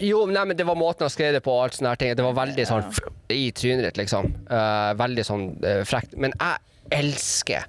Jo, 0.00 0.24
nei, 0.26 0.42
men 0.48 0.58
det 0.58 0.66
var 0.66 0.78
måten 0.78 1.06
han 1.06 1.12
skrev 1.12 1.36
det 1.36 1.42
på. 1.44 1.52
og 1.54 1.66
alt 1.66 1.76
sånne 1.76 1.92
her 1.92 2.00
ting. 2.00 2.14
Det 2.18 2.26
var 2.26 2.38
veldig 2.38 2.66
sånn 2.66 2.86
i 3.30 3.50
trynet 3.54 3.86
ditt, 3.88 4.00
liksom. 4.02 4.32
Uh, 4.50 4.94
veldig 4.98 5.26
sånn 5.26 5.44
uh, 5.62 5.82
frekt. 5.86 6.16
Men 6.18 6.34
jeg 6.34 6.62
elsker 6.92 7.64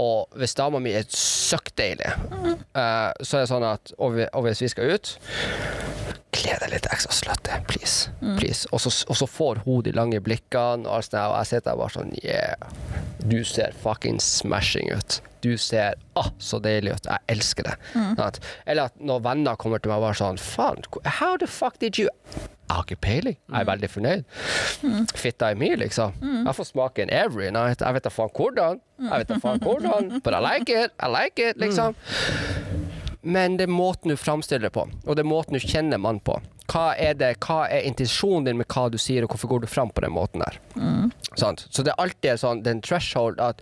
Og 0.00 0.38
hvis 0.40 0.54
dama 0.56 0.80
mi 0.80 0.94
er 0.96 1.04
søkkdeilig, 1.10 2.14
uh, 2.72 3.10
så 3.20 3.40
er 3.40 3.44
det 3.44 3.50
sånn 3.50 3.66
at 3.68 3.92
og 4.00 4.16
hvis 4.46 4.64
vi 4.64 4.70
skal 4.72 4.94
ut 4.94 5.10
Kle 6.34 6.56
deg 6.60 6.72
litt 6.72 6.88
ekstra 6.90 7.14
sløtte, 7.14 7.60
please. 7.70 8.10
please. 8.38 8.66
Og, 8.72 8.82
så, 8.82 8.90
og 9.08 9.18
så 9.20 9.28
får 9.30 9.62
hun 9.66 9.84
de 9.86 9.92
lange 9.94 10.20
blikkene, 10.24 10.88
og, 10.88 11.06
sånt, 11.06 11.20
og 11.20 11.36
jeg 11.40 11.52
sitter 11.52 11.70
der 11.70 11.82
bare 11.82 11.94
sånn 11.98 12.14
Yeah. 12.24 12.54
Du 13.24 13.38
ser 13.48 13.72
fucking 13.80 14.18
smashing 14.20 14.90
ut. 14.92 15.20
Du 15.44 15.56
ser 15.60 15.94
ah, 16.16 16.28
så 16.38 16.58
deilig 16.60 16.94
ut. 16.96 17.06
Jeg 17.08 17.24
elsker 17.34 17.66
det. 17.68 17.74
Sant? 18.18 18.40
Eller 18.66 18.90
at 18.90 19.00
når 19.00 19.22
venner 19.24 19.56
kommer 19.60 19.80
til 19.80 19.92
meg 19.92 20.00
og 20.00 20.06
bare 20.08 20.18
sånn 20.18 20.40
Faen, 20.40 20.84
how 21.20 21.38
the 21.40 21.48
fuck 21.48 21.78
did 21.80 21.98
you 22.00 22.08
Jeg 22.08 22.72
har 22.72 22.84
ikke 22.86 23.00
peiling. 23.04 23.36
Jeg 23.48 23.60
er 23.60 23.68
veldig 23.68 23.90
fornøyd. 23.92 24.24
Fitta 25.20 25.50
i 25.52 25.58
mi, 25.60 25.68
liksom. 25.76 26.16
Jeg 26.46 26.56
får 26.56 26.70
smake 26.70 27.04
en 27.04 27.12
every 27.12 27.50
night. 27.52 27.84
Jeg 27.84 27.96
vet 27.98 28.08
da 28.08 28.12
faen 28.12 28.32
hvordan. 28.32 28.80
Jeg 29.04 29.24
vet 29.24 29.32
da 29.34 29.40
faen 29.42 29.60
hvordan. 29.64 30.14
But 30.24 30.36
I 30.36 30.40
like 30.44 30.72
it. 30.72 30.96
I 30.96 31.12
like 31.12 31.50
it, 31.50 31.60
liksom. 31.60 31.96
Men 33.24 33.56
det 33.56 33.66
er 33.66 33.72
måten 33.72 34.12
du 34.12 34.16
framstiller 34.20 34.68
det 34.68 34.74
på, 34.76 34.84
og 34.84 35.16
det 35.16 35.24
er 35.24 35.28
måten 35.28 35.56
du 35.56 35.62
kjenner 35.64 36.00
mann 36.00 36.20
på. 36.20 36.36
Hva 36.68 36.94
er, 36.96 37.16
det, 37.16 37.34
hva 37.44 37.66
er 37.72 37.84
intensjonen 37.88 38.46
din 38.48 38.58
med 38.60 38.68
hva 38.72 38.86
du 38.92 38.96
sier, 39.00 39.24
og 39.24 39.32
hvorfor 39.34 39.50
går 39.52 39.64
du 39.64 39.68
fram 39.68 39.90
på 39.92 40.04
den 40.04 40.14
måten 40.16 40.44
der? 40.44 40.58
Sant? 41.40 41.66
Så 41.70 41.84
det 41.84 41.92
er 41.92 42.00
alltid 42.04 42.40
sånn, 42.40 42.62
den 42.64 42.80
threshold 42.84 43.40
at 43.40 43.60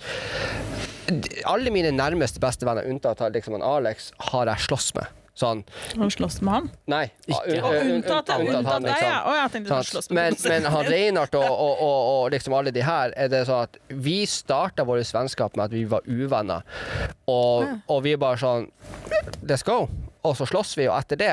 alle 1.51 1.73
mine 1.75 1.91
nærmeste 1.95 2.41
bestevenner, 2.43 2.87
unntatt 2.89 3.23
liksom 3.35 3.59
Alex, 3.63 4.13
har 4.33 4.51
jeg 4.51 4.67
slåss 4.69 4.93
med. 4.99 5.22
Sånn 5.35 5.63
Har 5.97 6.05
du 6.05 6.13
slåss 6.13 6.41
med 6.45 6.53
han? 6.53 6.67
Nei. 6.93 7.07
Ikke. 7.25 7.41
un- 7.57 7.93
unntatt, 7.95 8.29
unntatt 8.29 8.41
unntatt 8.43 8.67
han, 8.73 8.83
deg, 8.85 8.91
liksom. 8.91 9.09
ja. 9.09 9.21
Å, 9.25 9.37
jeg 9.39 9.53
tenkte 9.55 9.73
Sant? 9.73 9.89
slåss 9.89 10.11
med 10.11 10.19
Men, 10.21 10.37
men 10.53 10.67
han 10.75 10.91
Reinhardt 10.93 11.35
og, 11.41 11.47
og, 11.49 11.81
og, 11.87 12.01
og 12.13 12.31
liksom 12.35 12.57
alle 12.59 12.75
de 12.77 12.85
her, 12.85 13.15
er 13.17 13.33
det 13.33 13.41
sånn 13.49 13.63
at 13.65 13.79
vi 13.89 14.19
starta 14.29 14.85
vårt 14.85 15.09
vennskap 15.17 15.57
med 15.57 15.71
at 15.71 15.77
vi 15.79 15.85
var 15.89 16.05
uvenner. 16.05 16.63
Og, 17.33 17.65
og 17.89 18.03
vi 18.05 18.13
er 18.13 18.21
bare 18.21 18.37
sånn 18.43 18.69
Let's 19.49 19.65
go. 19.65 19.87
Og 20.23 20.37
så 20.39 20.47
slåss 20.47 20.77
vi, 20.79 20.85
og 20.87 20.95
etter 21.01 21.19
det 21.19 21.31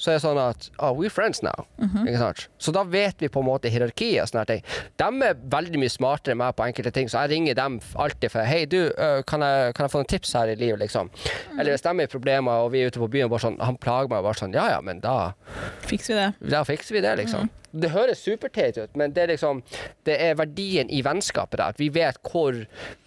så 0.00 0.10
er 0.10 0.16
det 0.16 0.22
sånn 0.24 0.38
at 0.40 0.68
oh, 0.78 0.94
we're 0.96 1.12
friends 1.12 1.42
now. 1.44 1.66
Ikke 1.82 2.16
sant? 2.20 2.46
Så 2.62 2.72
da 2.72 2.80
vet 2.88 3.20
vi 3.20 3.28
på 3.28 3.42
en 3.42 3.48
måte 3.50 3.68
hierarkiet 3.68 4.22
og 4.22 4.30
sånne 4.30 4.44
ting. 4.48 4.62
De 4.96 5.08
er 5.28 5.36
veldig 5.52 5.80
mye 5.82 5.92
smartere 5.92 6.32
enn 6.32 6.40
meg 6.40 6.56
på 6.56 6.64
enkelte 6.64 6.94
ting, 6.96 7.10
så 7.12 7.26
jeg 7.26 7.34
ringer 7.34 7.58
dem 7.58 7.76
alltid 8.00 8.32
for 8.32 8.48
Hei, 8.48 8.64
du, 8.64 8.78
kan 9.28 9.44
jeg, 9.44 9.74
kan 9.76 9.84
jeg 9.84 9.92
få 9.92 10.00
noen 10.00 10.10
tips 10.14 10.32
her 10.38 10.52
i 10.52 10.56
livet, 10.56 10.80
liksom? 10.80 11.12
Eller 11.58 11.74
hvis 11.74 11.84
de 11.84 11.92
er 11.92 12.08
i 12.08 12.12
problemer, 12.16 12.64
og 12.64 12.72
vi 12.72 12.80
er 12.82 12.92
ute 12.92 13.02
på 13.04 13.10
byen, 13.12 13.28
og 13.28 13.36
bare 13.36 13.44
sånn, 13.46 13.60
han 13.60 13.76
plager 13.82 14.08
meg, 14.08 14.22
og 14.22 14.30
bare 14.30 14.40
sånn 14.40 14.56
Ja 14.56 14.68
ja, 14.72 14.80
men 14.84 15.04
da 15.04 15.16
Fikser 15.84 16.14
vi 16.16 16.20
det? 16.22 16.52
da 16.56 16.64
fikser 16.66 16.96
vi 16.96 17.04
det, 17.04 17.18
liksom. 17.20 17.52
Det 17.72 17.88
høres 17.94 18.20
superteit 18.20 18.76
ut, 18.76 18.96
men 19.00 19.14
det 19.16 19.22
er 19.22 19.30
liksom 19.32 19.62
Det 20.04 20.16
er 20.20 20.34
verdien 20.36 20.90
i 20.92 21.00
vennskapet 21.04 21.60
der. 21.60 21.76
Vi 21.78 21.88
vet 21.94 22.18
hvor 22.28 22.58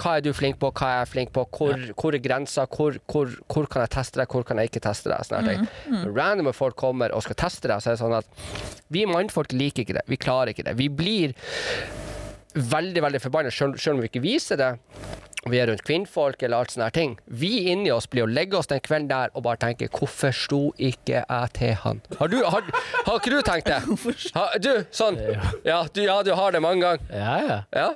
Hva 0.01 0.15
er 0.17 0.25
du 0.25 0.31
flink 0.33 0.57
på, 0.61 0.71
hva 0.71 0.91
er 0.91 1.03
jeg 1.03 1.11
flink 1.11 1.33
på, 1.35 1.45
hvor, 1.57 1.85
hvor 1.93 2.17
er 2.17 2.23
grensa, 2.23 2.65
hvor, 2.65 2.97
hvor, 3.11 3.35
hvor 3.51 3.69
kan 3.69 3.85
jeg 3.85 3.93
teste 3.97 4.21
deg, 4.21 4.31
hvor 4.31 4.47
kan 4.47 4.57
jeg 4.61 4.71
ikke 4.71 4.83
teste 4.87 5.11
deg. 5.11 5.27
Sånn 5.27 5.49
ting. 5.51 5.67
Når 5.91 6.15
randome 6.17 6.55
folk 6.55 6.77
kommer 6.79 7.13
og 7.13 7.23
skal 7.25 7.37
teste 7.45 7.69
deg, 7.69 7.83
så 7.83 7.91
er 7.91 7.97
det 7.97 8.03
sånn 8.03 8.17
at 8.17 8.81
vi 8.93 9.05
mannfolk 9.09 9.53
liker 9.53 9.85
ikke 9.85 9.99
det. 9.99 10.05
Vi 10.09 10.19
klarer 10.21 10.53
ikke 10.53 10.65
det. 10.65 10.75
Vi 10.79 10.89
blir 10.89 11.35
veldig, 12.55 13.01
veldig 13.03 13.21
forbanna, 13.21 13.51
sjøl 13.51 13.75
om 13.95 14.03
vi 14.03 14.09
ikke 14.09 14.23
viser 14.23 14.59
det. 14.59 14.73
Vi 15.45 15.59
er 15.61 15.67
rundt 15.69 15.83
kvinnfolk 15.85 16.41
eller 16.41 16.63
alt 16.63 16.71
sånne 16.73 16.87
ting. 16.89 17.11
Vi 17.29 17.67
inni 17.69 17.91
oss 17.93 18.07
blir 18.09 18.25
å 18.25 18.29
legge 18.29 18.57
oss 18.57 18.65
den 18.71 18.79
kvelden 18.81 19.11
der 19.11 19.29
og 19.37 19.43
bare 19.45 19.59
tenke 19.61 19.85
'Hvorfor 19.93 20.33
sto 20.33 20.61
ikke 20.73 21.21
jeg 21.21 21.51
til 21.53 21.75
han?' 21.83 22.01
Har 22.17 22.27
du 22.33 22.37
Har, 22.43 22.63
har 23.05 23.19
ikke 23.19 23.29
du 23.29 23.41
tenkt 23.45 23.69
det? 23.69 23.77
Ha, 24.37 24.57
du, 24.57 24.85
sånn. 24.89 25.19
Ja 25.63 25.83
du, 25.93 26.01
ja, 26.01 26.23
du 26.23 26.33
har 26.33 26.51
det 26.51 26.63
mange 26.65 26.81
ganger. 26.81 27.05
Ja, 27.13 27.37
ja. 27.45 27.59
Ja? 27.77 27.93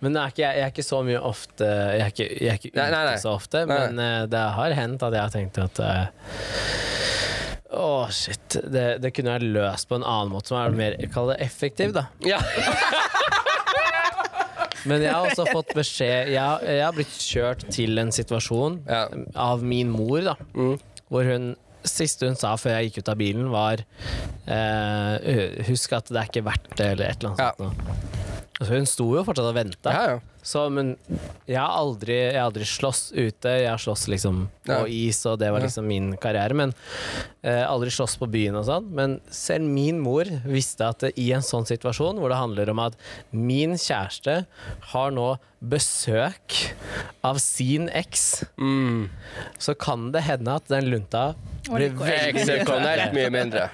Men 0.00 0.14
jeg 0.14 0.22
er, 0.22 0.28
ikke, 0.34 0.42
jeg 0.42 0.62
er 0.64 0.74
ikke 0.74 0.86
så 0.88 1.02
mye 1.06 1.20
ofte 1.22 1.64
Jeg 1.64 2.02
er 2.02 2.12
ikke, 2.12 2.28
jeg 2.42 2.50
er 2.50 2.58
ikke 2.58 2.68
ute 2.72 2.82
Nei, 2.82 2.90
nei, 2.90 3.04
nei. 3.06 3.16
så 3.22 3.30
ofte, 3.38 3.64
men 3.66 3.98
eh, 4.02 4.26
det 4.26 4.44
har 4.58 4.74
hendt 4.74 5.02
at 5.02 5.14
jeg 5.14 5.22
har 5.22 5.30
tenkt 5.34 5.58
at 5.62 5.78
uh, 5.78 6.06
Å, 7.78 8.10
shit. 8.10 8.58
Det, 8.66 8.86
det 9.02 9.14
kunne 9.14 9.38
jeg 9.38 9.54
løst 9.54 9.86
på 9.86 9.94
en 9.98 10.06
annen 10.06 10.34
måte 10.34 10.50
som 10.50 10.58
er 10.58 10.74
mer 10.74 10.98
Kall 11.14 11.30
det 11.30 11.38
effektiv, 11.46 11.94
da. 11.94 12.08
ja. 12.26 12.42
Men 14.86 15.02
jeg 15.02 15.12
har 15.12 15.26
også 15.26 15.46
fått 15.50 15.72
beskjed 15.74 16.28
Jeg, 16.32 16.40
har- 16.40 16.60
jeg 16.62 16.84
har 16.84 16.92
blitt 16.92 17.08
kjørt 17.18 17.64
til 17.74 17.98
en 17.98 18.10
situasjon 18.14 18.82
Ja. 18.88 19.06
av 19.34 19.62
min 19.62 19.90
mor, 19.90 20.20
da. 20.20 20.34
Mm. 20.54 20.78
Hvor 21.10 21.24
hun 21.24 21.56
Siste 21.84 22.26
hun 22.26 22.34
sa 22.36 22.54
før 22.56 22.74
jeg 22.82 22.90
gikk 22.90 22.98
ut 22.98 23.08
av 23.08 23.16
bilen, 23.16 23.48
var 23.50 23.78
eh, 24.46 25.62
Husk 25.68 25.92
at 25.96 26.10
det 26.10 26.16
er 26.20 26.28
ikke 26.28 26.44
verdt 26.44 26.68
det, 26.76 26.86
eller 26.92 27.08
et 27.12 27.22
eller 27.22 27.30
annet 27.30 27.38
Ja. 27.38 27.52
sånt. 27.56 27.78
noe. 27.78 27.96
Altså, 28.60 28.72
hun 28.74 28.86
sto 28.86 29.06
jo 29.14 29.22
fortsatt 29.24 29.46
og 29.48 29.54
venta. 29.54 29.90
ja, 29.94 30.06
ja. 30.14 30.18
Så, 30.48 30.62
men 30.72 30.94
jeg 31.44 31.58
har 31.60 31.74
aldri, 31.76 32.14
jeg 32.30 32.38
har 32.38 32.46
aldri 32.48 32.64
slåss 32.68 33.02
ute. 33.12 33.50
Jeg 33.60 33.68
har 33.68 33.80
slåss 33.82 34.06
liksom 34.08 34.46
på 34.64 34.72
Ja. 34.72 34.86
is, 34.88 35.18
og 35.28 35.38
det 35.42 35.50
var 35.52 35.60
liksom 35.60 35.84
min 35.90 36.06
karriere. 36.16 36.54
Men 36.56 36.72
eh, 37.42 37.64
aldri 37.68 37.90
slåss 37.92 38.16
på 38.20 38.28
byen 38.32 38.56
og 38.56 38.64
sånn. 38.64 38.86
Men 38.96 39.18
selv 39.28 39.68
min 39.68 40.00
mor 40.00 40.24
visste 40.48 40.88
at 40.88 41.04
i 41.20 41.26
en 41.36 41.44
sånn 41.44 41.66
situasjon, 41.68 42.16
hvor 42.22 42.32
det 42.32 42.40
handler 42.40 42.72
om 42.72 42.80
at 42.86 42.96
min 43.32 43.76
kjæreste 43.76 44.38
har 44.94 45.12
nå 45.12 45.34
besøk 45.60 46.54
av 47.26 47.36
sin 47.42 47.88
eks, 47.92 48.44
Mm. 48.56 49.08
så 49.58 49.74
kan 49.78 50.12
det 50.12 50.22
hende 50.22 50.54
at 50.54 50.68
den 50.68 50.88
lunta 50.90 51.34
blir 51.68 51.90
veldig 51.92 53.12
mye 53.12 53.30
mindre. 53.34 53.68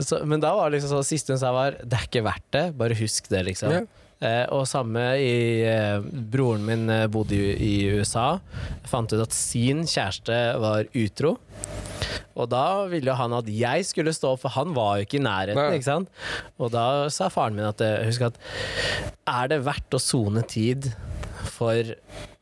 så, 0.00 0.24
men 0.26 0.40
da 0.40 0.54
var 0.56 0.70
det 0.70 0.80
liksom 0.80 0.96
sånn 0.96 1.06
Siste 1.06 1.30
hun 1.34 1.38
sa 1.38 1.52
var 1.54 1.76
Det 1.84 1.94
er 1.94 2.06
ikke 2.08 2.24
verdt 2.26 2.48
det, 2.56 2.64
bare 2.76 2.96
husk 2.98 3.28
det, 3.30 3.44
liksom. 3.52 3.70
Ja. 3.70 3.80
Eh, 4.18 4.44
og 4.50 4.66
samme 4.66 5.02
i 5.22 5.62
eh, 5.62 6.02
Broren 6.02 6.64
min 6.66 6.88
eh, 6.90 7.04
bodde 7.06 7.36
i, 7.38 7.86
USA. 7.94 8.40
Fant 8.90 9.12
ut 9.14 9.22
at 9.22 9.36
sin 9.36 9.84
kjæreste 9.86 10.38
var 10.58 10.88
utro. 10.90 11.36
Og 12.38 12.46
da 12.52 12.86
ville 12.86 13.10
jo 13.10 13.16
han 13.18 13.34
at 13.34 13.48
jeg 13.50 13.86
skulle 13.88 14.14
stå 14.14 14.36
opp, 14.36 14.44
for 14.44 14.54
han 14.54 14.74
var 14.76 14.98
jo 15.00 15.08
ikke 15.08 15.18
i 15.18 15.24
nærheten. 15.26 15.58
Nei. 15.58 15.78
ikke 15.80 15.88
sant? 15.88 16.10
Og 16.62 16.70
da 16.74 16.84
sa 17.10 17.26
faren 17.34 17.58
min 17.58 17.66
at 17.66 17.82
eh, 17.82 18.04
husk 18.06 18.28
at 18.28 18.38
er 19.28 19.50
det 19.50 19.64
verdt 19.66 19.98
å 19.98 20.02
sone 20.02 20.44
tid 20.46 20.92
for 21.48 21.94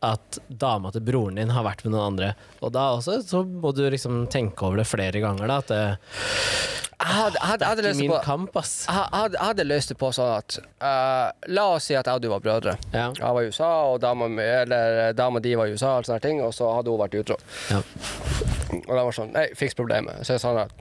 at 0.05 0.39
dama 0.49 0.91
til 0.93 1.05
broren 1.07 1.41
din 1.41 1.53
har 1.55 1.65
vært 1.65 1.87
med 1.87 1.95
noen 1.95 2.11
andre? 2.13 2.33
Og 2.61 2.75
da 2.77 2.91
også 2.99 3.23
så 3.25 3.41
må 3.49 3.73
du 3.77 3.87
liksom 3.89 4.27
tenke 4.33 4.69
over 4.69 4.83
det 4.83 4.89
flere 4.91 5.23
ganger, 5.25 5.49
da. 5.49 5.63
At 5.65 5.73
det, 5.73 5.81
Jeg 6.97 7.13
hadde, 7.17 7.41
hadde, 7.41 7.71
hadde 7.71 7.89
ikke 7.89 8.01
min 8.03 8.13
på 8.13 8.21
kamp, 8.25 8.57
ass. 8.61 8.75
jeg 8.89 9.09
hadde, 9.13 9.41
hadde 9.41 9.67
løst 9.69 9.93
det 9.93 9.99
på 10.01 10.09
sånn 10.17 10.31
at 10.33 10.59
uh, 10.81 11.29
La 11.53 11.67
oss 11.75 11.89
si 11.89 11.97
at 11.97 12.09
jeg 12.09 12.21
og 12.21 12.25
du 12.25 12.29
var 12.33 12.45
brødre. 12.45 12.77
Ja. 12.93 13.09
Jeg 13.17 13.33
var 13.37 13.41
i 13.41 13.51
USA, 13.53 13.73
og 13.95 14.01
dama, 14.05 14.29
eller, 14.45 15.13
dama 15.17 15.41
di 15.45 15.57
var 15.57 15.69
i 15.69 15.77
USA, 15.77 15.97
og 16.01 16.09
sånne 16.09 16.23
ting, 16.25 16.41
og 16.45 16.53
så 16.57 16.69
hadde 16.77 16.93
hun 16.93 17.01
vært 17.01 17.19
utro. 17.21 17.41
Ja. 17.73 17.81
Og 18.77 18.93
var 19.07 19.17
sånn 19.17 19.33
Nei, 19.35 19.49
fiks 19.59 19.77
problemet. 19.79 20.23
Så 20.27 20.37
jeg 20.37 20.45
sa 20.45 20.55
at 20.67 20.73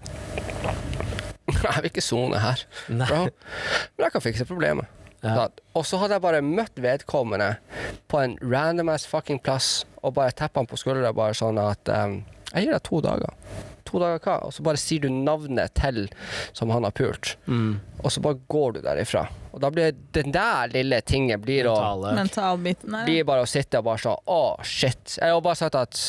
Jeg 1.55 1.81
vil 1.81 1.89
ikke 1.91 2.03
sone 2.03 2.39
her, 2.41 2.61
Bra. 2.89 3.25
Men 3.25 4.07
jeg 4.07 4.13
kan 4.13 4.23
fikse 4.23 4.47
problemet. 4.49 4.89
Ja. 5.25 5.47
Og 5.73 5.85
så 5.87 5.97
hadde 5.97 6.17
jeg 6.17 6.23
bare 6.25 6.41
møtt 6.45 6.77
vedkommende 6.81 7.55
på 8.11 8.19
en 8.21 8.35
random 8.43 8.91
ass 8.93 9.07
fucking 9.09 9.39
plass 9.41 9.85
og 10.03 10.17
bare 10.19 10.35
tappa 10.37 10.61
han 10.61 10.69
på 10.69 10.77
skuldra 10.77 11.13
bare 11.17 11.37
sånn 11.37 11.57
at 11.61 11.89
um, 11.89 12.19
Jeg 12.51 12.67
gir 12.67 12.75
deg 12.75 12.83
to 12.85 12.99
dager. 13.03 13.31
To 13.89 14.01
dager 14.01 14.21
hva? 14.21 14.35
Og 14.45 14.53
så 14.53 14.63
bare 14.65 14.79
sier 14.79 15.01
du 15.05 15.09
navnet 15.09 15.73
til 15.77 16.05
som 16.55 16.69
han 16.73 16.85
har 16.85 16.93
pult. 16.95 17.35
Mm. 17.49 17.79
Og 18.03 18.13
så 18.13 18.21
bare 18.23 18.37
går 18.51 18.77
du 18.77 18.79
derifra. 18.85 19.25
Og 19.51 19.63
da 19.63 19.71
blir 19.73 19.95
den 20.15 20.33
der 20.35 20.69
lille 20.73 21.01
tingen 21.07 21.41
blir 21.41 21.69
å 21.71 21.75
Mentalbiten 22.15 22.95
blir 23.07 23.25
bare 23.27 23.45
å 23.45 23.49
sitte 23.49 23.81
og 23.81 23.89
bare 23.89 24.03
sånn 24.03 24.29
Å, 24.29 24.41
shit. 24.67 25.17
Jeg 25.17 25.33
har 25.33 25.43
bare 25.43 25.59
sagt 25.59 25.79
at 25.79 25.99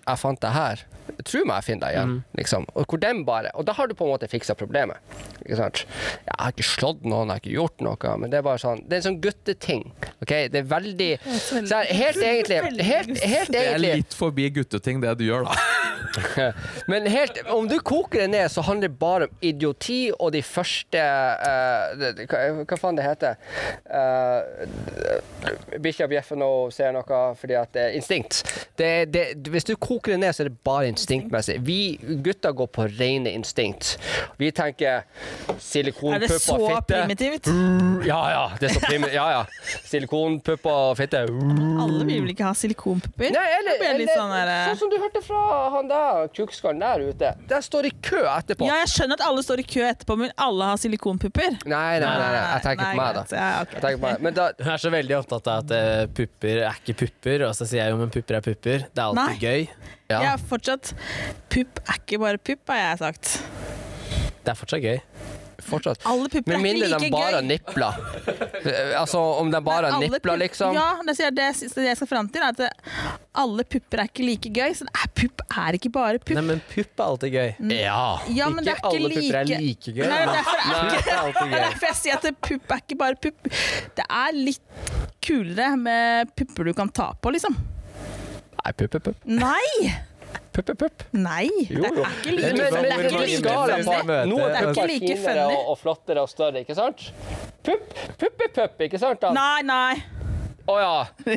jeg 0.00 0.20
fant 0.20 0.42
det 0.42 0.52
her. 0.54 0.84
Tro 1.24 1.44
meg, 1.44 1.56
jeg 1.60 1.66
finner 1.68 1.86
deg 1.86 1.96
igjen. 1.96 2.14
Liksom. 2.38 2.66
Og 2.74 2.86
hvor 2.88 3.00
den 3.00 3.22
bare 3.28 3.50
Og 3.54 3.66
da 3.68 3.74
har 3.76 3.88
du 3.88 3.94
på 3.96 4.06
en 4.06 4.12
måte 4.14 4.28
fiksa 4.30 4.56
problemet. 4.58 4.96
Ikke 5.44 5.58
sant? 5.58 5.84
Jeg 6.24 6.36
har 6.38 6.54
ikke 6.54 6.66
slått 6.66 7.04
noen, 7.04 7.28
jeg 7.28 7.34
har 7.36 7.42
ikke 7.42 7.54
gjort 7.58 7.84
noe, 7.84 8.16
men 8.20 8.32
det 8.32 8.40
er 8.40 8.46
bare 8.46 8.62
sånn 8.62 8.82
Det 8.88 8.96
er 8.96 9.02
en 9.02 9.06
sånn 9.08 9.20
gutteting. 9.24 9.86
Ok? 10.24 10.34
Det 10.52 10.62
er 10.62 10.68
veldig 10.70 11.10
så 11.24 11.60
her, 11.60 11.90
Helt 11.94 12.22
egentlig 12.22 12.88
Helt, 12.88 13.24
helt 13.24 13.52
Det 13.52 13.64
er 13.74 13.82
litt 13.82 14.16
forbi 14.16 14.48
gutteting, 14.54 15.02
det 15.04 15.16
du 15.20 15.26
gjør, 15.28 15.48
da. 15.50 15.58
Men 16.90 17.06
helt, 17.10 17.38
om 17.50 17.68
du 17.68 17.78
koker 17.80 18.24
det 18.24 18.28
ned, 18.34 18.50
så 18.52 18.62
handler 18.64 18.88
det 18.88 18.98
bare 18.98 19.28
om 19.28 19.36
idioti 19.42 20.12
og 20.18 20.32
de 20.34 20.42
første 20.46 21.00
uh, 21.00 21.94
det- 21.98 22.26
hva, 22.30 22.42
hva 22.64 22.78
faen 22.78 22.98
det 22.98 23.06
heter? 23.06 23.38
Uh, 23.88 24.40
Bikkja 25.82 26.08
bjeffer 26.10 26.38
nå 26.38 26.48
og 26.64 26.72
ser 26.74 26.94
noe 26.94 27.20
fordi 27.38 27.56
at 27.58 27.72
det 27.74 27.82
er 27.88 27.96
instinkt. 27.98 28.42
Det, 28.78 28.90
det, 29.12 29.24
hvis 29.50 29.66
du 29.68 29.74
koker 29.76 30.14
det 30.14 30.20
ned, 30.22 30.32
så 30.36 30.44
er 30.44 30.50
det 30.52 30.58
bare 30.66 30.88
instinktmessig. 30.94 31.58
Vi 31.66 31.78
gutter 32.24 32.54
går 32.56 32.70
på 32.74 32.86
rene 32.94 33.32
instinkt. 33.34 33.96
Vi 34.40 34.50
tenker 34.54 35.02
Er 35.04 35.58
silikonpupp 35.60 36.24
det 36.28 36.40
så 36.42 36.56
og 36.56 36.68
fitte. 36.70 37.00
primitivt? 37.02 37.50
Ja 38.08 38.20
ja, 38.32 38.44
det 38.60 38.70
er 38.70 38.74
så 38.78 38.82
primi 38.86 39.10
ja, 39.14 39.26
ja. 39.34 39.42
Silikonpupper 39.88 40.70
og 40.90 40.96
fitte. 40.98 41.24
Alle 41.24 42.06
vil 42.08 42.22
vel 42.24 42.32
ikke 42.34 42.46
ha 42.48 42.54
silikonpupper? 42.58 43.32
Nei, 43.34 43.44
eller, 43.58 43.80
eller 43.90 44.10
sånn 44.12 44.32
der, 44.34 44.52
eh, 44.52 44.64
sånn 44.70 44.80
som 44.84 44.92
du 44.92 44.98
hørte 45.02 45.22
fra 45.24 45.42
han 45.74 45.90
der 45.90 46.30
tjukkskallen 46.36 46.82
der 46.84 47.04
ute. 47.10 47.32
Der 47.50 47.64
står 47.64 47.88
i 47.90 47.92
kø 48.04 48.22
etterpå. 48.24 48.68
Ja, 48.68 48.80
jeg 48.84 48.92
skjønner 48.94 49.20
at 49.20 49.26
alle 49.28 49.44
står 49.46 49.62
i 49.64 49.66
kø 49.74 49.84
etterpå, 49.88 50.16
men 50.20 50.32
alle 50.40 50.70
har 50.72 50.80
silikonpupper. 50.82 51.58
Nei, 51.64 51.98
nei, 51.98 52.04
nei, 52.04 52.30
nei, 52.36 52.44
jeg 52.54 52.66
tenker 52.68 52.84
på 52.90 53.00
meg, 53.00 53.18
da. 53.18 53.24
Ja, 53.34 53.50
okay. 53.64 53.82
Jeg 53.84 54.00
på 54.00 54.06
meg. 54.06 54.24
Men 54.28 54.38
da 54.38 54.50
Hun 54.60 54.72
er 54.74 54.82
så 54.84 54.92
veldig 54.94 55.18
opptatt 55.18 55.50
av 55.50 55.64
at 55.64 55.74
eh, 55.76 56.06
pupper 56.14 56.62
er 56.68 56.80
ikke 56.80 56.96
pupper, 57.04 57.46
og 57.48 57.54
så 57.58 57.68
sier 57.68 57.84
jeg 57.84 57.94
jo 57.94 58.00
men 58.00 58.12
pupper 58.14 58.38
er 58.40 58.44
pupper. 58.44 58.86
Det 58.90 59.00
er 59.00 59.06
alltid 59.08 59.34
Nei. 59.34 59.38
gøy. 59.42 59.68
Ja. 60.10 60.18
Ja, 60.22 60.34
fortsatt. 60.36 60.92
Pupp 61.48 61.80
er 61.88 61.96
ikke 62.02 62.18
bare 62.20 62.38
pupp, 62.38 62.68
har 62.68 62.82
jeg 62.90 62.98
sagt. 63.04 63.36
Det 64.44 64.52
er 64.52 64.58
fortsatt 64.58 64.82
gøy. 64.84 64.98
fortsatt 65.64 66.02
Alle 66.04 66.28
pupper 66.28 66.50
Med 66.50 66.58
er 66.58 66.62
mindre 66.64 66.88
ikke 66.90 66.98
de 66.98 67.04
like 67.06 67.12
bare 67.14 67.32
har 67.32 67.40
gøy. 67.40 67.46
nipler. 67.48 68.98
altså 69.00 69.20
om 69.40 69.48
de 69.50 69.60
bare 69.64 69.86
har 69.88 69.94
Alle 69.96 70.10
nipler, 70.10 70.34
pupp- 70.34 70.42
liksom. 70.42 70.74
Ja, 70.76 70.88
det, 71.06 71.14
er 71.24 71.30
det, 71.32 71.46
det 71.72 71.86
jeg 71.86 71.96
skal 71.96 72.10
fram 72.10 72.28
til, 72.28 72.42
er 72.44 72.48
at 72.52 72.58
det- 72.60 73.08
alle 73.40 73.64
pupper 73.64 74.02
er 74.02 74.10
ikke 74.10 74.26
like 74.28 74.50
gøy. 74.52 74.74
Så 74.76 74.84
det 74.84 74.92
er, 75.00 75.08
pupp 75.22 75.40
er 75.56 75.78
ikke 75.78 75.90
bare 75.94 76.18
pupp. 76.20 76.34
Nei, 76.36 76.44
men 76.50 76.60
pupp 76.68 77.00
er 77.00 77.04
alltid 77.06 77.32
gøy. 77.32 77.54
Ja. 77.80 78.02
ja, 78.28 78.48
men 78.52 78.60
det 78.64 78.74
er 78.74 78.76
ikke 78.82 78.92
alle 78.92 79.08
pupper 79.14 79.40
er 79.40 79.50
like 79.64 79.94
gøy. 79.96 80.04
Nei, 80.04 80.20
men 80.26 80.34
derfor 80.36 80.60
er 80.60 80.68
pupp 80.68 80.98
ikke 80.98 81.14
er 81.14 81.22
alltid 81.24 81.40
Det 81.40 81.48
er 81.48 81.54
gøy. 81.54 81.64
derfor 81.70 81.86
jeg 81.88 81.96
sier 82.02 82.18
at 82.20 82.28
det- 82.28 82.36
pupp 82.44 82.76
er 82.76 82.84
ikke 82.84 82.98
bare 83.00 83.16
pupp. 83.24 83.52
Det 83.96 84.04
er 84.20 84.36
litt 84.36 84.84
kulere 85.24 85.70
med 85.80 86.34
pupper 86.36 86.68
du 86.68 86.74
kan 86.76 86.92
ta 86.92 87.14
på, 87.16 87.32
liksom. 87.32 87.56
Nei, 88.64 88.72
pupp, 88.72 88.90
pupp, 88.90 89.04
pupp. 89.04 89.24
Nei! 89.28 89.94
pupp, 90.54 90.66
pupp, 90.66 90.78
pupp. 90.78 91.02
Nei! 91.12 91.48
Jo, 91.68 91.82
Det 91.82 91.88
er 91.90 91.96
jo. 91.96 92.04
ikke 92.04 92.32
like, 92.32 92.52
det 92.54 92.62
er 92.64 93.04
ikke 93.04 93.20
like 93.20 93.42
funny. 93.44 94.24
Det 94.24 94.56
er 94.56 94.68
ikke 94.70 94.82
er 94.82 94.88
like 94.88 95.00
finere 95.00 95.24
funny. 95.24 95.56
og, 95.58 95.68
og 95.74 95.78
flottere 95.82 96.22
og 96.24 96.28
større, 96.30 96.62
ikke 96.64 96.76
sant? 96.78 97.04
Pupp, 97.66 97.94
puppepupp, 98.20 98.80
ikke 98.86 98.98
sant? 99.02 99.20
da? 99.20 99.32
Nei, 99.36 99.62
nei. 99.68 100.02
Å 100.64 100.78
ja. 100.80 100.94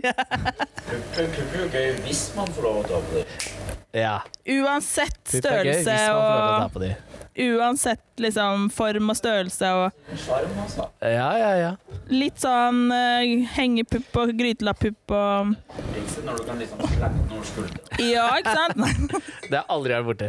Pupp 0.88 1.18
er 1.20 1.58
jo 1.60 1.66
gøy 1.74 1.90
hvis 2.06 2.22
man 2.38 2.48
får 2.56 2.64
lov 2.64 2.78
å 2.80 2.84
ta 2.88 3.02
på 3.10 3.18
dem. 3.18 3.26
Ja. 3.98 4.14
Uansett 4.56 5.18
Pupp 5.26 5.42
størrelse 5.42 5.98
og. 6.16 6.88
Uansett 7.38 8.02
liksom 8.18 8.70
form 8.74 9.12
og 9.14 9.18
størrelse 9.20 9.70
og. 9.78 9.92
Ja, 11.06 11.28
ja, 11.38 11.52
ja. 11.62 11.72
litt 12.10 12.40
sånn 12.42 12.88
uh, 12.90 13.22
hengepupp 13.54 14.16
og 14.24 14.32
grytelappupp 14.40 15.14
og 15.14 15.52
når 16.28 16.40
du 16.40 16.44
kan 16.48 16.58
liksom 16.60 16.82
slippe 16.82 17.10
noen 17.30 17.44
skuldre. 17.46 17.84
Ja, 18.02 18.26
ikke 18.40 18.56
sant? 18.58 19.14
Det 19.48 19.56
har 19.56 19.62
jeg 19.62 19.70
aldri 19.72 19.94
vært 19.96 20.08
borti. 20.10 20.26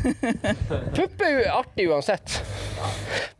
Pupp 0.96 1.22
er 1.24 1.30
jo 1.32 1.44
artig 1.54 1.86
uansett. 1.90 2.34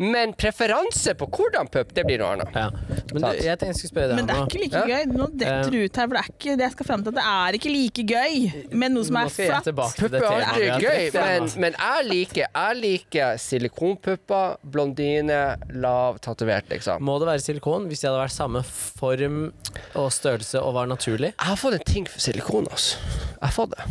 Men 0.01 0.33
preferanse 0.41 1.13
på 1.21 1.27
hvordan 1.29 1.69
pupp, 1.73 1.93
det 1.97 2.05
blir 2.09 2.21
noe 2.23 2.31
annet. 2.37 2.55
Ja. 2.57 2.71
Men 3.11 3.17
du, 3.17 3.21
Sant. 3.27 3.43
jeg 3.45 3.59
tenkte 3.61 3.69
jeg 3.71 3.79
skulle 3.81 3.93
spørre 3.93 4.09
deg 4.13 4.17
Men 4.21 4.29
det 4.31 4.37
er 4.37 4.47
ikke 4.47 4.63
like 4.63 4.81
Ja. 4.81 5.01
gøy. 5.01 5.13
Nå 5.17 5.27
detter 5.43 5.71
du 5.75 5.79
ut 5.85 6.01
her, 6.01 6.09
for 6.09 6.17
det 6.17 6.23
er 6.23 6.31
ikke 6.33 6.57
det 6.61 6.67
jeg 6.67 6.75
skal 6.77 6.89
frem 6.91 7.05
til. 7.05 7.13
At 7.13 7.19
det 7.21 7.27
er 7.35 7.59
ikke 7.61 7.73
like 7.75 8.05
gøy 8.15 8.35
med 8.83 8.95
noe 8.97 9.09
som 9.09 9.19
Nå 9.19 9.23
er 9.25 9.35
skal 9.35 9.45
jeg 9.45 9.53
flatt. 9.53 9.69
tilbake 9.69 9.97
til 9.97 10.05
Pupp 10.07 10.15
er 10.15 10.25
temaet 10.25 10.61
vi 10.61 10.71
alltid 10.71 10.87
gøy, 10.87 11.05
trukket 11.11 11.21
men, 11.21 11.53
men 11.67 11.79
jeg 11.81 12.09
liker, 12.11 12.47
jeg 12.69 12.79
liker 12.81 13.39
silikonpupper, 13.41 14.57
blondine, 14.75 15.41
lav, 15.83 16.19
tatovert, 16.25 16.69
liksom. 16.73 17.03
Må 17.07 17.19
det 17.23 17.29
være 17.31 17.43
silikon 17.45 17.87
hvis 17.91 18.03
de 18.03 18.09
hadde 18.11 18.23
vært 18.23 18.35
samme 18.35 18.63
form 18.67 19.39
og 19.99 20.09
størrelse 20.15 20.63
og 20.63 20.75
var 20.79 20.91
naturlig? 20.91 21.33
Jeg 21.35 21.49
har 21.51 21.61
fått 21.61 21.79
en 21.79 21.87
ting 21.89 22.09
for 22.11 22.23
silikon, 22.23 22.69
altså. 22.71 22.99
Jeg 23.31 23.45
har 23.47 23.55
fått 23.57 23.77
det. 23.77 23.87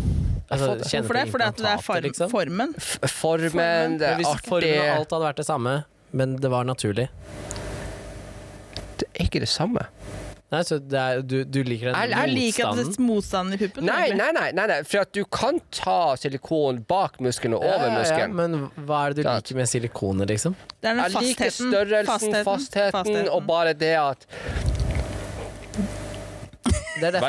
Altså, 0.49 0.65
får 0.65 0.79
det. 0.79 0.89
Hvorfor 0.89 1.17
det? 1.19 1.25
Fordi 1.33 1.47
at 1.49 1.61
det 1.61 1.69
er 1.71 1.83
form, 1.85 2.03
liksom? 2.07 2.33
formen. 2.33 2.75
F 2.79 3.13
formen, 3.19 3.99
det 4.01 4.07
er 4.09 4.19
hvis 4.19 4.31
artig. 4.31 4.49
formen 4.49 4.79
og 4.81 4.93
alt 4.95 5.15
hadde 5.15 5.25
vært 5.27 5.41
det 5.43 5.47
samme, 5.49 5.75
men 6.11 6.37
det 6.41 6.49
var 6.49 6.65
naturlig 6.65 7.05
Det 8.97 9.05
er 9.13 9.27
ikke 9.27 9.43
det 9.43 9.49
samme. 9.51 9.83
Nei, 10.49 10.63
så 10.65 10.79
det 10.81 10.97
er, 10.97 11.19
du, 11.21 11.43
du 11.45 11.59
liker 11.63 11.91
den 11.91 11.95
Jeg- 11.95 12.09
Jeg 12.09 12.29
liker 12.33 12.69
at 12.71 12.75
det 12.79 12.85
motstanden? 12.85 13.03
er 13.03 13.07
motstand 13.13 13.53
i 13.53 13.57
puppen. 13.61 13.85
Nei, 13.85 14.07
nei, 14.17 14.31
nei, 14.33 14.47
nei, 14.57 14.65
nei, 14.71 14.77
for 14.83 15.03
at 15.03 15.11
du 15.13 15.23
kan 15.25 15.59
ta 15.71 15.97
silikon 16.17 16.79
bak 16.89 17.19
muskelen 17.21 17.53
og 17.53 17.63
over 17.67 17.85
over 17.85 18.01
ja, 18.01 18.17
ja, 18.23 18.27
men 18.27 18.55
hva 18.87 19.03
er 19.05 19.13
det 19.13 19.25
du 19.25 19.29
liker 19.29 19.55
med 19.61 19.69
silikonet, 19.69 20.27
liksom? 20.33 20.55
Det 20.81 20.89
er 20.89 20.95
den 20.95 21.03
Jeg 21.03 21.11
liker 21.21 21.45
fastheten. 21.51 21.69
størrelsen, 21.69 22.43
fastheten, 22.49 23.29
og 23.29 23.45
bare 23.45 23.73
det 23.77 23.93
at 24.01 24.25
Det 26.99 27.07
er 27.07 27.11
det 27.13 27.19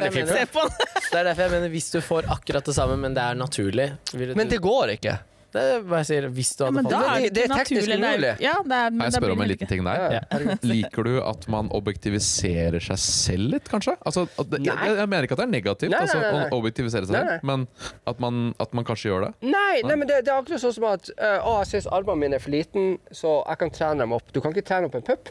er 1.21 1.25
derfor 1.25 1.43
jeg 1.45 1.51
mener 1.53 1.69
hvis 1.71 1.91
du 1.93 2.01
får 2.03 2.27
akkurat 2.33 2.65
det 2.67 2.75
samme, 2.75 2.97
men 2.99 3.15
det 3.15 3.23
er 3.23 3.35
naturlig 3.39 3.91
Men 4.37 4.49
det 4.49 4.59
går 4.65 4.97
ikke. 4.97 5.19
Det 5.53 5.63
er 5.63 5.81
bare 5.83 6.01
jeg 6.05 6.09
sier, 6.11 6.27
hvis 6.31 6.51
du 6.57 6.65
hadde 6.65 6.83
ja, 6.83 6.83
fått 6.87 6.95
er 7.11 7.21
det- 7.21 7.33
det, 7.35 7.45
er 7.45 7.55
teknisk 7.65 7.91
umulig. 7.91 8.33
Ja, 8.41 8.53
Kan 8.63 9.01
jeg 9.01 9.13
spør 9.13 9.21
spørre 9.21 9.33
om 9.37 9.41
en 9.43 9.49
liten 9.51 9.69
ting 9.71 9.85
der? 9.85 10.15
Ja. 10.15 10.21
Liker 10.63 11.03
du 11.09 11.13
at 11.23 11.49
man 11.51 11.71
objektiviserer 11.75 12.81
seg 12.81 12.99
selv 13.03 13.51
litt, 13.55 13.69
kanskje? 13.71 13.97
Altså, 14.07 14.27
at 14.39 14.51
det, 14.51 14.61
jeg, 14.67 14.77
jeg 15.01 15.09
mener 15.11 15.27
ikke 15.27 15.37
at 15.39 15.43
det 15.43 15.47
er 15.49 15.55
negativt 15.55 15.91
Nei, 15.91 15.99
nei, 15.99 16.07
altså, 16.07 16.21
nei, 16.21 16.33
nei. 16.39 16.49
å 16.51 16.61
objektivisere 16.61 17.07
seg 17.09 17.17
selv, 17.17 17.31
nei. 17.31 17.39
men 17.43 17.67
at 18.07 18.21
man, 18.23 18.41
at 18.63 18.73
man 18.79 18.85
kanskje 18.89 19.11
gjør 19.11 19.27
det. 19.27 19.33
Nei, 19.51 19.81
nei 19.87 19.97
men 19.97 20.07
det, 20.11 20.21
det 20.27 20.33
er 20.33 20.39
akkurat 20.43 20.63
sånn 20.63 20.75
som 20.77 20.87
at 20.91 21.11
uh, 21.19 21.39
Å, 21.51 21.57
jeg 21.65 21.71
syns 21.75 21.89
armene 21.91 22.21
mine 22.21 22.39
er 22.39 22.43
for 22.45 22.55
liten, 22.55 22.99
så 23.15 23.41
jeg 23.49 23.61
kan 23.65 23.71
trene 23.75 24.05
dem 24.05 24.13
opp. 24.17 24.31
Du 24.35 24.41
kan 24.45 24.55
ikke 24.55 24.67
trene 24.71 24.87
opp 24.91 24.95
en 24.99 25.05
pupp, 25.07 25.31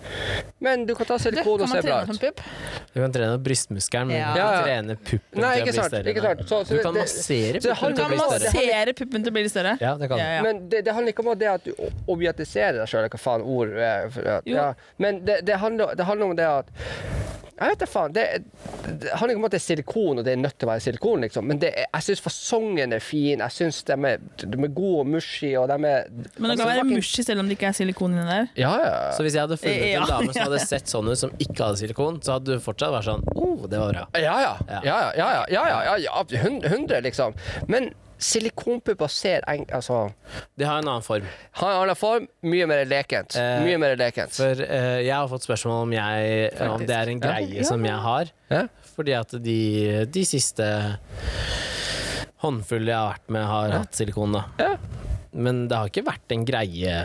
men 0.63 0.85
du 0.89 0.95
kan 0.97 1.07
ta 1.09 1.17
silikon 1.21 1.63
og 1.63 1.69
se 1.71 1.81
bra 1.85 2.01
ut. 2.03 2.43
Du 2.93 2.99
kan 2.99 3.13
trene 3.15 3.37
opp 3.37 3.43
brystmuskelen, 3.45 4.07
men 4.11 4.17
Ja. 4.19 4.33
du 4.35 4.39
kan 4.41 4.63
trene 4.67 4.97
puppen 4.99 5.43
Nei, 5.43 5.53
til 5.59 5.61
å 5.61 5.71
bli 5.71 5.87
større. 5.89 6.13
ikke 6.13 6.21
sant. 6.25 6.43
Så- 6.49 6.63
så 6.65 6.75
du 6.75 6.83
kan 6.83 6.93
massere 6.97 7.61
puppen 7.61 7.95
til 7.95 8.03
å 8.03 8.09
bli 8.09 8.17
større. 8.19 8.53
Massere 8.59 8.93
puppen 8.99 9.23
til 9.23 9.31
å 9.31 9.35
bli 9.37 9.49
større? 9.49 9.77
Ja, 9.79 9.95
det 9.95 10.08
kan. 10.09 10.19
Ja, 10.21 10.29
ja. 10.39 10.43
Men 10.45 10.65
det, 10.69 10.83
det 10.85 10.93
handler 10.97 11.13
ikke 11.15 11.25
om 11.27 11.33
det 11.39 11.51
at 11.53 11.65
du 11.69 11.73
objektiserer 12.09 12.81
deg 12.81 12.89
sjøl, 12.91 13.09
hva 13.09 13.21
faen 13.21 13.41
ord 13.45 13.73
er. 13.77 14.09
for 14.13 14.27
at- 14.39 14.47
Ja. 14.49 14.73
Men 14.97 15.23
det, 15.25 15.41
det, 15.45 15.57
handler, 15.61 15.95
det 15.95 16.05
handler 16.05 16.25
om 16.33 16.35
det 16.35 16.47
at 16.49 16.65
jeg 17.59 17.73
vet 17.73 17.79
da 17.81 17.87
faen. 17.91 18.13
Det, 18.15 18.21
det 19.01 19.09
handler 19.19 19.33
ikke 19.33 19.39
om 19.41 19.45
at 19.49 19.51
det 19.51 19.57
er 19.59 19.63
silikon, 19.65 20.19
og 20.21 20.23
det 20.23 20.31
er 20.31 20.37
nødt 20.39 20.53
til 20.57 20.63
å 20.63 20.69
være 20.71 20.79
silikon, 20.85 21.25
liksom. 21.25 21.43
Men 21.43 21.57
det 21.59 21.73
er, 21.75 21.89
jeg 21.91 22.05
syns 22.05 22.21
fasongen 22.23 22.93
er 22.95 23.03
fin. 23.03 23.41
Jeg 23.43 23.51
syns 23.51 23.81
de, 23.83 23.97
er- 24.07 24.21
de 24.45 24.61
er 24.63 24.71
gode 24.77 25.01
og 25.01 25.09
mushy, 25.11 25.49
og 25.59 25.67
de 25.67 25.75
er 25.75 26.07
Men 26.07 26.23
det 26.23 26.31
kan 26.39 26.53
altså, 26.53 26.67
være 26.69 26.79
fucking- 26.85 26.95
mushy 27.01 27.25
selv 27.27 27.39
om 27.43 27.49
det 27.51 27.57
ikke 27.59 27.67
er 27.67 27.75
silikon 27.75 28.15
inni 28.15 28.23
der. 28.29 28.47
Ja, 28.55 28.71
ja. 28.79 28.93
Så 29.11 29.27
hvis 29.27 29.35
jeg 29.35 29.43
hadde 29.43 29.57
funnet 29.59 29.89
Ja. 29.91 29.99
en 30.05 30.07
dame 30.07 30.31
som 30.33 30.41
hadde 30.47 30.59
sett 30.63 30.87
sånn 30.87 31.11
ut, 31.11 31.17
som 31.19 31.31
ikke 31.37 31.59
hadde 31.67 31.81
silikon, 31.83 32.21
så 32.23 32.37
hadde 32.37 32.45
du 32.55 32.59
fortsatt 32.63 32.95
vært 32.95 33.09
sånn 33.11 33.27
oh, 33.35 33.67
det 33.67 33.77
var 33.83 33.91
bra. 33.91 34.07
Ja, 34.15 34.39
ja. 34.39 34.55
Ja. 34.69 34.79
Ja, 34.87 34.99
ja, 35.11 35.11
ja, 35.19 35.45
ja, 35.51 35.67
ja, 35.67 35.83
ja, 35.83 35.95
ja. 36.07 36.23
Hun- 36.47 36.61
100, 36.63 37.01
liksom. 37.03 37.35
Men 37.67 37.91
silikonpupper 38.19 39.07
ser 39.11 39.45
eng... 39.47 39.65
Altså 39.73 40.11
De 40.59 40.65
har 40.67 40.79
en 40.81 40.87
annen 40.91 41.05
form. 41.05 41.25
Har 41.61 41.71
en 41.73 41.81
annen 41.85 41.95
form, 41.99 42.27
mye 42.43 42.67
mer 42.69 42.83
lekent. 42.89 43.35
Eh, 43.39 43.63
Mye 43.65 43.77
mer 43.81 43.95
lekent. 43.99 44.33
For 44.35 44.59
eh, 44.65 44.99
jeg 45.07 45.15
har 45.15 45.27
fått 45.31 45.47
spørsmål 45.47 45.85
om, 45.87 45.93
jeg, 45.95 46.51
om 46.67 46.83
det 46.85 46.95
er 46.97 47.13
en 47.13 47.19
Ja. 47.23 47.31
greie 47.31 47.63
som 47.67 47.85
jeg 47.87 47.99
har. 48.05 48.31
Ja. 48.51 48.65
Fordi 48.95 49.15
at 49.15 49.31
de, 49.43 49.59
de 50.11 50.25
siste 50.27 50.67
håndfulle 52.43 52.91
jeg 52.91 52.97
har 52.99 53.13
vært 53.13 53.31
med, 53.35 53.45
har 53.49 53.73
hatt 53.81 53.95
silikon, 53.97 54.35
da. 54.37 54.43
Ja. 54.59 54.75
Men 55.35 55.65
det 55.69 55.77
har 55.77 55.89
ikke 55.91 56.05
vært 56.07 56.33
en 56.33 56.45
greie 56.47 57.01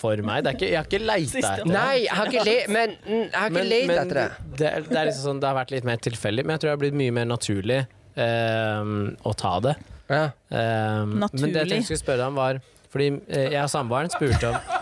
for 0.00 0.16
meg. 0.24 0.44
Det 0.46 0.52
er 0.52 0.56
ikke, 0.56 0.68
jeg 0.70 0.78
har 0.78 0.86
ikke 0.88 1.00
leita 1.04 1.40
etter 1.42 1.64
det. 1.66 1.72
Nei, 1.74 1.96
jeg 2.06 2.16
har 2.16 2.30
ikke, 2.30 2.44
le 2.46 2.58
men, 2.72 2.94
mm, 3.04 3.24
jeg 3.26 3.36
har 3.36 3.50
ikke 3.50 3.58
Men- 3.60 3.86
men 3.90 3.98
etter 4.00 4.20
det. 4.20 4.28
Det, 4.60 4.66
er- 4.70 4.86
det 4.88 4.96
er 4.98 5.04
liksom 5.10 5.24
sånn, 5.28 5.40
det 5.42 5.48
har 5.50 5.56
vært 5.58 5.70
litt 5.74 5.84
mer 5.84 5.96
tilfeldig, 6.06 6.44
men 6.46 6.54
jeg 6.56 6.60
tror 6.62 6.68
det 6.70 6.76
har 6.78 6.82
blitt 6.84 6.98
mye 7.02 7.12
mer 7.18 7.26
naturlig 7.28 7.80
eh, 8.16 8.84
å 9.28 9.34
ta 9.36 9.52
det. 9.60 9.74
Ja. 10.10 10.24
Eh, 10.50 11.06
Men 11.06 11.28
det 11.30 11.40
jeg 11.40 11.54
tenkte 11.54 11.76
jeg 11.76 11.88
skulle 11.88 12.02
spørre 12.02 12.22
deg 12.24 12.32
om, 12.32 12.38
var 12.40 12.60
Fordi 12.90 13.08
eh, 13.30 13.52
jeg 13.54 13.62
og 13.62 13.70
samboeren 13.70 14.12
spurte 14.12 14.50
om 14.50 14.78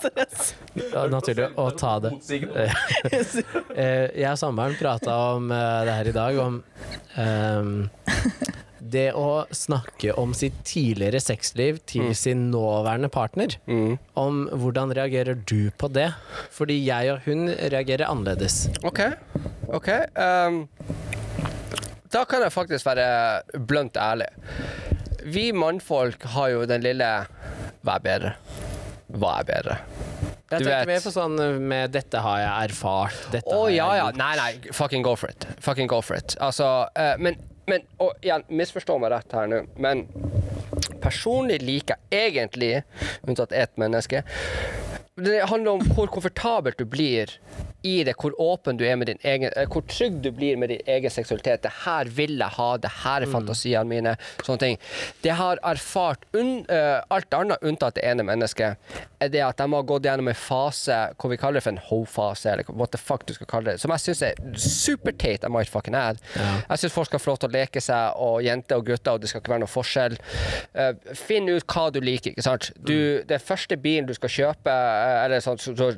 ja, 0.94 1.02
Naturlig 1.12 1.50
å 1.60 1.66
ta 1.76 1.96
det. 2.00 2.14
Eh, 2.30 4.06
jeg 4.16 4.30
og 4.30 4.38
samboeren 4.40 4.78
prata 4.78 5.16
om 5.34 5.50
uh, 5.52 5.82
det 5.84 5.96
her 5.98 6.08
i 6.08 6.14
dag, 6.16 6.38
om 6.40 6.60
um, 7.20 7.74
det 8.80 9.10
å 9.16 9.44
snakke 9.54 10.14
om 10.18 10.32
sitt 10.36 10.56
tidligere 10.66 11.20
sexliv 11.22 11.80
til 11.90 12.10
sin 12.16 12.48
nåværende 12.52 13.10
partner. 13.12 13.56
Mm. 13.68 13.98
Om 14.18 14.40
hvordan 14.62 14.94
reagerer 14.96 15.38
du 15.44 15.70
på 15.76 15.90
det? 15.92 16.10
Fordi 16.54 16.78
jeg 16.86 17.12
og 17.12 17.26
hun 17.28 17.50
reagerer 17.50 18.08
annerledes. 18.08 18.64
OK. 18.86 19.04
ok 19.68 19.90
ehm, 19.92 20.62
Da 22.10 22.24
kan 22.26 22.42
jeg 22.42 22.50
faktisk 22.50 22.86
være 22.88 23.60
blunt 23.70 23.96
ærlig. 23.96 24.26
Vi 25.30 25.50
mannfolk 25.54 26.24
har 26.34 26.48
jo 26.50 26.64
den 26.66 26.82
lille 26.82 27.08
Hva 27.86 27.96
er 27.96 28.02
bedre? 28.04 28.32
Hva 29.14 29.36
er 29.40 29.46
bedre? 29.46 29.76
Jeg 30.50 30.64
tenker 30.64 30.88
mer 30.90 31.04
på 31.04 31.12
sånn 31.14 31.36
med 31.62 31.92
'dette 31.94 32.18
har 32.24 32.40
jeg 32.40 32.70
erfart'. 32.70 33.20
Dette 33.30 33.54
oh, 33.54 33.68
har 33.68 33.70
jeg 33.70 33.76
ja, 33.76 33.90
ja. 33.94 34.08
gjort. 34.08 34.18
Nei, 34.18 34.32
nei. 34.40 34.72
Fucking 34.74 35.06
go 35.06 35.14
for 35.14 35.30
it. 35.30 35.46
Fucking 35.62 35.86
go 35.86 36.00
for 36.02 36.18
it. 36.18 36.34
Altså, 36.42 36.66
uh, 36.98 37.14
men, 37.22 37.38
men 37.70 37.86
og 38.02 38.18
igjen, 38.18 38.42
misforstå 38.50 38.98
meg 38.98 39.14
rett 39.14 39.36
her 39.38 39.46
nå, 39.46 39.62
men 39.78 40.08
personlig 41.00 41.60
liker 41.62 42.00
jeg 42.10 42.34
egentlig, 42.34 42.72
unntatt 43.26 43.52
ett 43.56 43.72
menneske 43.80 44.22
Det 45.16 45.40
handler 45.50 45.78
om 45.78 45.94
hvor 45.94 46.10
komfortabelt 46.12 46.78
du 46.78 46.84
blir 46.88 47.32
i 47.82 48.02
det, 48.04 48.14
hvor 48.20 48.34
åpen 48.40 48.78
du 48.80 48.84
er 48.86 48.96
med 49.00 49.10
din 49.10 49.20
egen 49.22 49.50
eh, 49.56 49.68
Hvor 49.70 49.84
trygg 49.88 50.20
du 50.24 50.30
blir 50.34 50.56
med 50.60 50.72
din 50.72 50.82
egen 50.86 51.10
seksualitet. 51.10 51.62
Det 51.62 51.72
her 51.84 52.10
vil 52.16 52.36
jeg 52.38 52.56
ha, 52.56 52.70
det 52.76 52.90
her 53.04 53.24
er 53.24 53.30
fantasiene 53.30 53.88
mine. 53.88 54.16
Sånne 54.44 54.62
ting. 54.64 54.80
Det 55.24 55.34
har 55.38 55.60
erfart 55.66 56.24
un, 56.36 56.64
uh, 56.70 57.00
alt 57.12 57.34
annet 57.36 57.62
unntatt 57.66 57.96
det 57.96 58.04
ene 58.06 58.24
mennesket, 58.26 58.90
er 59.20 59.32
det 59.32 59.42
at 59.44 59.60
de 59.60 59.66
har 59.72 59.86
gått 59.88 60.06
gjennom 60.06 60.30
en 60.30 60.38
fase 60.38 60.96
hva 61.20 61.30
vi 61.30 61.38
kaller 61.40 61.60
det 61.60 61.64
for 61.64 61.74
en 61.74 61.82
ho-fase, 61.88 62.52
eller 62.52 62.68
what 62.70 62.92
the 62.94 63.00
fuck 63.00 63.26
du 63.28 63.34
skal 63.36 63.48
kalle 63.50 63.72
det, 63.72 63.82
som 63.82 63.92
jeg 63.94 64.04
syns 64.04 64.22
er 64.28 64.40
superteit. 64.56 65.44
I 65.44 65.52
might 65.52 65.70
fucking 65.70 65.96
add. 65.96 66.20
Jeg 66.36 66.82
syns 66.82 66.94
folk 66.94 67.10
skal 67.10 67.22
få 67.22 67.32
lov 67.32 67.40
til 67.42 67.50
å 67.50 67.54
leke 67.54 67.82
seg, 67.84 68.16
og 68.20 68.40
jenter 68.44 68.80
og 68.80 68.88
gutter, 68.88 69.16
og 69.16 69.22
det 69.22 69.30
skal 69.30 69.42
ikke 69.42 69.54
være 69.54 69.64
noe 69.64 69.72
forskjell. 69.72 70.18
Uh, 70.76 70.92
finn 71.18 71.48
ut 71.50 71.66
hva 71.70 71.88
du 71.94 72.00
liker, 72.04 72.34
ikke 72.34 72.46
sant. 72.46 72.70
Du, 72.76 72.96
den 73.26 73.42
første 73.42 73.78
bilen 73.80 74.08
du 74.08 74.14
skal 74.16 74.32
kjøpe, 74.32 74.72
eh, 74.72 75.24
eller 75.24 75.42
sånn, 75.44 75.60
så, 75.60 75.74
så, 75.78 75.90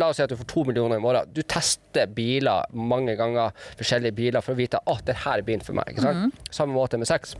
la 0.00 0.10
oss 0.10 0.20
si 0.20 0.24
at 0.24 0.32
du 0.32 0.38
får 0.40 0.48
to 0.50 0.64
millioner 0.68 1.00
i 1.00 1.02
morgen. 1.02 1.29
Du 1.34 1.42
tester 1.46 2.10
biler 2.10 2.66
mange 2.74 3.16
ganger, 3.18 3.54
forskjellige 3.78 4.16
biler, 4.18 4.44
for 4.44 4.56
å 4.56 4.60
vite 4.60 4.80
at 4.90 5.04
det 5.06 5.20
her 5.24 5.40
er 5.40 5.46
bilen 5.46 5.64
for 5.64 5.78
meg. 5.78 5.92
Ikke 5.92 6.06
sant? 6.06 6.40
Samme 6.54 6.74
måte 6.74 6.98
med 7.00 7.10
sex. 7.10 7.36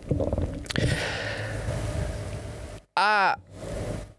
Jeg 3.01 3.37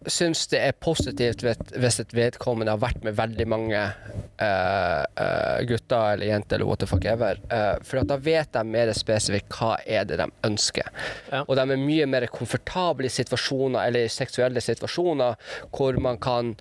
syns 0.09 0.47
det 0.49 0.61
er 0.65 0.77
positivt 0.81 1.43
hvis 1.43 1.99
et 2.01 2.13
vedkommende 2.15 2.73
har 2.73 2.81
vært 2.81 3.03
med 3.05 3.17
veldig 3.17 3.45
mange 3.49 3.81
uh, 3.81 5.03
uh, 5.05 5.59
gutter 5.69 6.15
eller 6.15 6.31
jenter 6.31 6.57
eller 6.57 6.69
what 6.69 6.81
the 6.81 6.89
fuck 6.89 7.05
ever. 7.05 7.37
uh, 7.51 7.77
for 7.85 8.01
da 8.07 8.17
vet 8.17 8.51
de 8.55 8.63
mer 8.65 8.91
spesifikt 8.97 9.53
hva 9.59 9.75
er 9.85 10.07
det 10.09 10.17
de 10.21 10.27
ønsker. 10.47 10.89
Ja. 11.31 11.43
Og 11.45 11.55
de 11.57 11.65
er 11.65 11.83
mye 11.85 12.07
mer 12.09 12.25
komfortable 12.33 13.09
i 13.09 13.13
situasjoner 13.13 13.85
eller 13.85 14.07
i 14.07 14.11
seksuelle 14.11 14.63
situasjoner 14.63 15.37
hvor 15.71 15.99
man 16.01 16.17
kan 16.21 16.55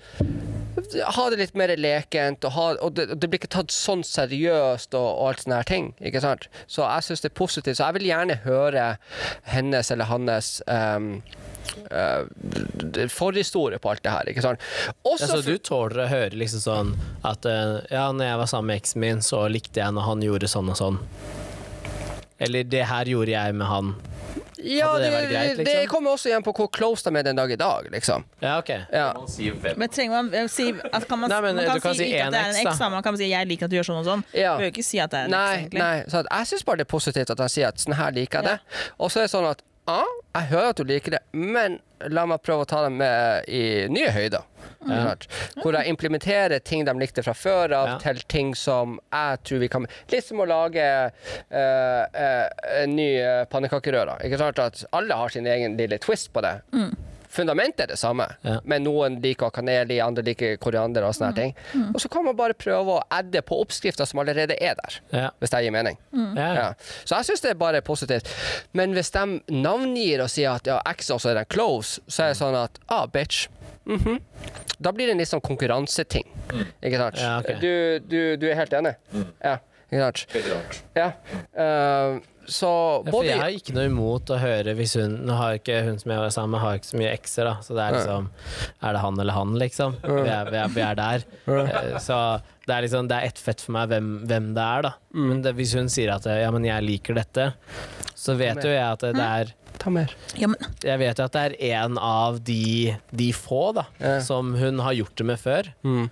ha 1.17 1.27
det 1.31 1.39
litt 1.41 1.57
mer 1.59 1.73
lekent, 1.77 2.45
og, 2.47 2.55
ha, 2.55 2.67
og, 2.81 2.95
det, 2.97 3.09
det 3.21 3.29
blir 3.29 3.41
ikke 3.41 3.53
tatt 3.53 3.75
sånn 3.75 4.03
seriøst 4.07 4.95
og, 4.99 5.09
og 5.09 5.31
alt 5.31 5.45
sånne 5.45 5.61
her 5.61 5.69
ting. 5.71 5.91
Ikke 6.01 6.23
sant? 6.25 6.49
Så 6.71 6.85
jeg 6.85 7.07
syns 7.07 7.25
det 7.25 7.33
er 7.33 7.39
positivt. 7.41 7.79
Så 7.79 7.89
jeg 7.89 7.99
vil 7.99 8.11
gjerne 8.11 8.41
høre 8.45 8.87
hennes 9.51 9.93
eller 9.93 10.11
hans 10.11 10.57
um, 10.67 11.13
uh, 11.91 13.09
forhistorie 13.09 13.79
på 13.79 13.91
alt 13.91 14.03
det 14.03 14.11
her. 14.15 14.31
Ikke 14.33 14.43
sant? 14.45 14.61
Også 15.03 15.27
Ja, 15.27 15.37
så 15.37 15.41
du 15.47 15.59
tåler 15.59 16.05
å 16.05 16.09
høre 16.11 16.37
liksom 16.37 16.61
sånn 16.65 16.95
at 17.27 17.47
uh, 17.47 17.81
Ja, 17.91 18.11
når 18.13 18.25
jeg 18.33 18.43
var 18.43 18.53
sammen 18.53 18.73
med 18.73 18.83
eksen 18.83 19.01
min, 19.05 19.23
så 19.23 19.47
likte 19.49 19.81
jeg 19.83 19.97
når 19.97 20.09
han 20.09 20.23
gjorde 20.23 20.51
sånn 20.51 20.71
og 20.73 20.79
sånn. 20.81 21.01
Eller 22.41 22.65
det 22.65 22.87
her 22.89 23.05
gjorde 23.05 23.35
jeg 23.35 23.55
med 23.55 23.67
han. 23.69 23.95
ja, 24.63 24.99
det 24.99 25.11
det, 25.11 25.27
greit, 25.29 25.57
det 25.57 25.65
liksom? 25.65 25.89
kommer 25.89 26.15
også 26.17 26.29
igjen 26.29 26.43
på 26.45 26.53
hvor 26.57 26.69
close 26.73 27.05
de 27.05 27.17
er 27.17 27.25
den 27.25 27.37
dag 27.37 27.53
i 27.53 27.57
dag, 27.57 27.87
liksom. 27.93 28.25
Ja, 28.41 28.59
ok. 28.61 28.71
Ja. 28.93 29.13
Men 29.77 29.89
trenger 29.89 30.11
man 30.15 30.35
eh, 30.35 30.49
si 30.53 30.71
altså, 30.73 31.09
kan 31.09 31.19
man, 31.21 31.33
Nei, 31.33 31.41
men 31.41 31.57
man 31.57 31.69
kan, 31.69 31.81
kan 31.81 31.95
si, 31.97 32.05
si 32.05 32.17
en 32.17 32.33
det 32.33 32.43
eks, 32.63 32.79
da. 32.81 32.89
Man 32.93 33.03
kan 33.05 33.17
si 33.17 33.29
'jeg 33.31 33.49
liker 33.49 33.69
at 33.69 33.73
du 33.73 33.77
gjør 33.77 33.89
sånn 33.89 34.01
og 34.01 34.09
sånn'. 34.09 34.25
Ja. 34.33 34.55
Du 34.57 34.65
bør 34.65 34.69
jo 34.69 34.73
ikke 34.75 34.85
si 34.85 35.01
at 35.01 35.11
det 35.13 35.21
er 35.21 35.25
en 35.25 35.37
Nei, 35.37 35.45
eks, 35.53 35.61
egentlig. 35.61 35.81
nei. 35.81 36.05
Så 36.09 36.23
at 36.25 36.31
jeg 36.31 36.53
syns 36.53 36.65
bare 36.69 36.77
det 36.81 36.87
er 36.89 36.93
positivt 36.93 37.31
at 37.37 37.45
han 37.45 37.53
sier 37.57 37.69
at 37.69 37.81
sånn 37.81 37.97
her 38.01 38.13
liker 38.17 38.41
jeg 38.41 38.49
det. 38.51 38.59
Og 38.99 39.13
så 39.13 39.21
er 39.21 39.29
det 39.29 39.33
sånn 39.37 39.49
at 39.53 39.65
ja, 39.89 40.05
jeg 40.35 40.51
hører 40.53 40.73
at 40.73 40.81
du 40.81 40.85
liker 40.87 41.17
det, 41.17 41.21
men 41.33 41.81
la 42.13 42.25
meg 42.29 42.41
prøve 42.45 42.65
å 42.65 42.69
ta 42.69 42.83
dem 42.85 42.97
med 43.01 43.49
i 43.51 43.87
nye 43.93 44.13
høyder. 44.15 44.47
Mm. 44.81 45.27
Hvor 45.61 45.77
jeg 45.77 45.93
implementerer 45.93 46.63
ting 46.65 46.87
de 46.89 46.95
likte 46.97 47.25
fra 47.25 47.35
før 47.37 47.75
av, 47.77 47.89
Ja. 47.89 47.99
til 48.01 48.23
ting 48.33 48.55
som 48.57 48.99
jeg 49.13 49.43
tror 49.45 49.59
vi 49.61 49.69
kan 49.69 49.87
Litt 50.09 50.25
som 50.25 50.41
å 50.41 50.47
lage 50.49 50.81
uh, 50.81 52.05
uh, 52.09 52.47
en 52.81 52.97
ny 52.97 53.11
pannekakerøre. 53.53 54.21
Ikke 54.25 54.41
sant? 54.41 54.59
At 54.59 54.85
alle 54.97 55.15
har 55.17 55.29
sin 55.29 55.47
egen 55.47 55.77
lille 55.77 55.99
twist 55.99 56.33
på 56.33 56.41
det. 56.41 56.61
Fundamentet 57.31 57.85
er 57.85 57.93
det 57.93 57.99
samme, 58.01 58.27
Ja. 58.43 58.57
men 58.65 58.83
noen 58.85 59.21
liker 59.23 59.53
kanel 59.55 59.93
i, 59.95 60.01
andre 60.03 60.25
liker 60.27 60.57
koriander 60.59 61.05
og 61.07 61.15
sånne 61.15 61.31
mm. 61.31 61.37
ting. 61.39 61.55
Og 61.95 62.01
så 62.03 62.11
kan 62.11 62.25
man 62.27 62.37
bare 62.37 62.57
prøve 62.59 62.97
å 62.99 63.05
adde 63.11 63.43
på 63.47 63.61
oppskrifter 63.63 64.09
som 64.09 64.19
allerede 64.23 64.57
er 64.59 64.75
der, 64.81 64.99
Ja. 65.13 65.31
hvis 65.39 65.55
det 65.55 65.63
gir 65.65 65.71
mening. 65.75 65.99
Ja. 66.13 66.51
Ja. 66.55 66.67
Så 67.05 67.21
jeg 67.21 67.31
syns 67.31 67.45
det 67.47 67.51
er 67.55 67.61
bare 67.61 67.81
positivt. 67.87 68.29
Men 68.73 68.93
hvis 68.99 69.13
de 69.15 69.41
navngir 69.49 70.25
og 70.25 70.31
sier 70.31 70.59
at 70.59 70.67
ja, 70.67 70.81
X 70.91 71.11
også 71.11 71.31
er 71.31 71.41
den 71.43 71.51
close, 71.51 72.01
så 72.09 72.25
er 72.25 72.35
det 72.35 72.41
sånn 72.43 72.59
at 72.59 72.79
ah, 72.89 73.07
bitch. 73.07 73.49
-hmm. 73.87 74.21
Da 74.79 74.93
blir 74.93 75.07
det 75.07 75.13
en 75.13 75.19
litt 75.19 75.29
sånn 75.29 75.43
konkurranseting. 75.45 76.27
Ikke 76.83 77.01
sant? 77.01 77.21
Ja, 77.21 77.39
ok. 77.41 77.61
du, 77.61 77.73
du, 78.09 78.21
du 78.41 78.47
er 78.51 78.57
helt 78.61 78.73
enig? 78.73 78.95
Ja. 79.43 79.59
Ikke 79.91 80.03
sant? 80.07 80.23
Veldig 80.35 80.55
rart. 80.55 80.79
Ja. 80.97 81.09
Eh, 81.65 82.21
så 82.51 82.69
Ja, 82.71 83.05
for 83.07 83.15
både 83.15 83.29
jeg 83.31 83.41
har 83.41 83.57
ikke 83.57 83.75
noe 83.77 83.89
imot 83.89 84.31
å 84.35 84.39
høre 84.43 84.75
hvis 84.79 84.97
hun 84.99 85.17
Nå 85.29 85.37
har 85.39 85.59
ikke 85.61 85.79
hun 85.87 85.99
som 86.03 86.11
jeg 86.15 86.23
var 86.25 86.33
sammen 86.35 86.55
med, 86.57 86.61
har 86.65 86.79
ikke 86.81 86.91
så 86.91 87.01
mye 87.01 87.13
ekser, 87.15 87.49
da. 87.51 87.55
Så 87.65 87.77
det 87.79 87.85
er 87.87 87.97
liksom 87.99 88.29
Er 88.83 88.97
det 88.97 89.03
han 89.05 89.21
eller 89.25 89.37
han, 89.39 89.55
liksom? 89.63 89.97
Vi 90.03 90.29
er, 90.29 90.51
vi 90.51 90.61
er, 90.65 90.73
vi 90.75 90.85
er 90.87 90.99
der. 91.01 91.25
Eh, 91.47 91.99
Så 92.03 92.19
det 92.67 92.77
er 92.77 92.85
liksom 92.87 93.09
Det 93.11 93.17
er 93.21 93.31
ett 93.31 93.39
fett 93.43 93.63
for 93.65 93.75
meg 93.79 93.89
hvem, 93.91 94.11
hvem 94.31 94.51
det 94.59 94.67
er, 94.67 94.87
da. 94.89 94.93
Mm. 95.15 95.25
Men 95.31 95.43
det, 95.47 95.55
hvis 95.59 95.75
hun 95.79 95.89
sier 95.93 96.13
at 96.15 96.27
ja, 96.31 96.51
men 96.55 96.67
jeg 96.69 96.87
liker 96.87 97.19
dette, 97.19 97.53
så 98.15 98.35
vet 98.39 98.61
jo 98.67 98.71
jeg 98.71 98.85
at 98.85 99.01
det, 99.07 99.15
det 99.17 99.27
er 99.41 99.55
Ta 99.81 99.89
mer. 99.91 100.13
Ja, 100.37 100.47
men, 100.53 100.61
Jeg 100.85 100.99
vet 101.01 101.19
jo 101.19 101.25
at 101.25 101.33
det 101.33 101.43
er 101.47 101.55
en 101.81 101.97
av 101.99 102.41
de, 102.45 102.97
de 103.17 103.31
få 103.33 103.71
da 103.75 103.87
Ja. 104.01 104.19
som 104.21 104.55
hun 104.61 104.79
har 104.85 104.93
gjort 104.93 105.17
det 105.17 105.25
med 105.27 105.41
før. 105.41 105.71
Mm. 105.83 106.11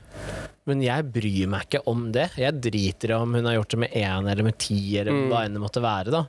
Men 0.69 0.83
jeg 0.85 1.05
bryr 1.13 1.47
meg 1.49 1.65
ikke 1.69 1.81
om 1.89 2.11
det. 2.13 2.27
Jeg 2.37 2.61
driter 2.61 3.11
i 3.13 3.17
om 3.17 3.33
hun 3.37 3.45
har 3.49 3.55
gjort 3.59 3.71
det 3.73 3.79
med 3.85 3.93
én 3.97 4.29
eller 4.31 4.43
med 4.45 4.59
ti, 4.61 4.99
eller 5.01 5.13
Mm. 5.13 5.29
hva 5.31 5.45
enn 5.45 5.55
det 5.57 5.61
måtte 5.63 5.81
være. 5.85 6.11
da 6.11 6.25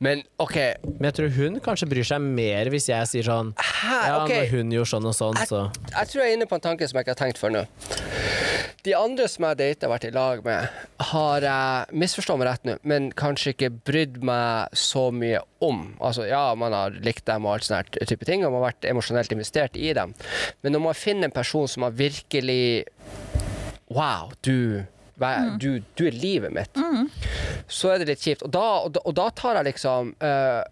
Men 0.00 0.22
OK, 0.38 0.56
Men 0.84 1.10
jeg 1.10 1.14
tror 1.14 1.28
hun 1.36 1.60
kanskje 1.60 1.88
bryr 1.88 2.04
seg 2.08 2.20
mer 2.24 2.70
hvis 2.72 2.88
jeg 2.88 3.06
sier 3.08 3.22
sånn 3.28 3.54
Hæ, 3.56 4.06
Ja, 4.06 4.26
når 4.26 4.50
hun 4.50 4.70
gjorde 4.72 4.88
sånn 4.88 5.04
og 5.06 5.14
sånn, 5.14 5.36
så 5.46 5.70
jeg 5.92 6.08
tror 6.08 6.22
jeg 6.24 6.30
er 6.32 6.36
inne 6.38 6.46
på 6.48 6.54
en 6.56 6.60
tanke 6.60 6.88
som 6.88 6.96
jeg 6.96 7.04
ikke 7.06 7.16
har 7.18 7.26
tenkt 7.26 7.38
før 7.38 7.52
nå. 7.52 7.66
De 8.82 8.94
andre 8.96 9.28
som 9.28 9.44
jeg 9.44 9.50
har 9.50 9.54
data 9.60 9.88
vært 9.92 10.06
i 10.08 10.10
lag 10.14 10.42
med, 10.44 10.68
har 11.10 11.40
jeg 11.44 11.98
misforstått 12.00 12.38
meg 12.40 12.48
rett 12.48 12.64
nå, 12.64 12.78
men 12.82 13.10
kanskje 13.12 13.52
ikke 13.52 13.68
brydd 13.84 14.22
meg 14.24 14.68
så 14.72 15.10
mye 15.12 15.42
om. 15.64 15.82
Altså, 16.00 16.26
ja, 16.28 16.54
man 16.58 16.74
har 16.76 16.94
likt 17.04 17.26
dem 17.28 17.46
og 17.46 17.58
alt 17.58 17.68
sånne 17.68 18.06
type 18.08 18.26
ting, 18.28 18.44
og 18.44 18.52
man 18.52 18.62
har 18.62 18.70
vært 18.70 18.88
emosjonelt 18.90 19.32
investert 19.36 19.76
i 19.76 19.92
dem. 19.96 20.14
Men 20.64 20.76
når 20.76 20.86
man 20.90 20.98
finner 20.98 21.28
en 21.28 21.36
person 21.36 21.68
som 21.70 21.86
har 21.86 21.96
virkelig 21.96 22.86
Wow, 23.90 24.30
du 24.46 24.84
Du, 25.60 25.82
du 25.98 26.06
er 26.06 26.14
livet 26.16 26.52
mitt. 26.54 26.78
Så 27.68 27.90
er 27.92 28.00
det 28.00 28.06
litt 28.08 28.22
kjipt. 28.24 28.44
Og 28.46 28.52
da, 28.54 28.62
og 28.86 28.94
da, 28.94 29.02
og 29.04 29.16
da 29.18 29.26
tar 29.36 29.58
jeg 29.58 29.66
liksom 29.68 30.14
uh, 30.24 30.62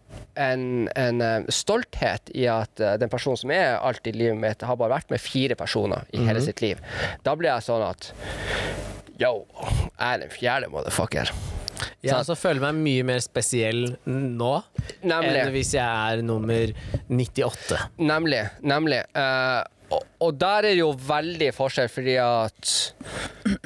en, 0.40 0.62
en 0.96 1.20
uh, 1.20 1.50
stolthet 1.52 2.32
i 2.32 2.46
at 2.48 2.80
uh, 2.80 2.94
den 2.96 3.12
personen 3.12 3.36
som 3.36 3.52
er 3.52 3.76
alltid 3.76 4.16
livet 4.16 4.40
mitt, 4.40 4.64
har 4.64 4.78
bare 4.80 4.94
vært 4.94 5.12
med 5.12 5.20
fire 5.20 5.58
personer 5.58 6.08
i 6.16 6.24
hele 6.24 6.40
sitt 6.40 6.62
liv. 6.64 6.80
Da 7.28 7.36
blir 7.36 7.52
jeg 7.52 7.66
sånn 7.68 7.84
at 7.90 8.08
Yo, 9.18 9.32
jeg 9.98 10.14
er 10.14 10.20
den 10.22 10.30
fjerde 10.30 10.68
motherfucker. 10.70 11.32
Ja, 12.02 12.20
så 12.20 12.20
også 12.20 12.36
føler 12.38 12.62
meg 12.68 12.76
mye 12.78 13.06
mer 13.06 13.22
spesiell 13.22 13.96
nå 14.06 14.52
Nemlig. 15.02 15.40
enn 15.40 15.50
hvis 15.54 15.72
jeg 15.74 15.86
er 15.86 16.22
nummer 16.26 16.70
98. 17.10 17.80
Nemlig. 17.98 18.44
Nemlig. 18.62 19.00
Uh, 19.18 19.66
og, 19.88 20.04
og 20.22 20.38
der 20.38 20.58
er 20.58 20.66
det 20.68 20.76
jo 20.82 20.92
veldig 21.08 21.48
forskjell, 21.56 21.90
fordi 21.90 22.14
at 22.20 22.72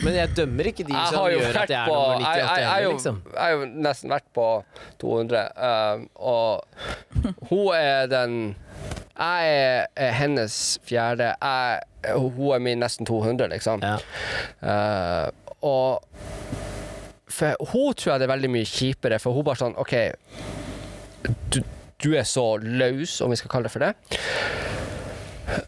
Men 0.05 0.15
jeg 0.15 0.33
dømmer 0.39 0.69
ikke 0.71 0.87
de 0.87 0.95
som 0.95 1.27
gjør 1.27 1.61
at 1.65 1.73
jeg 1.73 1.81
er 1.81 1.91
på 1.91 1.97
nummer 1.99 2.23
98 2.23 2.33
jeg, 2.33 2.45
jeg, 2.47 2.65
jeg, 2.65 2.85
jo, 2.85 2.93
liksom. 2.97 3.21
jeg 3.33 3.43
har 3.43 3.55
jo 3.57 3.71
nesten 3.89 4.15
vært 4.15 4.29
på 4.39 4.49
200, 5.03 5.45
uh, 5.59 6.05
og 6.33 7.43
hun 7.51 7.67
er 7.77 8.09
den 8.13 8.39
Jeg 9.19 9.53
er, 9.53 9.87
er 10.01 10.15
hennes 10.17 10.57
fjerde. 10.89 11.35
Jeg, 11.37 11.83
hun 12.17 12.55
er 12.57 12.65
min 12.65 12.81
nesten 12.81 13.07
200, 13.07 13.51
liksom. 13.53 13.85
Ja. 13.85 13.99
Eh, 14.65 15.29
og 15.63 16.03
for 17.33 17.71
hun 17.73 17.95
tror 17.97 18.13
jeg 18.13 18.21
det 18.21 18.27
er 18.27 18.35
veldig 18.35 18.51
mye 18.53 18.69
kjipere, 18.69 19.19
for 19.23 19.37
hun 19.37 19.47
bare 19.47 19.63
sånn 19.63 19.79
OK, 19.81 19.95
du, 21.55 21.63
du 22.03 22.11
er 22.19 22.27
så 22.29 22.45
løs, 22.61 23.21
om 23.25 23.33
vi 23.33 23.39
skal 23.41 23.53
kalle 23.55 23.71
det 23.71 23.75
for 23.75 23.87
det. 23.87 23.95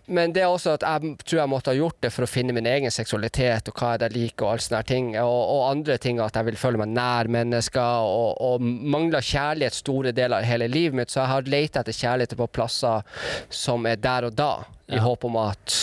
Men 0.07 0.35
det 0.35 0.45
er 0.45 0.53
også 0.53 0.77
at 0.79 0.85
jeg 0.87 1.15
tror 1.25 1.41
jeg 1.41 1.51
måtte 1.51 1.73
ha 1.73 1.79
gjort 1.79 1.99
det 2.05 2.11
for 2.15 2.27
å 2.27 2.31
finne 2.31 2.55
min 2.57 2.69
egen 2.69 2.93
seksualitet 2.95 3.71
og 3.71 3.81
hva 3.81 3.95
jeg 3.97 4.15
liker 4.15 4.47
og 4.47 4.53
alle 4.55 4.67
sånne 4.67 4.83
ting. 4.89 5.11
Og, 5.21 5.41
og 5.55 5.65
andre 5.71 5.99
ting 6.03 6.21
at 6.23 6.39
jeg 6.39 6.49
vil 6.51 6.61
føle 6.61 6.81
meg 6.83 6.95
nær 6.95 7.31
mennesker 7.33 8.09
og, 8.11 8.41
og 8.45 8.65
mangler 8.65 9.25
kjærlighet 9.25 9.79
store 9.79 10.15
deler 10.17 10.41
av 10.41 10.49
hele 10.49 10.69
livet 10.71 10.99
mitt. 11.01 11.13
Så 11.13 11.23
jeg 11.23 11.33
har 11.33 11.51
leita 11.57 11.83
etter 11.85 11.97
kjærlighet 11.97 12.39
på 12.39 12.51
plasser 12.55 13.05
som 13.53 13.87
er 13.89 14.01
der 14.01 14.29
og 14.29 14.39
da, 14.39 14.53
i 14.93 14.99
håp 15.01 15.25
om 15.25 15.37
at 15.41 15.75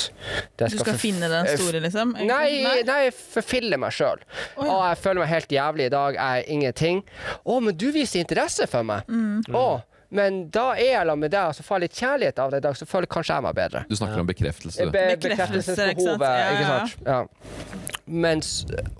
det 0.59 0.69
du 0.69 0.77
skal 0.77 0.97
finne 0.99 1.29
den 1.31 1.47
store, 1.55 1.81
liksom? 1.81 2.13
Nei, 2.21 2.61
nei, 2.85 2.97
jeg 3.07 3.15
forfiller 3.17 3.81
meg 3.81 3.95
sjøl. 3.95 4.21
Å, 4.55 4.67
ja. 4.67 4.75
jeg 4.91 4.99
føler 5.01 5.23
meg 5.23 5.31
helt 5.31 5.55
jævlig 5.55 5.87
i 5.87 5.93
dag. 5.93 6.19
Jeg 6.19 6.43
er 6.43 6.51
ingenting. 6.53 7.01
Å, 7.41 7.57
men 7.65 7.77
du 7.77 7.87
viser 7.95 8.21
interesse 8.21 8.67
for 8.69 8.85
meg. 8.87 9.09
Mm. 9.09 9.41
Å, 9.57 9.65
men 10.11 10.41
da 10.51 10.65
er 10.75 10.89
jeg 10.89 11.05
sammen 11.07 11.23
med 11.23 11.31
deg, 11.31 11.47
og 11.51 11.55
så 11.55 11.63
får 11.63 11.77
jeg 11.77 11.83
litt 11.85 11.99
kjærlighet 12.01 12.39
av 12.43 12.51
deg 12.51 12.61
i 12.61 12.65
dag, 12.67 12.77
så 12.79 12.87
føler 12.89 13.07
kanskje 13.15 13.37
jeg 13.37 13.45
meg 13.47 13.55
bedre. 13.55 13.83
Du 13.89 13.95
snakker 13.95 14.23
om 14.23 14.27
bekreftelse. 14.29 14.87
Be 14.91 15.03
Bekreftelse, 15.15 15.75
ikke 15.93 16.05
sant? 16.05 16.19
bekreftelsesbehovet, 16.19 16.27
Ja, 16.35 16.49
ikke 16.51 16.65
ja. 16.67 16.79
sant. 16.81 16.99
Ja. 17.07 17.91
Mens 18.11 18.49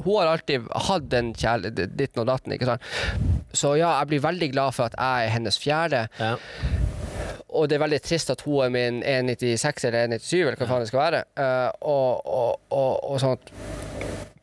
hun 0.06 0.14
har 0.22 0.30
alltid 0.32 0.70
hatt 0.88 1.10
den 1.12 1.34
kjærligheten, 1.36 1.98
ditten 2.00 2.24
og 2.24 2.30
datten, 2.32 2.56
ikke 2.56 2.70
sant. 2.70 2.86
Så 3.52 3.74
ja, 3.76 3.90
jeg 4.00 4.08
blir 4.14 4.24
veldig 4.24 4.52
glad 4.54 4.72
for 4.78 4.88
at 4.88 4.96
jeg 4.96 5.28
er 5.28 5.34
hennes 5.36 5.60
fjerde. 5.60 6.06
Ja. 6.22 6.38
Og 7.52 7.68
det 7.70 7.76
er 7.76 7.84
veldig 7.84 8.02
trist 8.06 8.30
at 8.32 8.42
hun 8.48 8.62
er 8.66 8.70
min 8.72 9.02
1,96 9.04 9.86
eller 9.90 10.08
1,97, 10.18 10.36
eller 10.48 10.56
hva 10.62 10.68
faen 10.70 10.84
det 10.86 10.88
skal 10.92 11.02
være. 11.06 11.24
Uh, 11.36 11.70
og, 11.82 12.26
og, 12.26 12.60
og, 12.72 12.94
og 13.12 13.20
sånt. 13.24 13.52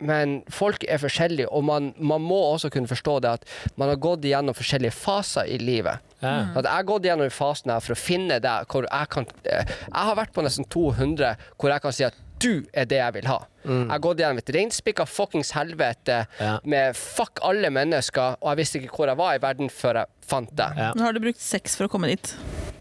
men 0.00 0.36
folk 0.54 0.84
er 0.86 1.00
forskjellige, 1.02 1.48
og 1.50 1.64
man, 1.66 1.88
man 1.98 2.22
må 2.22 2.36
også 2.52 2.68
kunne 2.70 2.86
forstå 2.86 3.16
det 3.24 3.30
at 3.40 3.48
man 3.80 3.88
har 3.90 3.96
gått 3.98 4.28
igjennom 4.28 4.54
forskjellige 4.54 4.94
faser 4.94 5.48
i 5.50 5.56
livet. 5.58 5.98
Ja. 6.22 6.36
At 6.54 6.64
jeg 6.68 6.74
har 6.76 6.86
gått 6.86 7.08
gjennom 7.08 7.30
fasen 7.34 7.72
her 7.72 7.82
for 7.82 7.96
å 7.96 7.98
finne 7.98 8.38
det 8.42 8.52
hvor 8.70 8.86
jeg 8.86 9.08
kan 9.14 9.26
eh, 9.46 9.66
Jeg 9.70 10.06
har 10.08 10.16
vært 10.18 10.32
på 10.34 10.42
nesten 10.42 10.66
200 10.70 11.32
hvor 11.58 11.70
jeg 11.70 11.82
kan 11.84 11.94
si 11.94 12.06
at 12.06 12.16
du 12.42 12.64
er 12.70 12.86
det 12.86 12.98
jeg 13.00 13.14
vil 13.16 13.26
ha. 13.26 13.40
Jeg 13.66 13.88
har 13.90 13.98
gått 14.02 14.20
gjennom 14.22 14.38
et 14.38 14.50
reinspikka 14.54 15.06
fuckings 15.10 15.50
helvete 15.56 16.20
Ja. 16.38 16.52
med 16.62 16.94
fuck 16.98 17.42
alle 17.42 17.70
mennesker, 17.74 18.36
og 18.38 18.52
jeg 18.52 18.60
visste 18.62 18.78
ikke 18.82 18.94
hvor 18.94 19.10
jeg 19.10 19.18
var 19.18 19.34
i 19.34 19.42
verden 19.42 19.70
før 19.74 20.02
jeg 20.04 20.12
fant 20.30 20.52
det. 20.58 20.68
Ja. 20.78 20.92
Nå 20.94 21.02
har 21.08 21.16
du 21.16 21.22
brukt 21.24 21.42
sex 21.42 21.74
for 21.78 21.88
å 21.88 21.90
komme 21.90 22.10
dit. 22.14 22.30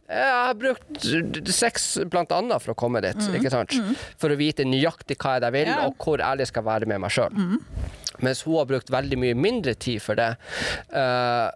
Jeg 0.08 0.32
har 0.32 0.54
brukt 0.56 1.52
sex 1.52 1.98
blant 2.08 2.32
annet 2.32 2.64
for 2.64 2.72
å 2.72 2.78
komme 2.80 3.02
dit, 3.04 3.18
ikke 3.36 3.52
sant? 3.52 3.74
For 4.22 4.32
å 4.32 4.38
vite 4.40 4.64
nøyaktig 4.64 5.18
hva 5.20 5.34
jeg 5.44 5.52
vil, 5.52 5.68
Ja. 5.68 5.82
og 5.90 5.98
hvor 6.00 6.22
ærlig 6.24 6.46
jeg 6.46 6.52
skal 6.54 6.64
være 6.64 6.88
med 6.88 7.02
meg 7.04 7.12
sjøl. 7.12 7.34
Mens 8.24 8.42
hun 8.48 8.56
har 8.58 8.66
brukt 8.70 8.88
veldig 8.90 9.18
mye 9.20 9.36
mindre 9.36 9.74
tid 9.76 10.00
for 10.02 10.16
det, 10.16 10.30
uh, 10.96 11.52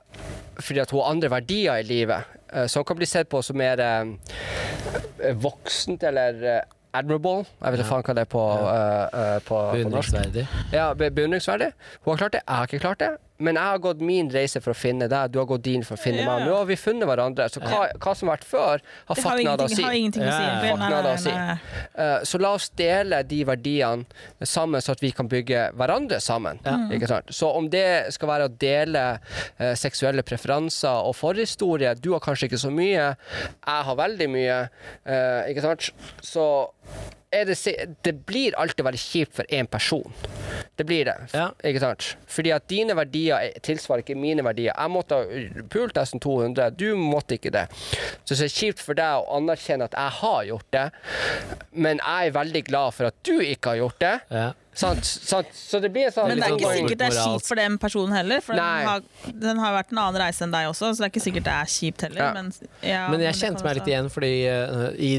fordi 0.60 0.82
at 0.84 0.92
hun 0.92 1.00
har 1.02 1.12
andre 1.16 1.30
verdier 1.32 1.80
i 1.80 1.88
livet, 1.88 2.28
uh, 2.54 2.68
som 2.68 2.84
kan 2.84 3.00
bli 3.00 3.08
sett 3.10 3.30
på 3.32 3.40
som 3.42 3.58
mer 3.58 3.80
uh, 3.80 5.32
voksent 5.42 6.04
eller 6.04 6.44
uh, 6.44 6.62
admirable. 6.94 7.46
Jeg 7.64 7.72
vet 7.72 7.80
ikke 7.86 7.90
faen 7.94 8.04
hva 8.04 8.16
det 8.20 8.26
er 8.28 8.32
på, 8.36 8.44
ja. 8.52 8.62
uh, 8.68 9.16
uh, 9.16 9.40
på, 9.48 9.58
på 9.72 9.90
norsk. 9.90 10.12
Beundringsverdig. 10.12 10.48
Ja, 10.76 10.90
be- 10.94 11.10
beundringsverdig. 11.16 11.72
Hun 12.04 12.12
har 12.14 12.18
klart 12.26 12.36
det, 12.36 12.44
jeg 12.46 12.56
har 12.60 12.68
ikke 12.70 12.84
klart 12.84 13.00
det. 13.06 13.12
Men 13.42 13.58
jeg 13.58 13.74
har 13.74 13.82
gått 13.84 14.02
min 14.06 14.30
reise 14.32 14.62
for 14.64 14.74
å 14.74 14.78
finne 14.78 15.08
deg, 15.12 15.32
du 15.34 15.40
har 15.42 15.48
gått 15.50 15.64
din 15.66 15.86
for 15.88 15.98
å 15.98 16.02
finne 16.02 16.24
Ja, 16.24 16.30
meg. 16.30 16.48
Nå 16.48 16.56
har 16.60 16.68
vi 16.70 16.78
funnet 16.80 17.10
hverandre. 17.10 17.48
Så 17.52 17.62
hva, 17.64 17.84
hva 17.98 18.14
som 18.18 18.30
har 18.30 18.38
vært 18.38 18.48
før, 18.48 18.84
har 19.10 19.20
fuck 19.20 19.42
nada 19.46 19.66
å 19.66 19.72
si. 19.72 19.82
har 19.82 19.98
å 20.22 20.36
si. 20.38 20.48
Ja, 20.52 20.90
ja. 20.92 21.14
å 21.14 21.16
si. 21.22 21.36
Eh, 22.06 22.18
Så 22.32 22.42
la 22.42 22.54
oss 22.58 22.70
dele 22.78 23.22
de 23.28 23.42
verdiene 23.48 24.46
sammen, 24.48 24.82
så 24.84 24.96
at 24.96 25.04
vi 25.04 25.12
kan 25.16 25.30
bygge 25.32 25.68
hverandre 25.78 26.22
sammen. 26.24 26.62
Ikke 26.94 27.10
sant? 27.10 27.34
Så 27.34 27.50
om 27.58 27.70
det 27.72 28.14
skal 28.16 28.32
være 28.32 28.50
å 28.50 28.54
dele 28.62 29.06
uh, 29.18 29.72
seksuelle 29.78 30.24
preferanser 30.28 31.08
og 31.08 31.16
forhistorie 31.18 31.94
Du 32.00 32.12
har 32.14 32.22
kanskje 32.24 32.50
ikke 32.50 32.62
så 32.62 32.72
mye, 32.74 33.12
jeg 33.16 33.88
har 33.88 33.98
veldig 33.98 34.30
mye. 34.32 34.60
uh, 35.08 35.50
ikke 35.50 35.66
sant? 35.66 35.90
Så 36.26 36.46
er 37.32 37.48
det, 37.48 37.56
det 38.04 38.14
blir 38.28 38.56
alltid 38.60 38.86
veldig 38.86 39.00
kjipt 39.00 39.36
for 39.40 39.48
én 39.56 39.70
person. 39.72 40.12
Det 40.82 40.88
blir 40.90 41.06
det. 41.06 41.16
Ja. 41.38 41.50
Ikke 41.70 41.82
sant? 41.84 42.08
Fordi 42.32 42.54
at 42.56 42.66
dine 42.72 42.96
verdier 42.98 43.38
er- 43.38 43.60
tilsvarer 43.62 44.02
ikke 44.02 44.16
mine 44.18 44.42
verdier. 44.46 44.74
Jeg 44.74 44.90
måtte 44.96 45.20
ha 45.20 45.66
pult 45.70 45.94
nesten 46.00 46.20
200, 46.24 46.72
du 46.80 46.96
måtte 46.98 47.38
ikke 47.38 47.52
det. 47.54 47.68
Så 48.26 48.34
det 48.34 48.48
er 48.50 48.56
kjipt 48.56 48.82
for 48.82 48.98
deg 48.98 49.22
å 49.22 49.38
anerkjenne 49.38 49.86
at 49.92 49.94
jeg 50.00 50.18
har 50.22 50.42
gjort 50.50 50.72
det, 50.74 50.88
men 51.86 52.02
jeg 52.02 52.32
er 52.32 52.36
veldig 52.40 52.64
glad 52.72 52.96
for 52.98 53.12
at 53.12 53.22
du 53.28 53.38
ikke 53.46 53.76
har 53.76 53.82
gjort 53.84 54.00
det. 54.02 54.16
Ja. 54.34 54.50
Sant? 54.74 55.04
Sant? 55.04 55.50
Så 55.52 55.82
det 55.84 55.90
blir 55.92 56.08
sånn 56.16 56.30
Men 56.32 56.40
det 56.40 56.46
er 56.48 56.54
sånn 56.54 56.60
ikke 56.62 56.76
sikkert 56.78 57.00
det 57.02 57.08
er 57.10 57.16
kjipt 57.26 57.48
for 57.50 57.60
den 57.60 57.74
personen 57.78 58.14
heller. 58.16 58.40
For 58.40 58.56
den 58.56 58.86
har, 58.88 59.02
den 59.44 59.58
har 59.60 59.74
vært 59.76 59.92
en 59.92 60.00
annen 60.00 60.22
reise 60.22 60.46
enn 60.46 60.54
deg 60.54 60.70
også, 60.70 60.94
så 60.96 61.04
det 61.04 61.08
er 61.10 61.12
ikke 61.12 61.24
sikkert 61.26 61.44
det 61.50 61.56
er 61.58 61.72
kjipt 61.74 62.06
heller. 62.08 62.22
Ja. 62.24 62.30
Men, 62.38 62.52
ja, 62.88 63.02
Men 63.12 63.20
jeg 63.26 63.34
men 63.34 63.40
kjente 63.42 63.66
meg 63.68 63.76
litt 63.76 63.84
også- 63.84 63.92
igjen, 63.92 64.10
fordi 64.16 64.32
uh, 64.48 64.86
i, 64.96 65.12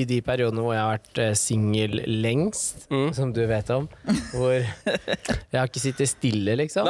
i 0.00 0.02
de 0.10 0.18
periodene 0.26 0.64
hvor 0.66 0.74
jeg 0.74 0.82
har 0.82 0.98
vært 0.98 1.22
uh, 1.22 1.30
singel 1.38 2.02
lengst, 2.26 2.88
Mm. 2.90 3.14
som 3.14 3.30
du 3.32 3.46
vet 3.46 3.70
om, 3.70 3.86
hvor 4.34 4.66
jeg 4.84 5.58
har 5.58 5.68
ikke 5.68 5.82
sittet 5.82 6.10
stille, 6.10 6.56
liksom, 6.58 6.88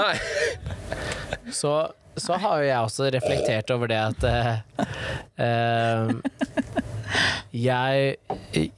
så, 1.52 1.74
så 2.16 2.38
har 2.40 2.62
jo 2.62 2.68
jeg 2.68 2.88
også 2.88 3.10
reflektert 3.14 3.72
over 3.74 3.92
det 3.92 4.00
at 4.00 4.20
uh, 5.38 6.14
jeg, 7.52 8.16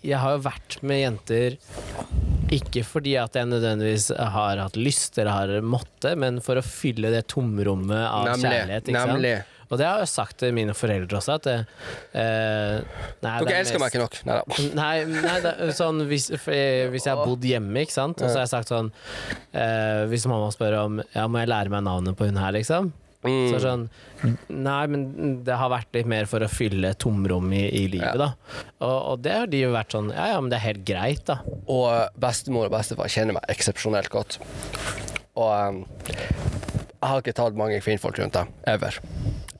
jeg 0.02 0.18
har 0.18 0.36
jo 0.36 0.44
vært 0.44 0.78
med 0.82 1.04
jenter 1.04 1.58
ikke 2.54 2.84
fordi 2.86 3.14
at 3.18 3.36
jeg 3.38 3.48
nødvendigvis 3.50 4.10
har 4.14 4.60
hatt 4.60 4.76
lyst 4.78 5.18
eller 5.18 5.32
har 5.32 5.64
måtte, 5.64 6.14
men 6.20 6.40
for 6.44 6.60
å 6.60 6.64
fylle 6.64 7.10
det 7.14 7.24
tomrommet 7.32 8.04
av 8.04 8.28
Nemlig. 8.28 8.50
kjærlighet. 8.50 8.90
Nemlig. 8.94 9.34
Og 9.74 9.80
det 9.82 9.88
har 9.90 10.00
jeg 10.04 10.12
sagt 10.14 10.38
til 10.40 10.54
mine 10.56 10.72
foreldre 10.78 11.18
også, 11.18 11.36
at 11.40 11.46
det, 11.50 11.56
eh, 12.14 12.80
nei, 13.26 13.34
Dere 13.44 13.56
er 13.58 13.60
elsker 13.64 13.82
meg 13.82 13.92
ikke 13.92 14.02
nok. 14.04 14.18
Nei 14.30 14.38
da. 14.40 14.58
Nei, 14.78 14.92
nei 15.26 15.36
det, 15.44 15.54
er 15.66 15.74
sånn, 15.76 16.02
hvis, 16.10 16.30
for, 16.38 16.54
jeg- 16.54 16.90
hvis 16.94 17.08
jeg 17.10 17.16
har 17.18 17.26
bodd 17.26 17.44
hjemme, 17.50 17.82
ikke 17.84 17.96
sant? 17.98 18.22
og 18.22 18.28
så 18.30 18.38
har 18.38 18.46
jeg 18.46 18.52
sagt 18.54 18.70
sånn 18.72 18.92
eh, 19.52 20.04
Hvis 20.10 20.26
mamma 20.30 20.50
spør 20.54 20.76
om 20.84 21.00
Ja, 21.14 21.26
må 21.28 21.40
jeg 21.42 21.50
lære 21.50 21.72
meg 21.74 21.82
navnet 21.86 22.16
på 22.18 22.28
hun 22.30 22.38
her, 22.40 22.52
liksom? 22.54 22.92
Så 23.24 23.30
er 23.30 23.56
det 23.56 23.60
Mm. 23.64 23.64
sånn 23.64 24.38
Nei, 24.52 24.86
men 24.92 25.04
det 25.44 25.54
har 25.56 25.70
vært 25.72 25.88
litt 25.96 26.06
mer 26.12 26.26
for 26.28 26.44
å 26.44 26.48
fylle 26.52 26.90
tomrom 27.00 27.46
i, 27.56 27.62
i 27.72 27.86
livet, 27.88 28.18
da. 28.20 28.34
Og, 28.84 28.98
og 29.14 29.22
det 29.24 29.32
har 29.32 29.46
de 29.48 29.62
jo 29.62 29.70
vært 29.72 29.96
sånn 29.96 30.10
Ja 30.12 30.26
ja, 30.34 30.40
men 30.44 30.50
det 30.52 30.58
er 30.60 30.66
helt 30.68 30.84
greit, 30.84 31.24
da. 31.30 31.38
Og 31.72 31.88
bestemor 32.20 32.68
og 32.68 32.74
bestefar 32.76 33.08
kjenner 33.08 33.38
meg 33.38 33.48
eksepsjonelt 33.48 34.12
godt. 34.12 34.36
Og 35.40 35.50
um, 35.50 35.80
jeg 37.04 37.10
har 37.12 37.20
ikke 37.20 37.32
tatt 37.36 37.56
mange 37.58 37.78
kvinnfolk 37.84 38.18
rundt 38.22 38.32
dem. 38.32 38.48
Ever. 38.64 38.96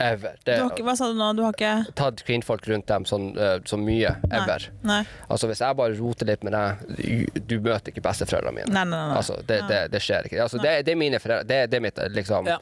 Ever. 0.01 0.37
Det, 0.45 0.57
Du 0.57 0.63
har 0.63 0.71
ikke, 0.73 0.85
hva 0.87 0.95
sa 0.97 1.11
du 1.13 1.19
nå? 1.19 1.27
Du 1.37 1.43
har 1.45 1.53
ikke 1.53 1.93
tatt 1.99 2.23
kvinnfolk 2.25 2.65
rundt 2.71 2.89
dem 2.89 3.05
sånn, 3.09 3.27
eh, 3.37 3.59
så 3.69 3.77
mye. 3.79 4.15
Ever. 4.33 4.65
Nei. 4.83 5.03
Altså 5.29 5.51
Hvis 5.51 5.61
jeg 5.61 5.77
bare 5.77 5.95
roter 5.99 6.31
litt 6.31 6.43
med 6.47 6.57
deg 6.57 7.45
Du, 7.45 7.59
møter 7.61 7.93
ikke 7.93 8.03
besteforeldrene 8.05 8.63
mine. 8.63 8.73
Nei, 8.73 8.85
nei, 8.89 9.03
nei. 9.11 9.19
Altså, 9.21 9.37
det, 9.47 9.61
det, 9.69 9.83
det 9.93 10.01
skjer 10.03 10.31
ikke. 10.31 10.41
Altså, 10.47 10.63
det, 10.65 10.73
det 10.89 10.95
er 10.95 11.01
mine 11.05 11.21
foreldre. 11.21 11.45
Det, 11.51 11.61
det 11.71 11.79
er 11.79 11.85
mitt, 11.85 12.01
liksom. 12.17 12.49
Ja. 12.49 12.59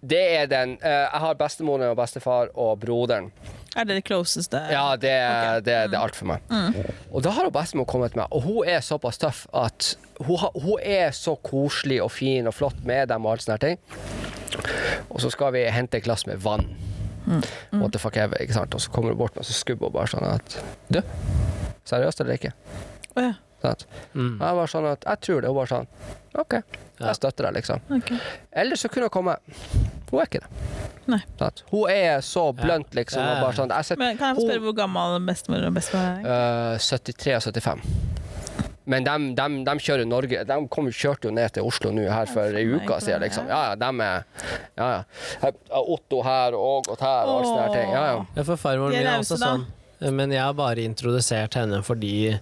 Det 0.00 0.22
er 0.40 0.48
den 0.50 0.78
eh, 0.80 1.04
Jeg 1.04 1.22
har 1.26 1.38
bestemoren 1.44 1.90
og 1.92 1.98
bestefar 2.00 2.50
og 2.54 2.78
broderen. 2.82 3.30
Er 3.74 3.86
det 3.88 3.96
det 3.98 4.04
closeste? 4.06 4.60
Ja, 4.70 4.84
det, 4.96 5.12
okay. 5.18 5.60
det, 5.66 5.76
det 5.90 5.98
er 5.98 6.02
alt 6.02 6.16
for 6.18 6.30
meg. 6.30 6.44
Og 7.10 7.24
da 7.26 7.32
har 7.34 7.48
hun 7.48 7.54
bestemor 7.54 7.88
kommet 7.90 8.14
med, 8.18 8.30
og 8.30 8.46
hun 8.46 8.68
er 8.70 8.84
såpass 8.84 9.18
tøff 9.18 9.44
at 9.50 9.94
hun, 10.20 10.38
har, 10.38 10.54
hun 10.54 10.78
er 10.78 11.10
så 11.16 11.34
koselig 11.42 11.98
og 12.04 12.12
fin 12.14 12.46
og 12.46 12.54
flott 12.54 12.84
med 12.86 13.10
dem 13.10 13.26
og 13.26 13.34
alt 13.34 13.46
sånne 13.46 13.60
ting. 13.64 13.80
Og 15.10 15.18
så 15.22 15.30
skal 15.34 15.54
vi 15.56 15.64
hente 15.74 15.98
et 15.98 16.06
glass 16.06 16.26
med 16.30 16.38
vann. 16.42 16.68
What 17.72 17.92
the 17.92 17.98
fuck 17.98 18.16
ever, 18.20 18.38
ikke 18.42 18.54
sant? 18.54 18.74
Og 18.76 18.82
så 18.84 18.92
kommer 18.92 19.14
hun 19.14 19.18
bort 19.18 19.38
og 19.40 19.46
så 19.48 19.56
skubber 19.56 19.88
hun 19.88 19.96
bare 19.96 20.10
sånn 20.12 20.26
at 20.28 20.58
Du, 20.92 21.00
seriøst 21.88 22.20
eller 22.20 22.38
ikke? 22.38 22.52
Oh, 23.16 23.22
ja. 23.24 23.32
Sant? 23.64 23.86
Mm. 24.14 24.34
Jeg 24.40 24.56
var 24.60 24.70
sånn 24.76 24.88
at 24.92 25.04
jeg 25.08 25.20
tror 25.26 25.40
det. 25.44 25.50
Hun 25.52 25.56
var 25.62 25.70
sånn 25.72 25.86
OK, 26.34 26.54
Ja. 26.54 27.06
jeg 27.08 27.16
støtter 27.20 27.46
deg, 27.48 27.54
liksom. 27.60 27.80
Okay. 27.98 28.18
Eller 28.52 28.76
så 28.80 28.88
kunne 28.90 29.06
hun 29.08 29.14
komme 29.14 29.36
Hun 30.10 30.20
er 30.20 30.26
ikke 30.28 30.40
det. 30.44 30.50
Nei. 31.10 31.20
Hun 31.70 31.90
er 31.90 32.20
så 32.24 32.48
blunt, 32.56 32.94
liksom. 32.96 33.22
Ja. 33.22 33.34
Og 33.36 33.44
bare 33.48 33.56
sånn, 33.58 33.72
jeg 33.74 33.84
sett 33.90 33.98
Men 33.98 34.16
kan 34.18 34.30
jeg 34.34 34.36
få 34.36 34.42
hun- 34.44 34.50
spørre 34.50 34.64
hvor 34.68 34.76
gammel 34.78 35.20
bestemor 35.26 35.66
og 35.68 35.74
bestefar 35.74 36.20
er? 36.24 36.74
Uh, 36.74 36.78
73 36.78 37.36
og 37.36 37.42
75. 37.54 37.80
Men 38.86 39.04
de, 39.06 39.12
de, 39.34 39.44
de 39.64 39.74
kjører 39.80 40.04
Norge 40.06 40.42
De 40.44 40.56
kom, 40.68 40.90
kjørte 40.92 41.30
jo 41.30 41.30
ned 41.32 41.54
til 41.56 41.64
Oslo 41.64 41.88
nå 41.90 42.02
her 42.12 42.26
for 42.28 42.52
ei 42.58 42.66
uke 42.68 42.98
siden, 43.00 43.22
liksom. 43.24 43.46
ja. 43.48 43.62
Ja, 43.62 43.70
ja, 43.70 43.76
de 43.80 44.02
er 44.04 44.24
Ja, 44.76 44.88
ja. 45.40 45.52
Otto 45.80 46.20
her 46.26 46.52
og 46.58 46.84
Ågot 46.90 47.00
her 47.00 47.24
og 47.30 47.38
alt 47.38 47.46
sånne 47.48 47.62
her 47.62 47.72
ting. 47.78 47.94
Ja, 47.94 48.04
ja. 48.10 48.26
Ja, 48.36 48.42
for 48.50 48.56
farmoren 48.60 48.92
min 48.98 49.06
er 49.06 49.18
også 49.22 49.38
da. 49.40 49.46
sånn. 49.54 49.64
Men 50.12 50.32
jeg 50.34 50.42
har 50.42 50.52
bare 50.58 50.84
introdusert 50.84 51.54
henne 51.56 51.80
fordi 51.84 52.38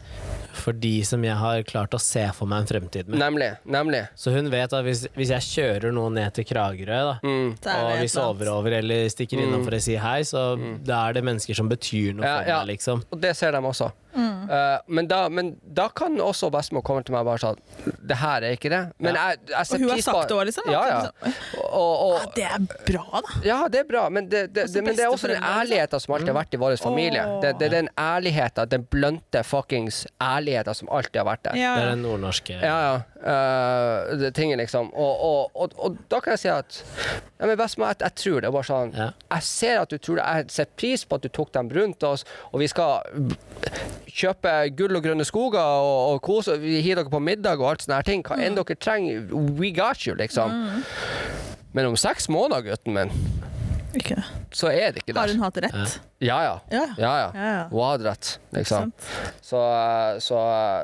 for 0.52 0.76
de 0.76 0.98
som 1.06 1.22
jeg 1.24 1.34
har 1.38 1.62
klart 1.64 1.94
å 1.96 2.00
se 2.02 2.24
for 2.36 2.50
meg 2.50 2.62
en 2.64 2.68
fremtid 2.68 3.08
med. 3.08 3.18
Nemlig. 3.22 3.48
Nemlig. 3.64 4.02
Så 4.18 4.34
hun 4.34 4.50
vet 4.52 4.72
at 4.76 4.84
hvis, 4.84 5.06
hvis 5.16 5.32
jeg 5.32 5.46
kjører 5.48 5.94
noen 5.96 6.18
ned 6.18 6.34
til 6.36 6.44
Kragerø, 6.48 6.98
da, 7.08 7.14
Mm. 7.22 7.54
Og 7.62 8.00
vi 8.02 8.08
sover 8.10 8.50
over 8.52 8.74
eller 8.82 9.08
stikker 9.08 9.40
innom 9.40 9.64
for 9.64 9.76
å 9.78 9.80
si 9.82 9.96
hei, 9.96 10.20
så 10.28 10.56
da 10.84 11.08
er 11.08 11.16
det 11.16 11.24
mennesker 11.24 11.56
som 11.56 11.70
betyr 11.70 12.14
noe 12.18 12.26
Ja, 12.26 12.36
for 12.42 12.52
meg, 12.52 12.68
liksom. 12.74 13.04
Og 13.10 13.20
det 13.22 13.34
ser 13.38 13.52
de 13.56 13.58
også. 13.58 13.92
Mm. 14.12 14.50
Eh, 14.50 14.78
men, 14.86 15.06
da, 15.08 15.28
men 15.32 15.52
da 15.64 15.86
kan 15.88 16.18
også 16.20 16.50
bestemor 16.52 16.82
komme 16.84 17.04
til 17.06 17.14
meg 17.14 17.22
og 17.24 17.30
bare 17.30 17.40
sånn 17.40 17.60
Det 18.04 18.18
her 18.20 18.44
er 18.44 18.56
ikke 18.58 18.68
det. 18.72 18.80
Men 19.00 19.16
jeg, 19.16 19.38
jeg 19.48 19.68
Og 19.72 19.80
hun 19.84 19.92
har 19.92 20.02
sagt 20.04 20.28
det 20.28 20.36
òg, 20.36 20.42
liksom? 20.50 20.68
Ja, 20.72 20.82
ja. 20.90 20.98
Det- 21.06 21.32
Og, 21.62 21.92
og, 22.04 22.16
ah, 22.18 22.26
det 22.36 22.44
er 22.44 22.66
bra, 22.88 23.20
da. 23.24 23.36
Ja, 23.46 23.58
det 23.72 23.80
er 23.80 23.86
bra, 23.88 24.02
men 24.12 24.28
det, 24.28 24.42
det, 24.52 24.66
det, 24.74 24.82
men 24.84 24.96
det 24.98 25.06
er 25.06 25.12
også 25.14 25.30
den 25.30 25.38
liksom. 25.38 25.60
ærligheten 25.62 26.02
som 26.04 26.14
alltid 26.14 26.28
har 26.32 26.36
vært 26.36 26.56
i 26.56 26.60
vår 26.60 26.76
familie. 26.82 27.22
Oh. 27.24 27.38
Det, 27.40 27.54
det 27.60 27.68
er 27.70 27.74
den 27.78 27.88
ærligheten, 27.98 28.68
den 28.74 28.84
blønte 28.92 29.42
fuckings 29.48 30.02
ærligheten 30.20 30.76
som 30.82 30.90
alltid 30.92 31.22
har 31.22 31.28
vært 31.30 31.44
der. 31.48 31.56
Ja. 31.62 31.72
Det 31.78 31.86
er 31.86 31.90
den 31.94 32.04
nordnorske 32.04 32.58
Ja, 32.60 32.76
ja. 32.84 32.94
Uh, 33.22 34.16
det 34.18 34.32
tingen, 34.36 34.58
liksom. 34.58 34.90
Og, 34.92 35.24
og, 35.24 35.50
og, 35.54 35.76
og 35.78 35.96
da 36.12 36.20
kan 36.20 36.34
jeg 36.36 36.42
si 36.44 36.50
at 36.52 36.82
ja, 37.38 37.46
men 37.46 37.56
bestemor, 37.56 37.94
jeg, 37.94 38.02
jeg 38.04 38.16
tror 38.24 38.44
det. 38.44 38.52
Bare 38.58 38.68
sånn 38.68 38.92
Ja. 38.98 39.08
Jeg 39.32 39.48
ser 39.48 39.80
at 39.86 39.88
du 39.94 39.96
tror 39.98 40.20
det. 40.20 40.28
Jeg 40.28 40.50
setter 40.58 40.76
pris 40.84 41.06
på 41.08 41.16
at 41.16 41.24
du 41.24 41.30
tok 41.32 41.52
dem 41.56 41.70
rundt 41.72 42.04
oss, 42.04 42.26
og 42.52 42.60
vi 42.60 42.68
skal 42.68 43.00
kjøpe 44.12 44.52
gull 44.76 44.98
og 44.98 45.04
grønne 45.06 45.24
skoger 45.24 45.60
og, 45.60 46.14
og 46.14 46.22
kose 46.26 46.58
Vi 46.60 46.80
gir 46.84 46.98
dere 47.00 47.10
på 47.12 47.20
middag 47.22 47.60
og 47.62 47.70
alt 47.72 47.86
sånne 47.86 48.00
her 48.00 48.08
ting. 48.08 48.24
Hva 48.26 48.36
enn 48.42 48.58
dere 48.58 48.76
trenger, 48.76 49.24
we 49.58 49.70
got 49.74 50.04
you, 50.06 50.14
liksom. 50.18 50.52
Men 51.72 51.88
om 51.88 51.96
seks 51.96 52.28
måneder, 52.32 52.66
gutten 52.68 52.92
min, 52.96 53.12
Ikke 53.96 54.20
så 54.52 54.68
er 54.68 54.92
det 54.92 55.02
ikke 55.02 55.14
der. 55.14 55.20
Har 55.20 55.32
hun 55.32 55.42
hatt 55.46 55.58
rett? 55.64 55.94
Ja, 56.20 56.38
ja. 56.44 56.52
Ja. 56.72 56.84
Ja, 57.00 57.12
ja. 57.22 57.28
Ja, 57.32 57.48
ja. 57.56 57.64
Hun 57.72 57.82
hadde 57.86 58.04
rett, 58.10 58.34
liksom. 58.52 58.92
Så, 59.40 59.60
så, 60.20 60.40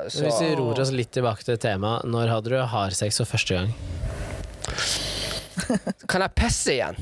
så 0.09 0.25
Hvis 0.25 0.41
vi 0.41 0.49
ror 0.57 0.81
oss 0.81 0.91
litt 0.93 1.11
tilbake 1.13 1.45
til 1.45 1.57
temaet, 1.61 2.05
når 2.09 2.33
hadde 2.33 2.53
du 2.53 2.57
hardsex 2.73 3.21
for 3.21 3.29
første 3.29 3.59
gang? 3.59 3.73
Kan 6.09 6.23
jeg 6.25 6.33
pisse 6.37 6.73
igjen? 6.73 6.97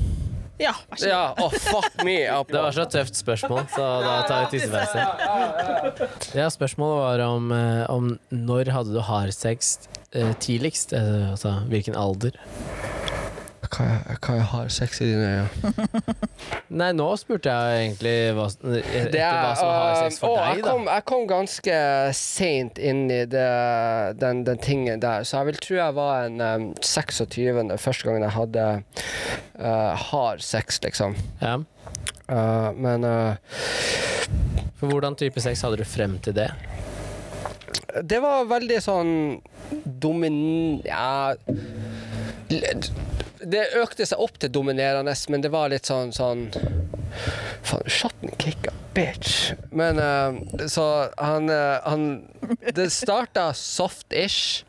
Ja, 0.58 0.74
vær 0.90 0.98
så 0.98 1.06
god. 1.06 1.12
Ja, 1.12 1.22
oh, 1.44 1.54
fuck 1.54 2.04
me. 2.04 2.16
up. 2.30 2.50
Det 2.52 2.62
var 2.62 2.74
så 2.74 2.86
tøft 2.90 3.18
spørsmål, 3.18 3.64
så 3.74 3.86
da 4.04 4.14
tar 4.28 4.46
vi 4.46 4.58
tissepause. 4.58 5.06
Ja, 6.38 6.48
spørsmålet 6.50 7.02
var 7.04 7.24
om, 7.28 7.52
eh, 7.54 7.84
om 7.90 8.12
når 8.34 8.72
hadde 8.74 8.94
du 8.96 9.00
hardsex 9.06 9.76
eh, 10.12 10.34
tidligst? 10.42 10.92
Eh, 10.96 11.30
altså 11.30 11.60
hvilken 11.70 11.98
alder? 11.98 12.38
Hva 13.68 13.84
jeg, 13.84 14.16
hva 14.24 14.34
jeg 14.38 14.46
har 14.52 14.70
sex 14.72 15.00
i 15.04 15.08
dine 15.10 15.28
øyne? 15.28 15.72
Nei, 16.80 16.88
nå 16.96 17.08
spurte 17.20 17.52
jeg 17.52 17.82
egentlig 17.82 18.14
hva, 18.36 18.46
etter 18.48 19.10
Det 19.12 19.24
hva 19.24 19.50
som 19.58 19.72
har 19.72 19.98
uh, 19.98 20.16
for 20.16 20.30
å, 20.30 20.38
deg, 20.38 20.46
jeg, 20.48 20.64
da. 20.64 20.72
kom, 20.72 20.88
jeg 20.88 21.04
kom 21.10 21.26
ganske 21.28 21.80
seint 22.16 22.80
inn 22.80 23.02
i 23.12 23.20
det, 23.28 23.48
den, 24.22 24.42
den 24.48 24.62
tingen 24.64 25.02
der, 25.04 25.26
så 25.28 25.42
jeg 25.42 25.50
vil 25.50 25.60
tro 25.66 25.78
jeg 25.80 25.96
var 25.98 26.28
en 26.28 26.40
um, 26.44 26.68
26. 26.80 27.76
første 27.82 28.08
gangen 28.08 28.24
jeg 28.26 28.36
hadde 28.38 28.66
uh, 29.60 30.08
hard 30.08 30.44
sex, 30.44 30.80
liksom. 30.84 31.18
Ja. 31.42 31.58
Uh, 32.28 32.70
men 32.76 33.04
uh, 33.08 33.36
For 34.80 34.88
hvordan 34.88 35.16
type 35.18 35.40
sex 35.44 35.64
hadde 35.64 35.80
du 35.80 35.88
frem 35.88 36.18
til 36.24 36.36
det? 36.36 36.52
det 38.04 38.20
var 38.22 38.48
veldig 38.48 38.78
sånn 38.84 39.12
domin... 39.84 40.80
Ja 40.86 41.34
Det 42.48 43.64
økte 43.78 44.06
seg 44.08 44.20
opp 44.20 44.38
til 44.40 44.50
dominerende, 44.52 45.14
men 45.28 45.44
det 45.44 45.52
var 45.54 45.70
litt 45.72 45.88
sånn 45.88 46.12
sånn 46.16 46.48
Faen, 47.64 47.88
shot 47.88 48.14
kicka. 48.40 48.72
Bitch. 48.98 49.52
Men 49.70 49.98
uh, 49.98 50.66
så 50.66 50.86
han, 51.16 51.50
uh, 51.50 51.78
han 51.84 52.08
Det 52.74 52.88
starta 52.92 53.50
soft-ish, 53.54 54.64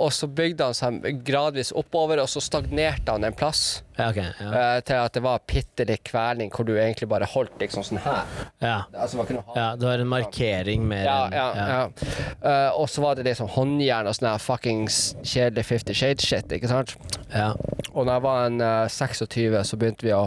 og 0.00 0.12
så 0.12 0.26
bygde 0.26 0.66
han 0.66 0.76
seg 0.76 1.22
gradvis 1.26 1.72
oppover, 1.76 2.22
og 2.22 2.30
så 2.30 2.42
stagnerte 2.42 3.12
han 3.12 3.24
en 3.28 3.36
plass. 3.36 3.82
Ja, 3.98 4.08
okay, 4.08 4.30
Ja. 4.40 4.48
Uh, 4.48 4.78
til 4.80 4.96
at 4.96 5.14
det 5.16 5.22
var 5.24 5.42
bitte 5.46 5.84
litt 5.88 6.04
kveling, 6.08 6.50
hvor 6.52 6.66
du 6.66 6.72
egentlig 6.78 7.08
bare 7.12 7.28
holdt 7.28 7.60
liksom 7.60 7.84
sånn 7.86 8.00
her. 8.04 8.24
ja. 8.64 8.78
Altså, 8.96 9.20
man 9.20 9.28
kunne 9.28 9.44
ha 9.46 9.58
ja 9.58 9.68
det 9.76 9.86
var 9.88 10.00
en 10.00 10.08
markering 10.08 10.86
mer 10.88 11.04
ja, 11.04 11.18
enn 11.26 11.36
ja, 11.36 11.48
ja. 11.74 12.54
Og 12.80 12.88
så 12.90 13.04
var 13.04 13.18
det 13.18 13.26
liksom 13.28 13.50
håndjern 13.52 14.08
og 14.08 14.16
sånn 14.16 14.30
her 14.30 14.42
fuckings 14.42 15.02
kjedelig 15.20 15.66
Fifty 15.68 15.96
Shades-shit, 15.96 16.56
ikke 16.56 16.72
sant? 16.72 16.96
ja. 17.32 17.52
Og 17.92 18.06
da 18.08 18.16
jeg 18.16 18.24
var 18.24 18.46
en 18.46 18.60
eh, 18.64 18.88
26, 18.88 19.58
så 19.68 19.78
begynte 19.80 20.06
vi 20.06 20.14
å 20.16 20.22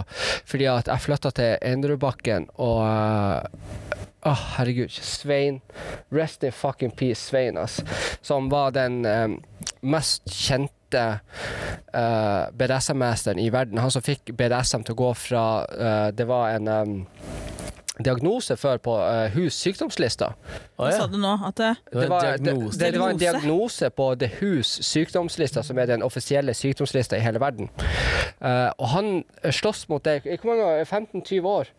Fordi 0.45 0.67
at 0.69 0.89
jeg 0.91 1.05
flytta 1.05 1.31
til 1.35 1.55
Enderudbakken, 1.65 2.49
og 2.61 2.81
eh, 2.95 3.85
Åh, 4.25 4.39
herregud. 4.57 4.91
Svein. 4.91 5.61
Rest 6.09 6.43
in 6.43 6.51
fucking 6.51 6.91
peace, 6.91 7.21
Svein, 7.21 7.57
ass. 7.57 7.83
Som 8.21 8.49
var 8.49 8.71
den 8.71 9.05
um, 9.05 9.35
mest 9.81 10.25
kjente 10.33 11.19
uh, 11.93 12.49
BDSM-mesteren 12.57 13.39
i 13.39 13.51
verden. 13.53 13.77
Han 13.77 13.93
som 13.93 14.01
fikk 14.01 14.33
BDSM 14.33 14.81
til 14.81 14.97
å 14.97 15.01
gå 15.03 15.11
fra 15.13 15.43
uh, 15.69 16.07
Det 16.09 16.25
var 16.25 16.55
en 16.55 16.71
em, 16.73 16.95
diagnose 18.03 18.57
før 18.59 18.77
på 18.83 18.95
uh, 18.99 19.29
HUs 19.35 19.53
sykdomslista. 19.63 20.33
Hva 20.75 20.91
sa 20.91 21.05
du 21.07 21.15
nå? 21.21 21.31
At 21.47 21.55
det, 21.59 21.71
Det 21.93 22.09
var 22.11 22.25
en 22.33 22.43
diagnose. 22.43 22.79
Det, 22.79 22.91
det 22.93 22.99
var 22.99 23.09
en 23.15 23.19
Diagnose? 23.21 23.89
på 23.95 24.15
The 24.19 24.29
HUS 24.39 24.73
sykdomslista, 24.83 25.63
som 25.63 25.77
er 25.79 25.85
den 25.85 26.03
offisielle 26.03 26.53
sykdomslista 26.53 27.15
i 27.15 27.23
hele 27.23 27.39
verden. 27.39 27.69
Uh, 28.41 28.69
og 28.77 28.87
han 28.91 29.11
slåss 29.51 29.85
mot 29.89 30.03
det 30.03 30.17
i 30.25 30.35
hvor 30.41 30.51
mange 30.51 30.65
år? 30.65 30.83
15-20 30.83 31.45
år. 31.47 31.69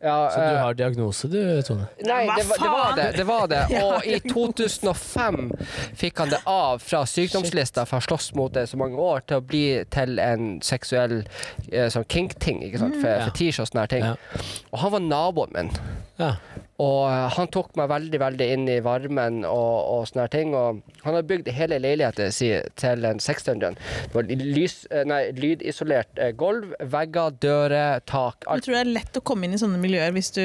Ja, 0.00 0.30
Så 0.30 0.40
du 0.40 0.46
eh, 0.46 0.60
har 0.60 0.74
diagnose 0.78 1.28
du, 1.28 1.40
Tone? 1.66 1.88
Nei, 2.06 2.22
det 2.38 2.46
var, 2.48 2.58
det 2.62 2.70
var 2.70 2.94
det. 2.96 3.08
det, 3.16 3.26
var 3.26 3.46
det. 3.50 3.62
Og 3.84 4.06
i 4.06 4.20
2005 4.30 5.50
fikk 5.98 6.18
han 6.22 6.30
det 6.32 6.40
av 6.46 6.78
fra 6.84 7.02
sykdomslista 7.08 7.84
for 7.88 7.98
å 7.98 8.00
ha 8.02 8.06
slåss 8.08 8.30
mot 8.38 8.54
det 8.54 8.66
så 8.70 8.78
mange 8.80 8.96
år, 9.00 9.24
til 9.28 9.40
å 9.42 9.44
bli 9.44 9.64
til 9.94 10.18
en 10.22 10.58
seksuell 10.64 11.20
uh, 11.24 11.88
sånn 11.92 12.06
kink-ting. 12.08 12.62
ikke 12.68 12.84
sant? 12.84 13.00
For, 13.00 13.10
Ja. 13.14 13.26
fetisj 13.28 13.60
og 13.62 13.68
sånne 13.68 13.82
her 13.84 13.90
ting. 13.92 14.04
Ja. 14.04 14.44
Og 14.72 14.78
han 14.82 14.94
var 14.96 15.04
naboen 15.24 15.56
min. 15.56 15.72
Ja. 16.20 16.34
Og 16.78 17.04
eh, 17.08 17.24
han 17.36 17.48
tok 17.54 17.72
meg 17.78 17.88
veldig 17.90 18.18
veldig 18.22 18.46
inn 18.54 18.64
i 18.70 18.76
varmen 18.82 19.40
og, 19.46 19.74
og 19.94 20.06
sånne 20.10 20.24
her 20.28 20.32
ting. 20.32 20.54
Og 20.58 20.80
han 21.04 21.16
har 21.18 21.26
bygd 21.26 21.50
hele 21.54 21.78
leiligheten 21.82 22.30
sin 22.34 22.66
til 22.78 23.06
en 23.10 23.22
600. 23.22 23.74
Det 24.08 24.14
var 24.14 24.30
lys, 24.30 24.80
eh, 24.90 25.02
nei, 25.10 25.20
lydisolert 25.38 26.18
eh, 26.22 26.32
gulv, 26.38 26.74
vegger, 26.94 27.34
dører, 27.42 28.02
tak. 28.06 28.42
jeg 28.46 28.52
Alt. 28.56 28.66
tror 28.68 28.78
det 28.78 28.82
er 28.84 28.92
lett 29.00 29.18
å 29.22 29.24
komme 29.26 29.46
inn 29.48 29.54
i 29.58 29.62
sånne 29.62 29.78
miljøer 29.82 30.14
hvis 30.14 30.30
du 30.38 30.44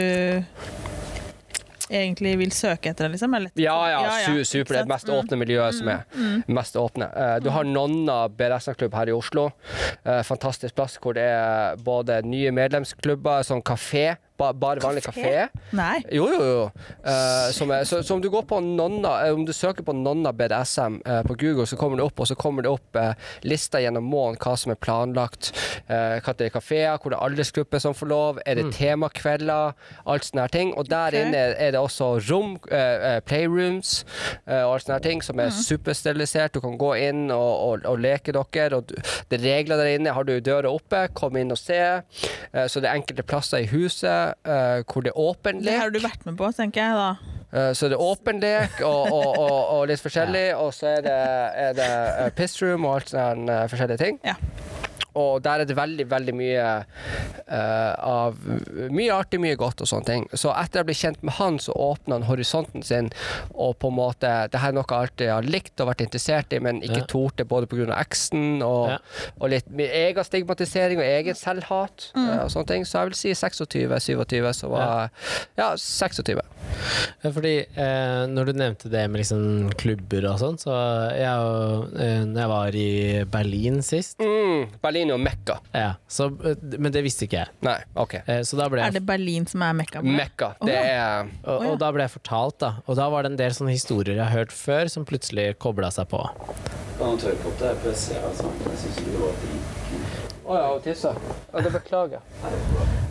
egentlig 1.89 2.35
vil 2.37 2.51
søke 2.53 2.91
etter 2.91 3.07
det, 3.07 3.15
liksom. 3.15 3.33
Eller? 3.33 3.49
Ja, 3.57 3.73
ja, 3.89 4.01
su 4.21 4.43
super. 4.45 4.75
Det 4.75 4.81
er 4.83 4.85
det 4.85 4.93
mest? 4.93 5.09
Mm. 5.09 5.15
åpne 5.23 5.39
miljøet 5.41 5.77
som 5.79 5.89
er. 5.89 6.03
Mest 6.59 6.77
åpne. 6.77 7.07
Eh, 7.17 7.35
Du 7.41 7.49
har 7.55 7.65
Nonna 7.65 8.19
BDSM-klubb 8.29 8.93
her 8.93 9.09
i 9.09 9.15
Oslo. 9.17 9.47
Eh, 10.05 10.21
Fantastisk 10.27 10.75
plass 10.77 10.99
hvor 11.01 11.17
det 11.17 11.25
er 11.25 11.81
både 11.81 12.21
nye 12.29 12.51
medlemsklubber, 12.53 13.41
sånn 13.47 13.65
kafé. 13.65 14.11
Ba- 14.39 14.53
Bare 14.59 14.83
vanlig 14.83 15.03
Kafé? 15.05 15.21
kafé. 15.21 15.65
Nei. 15.75 15.99
Jo, 16.15 16.29
jo, 16.31 16.47
jo. 16.49 16.63
Uh, 17.03 17.51
som 17.55 17.71
er, 17.75 17.85
så, 17.89 18.01
så 18.03 18.17
om 18.17 18.23
du 18.23 18.29
går 18.33 18.47
på 18.49 18.59
Nonna 18.63 19.13
eh, 19.27 19.33
Om 19.35 19.45
du 19.45 19.53
søker 19.53 19.85
på 19.85 19.93
Nonna 19.95 20.31
BDSM 20.35 20.99
uh, 21.05 21.21
på 21.27 21.37
Google, 21.39 21.67
så 21.69 21.77
kommer 21.79 21.99
det 21.99 22.07
opp, 22.07 22.19
og 22.23 22.29
så 22.31 22.37
kommer 22.39 22.65
det 22.65 22.71
opp 22.71 22.99
uh, 22.99 23.13
lista 23.45 23.81
gjennom 23.83 24.07
måneden 24.07 24.39
hva 24.39 24.55
som 24.57 24.73
er 24.73 24.79
planlagt. 24.81 25.51
Uh, 25.89 26.17
hva 26.23 26.35
det 26.39 26.49
er 26.49 26.55
kafeer, 26.55 26.97
hvor 26.97 27.13
det 27.13 27.19
er 27.19 27.27
aldersgrupper 27.27 27.83
som 27.83 27.95
får 27.97 28.09
lov, 28.09 28.39
er 28.45 28.59
det 28.59 28.69
temakvelder, 28.75 29.75
alt 30.09 30.27
sånne 30.27 30.45
her 30.45 30.53
ting. 30.53 30.73
Og 30.77 30.89
der 30.89 31.13
okay. 31.13 31.25
inne 31.27 31.43
er 31.59 31.73
det 31.75 31.81
også 31.81 32.11
rom, 32.29 32.55
eh, 32.71 33.15
eh, 33.15 33.19
playrooms 33.25 33.93
eh, 34.47 34.61
og 34.63 34.75
alt 34.75 34.85
sånne 34.85 34.97
her 34.97 35.05
ting 35.05 35.23
som 35.25 35.41
er 35.41 35.53
supersterilisert. 35.55 36.55
Du 36.55 36.61
kan 36.63 36.77
gå 36.79 36.93
inn 36.99 37.27
og, 37.33 37.51
og, 37.65 37.87
og 37.89 38.01
leke 38.03 38.35
dere. 38.35 38.79
Og 38.79 38.89
du, 38.89 38.95
det 39.29 39.39
er 39.39 39.45
regler 39.45 39.81
der 39.81 39.93
inne. 39.95 40.15
Har 40.15 40.27
du 40.27 40.35
døra 40.43 40.71
oppe, 40.71 41.05
kom 41.17 41.37
inn 41.39 41.53
og 41.55 41.59
se. 41.59 41.79
Eh, 41.79 42.67
så 42.67 42.81
det 42.81 42.91
er 42.91 42.99
enkelte 42.99 43.25
plasser 43.27 43.65
i 43.65 43.69
huset 43.71 44.28
eh, 44.45 44.83
hvor 44.85 45.05
det 45.05 45.11
er 45.13 45.19
åpen 45.19 45.59
Det 45.63 45.69
lek. 45.71 45.79
har 45.81 45.91
du 45.95 45.99
vært 46.03 46.25
med 46.29 46.37
på, 46.39 46.49
tenker 46.57 46.81
jeg 46.81 46.95
da. 46.99 47.09
Uh, 47.49 47.71
Så 47.73 47.89
det 47.89 47.97
er 47.97 48.03
åpen 48.05 48.39
lek 48.43 48.81
og, 48.85 49.07
og, 49.09 49.29
og, 49.41 49.59
og 49.79 49.87
litt 49.89 50.01
forskjellig, 50.05 50.45
og 50.59 50.73
så 50.77 50.91
er 50.99 51.01
det, 51.07 51.17
er 51.67 51.73
det 51.79 51.89
eh, 52.25 52.29
piss-room 52.37 52.85
og 52.85 52.99
alt 52.99 53.13
sånne 53.15 53.61
forskjellige 53.71 54.03
ting. 54.03 54.19
Ja. 54.27 54.35
Og 55.17 55.41
der 55.43 55.63
er 55.63 55.65
det 55.65 55.75
veldig, 55.77 56.05
veldig 56.11 56.33
mye 56.37 56.65
uh, 57.49 57.93
av 57.99 58.37
Mye 58.93 59.13
artig, 59.15 59.39
mye 59.41 59.57
godt 59.59 59.81
og 59.81 59.89
sånne 59.89 60.05
ting. 60.05 60.25
Så 60.37 60.51
etter 60.53 60.81
jeg 60.81 60.89
ble 60.89 60.95
kjent 60.97 61.23
med 61.25 61.33
han, 61.39 61.57
så 61.61 61.73
åpna 61.73 62.19
han 62.19 62.27
horisonten 62.27 62.83
sin, 62.85 63.09
og 63.53 63.77
på 63.81 63.89
en 63.89 63.97
måte 63.97 64.29
Det 64.51 64.61
her 64.61 64.69
er 64.73 64.77
noe 64.77 64.85
jeg 64.89 64.99
alltid 65.09 65.31
har 65.33 65.47
likt 65.49 65.81
og 65.81 65.89
vært 65.91 66.03
interessert 66.05 66.53
i, 66.53 66.59
men 66.63 66.81
ikke 66.85 67.01
Ja. 67.01 67.05
torde 67.09 67.45
både 67.45 67.67
pga. 67.67 67.95
eksen 67.99 68.61
og, 68.63 68.89
Ja. 68.89 68.97
og 69.39 69.49
litt 69.49 69.69
min 69.69 69.89
egen 69.89 70.23
stigmatisering 70.23 70.99
og 70.99 71.05
egen 71.05 71.35
selvhat 71.35 72.11
mm. 72.15 72.29
og 72.43 72.49
sånne 72.51 72.67
ting. 72.67 72.85
Så 72.85 72.99
jeg 72.99 73.09
vil 73.09 73.19
si 73.19 73.33
26-27, 73.33 74.53
så 74.53 74.69
var 74.69 75.09
Ja, 75.57 75.75
26. 75.75 76.39
Fordi 77.23 77.55
eh, 77.75 78.25
når 78.29 78.45
du 78.45 78.53
nevnte 78.53 78.89
det 78.91 79.09
med 79.09 79.21
liksom 79.21 79.69
klubber 79.79 80.27
og 80.31 80.39
sånn, 80.41 80.57
så 80.61 80.75
jeg, 81.15 81.39
og, 81.39 81.93
eh, 81.99 82.23
når 82.25 82.39
jeg 82.43 82.49
var 82.53 82.77
i 82.79 82.89
Berlin 83.25 83.81
sist 83.85 84.19
Mm, 84.19 84.67
Berlin 84.83 85.08
og 85.15 85.21
Mekka. 85.23 85.59
ja, 85.73 85.93
så, 86.07 86.29
eh, 86.45 86.59
Men 86.77 86.91
det 86.95 87.03
visste 87.05 87.27
ikke 87.27 87.41
jeg. 87.41 87.53
Nei, 87.65 87.77
OK. 87.99 88.15
Eh, 88.25 88.41
så 88.47 88.59
da 88.59 88.69
ble 88.71 88.81
Er 88.83 88.91
jeg 88.91 88.99
det 88.99 89.05
Berlin 89.07 89.47
som 89.49 89.63
er 89.65 89.73
mekka 89.77 90.03
det? 90.05 90.15
Mekka. 90.19 90.51
Det 90.65 90.75
er 90.75 91.29
og, 91.43 91.65
og 91.71 91.79
da 91.81 91.91
ble 91.95 92.05
jeg 92.07 92.15
fortalt, 92.17 92.59
da. 92.63 92.73
Og 92.85 92.99
da 92.99 93.09
var 93.11 93.25
det 93.25 93.33
en 93.33 93.39
del 93.41 93.55
sånne 93.55 93.75
historier 93.75 94.15
jeg 94.15 94.25
har 94.25 94.35
hørt 94.43 94.55
før, 94.55 94.91
som 94.91 95.07
plutselig 95.09 95.51
kobla 95.59 95.91
seg 95.93 96.09
på. 96.11 96.23
Jeg 96.99 97.95
ser 97.95 98.23
altså, 98.27 98.49
jeg 98.65 98.77
synes 98.81 98.97
ikke 98.99 99.11
det 99.13 99.21
var 99.21 99.37
fint. 99.43 99.75
Å 100.49 100.57
ja, 100.57 100.69
og 100.73 100.81
tissa. 100.83 101.13
Ja, 101.53 101.61
det 101.61 101.71
beklager 101.75 102.21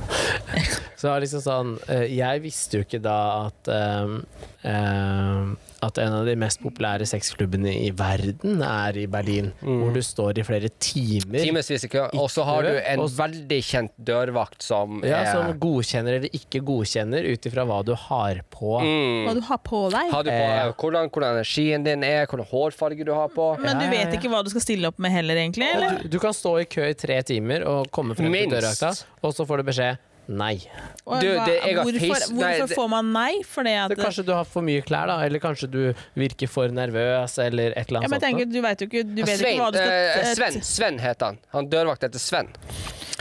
Så 0.98 1.06
det 1.06 1.10
var 1.12 1.22
liksom 1.22 1.42
sånn 1.44 1.68
eh, 1.86 2.08
Jeg 2.10 2.42
visste 2.42 2.80
jo 2.80 2.86
ikke 2.86 2.98
da 3.04 3.18
at 3.44 3.70
eh, 3.70 4.14
eh, 4.66 5.52
at 5.82 5.98
en 6.02 6.12
av 6.12 6.24
de 6.26 6.32
mest 6.34 6.58
populære 6.62 7.06
sexklubbene 7.06 7.70
i 7.70 7.90
verden 7.94 8.62
er 8.66 8.96
i 8.98 9.04
Berlin, 9.06 9.52
hvor 9.62 9.92
du 9.94 10.00
står 10.02 10.40
i 10.40 10.44
flere 10.46 10.70
timer. 10.82 11.38
Timevis 11.44 11.84
i 11.86 11.90
kø. 11.92 12.06
Og 12.18 12.26
så 12.34 12.42
har 12.48 12.66
du 12.66 12.70
en 12.80 13.02
også, 13.04 13.14
veldig 13.20 13.58
kjent 13.62 13.92
dørvakt 14.10 14.62
som 14.66 14.98
Ja, 15.06 15.20
er 15.22 15.32
Som 15.36 15.52
godkjenner 15.62 16.16
eller 16.18 16.34
ikke 16.34 16.64
godkjenner 16.66 17.28
ut 17.30 17.46
ifra 17.46 17.64
hva 17.68 17.78
du 17.86 17.94
har 17.94 18.40
på. 18.50 18.80
mm. 18.82 19.28
Hva 19.28 19.34
du 19.38 19.40
har 19.46 19.58
på 19.62 19.84
deg? 19.94 20.10
Har 20.12 20.26
du 20.26 20.30
på 20.30 20.48
Eh. 20.48 20.72
hvordan, 20.82 21.08
hvordan 21.14 21.36
energien 21.38 21.84
din 21.86 22.02
er, 22.02 22.26
hvordan 22.26 22.46
hårfarge 22.50 23.04
du 23.06 23.12
har 23.14 23.28
på. 23.28 23.48
Men 23.62 23.78
du 23.78 23.86
vet 23.90 24.12
ikke 24.18 24.28
hva 24.32 24.42
du 24.42 24.50
skal 24.50 24.60
stille 24.66 24.88
opp 24.90 24.98
med 24.98 25.12
heller, 25.14 25.36
egentlig? 25.36 25.68
Eller? 25.74 26.02
Du, 26.02 26.08
du 26.08 26.18
kan 26.18 26.34
stå 26.34 26.56
i 26.60 26.64
kø 26.64 26.88
i 26.90 26.94
tre 26.98 27.22
timer 27.22 27.62
og 27.68 27.90
komme 27.94 28.16
frem 28.18 28.26
til 28.26 28.34
Minst. 28.34 28.56
dørvakta, 28.56 28.92
og 29.22 29.34
så 29.34 29.46
får 29.46 29.62
du 29.62 29.68
beskjed 29.70 29.98
nei. 30.28 30.54
Du, 30.58 31.24
det- 31.24 31.54
jeg 31.64 31.76
har 31.76 31.84
hvorfor 31.84 32.04
face- 32.12 32.32
nei, 32.36 32.52
hvorfor 32.58 32.68
det- 32.68 32.76
får 32.76 32.88
man 32.92 33.12
nei? 33.12 33.30
Fordi 33.48 33.72
at 33.84 33.88
det, 33.94 33.98
kanskje 33.98 34.24
du 34.26 34.32
har 34.36 34.44
for 34.44 34.62
mye 34.62 34.82
klær, 34.84 35.06
da, 35.08 35.18
eller 35.24 35.38
kanskje 35.40 35.70
du 35.70 35.94
virker 36.14 36.48
for 36.48 36.68
nervøs, 36.68 37.38
eller 37.38 37.72
et 37.72 37.88
eller 37.88 38.00
ja, 38.02 38.06
annet 38.06 38.10
men 38.10 38.20
jeg 38.20 38.26
tenker, 38.28 38.46
noe. 38.46 38.52
Du 38.52 38.60
vet 38.62 38.80
jo 38.80 38.86
ikke, 38.90 39.04
du 39.14 39.22
vet 39.24 39.38
Svein, 39.38 39.54
ikke 39.56 39.64
hva 39.64 39.72
du 39.72 39.78
skal 39.78 39.92
eh, 40.28 40.34
Sven, 40.34 40.62
Sven 40.62 40.98
heter 40.98 41.26
han. 41.32 41.38
Han 41.56 41.68
dørvakt 41.72 42.02
heter 42.08 42.18
Sven. 42.20 42.48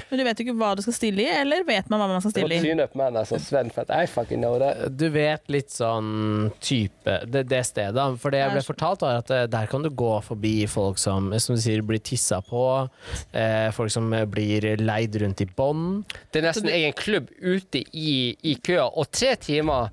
Men 0.09 0.21
du 0.21 0.23
vet 0.27 0.39
jo 0.39 0.45
ikke 0.47 0.57
hva 0.59 0.71
du 0.77 0.81
skal 0.85 0.95
stille 0.95 1.23
i, 1.25 1.27
eller 1.41 1.65
vet 1.67 1.89
man 1.91 2.01
hva 2.01 2.07
man 2.11 2.21
skal 2.23 2.31
Det 2.35 2.45
stille 2.45 2.85
i? 2.87 2.87
meg 2.97 3.17
altså, 3.19 3.39
Sven, 3.43 3.71
for 3.73 3.83
at 3.83 3.91
I 3.91 4.07
fucking 4.09 4.39
know 4.41 4.57
that. 4.61 4.85
Du 4.97 5.07
vet 5.13 5.43
litt 5.51 5.73
sånn 5.73 6.51
type 6.63 7.17
Det, 7.27 7.43
det 7.49 7.63
stedet. 7.67 8.07
For 8.21 8.33
det 8.33 8.41
jeg 8.43 8.53
ble 8.55 8.63
fortalt, 8.65 9.03
var 9.03 9.21
at 9.21 9.33
eh, 9.33 9.45
der 9.51 9.67
kan 9.71 9.83
du 9.85 9.89
gå 9.91 10.13
forbi 10.25 10.55
folk 10.71 10.99
som 11.01 11.31
som 11.37 11.55
du 11.57 11.61
sier, 11.61 11.81
blir 11.85 11.99
tissa 12.03 12.39
på, 12.45 12.61
eh, 13.35 13.67
folk 13.75 13.91
som 13.93 14.11
eh, 14.15 14.25
blir 14.29 14.65
leid 14.79 15.15
rundt 15.21 15.41
i 15.43 15.47
bånd. 15.57 16.05
Det 16.31 16.41
er 16.41 16.47
nesten 16.49 16.69
egen 16.71 16.95
klubb 16.97 17.29
ute 17.39 17.83
i, 17.91 18.35
i 18.43 18.55
køa, 18.63 18.87
og 18.87 19.11
tre 19.11 19.35
timer 19.41 19.91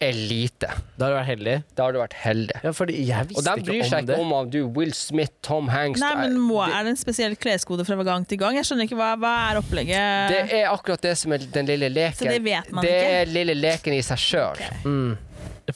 er 0.00 0.16
lite. 0.16 0.68
Da 0.96 1.06
har 1.06 1.12
du 1.12 1.16
vært 1.18 1.28
heldig. 1.28 1.54
Da 1.76 1.84
har 1.86 1.92
du 1.94 1.98
vært 2.00 2.14
heldig. 2.22 2.60
Ja, 2.64 2.72
fordi 2.76 2.96
jeg 3.04 3.28
visste 3.30 3.40
Og 3.40 3.46
de 3.60 3.64
bryr 3.66 3.78
ikke 3.80 3.88
seg 3.90 4.06
det. 4.08 4.16
ikke 4.16 4.24
om 4.24 4.32
om 4.38 4.50
du 4.52 4.58
Will 4.76 4.92
Smith, 4.96 5.34
Tom 5.44 5.68
Hanks 5.68 6.00
Nei, 6.00 6.14
men 6.22 6.38
må, 6.40 6.60
Er 6.64 6.86
det 6.88 6.94
en 6.94 7.00
spesiell 7.00 7.36
kleskode 7.36 7.84
fra 7.84 7.98
gang 8.06 8.24
til 8.28 8.40
gang? 8.40 8.56
Jeg 8.56 8.68
skjønner 8.68 8.88
ikke 8.88 8.96
hva, 9.00 9.10
hva 9.20 9.32
er 9.50 9.60
opplegget. 9.60 10.32
Det 10.32 10.42
er 10.60 10.70
akkurat 10.72 11.04
det 11.04 11.16
som 11.20 11.36
er 11.36 11.44
den 11.52 11.68
lille 11.68 11.90
leken. 11.92 12.16
Så 12.16 12.30
det 12.32 12.40
vet 12.44 12.72
man 12.72 12.86
det 12.86 12.94
ikke? 12.96 13.18
er 13.20 13.34
lille 13.34 13.58
leken 13.60 13.98
i 13.98 14.00
seg 14.06 14.22
sjøl. 14.24 14.64
Mm. 14.84 15.18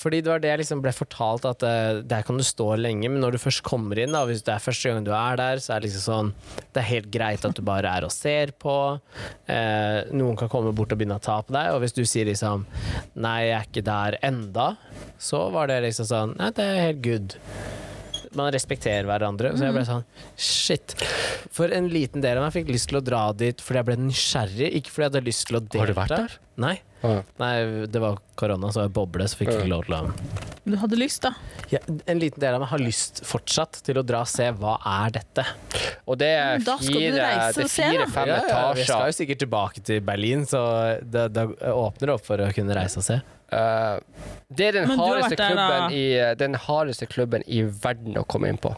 Fordi 0.00 0.20
det 0.24 0.30
var 0.32 0.42
det 0.42 0.50
jeg 0.50 0.62
liksom 0.62 0.82
ble 0.84 0.92
fortalt, 0.94 1.46
at 1.48 1.64
uh, 1.66 2.00
der 2.06 2.24
kan 2.26 2.38
du 2.40 2.44
stå 2.46 2.70
lenge, 2.80 3.10
men 3.10 3.22
når 3.22 3.36
du 3.36 3.42
først 3.42 3.64
kommer 3.66 4.00
inn, 4.00 4.14
da, 4.16 4.24
hvis 4.28 4.44
det 4.46 4.54
er 4.54 4.64
første 4.64 4.90
gang 4.90 5.06
du 5.06 5.12
er 5.16 5.40
der, 5.40 5.62
så 5.62 5.74
er 5.74 5.82
det 5.82 5.90
liksom 5.90 6.04
sånn 6.04 6.32
Det 6.74 6.82
er 6.82 6.90
helt 6.90 7.10
greit 7.14 7.46
at 7.46 7.56
du 7.56 7.62
bare 7.66 7.90
er 7.98 8.06
og 8.06 8.12
ser 8.14 8.54
på. 8.60 8.76
Uh, 9.48 9.98
noen 10.14 10.38
kan 10.40 10.52
komme 10.52 10.74
bort 10.76 10.94
og 10.94 11.00
begynne 11.00 11.20
å 11.20 11.24
ta 11.24 11.40
på 11.44 11.54
deg, 11.54 11.72
og 11.74 11.82
hvis 11.84 11.96
du 11.96 12.04
sier 12.08 12.28
liksom 12.30 12.66
Nei, 13.14 13.38
jeg 13.48 13.56
er 13.58 13.70
ikke 13.70 13.86
der 13.86 14.18
enda, 14.24 14.74
så 15.20 15.46
var 15.54 15.70
det 15.70 15.82
liksom 15.86 16.10
sånn 16.10 16.36
Nei, 16.38 16.50
det 16.56 16.68
er 16.68 16.84
helt 16.88 17.02
good. 17.04 17.38
Man 18.34 18.50
respekterer 18.54 19.06
hverandre. 19.08 19.52
Så 19.54 19.68
jeg 19.68 19.76
ble 19.76 19.84
sånn 19.86 20.04
Shit. 20.34 20.96
For 21.54 21.70
en 21.74 21.88
liten 21.92 22.24
del 22.24 22.40
av 22.40 22.46
meg 22.46 22.54
fikk 22.56 22.72
lyst 22.72 22.90
til 22.90 22.98
å 22.98 23.04
dra 23.04 23.28
dit 23.36 23.62
fordi 23.62 23.80
jeg 23.80 23.88
ble 23.90 23.98
nysgjerrig, 24.08 24.70
ikke 24.80 24.94
fordi 24.94 25.06
jeg 25.06 25.12
hadde 25.12 25.24
lyst 25.28 25.46
til 25.48 25.58
å 25.60 25.62
delta. 25.62 25.82
Har 25.84 25.92
du 25.92 25.98
vært 26.00 26.16
der? 26.16 26.36
Nei. 26.64 26.76
Nei, 27.40 27.54
det 27.90 28.00
var 28.02 28.18
korona, 28.38 28.70
så 28.72 28.82
var 28.82 28.88
jeg 28.88 28.94
boble, 28.96 29.26
så 29.30 29.38
fikk 29.40 29.50
jeg 29.52 29.60
ikke 29.64 29.70
lov 29.72 29.84
til 29.88 29.94
å 29.96 30.00
Men 30.64 30.74
Du 30.74 30.76
hadde 30.80 30.96
lyst, 31.00 31.22
da. 31.26 31.32
ja, 31.72 31.78
En 32.06 32.18
liten 32.22 32.40
del 32.40 32.54
av 32.56 32.60
meg 32.64 32.70
har 32.72 32.82
lyst 32.82 33.22
fortsatt 33.28 33.82
til 33.84 34.00
å 34.00 34.04
dra 34.06 34.22
og 34.24 34.30
se 34.32 34.48
hva 34.58 34.78
er 34.94 35.14
dette. 35.18 35.44
Og 36.06 36.18
det 36.20 36.30
er 36.34 36.58
Men 36.58 36.66
da 36.66 36.76
skal 36.80 36.94
du 36.94 37.00
fire, 37.00 37.28
reise 37.28 37.54
det 37.60 37.64
og 37.64 37.70
se, 37.70 37.82
da. 37.82 37.90
fire-fem 37.92 38.28
Ja, 38.32 38.40
ja, 38.48 38.64
vi 38.76 38.84
skal 38.88 39.06
jo 39.12 39.16
sikkert 39.20 39.42
tilbake 39.44 39.84
til 39.84 40.00
Berlin, 40.04 40.44
så 40.48 40.64
det, 41.02 41.28
det 41.36 41.46
åpner 41.72 42.14
opp 42.16 42.24
for 42.26 42.42
å 42.44 42.50
kunne 42.56 42.76
reise 42.76 43.00
og 43.02 43.06
se. 43.06 43.20
Eh, 43.54 43.98
det 44.50 44.70
er 44.70 44.78
den 44.80 44.88
Men 44.88 44.98
du 44.98 45.02
har 45.04 45.14
hardeste, 45.20 45.36
vært 45.36 45.38
der, 45.38 45.52
klubben 45.52 45.84
da. 45.84 45.88
i, 45.94 46.34
den 46.40 46.54
hardeste 46.66 47.06
klubben 47.12 47.44
i 47.46 47.62
verden 47.62 48.16
å 48.18 48.24
komme 48.26 48.48
inn 48.50 48.58
på. 48.58 48.72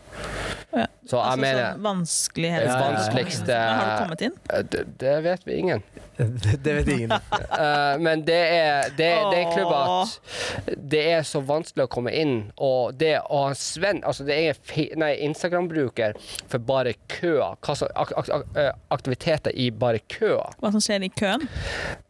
Ja. 0.77 0.85
Så 1.07 1.17
jeg 1.17 1.23
Altså, 1.23 1.41
mener 1.41 1.63
sånn 1.71 1.85
vanskelig 1.87 2.49
Det 2.51 2.57
Ja, 2.59 2.65
ja, 2.67 2.73
ja. 2.75 2.81
vanskeligste 2.83 3.55
Men 3.57 3.79
Har 3.79 3.87
du 3.87 4.01
kommet 4.03 4.25
inn? 4.27 4.35
eh, 4.51 4.63
det, 4.75 4.81
det 5.01 5.13
vet 5.25 5.47
vi 5.47 5.55
ingen. 5.63 5.83
Det, 6.65 6.73
vet 6.75 6.89
ingen. 6.89 7.13
Eh, 7.13 7.95
men 8.03 8.25
det 8.27 8.37
er, 8.57 8.91
det, 8.99 9.09
det 9.31 9.39
er 9.39 9.46
klubb 9.55 9.73
at 9.77 10.77
det 10.77 11.03
er 11.13 11.25
så 11.27 11.43
vanskelig 11.47 11.87
å 11.87 11.93
komme 11.93 12.13
inn, 12.17 12.37
og 12.57 12.97
det 13.01 13.17
å 13.23 13.47
ha 13.49 13.55
Sven 13.59 14.03
Altså, 14.07 14.27
det 14.27 14.37
er 14.37 15.23
Instagram-bruker 15.27 16.17
for 16.51 16.63
bare 16.63 16.95
køa. 17.13 17.55
Hva 17.65 17.77
ak, 18.03 18.13
eh, 18.57 18.73
aktiviteter 18.95 19.55
i 19.57 19.71
bare 19.71 20.03
køa 20.13 20.51
Hva 20.61 20.73
som 20.75 20.83
skjer 20.83 21.07
i 21.07 21.13
køen? 21.17 21.47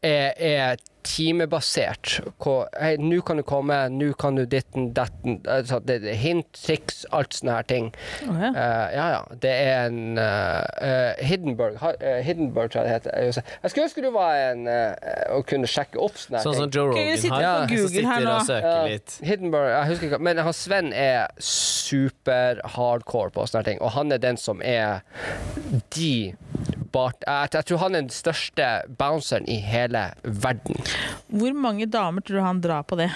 er, 0.03 0.33
er 0.37 0.77
timebasert. 1.07 2.21
Hvor 2.43 2.67
Hei, 2.81 2.97
nå 3.01 3.21
kan 3.27 3.39
du 3.41 3.45
komme, 3.47 3.77
nå 3.93 4.11
kan 4.19 4.39
du 4.39 4.45
ditten, 4.51 4.91
datten 4.97 5.39
altså, 5.49 5.79
det, 5.87 6.01
det 6.05 6.17
Hint, 6.21 6.49
triks, 6.57 7.05
alt 7.15 7.37
sånne 7.37 7.59
her 7.59 7.69
ting. 7.71 7.91
Ja. 8.27 8.51
Eh, 8.51 8.97
ja, 8.97 9.07
ja. 9.15 9.21
Det 9.43 9.53
er 9.53 9.87
en 9.87 10.19
uh, 10.19 11.23
Hiddenburg, 11.23 11.79
ha, 11.83 11.93
eh, 12.01 12.21
Hiddenburg, 12.27 12.73
tror 12.73 12.83
jeg 12.83 12.89
det 12.89 12.97
heter. 12.97 13.45
Jeg 13.63 13.73
skulle 13.73 13.87
ønske 13.89 14.05
du 14.05 14.11
var 14.15 14.41
en 14.51 14.67
uh, 14.69 15.37
og 15.37 15.47
kunne 15.51 15.71
sjekke 15.71 16.01
opp 16.03 16.19
sånne 16.21 16.41
her 16.41 16.49
Sånn 16.49 16.59
som. 16.61 16.73
Joe 16.77 16.91
Rogan 16.91 17.07
har. 17.07 17.45
ja, 17.47 17.55
som 17.67 17.77
her 17.77 17.89
sitter 17.95 18.27
nå. 18.27 18.35
og 18.35 18.49
søker 18.49 18.71
Ja, 18.71 18.83
litt. 18.91 19.19
Hiddenburg, 19.27 19.71
jeg 19.73 19.93
husker 19.93 20.11
ikke, 20.11 20.23
men 20.31 20.43
han 20.43 20.57
Sven 20.57 20.93
er 20.97 21.27
super 21.43 22.63
hardcore 22.77 23.35
på 23.35 23.47
sånne 23.47 23.63
her 23.63 23.71
ting, 23.71 23.83
og 23.85 23.95
han 23.97 24.15
er 24.15 24.23
den 24.23 24.41
som 24.41 24.63
er 24.65 25.05
de 25.95 26.35
bart... 26.97 27.27
Jeg, 27.27 27.53
jeg 27.59 27.69
tror 27.71 27.83
han 27.85 27.99
er 27.99 28.07
den 28.07 28.15
største 28.15 28.71
bounceren 29.01 29.49
i 29.51 29.61
hele 29.65 30.09
verden. 30.25 30.81
Hvor 31.29 31.57
mange 31.67 31.89
damer 31.91 32.25
tror 32.25 32.41
du 32.41 32.47
han 32.47 32.65
drar 32.65 32.87
på 32.89 32.99
det? 33.01 33.11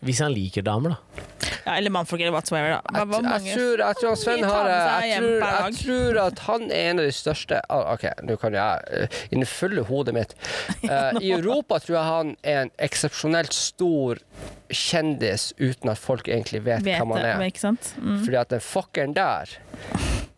Hvis 0.00 0.22
han 0.24 0.32
liker 0.32 0.64
damer, 0.64 0.96
da. 0.96 1.26
Ja, 1.64 1.76
eller 1.76 1.90
mannfolk, 1.90 2.20
eller 2.20 2.32
whatsoever. 2.32 2.70
Da. 2.70 3.04
Hva, 3.04 3.20
Jeg, 3.20 3.54
tror, 3.54 3.82
jeg 3.84 3.96
tror 4.00 4.14
Sven 4.18 4.44
har 4.44 4.68
jeg 5.04 5.20
tror, 5.20 5.44
jeg 5.44 5.76
tror 5.80 6.20
at 6.24 6.42
han 6.46 6.64
er 6.70 6.90
en 6.90 7.02
av 7.02 7.08
de 7.08 7.14
største 7.14 7.60
OK, 7.68 8.06
nå 8.26 8.36
kan 8.40 8.56
jeg 8.56 8.86
eh, 8.96 9.18
I 9.30 9.42
det 9.42 9.48
fulle 9.48 9.84
hodet 9.88 10.16
mitt. 10.16 10.34
Uh, 10.84 11.18
I 11.24 11.34
Europa 11.36 11.80
tror 11.84 11.98
jeg 11.98 12.06
han 12.08 12.32
er 12.42 12.62
en 12.64 12.72
eksepsjonelt 12.80 13.56
stor 13.56 14.22
kjendis 14.70 15.50
uten 15.58 15.92
at 15.92 16.00
folk 16.00 16.28
egentlig 16.30 16.62
vet, 16.64 16.84
vet 16.86 17.00
hvem 17.00 17.14
han 17.16 17.24
det, 17.24 17.34
er. 17.36 17.46
ikke 17.52 17.64
sant? 17.66 17.92
Mm. 17.98 18.18
Fordi 18.24 18.40
at 18.40 18.54
den 18.54 18.64
fuckeren 18.64 19.16
der 19.16 19.56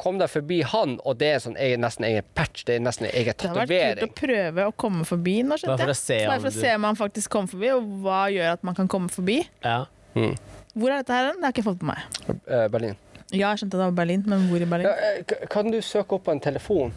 Kom 0.00 0.18
deg 0.20 0.30
forbi 0.32 0.60
han, 0.66 0.96
og 1.04 1.18
det 1.20 1.28
er 1.34 1.42
sånn 1.44 1.58
egen, 1.60 1.82
nesten 1.84 2.06
egen 2.08 2.26
patch. 2.36 2.64
Det 2.68 2.76
er 2.78 2.84
nesten 2.84 3.08
en 3.08 3.14
egen 3.18 3.36
Det 3.38 3.50
har 3.50 3.68
vært 3.70 4.00
kult 4.00 4.06
å 4.06 4.20
prøve 4.22 4.66
å 4.68 4.74
komme 4.84 5.06
forbi 5.08 5.36
nå, 5.46 5.58
Bare 5.66 5.78
for 5.84 5.94
å 5.94 5.98
se 5.98 6.18
om 6.26 6.32
for 6.32 6.50
å 6.50 6.54
du 6.54 6.60
se 6.60 6.74
om 6.74 6.88
han 6.88 6.98
faktisk 6.98 7.32
kom 7.32 7.48
forbi, 7.50 7.72
og 7.76 7.94
hva 8.04 8.24
gjør 8.32 8.56
at 8.56 8.66
man 8.66 8.78
kan 8.78 8.90
komme 8.90 9.12
forbi. 9.12 9.42
Ja. 9.64 9.84
Mm. 10.14 10.34
Hvor 10.72 10.92
er 10.92 11.02
dette 11.02 11.16
her? 11.16 11.30
hen? 11.30 11.40
Det 11.40 11.48
har 11.48 11.54
ikke 11.54 11.62
jeg 11.62 11.68
fått 11.68 11.82
på 11.82 11.90
meg. 11.90 12.06
Eh, 12.32 12.66
Berlin. 12.72 12.96
Ja, 13.32 13.52
jeg 13.52 13.62
skjønte 13.62 13.78
det 13.78 13.84
var 13.86 13.94
Berlin, 13.96 14.24
men 14.28 14.48
hvor 14.50 14.60
i 14.60 14.68
Berlin? 14.68 14.88
Ja, 14.88 15.12
eh, 15.20 15.46
kan 15.52 15.70
du 15.72 15.78
søke 15.84 16.18
opp 16.18 16.26
på 16.28 16.34
en 16.34 16.42
telefon? 16.42 16.92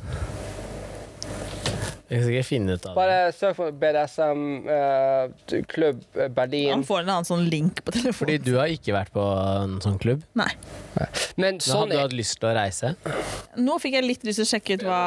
Jeg 2.06 2.22
skal 2.22 2.34
ikke 2.36 2.46
finne 2.46 2.76
ut 2.76 2.84
av 2.86 2.92
det. 2.92 2.96
Bare 3.00 3.32
søk 3.34 3.56
for 3.58 3.72
BDSM, 3.82 4.42
eh, 4.70 5.62
klubb 5.72 6.04
eh, 6.14 6.28
Berlin. 6.36 6.70
Han 6.76 6.84
får 6.86 7.00
en 7.02 7.10
annen 7.16 7.26
sånn 7.26 7.48
link 7.50 7.82
på 7.86 7.96
telefonen. 7.96 8.18
Fordi 8.20 8.36
du 8.46 8.52
har 8.60 8.70
ikke 8.70 8.94
vært 8.94 9.10
på 9.16 9.24
en 9.42 9.80
sånn 9.82 9.98
klubb. 10.02 10.22
Nei. 10.38 10.52
Men 11.00 11.56
Men 11.56 11.60
sånn 11.66 11.86
hadde 11.88 11.96
du 11.96 11.98
er 11.98 12.04
hatt 12.06 12.14
lyst 12.20 12.38
til 12.40 12.52
å 12.52 12.54
reise? 12.60 12.94
Nå 13.58 13.80
fikk 13.82 13.98
jeg 13.98 14.06
litt 14.06 14.28
lyst 14.28 14.38
til 14.42 14.46
å 14.46 14.52
sjekke 14.54 14.78
ut 14.78 14.86
hva, 14.86 15.02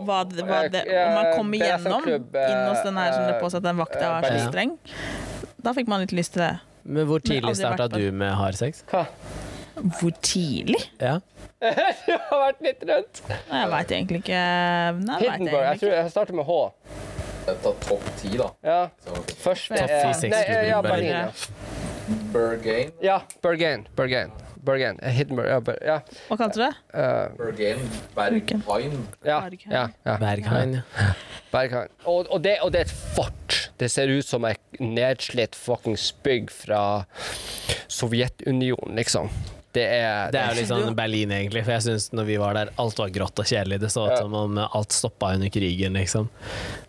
hva, 0.00 0.22
det, 0.30 0.46
hva 0.48 0.62
det, 0.72 0.86
om 0.88 1.12
man 1.18 1.30
kommer 1.36 1.60
igjennom, 1.60 1.84
gjennom 1.84 2.08
klubb, 2.08 2.40
inn 2.40 2.64
hos 2.70 2.82
den 2.88 3.02
her 3.02 3.12
som 3.12 3.28
det 3.28 3.60
at 3.60 3.68
den 3.68 3.84
vakta 3.84 4.00
eh, 4.00 4.10
var 4.14 4.22
så 4.24 4.32
Berlin. 4.32 4.48
streng. 4.48 4.74
Da 5.60 5.76
fikk 5.76 5.92
man 5.92 6.00
litt 6.06 6.16
lyst 6.16 6.38
til 6.38 6.46
det. 6.46 6.54
Men 6.88 7.04
hvor 7.06 7.20
tidlig 7.20 7.44
aldri 7.44 7.52
vært 7.52 7.76
starta 7.76 7.90
på- 7.92 8.00
du 8.00 8.12
med 8.12 8.32
hard 8.34 8.56
sex? 8.56 8.82
Hva? 8.88 9.04
Hvor 9.80 10.12
tidlig? 10.22 10.80
Ja. 11.00 11.18
du 12.06 12.12
har 12.16 12.38
vært 12.46 12.60
litt 12.64 12.84
rundt. 12.88 13.22
Nei, 13.28 13.60
jeg 13.60 13.70
veit 13.74 13.94
egentlig 13.96 14.20
ikke. 14.22 14.42
Nei, 15.00 15.18
jeg 15.24 15.40
vet 15.40 15.54
Jeg 15.54 15.80
tror 15.82 15.96
jeg 15.96 16.12
starter 16.14 16.38
med 16.40 16.48
H. 16.48 16.58
Ta 17.50 17.72
topp 17.88 18.04
ti, 18.20 18.34
da. 18.38 18.50
Ja. 18.64 18.80
Første 19.40 19.74
Topp 19.74 19.80
er 19.80 19.90
ti, 19.90 20.12
seks 20.20 20.34
Nei, 20.34 20.44
klubber 20.46 20.62
i 20.62 20.70
ja, 20.70 20.80
Berlin. 20.84 21.10
Berlin. 21.10 21.80
Bergain. 22.32 22.92
ja 23.04 23.18
Bergen. 23.42 23.86
Bergen. 23.96 24.32
Bergen. 24.64 24.98
Eh, 25.02 25.18
Ja, 25.48 25.60
Ber 25.60 25.78
ja. 25.86 25.98
Hva 26.28 26.36
kalte 26.36 26.58
du 26.58 26.64
det? 26.64 26.72
eh, 26.94 27.28
Bergain. 27.38 27.84
Berghain. 28.16 29.06
ja, 29.24 29.40
Berghain. 29.40 29.72
ja, 29.72 29.84
ja. 30.04 30.16
Berghain, 30.20 30.74
ja. 30.74 30.82
Berghain. 31.52 31.88
Og, 32.04 32.26
og, 32.30 32.42
det, 32.44 32.58
og 32.62 32.72
det 32.72 32.80
er 32.82 32.88
et 32.90 33.14
fort. 33.16 33.70
Det 33.80 33.88
ser 33.90 34.10
ut 34.12 34.26
som 34.26 34.44
et 34.44 34.60
nedslitt 34.80 35.56
fuckings 35.56 36.10
bygg 36.24 36.50
fra 36.52 36.82
Sovjetunionen, 37.88 38.96
liksom. 39.00 39.30
Det 39.72 39.84
er, 39.86 40.32
Det 40.34 40.40
er 40.40 40.50
jo 40.50 40.58
litt 40.58 40.70
sånn 40.70 40.96
Berlin, 40.98 41.30
egentlig. 41.34 41.62
For 41.66 41.76
jeg 41.76 41.86
synes 41.86 42.08
når 42.16 42.26
vi 42.26 42.36
var 42.42 42.56
der, 42.58 42.72
alt 42.82 42.98
var 42.98 43.12
grått 43.14 43.38
og 43.38 43.46
kjedelig. 43.46 43.78
Det 43.84 43.90
så 43.94 44.08
ut 44.10 44.18
som 44.18 44.34
om 44.34 44.58
alt 44.64 44.94
stoppa 44.96 45.34
under 45.36 45.52
krigen, 45.54 45.98
liksom. 45.98 46.30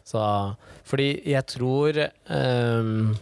Så 0.08 0.22
Fordi 0.90 1.22
jeg 1.30 1.46
tror 1.48 2.08
um 2.28 3.18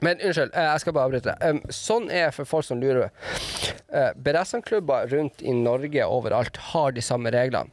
Men 0.00 0.16
unnskyld, 0.24 0.54
eh, 0.56 0.64
jeg 0.64 0.80
skal 0.80 0.94
bare 0.96 1.10
avbryte. 1.10 1.34
Um, 1.44 1.58
sånn 1.68 2.06
er 2.08 2.30
for 2.32 2.48
folk 2.48 2.64
som 2.64 2.78
lurer. 2.80 3.10
Uh, 3.92 4.14
BDSM-klubber 4.16 5.10
rundt 5.12 5.42
i 5.44 5.52
Norge 5.52 6.06
overalt 6.06 6.56
har 6.70 6.94
de 6.96 7.04
samme 7.04 7.28
reglene. 7.34 7.68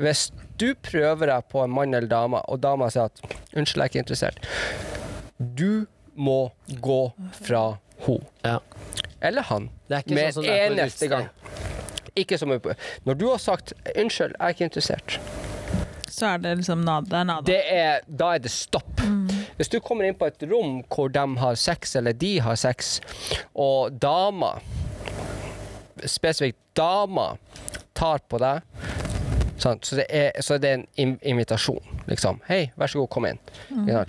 Hvis 0.00 0.30
du 0.56 0.72
prøver 0.80 1.28
deg 1.28 1.50
på 1.52 1.60
en 1.60 1.74
mann 1.74 1.92
eller 1.92 2.08
dame, 2.08 2.40
og 2.48 2.62
dama 2.64 2.88
sier 2.88 3.10
at 3.10 3.20
'unnskyld, 3.52 3.82
jeg 3.82 3.84
er 3.84 3.92
ikke 3.92 4.04
interessert', 4.06 4.40
du 5.36 5.86
må 6.16 6.50
gå 6.80 7.12
fra 7.44 7.78
henne. 8.06 8.24
Ja. 8.46 8.58
Eller 9.20 9.42
han. 9.42 9.70
Det 9.88 9.96
er 9.96 10.04
ikke 10.06 10.14
med 10.14 10.34
sånn 10.34 10.46
er 10.46 10.60
et 10.62 10.72
eneste 10.72 11.08
gang. 11.10 11.28
Ikke 12.18 12.38
som 12.38 12.50
Når 12.50 13.14
du 13.14 13.28
har 13.30 13.38
sagt 13.38 13.72
'unnskyld, 13.94 14.34
jeg 14.38 14.40
er 14.40 14.48
ikke 14.48 14.64
interessert', 14.64 15.18
Så 16.08 16.26
er 16.26 16.38
det 16.38 16.56
liksom 16.56 16.80
nada. 16.84 17.20
Er 17.20 17.24
nada. 17.24 17.42
det 17.46 17.62
er, 17.72 18.00
da 18.08 18.34
er 18.34 18.38
det 18.38 18.50
stopp. 18.50 19.00
Hvis 19.56 19.68
du 19.68 19.80
kommer 19.80 20.04
inn 20.04 20.14
på 20.14 20.26
et 20.26 20.42
rom 20.50 20.84
hvor 20.88 21.08
de 21.08 21.36
har 21.38 21.54
sex, 21.54 21.96
eller 21.96 22.12
de 22.12 22.40
har 22.40 22.54
sex, 22.54 23.00
og 23.54 23.92
dama, 23.92 24.60
spesifikt 26.04 26.58
dama, 26.74 27.36
tar 27.94 28.18
på 28.18 28.38
deg, 28.38 28.60
sant? 29.58 29.86
Så, 29.86 29.96
det 29.96 30.06
er, 30.08 30.30
så 30.40 30.54
er 30.54 30.58
det 30.58 30.86
en 30.96 31.18
invitasjon, 31.22 32.02
liksom. 32.06 32.40
Hei, 32.48 32.70
vær 32.76 32.86
så 32.86 32.98
god, 32.98 33.08
kom 33.08 33.26
inn. 33.26 33.38
Mm. 33.70 34.04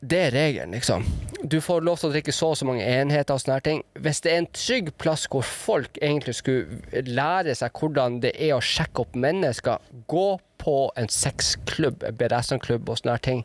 Det 0.00 0.22
er 0.26 0.30
regelen, 0.30 0.70
liksom. 0.70 1.04
Du 1.50 1.58
får 1.64 1.82
lov 1.86 1.98
til 1.98 2.10
å 2.10 2.12
drikke 2.14 2.34
så 2.34 2.52
og 2.52 2.58
så 2.60 2.66
mange 2.68 2.84
enheter 2.86 3.34
og 3.34 3.42
sånne 3.42 3.56
her 3.58 3.64
ting. 3.66 3.80
Hvis 3.98 4.22
det 4.24 4.32
er 4.32 4.42
en 4.42 4.50
trygg 4.54 4.92
plass 5.02 5.26
hvor 5.30 5.46
folk 5.46 5.98
egentlig 5.98 6.36
skulle 6.38 7.02
lære 7.08 7.56
seg 7.58 7.74
hvordan 7.80 8.20
det 8.22 8.34
er 8.36 8.54
å 8.56 8.62
sjekke 8.64 9.04
opp 9.04 9.18
mennesker, 9.18 9.82
gå 10.10 10.28
på 10.60 10.76
en 11.00 11.10
sexklubb, 11.10 12.04
en 12.06 12.18
BDSM-klubb 12.20 12.88
og 12.92 13.00
sånne 13.00 13.16
her 13.16 13.24
ting. 13.24 13.42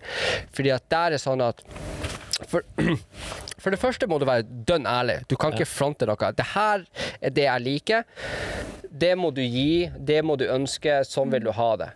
Fordi 0.56 0.74
at 0.76 0.86
der 0.92 1.16
er 1.16 1.24
sånn 1.24 1.44
at 1.46 1.64
for, 2.52 2.66
for 3.62 3.74
det 3.74 3.80
første 3.82 4.10
må 4.12 4.20
du 4.20 4.28
være 4.28 4.46
dønn 4.68 4.88
ærlig. 4.90 5.22
Du 5.32 5.38
kan 5.40 5.56
ikke 5.56 5.70
fronte 5.70 6.08
noe. 6.10 6.32
Det 6.36 6.50
her 6.54 6.86
er 7.22 7.36
det 7.36 7.48
jeg 7.48 7.66
liker. 7.66 8.06
Det 8.96 9.14
må 9.20 9.32
du 9.36 9.42
gi, 9.44 9.90
det 9.98 10.22
må 10.24 10.38
du 10.40 10.46
ønske, 10.52 11.02
sånn 11.08 11.32
vil 11.34 11.48
du 11.48 11.54
ha 11.56 11.72
det. 11.82 11.90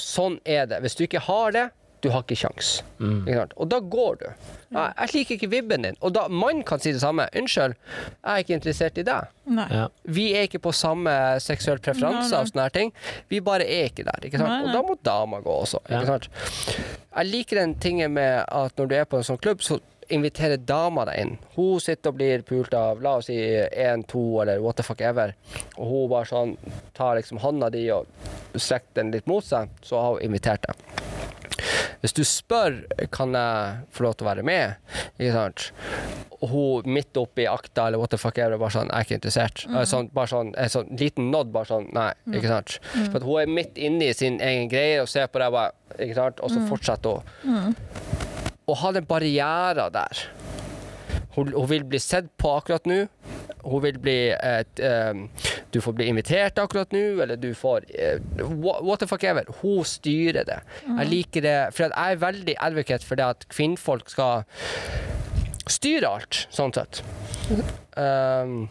Sånn 0.00 0.38
er 0.48 0.68
det. 0.68 0.78
Hvis 0.84 0.96
du 0.96 1.04
ikke 1.04 1.24
har 1.26 1.52
det, 1.56 1.66
du 2.02 2.10
har 2.12 2.22
ikke 2.24 2.38
kjangs. 2.38 2.70
Mm. 2.98 3.26
Og 3.56 3.68
da 3.70 3.80
går 3.80 4.18
du. 4.20 4.26
Jeg, 4.68 4.92
jeg 4.98 5.12
liker 5.14 5.36
ikke 5.38 5.50
vibben 5.50 5.86
din. 5.86 5.98
Og 6.04 6.12
da 6.14 6.26
mannen 6.28 6.64
kan 6.66 6.80
si 6.82 6.92
det 6.92 7.00
samme. 7.02 7.28
'Unnskyld, 7.32 7.74
jeg 7.74 8.32
er 8.32 8.44
ikke 8.44 8.56
interessert 8.58 8.98
i 9.00 9.04
deg'. 9.08 9.34
Nei. 9.58 9.66
Ja. 9.72 9.86
Vi 10.04 10.26
er 10.36 10.48
ikke 10.48 10.62
på 10.68 10.72
samme 10.76 11.12
seksuell 11.42 11.80
preferanse 11.82 12.34
nei. 12.36 12.46
sånne 12.50 12.66
her 12.68 12.74
ting. 12.74 12.92
Vi 13.28 13.40
bare 13.44 13.66
er 13.66 13.88
ikke 13.88 14.06
der. 14.06 14.28
Ikke 14.28 14.40
sant? 14.40 14.50
Nei, 14.50 14.62
nei. 14.62 14.68
Og 14.68 14.76
da 14.76 14.82
må 14.86 14.98
dama 15.10 15.42
gå 15.44 15.60
også. 15.64 15.82
Ja. 15.88 16.02
Ikke 16.02 16.18
sant? 16.18 16.30
Jeg 17.18 17.32
liker 17.32 17.62
den 17.62 17.78
tingen 17.80 18.12
med 18.18 18.44
at 18.44 18.76
når 18.78 18.90
du 18.90 18.98
er 18.98 19.08
på 19.08 19.18
en 19.18 19.26
sånn 19.26 19.40
klubb, 19.42 19.64
så 19.64 19.80
inviterer 20.08 20.56
dama 20.56 21.04
deg 21.08 21.20
inn. 21.22 21.34
Hun 21.56 21.80
sitter 21.82 22.12
og 22.12 22.18
blir 22.20 22.44
pult 22.48 22.74
av 22.76 23.02
la 23.04 23.18
oss 23.20 23.28
si 23.28 23.36
én, 23.36 24.04
to 24.08 24.40
eller 24.42 24.62
what 24.64 24.78
the 24.78 24.86
fuck 24.86 25.02
ever. 25.04 25.34
Og 25.76 25.84
hun 25.90 26.08
bare 26.14 26.30
sånn 26.30 26.56
tar 26.96 27.18
liksom 27.18 27.42
hånda 27.42 27.70
di 27.74 27.84
og 27.94 28.08
strekker 28.54 29.02
den 29.02 29.12
litt 29.14 29.28
mot 29.28 29.44
seg, 29.44 29.70
så 29.84 30.00
har 30.00 30.16
hun 30.16 30.28
invitert 30.30 30.64
deg. 30.68 31.07
Hvis 32.02 32.14
du 32.16 32.24
spør 32.26 32.82
kan 33.14 33.34
jeg 33.34 33.84
få 33.94 34.06
lov 34.06 34.16
til 34.18 34.26
å 34.26 34.30
være 34.30 34.46
med, 34.46 34.78
ikke 35.18 35.34
sant? 35.34 35.70
og 36.38 36.50
hun 36.52 36.92
midt 36.94 37.18
oppi 37.18 37.48
akta 37.50 37.88
eller 37.88 37.98
what 37.98 38.12
the 38.14 38.18
fuck 38.20 38.38
ever, 38.38 38.58
bare 38.60 38.74
sånn, 38.76 38.90
jeg 38.92 38.94
er 38.94 39.06
ikke 39.06 39.16
interessert. 39.18 39.64
Mm. 39.66 39.78
Sånn, 39.90 40.10
bare 40.14 40.30
sånn, 40.30 40.52
en 40.54 40.70
sånn 40.70 40.92
liten 41.00 41.32
nod, 41.32 41.50
bare 41.54 41.70
sånn, 41.72 41.88
nei, 41.96 42.12
ikke 42.30 42.52
sant. 42.52 42.76
For 42.94 43.18
at 43.18 43.26
hun 43.26 43.40
er 43.42 43.54
midt 43.58 43.80
inne 43.88 44.10
i 44.12 44.16
sin 44.16 44.38
egen 44.44 44.70
greie 44.70 45.00
og 45.02 45.10
ser 45.10 45.26
på 45.32 45.42
deg, 45.42 45.50
bare, 45.54 45.74
ikke 45.98 46.18
sant, 46.20 46.42
og 46.44 46.54
så 46.54 46.62
fortsetter 46.70 47.24
hun. 47.42 47.74
Å 48.68 48.76
ha 48.82 48.92
den 48.94 49.08
barrieren 49.08 49.94
der. 49.94 50.22
Hun, 51.36 51.52
hun 51.52 51.68
vil 51.70 51.84
bli 51.84 52.00
sett 52.02 52.30
på 52.40 52.54
akkurat 52.58 52.86
nå. 52.88 53.04
Hun 53.64 53.82
vil 53.84 53.98
bli 54.00 54.16
et, 54.32 54.80
um, 54.80 55.26
Du 55.74 55.80
får 55.84 55.92
bli 55.98 56.06
invitert 56.08 56.58
akkurat 56.58 56.92
nå, 56.94 57.20
eller 57.22 57.36
du 57.36 57.50
får 57.54 57.84
uh, 57.92 58.46
What 58.56 59.00
the 59.00 59.08
fuck 59.10 59.24
ever. 59.24 59.48
Hun 59.60 59.84
styrer 59.84 60.46
det. 60.48 60.60
Jeg 60.86 61.10
liker 61.12 61.44
det, 61.44 61.58
for 61.76 61.88
jeg 61.88 62.16
er 62.16 62.22
veldig 62.22 62.56
advocate 62.58 63.06
for 63.06 63.20
det 63.20 63.28
at 63.36 63.48
kvinnfolk 63.52 64.08
skal 64.10 64.46
styre 65.72 66.10
alt, 66.18 66.46
sånn 66.54 66.74
sett. 66.76 67.02
Um, 67.98 68.68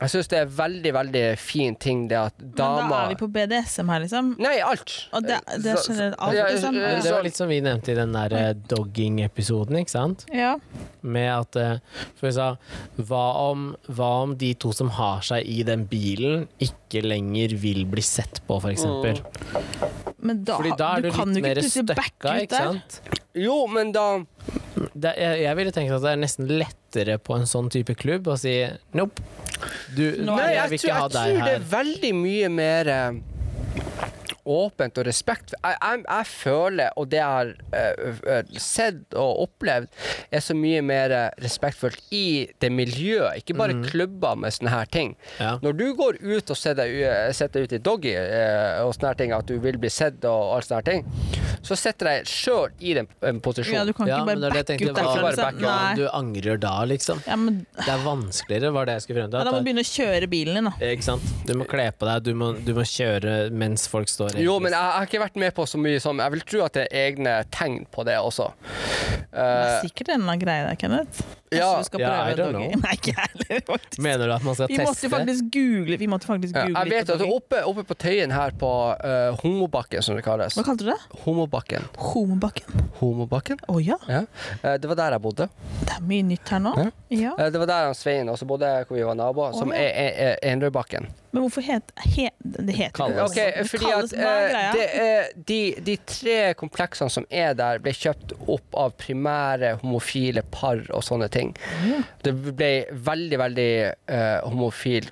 jeg 0.00 0.12
syns 0.14 0.30
det 0.32 0.38
er 0.40 0.52
veldig, 0.56 0.90
veldig 0.96 1.22
fin 1.36 1.74
ting 1.76 2.06
det 2.08 2.16
at 2.16 2.36
damer 2.56 2.86
Men 2.86 2.92
da 2.92 3.00
er 3.02 3.10
vi 3.10 3.16
på 3.20 3.26
BDSM 3.34 3.90
her, 3.92 4.00
liksom. 4.00 4.30
Nei, 4.40 4.54
alt. 4.64 4.94
Og 5.16 5.26
det, 5.26 5.36
det 5.60 5.74
skjer 5.84 6.14
alt, 6.16 6.38
liksom. 6.38 6.78
Ja, 6.80 6.94
det 7.04 7.12
var 7.12 7.26
litt 7.26 7.36
som 7.36 7.50
vi 7.52 7.58
nevnte 7.64 7.92
i 7.92 7.98
den 7.98 8.16
der 8.16 8.34
eh, 8.38 8.48
dogging-episoden, 8.72 9.76
ikke 9.82 9.92
sant? 9.92 10.24
Ja. 10.32 10.54
Med 11.04 11.28
at 11.34 11.60
eh, 11.60 12.00
For 12.16 12.30
vi 12.30 12.32
sa 12.38 12.48
hva 13.10 13.24
om, 13.50 13.70
hva 13.92 14.10
om 14.24 14.34
de 14.40 14.54
to 14.60 14.72
som 14.76 14.92
har 14.96 15.20
seg 15.26 15.44
i 15.44 15.60
den 15.68 15.84
bilen, 15.90 16.46
ikke 16.64 17.04
lenger 17.04 17.58
vil 17.60 17.84
bli 17.92 18.04
sett 18.04 18.40
på, 18.48 18.56
for 18.56 18.72
eksempel? 18.72 19.20
Men 20.16 20.44
da, 20.48 20.56
Fordi 20.56 20.76
da 20.80 20.94
er 20.96 21.04
du, 21.04 21.12
kan 21.12 21.28
litt 21.28 21.36
jo 21.36 21.44
ikke 21.44 21.48
mer 21.50 21.60
plutselig 21.60 21.88
backe 21.92 22.08
støkka, 22.08 22.32
ut 22.32 22.46
ikke 22.48 22.56
der. 22.56 22.72
sant? 22.72 23.18
Jo, 23.36 23.60
men 23.70 23.92
da 23.94 24.06
Det, 24.94 25.12
jeg, 25.18 25.40
jeg 25.42 25.56
ville 25.58 25.72
tenkt 25.74 25.92
at 25.94 26.04
det 26.04 26.12
er 26.14 26.20
nesten 26.20 26.48
lettere 26.50 27.18
på 27.22 27.36
en 27.36 27.48
sånn 27.48 27.68
type 27.72 27.94
klubb 27.98 28.30
å 28.32 28.36
si 28.40 28.54
nope. 28.96 29.22
Du, 29.92 30.04
Nei, 30.24 30.38
jeg 30.50 30.56
jeg, 30.56 30.70
vil 30.70 30.78
ikke 30.78 30.88
ikke 30.88 30.96
ha 30.96 31.04
jeg 31.04 31.14
deg 31.16 31.34
tror 31.34 31.48
det 31.48 31.54
er 31.58 31.66
veldig 31.74 32.12
mye 32.16 32.50
mer 32.54 32.90
eh, 32.94 33.18
åpent 34.50 34.98
og 35.00 35.06
respekt. 35.06 35.54
Jeg, 35.56 35.76
jeg, 35.76 36.04
jeg 36.06 36.28
føler, 36.30 36.94
og 36.98 37.10
det 37.12 37.20
jeg 37.20 37.36
har 37.36 37.52
uh, 37.74 38.20
eh, 38.34 38.54
sett 38.60 39.16
og 39.18 39.44
opplevd, 39.46 39.90
er 40.30 40.44
så 40.44 40.56
mye 40.56 40.82
mer 40.84 41.14
eh, 41.14 41.28
respektfullt 41.42 42.14
i 42.14 42.48
det 42.62 42.70
miljøet, 42.74 43.40
ikke 43.40 43.56
bare 43.58 43.76
klubber 43.84 44.38
med 44.40 44.54
sånne 44.54 44.72
her 44.74 44.90
ting. 44.90 45.14
Ja. 45.40 45.56
Når 45.62 45.76
du 45.78 45.86
går 45.98 46.20
ut 46.22 46.50
og 46.50 46.58
setter 46.58 46.90
deg 46.90 47.50
deg 47.50 47.66
ut 47.66 47.74
i 47.74 47.80
doggy 47.82 48.14
uh, 48.16 48.86
og 48.86 48.94
sånne 48.96 49.12
her 49.12 49.20
ting, 49.20 49.34
at 49.36 49.48
du 49.48 49.56
vil 49.62 49.78
bli 49.80 49.90
sett 49.92 50.24
og 50.28 50.56
alt 50.56 50.68
sånne 50.68 50.80
her 50.80 50.88
ting, 50.88 51.50
så 51.66 51.76
setter 51.78 52.10
jeg 52.14 52.28
sjøl 52.30 52.74
i 52.78 52.94
den 52.96 53.08
posisjonen. 53.10 53.42
posisjon. 53.44 53.76
Ja, 53.76 53.84
du 53.86 53.92
kan 53.96 54.08
ikke 54.08 54.16
ja, 54.16 54.26
bare 54.28 54.52
backe 54.54 54.76
ut 54.78 54.96
derfra. 54.96 55.26
Liksom. 55.26 55.44
backe, 55.44 55.64
Nei. 55.66 55.94
du 55.98 56.04
angrer 56.08 56.60
da, 56.62 56.74
liksom. 56.88 57.22
Ja, 57.26 57.36
men 57.40 57.62
Det 57.76 57.88
er 57.92 58.04
vanskeligere, 58.04 58.72
var 58.74 58.88
det 58.88 58.98
jeg 58.98 59.06
skulle 59.06 59.20
frem 59.20 59.30
ja, 59.30 59.44
da 59.44 59.52
må 59.52 59.60
du 59.60 59.68
begynne 59.68 59.84
å 59.84 59.90
kjøre 59.90 60.30
bilen 60.30 60.58
din, 60.58 60.70
da. 60.70 60.90
Ikke 60.90 61.06
sant? 61.06 61.32
Du 61.48 61.54
må 61.58 61.66
kle 61.68 61.90
på 61.96 62.08
deg, 62.08 62.24
du 62.26 62.32
må, 62.38 62.52
du 62.64 62.72
må 62.76 62.86
kjøre 62.88 63.36
mens 63.52 63.86
folk 63.90 64.10
står 64.10 64.39
Jo, 64.44 64.58
men 64.62 64.72
jeg, 64.72 64.80
jeg 64.80 64.96
har 64.98 65.08
ikke 65.10 65.22
vært 65.24 65.36
med 65.42 65.54
på 65.56 65.66
så 65.68 65.78
mye 65.80 66.00
som 66.02 66.18
Jeg 66.22 66.34
vil 66.36 66.40
tro 66.52 66.62
at 66.66 66.76
det 66.78 66.86
er 66.90 67.06
egne 67.10 67.34
tegn 67.54 67.84
på 67.92 68.04
det 68.08 68.18
også. 68.20 68.50
Det 69.30 69.38
er 69.38 69.60
Eh, 69.70 69.74
sikkert 69.84 70.08
en 70.10 70.16
eller 70.24 70.32
annen 70.32 70.40
greie 70.42 70.62
der, 70.66 70.74
Kenneth. 70.80 71.20
Jeg 71.50 71.60
Ja, 71.60 71.68
du 71.78 71.84
skal 71.86 72.00
ja, 72.02 72.08
I 72.10 72.34
prøve 72.34 72.38
don't 72.40 72.56
doggy. 72.56 72.70
know. 72.70 72.80
Nei, 72.84 72.94
ikke 72.98 73.12
heller, 73.18 73.60
faktisk. 73.66 73.98
Mener 74.02 74.26
du 74.26 74.32
at 74.34 74.44
man 74.46 74.54
skal 74.58 74.68
Vi 74.70 74.76
teste? 74.78 74.88
Måtte 74.90 75.10
faktisk 75.14 75.44
google 75.54 75.98
Vi 76.00 76.08
måtte 76.10 76.26
faktisk 76.30 76.56
Ja, 76.58 76.64
jeg 76.70 76.90
vet 76.90 77.12
at 77.14 77.22
oppe, 77.26 77.60
oppe 77.70 77.84
på 77.86 77.96
Tøyen 78.02 78.34
her 78.34 78.54
på 78.58 78.70
uh, 78.98 79.38
Homobakken, 79.42 80.02
som 80.02 80.18
det 80.18 80.24
kalles. 80.26 80.54
Hva 80.58 80.64
kalte 80.66 80.86
du 80.86 80.90
det? 80.90 80.98
Homobakken. 81.24 81.86
Homobakken? 82.10 82.84
Homobakken? 83.00 83.62
Å 83.70 83.78
ja. 83.82 83.98
Ja. 84.10 84.24
Uh, 84.64 84.74
det 84.82 84.90
var 84.90 84.98
der 85.04 85.16
jeg 85.18 85.24
bodde. 85.28 85.48
Det 85.86 85.94
er 85.96 86.04
mye 86.10 86.26
nytt 86.30 86.52
her 86.54 86.62
nå. 86.66 86.74
Ja. 86.78 86.90
Ja. 87.10 87.32
Eh, 87.38 87.50
det 87.54 87.58
var 87.62 87.70
der 87.70 87.88
han 87.90 87.96
Svein 87.98 88.30
også 88.30 88.46
bodde, 88.50 88.70
hvor 88.88 88.98
vi 88.98 89.06
var 89.06 89.18
naboer, 89.18 89.54
som 89.58 89.70
Å, 89.72 89.78
er, 89.78 89.90
er, 89.94 90.20
er 90.30 90.52
Enrødbakken. 90.52 91.08
Men 91.30 91.44
hvorfor 91.44 91.62
het 91.62 91.92
he, 92.14 92.28
Det 92.42 92.74
heter 92.74 92.94
Kalles. 92.96 93.20
Ok, 93.30 93.36
det 93.38 93.66
fordi 93.70 93.84
kalles, 93.86 94.14
at 94.14 94.78
eh, 94.80 94.96
er, 95.04 95.28
de, 95.50 95.60
de 95.86 95.96
tre 96.08 96.38
kompleksene 96.58 97.12
som 97.12 97.26
er 97.30 97.54
der, 97.58 97.78
ble 97.82 97.94
kjøpt 97.94 98.34
opp 98.50 98.78
av 98.78 98.96
primære 98.98 99.76
homofile 99.84 100.42
par 100.50 100.82
og 100.90 101.04
sånne 101.06 101.30
ting. 101.32 101.54
Det 102.24 102.34
ble 102.34 102.72
veldig, 102.90 103.38
veldig 103.44 103.70
uh, 104.10 104.48
homofil 104.48 105.10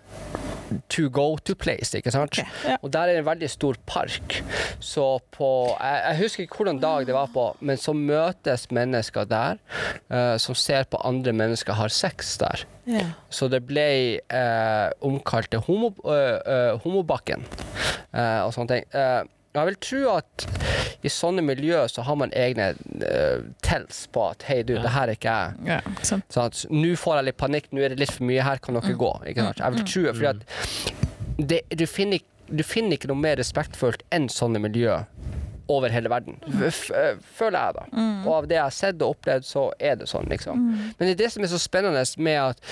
to 0.92 1.08
go 1.12 1.36
to 1.44 1.54
place, 1.58 1.92
ikke 1.96 2.12
sant? 2.14 2.38
Okay, 2.38 2.46
ja. 2.68 2.76
Og 2.82 2.92
der 2.92 3.08
er 3.08 3.18
det 3.18 3.22
en 3.22 3.28
veldig 3.28 3.50
stor 3.50 3.78
park. 3.88 4.38
Så 4.80 5.06
på 5.34 5.50
Jeg, 5.80 6.02
jeg 6.04 6.18
husker 6.22 6.44
ikke 6.44 6.62
hvilken 6.62 6.82
dag 6.82 7.06
det 7.08 7.16
var 7.16 7.30
på, 7.34 7.46
men 7.60 7.80
så 7.80 7.94
møtes 7.96 8.68
mennesker 8.74 9.28
der 9.28 9.58
uh, 10.12 10.36
som 10.40 10.56
ser 10.58 10.88
på 10.90 11.00
andre 11.04 11.32
mennesker 11.32 11.78
har 11.78 11.92
sex 11.92 12.36
der. 12.42 12.66
ja. 12.86 13.06
Så 13.30 13.48
det 13.52 13.64
ble 13.68 14.20
uh, 14.32 14.90
omkalt 15.04 15.50
til 15.52 15.64
homo, 15.66 15.92
uh, 16.04 16.78
Homobakken 16.84 17.44
og 18.18 18.54
sånne 18.54 18.72
ting. 18.72 18.84
Jeg 19.54 19.68
vil 19.68 19.76
tro 19.84 20.00
at 20.16 20.46
i 21.02 21.12
sånne 21.12 21.44
miljø 21.44 21.84
så 21.90 22.02
har 22.06 22.18
man 22.20 22.32
egne 22.36 22.70
uh, 22.74 23.44
tells 23.64 24.06
på 24.14 24.24
at 24.30 24.46
hei, 24.48 24.60
du, 24.66 24.74
det 24.78 24.94
her 24.94 25.10
er 25.10 25.16
ikke 25.18 25.36
jeg. 25.36 25.68
ja. 25.68 25.80
Sånn 26.06 26.24
at 26.44 26.64
nå 26.72 26.94
får 26.98 27.20
jeg 27.20 27.28
litt 27.30 27.40
panikk, 27.40 27.70
nå 27.72 27.84
er 27.84 27.94
det 27.94 28.02
litt 28.02 28.14
for 28.14 28.28
mye 28.28 28.46
her, 28.46 28.62
kan 28.62 28.78
dere 28.78 28.96
gå? 28.98 29.12
Ikke 29.32 29.46
sant? 29.50 29.62
Jeg 29.62 29.76
vil 29.76 29.86
tro 29.92 30.02
det, 30.08 30.16
fordi 30.18 30.32
at 30.32 31.46
det, 31.52 31.60
du, 31.78 31.86
finner, 31.86 32.24
du 32.50 32.64
finner 32.66 32.98
ikke 32.98 33.10
noe 33.12 33.22
mer 33.22 33.38
respektfullt 33.38 34.02
enn 34.14 34.26
sånne 34.32 34.62
miljø 34.62 35.00
over 35.68 35.92
hele 35.92 36.08
verden. 36.08 36.38
F 36.64 36.86
f 36.88 37.18
føler 37.36 37.60
jeg, 37.60 37.74
da. 37.76 38.04
Og 38.24 38.32
av 38.38 38.46
det 38.48 38.56
jeg 38.56 38.64
har 38.64 38.72
sett 38.72 39.02
og 39.04 39.18
opplevd, 39.18 39.44
så 39.44 39.66
er 39.76 39.98
det 40.00 40.08
sånn, 40.08 40.24
liksom. 40.32 40.62
Men 40.96 41.02
det 41.04 41.10
er 41.12 41.18
det 41.26 41.30
som 41.34 41.44
er 41.44 41.52
så 41.52 41.60
spennende 41.60 42.04
med 42.24 42.40
at 42.40 42.62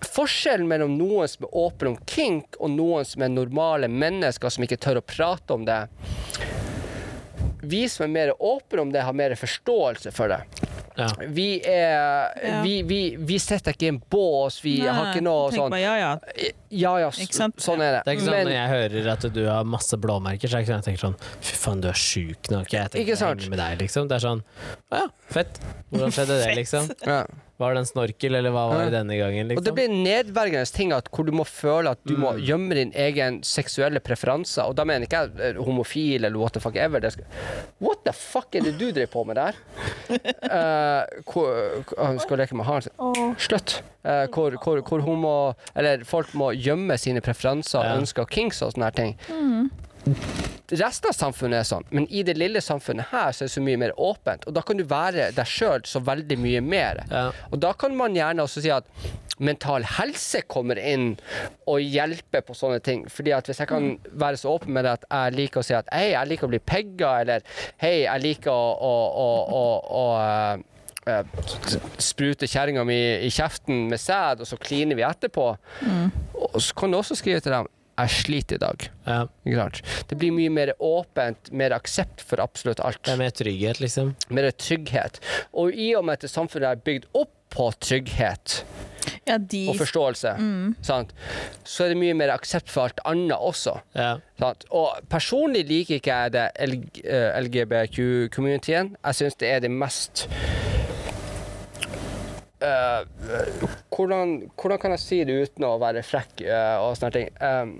Forskjellen 0.00 0.64
mellom 0.64 0.94
noen 0.96 1.28
som 1.28 1.44
er 1.44 1.56
åpen 1.60 1.90
om 1.90 1.96
kink, 2.08 2.56
og 2.56 2.72
noen 2.72 3.04
som 3.04 3.20
er 3.22 3.28
normale 3.34 3.88
mennesker 3.92 4.48
som 4.48 4.64
ikke 4.64 4.78
tør 4.80 5.02
å 5.02 5.04
prate 5.04 5.52
om 5.52 5.66
det 5.68 5.82
Vi 7.62 7.88
som 7.88 8.04
er 8.04 8.08
mer 8.14 8.32
åpne 8.40 8.80
om 8.80 8.92
det, 8.92 9.02
har 9.02 9.12
mer 9.12 9.34
forståelse 9.36 10.12
for 10.12 10.28
det. 10.32 10.40
Ja. 10.96 11.06
Vi 11.28 11.60
er 11.64 12.32
Ja. 12.42 12.62
Vi, 12.62 12.82
vi, 12.82 13.16
vi 13.16 13.38
sitter 13.38 13.72
ikke 13.72 13.86
i 13.86 13.88
en 13.88 14.00
bås, 14.10 14.58
vi 14.64 14.78
Nei, 14.82 14.88
har 14.92 15.12
ikke 15.14 15.22
noe 15.24 15.50
sånn 15.54 15.70
Bare, 15.70 15.80
ja, 15.80 15.94
ja. 15.96 16.50
Ja 16.70 16.92
ja, 17.00 17.08
s- 17.08 17.20
Ikke 17.24 17.34
sant? 17.38 17.56
sånn 17.62 17.80
er 17.80 17.92
det. 17.98 18.02
Det 18.04 18.12
er 18.12 18.16
ikke 18.18 18.26
sånn 18.26 18.36
Men- 18.36 18.46
når 18.46 18.56
jeg 18.56 18.70
hører 18.74 19.12
at 19.12 19.26
du 19.34 19.46
har 19.46 19.64
masse 19.64 19.96
blåmerker, 19.96 20.48
så 20.48 20.58
er 20.58 20.60
det 20.60 20.66
ikke 20.68 20.72
sånn 20.74 20.82
jeg 20.82 20.88
tenker 20.88 21.04
sånn 21.06 21.16
Fy 21.40 21.56
faen, 21.56 21.80
du 21.80 21.88
er 21.88 21.92
sjuk 21.96 22.50
nå. 22.50 22.60
Ikke 22.66 22.76
jeg 22.82 22.90
tenker 22.90 23.06
Ikke 23.06 23.16
sant? 23.16 23.48
med 23.48 23.58
deg, 23.58 23.78
liksom. 23.80 24.08
Det 24.08 24.16
er 24.18 24.26
sånn 24.28 24.42
Å 24.92 24.96
ja, 25.04 25.06
fett. 25.30 25.60
Hvordan 25.92 26.10
skjedde 26.12 26.36
det, 26.44 26.56
liksom? 26.60 26.90
ja. 27.06 27.24
Var 27.60 27.74
det 27.76 27.80
en 27.82 27.88
snorkel, 27.90 28.34
eller 28.38 28.50
hva 28.54 28.62
var 28.70 28.86
det 28.86 28.92
denne 28.94 29.16
gangen, 29.20 29.50
Og 29.52 29.62
det 29.64 29.74
blir 29.76 29.88
blir 29.90 29.98
nedverdigende 30.04 30.70
ting 30.72 30.92
at 30.96 31.10
hvor 31.12 31.26
du 31.28 31.32
må 31.36 31.44
føle 31.44 31.90
at 31.92 32.00
du 32.08 32.14
må 32.16 32.30
Mm. 32.32 32.40
gjemme 32.46 32.74
din 32.78 32.92
egen 32.96 33.42
seksuelle 33.44 34.00
preferanser. 34.00 34.64
Og 34.64 34.74
da 34.78 34.84
mener 34.88 35.04
ikke 35.04 35.20
jeg 35.26 35.56
eh, 35.56 35.60
homofil 35.62 36.24
eller 36.24 36.38
what 36.40 36.52
the 36.56 36.60
fuck 36.60 36.76
ever. 36.76 37.00
Det 37.00 37.12
skal, 37.12 37.24
what 37.80 38.00
the 38.04 38.12
fuck 38.16 38.54
er 38.56 38.64
det 38.64 38.78
du 38.80 38.86
driver 38.90 39.12
på 39.12 39.24
med 39.26 39.36
der? 39.36 39.54
uh, 40.10 41.04
hvor, 41.28 41.84
hvor- 41.92 42.18
skal 42.24 42.38
leke 42.38 42.56
med 42.56 42.64
haren 42.66 42.82
sin. 42.82 42.92
Oh. 42.98 43.34
Slutt. 43.36 43.82
Uh, 44.04 44.24
hvor, 44.32 44.56
hvor, 44.64 44.80
hvor 44.80 45.00
homo 45.04 45.52
Eller 45.76 46.04
folk 46.08 46.32
må 46.34 46.52
gjemme 46.56 46.96
sine 46.98 47.20
preferanser, 47.20 47.84
Ja. 47.84 47.96
ønsker 48.00 48.22
og 48.24 48.30
kinks 48.32 48.62
og 48.62 48.72
sånne 48.72 48.88
her 48.88 48.96
ting. 48.96 49.16
Resten 50.70 51.10
av 51.10 51.16
samfunnet 51.16 51.60
er 51.60 51.66
sånn, 51.66 51.86
men 51.94 52.06
i 52.14 52.22
det 52.26 52.36
lille 52.38 52.62
samfunnet 52.62 53.10
her 53.10 53.32
så 53.34 53.44
er 53.44 53.50
det 53.50 53.54
så 53.54 53.64
mye 53.64 53.80
mer 53.80 53.94
åpent, 54.00 54.46
og 54.46 54.54
da 54.56 54.62
kan 54.66 54.78
du 54.78 54.84
være 54.88 55.30
deg 55.36 55.48
sjøl 55.48 55.82
så 55.88 56.02
veldig 56.06 56.38
mye 56.40 56.62
mer. 56.64 57.02
Ja. 57.10 57.26
Og 57.50 57.60
da 57.62 57.72
kan 57.78 57.96
man 57.98 58.16
gjerne 58.16 58.46
også 58.46 58.62
si 58.64 58.72
at 58.74 58.86
mental 59.40 59.86
helse 59.96 60.42
kommer 60.50 60.78
inn 60.78 61.14
og 61.70 61.80
hjelper 61.80 62.44
på 62.44 62.56
sånne 62.56 62.80
ting. 62.84 63.06
Fordi 63.08 63.32
at 63.32 63.48
hvis 63.48 63.62
jeg 63.62 63.70
kan 63.70 63.94
være 64.20 64.40
så 64.40 64.52
åpen 64.52 64.74
med 64.76 64.84
det 64.84 64.98
at 64.98 65.06
jeg 65.08 65.36
liker 65.38 65.62
å 65.62 65.66
si 65.66 65.76
at 65.76 65.88
hei, 65.94 66.10
jeg 66.12 66.30
liker 66.32 66.48
å 66.48 66.52
bli 66.52 66.60
pegga, 66.60 67.14
eller 67.24 67.46
hei, 67.80 68.02
jeg 68.04 68.24
liker 68.26 68.52
å, 68.52 68.68
å, 68.90 68.92
å, 69.24 69.30
å, 69.56 69.64
å 70.02 70.04
eh, 70.20 70.62
eh, 71.14 71.74
sprute 72.10 72.50
kjerringa 72.50 72.84
mi 72.88 73.00
i 73.24 73.32
kjeften 73.32 73.88
med 73.90 74.02
sæd, 74.02 74.44
og 74.44 74.50
så 74.50 74.60
kliner 74.60 74.98
vi 74.98 75.08
etterpå. 75.08 75.50
Og 76.52 76.60
så 76.60 76.76
kan 76.76 76.92
du 76.92 77.00
også 77.00 77.16
skrive 77.18 77.40
til 77.44 77.56
dem 77.56 77.68
jeg 78.04 78.14
sliter 78.24 78.58
i 78.58 78.62
dag. 78.62 78.86
Ja. 79.06 79.18
Ikke 79.46 79.58
sant? 79.64 79.82
Det 80.10 80.18
blir 80.20 80.32
mye 80.36 80.52
mer 80.52 80.72
åpent, 80.78 81.50
mer 81.52 81.74
aksept 81.76 82.22
for 82.26 82.42
absolutt 82.42 82.80
alt. 82.84 83.02
Det 83.06 83.14
er 83.16 83.20
mer 83.22 83.34
trygghet, 83.34 83.80
liksom. 83.82 84.14
Mer 84.30 84.50
trygghet. 84.56 85.20
Og 85.52 85.74
i 85.74 85.92
og 85.98 86.06
med 86.08 86.20
at 86.24 86.30
samfunnet 86.30 86.70
er 86.70 86.82
bygd 86.86 87.10
opp 87.16 87.32
på 87.50 87.64
trygghet 87.82 88.60
Ja, 89.26 89.38
de 89.38 89.64
og 89.72 89.74
forståelse, 89.80 90.34
sant? 90.86 91.10
så 91.66 91.84
er 91.84 91.88
det 91.92 91.96
mye 91.98 92.14
mer 92.14 92.30
aksept 92.34 92.70
for 92.70 92.86
alt 92.86 93.00
annet 93.08 93.34
også. 93.34 93.72
Ja. 93.96 94.12
Sant? 94.38 94.66
Og 94.70 95.00
personlig 95.10 95.64
liker 95.66 95.98
ikke 95.98 96.14
jeg 96.20 96.34
det 96.36 96.44
eh, 97.02 97.40
LGBTQ-communityen. 97.40 98.94
Jeg 99.02 99.18
syns 99.18 99.38
det 99.40 99.50
er 99.50 99.64
det 99.64 99.72
mest 99.72 100.28
eh, 102.62 103.66
hvordan, 103.94 104.50
hvordan 104.60 104.78
kan 104.82 104.94
jeg 104.96 105.02
si 105.02 105.18
det 105.24 105.36
uten 105.48 105.64
å 105.68 105.74
være 105.80 106.02
frekk 106.06 106.42
uh, 106.46 106.80
og 106.86 106.96
sånne 106.98 107.12
ting? 107.16 107.30
Um, 107.40 107.74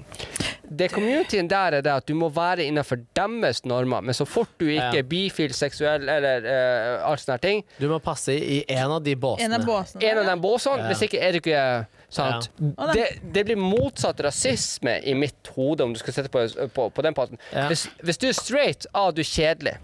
det 0.70 0.90
communityen 0.92 1.48
der 1.50 1.78
er 1.80 1.82
det 1.82 1.90
at 1.90 2.06
du 2.06 2.14
må 2.14 2.28
være 2.30 2.62
innenfor 2.68 3.00
deres 3.16 3.64
normer, 3.66 4.04
men 4.06 4.14
så 4.14 4.26
fort 4.28 4.52
du 4.60 4.68
ikke 4.68 4.92
Ja. 4.94 5.00
er 5.02 5.08
bifil, 5.10 5.52
seksuell 5.56 6.06
eller 6.08 6.46
uh, 6.46 7.08
alt 7.10 7.20
sånne 7.24 7.40
ting, 7.42 7.64
Du 7.80 7.88
må 7.90 7.98
passe 8.02 8.34
i 8.36 8.60
en 8.68 8.90
av 8.98 9.02
de 9.02 9.12
En 9.16 9.20
båsene. 9.20 9.54
av 9.58 9.66
båsene. 9.66 10.04
en 10.06 10.18
av 10.22 10.26
de 10.30 10.36
båsene, 10.40 10.78
Ja. 10.84 10.88
hvis 10.92 11.02
ikke 11.08 11.20
er 11.20 11.32
du 11.32 11.38
ikke 11.42 11.86
Da- 12.16 12.92
Det, 12.92 13.06
det 13.34 13.44
blir 13.46 13.56
motsatt 13.56 14.20
rasisme 14.20 14.98
i 15.06 15.14
mitt 15.14 15.46
hode, 15.56 15.84
om 15.84 15.92
du 15.94 15.98
skal 16.02 16.12
sette 16.16 16.28
på, 16.32 16.42
på, 16.74 16.88
på 16.90 17.02
den 17.06 17.14
parten. 17.14 17.38
Ja. 17.54 17.68
Hvis, 17.70 17.86
hvis 18.02 18.18
du 18.18 18.26
er 18.28 18.32
straight, 18.32 18.86
ah, 18.94 19.10
du 19.14 19.20
er 19.22 19.28
kjedelig. 19.30 19.76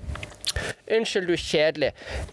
Unnskyld, 0.90 1.26
du 1.26 1.32
er 1.34 1.42
kjedelig. 1.42 1.90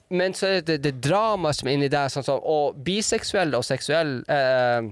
Men 0.09 0.33
så 0.37 0.47
er 0.57 0.61
det 0.65 0.79
det 0.85 0.93
dramaet 1.03 1.57
som 1.59 1.67
er 1.69 1.77
inni 1.77 1.89
deg, 1.91 2.09
sånn 2.13 2.25
sånn, 2.25 2.41
og 2.43 2.77
biseksuelle 2.85 3.57
og 3.59 3.65
seksuelle 3.67 4.23
eh, 4.29 4.89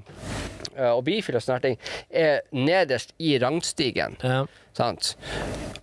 eh, 0.76 0.90
og 0.92 1.04
bifile 1.08 1.40
og 1.40 1.46
sånne 1.46 1.62
ting, 1.64 1.78
er 2.10 2.42
nederst 2.52 3.14
i 3.22 3.38
rangstigen. 3.42 4.18
Ja. 4.26 4.44
Sant? 4.78 5.16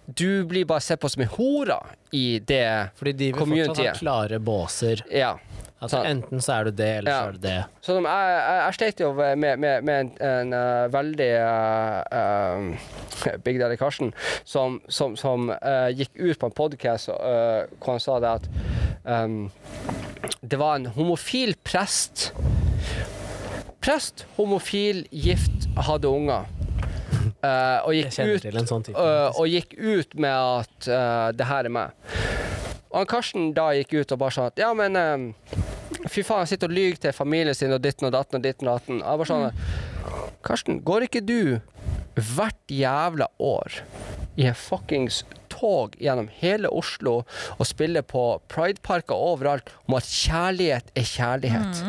Du 0.07 0.45
blir 0.49 0.65
bare 0.65 0.81
sett 0.81 1.01
på 1.01 1.09
som 1.13 1.23
en 1.23 1.29
hore 1.35 1.77
i 2.17 2.39
det 2.41 2.91
Fordi 2.97 3.13
de 3.13 3.33
vil 3.33 3.43
fortsatt 3.45 3.83
ha 3.85 3.95
klare 3.99 4.39
båser. 4.41 5.03
Ja. 5.13 5.35
Altså 5.79 6.01
Sant. 6.01 6.09
Enten 6.11 6.41
så 6.43 6.53
er 6.57 6.65
du 6.65 6.71
det, 6.75 6.89
eller 6.99 7.11
Ja. 7.13 7.19
så 7.19 7.29
er 7.29 7.33
du 7.33 7.39
det. 7.39 7.59
Så 7.87 7.95
de, 7.95 8.01
jeg, 8.09 8.31
jeg, 8.35 8.63
jeg 8.65 8.75
slet 8.75 9.01
jo 9.05 9.13
med, 9.13 9.59
med, 9.59 9.85
med 9.87 10.01
en, 10.01 10.11
en 10.27 10.55
uh, 10.57 10.89
veldig 10.91 11.29
uh, 11.39 13.37
Big 13.45 13.61
Daddy 13.61 13.77
Karsten 13.79 14.11
som, 14.45 14.81
som, 14.89 15.15
som 15.17 15.53
gikk 15.95 16.11
ut 16.19 16.39
på 16.39 16.51
en 16.51 16.57
podkast 16.57 17.13
hvor 17.13 17.93
han 17.93 18.03
sa 18.03 18.19
det 18.25 18.33
at 18.41 18.49
um, 19.05 19.51
det 20.43 20.59
var 20.59 20.77
en 20.81 20.87
homofil 20.97 21.55
prest. 21.63 22.33
Prest, 23.81 24.27
homofil, 24.37 25.05
gift, 25.15 25.69
hadde 25.77 26.11
unger. 26.11 26.49
Eh, 27.39 27.79
og, 27.87 27.95
gikk 27.95 28.17
ut, 28.19 28.47
sånn 28.67 28.85
type. 28.89 28.99
uh, 28.99 29.31
og 29.39 29.47
gikk 29.47 29.77
ut 29.79 30.17
med 30.19 30.35
at 30.35 30.89
uh, 30.91 31.29
det 31.37 31.47
her 31.47 31.69
er 31.69 31.75
meg. 31.75 32.15
Og 32.89 32.97
han 32.99 33.11
Karsten 33.11 33.53
da 33.55 33.69
gikk 33.77 33.95
ut 34.01 34.15
og 34.17 34.23
bare 34.25 34.35
sa 34.35 34.49
at 34.51 34.59
ja, 34.59 34.73
men 34.75 34.97
Fy 36.09 36.23
faen, 36.25 36.45
han 36.45 36.49
sitter 36.49 36.71
og 36.71 36.77
lyver 36.77 36.99
til 37.03 37.13
familien 37.13 37.57
sin 37.57 37.75
og 37.75 37.83
ditten 37.85 38.09
og 38.09 38.15
datten 38.15 38.39
og 38.39 38.45
ditten 38.45 38.69
og 38.71 38.79
datten. 38.79 39.01
Jeg 39.03 39.21
bare 39.21 39.29
sånn 39.29 40.33
Karsten, 40.47 40.81
går 40.87 41.07
ikke 41.09 41.23
du 41.27 41.59
hvert 42.17 42.73
jævla 42.73 43.29
år 43.39 43.81
i 44.39 44.47
en 44.49 44.57
fuckings 44.57 45.21
tog 45.59 45.97
gjennom 46.01 46.29
hele 46.41 46.71
Oslo 46.71 47.23
og 47.57 47.67
spiller 47.67 48.05
på 48.07 48.25
prideparker 48.51 49.15
overalt 49.15 49.71
om 49.87 49.97
at 49.99 50.09
kjærlighet 50.09 50.93
er 50.95 51.09
kjærlighet? 51.09 51.83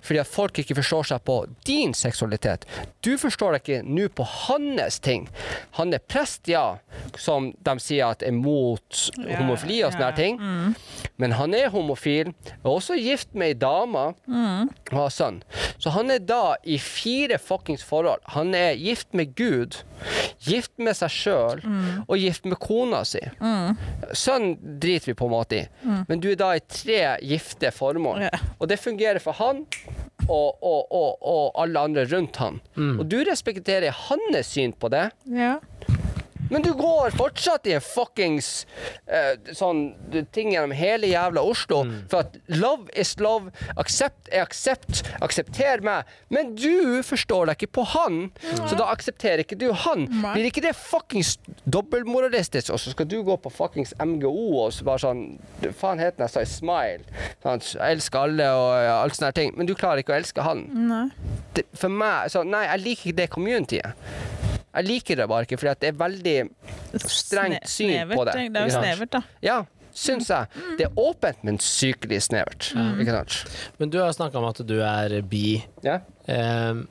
Fordi 0.00 0.20
at 0.22 0.30
folk 0.30 0.58
ikke 0.62 0.78
forstår 0.80 1.10
seg 1.12 1.24
på 1.26 1.38
din 1.68 1.94
seksualitet. 1.96 2.66
Du 3.04 3.14
forstår 3.20 3.56
deg 3.56 3.64
ikke 3.64 3.82
nå 3.86 4.08
på 4.16 4.26
hans 4.26 5.00
ting. 5.00 5.28
Han 5.78 5.94
er 5.94 6.02
prest, 6.02 6.48
ja, 6.50 6.78
som 7.18 7.52
de 7.66 7.76
sier 7.82 8.12
at 8.12 8.24
er 8.26 8.34
mot 8.34 9.02
homofili 9.16 9.82
og 9.86 9.94
sånne 9.94 10.10
yeah, 10.10 10.16
ting. 10.16 10.40
Men 11.20 11.36
han 11.38 11.54
er 11.56 11.70
homofil, 11.72 12.32
er 12.56 12.70
også 12.70 12.98
gift 13.00 13.34
med 13.34 13.54
ei 13.54 13.58
dame 13.60 14.06
og 14.26 14.94
har 14.94 15.12
sønn. 15.14 15.40
Så 15.78 15.92
han 15.94 16.10
er 16.12 16.22
da 16.24 16.56
i 16.64 16.78
fire 16.82 17.38
fuckings 17.42 17.84
forhold. 17.86 18.22
Han 18.36 18.54
er 18.56 18.76
gift 18.80 19.14
med 19.16 19.34
Gud, 19.38 19.80
gift 20.46 20.72
med 20.78 20.96
seg 20.98 21.12
sjøl 21.12 21.62
og 22.06 22.16
gift 22.20 22.46
med 22.48 22.58
kona 22.66 23.04
si. 23.06 23.22
Sønn 24.16 24.56
driter 24.82 25.12
vi 25.12 25.16
på 25.18 25.28
en 25.28 25.34
måte 25.36 25.60
i, 25.60 25.64
men 26.08 26.20
du 26.22 26.32
er 26.32 26.40
da 26.40 26.50
i 26.58 26.64
tre 26.66 26.98
gifte 27.22 27.70
formål. 27.74 28.26
Yeah. 28.26 28.50
Og 28.58 28.68
det 28.72 28.80
fungerer 28.82 29.22
for 29.22 29.38
han. 29.38 29.64
Og, 30.26 30.56
og, 30.58 30.88
og, 30.90 31.10
og 31.22 31.58
alle 31.62 31.78
andre 31.86 32.02
rundt 32.10 32.40
han. 32.42 32.56
Og 32.98 33.04
du 33.06 33.20
respekterer 33.28 33.94
hans 34.08 34.48
syn 34.50 34.72
på 34.74 34.90
det. 34.90 35.04
Ja. 35.30 35.52
Men 36.50 36.62
du 36.62 36.72
går 36.78 37.14
fortsatt 37.18 37.66
i 37.66 37.74
en 37.76 37.82
fuckings 37.84 38.66
uh, 39.10 39.34
sånn 39.56 39.88
ting 40.34 40.52
gjennom 40.54 40.74
hele 40.76 41.10
jævla 41.10 41.42
Oslo 41.42 41.82
for 42.10 42.22
at 42.24 42.36
love 42.52 42.90
is 42.94 43.14
love, 43.22 43.50
aksept 43.80 44.30
er 44.30 44.44
aksept, 44.46 45.02
aksepter 45.24 45.82
meg. 45.86 46.06
Men 46.32 46.54
du 46.58 47.02
forstår 47.06 47.50
deg 47.50 47.60
ikke 47.60 47.74
på 47.80 47.86
han, 47.94 48.20
så 48.66 48.76
da 48.78 48.88
aksepterer 48.92 49.44
ikke 49.44 49.58
du 49.58 49.68
han. 49.72 50.06
Mm. 50.10 50.26
Blir 50.34 50.48
ikke 50.50 50.64
det 50.64 50.74
fuckings 50.78 51.36
dobbeltmoralistisk? 51.64 52.72
Og 52.74 52.80
så 52.82 52.94
skal 52.94 53.08
du 53.10 53.18
gå 53.26 53.38
på 53.42 53.52
fuckings 53.52 53.94
MGO 54.02 54.32
og 54.62 54.72
så 54.74 54.86
bare 54.86 55.02
sånn 55.02 55.24
Faen 55.76 56.00
het 56.00 56.16
den 56.16 56.26
jeg 56.26 56.32
sa 56.32 56.42
i 56.44 56.48
Smile? 56.48 57.22
Sånn, 57.42 57.62
Jeg 57.76 57.96
elsker 57.98 58.26
alle 58.28 58.48
og 58.54 58.90
alt 58.92 59.18
sånne 59.18 59.32
ting. 59.36 59.54
Men 59.56 59.68
du 59.68 59.74
klarer 59.78 60.02
ikke 60.02 60.14
å 60.14 60.18
elske 60.20 60.44
han. 60.46 60.66
Det, 61.56 61.66
for 61.76 61.92
meg 61.92 62.30
så, 62.32 62.44
Nei, 62.46 62.66
jeg 62.68 62.84
liker 62.84 63.10
ikke 63.10 63.20
det 63.22 63.30
communityet. 63.34 64.55
Jeg 64.76 64.84
liker 64.90 65.16
det 65.22 65.28
bare 65.28 65.46
ikke, 65.46 65.56
fordi 65.58 65.74
det 65.80 65.88
er 65.88 65.96
veldig 66.04 66.36
strengt 67.00 67.62
Sne- 67.62 67.72
syn 67.72 67.90
snevert, 67.94 68.16
på 68.20 68.24
det. 68.28 68.34
Det 68.52 68.60
er 68.60 68.66
jo 68.68 68.74
snevert, 68.76 69.10
da. 69.16 69.20
Ja, 69.42 69.58
syns 69.96 70.28
jeg. 70.28 70.46
Det 70.76 70.84
er 70.90 70.98
åpent, 71.00 71.38
men 71.48 71.56
sykelig 71.64 72.18
snevert. 72.26 72.70
Ikke 73.00 73.14
sant? 73.16 73.36
Men 73.80 73.90
du 73.94 73.96
har 74.02 74.12
snakka 74.12 74.36
om 74.36 74.44
at 74.50 74.60
du 74.68 74.74
er 74.84 75.16
bi. 75.24 75.62
Ja? 75.82 76.00
Um, 76.28 76.82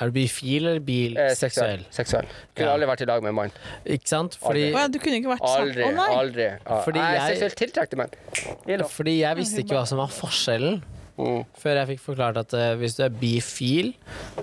er 0.00 0.08
du 0.10 0.12
bifil 0.16 0.66
eller 0.66 0.76
Eh, 0.76 0.84
biseksuell? 0.84 1.36
seksuell. 1.38 1.82
Seksuell. 1.90 2.26
Kunne 2.56 2.66
Ja. 2.68 2.74
aldri 2.74 2.86
vært 2.90 3.00
i 3.02 3.04
lag 3.06 3.22
med 3.22 3.28
en 3.30 3.34
mann. 3.34 3.52
Ikke 3.86 4.08
sant? 4.08 4.36
Fordi, 4.42 4.72
aldri. 4.74 4.92
du 4.92 4.98
kunne 4.98 5.16
ikke 5.20 5.32
vært 5.32 5.48
sammen 5.48 5.68
Aldri. 5.68 5.84
Oh, 5.84 5.92
nei! 5.94 6.08
Aldri. 6.16 6.48
Ja. 6.66 6.80
Fordi 6.84 6.98
jeg 6.98 7.16
er 7.16 7.34
seksuelt 7.36 7.56
tiltrukket 7.62 7.90
til 7.90 7.98
menn. 8.02 8.88
Fordi 8.88 9.18
jeg 9.20 9.36
visste 9.36 9.58
ikke 9.64 9.76
hva 9.78 9.86
som 9.86 9.98
var 9.98 10.08
forskjellen. 10.08 10.82
Mm. 11.18 11.42
Før 11.60 11.76
jeg 11.76 11.88
fikk 11.92 12.00
forklart 12.06 12.38
at 12.40 12.54
uh, 12.56 12.70
hvis 12.80 12.94
du 12.96 13.02
er 13.04 13.10
bifil, 13.20 13.90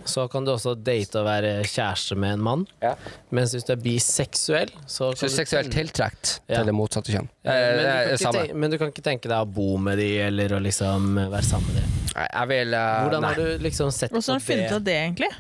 så 0.06 0.28
kan 0.32 0.46
du 0.46 0.52
også 0.54 0.76
date 0.78 1.18
og 1.20 1.26
være 1.26 1.54
kjæreste 1.66 2.16
med 2.20 2.36
en 2.38 2.44
mann. 2.46 2.66
Ja. 2.84 2.92
Mens 3.36 3.56
hvis 3.58 3.66
du 3.66 3.74
er 3.74 3.80
biseksuell, 3.82 4.70
så 4.86 5.10
Så 5.18 5.26
kan 5.26 5.32
du 5.32 5.36
seksuelt 5.36 5.72
tiltrukket 5.74 6.36
Ja. 6.48 6.60
til 6.60 6.70
det 6.70 6.76
motsatte 6.78 7.12
kjønn. 7.16 7.30
Eh, 7.44 7.50
Eh, 7.50 7.76
men, 7.76 7.80
du 7.80 7.90
eh, 7.90 7.96
kan 7.96 8.14
ikke 8.14 8.34
tenke, 8.38 8.56
men 8.56 8.72
du 8.72 8.78
kan 8.78 8.88
ikke 8.94 9.06
tenke 9.10 9.30
deg 9.32 9.40
å 9.42 9.50
bo 9.50 9.78
med 9.78 9.98
de 9.98 10.10
eller 10.28 10.54
å 10.54 10.60
liksom 10.62 11.16
være 11.32 11.44
sammen 11.44 11.74
med 11.74 11.82
de. 11.82 12.14
Nei, 12.16 12.28
jeg 12.34 12.48
vil 12.54 12.74
uh, 12.74 12.86
Hvordan 13.06 13.22
nei. 13.26 13.34
har 13.34 13.36
du 13.42 13.66
liksom 13.66 13.92
sett 13.92 14.12
Hvordan 14.12 14.34
har 14.34 14.40
du 14.40 14.46
funnet 14.46 14.70
ut 14.72 14.76
av 14.78 14.84
det, 14.84 14.96
egentlig? 15.08 15.32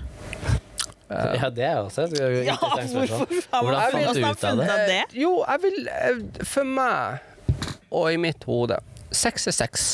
Ja, 1.09 1.49
det 1.49 1.63
er 1.65 1.77
også 1.81 2.03
et 2.05 2.45
Ja, 2.45 2.53
hvorfor 2.61 3.07
faen 3.41 3.65
Hvordan 3.65 3.79
har 3.79 3.91
fant 3.91 4.13
du 4.13 4.21
ut 4.21 4.43
av 4.45 4.57
det? 4.59 4.67
det? 4.89 4.97
Eh, 4.99 5.15
Jo, 5.23 5.31
jeg 5.47 5.61
vil 5.63 5.87
eh, 5.89 6.19
For 6.45 6.63
meg, 6.69 7.19
og 7.89 8.11
i 8.13 8.17
mitt 8.21 8.43
hode, 8.45 8.77
sex 9.11 9.47
er 9.49 9.55
sex. 9.57 9.87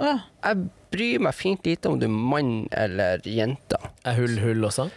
Ja. 0.00 0.14
Jeg 0.44 0.68
bryr 0.94 1.22
meg 1.22 1.34
fint 1.36 1.66
lite 1.66 1.90
om 1.90 1.98
du 2.00 2.06
er 2.08 2.14
mann 2.14 2.66
eller 2.74 3.22
jente. 3.28 3.78
Er 4.04 4.18
hull 4.18 4.38
hull 4.42 4.66
også? 4.68 4.88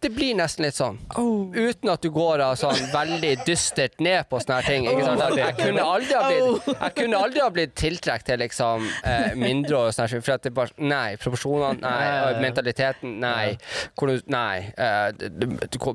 Det 0.00 0.08
blir 0.16 0.32
nesten 0.38 0.64
litt 0.64 0.76
sånn. 0.78 0.96
Oh. 1.20 1.50
Uten 1.52 1.90
at 1.92 2.00
du 2.00 2.08
går 2.14 2.40
av 2.40 2.54
sånn 2.56 2.78
veldig 2.94 3.34
dystert 3.44 3.98
ned 4.00 4.24
på 4.30 4.38
sånne 4.40 4.56
her 4.62 4.68
ting. 4.70 4.86
Ikke 4.88 5.04
sant? 5.04 5.20
Jeg, 5.20 5.42
jeg, 5.42 5.56
kunne 5.60 5.82
aldri 5.84 6.14
ha 6.16 6.22
blitt, 6.30 6.70
jeg 6.72 6.94
kunne 6.96 7.18
aldri 7.20 7.42
ha 7.44 7.48
blitt 7.52 7.74
tiltrukket 7.76 8.24
til 8.30 8.40
liksom 8.40 8.86
eh, 9.04 9.34
mindre 9.36 9.76
og 9.82 9.92
sånn 9.92 10.08
for 10.24 10.32
at 10.38 10.46
det 10.46 10.54
bare 10.56 10.72
Nei. 10.80 11.16
Proporsjonene, 11.20 11.82
nei. 11.84 12.40
Mentaliteten, 12.40 13.18
nei. 13.20 13.58
Hvor 13.98 14.08
du, 14.14 14.22
nei. 14.32 14.70
Eh, 14.72 15.10
d- 15.20 15.50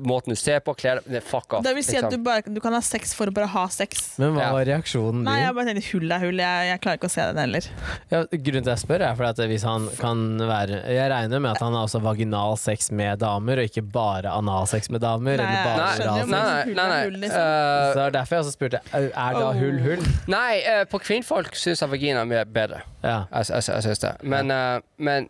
måten 0.06 0.30
du 0.30 0.38
ser 0.38 0.62
på, 0.62 0.76
klær 0.78 1.02
Fuck 1.26 1.58
off. 1.58 1.64
Det 1.66 1.74
vil 1.74 1.84
si 1.88 1.96
at 1.98 2.06
du, 2.06 2.14
liksom. 2.14 2.24
bare, 2.28 2.46
du 2.46 2.62
kan 2.62 2.76
ha 2.78 2.82
sex 2.86 3.10
for 3.18 3.26
å 3.26 3.34
bare 3.34 3.50
ha 3.56 3.66
sex. 3.74 4.12
Men 4.22 4.36
hva 4.38 4.46
Ja. 4.46 4.52
var 4.54 4.68
reaksjonen 4.70 5.24
Nei, 5.26 5.34
din? 5.40 5.46
jeg 5.48 5.58
bare 5.58 5.72
tenkte 5.72 5.90
hull 5.90 6.12
er 6.14 6.22
hull. 6.28 6.44
Jeg, 6.46 6.70
jeg 6.70 6.82
klarer 6.86 7.00
ikke 7.02 7.10
å 7.10 7.14
se 7.16 7.26
den 7.32 7.42
heller. 7.42 7.68
Ja, 8.14 8.22
grunnen 8.30 8.62
til 8.62 8.70
at 8.70 8.72
jeg 8.76 8.84
spør, 8.86 9.06
er 9.10 9.18
fordi 9.18 9.34
at 9.34 9.52
hvis 9.56 9.66
han 9.66 9.90
kan 9.98 10.24
være 10.46 10.80
Jeg 10.94 11.10
regner 11.10 11.42
med 11.42 11.56
at 11.56 11.64
han 11.66 11.74
har 11.74 11.90
også 11.90 12.04
vaginal 12.06 12.54
sex 12.60 12.92
med 12.94 13.18
damer, 13.26 13.58
og 13.58 13.66
ikke 13.66 13.82
bare 13.82 13.94
analsex 14.00 14.90
med 14.90 15.00
damer? 15.00 15.36
Nei, 15.40 15.46
eller 15.46 15.64
bare 15.64 15.76
Nei, 15.76 16.06
nei, 16.06 16.26
nei. 16.26 16.74
nei, 16.74 16.86
nei. 16.90 16.98
Hull, 17.04 17.18
liksom. 17.22 17.40
Eh, 17.40 17.92
Så 17.94 18.00
er 18.06 18.10
derfor 18.16 18.36
jeg 18.36 18.44
også 18.44 18.54
spurte 18.56 18.80
er 18.92 19.38
da 19.40 19.52
hull 19.56 19.78
hull. 19.84 20.02
nei 20.28 20.60
uh, 20.66 20.82
på 20.90 21.00
kvinnfolk 21.04 21.54
syns 21.56 21.80
jeg 21.82 21.90
vagina 21.92 22.20
er 22.24 22.30
mye 22.30 22.44
bedre. 22.44 22.82
Ja. 23.02 23.24
Jeg, 23.32 23.48
jeg, 23.54 23.62
jeg 23.72 23.86
syns 23.88 24.02
det. 24.04 24.12
Men, 24.22 24.50
uh, 24.50 24.80
men 24.98 25.28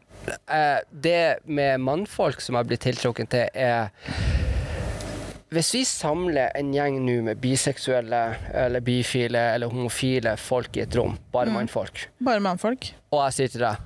uh, 0.48 0.78
det 0.90 1.18
med 1.44 1.78
mannfolk 1.84 2.40
som 2.40 2.56
jeg 2.60 2.66
blir 2.72 2.82
tiltrukket 2.82 3.30
til, 3.30 3.48
er 3.54 3.90
Hvis 5.54 5.68
vi 5.76 5.84
samler 5.86 6.50
en 6.58 6.72
gjeng 6.74 6.96
nå 7.06 7.20
med 7.28 7.38
biseksuelle 7.40 8.22
eller 8.66 8.82
bifile 8.84 9.44
eller 9.54 9.70
homofile 9.70 10.34
folk 10.36 10.74
i 10.76 10.82
et 10.82 10.96
rom, 10.98 11.14
bare 11.32 11.52
mannfolk, 11.54 12.08
Bare 12.24 12.40
mannfolk. 12.42 12.90
og 13.14 13.22
jeg 13.28 13.32
sier 13.38 13.48
til 13.54 13.62
deg 13.62 13.76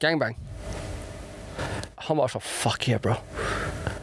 gangbang 0.00 0.36
Han 2.08 2.16
var 2.20 2.32
sånn 2.32 2.44
Fuck 2.44 2.88
yeah, 2.88 3.00
bro. 3.02 3.18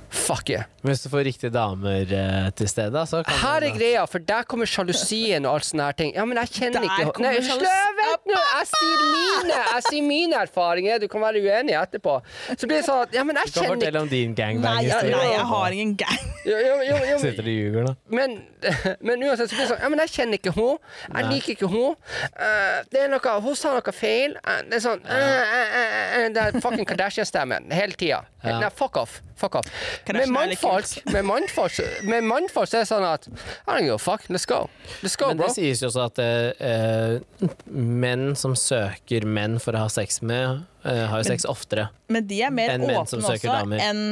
Fuck 0.10 0.50
yeah. 0.50 0.64
Men 0.84 0.94
hvis 0.94 1.02
du 1.04 1.10
får 1.12 1.26
riktige 1.28 1.50
damer 1.52 2.08
eh, 2.16 2.50
til 2.56 2.68
stede, 2.72 3.02
så 3.10 3.20
kan 3.28 3.40
Her 3.42 3.66
er 3.68 3.74
greia, 3.76 4.06
for 4.08 4.24
der 4.24 4.46
kommer 4.48 4.66
sjalusien 4.70 5.44
og 5.46 5.58
alt 5.58 5.68
sånne 5.68 5.88
her 5.90 5.98
ting. 6.00 6.14
Ja, 6.16 6.24
men 6.26 6.40
jeg 6.40 6.52
kjenner 6.56 6.80
Der 6.80 6.88
ikke 6.88 7.12
kommer 7.18 7.34
Nei, 7.36 7.42
sjalus- 7.44 7.98
vent 7.98 8.30
nå! 8.32 8.38
Jeg 8.40 8.70
sier 8.72 9.02
mine 9.12 9.58
Jeg 9.58 9.84
sier 9.90 10.06
mine 10.08 10.40
erfaringer. 10.46 11.02
Du 11.04 11.08
kan 11.12 11.22
være 11.26 11.42
uenig 11.44 11.76
etterpå. 11.76 12.16
Så 12.56 12.70
blir 12.70 12.80
det 12.80 12.86
sånn 12.88 13.04
at 13.04 13.18
Ja, 13.18 13.26
men 13.28 13.36
jeg 13.42 13.52
Du 13.52 13.58
kan 13.60 13.64
kjenner 13.66 13.76
fortelle 13.76 14.00
ikke 14.00 14.06
om 14.08 14.14
din 14.14 14.32
Nei, 14.32 14.38
gangbang-historie. 14.40 15.16
nei, 15.18 15.28
jeg 15.34 15.46
har 15.52 15.78
ingen 15.78 15.96
gang. 16.04 16.24
jo, 16.48 16.56
jo, 16.64 16.76
jo, 16.88 16.98
jo, 17.12 17.18
Sitter 17.26 17.44
du 17.44 17.52
og 17.52 17.58
ljuger 17.58 17.88
nå? 17.90 17.96
men, 18.16 18.38
men 19.10 19.28
uansett 19.28 19.52
så 19.52 19.58
blir 19.58 19.66
det 19.66 19.72
sånn 19.74 19.84
Ja, 19.84 19.90
men 19.92 20.04
jeg 20.06 20.14
kjenner 20.16 20.40
ikke 20.40 20.56
hun 20.56 20.78
Jeg 20.78 21.14
Nei. 21.18 21.26
liker 21.34 21.56
ikke 21.58 21.72
hun 21.74 21.96
Eh, 22.38 22.80
det 22.94 23.04
er 23.04 23.12
noe 23.12 23.36
Hun 23.44 23.56
sa 23.60 23.74
noe 23.76 23.92
feil. 23.96 24.38
Eh, 24.40 24.62
det 24.70 24.80
er 24.80 24.84
sånn 24.88 25.04
eh, 25.04 25.28
eh, 25.60 25.78
eh, 25.82 26.18
eh, 26.24 26.28
Det 26.36 26.44
er 26.48 26.60
fucking 26.64 26.86
Kardashian-stemmen 26.88 27.68
hele 27.76 27.98
tida. 28.00 28.24
Ja. 28.44 28.60
Nei, 28.62 28.70
fuck 28.72 28.96
off. 29.02 29.20
Fuck 29.38 29.56
off. 29.60 29.68
Med 30.14 30.30
mannfolk, 30.32 30.92
med 31.14 31.26
mannfolk, 31.28 31.80
med 32.08 32.24
mannfolk 32.28 32.70
så 32.72 32.80
er 32.80 32.86
det 32.86 32.90
sånn 32.90 33.06
at 33.08 33.28
I 33.28 33.76
don't 33.78 33.84
give 33.88 33.98
a 33.98 34.02
fuck. 34.02 34.28
Let's 34.32 34.48
go. 34.50 34.70
Let's 35.04 35.18
go, 35.20 35.30
Men 35.34 35.42
det 35.44 35.52
sies 35.56 35.82
jo 35.84 35.90
også 35.92 36.06
at 36.08 36.22
eh, 36.24 36.52
eh, 36.60 37.52
menn 37.74 38.32
som 38.40 38.56
søker 38.58 39.28
menn 39.28 39.60
for 39.64 39.78
å 39.78 39.86
ha 39.86 39.92
sex 39.92 40.22
med, 40.22 40.64
eh, 40.88 41.04
har 41.12 41.24
jo 41.24 41.28
sex 41.30 41.48
oftere. 41.50 41.90
Men 42.14 42.28
de 42.30 42.42
er 42.48 42.54
mer 42.56 42.76
Enn 42.76 42.86
menn 42.88 43.08
som 43.10 43.20
åpne 43.22 43.36
søker 43.36 43.52
også 43.52 43.62
damer. 43.62 43.84
enn 43.84 44.04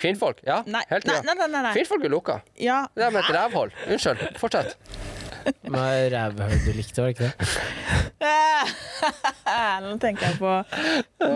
Kvinnfolk. 0.00 0.40
Ja, 0.42 0.62
Nei, 0.66 0.82
helt 0.90 1.06
nei, 1.06 1.20
ja. 1.20 1.22
nei, 1.22 1.34
nei, 1.38 1.46
nei, 1.52 1.60
nei. 1.68 1.74
Kvinnfolk 1.76 2.04
er 2.08 2.10
lukka. 2.10 2.40
Ja. 2.58 2.80
Det 2.96 3.04
er 3.06 3.12
med 3.14 3.22
et 3.22 3.34
rævhold. 3.36 3.76
Unnskyld. 3.86 4.24
Fortsett. 4.40 4.74
er 5.44 6.10
Rævhøl 6.10 6.54
du 6.64 6.70
likte, 6.72 7.02
var 7.02 7.12
det 7.12 7.14
ikke 7.14 7.28
det? 7.28 7.48
Nå 9.84 9.96
tenker 10.02 10.30
jeg 10.30 10.38
på 10.40 10.52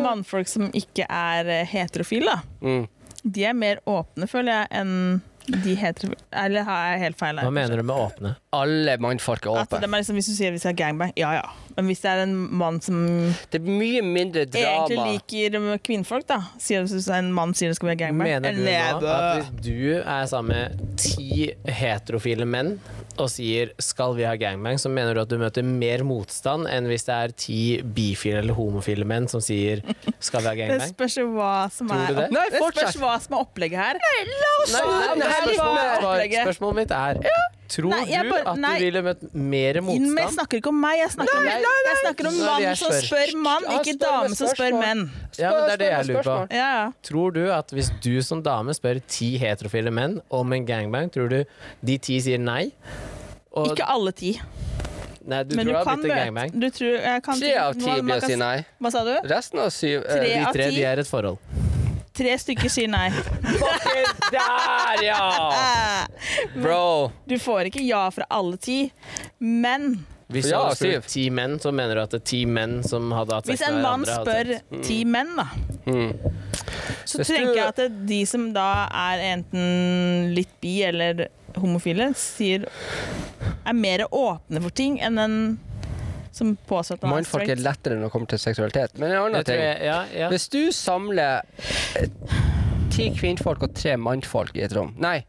mannfolk 0.02 0.48
som 0.50 0.68
ikke 0.76 1.04
er 1.08 1.50
eh, 1.60 1.66
heterofile. 1.68 2.38
da. 2.38 2.64
Mm. 2.64 2.86
De 3.34 3.44
er 3.44 3.56
mer 3.56 3.80
åpne, 3.88 4.28
føler 4.30 4.52
jeg, 4.54 4.68
enn 4.80 5.22
de 5.48 5.74
heter 5.80 6.10
Eller 6.36 6.64
har 6.66 6.82
jeg 6.92 7.00
helt 7.06 7.16
feil 7.20 7.38
her? 7.40 7.46
Hva 7.48 7.52
mener 7.56 7.80
du 7.80 7.84
med 7.88 7.96
åpne? 7.96 8.34
Alle 8.52 8.98
mannfolk 9.00 9.46
er 9.48 9.62
At 9.62 9.70
de 9.72 9.78
åpne. 9.78 9.88
er 9.88 10.02
liksom, 10.02 10.18
hvis 10.20 10.28
du 10.28 10.34
sier 10.36 10.52
vi 10.52 10.60
skal 10.60 10.74
ha 10.74 10.78
gangbang, 10.82 11.14
ja 11.16 11.30
ja. 11.38 11.46
Men 11.78 11.86
hvis 11.92 12.00
det 12.02 12.10
er 12.10 12.24
en 12.24 12.34
mann 12.58 12.80
som 12.82 12.96
Det 13.52 13.60
er 13.60 13.66
mye 13.70 14.00
mindre 14.02 14.42
egentlig 14.50 14.98
liker 14.98 15.78
kvinnfolk, 15.86 16.26
da 16.26 16.40
Sier 16.58 16.82
hvis 16.82 17.06
en 17.14 17.30
mann 17.34 17.54
sier 17.54 17.70
det 17.70 17.78
skal 17.78 17.92
være 17.92 18.00
gangbang 18.02 18.26
Mener 18.32 18.56
du 18.56 18.62
eller- 18.64 18.98
nå 18.98 19.12
at 19.14 19.44
hvis 19.44 19.52
du 19.62 20.02
er 20.02 20.26
sammen 20.26 20.56
med 20.56 20.96
ti 20.98 21.52
heterofile 21.64 22.46
menn 22.48 22.80
og 23.18 23.26
sier 23.30 23.72
'skal 23.82 24.14
vi 24.14 24.22
ha 24.22 24.36
gangbang', 24.38 24.78
så 24.78 24.88
mener 24.88 25.12
du 25.14 25.20
at 25.20 25.28
du 25.28 25.38
møter 25.38 25.64
mer 25.64 26.04
motstand 26.06 26.68
enn 26.70 26.86
hvis 26.86 27.02
det 27.04 27.14
er 27.14 27.32
ti 27.34 27.82
bifile 27.82 28.38
eller 28.44 28.54
homofile 28.54 29.04
menn 29.04 29.26
som 29.28 29.40
sier 29.40 29.82
'skal 30.20 30.40
vi 30.42 30.46
ha 30.46 30.54
Det 30.54 30.60
gangbang'? 30.60 30.94
spørs 30.94 31.16
hva 31.26 31.70
som 31.70 31.90
er 31.90 32.14
det? 32.14 32.30
Nei, 32.30 32.46
det 32.50 32.62
spørs 32.62 32.94
hva 32.96 33.20
som 33.20 33.34
er 33.34 33.42
opplegget 33.42 33.78
her. 33.78 33.94
Nei, 33.94 34.22
Nei, 34.70 34.82
nei, 34.86 35.14
nei, 35.18 35.32
spørsmålet, 35.42 36.46
spørsmålet 36.46 36.74
mitt 36.76 36.90
er 36.92 37.14
Tror 37.68 37.90
Nei, 37.92 38.04
du 38.06 38.30
bare- 38.30 38.46
at 38.48 38.56
nei. 38.56 38.78
du 38.78 38.84
ville 38.86 39.02
møtt 39.04 39.22
mer 39.34 39.74
motstand? 39.84 40.14
Men 40.14 40.24
jeg 40.24 40.32
snakker 40.38 40.56
ikke 40.62 40.70
om 40.72 40.78
meg, 40.80 40.98
jeg 41.02 41.10
snakker 41.12 41.36
om, 41.36 41.44
jeg 41.44 41.96
snakker 42.02 42.28
om 42.30 42.38
mann 42.40 42.62
jeg 42.62 42.76
som 42.80 42.92
spør. 42.92 43.32
mann, 43.44 43.66
ikke 43.76 43.92
spør 43.92 44.04
dame 44.06 44.34
som 44.38 44.48
spør 44.48 44.78
menn. 44.80 45.02
Ja, 45.38 45.50
men 45.52 45.64
det 45.68 45.72
er 45.74 45.76
det 45.82 45.90
jeg 45.92 46.06
lurer 46.08 46.22
på. 46.24 46.36
Ja, 46.56 46.68
ja. 46.78 46.86
Tror 47.04 47.32
du 47.36 47.42
at 47.52 47.68
hvis 47.76 47.90
du 48.00 48.22
som 48.22 48.40
dame 48.42 48.72
spør 48.72 49.02
ti 49.06 49.36
heterofile 49.38 49.92
menn 49.92 50.20
om 50.30 50.52
en 50.56 50.64
gangbang, 50.64 51.10
tror 51.12 51.28
du 51.28 51.44
de 51.84 51.98
ti 51.98 52.18
sier 52.24 52.38
nei? 52.40 52.70
Og, 53.52 53.76
Ikke 53.76 53.84
alle 53.88 54.12
ti, 54.12 54.40
nei, 55.26 55.42
du 55.44 55.56
men 55.56 55.66
tror 55.66 55.68
du 55.68 55.72
det 55.72 55.76
har 55.76 55.84
kan 55.84 56.00
blitt 56.00 56.10
en 56.12 56.16
møte 56.16 56.24
gangbang? 56.24 56.60
du 56.60 56.70
tror, 56.70 56.92
jeg 57.02 57.22
kan, 57.22 57.38
Tre 57.40 57.54
av 57.58 57.74
ti 57.74 58.00
blir 58.00 58.16
å 58.16 58.24
si 58.24 58.36
nei. 58.36 58.66
Hva 58.80 58.90
sa 58.92 59.04
du? 59.04 59.14
Resten 59.28 59.58
av 59.60 59.68
syv 59.76 60.04
eh, 60.06 60.14
Tre 60.14 60.28
De 60.28 60.44
av 60.46 60.52
tre 60.54 60.70
ti. 60.70 60.76
de 60.76 60.84
er 60.84 60.98
et 61.04 61.06
forhold. 61.06 61.38
Tre 62.18 62.32
stykker 62.42 62.70
sier 62.72 62.88
nei. 62.90 63.08
Der, 64.32 65.02
ja! 65.06 66.06
Bro. 66.62 67.12
Du 67.30 67.36
får 67.38 67.68
ikke 67.70 67.84
ja 67.86 68.04
fra 68.10 68.26
alle 68.34 68.58
ti, 68.60 68.78
men 69.38 69.92
Hvis 70.28 70.48
du 70.50 70.52
Ja, 70.52 70.64
spør 70.76 71.06
ti 71.08 71.28
menn, 71.32 71.54
så 71.62 71.70
mener 71.72 71.94
du 71.96 72.02
at 72.02 72.10
det 72.12 72.18
er 72.20 72.26
ti 72.28 72.42
menn 72.44 72.80
som 72.84 73.06
hadde 73.16 73.38
hatt 73.38 73.46
sex 73.48 73.54
hvis 73.62 73.68
en 73.70 73.78
mann 73.80 74.02
spør 74.04 74.50
mm. 74.68 74.82
ti 74.84 74.98
menn, 75.08 75.30
da, 75.38 75.46
Mm. 75.88 76.10
så 77.08 77.22
Hvis 77.22 77.30
tenker 77.30 77.54
du- 77.54 77.56
jeg 77.56 77.68
at 77.70 77.76
det- 77.80 78.06
de 78.10 78.18
som 78.28 78.42
da 78.52 78.88
er 78.92 79.22
enten 79.38 80.34
litt 80.36 80.50
bi 80.60 80.82
eller 80.84 81.28
homofile, 81.56 82.10
sier 82.14 82.66
er 83.64 83.72
mer 83.72 84.04
åpne 84.12 84.60
for 84.60 84.68
ting 84.70 84.98
enn 85.00 85.16
en 85.18 85.38
som 86.38 86.54
påstår 86.68 86.98
at 86.98 87.04
han 87.04 87.10
er 87.10 87.16
Mannfolk 87.16 87.52
er 87.52 87.62
lettere 87.62 87.98
når 87.98 88.08
det 88.08 88.12
kommer 88.14 88.30
til 88.30 88.42
seksualitet. 88.42 88.98
Men 88.98 89.12
en 89.12 89.24
annen 89.26 89.46
ting 89.48 89.60
jeg, 89.62 89.80
ja, 89.88 89.98
ja. 90.14 90.30
Hvis 90.32 90.48
du 90.52 90.60
samler 90.74 91.42
eh, 91.98 92.08
ti 92.94 93.10
kvinnfolk 93.16 93.66
og 93.68 93.74
tre 93.78 93.96
mannfolk 94.00 94.56
i 94.58 94.64
et 94.66 94.74
rom 94.76 94.94
Nei. 95.02 95.20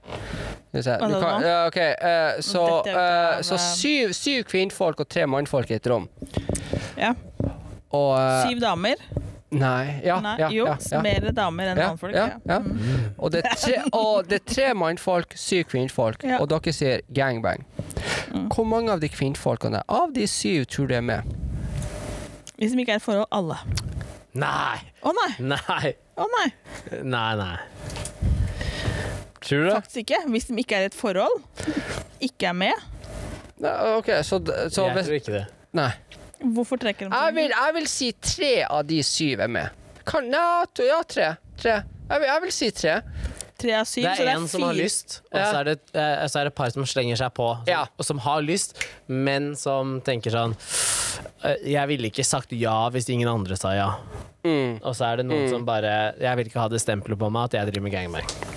Kan, 0.70 1.16
ja, 1.42 1.64
ok, 1.66 1.78
uh, 1.82 2.42
så, 2.46 2.64
ikke 2.86 3.06
så 3.48 3.58
syv, 3.58 4.12
syv 4.14 4.44
kvinnfolk 4.52 5.02
og 5.02 5.10
tre 5.10 5.26
mannfolk 5.26 5.72
i 5.74 5.80
et 5.80 5.88
rom. 5.90 6.06
Ja. 6.94 7.16
Og 7.90 8.12
uh, 8.14 8.44
Syv 8.46 8.62
damer. 8.62 9.02
Nei. 9.52 10.00
Ja, 10.06 10.20
Nei, 10.22 10.36
ja, 10.38 10.48
jo, 10.54 10.66
ja, 10.68 10.76
ja. 10.92 11.00
mer 11.02 11.24
damer 11.34 11.72
enn 11.72 11.78
Ja, 11.82 11.88
mannfolk. 11.90 12.14
ja, 12.14 12.26
Ja. 12.46 12.60
ja. 12.60 12.60
Og, 13.18 13.32
det 13.34 13.40
er 13.46 13.56
tre, 13.58 13.80
og 13.98 14.28
det 14.30 14.42
er 14.42 14.54
tre 14.54 14.68
mannfolk, 14.78 15.34
syv 15.36 15.64
kvinnfolk, 15.72 16.24
Ja. 16.24 16.38
og 16.40 16.50
dere 16.52 16.74
sier 16.76 17.02
gangbang. 17.14 17.66
Hvor 18.54 18.64
mange 18.70 18.92
av 18.94 19.00
de 19.02 19.10
kvinnfolkene 19.10 19.82
av 19.90 20.14
de 20.14 20.28
syv 20.30 20.66
tror 20.70 20.88
du 20.92 20.94
er 21.00 21.02
med? 21.02 21.24
Hvis 22.60 22.76
de 22.76 22.84
ikke 22.84 22.92
er 22.92 23.02
et 23.02 23.06
forhold, 23.08 23.26
alle. 23.32 23.58
Nei! 24.38 24.78
Å 25.02 25.14
nei! 25.18 25.32
Nei! 25.56 25.94
Å 26.20 26.28
nei! 26.36 26.48
Nei, 27.02 27.36
nei. 27.40 27.58
Tror 29.42 29.64
du 29.64 29.66
det? 29.70 29.74
Faktisk 29.80 29.98
ikke. 30.04 30.20
Hvis 30.30 30.46
de 30.52 30.58
ikke 30.62 30.76
er 30.78 30.86
i 30.86 30.90
et 30.92 30.98
forhold, 30.98 31.42
ikke 32.22 32.52
er 32.52 32.58
med, 32.60 32.86
Nei, 33.60 33.72
OK, 33.98 34.08
så, 34.24 34.38
så 34.72 34.86
Jeg 34.88 34.94
hvis 34.96 35.08
tror 35.10 35.16
ikke 35.18 35.34
det. 35.34 35.46
Nei. 35.76 35.90
Hvorfor 36.44 36.80
trekker 36.82 37.10
de 37.10 37.16
Jeg 37.16 37.36
vil, 37.36 37.50
jeg 37.56 37.74
vil 37.76 37.88
si 37.88 38.12
tre 38.22 38.54
av 38.70 38.86
de 38.88 39.02
syv 39.04 39.40
er 39.46 39.48
med. 39.48 39.70
Kan, 40.06 40.30
ja, 40.34 40.66
to, 40.74 40.84
ja, 40.88 41.02
tre. 41.04 41.36
tre. 41.60 41.82
Jeg, 42.10 42.20
vil, 42.24 42.28
jeg 42.32 42.42
vil 42.46 42.52
si 42.56 42.70
tre. 42.72 42.94
tre 43.60 43.74
av 43.76 43.86
syv? 43.86 44.04
Det 44.08 44.14
så 44.16 44.22
er 44.24 44.26
det 44.26 44.34
en 44.36 44.44
én 44.46 44.48
som 44.50 44.64
har 44.64 44.74
lyst, 44.78 45.20
og 45.32 45.38
Ja. 45.40 45.52
så 45.52 45.60
er 45.60 45.64
det, 45.70 45.76
eh, 45.94 46.28
så 46.28 46.40
er 46.40 46.44
det 46.48 46.54
et 46.54 46.56
par 46.56 46.70
som 46.72 46.86
slenger 46.86 47.16
seg 47.20 47.34
på. 47.34 47.50
Som, 47.58 47.68
Ja. 47.68 47.86
Og 48.00 48.06
som 48.06 48.18
har 48.20 48.42
lyst, 48.42 48.78
men 49.08 49.56
som 49.56 50.00
tenker 50.02 50.32
sånn 50.32 50.56
eh, 51.44 51.56
Jeg 51.66 51.88
ville 51.88 52.08
ikke 52.10 52.24
sagt 52.26 52.52
ja 52.52 52.90
hvis 52.90 53.10
ingen 53.10 53.28
andre 53.28 53.56
sa 53.60 53.74
ja. 53.76 53.90
Mm. 54.44 54.80
Og 54.82 54.96
så 54.96 55.12
er 55.12 55.18
det 55.18 55.26
noen 55.28 55.50
som 55.52 55.66
bare 55.68 56.16
Jeg 56.18 56.38
vil 56.38 56.48
ikke 56.48 56.62
ha 56.64 56.70
det 56.72 56.80
stempelet 56.80 57.20
på 57.20 57.30
meg 57.30 57.50
at 57.50 57.60
jeg 57.60 57.74
driver 57.74 57.84
med 57.90 57.92
gangbang. 57.92 58.49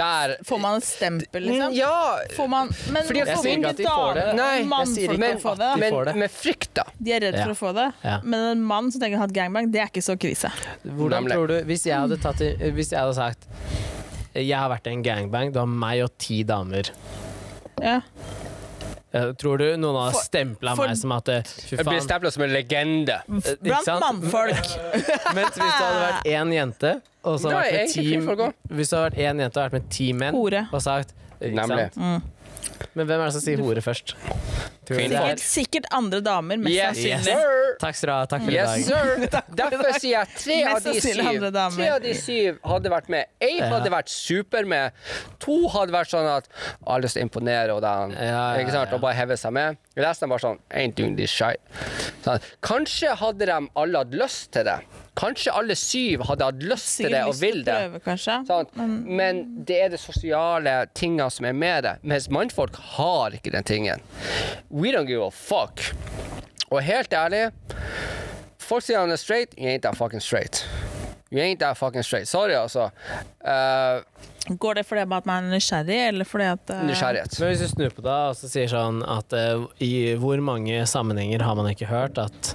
Der. 0.00 0.34
Får 0.48 0.60
man 0.62 0.78
et 0.80 0.86
stempel, 0.88 1.44
liksom? 1.46 1.74
Ja 1.76 1.92
Får 2.36 2.48
man, 2.48 2.70
men 2.94 3.04
Fordi 3.08 3.20
jeg 3.22 3.38
sier 3.42 3.58
ikke 3.58 3.72
at 3.74 3.80
de 3.82 3.86
får 3.88 4.14
det. 4.20 4.26
Nei, 4.40 4.50
jeg 4.64 4.90
sier 4.94 5.14
ikke 5.16 5.30
å 5.36 5.42
få 5.44 5.54
det? 5.60 5.70
de 5.74 5.80
men 5.84 5.94
får 5.96 6.04
det. 6.10 6.14
med 6.24 6.30
frykt, 6.34 6.70
da. 6.80 6.84
De 6.98 7.12
er 7.16 7.20
redd 7.26 7.38
Ja. 7.40 7.44
for 7.44 7.52
å 7.52 7.58
få 7.60 7.72
det. 7.76 7.86
Ja. 8.04 8.16
Men 8.24 8.46
en 8.56 8.62
mann 8.72 8.90
som 8.90 9.00
tenker 9.04 9.20
å 9.20 9.24
ha 9.24 9.28
et 9.30 9.36
gangbang, 9.36 9.70
det 9.74 9.80
er 9.84 9.92
ikke 9.92 10.02
så 10.06 10.16
krise. 10.20 10.50
Hvordan 10.86 11.24
Nemlig. 11.28 11.36
tror 11.36 11.46
du 11.52 11.56
Hvis 11.70 11.84
jeg 11.86 11.96
hadde, 12.00 12.16
tatt, 12.22 12.40
hvis 12.40 12.90
jeg 12.94 12.98
hadde 13.00 13.14
sagt 13.14 13.46
Jeg 14.34 14.56
har 14.56 14.70
vært 14.70 14.86
i 14.86 14.90
en 14.94 15.02
gangbang, 15.02 15.52
det 15.52 15.58
var 15.60 15.66
meg 15.66 16.04
og 16.04 16.12
ti 16.22 16.42
damer. 16.46 16.90
Ja. 17.82 18.00
Eh, 19.12 19.32
Tror 19.34 19.58
du 19.58 19.64
noen 19.80 19.96
har 20.04 20.12
stempla 20.22 20.76
meg 20.78 20.92
som 21.00 21.12
at 21.16 21.26
fy 21.26 21.74
faen. 21.74 21.78
Jeg 21.80 21.86
blir 21.88 22.02
stempla 22.04 22.30
som 22.30 22.44
en 22.46 22.52
legende. 22.54 23.16
ikke 23.26 23.56
Blant 23.66 23.88
sant? 23.88 24.04
mannfolk. 24.04 24.74
Mens 25.36 25.56
hvis 25.56 25.64
det 25.64 25.86
hadde 25.86 26.02
vært 26.04 26.28
én 26.30 26.52
jente, 26.54 26.92
og 27.26 27.40
så 27.42 27.50
vært 27.54 27.72
med 27.74 27.94
ti. 27.94 28.04
Hvis 28.70 28.92
det 28.92 29.00
hadde 29.00 29.08
vært 29.08 29.18
én 29.26 29.42
jente 29.44 29.58
og 29.58 29.64
vært 29.66 29.78
med 29.80 29.88
ti 29.90 30.12
menn 30.14 30.34
Hore. 30.38 30.62
og 30.70 30.84
sagt 30.84 31.16
ikke 31.40 31.56
Nemlig. 31.56 31.88
sant? 31.96 32.36
Men 32.94 33.06
hvem 33.06 33.20
er 33.20 33.28
det 33.28 33.34
som 33.36 33.42
sier 33.44 33.60
hore 33.62 33.82
først? 33.84 34.16
Er- 34.90 34.96
Sikkert, 35.06 35.38
sikkert 35.38 35.84
andre 35.94 36.18
damer, 36.20 36.56
mest 36.58 36.74
Yes, 36.74 36.98
yes. 37.06 37.24
sir! 37.28 37.76
Takk 37.78 37.94
skal 37.94 38.08
du 38.08 38.12
ha. 38.12 38.24
Takk 38.26 38.42
for 38.42 38.50
Yes, 38.50 38.72
i 38.80 38.90
dag. 38.90 39.20
sir! 39.30 39.44
Derfor 39.60 39.92
sier 40.02 40.16
jeg 40.16 40.32
tre 40.34 40.56
av 40.66 40.80
de 40.82 40.94
syv. 40.98 41.44
Tre 41.76 41.86
av 41.94 42.00
de 42.02 42.14
syv 42.18 42.58
hadde 42.66 42.90
vært 42.90 43.08
med. 43.14 43.30
Én 43.40 43.60
Ja. 43.60 43.68
hadde 43.76 43.92
vært 43.94 44.10
super 44.10 44.66
med. 44.66 44.90
To 45.46 45.60
hadde 45.70 45.94
vært 45.94 46.10
sånn 46.10 46.26
at 46.32 46.48
jeg 46.50 46.88
har 46.90 47.04
lyst 47.04 47.14
til 47.14 47.22
å 47.22 47.28
imponere 47.28 47.76
og, 47.76 47.80
den, 47.86 48.16
Ja, 48.18 48.32
ja, 48.56 48.64
ikke 48.64 48.74
sant? 48.74 48.90
ja. 48.90 48.96
og 48.98 49.00
bare 49.06 49.14
heve 49.20 49.36
seg 49.38 49.52
med. 49.54 49.78
Resten 49.96 50.28
var 50.28 50.42
sånn 50.42 50.58
Ain't 50.74 50.96
doing 50.98 51.14
this 51.16 51.30
shit. 51.30 51.62
Sånn. 52.26 52.42
Kanskje 52.60 53.14
hadde 53.22 53.46
de 53.46 53.60
alle 53.76 54.02
hatt 54.02 54.10
lyst 54.10 54.50
til 54.50 54.64
det. 54.66 54.80
Kanskje 55.20 55.52
alle 55.52 55.76
syv 55.76 56.24
hadde 56.30 56.46
hatt 56.48 56.62
lyst 56.64 56.94
til 57.00 57.12
det 57.12 57.24
og 57.28 57.36
vil 57.42 57.60
det. 57.66 57.76
Men 59.04 59.42
det 59.68 59.80
er 59.84 59.92
det 59.92 60.00
sosiale 60.00 60.76
tinga 60.96 61.28
som 61.32 61.48
er 61.50 61.56
med 61.56 61.84
det. 61.84 61.96
Mens 62.02 62.30
mannfolk 62.32 62.78
har 62.96 63.36
ikke 63.36 63.52
den 63.52 63.66
tingen. 63.68 64.00
We 64.70 64.94
don't 64.96 65.10
give 65.10 65.24
a 65.24 65.30
fuck. 65.30 65.92
Og 66.70 66.80
helt 66.86 67.12
ærlig, 67.12 67.50
folk 68.62 68.86
sier 68.86 69.02
han 69.02 69.10
er 69.10 69.18
straight, 69.20 69.56
you 69.58 69.66
ain't 69.66 69.82
that 69.82 69.98
fucking 69.98 70.22
straight. 70.22 70.64
You 71.30 71.38
ain't 71.42 71.60
that 71.60 71.76
fucking 71.78 72.02
straight. 72.02 72.28
Sorry, 72.28 72.54
altså. 72.54 72.90
Uh, 73.44 74.02
Går 74.58 74.80
det 74.80 74.86
fordi 74.86 75.00
at 75.00 75.26
man 75.26 75.44
er 75.44 75.54
nysgjerrig, 75.54 75.98
eller 76.08 76.24
fordi 76.24 76.44
at 76.44 76.72
uh... 76.72 76.86
nysgjerrighet. 76.86 77.36
Men 77.40 77.52
hvis 77.52 77.60
du 77.60 77.68
snur 77.68 77.92
på 77.94 78.02
det 78.02 78.16
og 78.30 78.38
så 78.38 78.50
sier 78.50 78.70
sånn 78.70 79.02
at 79.06 79.36
uh, 79.36 79.68
i 79.78 80.16
hvor 80.18 80.42
mange 80.42 80.80
sammenhenger 80.90 81.44
har 81.46 81.58
man 81.58 81.70
ikke 81.70 81.90
hørt 81.90 82.18
at 82.18 82.54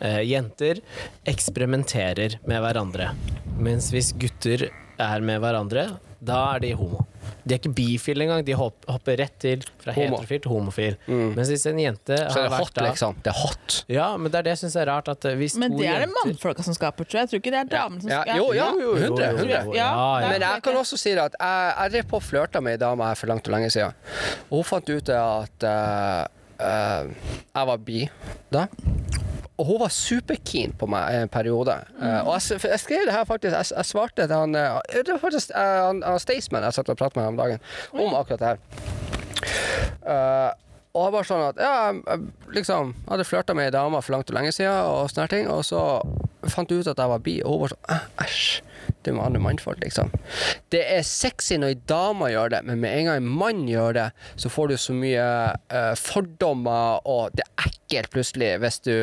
eh, 0.00 0.20
jenter 0.28 0.80
eksperimenterer 1.28 2.38
med 2.48 2.62
hverandre, 2.64 3.12
mens 3.60 3.90
hvis 3.94 4.12
gutter 4.20 4.68
er 5.00 5.20
med 5.24 5.40
hverandre, 5.40 5.88
da 6.20 6.42
er 6.54 6.60
de 6.60 6.74
homo. 6.76 7.06
De 7.48 7.54
er 7.54 7.58
ikke 7.60 7.70
bifile 7.72 8.26
engang, 8.26 8.42
de 8.44 8.52
hopp, 8.56 8.84
hopper 8.90 9.16
rett 9.22 9.32
til 9.40 9.62
fra 9.80 9.94
Homo. 9.96 10.18
heterofil 10.18 10.40
til 10.44 10.52
homofil. 10.52 10.96
Mens 11.08 11.48
hvis 11.48 11.64
en 11.70 11.78
jente 11.80 12.18
Så 12.28 12.42
er 12.42 12.50
det 12.50 12.58
hot, 12.60 12.72
da 12.76 12.84
liksom. 12.84 13.16
Det 13.24 13.30
er 13.32 13.38
hot. 13.40 13.76
Ja, 13.88 14.08
men 14.20 14.28
det 14.32 14.40
er 14.42 14.44
det 14.48 14.52
jeg 14.52 14.60
syns 14.66 14.76
er 14.76 14.90
rart. 14.90 15.08
At 15.08 15.24
eh, 15.30 15.38
hvis 15.40 15.56
Men 15.60 15.72
det 15.78 15.88
er 15.88 16.04
det 16.04 16.10
mannfolka 16.12 16.64
som 16.66 16.76
skaper, 16.76 17.08
tror 17.08 17.22
jeg. 17.22 17.28
Jeg 17.28 17.32
tror 17.32 17.40
ikke 17.40 17.54
det 17.54 17.60
er 17.62 17.70
damene 17.72 18.04
som 18.04 18.12
Ja, 18.12 18.20
skaper. 18.26 18.36
jo, 18.42 18.50
ja, 18.58 18.68
jo, 18.76 18.90
Jo, 18.92 19.08
100. 19.08 19.30
100. 19.40 19.48
Ja, 19.48 19.62
ja, 19.72 19.88
ja. 20.20 20.28
Men 20.28 20.44
jeg 20.44 20.62
kan 20.68 20.80
også 20.82 21.00
si 21.00 21.14
det 21.16 21.24
at 21.30 21.38
jeg, 21.40 21.72
jeg 21.80 21.94
drev 21.96 22.10
på 22.12 22.20
og 22.20 22.26
flørta 22.28 22.60
med 22.60 22.76
ei 22.76 22.82
dame 22.84 23.08
her 23.08 23.16
for 23.22 23.32
langt 23.32 23.48
og 23.48 23.56
lenge 23.56 23.72
siden. 23.72 23.96
Og 24.50 24.60
hun 24.60 24.68
fant 24.74 24.92
ut 24.92 25.12
at 25.16 25.68
uh, 25.72 26.22
uh, 26.60 27.32
jeg 27.56 27.72
var 27.72 27.84
bi 27.88 28.04
da. 28.52 28.66
Og 29.60 29.66
hun 29.68 29.80
var 29.82 29.92
superkeen 29.92 30.72
på 30.80 30.88
meg 30.88 31.18
en 31.20 31.28
periode. 31.32 31.74
Eh, 32.00 32.20
og 32.24 32.32
jeg, 32.38 32.60
jeg 32.64 32.80
skrev 32.80 33.04
det 33.08 33.12
her 33.12 33.26
faktisk 33.28 33.52
Jeg, 33.52 33.66
jeg 33.76 33.88
svarte 33.90 34.24
til 34.24 34.32
han 34.32 34.56
eh, 34.56 34.78
Det 34.94 35.12
var 35.12 35.20
faktisk 35.20 35.52
eh, 35.52 35.76
han, 35.84 36.00
han 36.06 36.22
Staysman 36.22 36.64
jeg 36.64 36.78
satt 36.78 36.92
og 36.92 36.96
pratet 37.00 37.20
med 37.20 37.34
om 37.34 37.40
dagen, 37.40 37.60
om 37.92 38.16
akkurat 38.16 38.40
det 38.40 38.54
her. 38.54 38.58
Eh, 40.00 40.50
og 40.90 41.04
jeg 41.06 41.12
var 41.14 41.26
sånn 41.28 41.44
at 41.52 41.60
ja, 41.62 41.74
jeg 41.94 42.54
liksom 42.56 42.94
hadde 43.06 43.26
flørta 43.28 43.54
med 43.54 43.68
ei 43.68 43.74
dame 43.74 44.00
for 44.02 44.16
langt 44.16 44.30
og 44.32 44.36
lenge 44.40 44.50
siden, 44.56 44.74
og 44.90 45.10
sånne 45.12 45.28
ting, 45.30 45.46
og 45.50 45.62
så 45.68 45.84
fant 46.50 46.70
jeg 46.72 46.82
ut 46.82 46.88
at 46.90 46.98
jeg 46.98 47.10
var 47.12 47.22
bi, 47.22 47.36
og 47.44 47.52
hun 47.52 47.60
var 47.62 47.74
sånn 47.74 48.24
æsj, 48.24 48.48
det 49.00 49.12
er 49.12 49.14
med 49.16 49.24
andre 49.26 49.42
mannfolk, 49.44 49.78
liksom. 49.84 50.10
Det 50.72 50.80
er 50.96 51.04
sexy 51.06 51.58
når 51.60 51.74
ei 51.74 51.78
dame 51.88 52.30
gjør 52.32 52.50
det, 52.56 52.60
men 52.66 52.80
med 52.82 52.96
en 52.96 53.10
gang 53.10 53.20
en 53.20 53.28
mann 53.42 53.60
gjør 53.70 53.94
det, 53.96 54.06
så 54.40 54.50
får 54.52 54.72
du 54.72 54.76
så 54.82 54.96
mye 54.96 55.26
uh, 55.70 55.92
fordommer, 56.00 56.98
og 57.08 57.36
det 57.38 57.44
er 57.46 57.68
ekkelt 57.70 58.10
plutselig 58.14 58.50
hvis 58.64 58.80
du 58.88 58.94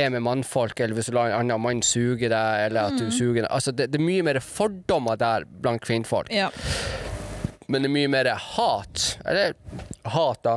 er 0.00 0.14
med 0.14 0.24
mannfolk, 0.24 0.80
eller 0.80 0.96
hvis 0.96 1.10
du 1.10 1.18
lar 1.18 1.34
en 1.34 1.42
annen 1.42 1.60
mann 1.62 1.82
suge 1.84 2.30
deg, 2.32 2.64
eller 2.70 2.88
at 2.88 2.96
du 2.96 3.10
suger 3.12 3.42
deg. 3.42 3.50
Altså, 3.50 3.74
det, 3.76 3.90
det 3.92 4.00
er 4.00 4.06
mye 4.08 4.24
mer 4.30 4.40
fordommer 4.44 5.20
der 5.20 5.44
blant 5.60 5.84
kvinnfolk 5.84 6.32
Ja. 6.32 6.48
men 7.68 7.84
det 7.84 7.90
er 7.90 7.94
mye 7.98 8.10
mer 8.10 8.32
hat, 8.54 9.04
eller 9.28 9.52
hat 10.16 10.40
da, 10.46 10.56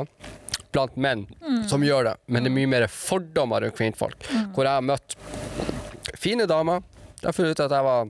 blant 0.73 0.97
menn 0.99 1.27
som 1.69 1.83
gjør 1.85 2.09
det, 2.09 2.15
men 2.27 2.45
det 2.45 2.51
er 2.51 2.57
mye 2.57 2.71
mer 2.71 2.87
fordommer 2.91 3.63
rundt 3.63 3.77
kvinnfolk. 3.77 4.27
Hvor 4.55 4.67
jeg 4.67 4.73
har 4.73 4.85
møtt 4.85 5.15
fine 6.19 6.47
damer, 6.49 6.83
de 7.21 7.29
har 7.29 7.35
funnet 7.35 7.55
ut 7.55 7.63
at 7.63 7.71
jeg 7.71 7.87
var 7.87 8.09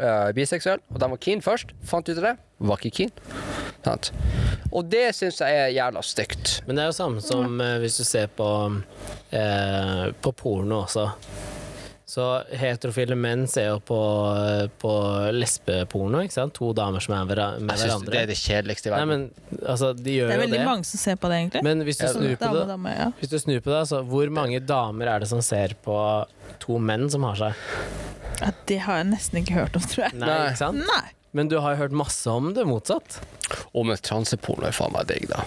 uh, 0.00 0.30
biseksuell, 0.36 0.82
og 0.92 1.00
de 1.02 1.10
var 1.14 1.22
keen 1.26 1.42
først, 1.44 1.74
fant 1.84 2.08
ut 2.08 2.16
av 2.16 2.28
det, 2.30 2.34
var 2.64 2.80
ikke 2.80 2.96
keen. 3.02 3.12
Sant? 3.84 4.12
Og 4.72 4.86
det 4.90 5.10
syns 5.16 5.42
jeg 5.42 5.58
er 5.60 5.74
jævla 5.74 6.02
stygt. 6.02 6.54
Men 6.66 6.78
det 6.78 6.84
er 6.84 6.88
jo 6.90 6.96
samme 6.96 7.24
som 7.24 7.60
uh, 7.60 7.76
hvis 7.82 7.98
du 8.00 8.06
ser 8.08 8.30
på, 8.32 8.48
uh, 9.34 10.06
på 10.24 10.32
porno 10.40 10.84
også. 10.86 11.10
Så 12.14 12.24
heterofile 12.54 13.16
menn 13.18 13.40
ser 13.50 13.72
jo 13.72 13.78
på, 13.82 13.96
på 14.78 14.90
lesbeporno, 15.34 16.20
ikke 16.22 16.36
sant? 16.36 16.54
To 16.60 16.68
damer 16.76 17.02
som 17.02 17.14
er 17.16 17.24
med, 17.26 17.40
med 17.64 17.72
Jeg 17.74 17.80
synes 17.80 17.90
hverandre. 17.90 18.12
det 18.14 18.20
er 18.20 18.30
det 18.30 18.36
kjedeligste 18.38 18.86
i 18.86 18.92
Nei, 18.92 19.00
verden. 19.00 19.24
men 19.50 19.64
altså, 19.74 19.88
de 19.98 20.14
gjør 20.20 20.30
Det 20.30 20.36
er 20.36 20.42
veldig 20.44 20.60
det. 20.60 20.68
mange 20.68 20.86
som 20.92 21.02
ser 21.02 21.18
på 21.18 21.30
det, 21.32 21.40
egentlig. 21.42 21.62
Men 21.66 21.82
hvis 21.88 21.98
du 21.98 22.04
Ja, 22.06 22.12
snur 22.14 22.36
på 22.36 22.44
Dame, 22.44 22.60
det, 22.60 22.68
dame, 22.70 22.92
ja. 23.00 23.08
hvis 23.18 23.32
du 23.34 23.38
snur 23.42 23.60
på 23.66 23.74
det, 23.74 23.82
så 23.90 24.02
hvor 24.06 24.30
mange 24.30 24.60
damer 24.68 25.10
er 25.16 25.24
det 25.24 25.28
som 25.32 25.42
ser 25.42 25.74
på 25.82 25.98
to 26.62 26.78
menn 26.78 27.08
som 27.10 27.26
har 27.26 27.34
seg? 27.42 27.66
ja, 28.44 28.52
det 28.70 28.78
har 28.86 28.96
jeg 29.02 29.10
nesten 29.10 29.42
ikke 29.42 29.54
hørt 29.58 29.76
om, 29.78 29.82
tror 29.90 30.06
jeg. 30.08 30.14
Nei, 30.20 30.28
Nei. 30.30 30.48
ikke 30.52 30.62
sant? 30.62 30.86
Nei. 30.86 31.04
Men 31.34 31.48
du 31.50 31.58
har 31.58 31.74
jo 31.74 31.82
hørt 31.84 31.94
masse 31.98 32.30
om 32.30 32.52
det 32.54 32.62
motsatt. 32.68 33.18
Og 33.74 33.86
med 33.88 34.00
transeporno 34.06 34.68
er 34.70 34.74
faen 34.76 34.94
meg 34.94 35.08
digg, 35.10 35.26
da. 35.32 35.42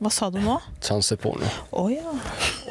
Hva 0.00 0.08
sa 0.12 0.30
du 0.32 0.38
nå? 0.40 0.54
Transeporno. 0.80 1.44
Å 1.76 1.82
ja. 1.92 2.12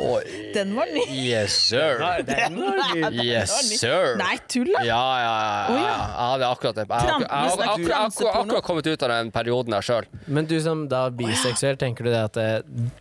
Oi. 0.02 0.22
Den 0.56 0.72
var 0.78 0.90
ny. 0.90 1.04
Yes, 1.14 1.54
sir. 1.68 2.00
Den 2.26 2.56
var 2.58 2.80
ny 2.96 3.22
Yes, 3.26 3.52
sir. 3.78 4.16
Nei, 4.18 4.38
tull 4.50 4.72
da. 4.74 4.82
Ja, 4.88 5.02
ja, 5.22 5.34
ja. 5.44 5.60
Å, 5.70 5.76
ja. 5.76 5.84
ja. 5.84 5.98
Jeg 6.00 6.32
hadde 6.32 6.48
akkurat 6.50 6.80
det. 6.80 6.86
Jeg 6.90 6.96
har 6.96 7.26
akkurat- 7.28 7.76
akkurat- 7.76 8.40
akkurat- 8.40 8.64
kommet 8.70 8.88
ut 8.90 9.04
av 9.06 9.10
den 9.14 9.30
perioden 9.36 9.76
der 9.76 9.86
sjøl. 9.86 10.08
Men 10.26 10.46
du 10.50 10.56
som 10.62 10.88
da 10.90 11.04
er 11.10 11.14
biseksuell, 11.20 11.78
tenker 11.78 12.08
du 12.08 12.10
det 12.16 12.24
at 12.24 12.34
det, 12.34 12.48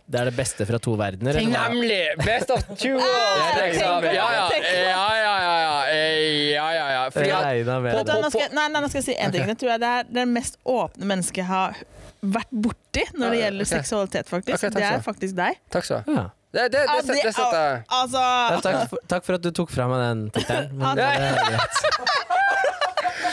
det 0.05 0.21
er 0.21 0.29
det 0.29 0.35
beste 0.37 0.67
fra 0.69 0.77
to 0.77 0.93
verdener? 0.99 1.33
eller? 1.41 1.49
Nemlig! 1.49 2.01
Best 2.25 2.51
of 2.53 2.61
two 2.77 2.97
worlds, 3.01 3.57
liksom. 3.63 4.03
Ja, 4.13 4.13
ja. 4.13 4.45
Ja, 4.59 5.09
ja, 5.23 5.35
ja. 5.41 5.57
ja. 5.65 5.83
Eh, 5.89 6.53
ja, 6.53 6.67
ja, 6.73 6.85
ja. 6.99 7.09
Fordi 7.09 7.31
at 7.33 8.53
nei, 8.53 8.67
nei, 8.69 8.81
nå 8.81 8.89
skal 8.93 9.01
jeg 9.01 9.07
si 9.09 9.15
en 9.17 9.31
ting. 9.33 9.45
Tror 9.59 9.73
jeg 9.73 9.81
det 9.83 9.93
er 9.99 10.11
det 10.19 10.25
mest 10.31 10.59
åpne 10.63 11.09
mennesket 11.09 11.41
jeg 11.43 11.49
har 11.49 11.79
vært 12.19 12.51
borti 12.51 13.05
når 13.15 13.33
det 13.35 13.39
gjelder 13.43 13.65
okay. 13.65 13.75
seksualitet, 13.77 14.29
faktisk. 14.31 14.57
Okay, 14.59 14.75
det 14.75 14.85
er 14.89 15.01
faktisk 15.05 15.39
deg. 15.39 15.59
Takk 15.71 15.87
skal 15.87 16.03
du 16.05 16.13
ha. 16.13 16.19
Ja. 16.19 16.27
Det, 16.49 16.63
det, 16.73 16.79
det, 16.81 17.01
det, 17.05 17.15
det 17.27 17.31
setter 17.35 17.59
jeg 17.61 17.73
Ja, 17.83 17.97
Altså 17.99 18.21
takk, 18.65 18.77
for, 18.89 19.01
takk 19.11 19.25
for 19.27 19.37
at 19.37 19.43
du 19.45 19.51
tok 19.53 19.69
fra 19.69 19.85
meg 19.91 19.99
den 20.01 20.23
tittelen. 20.33 20.71
Men 20.79 20.97
det 20.97 21.05
er 21.05 21.37
greit. 21.45 21.83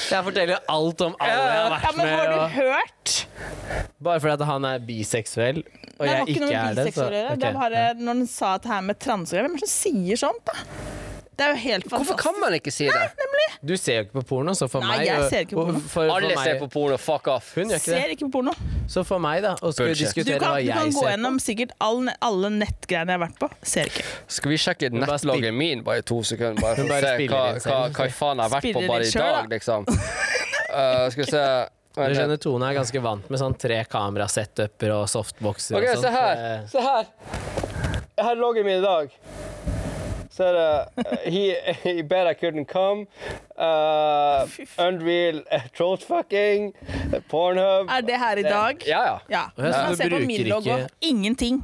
Jeg 0.06 0.22
forteller 0.26 0.60
alt 0.70 1.00
om 1.06 1.14
alle 1.24 1.32
jeg 1.32 1.46
har 1.46 1.56
ja, 1.56 1.70
vært 1.72 1.96
men 1.96 2.10
Har 2.10 2.18
med. 2.20 2.28
du 2.28 2.36
Og, 2.36 2.50
hørt? 2.50 3.14
bare 4.06 4.20
fordi 4.22 4.34
at 4.36 4.44
han 4.50 4.66
er 4.68 4.84
biseksuell, 4.86 5.62
og 5.96 6.04
Nei, 6.04 6.12
jeg 6.12 6.36
ikke 6.36 6.50
er 6.52 6.76
det. 6.76 6.84
Så, 6.92 7.06
Okay. 7.06 7.36
Det 7.40 7.52
bare 7.56 7.82
når 7.96 8.12
han 8.12 8.26
sa 8.30 8.52
det 8.60 8.70
her 8.70 8.84
med 8.84 9.00
transgreier. 9.00 9.46
Hvem 9.46 9.56
er 9.56 9.64
det 9.64 9.70
som 9.70 9.94
sier 9.94 10.20
sånt, 10.20 10.44
da? 10.46 10.56
Det 11.36 11.44
er 11.44 11.50
jo 11.52 11.56
helt 11.60 11.84
Hvorfor 11.92 12.16
kan 12.16 12.36
man 12.40 12.54
ikke 12.56 12.72
si 12.72 12.86
det? 12.88 13.00
Du 13.66 13.74
ser 13.76 13.98
jo 13.98 14.04
ikke 14.06 14.14
på 14.20 14.22
porno, 14.30 14.54
så 14.56 14.68
for 14.72 14.80
Nei, 14.84 14.98
meg 15.02 15.06
jeg 15.08 15.26
ser 15.28 15.42
ikke 15.44 15.56
på 15.58 15.64
porno. 15.66 15.80
For, 15.82 15.90
for 15.92 16.12
Alle 16.14 16.30
meg, 16.30 16.38
ser 16.46 16.58
på 16.62 16.68
porno. 16.72 16.96
Fuck 17.00 17.28
off. 17.32 17.50
Hun 17.56 17.72
gjør 17.72 17.80
ikke 17.82 17.90
Ser 17.92 18.00
det. 18.06 18.14
ikke 18.16 18.24
på 18.28 18.32
porno. 18.38 18.54
Så 18.88 19.04
for 19.04 19.20
meg, 19.20 19.42
da, 19.44 19.52
å 19.60 19.72
skulle 19.74 19.90
Bullshit. 19.92 20.06
Diskutere 20.06 20.38
kan, 20.40 20.54
hva 20.54 20.62
du 20.64 20.70
kan 20.72 20.94
gå 20.96 21.04
gjennom 21.10 21.38
sikkert 21.42 21.74
alle, 21.84 22.14
alle 22.24 22.50
nettgreiene 22.56 23.12
jeg 23.12 23.18
har 23.20 23.24
vært 23.26 23.38
på. 23.42 23.50
Ser 23.74 23.90
ikke. 23.92 24.04
Skal 24.38 24.54
vi 24.54 24.58
sjekke 24.64 24.90
nettloggen 24.96 25.56
min 25.60 25.84
bare 25.84 26.00
i 26.00 26.06
to 26.08 26.22
sekunder? 26.24 26.62
Bare 26.62 26.76
for 26.80 26.96
å 26.96 27.00
se 27.04 27.28
hva, 27.28 27.44
hva, 27.66 27.78
hva 28.00 28.08
faen 28.20 28.40
jeg 28.40 28.46
har 28.48 28.54
vært 28.56 28.68
på 28.78 28.84
bare 28.88 29.08
i 29.08 29.14
dag, 29.16 29.50
liksom. 29.56 29.88
Uh, 29.92 31.08
skal 31.12 31.24
vi 31.24 31.30
se 31.32 31.46
Du 31.96 32.12
skjønner, 32.12 32.36
Tone 32.36 32.66
er 32.68 32.74
ganske 32.76 33.00
vant 33.00 33.30
med 33.32 33.40
sånn 33.40 33.54
tre 33.56 33.78
kamerasetuper 33.88 34.90
og 34.98 35.06
softboxer 35.08 35.78
Okay, 35.78 35.94
og 35.94 36.02
sånt. 36.02 36.04
se 36.04 36.12
her. 36.12 36.42
Eh, 36.44 36.66
Se 36.68 36.82
her. 36.84 37.08
Jeg 38.16 38.24
har 38.30 38.36
loggen 38.36 38.64
min 38.68 38.78
i 38.80 38.84
dag. 38.84 39.08
Så 40.36 40.44
er 40.44 40.52
det 40.52 40.64
uh, 41.00 41.12
he, 41.24 41.44
he 41.84 42.02
bet 42.04 42.28
I 42.28 42.34
couldn't 42.36 42.68
come. 42.68 43.06
Uh, 43.56 44.44
Unreal 44.86 45.38
uh, 45.50 45.62
throatfucking. 45.76 46.72
uh, 47.14 47.20
Pornhub. 47.30 47.88
Er 47.90 48.02
det 48.04 48.18
her 48.20 48.36
i 48.42 48.44
dag? 48.44 48.84
Ja, 48.86 49.00
ja. 49.06 49.16
Ja. 49.32 49.44
Ja, 49.56 49.62
Du 49.62 49.72
så 49.72 49.78
kan 49.80 49.90
du 49.90 49.96
se 49.96 50.10
på 50.10 50.20
min 50.26 50.48
logo. 50.48 50.76
Ingenting. 51.00 51.62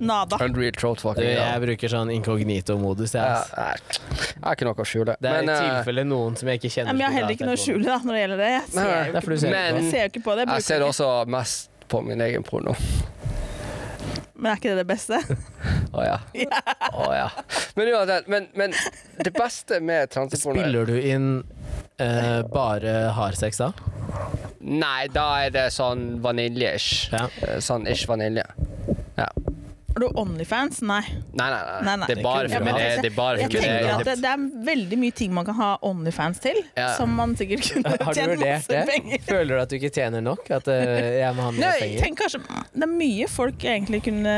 Nada. 0.00 0.36
Unreal 0.44 0.72
trollfucking. 0.76 1.24
Ja. 1.24 1.46
jeg 1.54 1.62
bruker 1.62 1.88
sånn 1.88 2.10
inkognito-modus. 2.12 3.14
Jeg, 3.16 3.22
Ja, 3.22 3.38
jeg 3.56 4.42
har 4.44 4.58
ikke 4.58 4.66
noe 4.68 4.82
å 4.82 4.88
skjule. 4.88 5.14
Det 5.22 5.30
er 5.30 5.38
Men, 5.40 5.48
i 5.48 5.56
uh, 5.56 5.78
tilfelle 5.78 6.04
noen 6.04 6.36
som 6.36 6.50
jeg 6.52 6.60
ikke 6.60 6.72
kjenner. 6.74 6.92
Men 6.92 7.06
jeg 7.06 7.08
har 7.12 7.16
heller 7.20 7.36
ikke 7.38 7.48
noe 7.48 7.56
å 7.56 7.62
skjule 7.64 7.86
da, 7.88 7.96
når 8.04 8.18
det 8.18 8.20
gjelder 8.24 8.42
det. 8.42 8.50
Jeg 8.52 8.68
ser 8.74 8.82
jo 8.82 8.90
Det 8.90 9.22
ikke, 9.22 9.26
på. 9.30 9.38
jeg 9.78 9.90
ser 9.90 10.02
jo 10.02 10.10
ikke 10.12 10.24
på 10.26 10.36
det. 10.36 10.46
Jeg 10.50 10.54
jeg 10.60 10.66
ser 10.68 10.84
også 10.90 11.10
mest 11.38 11.70
på 11.88 12.02
min 12.04 12.20
egen 12.26 12.44
porno. 12.44 12.74
Men 14.36 14.52
er 14.52 14.58
ikke 14.60 14.72
det 14.74 14.82
det 14.82 14.88
beste? 14.90 15.18
Å 15.96 16.02
ja. 16.04 16.16
Å 16.92 17.06
ja. 17.16 17.28
Men 17.78 17.90
uansett, 17.94 18.26
men, 18.28 18.48
men 18.58 18.74
det 19.24 19.32
beste 19.36 19.80
med 19.80 20.10
transeporno 20.12 20.60
Spiller 20.60 20.88
du 20.88 20.96
inn 21.00 21.28
eh, 22.02 22.42
bare 22.52 22.96
hardsex 23.16 23.62
da? 23.62 23.70
Nei, 24.60 25.06
da 25.14 25.26
er 25.46 25.52
det 25.54 25.66
sånn 25.74 26.18
vanilje-ish. 26.24 27.08
Ja. 27.14 27.26
Eh, 27.46 27.58
Sånn 27.64 27.86
ish 27.88 28.04
vanilje. 28.10 28.44
Ja. 29.16 29.28
Har 29.96 30.00
du 30.00 30.08
Onlyfans? 30.20 30.82
Nei. 30.84 31.00
Nei, 31.32 31.50
nei, 31.50 31.60
nei. 31.64 31.76
Nei, 31.86 31.92
nei. 31.96 32.06
Det 32.10 32.18
er 32.18 32.22
bare 32.22 32.48
Det 32.52 32.58
for 32.58 32.66
hatt. 32.68 32.98
Det 33.00 33.08
er 33.08 33.14
bare 33.16 33.38
Jeg 33.40 33.50
tenker 33.54 33.86
at 33.94 34.02
det, 34.04 34.16
det 34.20 34.28
er 34.28 34.42
veldig 34.66 34.98
mye 35.00 35.14
ting 35.16 35.30
man 35.32 35.46
kan 35.48 35.56
ha 35.56 35.68
Onlyfans 35.88 36.40
til, 36.44 36.58
Ja. 36.76 36.90
som 36.98 37.14
man 37.16 37.32
sikkert 37.40 37.64
kunne 37.64 37.94
Har 37.94 38.12
du 38.12 38.18
tjent 38.20 38.34
vurdert 38.34 38.58
masse 38.58 38.74
det? 38.74 38.82
penger. 38.90 39.22
Føler 39.30 39.54
du 39.54 39.62
at 39.62 39.72
du 39.72 39.76
ikke 39.78 39.90
tjener 39.96 40.20
nok? 40.26 40.50
At 40.52 40.68
eh, 40.68 41.22
jeg 41.22 41.30
må 41.38 41.46
ha 41.46 41.54
mer 41.56 41.64
Nei, 41.64 41.78
penger? 41.80 42.02
tenk 42.04 42.20
kanskje 42.20 42.42
Det 42.76 42.84
er 42.84 42.92
mye 42.92 43.28
folk 43.38 43.64
egentlig 43.72 44.02
kunne 44.10 44.34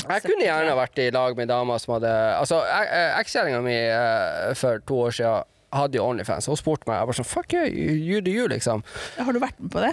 likt 0.00 0.10
Jeg 0.16 0.26
kunne 0.26 0.48
gjerne 0.50 0.74
vært 0.82 0.98
i 0.98 1.06
lag 1.14 1.38
med 1.44 1.52
dama 1.54 1.78
som 1.78 1.94
hadde 1.94 2.16
Altså, 2.40 2.58
eh, 2.66 3.14
ekskjæringa 3.22 3.62
mi 3.62 3.78
eh, 3.78 4.50
for 4.58 4.82
to 4.82 4.98
år 5.06 5.14
siden 5.20 5.46
hadde 5.74 5.98
jo 5.98 6.04
Onlyfans. 6.08 6.48
Hun 6.48 6.58
spurte 6.58 6.88
meg, 6.88 7.00
jeg 7.00 7.10
var 7.10 7.18
sånn 7.18 7.28
Fuck 7.28 7.54
yeah, 7.56 7.66
you 7.68 8.20
do 8.24 8.32
you, 8.32 8.46
liksom. 8.50 8.84
Har 9.18 9.34
du 9.34 9.40
vært 9.42 9.58
med 9.60 9.72
på 9.74 9.82
det? 9.84 9.92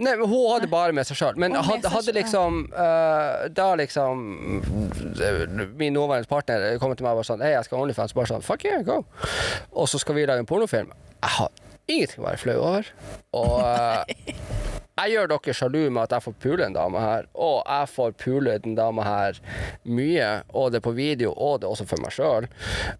Nei, 0.00 0.14
men 0.14 0.26
Hun 0.30 0.44
hadde 0.52 0.70
bare 0.70 0.94
med 0.96 1.08
seg 1.08 1.18
sjøl. 1.20 1.40
Men 1.40 1.56
hadde, 1.58 1.90
hadde 1.92 2.14
liksom 2.16 2.62
uh, 2.74 3.46
Da 3.54 3.72
liksom 3.80 4.22
Min 5.78 5.96
nåværende 5.96 6.30
partner 6.30 6.78
kom 6.82 6.94
til 6.94 7.06
meg 7.06 7.14
og 7.14 7.22
var 7.22 7.30
sånn 7.32 7.42
Hei, 7.44 7.54
jeg 7.56 7.66
skal 7.66 7.80
ha 7.80 7.86
Onlyfans. 7.86 8.14
Bare 8.16 8.30
sånn 8.30 8.46
Fuck 8.46 8.68
yeah, 8.68 8.84
go. 8.86 9.02
Og 9.74 9.90
så 9.90 10.00
skal 10.02 10.18
vi 10.18 10.28
lage 10.28 10.44
en 10.44 10.50
pornofilm. 10.50 10.94
Jeg 11.20 11.36
har 11.38 11.50
ingenting 11.90 12.22
å 12.22 12.28
være 12.28 12.40
flau 12.40 12.58
over. 12.60 12.92
Og 13.36 13.56
eh, 13.66 14.79
jeg 15.00 15.14
gjør 15.14 15.30
dere 15.32 15.54
sjalu 15.56 15.80
med 15.90 16.02
at 16.02 16.12
jeg 16.16 16.24
får 16.26 16.34
pule 16.42 16.66
en 16.66 16.76
dame 16.76 17.00
her, 17.02 17.26
og 17.34 17.62
jeg 17.66 17.88
får 17.94 18.12
pule 18.20 18.58
den 18.64 18.74
dama 18.78 19.04
her 19.06 19.40
mye, 19.88 20.28
og 20.52 20.70
det 20.72 20.80
er 20.80 20.84
på 20.86 20.92
video, 20.96 21.32
og 21.36 21.60
det 21.62 21.68
er 21.68 21.74
også 21.74 21.86
for 21.88 22.02
meg 22.04 22.12
sjøl. 22.14 22.48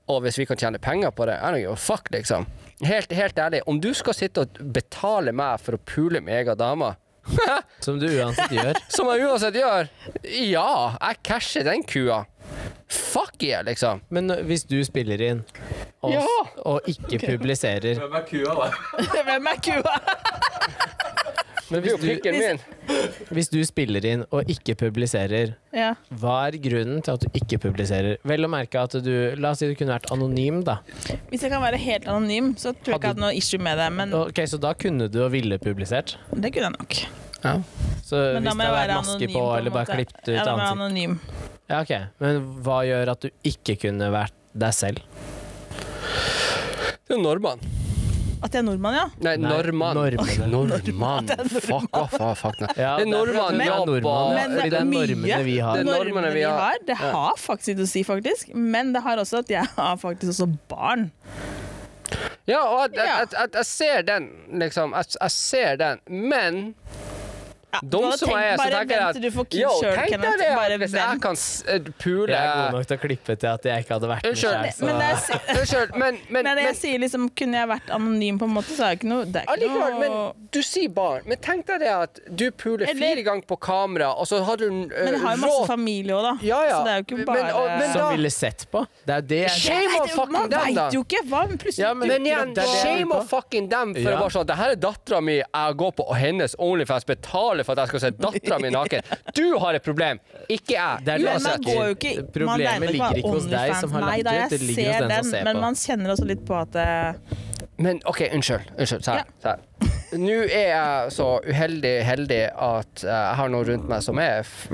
Og 0.09 0.23
hvis 0.25 0.39
vi 0.41 0.47
kan 0.49 0.61
tjene 0.61 0.81
penger 0.83 1.13
på 1.15 1.29
det, 1.29 1.37
I 1.41 1.53
don't 1.53 1.61
give 1.63 1.77
a 1.77 1.81
fuck, 1.81 2.09
liksom. 2.15 2.47
Helt, 2.87 3.13
helt 3.13 3.39
ærlig, 3.39 3.61
om 3.69 3.81
du 3.81 3.91
skal 3.95 4.17
sitte 4.17 4.47
og 4.47 4.61
betale 4.73 5.33
meg 5.37 5.61
for 5.61 5.77
å 5.77 5.83
pule 5.85 6.23
min 6.25 6.35
egen 6.41 6.57
dame 6.57 6.95
Som 7.85 7.99
du 8.01 8.07
uansett 8.09 8.51
gjør. 8.57 8.79
som 8.97 9.11
jeg 9.13 9.27
uansett 9.29 9.59
gjør. 9.61 9.91
Ja, 10.25 10.97
jeg 10.97 11.19
casher 11.29 11.67
den 11.69 11.85
kua. 11.85 12.23
Fuck 12.91 13.43
yeah, 13.45 13.61
liksom. 13.63 14.01
Men 14.09 14.33
hvis 14.49 14.65
du 14.67 14.79
spiller 14.87 15.21
inn 15.23 15.43
og, 16.01 16.15
Ja. 16.17 16.25
og 16.65 16.89
ikke 16.91 17.21
publiserer 17.37 18.01
Hvem 18.01 18.17
er 18.19 18.25
kua, 18.27 18.57
da? 18.57 18.71
Hvem 19.29 19.51
er 19.53 19.61
kua? 19.63 19.95
Men 21.71 21.83
hvis 21.85 21.97
du, 22.03 23.35
hvis 23.35 23.49
du 23.53 23.59
spiller 23.65 24.05
inn 24.11 24.25
og 24.35 24.49
ikke 24.51 24.75
publiserer, 24.81 25.53
Ja. 25.73 25.93
hva 26.19 26.49
er 26.49 26.57
grunnen 26.59 27.03
til 27.07 27.13
at 27.15 27.21
du 27.21 27.29
ikke 27.39 27.61
publiserer? 27.63 28.17
Vel 28.27 28.43
å 28.45 28.51
merke 28.51 28.81
at 28.83 28.97
du 29.05 29.13
La 29.39 29.53
oss 29.55 29.59
si 29.63 29.69
du 29.71 29.75
kunne 29.79 29.95
vært 29.95 30.11
anonym, 30.11 30.65
da. 30.67 30.79
Hvis 31.31 31.43
jeg 31.47 31.51
kan 31.53 31.63
være 31.63 31.79
helt 31.79 32.09
anonym, 32.11 32.55
så 32.59 32.73
tror 32.75 32.97
jeg 32.97 32.99
ikke 32.99 33.07
jeg 33.07 33.15
hadde 33.15 33.21
noe 33.23 33.35
issue 33.39 33.59
med 33.63 33.79
det. 33.79 33.89
Men 33.93 34.15
Ok, 34.15 34.43
Så 34.51 34.59
da 34.61 34.75
kunne 34.75 35.09
du 35.11 35.23
og 35.25 35.31
ville 35.33 35.59
publisert? 35.63 36.17
det 36.35 36.53
kunne 36.53 36.71
jeg 36.71 36.77
nok. 36.79 37.01
Så 38.05 38.17
Men 38.35 38.43
da 38.45 38.51
hvis 38.51 38.57
må 38.59 38.65
det 38.65 38.67
jeg 38.67 38.75
være 38.75 38.97
maske 38.99 39.15
anonym. 39.15 39.33
på, 39.37 39.45
en 39.53 39.59
eller 39.61 39.71
bare 39.71 39.87
klippet 39.87 40.29
ut 40.29 40.35
Ja, 40.35 40.45
da 40.45 40.57
må 40.57 40.59
jeg 40.59 40.67
være 40.67 40.71
ansikt 40.71 40.81
anonym. 40.83 41.19
Ja, 41.71 41.81
ok. 41.81 41.93
Men 42.21 42.63
hva 42.67 42.79
gjør 42.85 43.09
at 43.15 43.21
du 43.21 43.31
ikke 43.45 43.79
kunne 43.87 44.11
vært 44.11 44.33
deg 44.59 44.73
selv? 44.75 44.99
Det 47.07 47.17
er 47.17 47.23
nordmann. 47.23 47.61
At 48.43 48.55
jeg 48.55 48.61
er 48.63 48.65
nordmann, 48.65 48.95
ja. 48.97 49.05
Nei, 49.21 49.35
Nei, 49.37 49.51
nordmann. 49.51 49.97
normene. 49.97 50.49
Nordmann. 50.49 51.27
Fuck 51.61 51.97
off. 51.97 52.15
Fuck 52.41 52.61
no. 52.63 52.69
Ja, 52.77 52.97
Det 52.97 53.07
er 53.07 53.11
nordmann, 53.11 53.61
ja, 53.61 53.77
nordmann, 53.85 54.35
Men 54.35 54.55
det 54.57 54.79
er 54.81 54.87
mye- 54.89 55.11
normene 55.13 55.43
vi 55.45 55.59
har. 55.59 55.77
Det 55.77 55.87
normene 55.87 56.33
vi 56.33 56.43
har. 56.47 56.79
Det 56.87 56.97
har 56.97 57.35
faktisk 57.37 57.75
ikke 57.75 57.85
å 57.85 57.91
si, 57.93 58.03
faktisk. 58.09 58.55
Men 58.55 58.93
det 58.97 59.03
har 59.05 59.21
også 59.21 59.43
at 59.45 59.51
jeg 59.53 59.67
har 59.77 59.97
faktisk 60.01 60.33
også 60.33 60.49
barn. 60.73 61.11
Ja, 62.49 62.63
og 62.67 62.91
jeg, 62.97 63.05
Ja. 63.07 63.19
jeg, 63.21 63.29
jeg, 63.37 63.51
jeg 63.55 63.67
ser 63.67 64.03
den, 64.03 64.31
liksom. 64.59 64.95
At 64.97 65.15
jeg 65.21 65.31
ser 65.31 65.77
den. 65.77 66.01
Men 66.09 66.75
Ja, 67.73 67.79
hadde 67.83 68.19
som 68.19 68.29
tenkt- 68.29 68.41
er, 68.43 68.57
bare 68.57 68.85
vent 68.91 69.13
til 69.15 69.23
du 69.23 69.31
får 69.31 69.45
kids 69.51 69.81
sjøl, 69.81 69.95
Kenneth. 70.11 70.45
Bare 70.57 70.79
vent. 70.81 70.93
jeg 70.93 71.21
kan 71.23 71.37
eh, 71.71 71.91
pule 72.03 72.29
Jeg 72.33 72.41
er 72.41 72.55
god 72.61 72.73
nok 72.79 72.87
til 72.91 72.97
å 72.97 73.01
klippe 73.01 73.37
til 73.39 73.47
at 73.51 73.63
jeg 73.71 73.85
ikke 73.85 73.95
hadde 73.95 74.09
vært 74.11 74.23
med 74.25 74.31
Unnskyld. 74.35 75.67
selv, 75.71 75.91
Men 75.95 76.01
men, 76.01 76.19
men, 76.31 76.45
Nei, 76.45 76.55
men 76.55 76.65
jeg 76.65 76.77
sier 76.81 76.99
liksom, 76.99 77.29
Kunne 77.39 77.61
jeg 77.61 77.69
vært 77.71 77.91
anonym, 77.95 78.39
på 78.41 78.49
en 78.49 78.55
måte, 78.57 78.75
så 78.75 78.85
er 78.89 78.95
det 78.95 78.99
ikke 79.01 79.11
noe 79.13 79.25
Det 79.31 79.45
er 79.45 79.57
ikke 79.57 79.71
noe 79.71 80.01
men 80.01 80.17
du 80.51 80.59
sier 80.67 80.91
barn. 80.91 81.23
Men 81.31 81.39
tenk 81.39 81.63
deg 81.69 81.79
det 81.85 81.91
at 81.95 82.19
du 82.27 82.51
puler 82.51 82.89
fire 82.99 83.23
ganger 83.23 83.47
på 83.47 83.55
kamera, 83.63 84.09
og 84.19 84.27
så 84.27 84.41
har 84.43 84.57
du 84.59 84.65
uh, 84.67 84.73
Men 84.91 85.13
jeg 85.15 85.21
har 85.23 85.37
jo 85.37 85.43
masse 85.45 85.67
familie 85.71 86.17
òg, 86.17 86.25
da. 86.27 86.33
Ja, 86.43 86.59
ja. 86.67 86.73
Så 86.75 86.81
det 86.89 86.91
er 86.91 86.97
jo 86.99 87.05
ikke 87.07 87.19
Men- 87.21 87.27
bare 87.31 87.53
og- 87.55 87.69
men 87.79 87.93
Som 87.93 88.11
ville 88.17 88.31
sett 88.35 88.65
på. 88.73 88.83
Det 89.07 89.15
er 89.15 89.21
det 89.31 89.39
jeg 89.45 89.61
Shame 89.61 90.01
on 90.01 90.09
fucking 90.09 90.11
vet 90.11 90.17
jo- 90.17 90.27
Man 90.35 90.51
veit 90.51 90.95
jo 90.99 91.05
ikke! 91.07 91.23
Hva 91.31 91.43
plutselig 91.53 91.79
Ja, 91.85 91.93
men- 91.95 92.09
Men 92.09 92.27
igjen, 92.27 92.55
shame 92.83 93.15
on 93.15 93.27
fucking 93.31 93.69
dem 93.71 93.95
for 93.95 94.01
Ja. 94.11 94.17
å 94.17 94.21
bare 94.25 94.31
sånn 94.35 94.47
Det 94.51 94.57
her 94.57 94.71
er 94.71 94.77
dattera 94.77 95.21
mi, 95.23 95.37
jeg 95.39 95.77
går 95.77 95.93
på 96.01 96.09
og 96.11 96.17
hennes 96.17 96.57
Onlyfans 96.59 97.07
betaler 97.07 97.60
for 97.67 97.77
at 97.77 97.85
jeg 97.85 97.93
skal 97.93 98.03
se 98.05 98.11
dattera 98.17 98.59
mi 98.63 98.73
naken. 98.75 99.15
Du 99.37 99.47
har 99.63 99.79
et 99.79 99.85
problem, 99.85 100.21
ikke 100.49 100.75
jeg. 100.77 101.05
Det 101.07 101.15
er 101.15 101.25
det 101.25 101.37
Men 101.45 101.69
jo 101.69 101.87
ikke 101.95 102.15
Problemet 102.35 102.93
ligger 102.95 103.21
ikke 103.23 103.35
hos 103.37 103.49
deg 103.51 103.75
som 103.81 103.95
har 103.97 104.07
lagt 104.09 104.29
ut, 104.29 104.55
det 104.55 104.61
ligger 104.65 104.93
hos 104.93 105.09
den 105.09 105.17
som 105.25 105.31
ser 105.31 105.49
Men 105.49 105.57
på. 105.57 105.65
man 105.67 105.81
kjenner 105.85 106.15
også 106.17 106.29
litt 106.29 106.45
på 106.47 106.59
at 106.61 106.81
uh... 106.81 107.37
Men 107.81 108.01
OK, 108.05 108.27
unnskyld. 108.35 108.73
Unnskyld. 108.77 109.05
Se 109.05 109.17
her. 109.17 109.61
Nå 110.21 110.37
er 110.51 110.67
jeg 110.73 111.13
så 111.15 111.29
uheldig 111.47 111.93
heldig 112.05 112.41
at 112.51 113.05
eh, 113.07 113.15
jeg 113.15 113.37
har 113.41 113.53
noe 113.55 113.67
rundt 113.69 113.87
meg 113.89 114.03
som 114.05 114.19
er 114.21 114.43
f 114.43 114.67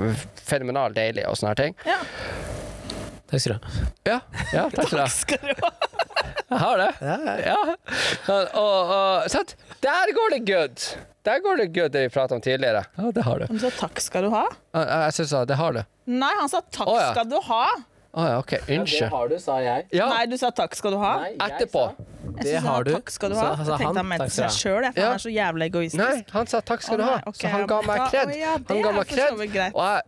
fenomenalt 0.47 0.97
deilig 0.97 1.27
og 1.29 1.37
sånne 1.37 1.53
her 1.53 1.59
ting. 1.61 1.77
Ja. 1.85 1.99
Takk 3.27 3.43
skal 3.43 3.53
du 3.53 3.67
ha. 3.67 3.85
Ja, 4.07 4.17
ja 4.55 4.65
takk 4.73 5.13
skal 5.13 5.43
du 5.43 5.53
ha. 5.61 5.71
Jeg 6.47 6.59
har 6.63 6.79
det. 6.79 6.91
Ja. 7.43 7.57
Og, 8.31 8.43
og, 8.55 8.91
og 8.95 9.29
sant? 9.31 9.55
Der 9.81 10.13
går 10.15 10.29
det 10.33 10.39
good. 10.47 10.85
Der 11.27 11.39
går 11.43 11.57
det 11.61 11.67
good, 11.75 11.91
det 11.91 12.01
vi 12.07 12.09
pratet 12.09 12.31
om 12.37 12.41
tidligere. 12.41 12.85
Ja, 12.97 13.11
det 13.11 13.23
har 13.23 13.39
du. 13.39 13.45
Han 13.49 13.59
sa 13.59 13.69
takk 13.77 13.99
skal 14.01 14.23
du 14.27 14.29
ha. 14.33 14.45
Jeg, 14.73 14.87
jeg 14.87 15.13
syns 15.19 15.33
det 15.47 15.57
har 15.59 15.73
du. 15.77 15.81
Nei, 16.07 16.33
han 16.39 16.49
sa 16.49 16.61
takk 16.61 16.87
Å, 16.87 16.95
ja. 16.99 17.11
skal 17.13 17.29
du 17.29 17.37
ha. 17.49 17.63
Å 18.17 18.23
ja, 18.31 18.37
OK. 18.41 18.53
Unnskyld. 18.63 19.01
Ja, 19.01 19.09
det 19.09 19.13
har 19.13 19.27
du, 19.29 19.35
sa 19.43 19.57
jeg. 19.61 19.85
Ja, 19.93 20.07
Nei, 20.09 20.23
du 20.31 20.37
sa 20.41 20.49
takk 20.55 20.73
skal 20.79 20.95
du 20.95 20.97
ha. 21.03 21.11
etterpå. 21.27 21.83
Jeg 21.93 22.33
Det 22.37 22.47
synes 22.47 22.63
han 22.63 22.71
har 22.71 22.87
sa. 22.87 22.95
Takk 22.97 23.11
skal 23.13 23.29
du 23.29 23.35
ha. 23.37 23.43
så 23.43 23.57
Jeg 23.57 23.67
han, 23.67 23.77
tenkte 23.83 23.97
han 24.01 24.07
mente 24.07 24.23
takk 24.23 24.31
skal 24.33 24.49
seg 24.49 24.55
du 24.55 24.61
sjøl, 24.63 24.87
for 24.87 24.99
Ja. 25.01 25.05
han 25.05 25.13
er 25.19 25.23
så 25.27 25.33
jævlig 25.35 25.67
egoistisk. 25.69 26.01
Nei, 26.01 26.25
han 26.33 26.47
sa 26.47 26.61
takk 26.71 26.81
skal 26.87 26.95
Å, 26.95 26.97
du 26.97 27.03
ha. 27.03 27.15
nei, 27.17 27.23
ok, 27.27 27.35
Så 27.43 27.47
han 27.53 27.67
ga 27.67 27.81
meg 27.85 27.97
da- 28.01 28.07
kred. 28.09 28.27
å, 28.27 28.37
ja, 28.39 28.57
det 28.57 28.67
Han 28.73 28.81
ga 28.81 28.89
er 28.89 28.93
meg 28.97 29.07
for 29.07 29.15
så 29.15 29.27
kred. 29.27 29.37
vidt 29.43 29.53
greit. 29.53 29.75
Og 29.75 29.83
jeg 29.85 30.01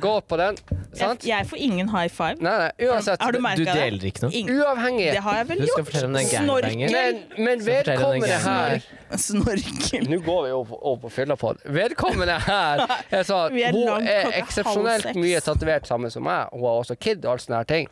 går 0.00 0.20
på 0.20 0.36
den. 0.40 0.58
Jeg, 0.70 0.98
Sant? 0.98 1.24
jeg 1.26 1.46
får 1.50 1.58
ingen 1.58 1.88
high 1.92 2.08
five. 2.08 2.36
Nei, 2.40 2.54
nei, 2.62 2.88
uansett. 2.88 3.22
Har 3.22 3.32
du 3.32 3.40
merka 3.44 3.64
Du 3.64 3.64
deler 3.68 4.06
ikke 4.10 4.24
noe? 4.24 4.32
Ingen. 4.34 4.60
Uavhengig. 4.60 5.10
Det 5.14 5.22
har 5.24 5.36
jeg 5.40 5.48
vel 5.48 5.64
gjort. 5.66 5.92
gangbangen. 5.92 6.92
Men, 6.92 7.20
men 7.38 7.66
vedkommende 7.66 8.40
her 8.44 8.80
Snorkel. 9.16 10.08
Nå 10.10 10.18
går 10.20 10.42
vi 10.46 10.52
over, 10.52 10.80
over 10.84 11.00
på 11.06 11.10
fylla 11.10 11.36
på 11.36 11.52
det. 11.56 11.70
Vedkommende 11.72 12.38
her 12.44 12.84
Vi 13.54 13.62
er 13.64 13.72
Hun 13.72 14.08
er 14.08 14.32
eksepsjonelt 14.42 15.14
mye 15.16 15.40
tatovert 15.44 15.88
sammen 15.88 16.12
som 16.12 16.26
meg. 16.28 16.52
Hun 16.52 16.66
har 16.66 16.82
også 16.82 16.98
kid 17.00 17.24
og 17.24 17.36
alt 17.36 17.46
sånne 17.46 17.62
her 17.62 17.70
ting. 17.72 17.88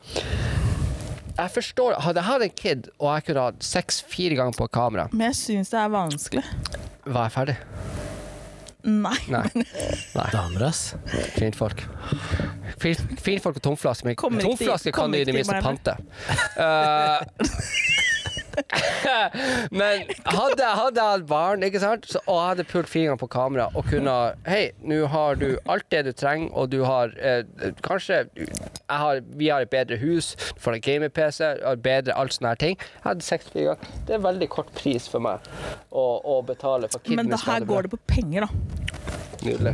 Jeg 1.37 1.53
forstår 1.53 1.99
Hadde 2.01 2.23
jeg 2.23 2.29
hatt 2.31 2.45
en 2.47 2.55
kid, 2.57 2.91
og 2.99 3.11
jeg 3.15 3.27
kunne 3.29 3.47
hatt 3.51 3.65
sex 3.65 4.01
fire 4.09 4.39
ganger 4.39 4.57
på 4.57 4.69
kamera, 4.73 5.09
Men 5.13 5.31
jeg 5.31 5.41
syns 5.43 5.73
det 5.75 5.81
er 5.83 5.93
vanskelig. 5.93 6.45
var 7.05 7.29
jeg 7.29 7.33
ferdig? 7.37 7.57
Nei. 8.87 9.19
Nei. 9.29 10.29
Damer, 10.33 10.63
ass. 10.69 10.95
Kvinnfolk. 11.35 11.83
Kvinnfolk 12.79 13.59
og 13.59 13.63
tomflaske. 13.65 14.07
Men 14.07 14.43
tomflaske 14.45 14.93
kan 14.95 15.11
de 15.11 15.25
i 15.25 15.27
det 15.27 15.35
minste 15.35 15.59
pante. 15.65 15.97
Eh, 16.57 17.19
men 19.71 20.07
hadde, 20.25 20.65
hadde 20.65 21.01
jeg 21.01 21.11
hatt 21.11 21.27
barn 21.29 21.65
ikke 21.67 21.81
sant? 21.83 22.07
Så, 22.09 22.21
og 22.27 22.39
jeg 22.39 22.49
hadde 22.53 22.67
pult 22.71 22.91
fingeren 22.91 23.21
på 23.21 23.29
kamera 23.33 23.69
og 23.75 23.87
kunne 23.91 24.15
Hei, 24.47 24.71
nå 24.87 25.03
har 25.13 25.39
du 25.41 25.49
alt 25.71 25.87
det 25.93 26.05
du 26.09 26.13
trenger, 26.17 26.51
og 26.57 26.71
du 26.73 26.81
har 26.87 27.13
eh, 27.21 27.43
Kanskje 27.85 28.23
har, 28.91 29.21
Vi 29.37 29.51
har 29.53 29.67
et 29.67 29.73
bedre 29.73 29.99
hus, 30.01 30.35
du 30.57 30.63
får 30.63 30.79
en 30.79 30.85
gamer-PC, 30.87 31.41
bedre 31.85 32.17
alt 32.17 32.37
sånne 32.37 32.55
her 32.55 32.61
ting. 32.61 32.77
Jeg 32.79 33.05
hadde 33.05 33.27
seks 33.27 33.51
fingre. 33.53 33.77
Det 34.09 34.17
er 34.17 34.23
veldig 34.25 34.49
kort 34.53 34.71
pris 34.77 35.09
for 35.11 35.23
meg 35.25 35.45
å, 35.91 36.07
å 36.23 36.41
betale 36.47 36.91
for 36.93 37.03
kidneys. 37.03 37.23
Men 37.23 37.33
det 37.35 37.43
her 37.47 37.67
går 37.69 37.87
det 37.89 37.95
på 37.97 38.01
penger, 38.11 38.47
da. 38.47 38.96
Nydelig. 39.47 39.73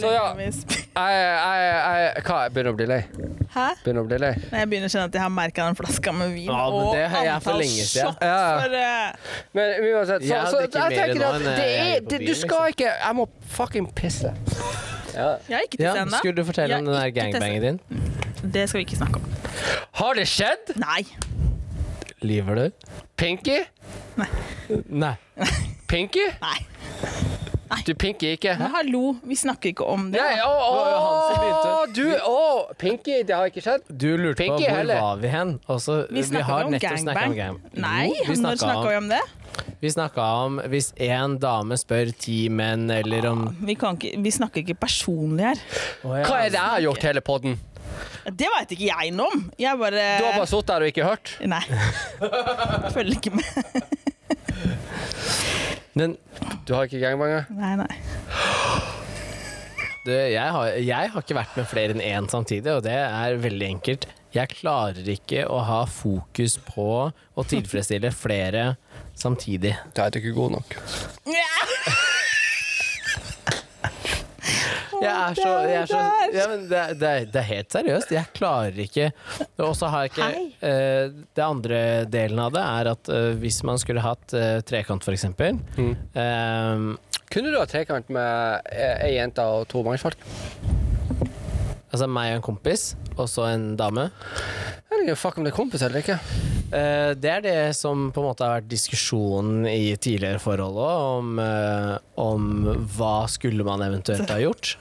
Så 0.00 0.10
ja. 0.12 0.24
Jeg, 0.40 0.54
jeg, 0.94 0.94
jeg, 0.96 2.22
hva, 2.26 2.36
jeg 2.46 2.52
begynner 2.54 2.72
å 2.72 2.76
bli 2.78 2.86
lei. 2.90 3.00
Hæ? 3.54 3.64
Begynner 3.84 4.02
å 4.04 4.08
bli 4.08 4.18
lei. 4.22 4.30
Nei, 4.50 4.60
Jeg 4.62 4.68
begynner 4.70 4.90
å 4.90 4.92
kjenne 4.94 5.08
at 5.10 5.16
jeg 5.18 5.22
har 5.24 5.32
merka 5.34 5.66
den 5.68 5.78
flaska 5.78 6.12
med 6.16 6.32
vin 6.36 6.48
Ja, 6.48 6.60
men 6.70 6.78
og 6.80 6.94
det 6.96 7.04
har 7.12 7.24
jeg 7.26 7.42
for 7.44 7.52
antall 7.52 7.60
lenge 7.62 7.86
siden. 7.90 8.14
shot 8.14 8.24
Ja. 8.24 8.42
for 8.60 8.76
eh, 8.80 9.34
Men 9.58 9.74
uansett, 9.90 10.22
så, 10.24 10.30
Jeg 10.30 10.52
så 10.54 10.60
drikker 10.60 10.80
jeg 10.80 10.90
mer 10.90 10.96
tenker 11.00 11.20
nå 11.20 11.28
at 11.30 11.34
enn 11.40 11.48
det 11.50 11.66
jeg 11.70 11.90
er, 11.96 12.00
på 12.00 12.10
det, 12.14 12.18
du 12.20 12.24
byen, 12.26 12.40
skal 12.40 12.64
liksom. 12.66 12.74
ikke 12.74 12.92
Jeg 13.04 13.18
må 13.20 13.26
fucking 13.58 13.90
pisse. 14.00 14.34
Jeg 15.10 15.24
har 15.24 15.66
ikke 15.66 15.82
Ja, 15.82 15.92
testa 15.92 16.04
ennå. 16.06 16.22
skulle 16.22 16.36
du 16.40 16.44
fortelle 16.50 16.78
om 16.80 16.84
den 16.90 16.94
der 16.94 17.10
ikke 17.10 17.26
gangbangen 17.26 17.62
din? 17.68 17.80
Det 18.54 18.68
skal 18.70 18.78
vi 18.80 18.86
ikke 18.88 19.00
snakke 19.02 19.20
om. 19.20 19.26
Har 20.00 20.14
det 20.16 20.26
skjedd? 20.30 20.74
Nei. 20.80 21.02
Lyver 22.22 22.54
du? 22.54 22.66
Pinky? 23.20 23.58
Nei. 24.88 25.14
Pinky? 25.90 26.26
Nei. 26.40 26.58
Du 27.86 27.94
pinky 27.94 28.32
ikke? 28.34 28.56
Men 28.58 28.70
hallo, 28.74 29.12
vi 29.22 29.36
snakker 29.38 29.70
ikke 29.70 29.84
om 29.86 30.08
det. 30.10 30.18
Nei, 30.20 30.40
å, 30.42 30.50
å, 30.50 31.86
du, 31.94 32.02
å, 32.26 32.66
Pinky, 32.80 33.20
det 33.26 33.34
har 33.36 33.46
ikke 33.50 33.62
skjedd? 33.62 33.82
Du 33.94 34.08
lurte 34.18 34.40
Pinky 34.42 34.64
på 34.64 34.66
hvor 34.66 34.76
heller. 34.80 34.98
var 35.04 35.16
vi 35.22 35.28
hen? 35.30 35.52
Også, 35.70 36.00
Vi 36.10 36.16
vi 36.18 36.24
snakka 36.32 36.46
har 36.48 36.64
om 36.66 36.70
nettopp 36.74 36.98
snakka 37.04 37.22
om 37.30 37.34
gangbang. 37.36 37.38
gang. 37.38 37.56
Nei, 37.86 38.06
Jo, 38.10 38.14
vi 38.26 38.34
når 38.42 38.56
snakka 38.64 38.88
vi 38.90 38.96
om, 38.98 39.04
om 39.04 39.08
det? 39.14 39.22
vi 39.80 39.88
snakka 39.94 40.22
om 40.44 40.52
hvis 40.72 40.88
én 41.06 41.38
dame 41.42 41.74
spør 41.80 42.10
ti 42.20 42.38
menn, 42.52 42.84
eller 42.90 43.26
om 43.30 43.40
Vi, 43.62 43.74
kan 43.80 43.96
ikke, 43.98 44.12
vi 44.26 44.30
snakker 44.34 44.58
ikke 44.64 44.76
personlig 44.82 45.44
her. 45.52 45.58
Oh, 46.04 46.12
ja. 46.18 46.24
Hva 46.26 46.36
er 46.42 46.46
det 46.50 46.58
jeg 46.60 46.70
har 46.74 46.82
gjort 46.88 47.02
hele 47.10 47.22
podden? 47.30 47.52
Det 48.30 48.46
veit 48.52 48.70
ikke 48.76 48.86
jeg 48.90 49.06
noe 49.16 49.26
om. 49.34 49.40
Jeg 49.58 49.78
bare 49.80 50.02
Du 50.20 50.24
har 50.26 50.34
bare 50.42 50.50
sittet 50.50 50.68
der 50.74 50.80
og 50.84 50.88
ikke 50.92 51.06
hørt? 51.06 51.26
Nei. 51.48 51.64
Følger 52.94 53.14
ikke 53.16 53.32
med. 53.38 53.48
Men 55.98 56.16
Du 56.66 56.74
har 56.76 56.86
ikke 56.86 57.00
gangbanger? 57.02 57.48
Nei, 57.54 57.74
nei. 57.80 57.90
Du, 60.06 60.12
jeg, 60.14 60.40
har, 60.54 60.70
jeg 60.80 61.10
har 61.12 61.20
ikke 61.20 61.36
vært 61.36 61.56
med 61.58 61.68
flere 61.68 61.92
enn 61.96 62.00
én 62.04 62.28
samtidig, 62.32 62.72
og 62.72 62.84
det 62.86 62.94
er 62.96 63.36
veldig 63.42 63.66
enkelt. 63.74 64.06
Jeg 64.32 64.52
klarer 64.54 65.08
ikke 65.12 65.44
å 65.50 65.58
ha 65.66 65.82
fokus 65.90 66.56
på 66.62 66.86
å 67.10 67.44
tilfredsstille 67.50 68.12
flere 68.14 68.64
samtidig. 69.18 69.74
Da 69.92 70.06
er 70.06 70.14
du 70.14 70.20
ikke 70.22 70.36
god 70.38 70.56
nok. 70.56 70.78
Jeg 75.00 75.10
er 75.10 75.36
så, 75.38 75.50
jeg 75.64 75.76
er 75.80 75.86
så 75.88 76.00
ja, 76.34 76.46
men 76.50 76.64
det, 76.68 76.78
er- 76.78 76.94
det, 77.00 77.10
er, 77.10 77.24
det 77.32 77.40
er 77.40 77.46
helt 77.48 77.72
seriøst. 77.72 78.10
Jeg 78.12 78.28
klarer 78.36 78.76
ikke 78.84 79.06
Og 79.64 79.72
så 79.78 79.88
har 79.92 80.04
jeg 80.06 80.12
ikke 80.12 80.28
eh, 80.68 81.14
Det 81.36 81.44
andre 81.46 81.80
delen 82.10 82.42
av 82.44 82.52
det 82.56 82.64
er 82.64 82.90
at 82.92 83.10
eh, 83.14 83.30
hvis 83.40 83.62
man 83.66 83.80
skulle 83.80 84.02
hatt 84.04 84.34
uh, 84.36 84.58
trekant, 84.66 85.06
f.eks. 85.06 85.24
Mm. 85.78 85.94
Uh, 86.14 87.16
Kunne 87.30 87.52
du 87.54 87.58
ha 87.60 87.66
trekant 87.70 88.08
med 88.12 88.68
eh, 88.74 88.96
ei 89.06 89.12
jente 89.16 89.44
og 89.46 89.68
to 89.70 89.84
mannfolk? 89.86 90.18
Altså 91.90 92.08
meg 92.10 92.32
og 92.32 92.38
en 92.38 92.46
kompis, 92.52 92.94
og 93.16 93.26
så 93.30 93.50
en 93.50 93.74
dame. 93.78 94.08
Jeg 94.86 94.94
vet 94.94 95.04
ikke 95.08 95.20
fuck 95.20 95.38
om 95.38 95.46
det 95.46 95.52
er 95.52 95.58
kompis 95.58 95.84
eller 95.86 96.02
ikke. 96.02 96.18
Uh, 96.70 97.16
det 97.18 97.30
er 97.32 97.42
det 97.42 97.54
som 97.74 98.08
på 98.14 98.22
en 98.22 98.28
måte 98.28 98.46
har 98.46 98.60
vært 98.60 98.68
diskusjonen 98.70 99.64
i 99.66 99.90
tidligere 99.98 100.38
forhold 100.42 100.78
òg, 100.78 101.00
om, 101.18 101.40
uh, 101.42 101.96
om 102.22 102.50
hva 102.94 103.14
skulle 103.30 103.66
man 103.66 103.82
eventuelt 103.82 104.30
ha 104.30 104.38
gjort. 104.38 104.76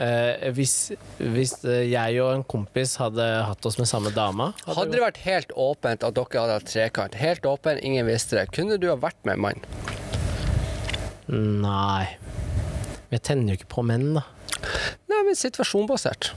Uh, 0.00 0.48
hvis, 0.56 0.94
hvis 1.20 1.58
jeg 1.64 2.22
og 2.24 2.30
en 2.32 2.46
kompis 2.48 2.96
hadde 3.02 3.26
hatt 3.44 3.68
oss 3.68 3.76
med 3.78 3.86
samme 3.86 4.10
dama 4.10 4.48
Hadde 4.66 4.88
det 4.90 5.02
vært 5.04 5.20
helt 5.22 5.52
åpent 5.54 6.02
at 6.02 6.16
dere 6.16 6.40
hadde 6.40 6.56
hatt 6.56 6.66
trekant, 6.72 7.18
helt 7.20 7.46
åpen, 7.46 7.78
ingen 7.84 8.08
visste 8.08 8.40
det, 8.40 8.48
kunne 8.56 8.80
du 8.80 8.88
ha 8.90 8.96
vært 8.98 9.20
med 9.28 9.36
en 9.36 9.44
mann? 9.44 9.62
Nei. 11.28 12.08
Jeg 13.12 13.22
tenner 13.24 13.52
jo 13.52 13.60
ikke 13.60 13.70
på 13.76 13.84
menn, 13.86 14.16
da. 14.16 14.24
Nei, 15.14 15.22
men 15.28 15.36
situasjonbasert. 15.38 16.32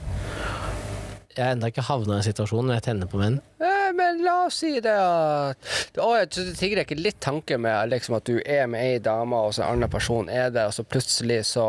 Jeg 1.34 1.44
har 1.44 1.54
ennå 1.54 1.68
ikke 1.70 1.84
havna 1.86 2.16
i 2.16 2.18
en 2.18 2.26
situasjon 2.26 2.66
hvor 2.66 2.74
jeg 2.74 2.84
tenner 2.88 3.08
på 3.10 3.18
menn. 3.20 3.36
Eh, 3.62 3.90
men 3.94 4.20
la 4.22 4.34
oss 4.48 4.56
si 4.62 4.72
det 4.82 4.94
at 4.98 5.98
Å, 6.02 6.08
jeg 6.18 6.54
tigger 6.58 6.80
ikke 6.82 6.98
litt 6.98 7.18
tanke 7.22 7.58
med 7.62 7.92
liksom, 7.92 8.16
at 8.18 8.26
du 8.26 8.40
er 8.42 8.66
med 8.70 8.82
ei 8.82 8.96
dame, 9.02 9.38
og 9.38 9.54
så 9.54 9.64
en 9.64 9.76
annen 9.76 9.90
person 9.92 10.30
er 10.30 10.50
der, 10.54 10.70
og 10.70 10.74
så 10.74 10.82
plutselig 10.86 11.40
så 11.52 11.66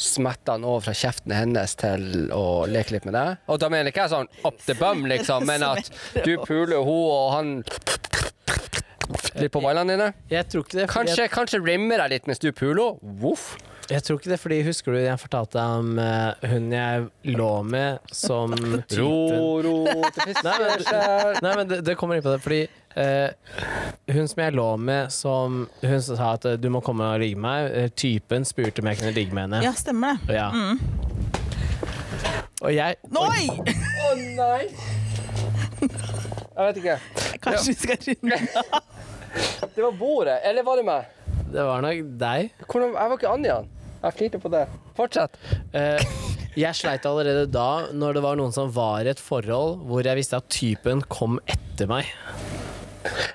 smetter 0.00 0.56
han 0.56 0.66
over 0.68 0.88
fra 0.88 0.96
kjeften 0.96 1.32
hennes 1.36 1.76
til 1.80 2.28
å 2.36 2.44
leke 2.68 2.96
litt 2.96 3.08
med 3.08 3.16
deg? 3.16 3.40
Og 3.52 3.60
da 3.60 3.72
mener 3.72 3.92
ikke 3.92 4.04
jeg 4.04 4.14
sånn 4.14 4.30
up 4.44 4.60
the 4.68 4.76
bum, 4.80 5.06
liksom, 5.08 5.48
men 5.48 5.64
at 5.64 5.92
du 6.26 6.34
puler 6.44 6.80
hun, 6.80 7.08
og 7.08 7.32
han 7.36 7.56
Litt 9.40 9.50
på 9.50 9.62
ballene 9.62 9.96
dine? 9.96 10.12
Jeg 10.30 10.46
tror 10.50 10.62
ikke 10.62 10.76
det, 10.76 10.84
Kanskje, 10.90 11.24
Kanskje, 11.24 11.32
kanskje 11.34 11.64
rimmer 11.64 12.04
jeg 12.04 12.12
litt 12.12 12.28
mens 12.30 12.42
du 12.42 12.50
puler 12.54 12.92
henne? 12.92 13.16
Voff? 13.22 13.54
Jeg, 13.90 14.02
tror 14.06 14.18
ikke 14.20 14.30
det, 14.30 14.38
fordi 14.40 14.58
husker 14.66 14.94
du 14.94 14.98
jeg 15.02 15.18
fortalte 15.20 15.62
om 15.62 15.98
uh, 15.98 16.32
hun 16.50 16.68
jeg 16.72 17.06
lå 17.36 17.48
med 17.66 18.12
som 18.14 18.54
Ro, 18.98 19.14
ro 19.66 19.76
til 20.14 20.34
Nei, 20.44 20.56
men- 20.62 21.40
Nei, 21.42 21.54
men 21.56 21.70
det, 21.70 21.80
det 21.88 21.96
kommer 21.98 22.18
inn 22.18 22.24
på 22.24 22.32
det, 22.34 22.40
fordi 22.44 22.60
uh, 22.96 23.28
hun 24.14 24.30
som 24.30 24.42
jeg 24.44 24.54
lå 24.56 24.68
med 24.80 25.10
som 25.14 25.60
Hun 25.82 26.02
som 26.06 26.18
sa 26.20 26.32
at 26.38 26.46
eh, 26.52 26.58
du 26.60 26.68
må 26.72 26.80
komme 26.86 27.06
og 27.14 27.20
ligge 27.22 27.38
med 27.40 27.70
meg, 27.74 27.94
typen 27.98 28.46
spurte 28.48 28.82
om 28.84 28.90
jeg 28.90 29.00
kunne 29.02 29.14
ligge 29.16 29.34
med 29.36 29.48
henne. 29.48 29.62
Ja, 29.66 29.74
stemmer 29.78 30.18
det. 30.26 30.38
Og 30.38 30.60
Mm. 30.60 30.78
Og 32.60 32.74
jeg 32.76 32.96
Oi! 33.16 33.46
Å 34.04 34.08
nei! 34.36 34.66
Jeg 35.80 36.66
vet 36.66 36.80
ikke. 36.82 36.96
Kanskje 37.40 37.72
vi 37.72 37.76
skal 37.78 37.96
runde 38.04 38.38
Det 39.72 39.84
var 39.84 39.94
bordet, 39.96 40.36
eller 40.44 40.66
var 40.66 40.76
det 40.80 40.84
meg? 40.84 41.16
Det 41.50 41.64
var 41.66 41.80
nok 41.82 42.02
deg. 42.20 42.50
Hvordan, 42.66 42.92
jeg 42.94 43.10
var 43.12 43.16
ikke 43.16 43.30
Anja. 43.32 43.56
Jeg 44.00 44.14
flirte 44.16 44.38
på 44.40 44.48
det. 44.52 44.62
Fortsett. 44.96 45.34
Eh, 45.76 46.00
jeg 46.56 46.74
sleit 46.78 47.04
allerede 47.06 47.46
da, 47.52 47.66
når 47.92 48.16
det 48.16 48.22
var 48.24 48.38
noen 48.40 48.52
som 48.54 48.70
var 48.72 49.04
i 49.04 49.10
et 49.12 49.20
forhold 49.20 49.82
hvor 49.90 50.06
jeg 50.08 50.16
visste 50.18 50.38
at 50.40 50.48
typen 50.52 51.02
kom 51.12 51.36
etter 51.46 51.90
meg. 51.90 52.08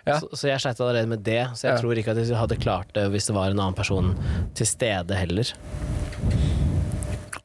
Ja. 0.05 0.19
Så, 0.21 0.29
så 0.37 0.49
jeg 0.49 0.61
sleit 0.61 0.81
allerede 0.81 1.09
med 1.09 1.23
det, 1.25 1.43
så 1.57 1.67
jeg 1.69 1.75
Ja. 1.75 1.81
tror 1.81 1.97
ikke 1.97 2.11
at 2.13 2.19
jeg 2.21 2.37
hadde 2.37 2.57
klart 2.61 2.91
det 2.97 3.05
hvis 3.13 3.25
det 3.29 3.35
var 3.37 3.49
en 3.53 3.59
annen 3.61 3.77
person 3.77 4.11
til 4.57 4.67
stede 4.69 5.17
heller. 5.17 5.53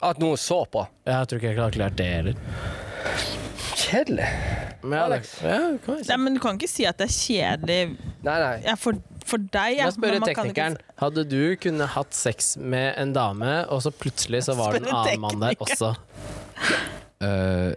At 0.01 0.17
noen 0.21 0.37
så 0.41 0.63
på. 0.69 0.85
Jeg 1.05 1.27
tror 1.29 1.37
ikke 1.41 1.49
jeg 1.53 1.61
hadde 1.61 1.77
klart 1.77 1.97
det 1.97 2.09
heller. 2.09 2.35
Kjedelig. 3.91 4.27
Alex. 4.97 5.33
Ja, 5.43 5.57
kan 5.83 5.97
jeg 5.99 6.05
si. 6.05 6.09
Nei, 6.09 6.17
men 6.23 6.37
du 6.37 6.39
kan 6.41 6.57
ikke 6.57 6.69
si 6.71 6.85
at 6.89 6.97
det 7.01 7.05
er 7.09 7.13
kjedelig 7.13 7.79
Nei, 8.25 8.37
nei. 8.41 8.53
ja, 8.65 8.73
for, 8.79 8.97
for 9.27 9.37
deg. 9.43 9.75
Ja. 9.77 9.83
La 9.83 9.89
oss 9.91 9.97
spørre 9.99 10.15
men 10.17 10.23
man 10.23 10.31
kan 10.33 10.47
ikke- 10.49 10.55
teknikeren. 10.55 10.77
Hadde 11.01 11.25
du 11.29 11.41
kunnet 11.61 11.91
hatt 11.97 12.15
sex 12.17 12.55
med 12.57 12.95
en 13.01 13.11
dame, 13.13 13.51
og 13.69 13.83
så 13.85 13.91
plutselig 13.93 14.43
så 14.47 14.55
var 14.57 14.73
det 14.73 14.81
en 14.81 14.87
Spørre 14.89 15.03
annen 15.03 15.21
mann 15.27 15.43
der 15.43 15.59
også? 15.67 15.91
Eh, 17.21 17.73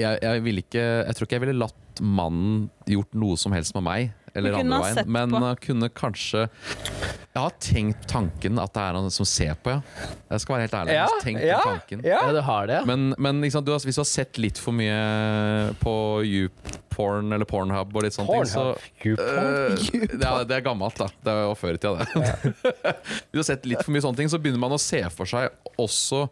jeg, 0.00 0.18
jeg 0.22 0.42
ville 0.44 0.60
ikke 0.64 0.82
Jeg 1.06 1.14
tror 1.16 1.26
ikke 1.28 1.36
jeg 1.38 1.44
ville 1.46 1.58
latt 1.62 2.02
mannen 2.02 2.68
gjort 2.90 3.14
noe 3.14 3.36
som 3.40 3.54
helst 3.54 3.74
med 3.78 3.84
meg. 3.86 4.12
Eller 4.34 4.56
andre 4.58 4.80
veien. 4.82 5.10
Men 5.14 5.34
uh, 5.38 5.52
kunne 5.62 5.88
kanskje 5.94 6.44
Jeg 6.44 7.38
har 7.38 7.54
tenkt 7.62 8.06
tanken 8.10 8.58
at 8.62 8.74
det 8.74 8.82
er 8.82 8.98
han 8.98 9.10
som 9.14 9.26
ser 9.28 9.54
på, 9.62 9.74
ja. 9.74 10.08
Jeg 10.30 10.42
skal 10.42 10.56
være 10.56 10.66
helt 10.66 10.76
ærlig. 10.80 10.96
Ja, 10.96 11.06
tenkt 11.22 11.44
ja, 11.46 11.60
tanken. 11.62 12.02
ja. 12.06 12.20
Ja, 12.26 12.32
du 12.34 12.40
har 12.46 12.68
det, 12.70 12.80
ja? 12.80 12.84
Men, 12.88 13.14
men 13.18 13.42
ikke 13.42 13.56
sant, 13.58 13.66
du 13.66 13.72
har, 13.74 13.82
hvis 13.82 13.98
du 13.98 14.02
har 14.02 14.10
sett 14.10 14.38
litt 14.42 14.60
for 14.60 14.74
mye 14.76 15.74
på 15.82 15.94
YouPorn 16.26 17.34
eller 17.34 17.48
Pornhub 17.48 17.94
og 17.94 18.06
litt 18.06 18.14
sånne 18.14 18.38
ting, 18.38 18.50
så 18.50 18.68
uh, 18.74 19.84
det, 20.18 20.22
er, 20.22 20.46
det 20.50 20.58
er 20.60 20.66
gammelt, 20.66 20.98
da. 20.98 21.10
Det 21.26 21.36
var 21.40 21.58
før 21.58 21.78
i 21.78 21.82
tida, 21.82 22.06
det. 22.06 22.54
Hvis 22.94 23.34
du 23.34 23.42
har 23.42 23.50
sett 23.50 23.68
litt 23.70 23.82
for 23.82 23.94
mye 23.94 24.06
sånne 24.06 24.22
ting, 24.22 24.30
så 24.30 24.42
begynner 24.42 24.62
man 24.62 24.74
å 24.74 24.82
se 24.82 25.02
for 25.14 25.30
seg 25.30 25.50
også 25.80 26.26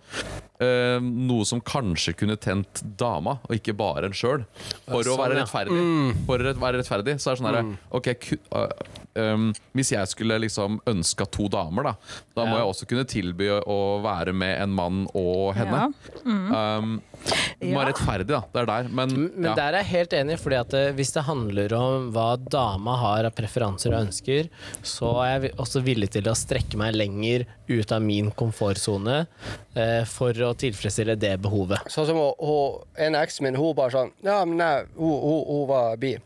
øh, 0.62 1.02
noe 1.02 1.46
som 1.48 1.60
kanskje 1.64 2.14
kunne 2.22 2.38
tent 2.40 2.82
dama, 3.00 3.36
og 3.48 3.58
ikke 3.58 3.74
bare 3.78 4.08
en 4.10 4.16
sjøl. 4.16 4.44
For 4.86 5.02
å 5.02 5.04
sånn, 5.12 5.20
være 5.20 5.38
ja. 5.38 5.44
rettferdig. 5.44 5.84
For 6.28 6.46
å 6.52 6.56
være 6.62 6.82
rettferdig, 6.82 7.18
så 7.22 7.32
er 7.32 7.36
det 7.36 7.42
sånn 7.42 7.50
herre 7.50 7.64
Ok, 7.98 8.10
ku, 8.22 8.36
øh, 8.56 8.98
øhm, 9.22 9.48
hvis 9.76 9.92
jeg 9.94 10.10
skulle 10.12 10.38
liksom 10.46 10.78
ønska 10.88 11.26
to 11.34 11.48
damer, 11.52 11.90
da, 11.90 11.94
da 12.36 12.46
må 12.46 12.54
Ja. 12.56 12.62
jeg 12.62 12.70
også 12.72 12.88
kunne 12.90 13.06
tilby 13.08 13.50
å, 13.52 13.60
å 13.66 13.78
være 14.04 14.32
med 14.36 14.56
en 14.62 14.76
mann 14.76 15.02
og 15.18 15.52
henne. 15.58 15.88
Um, 16.24 17.00
det 17.60 17.70
må 17.70 17.78
være 17.78 17.92
rettferdig, 17.92 18.26
da. 18.32 18.40
Det 18.52 18.62
er 18.64 18.68
der. 18.70 18.88
Men, 18.90 19.12
Men 19.36 19.50
ja. 19.50 19.54
der 19.58 19.76
er 19.76 19.82
jeg 19.84 19.90
helt 19.92 20.16
enig, 20.18 20.38
fordi 20.42 20.58
at 20.58 20.74
eh, 20.74 20.88
hvis 20.96 21.12
det 21.14 21.22
handler 21.28 21.74
om 21.78 22.08
hva 22.14 22.28
dama 22.40 22.96
har 22.98 23.28
av 23.28 23.34
preferanser 23.38 23.94
og 23.94 24.08
ønsker, 24.08 24.48
så 24.82 25.12
er 25.22 25.46
jeg 25.46 25.52
også 25.62 25.84
villig 25.86 26.10
til 26.16 26.26
å 26.30 26.34
strekke 26.38 26.80
meg 26.80 26.96
lenger 26.98 27.46
ut 27.70 27.94
av 27.94 28.02
min 28.04 28.32
komfortsone 28.36 29.22
for 30.08 30.36
å 30.44 30.52
tilfredsstille 30.58 31.14
det 31.16 31.36
behovet. 31.44 31.80
Sånn 31.92 32.08
som 32.10 32.18
en 33.00 33.16
eksen 33.16 33.46
min, 33.46 33.56
hun 33.56 33.72
bare 33.78 33.94
sånn 33.94 34.10
Ja, 34.26 34.42
men 34.44 34.58
nei, 34.60 34.84
hun, 34.98 35.14
hun, 35.22 35.38
hun 35.48 35.62
var 35.70 35.96
bi. 36.02 36.16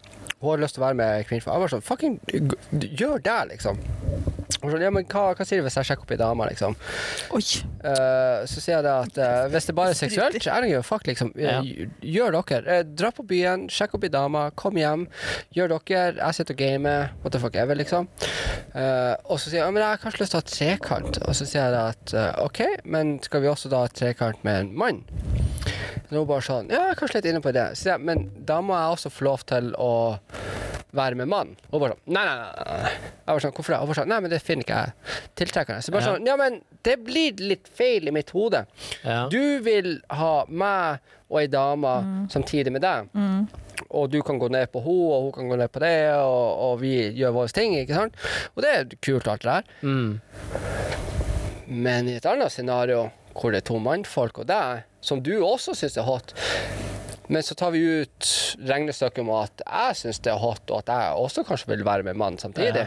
Hun 0.40 0.50
hadde 0.50 0.64
lyst 0.64 0.76
til 0.76 0.82
å 0.82 0.86
være 0.88 0.98
med 0.98 1.28
kvinnfolk. 1.28 1.54
Jeg 1.54 1.64
var 1.64 1.72
sånn 1.72 1.86
Fucking 1.86 2.18
gjør 2.98 3.22
det, 3.24 3.38
liksom. 3.54 3.78
Sånn, 4.46 4.76
ja, 4.80 4.90
men 4.94 5.06
hva, 5.10 5.22
hva 5.34 5.44
sier 5.46 5.58
du 5.60 5.66
hvis 5.66 5.74
jeg 5.80 5.88
sjekker 5.88 6.06
opp 6.06 6.12
ei 6.14 6.18
dame, 6.20 6.46
liksom? 6.50 6.76
Oi. 7.34 7.42
Uh, 7.82 8.44
så 8.46 8.62
sier 8.62 8.76
jeg 8.76 8.84
det 8.86 8.92
at 8.94 9.18
uh, 9.18 9.48
hvis 9.52 9.66
det 9.70 9.74
bare 9.78 9.94
er 9.94 9.98
seksuelt, 9.98 10.38
så 10.42 10.52
er 10.54 10.66
det 10.66 10.70
jo 10.74 10.82
fuck, 10.86 11.06
liksom. 11.08 11.32
Eh, 11.34 11.46
Ja. 11.46 11.60
Gjør 12.16 12.36
dere. 12.50 12.78
Dra 12.96 13.10
på 13.14 13.24
byen, 13.26 13.66
sjekk 13.72 13.96
opp 13.98 14.06
ei 14.06 14.12
dame, 14.14 14.44
kom 14.58 14.78
hjem. 14.78 15.06
Gjør 15.56 15.74
dere. 15.76 16.14
Jeg 16.20 16.38
sitter 16.38 16.54
og 16.56 16.60
gamer. 16.62 17.10
What 17.24 17.34
the 17.34 17.40
fuck 17.42 17.56
ever, 17.58 17.74
liksom. 17.78 18.06
Eh, 18.76 19.14
og 19.26 19.40
så 19.40 19.48
sier 19.50 19.60
jeg 19.60 19.64
ja, 19.66 19.70
men 19.72 19.82
jeg 19.82 19.90
har 19.96 20.02
kanskje 20.04 20.22
lyst 20.24 20.34
til 20.36 20.40
å 20.40 20.44
ha 20.44 20.50
trekant. 20.52 21.20
Og 21.26 21.34
så 21.38 21.48
sier 21.48 21.64
jeg 21.66 21.74
det 21.74 21.84
at 21.90 22.42
OK, 22.44 22.62
men 22.84 23.16
skal 23.24 23.42
vi 23.42 23.50
også 23.50 23.72
da 23.72 23.82
ha 23.86 23.90
trekant 23.92 24.44
med 24.46 24.60
en 24.66 24.72
mann? 24.78 25.02
Hun 26.10 26.22
bare 26.28 26.44
sånn 26.46 26.68
Ja, 26.70 26.92
kanskje 26.94 27.18
litt 27.18 27.30
inne 27.32 27.40
på 27.42 27.50
det. 27.56 27.64
Jeg, 27.82 27.98
men 27.98 28.28
da 28.46 28.60
må 28.62 28.76
jeg 28.78 28.94
også 28.98 29.10
få 29.10 29.26
lov 29.26 29.42
til 29.48 29.72
å 29.80 29.90
være 30.96 31.18
med 31.18 31.28
mann. 31.28 31.50
Og 31.72 31.82
bare 31.82 31.96
sånn 31.96 32.14
Nei, 32.14 32.22
nei, 32.24 32.36
nei. 32.38 32.76
nei. 32.84 32.92
Jeg 33.26 33.34
var 33.34 33.42
sånn, 33.42 33.54
Hvorfor 33.56 33.74
det? 33.74 33.80
Og 33.82 33.90
bare 33.90 33.98
sånn, 33.98 34.08
Nei, 34.12 34.20
men 34.24 34.32
det 34.32 34.35
finner 34.42 34.64
ikke 34.66 34.78
jeg 34.80 34.92
tiltrekkende. 35.40 35.82
Så 35.84 35.92
bare 35.94 36.02
Ja. 36.02 36.14
sånn 36.14 36.26
Ja, 36.26 36.36
men 36.36 36.60
det 36.82 36.96
blir 37.04 37.36
litt 37.40 37.68
feil 37.68 38.08
i 38.08 38.10
mitt 38.14 38.30
hode. 38.30 38.66
Ja. 39.04 39.28
Du 39.28 39.60
vil 39.62 40.00
ha 40.10 40.44
meg 40.48 41.00
og 41.30 41.40
ei 41.40 41.46
dame 41.50 42.26
samtidig 42.30 42.70
med 42.72 42.82
deg. 42.82 43.08
Og 43.90 44.10
du 44.10 44.20
kan 44.22 44.38
gå 44.38 44.48
ned 44.50 44.70
på 44.72 44.80
henne, 44.82 45.10
og 45.12 45.22
hun 45.26 45.32
kan 45.32 45.48
gå 45.48 45.56
ned 45.58 45.68
på 45.72 45.80
det, 45.80 46.14
og, 46.14 46.58
og 46.70 46.80
vi 46.80 47.12
gjør 47.12 47.32
våre 47.32 47.52
ting. 47.52 47.74
ikke 47.76 47.94
sant? 47.94 48.14
Og 48.56 48.62
det 48.62 48.70
er 48.74 48.84
kult, 49.02 49.26
alt 49.28 49.42
det 49.42 49.52
der. 49.52 49.62
Mm. 49.82 50.20
Men 51.68 52.08
i 52.08 52.16
et 52.16 52.26
annet 52.30 52.52
scenario, 52.52 53.10
hvor 53.34 53.52
det 53.52 53.64
er 53.64 53.66
to 53.68 53.78
mannfolk 53.82 54.38
og 54.38 54.46
deg, 54.48 54.84
som 55.04 55.20
du 55.22 55.34
også 55.44 55.74
syns 55.76 55.96
er 55.98 56.06
hot, 56.06 56.32
men 57.28 57.42
så 57.42 57.54
tar 57.58 57.72
vi 57.74 57.80
ut 58.02 58.28
regnestykket 58.68 59.18
om 59.24 59.30
at 59.40 59.62
jeg 59.66 59.96
syns 60.00 60.20
det 60.22 60.30
er 60.32 60.38
hot, 60.42 60.62
og 60.70 60.82
at 60.84 60.92
jeg 60.92 61.16
også 61.24 61.44
kanskje 61.48 61.70
vil 61.72 61.84
være 61.86 62.06
med 62.06 62.16
mann 62.20 62.38
samtidig, 62.38 62.86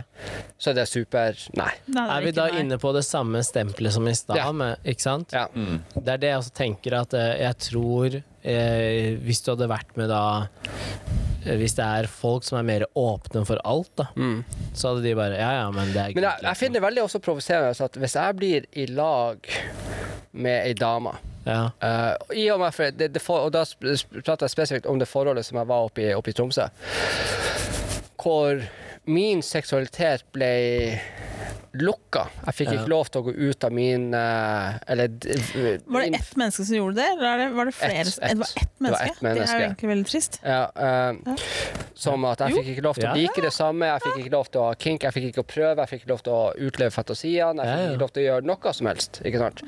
så 0.57 0.73
det 0.75 0.85
er 0.85 0.89
super 0.89 1.35
Nei. 1.59 1.71
Nei, 1.91 2.05
er, 2.05 2.13
Er 2.17 2.25
vi 2.27 2.31
da 2.37 2.47
nei. 2.47 2.61
inne 2.63 2.77
på 2.81 2.93
det 2.95 3.03
samme 3.07 3.41
stempelet 3.43 3.93
som 3.97 4.07
i 4.07 4.13
stad, 4.15 4.37
Ja. 4.39 4.49
ikke 4.83 5.03
sant? 5.05 5.33
Ja. 5.35 5.47
Det 5.95 6.07
er 6.15 6.21
det 6.23 6.31
jeg 6.33 6.39
også 6.43 6.55
tenker 6.55 6.95
at 7.01 7.13
eh, 7.17 7.33
jeg 7.43 7.57
tror 7.67 8.15
eh, 8.19 9.17
Hvis 9.25 9.41
du 9.43 9.51
hadde 9.53 9.67
vært 9.71 9.91
med 9.99 10.09
da 10.11 10.21
eh, 11.45 11.55
Hvis 11.59 11.75
det 11.79 11.85
er 11.85 12.07
folk 12.11 12.43
som 12.47 12.59
er 12.61 12.67
mer 12.67 12.85
åpne 12.99 13.43
for 13.47 13.59
alt, 13.67 13.91
da, 13.99 14.07
så 14.73 14.93
hadde 14.93 15.03
de 15.07 15.15
bare 15.19 15.39
Ja 15.39 15.51
ja, 15.63 15.69
men 15.75 15.91
det 15.93 15.99
er 16.03 16.13
greit. 16.13 16.19
Men 16.21 16.27
jeg, 16.29 16.37
jeg 16.39 16.47
liksom. 16.47 16.59
finner 16.63 16.79
det 16.79 16.85
veldig 16.87 17.03
også 17.07 17.21
provoserende 17.27 17.85
at 17.89 17.99
hvis 18.03 18.15
jeg 18.19 18.39
blir 18.39 18.69
i 18.79 18.85
lag 18.91 19.51
med 20.31 20.67
ei 20.69 20.73
dame, 20.77 21.15
Ja. 21.45 21.71
Uh, 21.83 22.35
I 22.35 22.49
og 22.53 22.59
med 22.59 22.73
for 22.75 22.91
det, 22.91 23.13
det 23.15 23.21
for, 23.23 23.47
Og 23.47 23.53
da 23.55 23.63
prater 24.25 24.45
jeg 24.45 24.53
spesifikt 24.53 24.89
om 24.91 24.99
det 24.99 25.07
forholdet 25.07 25.45
som 25.47 25.57
jeg 25.61 25.69
var 25.71 25.87
oppe 25.87 26.03
i, 26.03 26.11
oppe 26.13 26.33
i 26.33 26.35
Tromsø. 26.37 26.67
Hvor 28.19 28.59
min 29.09 29.41
seksualitet 29.45 30.25
ble 30.35 30.51
lukka. 31.77 32.23
Jeg 32.47 32.55
fikk 32.57 32.69
Ja. 32.71 32.79
ikke 32.79 32.89
lov 32.89 33.09
til 33.13 33.21
å 33.21 33.25
gå 33.27 33.33
ut 33.49 33.63
av 33.63 33.71
min 33.71 34.07
eh, 34.13 34.77
Eller 34.89 35.07
min, 35.09 35.81
Var 35.85 36.01
det 36.01 36.15
ett 36.17 36.35
menneske 36.35 36.65
som 36.65 36.75
gjorde 36.75 36.95
det, 36.97 37.05
eller 37.13 37.27
er 37.29 37.37
det, 37.37 37.47
var 37.55 37.65
det 37.69 37.73
flere? 37.77 37.99
Ett, 38.01 38.07
et, 38.07 38.15
Det 38.17 38.37
var 38.39 38.47
ett 38.49 38.55
Det 38.57 38.89
var 38.89 38.89
menneske? 38.89 39.21
Det 39.21 39.49
er 39.49 39.59
jo 39.59 39.65
egentlig 39.67 39.89
veldig 39.91 40.07
trist. 40.09 40.39
Ja, 40.43 40.63
eh, 40.75 41.13
som 41.93 42.25
at 42.25 42.39
jeg 42.39 42.55
fikk 42.57 42.71
ikke 42.73 42.85
lov 42.87 42.95
til 42.97 43.09
å 43.09 43.13
like 43.13 43.41
det 43.43 43.53
samme, 43.53 43.85
jeg 43.85 44.01
fikk 44.07 44.17
ikke 44.23 44.33
lov 44.33 44.49
til 44.49 44.61
å 44.61 44.65
ha 44.69 44.73
kink, 44.79 45.03
jeg 45.03 45.13
fikk 45.13 45.25
ikke 45.29 45.43
å 45.43 45.47
prøve, 45.53 45.83
jeg 45.83 45.91
fikk 45.91 46.01
ikke 46.05 46.13
lov 46.13 46.23
til 46.25 46.33
å 46.33 46.41
utleve 46.69 46.95
fantasiene, 46.95 47.61
jeg 47.61 47.69
fikk 47.69 47.77
Ja, 47.77 47.85
ja. 47.85 47.91
ikke 47.93 48.03
lov 48.05 48.13
til 48.15 48.23
å 48.23 48.27
gjøre 48.29 48.49
noe 48.49 48.73
som 48.79 48.89
helst. 48.89 49.21
Ikke 49.29 49.41
sant? 49.43 49.63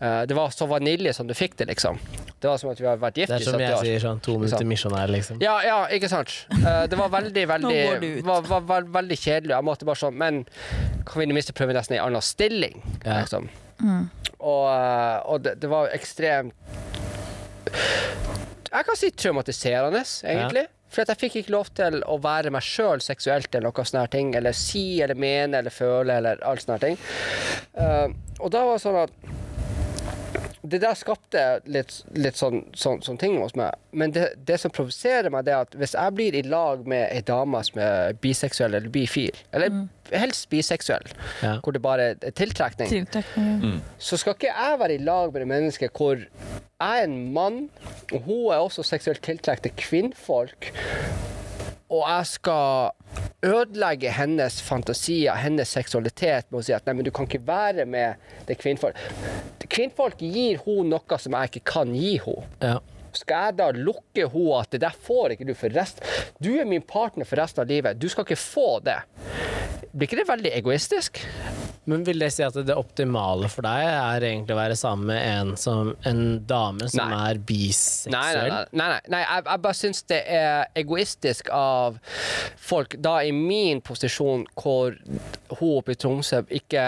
Eh, 0.00 0.22
det 0.22 0.34
var 0.34 0.50
så 0.50 0.66
vanilje 0.66 1.12
som 1.12 1.26
du 1.26 1.34
fikk 1.34 1.56
det, 1.56 1.64
liksom. 1.64 1.98
Det 2.40 2.48
var 2.48 2.58
som 2.60 2.70
at 2.70 2.80
vi 2.80 2.86
har 2.86 2.98
vært 3.00 3.16
gift 3.16 3.32
i 3.32 3.38
70 3.38 3.48
år. 3.54 3.58
Det 3.58 3.64
er 3.64 3.70
som 3.72 3.86
jeg 3.86 3.86
sier, 3.86 4.02
sånn 4.04 4.20
to 4.24 4.34
minutter 4.42 4.68
misjonær, 4.68 5.12
liksom. 5.12 5.40
Ja, 5.40 5.56
ja, 5.64 5.78
ikke 5.96 6.10
sant. 6.12 6.34
Eh, 6.52 6.82
det 6.92 6.98
var 7.00 7.08
veldig, 7.14 7.46
veldig 7.54 7.80
var, 8.26 8.44
var, 8.50 8.66
var, 8.68 8.90
veldig 8.98 9.18
kjedelig. 9.22 9.54
Jeg 9.56 9.68
måtte 9.70 9.88
bare 9.88 10.00
sånn 10.00 10.16
Men 10.20 10.44
kan 11.08 11.20
vi 11.20 11.24
i 11.24 11.30
det 11.30 11.38
minste 11.38 11.56
prøve 11.56 11.76
nesten 11.76 11.96
en 11.96 12.04
annen 12.10 12.24
stilling? 12.24 12.82
Ja. 13.06 13.22
Liksom. 13.22 13.48
Og, 14.36 14.64
eh, 14.68 15.18
og 15.32 15.42
det, 15.44 15.56
det 15.60 15.68
var 15.68 15.90
ekstremt 15.92 16.54
Jeg 17.66 18.84
kan 18.88 18.96
si 18.98 19.10
traumatiserende, 19.16 20.04
egentlig. 20.28 20.66
For 20.92 21.02
at 21.02 21.10
jeg 21.12 21.20
fikk 21.24 21.40
ikke 21.40 21.52
lov 21.52 21.72
til 21.76 21.98
å 22.06 22.18
være 22.22 22.52
meg 22.54 22.64
sjøl 22.64 23.02
seksuelt 23.04 23.48
eller 23.54 23.68
noe 23.68 23.88
sånne 23.88 24.06
ting. 24.12 24.30
Eller 24.38 24.54
si 24.56 25.00
eller 25.04 25.18
mene 25.18 25.60
eller 25.60 25.74
føle 25.74 26.20
eller 26.20 26.44
alt 26.46 26.62
sånne 26.62 26.78
ting. 26.84 27.00
Uh, 27.74 28.12
og 28.38 28.52
da 28.54 28.62
var 28.68 28.78
det 28.78 28.84
sånn 28.84 29.00
at 29.02 29.45
det 30.72 30.80
der 30.82 30.94
skapte 30.98 31.42
litt, 31.70 31.92
litt 32.16 32.36
sånn, 32.38 32.62
sånn, 32.76 33.00
sånn 33.06 33.18
ting 33.20 33.36
hos 33.40 33.54
meg. 33.58 33.74
Men 33.96 34.12
det, 34.14 34.26
det 34.48 34.58
som 34.62 34.72
provoserer 34.74 35.30
meg, 35.32 35.44
det 35.46 35.54
er 35.54 35.66
at 35.66 35.76
hvis 35.78 35.94
jeg 35.96 36.14
blir 36.18 36.36
i 36.38 36.42
lag 36.46 36.82
med 36.88 37.06
ei 37.14 37.22
dame 37.26 37.60
som 37.66 37.80
er 37.82 38.16
biseksuell 38.22 38.74
eller 38.78 38.92
bifil, 38.94 39.36
eller 39.56 39.84
helst 40.12 40.48
biseksuell, 40.52 41.06
Ja. 41.42 41.56
hvor 41.64 41.72
det 41.74 41.82
bare 41.82 42.08
er 42.14 42.30
tiltrekning, 42.38 42.88
Tiltrekning. 42.92 43.80
så 43.98 44.18
skal 44.20 44.34
ikke 44.36 44.52
jeg 44.52 44.78
være 44.82 44.94
i 44.98 45.02
lag 45.04 45.32
med 45.34 45.42
et 45.42 45.50
menneske 45.54 45.88
hvor 45.96 46.16
jeg 46.16 47.00
er 47.00 47.04
en 47.08 47.32
mann, 47.32 47.62
og 48.12 48.20
hun 48.26 48.52
er 48.52 48.60
også 48.62 48.84
seksuelt 48.86 49.22
tiltrukket 49.24 49.62
til 49.70 49.76
kvinnfolk, 49.80 50.70
og 51.92 52.02
jeg 52.02 52.26
skal 52.26 52.90
ødelegge 53.46 54.10
hennes 54.10 54.58
fantasier, 54.64 55.36
hennes 55.38 55.70
seksualitet, 55.70 56.48
med 56.50 56.60
å 56.60 56.66
si 56.66 56.74
at 56.74 56.86
nei, 56.86 56.96
men 56.98 57.06
du 57.06 57.12
kan 57.14 57.28
ikke 57.28 57.44
være 57.46 57.86
med 57.88 58.18
det 58.48 58.58
kvinnfolk. 58.58 58.98
Kvinnfolk 59.66 60.22
gir 60.22 60.60
hun 60.64 60.90
noe 60.90 61.18
som 61.22 61.36
jeg 61.36 61.52
ikke 61.52 61.66
kan 61.76 61.94
gi 61.94 62.16
henne. 62.24 62.50
Ja. 62.62 62.78
Skal 63.16 63.46
jeg 63.48 63.56
da 63.60 63.70
lukke 63.72 64.26
henne 64.28 64.60
at 64.60 64.74
det 64.74 64.82
der 64.82 64.96
får 65.06 65.36
ikke 65.36 65.46
du 65.48 65.54
for 65.56 65.72
resten 65.72 66.04
Du 66.42 66.50
er 66.60 66.68
min 66.68 66.84
partner 66.84 67.24
for 67.24 67.40
resten 67.40 67.62
av 67.62 67.70
livet. 67.70 67.96
Du 68.00 68.10
skal 68.12 68.26
ikke 68.26 68.36
få 68.40 68.68
det. 68.84 68.98
Blir 69.96 70.10
ikke 70.10 70.18
det 70.18 70.28
veldig 70.28 70.50
egoistisk? 70.52 71.22
Men 71.88 72.02
vil 72.04 72.18
det 72.20 72.28
si 72.34 72.42
at 72.44 72.56
det 72.66 72.74
optimale 72.76 73.48
for 73.48 73.64
deg 73.64 73.84
er 73.86 74.24
egentlig 74.28 74.52
å 74.52 74.58
være 74.58 74.74
sammen 74.76 75.06
med 75.08 75.20
en, 75.22 75.52
som, 75.56 75.92
en 76.04 76.20
dame 76.44 76.88
som 76.90 77.12
Nei. 77.12 77.20
er 77.30 77.40
biseksuell? 77.48 78.50
nei. 78.52 78.66
nei, 78.76 78.88
nei, 78.90 78.98
nei 79.14 79.20
jeg, 79.22 79.44
jeg 79.46 79.62
bare 79.64 79.78
syns 79.78 80.02
det 80.10 80.18
er 80.36 80.66
egoistisk 80.82 81.48
av 81.54 81.96
folk 82.60 82.98
da 83.00 83.20
i 83.24 83.30
min 83.32 83.80
posisjon, 83.86 84.44
hvor 84.58 84.98
hun 85.60 85.78
oppe 85.78 85.94
i 85.94 86.00
Tromsø 86.02 86.42
ikke 86.58 86.82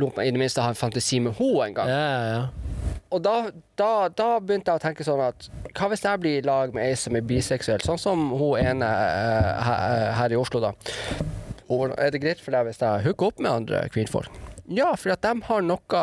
lot 0.00 0.18
meg 0.18 0.32
i 0.32 0.34
det 0.34 0.42
minste 0.42 0.64
ha 0.64 0.72
en 0.72 0.80
fantasi 0.80 1.20
med 1.22 1.36
hun 1.38 1.60
engang. 1.68 1.92
Ja, 1.92 2.02
ja, 2.02 2.24
ja. 2.32 2.42
Og 3.12 3.20
da, 3.22 3.36
da, 3.76 3.92
da 4.08 4.28
begynte 4.40 4.72
jeg 4.72 4.80
å 4.80 4.82
tenke 4.82 5.04
sånn 5.06 5.20
at 5.22 5.46
hva 5.76 5.92
hvis 5.92 6.02
jeg 6.08 6.24
blir 6.24 6.40
i 6.40 6.46
lag 6.48 6.72
med 6.74 6.88
ei 6.88 6.96
som 6.98 7.14
er 7.14 7.22
biseksuell, 7.28 7.84
sånn 7.84 8.00
som 8.00 8.30
hun 8.32 8.56
ene 8.58 8.88
eh, 8.88 9.52
her, 9.68 10.10
her 10.16 10.34
i 10.34 10.40
Oslo, 10.40 10.64
da. 10.64 10.72
Og 11.72 11.94
er 11.96 12.12
det 12.12 12.20
greit 12.22 12.42
for 12.42 12.54
deg 12.54 12.68
hvis 12.68 12.82
jeg 12.82 13.04
hooker 13.06 13.30
opp 13.32 13.40
med 13.42 13.50
andre 13.52 13.84
kvinnfolk? 13.94 14.34
Ja, 14.72 14.92
for 14.98 15.14
at 15.14 15.24
de 15.24 15.32
har 15.48 15.64
noe 15.66 16.02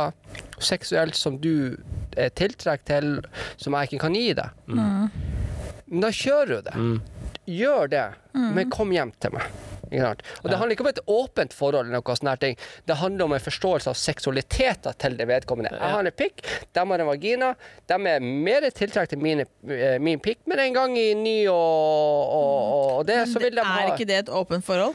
seksuelt 0.60 1.16
som 1.16 1.38
du 1.42 1.78
er 2.20 2.34
tiltrukket 2.36 2.88
til, 2.90 3.12
som 3.62 3.78
jeg 3.78 3.90
ikke 3.90 4.02
kan 4.04 4.18
gi 4.18 4.34
deg. 4.38 4.50
Men 4.74 6.04
da 6.04 6.10
kjører 6.14 6.50
du 6.52 6.68
det. 6.68 6.76
Gjør 7.50 7.90
det, 7.90 8.04
men 8.34 8.70
kom 8.70 8.92
hjem 8.94 9.12
til 9.20 9.34
meg. 9.36 9.50
Ikke 9.90 10.04
sant? 10.06 10.20
Og 10.44 10.50
Det 10.52 10.58
handler 10.60 10.76
ikke 10.76 10.84
om 10.86 10.90
et 10.92 11.00
åpent 11.10 11.54
forhold, 11.58 11.88
eller 11.88 11.98
noe 11.98 12.16
sånne 12.20 12.36
ting. 12.38 12.58
det 12.86 12.96
handler 13.00 13.26
om 13.26 13.34
en 13.34 13.42
forståelse 13.42 13.90
av 13.90 13.96
seksualiteter 13.98 14.94
til 15.02 15.16
det 15.18 15.26
vedkommende. 15.26 15.72
Jeg 15.74 15.94
har 15.96 16.06
en 16.06 16.14
pikk, 16.14 16.44
de 16.78 16.84
har 16.92 17.02
en 17.02 17.08
vagina. 17.10 17.56
De 17.90 17.98
er 18.12 18.20
mer 18.22 18.68
tiltrukket 18.70 19.16
til 19.16 19.20
mine, 19.24 19.48
eh, 19.68 19.98
min 19.98 20.20
pikk, 20.22 20.44
men 20.46 20.60
en 20.60 20.74
gang 20.78 20.94
i 20.98 21.08
ny 21.18 21.48
og, 21.48 21.56
og, 21.56 23.00
og 23.00 23.08
det, 23.10 23.18
så 23.34 23.42
vil 23.42 23.56
de 23.58 23.66
ha 23.66 23.80
Er 23.82 23.94
ikke 23.96 24.06
det 24.12 24.20
et 24.28 24.30
åpent 24.30 24.66
forhold? 24.66 24.94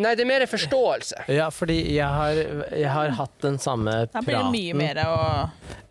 Nei, 0.00 0.14
det 0.16 0.24
er 0.24 0.30
mer 0.30 0.46
en 0.46 0.50
forståelse. 0.54 1.26
Ja, 1.36 1.50
fordi 1.52 1.76
jeg 1.98 2.08
har, 2.08 2.40
jeg 2.72 2.90
har 2.96 3.12
hatt 3.20 3.36
den 3.44 3.58
samme 3.60 4.06
praten 4.08 4.16
Da 4.16 4.24
blir 4.24 4.40
det 4.40 4.54
mye 4.56 4.78
mer 4.80 5.02
å 5.04 5.16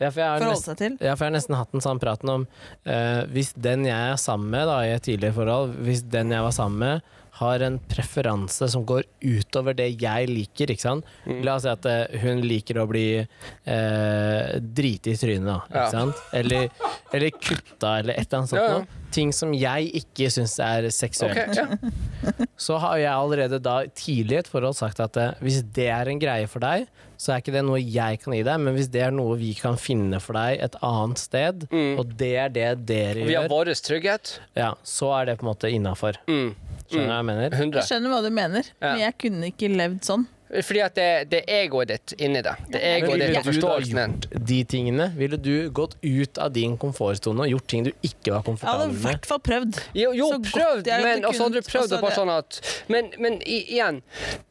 Ja, 0.01 0.09
forholde 0.11 0.57
seg 0.59 0.75
til. 0.81 0.97
ja, 0.99 1.13
for 1.15 1.23
jeg 1.23 1.29
har 1.29 1.35
nesten 1.37 1.55
hatt 1.55 1.71
den 1.71 1.83
samme 1.83 2.01
praten 2.03 2.27
om 2.33 2.41
uh, 2.89 3.21
Hvis 3.31 3.53
den 3.55 3.85
jeg 3.87 3.95
er 3.95 4.17
sammen 4.19 4.49
med 4.51 4.65
da, 4.67 4.81
i 4.83 4.91
et 4.97 5.05
tidligere 5.07 5.37
forhold, 5.37 5.77
hvis 5.85 6.01
den 6.11 6.33
jeg 6.35 6.43
var 6.43 6.54
sammen 6.55 6.79
med, 6.79 7.01
har 7.35 7.59
en 7.65 7.77
preferanse 7.91 8.67
som 8.71 8.85
går 8.87 9.03
utover 9.21 9.75
det 9.75 9.89
jeg 10.01 10.29
liker, 10.31 10.71
ikke 10.71 10.85
sant. 10.85 11.05
Mm. 11.27 11.41
La 11.43 11.55
oss 11.57 11.65
si 11.65 11.71
at 11.71 11.85
eh, 11.91 12.19
hun 12.23 12.39
liker 12.47 12.79
å 12.79 12.85
bli 12.87 13.07
eh, 13.19 14.59
driti 14.61 15.11
i 15.11 15.19
trynet, 15.19 15.47
da. 15.49 15.57
Ikke 15.67 15.81
Ja. 15.81 15.89
sant? 15.91 16.21
Eller, 16.33 16.69
eller 17.13 17.29
kutta, 17.35 17.97
eller 17.99 18.13
et 18.15 18.27
eller 18.27 18.39
annet 18.39 18.49
sånt 18.53 18.61
Ja, 18.61 18.77
ja. 18.79 18.85
Ting 19.15 19.31
som 19.31 19.53
jeg 19.55 19.91
ikke 19.95 20.27
syns 20.33 20.57
er 20.59 20.89
seksuelt. 20.91 21.37
Okay. 21.47 22.41
Så 22.59 22.75
har 22.83 22.97
jeg 22.99 23.11
allerede 23.13 23.61
da 23.63 23.77
tidlig 23.95 24.35
i 24.35 24.39
et 24.41 24.49
forhold 24.51 24.75
sagt 24.75 24.99
at 24.99 25.15
eh, 25.21 25.33
hvis 25.43 25.61
det 25.75 25.87
er 25.93 26.09
en 26.11 26.19
greie 26.19 26.47
for 26.51 26.59
deg, 26.63 26.87
så 27.15 27.31
er 27.31 27.39
ikke 27.43 27.53
det 27.55 27.61
noe 27.63 27.79
jeg 27.79 28.19
kan 28.19 28.33
gi 28.35 28.41
deg, 28.43 28.59
men 28.59 28.75
hvis 28.75 28.89
det 28.91 29.05
er 29.05 29.13
noe 29.15 29.37
vi 29.39 29.53
kan 29.55 29.77
finne 29.79 30.19
for 30.19 30.35
deg 30.35 30.59
et 30.65 30.75
annet 30.83 31.21
sted, 31.21 31.63
og 31.95 32.11
det 32.19 32.33
er 32.41 32.49
det 32.51 32.65
dere 32.89 33.21
gjør 33.23 33.29
Vi 33.29 33.37
har 33.39 33.47
vår 33.51 33.71
trygghet. 33.87 34.33
ja, 34.59 34.73
så 34.83 35.13
er 35.21 35.29
det 35.29 35.37
på 35.39 35.45
en 35.47 35.51
måte 35.53 35.71
innafor. 35.71 36.19
Mm. 36.27 36.51
Skjønner 36.89 37.07
du 37.07 37.11
hva 37.11 37.17
jeg 37.17 37.25
mener? 37.31 37.49
100. 37.57 37.81
Jeg 37.81 37.89
skjønner 37.89 38.09
hva 38.15 38.21
du 38.23 38.29
mener, 38.31 38.63
Ja. 38.81 38.87
men 38.93 38.99
jeg 38.99 39.17
kunne 39.17 39.51
ikke 39.51 39.69
levd 39.75 40.01
sånn. 40.05 40.25
Fordi 40.55 40.79
at 40.85 40.93
det, 40.95 41.05
det 41.31 41.39
er 41.49 41.63
egoet 41.65 41.87
ditt 41.89 42.13
inni 42.21 42.39
det. 42.45 42.51
Det 42.69 42.77
er 42.79 43.01
Men 43.01 43.09
egoet 43.09 43.15
ville 43.17 43.27
ditt 43.27 43.37
og 43.37 43.43
du 43.43 43.49
da 43.49 43.51
forståelsen 43.51 43.95
din. 43.97 44.11
gjort 44.13 44.45
de 44.45 44.59
tingene? 44.63 45.07
Ville 45.17 45.37
du 45.41 45.69
gått 45.71 45.95
ut 46.05 46.37
av 46.37 46.53
din 46.53 46.77
komfortsone 46.77 47.39
og 47.41 47.49
gjort 47.49 47.65
ting 47.67 47.83
du 47.83 47.89
ikke 48.05 48.29
var 48.29 48.29
Jeg 48.29 48.29
hadde 48.29 48.45
komfortabel 48.45 48.85
i 48.85 48.93
med? 48.93 49.01
hvert 49.09 49.25
fall 49.25 49.39
prøvd. 49.39 49.79
Jo, 49.97 50.11
jo 50.13 50.27
Så 50.29 50.37
godt 50.37 50.51
prøvd, 50.53 50.85
jeg 50.85 51.03
men 51.03 51.23
også 51.25 51.41
hadde 51.41 51.57
du 51.57 51.59
kunnet, 51.59 51.71
prøvd 51.73 51.81
også 51.83 51.89
det 51.95 52.01
bare 52.05 52.09
det- 52.13 52.19
sånn 52.21 52.33
at 52.37 52.61
Men, 52.87 53.11
men 53.19 53.41
i, 53.41 53.57
igjen, 53.73 54.01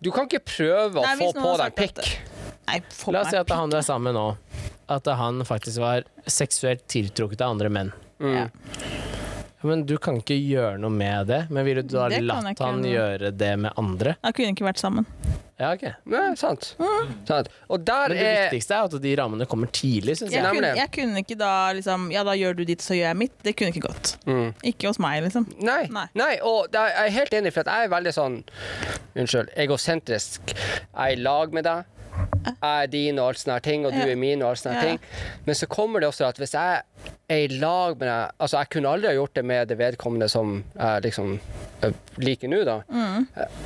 du 0.03 0.11
kan 0.11 0.27
ikke 0.29 0.43
prøve 0.45 0.95
å 0.99 1.03
Nei, 1.07 1.15
få 1.15 1.23
hvis 1.23 1.35
noen 1.35 1.43
på 1.45 1.55
har 1.55 1.71
deg 1.71 1.73
sagt 1.73 1.79
pikk. 1.79 2.19
Nei, 2.67 2.81
få 2.91 3.13
La 3.13 3.21
oss 3.21 3.29
si 3.31 3.37
meg 3.37 3.41
at 3.41 3.57
han 3.57 3.71
du 3.71 3.77
er 3.77 3.83
sammen 3.87 4.13
med 4.13 4.15
nå, 4.15 4.37
at 4.89 5.07
han 5.07 5.41
faktisk 5.45 5.79
var 5.79 6.03
seksuelt 6.27 6.83
tiltrukket 6.89 7.41
av 7.41 7.51
andre 7.55 7.71
menn. 7.71 7.93
Ja. 8.21 8.49
Mm. 9.65 9.71
Men 9.71 9.87
du 9.89 9.95
kan 9.99 10.19
ikke 10.21 10.37
gjøre 10.37 10.77
noe 10.79 10.93
med 10.93 11.27
det. 11.33 11.39
Men 11.51 11.65
ville 11.65 11.83
du 11.83 11.95
da 11.97 12.09
Det 12.13 12.19
kan 12.21 12.21
jeg 12.21 12.29
latt 12.29 12.51
ikke 12.53 12.67
han 12.69 12.83
gjøre 12.85 13.19
gjøre 13.19 13.31
det 13.41 13.53
med 13.65 13.73
andre? 13.81 14.13
Da 14.23 14.33
kunne 14.37 14.53
ikke 14.53 14.67
vært 14.69 14.83
sammen. 14.83 15.07
Ja, 15.55 15.69
ok. 15.73 15.83
Ja, 16.11 16.23
sant. 16.37 16.73
sant. 17.29 17.49
Og 17.71 17.85
der 17.87 18.09
Men 18.11 18.19
det 18.19 18.27
er 18.27 18.41
viktigste 18.51 18.75
er 18.75 18.89
at 18.89 18.97
de 19.05 19.13
rammene 19.21 19.47
kommer 19.47 19.71
tidlig, 19.71 20.17
syns 20.19 20.33
Jeg 20.35 20.43
jeg. 20.43 20.45
Nemlig. 20.49 20.61
kunne, 20.61 20.77
jeg 20.83 20.91
kunne 20.97 21.23
ikke 21.23 21.37
da 21.39 21.53
liksom 21.79 22.09
Ja, 22.13 22.25
da 22.27 22.35
gjør 22.35 22.57
du 22.59 22.65
ditt, 22.67 22.83
så 22.83 22.97
gjør 22.99 23.07
jeg 23.13 23.17
mitt. 23.23 23.37
Det 23.47 23.55
kunne 23.57 23.71
ikke 23.71 23.85
gått. 23.87 24.17
mm. 24.27 24.51
Ikke 24.73 24.91
hos 24.91 24.99
meg, 24.99 25.23
liksom. 25.23 25.47
Nei, 25.63 25.87
Nei. 25.95 26.09
nei, 26.19 26.33
og 26.43 26.67
det 26.75 26.81
er, 26.83 26.91
jeg 26.99 27.07
er 27.07 27.17
helt 27.21 27.35
enig, 27.41 27.53
for 27.55 27.61
at 27.65 27.71
jeg 27.73 27.87
er 27.89 27.95
veldig 27.95 28.13
sånn 28.19 28.41
Unnskyld, 29.15 29.53
egosentrisk. 29.65 30.55
Jeg 30.57 30.99
er 30.99 31.15
i 31.15 31.23
lag 31.23 31.53
med 31.55 31.65
deg. 31.71 31.85
Jeg 32.45 32.85
er 32.85 32.91
din 32.93 33.19
og 33.19 33.31
alt 33.31 33.41
sånne 33.41 33.61
ting, 33.65 33.87
og 33.87 33.95
du 33.95 34.03
er 34.05 34.19
min 34.21 34.43
og 34.45 34.53
alt 34.53 34.63
sånne 34.63 34.83
ting. 34.85 34.99
Men 35.47 35.59
så 35.59 35.69
kommer 35.71 36.03
det 36.03 36.11
også 36.11 36.29
at 36.29 36.41
hvis 36.41 36.55
jeg 36.55 36.83
er 37.29 37.45
i 37.47 37.59
lag 37.61 37.97
med 37.99 38.07
deg 38.09 38.35
Altså, 38.39 38.59
jeg 38.61 38.71
kunne 38.75 38.93
aldri 38.93 39.11
ha 39.11 39.17
gjort 39.17 39.39
det 39.39 39.45
med 39.49 39.71
det 39.73 39.79
vedkommende 39.81 40.29
som 40.33 40.59
jeg 40.77 41.05
liksom 41.07 41.39
eh, 41.83 41.97
liker 42.21 42.53
nå, 42.53 42.63
da. 42.69 42.81
Mm. 42.93 43.27
Eh, 43.41 43.61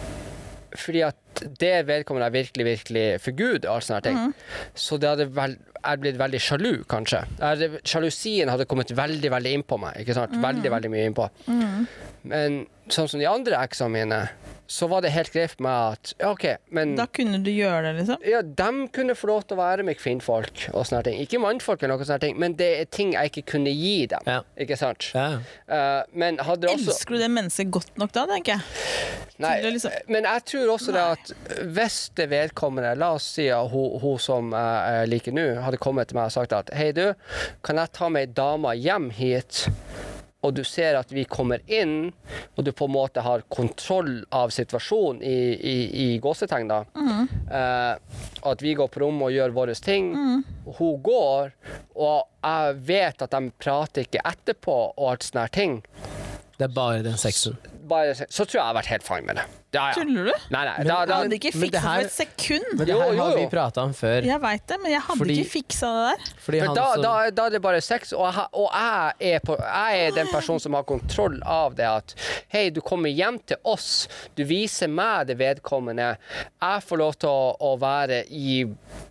Fordi 0.79 1.03
at 1.09 1.43
det 1.59 1.75
vedkommende 1.87 2.27
er 2.27 2.35
virkelig, 2.35 2.65
virkelig 2.67 3.07
forguder 3.23 3.69
og 3.69 3.77
alt 3.77 3.89
sånne 3.89 4.03
ting. 4.07 4.19
Mm. 4.19 4.33
Så 4.75 4.99
det 4.99 5.11
hadde 5.13 5.29
vel, 5.35 5.57
jeg 5.79 6.03
blitt 6.03 6.19
veldig 6.19 6.41
sjalu, 6.43 6.73
kanskje. 6.91 7.23
Jeg 7.39 7.83
sjalusien 7.87 8.51
hadde 8.51 8.67
kommet 8.71 8.91
veldig 8.99 9.31
veldig 9.33 9.53
innpå 9.59 9.79
meg. 9.81 10.01
ikke 10.03 10.17
sant? 10.19 10.35
Mm. 10.35 10.43
Veldig, 10.49 10.73
veldig 10.75 10.91
mye 10.95 11.07
innpå. 11.11 11.29
Men 12.29 12.61
sånn 12.93 13.11
som 13.11 13.23
de 13.23 13.29
andre 13.31 13.61
eksene 13.63 13.95
mine, 13.95 14.21
så 14.71 14.87
var 14.91 15.01
det 15.01 15.15
helt 15.15 15.33
greit 15.33 15.55
for 15.55 15.65
meg 15.65 15.95
at 15.95 16.11
ja, 16.21 16.31
OK, 16.35 16.45
men 16.77 16.91
Da 16.99 17.07
kunne 17.09 17.39
du 17.41 17.49
gjøre 17.51 17.87
det, 17.87 17.93
liksom? 18.03 18.25
ja, 18.29 18.43
de 18.43 18.89
kunne 18.93 19.15
få 19.17 19.31
lov 19.31 19.47
til 19.49 19.57
å 19.57 19.61
være 19.63 19.87
med 19.89 19.97
kvinnfolk 19.97 20.67
og 20.75 20.85
sånne 20.85 21.01
ting. 21.07 21.23
Ikke 21.25 21.41
mannfolk 21.41 21.83
eller 21.83 21.97
noe 21.97 22.05
sånne 22.09 22.21
ting, 22.27 22.37
men 22.41 22.57
det 22.59 22.69
er 22.83 22.91
ting 22.93 23.15
jeg 23.17 23.33
ikke 23.33 23.47
kunne 23.55 23.73
gi 23.73 23.95
dem. 24.13 24.29
Ja. 24.29 24.43
Ikke 24.61 24.77
sant? 24.77 25.09
Ja. 25.17 25.39
Uh, 25.71 26.03
men 26.13 26.37
hadde 26.45 26.69
også 26.69 26.93
Elsker 26.93 27.17
du 27.17 27.23
det 27.25 27.31
mennesket 27.33 27.73
godt 27.79 27.97
nok 28.01 28.13
da, 28.13 28.27
tenker 28.29 28.59
jeg? 28.59 29.25
Nei, 29.41 29.55
liksom- 29.71 29.97
men 30.13 30.29
jeg 30.29 30.45
tror 30.53 30.75
også 30.75 30.93
det 30.93 31.07
at 31.15 31.33
hvis 31.73 31.99
det 32.19 32.29
vedkommende 32.33 32.93
La 32.99 33.13
oss 33.15 33.25
si 33.39 33.49
at 33.55 33.71
hun, 33.73 33.99
hun 34.03 34.19
som 34.21 34.53
jeg 34.53 35.09
liker 35.09 35.33
nå, 35.33 35.49
hadde 35.65 35.81
kommet 35.81 36.11
til 36.11 36.19
meg 36.21 36.29
og 36.29 36.37
sagt 36.37 36.53
at 36.53 36.73
hei, 36.77 36.91
du, 36.93 37.15
kan 37.65 37.81
jeg 37.81 37.93
ta 37.97 38.09
med 38.13 38.29
ei 38.29 38.33
dame 38.37 38.75
hjem 38.77 39.09
hit? 39.15 39.69
Og 40.47 40.55
du 40.55 40.61
ser 40.63 40.95
at 40.95 41.11
vi 41.11 41.25
kommer 41.27 41.59
inn, 41.67 42.13
og 42.55 42.63
du 42.65 42.71
på 42.73 42.87
en 42.87 42.93
måte 42.95 43.25
har 43.27 43.43
kontroll 43.51 44.21
av 44.31 44.53
situasjonen 44.55 45.19
i, 45.27 45.39
i, 45.59 45.77
i 46.05 46.19
gåsetegn, 46.23 46.71
da. 46.71 46.85
Eh, 47.51 48.21
at 48.53 48.63
vi 48.63 48.77
går 48.79 48.87
på 48.95 49.03
rommet 49.03 49.27
og 49.31 49.35
gjør 49.35 49.57
våre 49.57 49.75
ting. 49.75 50.13
Hun 50.79 51.03
går, 51.03 51.51
og 51.99 52.21
jeg 52.45 52.79
vet 52.87 53.27
at 53.27 53.35
de 53.35 53.51
prater 53.59 54.07
ikke 54.07 54.23
etterpå 54.31 54.79
og 54.95 55.11
alt 55.11 55.27
sånne 55.27 55.49
ting. 55.59 55.81
Det 56.59 56.69
er 56.69 56.75
bare 56.75 57.03
den 57.07 57.19
sexen. 57.19 57.59
Bare, 57.89 58.15
så 58.15 58.45
tror 58.45 58.59
jeg 58.59 58.63
jeg 58.63 58.69
har 58.71 58.79
vært 58.79 58.93
helt 58.95 59.07
fine 59.07 59.27
med 59.27 59.39
det. 59.41 59.45
Ja, 59.71 59.89
ja. 59.91 59.95
Tuller 59.99 60.25
du? 60.25 60.33
Nei, 60.51 60.65
nei. 60.65 60.75
Men- 60.79 60.87
Da, 60.89 61.05
Jeg 61.05 61.09
hadde 61.15 61.37
ikke 61.37 61.53
fiksa 61.53 61.71
det 61.73 61.81
her- 61.83 61.99
for 62.01 62.07
et 62.07 62.13
sekund. 62.13 62.65
Men 62.79 62.87
det 62.87 62.89
Jo, 62.95 63.01
her 63.01 63.13
jo, 63.13 63.23
har 63.23 63.35
vi 63.37 63.43
jo. 63.43 63.49
prata 63.51 63.83
om 63.83 63.93
før. 63.93 64.23
Jeg 64.25 64.41
veit 64.41 64.67
det, 64.67 64.79
men 64.83 64.93
jeg 64.93 65.01
hadde 65.03 65.19
Fordi- 65.19 65.37
ikke 65.39 65.51
fiksa 65.51 65.89
det 65.93 66.05
der. 66.09 66.33
Fordi 66.41 66.59
for 66.61 66.67
han 66.67 66.75
da, 66.77 66.93
som, 66.95 67.03
da, 67.03 67.31
da 67.31 67.45
er 67.47 67.51
det 67.51 67.63
bare 67.63 67.81
sex, 67.83 68.13
og, 68.15 68.33
jeg, 68.35 68.47
og 68.55 68.71
jeg, 68.73 69.13
er 69.35 69.39
på, 69.41 69.57
jeg 69.59 70.07
er 70.07 70.11
den 70.17 70.27
personen 70.33 70.61
som 70.61 70.73
har 70.73 70.83
kontroll 70.85 71.43
av 71.45 71.75
det. 71.77 71.85
At 71.85 72.15
hei, 72.49 72.71
du 72.71 72.81
kommer 72.81 73.11
hjem 73.15 73.39
til 73.47 73.59
oss, 73.65 74.09
du 74.37 74.45
viser 74.45 74.89
meg 74.89 75.27
det 75.27 75.37
vedkommende. 75.39 76.17
Jeg 76.63 76.83
får 76.89 76.97
lov 76.99 77.15
til 77.19 77.29
å, 77.29 77.57
å 77.61 77.79
være 77.79 78.25
i 78.31 78.65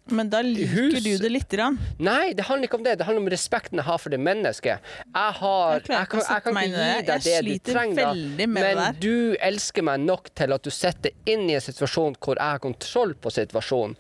Men 0.10 0.30
da 0.30 0.40
liker 0.42 0.68
Hus- 0.68 1.04
du 1.04 1.18
det 1.20 1.32
lite 1.32 1.50
grann. 1.58 1.78
Nei, 2.00 2.32
det 2.34 2.46
handler 2.46 2.68
ikke 2.68 2.76
om 2.80 2.84
det. 2.84 2.98
Det 2.98 3.06
handler 3.06 3.22
om 3.24 3.30
respekten 3.30 3.76
jeg 3.76 3.84
har 3.84 3.98
for 4.00 4.10
det 4.10 4.20
mennesket. 4.20 4.80
Jeg 5.14 5.34
har 5.34 5.74
Jeg 5.82 6.08
kan, 6.08 6.22
kan 6.42 6.56
ikke 6.56 6.64
gi 6.64 6.72
deg 6.72 7.06
det 7.06 7.24
du 7.24 7.30
sliter 7.44 7.74
trenger, 7.74 7.96
da. 7.96 8.14
veldig 8.14 8.48
med 8.50 8.64
det 8.64 8.76
men 8.76 8.96
du 9.02 9.36
elsker 9.42 9.84
meg 9.84 10.00
nok 10.00 10.30
til 10.34 10.47
at 10.56 10.64
du 10.64 10.72
setter 10.74 11.16
inn 11.26 11.50
i 11.50 11.58
en 11.58 11.64
situasjon 11.64 12.16
hvor 12.22 12.40
jeg 12.40 12.56
har 12.56 12.64
kontroll 12.64 13.16
på 13.20 13.34
situasjonen. 13.34 13.98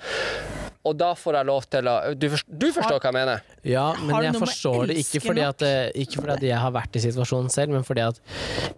Og 0.88 0.96
da 1.00 1.12
får 1.20 1.38
jeg 1.42 1.48
lov 1.50 1.66
til 1.74 1.90
å 1.92 1.96
Du, 2.18 2.28
forst- 2.32 2.48
du 2.48 2.68
forstår 2.72 3.00
hva 3.04 3.12
jeg 3.12 3.18
mener? 3.18 3.42
Ja, 3.68 3.86
men 4.00 4.24
jeg 4.24 4.38
forstår 4.40 4.88
det 4.88 4.96
ikke 5.02 5.20
fordi, 5.26 5.44
at, 5.44 5.62
eh, 5.68 5.92
ikke 6.04 6.22
fordi 6.22 6.34
at 6.38 6.44
jeg 6.48 6.58
har 6.64 6.72
vært 6.72 6.96
i 6.96 7.02
situasjonen 7.04 7.52
selv, 7.52 7.74
men 7.76 7.84
fordi 7.84 8.06
at 8.08 8.20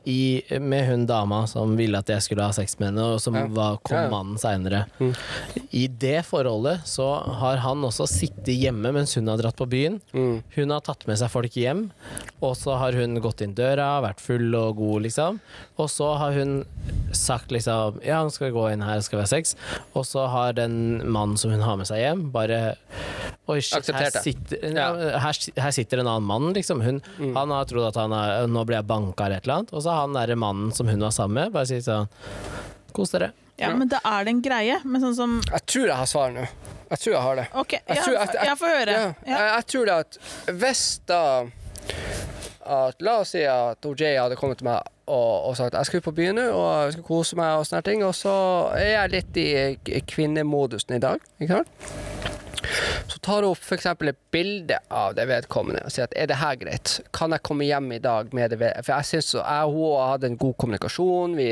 i, 0.09 0.41
med 0.59 0.87
hun 0.89 1.05
dama 1.09 1.43
som 1.47 1.75
ville 1.77 1.99
at 2.01 2.09
jeg 2.09 2.25
skulle 2.25 2.47
ha 2.47 2.55
sex 2.55 2.77
med 2.79 2.89
henne, 2.91 3.05
og 3.13 3.21
som 3.21 3.35
Ja. 3.37 3.45
var, 3.47 3.77
kom 3.85 3.97
Ja, 3.99 4.09
mannen 4.09 4.37
seinere 4.41 4.87
I 5.71 5.85
det 5.87 6.23
forholdet 6.25 6.85
så 6.89 7.05
har 7.39 7.57
han 7.61 7.83
også 7.85 8.07
sittet 8.09 8.55
hjemme 8.57 8.91
mens 8.95 9.13
hun 9.15 9.27
har 9.29 9.37
dratt 9.37 9.55
på 9.59 9.67
byen. 9.69 9.99
Mm. 10.13 10.41
Hun 10.55 10.69
har 10.73 10.81
tatt 10.81 11.05
med 11.07 11.17
seg 11.21 11.29
folk 11.29 11.51
hjem, 11.53 11.91
og 12.41 12.55
så 12.57 12.77
har 12.79 12.93
hun 12.97 13.19
gått 13.21 13.41
inn 13.45 13.53
døra, 13.53 14.01
vært 14.01 14.19
full 14.23 14.55
og 14.57 14.77
god, 14.79 15.03
liksom. 15.05 15.39
Og 15.77 15.87
så 15.93 16.09
har 16.17 16.33
hun 16.33 16.65
sagt 17.13 17.51
liksom 17.53 17.99
Ja, 18.03 18.19
han 18.21 18.31
skal 18.31 18.51
gå 18.55 18.71
inn 18.73 18.81
her, 18.81 18.99
skal 19.01 19.19
vi 19.19 19.23
ha 19.27 19.29
sex. 19.29 19.55
Og 19.95 20.05
så 20.05 20.25
har 20.29 20.53
den 20.57 21.03
mannen 21.11 21.37
som 21.37 21.51
hun 21.51 21.61
har 21.61 21.77
med 21.77 21.87
seg 21.87 21.98
hjem, 22.03 22.31
bare 22.31 22.59
Oi, 23.49 23.57
shit, 23.65 23.87
her 23.95 24.11
sitter, 24.21 24.59
Ja. 24.75 24.91
her, 25.23 25.37
her 25.57 25.71
sitter 25.73 26.01
en 26.03 26.07
annen 26.11 26.27
mann, 26.29 26.51
liksom. 26.53 26.81
Hun, 26.85 27.01
Mm. 27.17 27.33
Han 27.35 27.49
har 27.49 27.65
trodd 27.65 27.87
at 27.87 27.95
han 27.97 28.13
er, 28.13 28.45
nå 28.47 28.61
blir 28.65 28.77
jeg 28.77 28.85
banka 28.87 29.25
eller 29.25 29.37
et 29.37 29.43
eller 29.47 29.55
annet, 29.63 29.73
og 29.73 29.81
så 29.81 29.89
har 29.95 30.01
han 30.05 30.13
derre 30.13 30.35
mannen 30.37 30.71
som 30.75 30.87
hun 30.87 30.99
var 31.01 31.09
sammen 31.15 31.33
med, 31.43 31.53
bare 31.55 31.65
sier 31.65 31.81
sånn 31.81 32.07
Kos 32.93 33.11
dere. 33.11 33.31
Ja, 33.59 33.73
men 33.75 33.87
da 33.91 33.99
er 34.05 34.23
det 34.25 34.31
en 34.31 34.41
greie. 34.41 34.77
Men 34.85 35.01
sånn 35.01 35.15
som 35.17 35.41
Jeg 35.45 35.65
tror 35.67 35.87
jeg 35.87 35.95
har 35.99 36.05
svar 36.09 36.31
nå. 36.31 36.45
Jeg 36.89 36.99
tror 37.03 37.13
jeg 37.13 37.21
har 37.21 37.35
det. 37.35 37.47
OK, 37.53 37.71
Jeg 37.73 37.97
ja, 37.97 38.03
tror 38.05 38.13
jeg, 38.15 38.29
jeg 38.47 38.57
får 38.57 38.71
høre. 38.77 38.93
Ja, 38.93 39.01
Ja. 39.27 39.37
Jeg, 39.37 39.49
jeg 39.57 39.65
tror 39.73 39.85
det 39.85 39.97
at 39.99 40.17
hvis 40.61 40.83
da 41.05 41.21
at, 42.69 43.01
La 43.05 43.19
oss 43.23 43.33
si 43.35 43.43
at 43.49 43.85
OJ 43.85 44.05
hadde 44.19 44.37
kommet 44.39 44.61
til 44.61 44.69
meg 44.69 44.83
og, 45.09 45.49
og 45.49 45.57
sagt 45.57 45.77
jeg 45.77 45.89
skal 45.89 46.03
ut 46.03 46.09
på 46.09 46.15
byen 46.19 46.37
nå 46.37 46.45
og 46.53 46.67
jeg 46.85 46.97
skal 46.97 47.07
kose 47.07 47.39
meg, 47.39 47.55
og 47.57 47.65
sånne 47.65 47.85
ting, 47.87 48.05
og 48.05 48.13
så 48.17 48.35
er 48.77 48.93
jeg 48.93 49.15
litt 49.15 49.41
i 49.41 50.03
kvinnemodusen 50.09 50.99
i 50.99 51.01
dag. 51.03 51.25
Ikke 51.41 51.59
sant? 51.59 52.48
Så 53.09 53.19
tar 53.23 53.43
hun 53.43 53.51
opp 53.53 53.61
f.eks. 53.63 53.85
et 53.85 54.19
bilde 54.33 54.79
av 54.93 55.15
det 55.17 55.25
vedkommende 55.29 55.81
og 55.85 55.93
sier 55.93 56.07
at 56.07 56.15
er 56.19 56.29
det 56.31 56.39
her 56.41 56.57
greit? 56.59 56.95
Kan 57.15 57.33
jeg 57.35 57.43
komme 57.47 57.67
hjem 57.67 57.91
i 57.95 58.01
dag 58.03 58.33
med 58.35 58.51
det? 58.53 58.59
ved-» 58.61 58.83
For 58.85 58.95
jeg 58.95 59.09
syns 59.09 59.31
jeg 59.37 59.69
og 59.69 59.75
hun 59.75 60.11
hatt 60.11 60.27
en 60.27 60.37
god 60.39 60.55
kommunikasjon, 60.61 61.35
vi, 61.39 61.49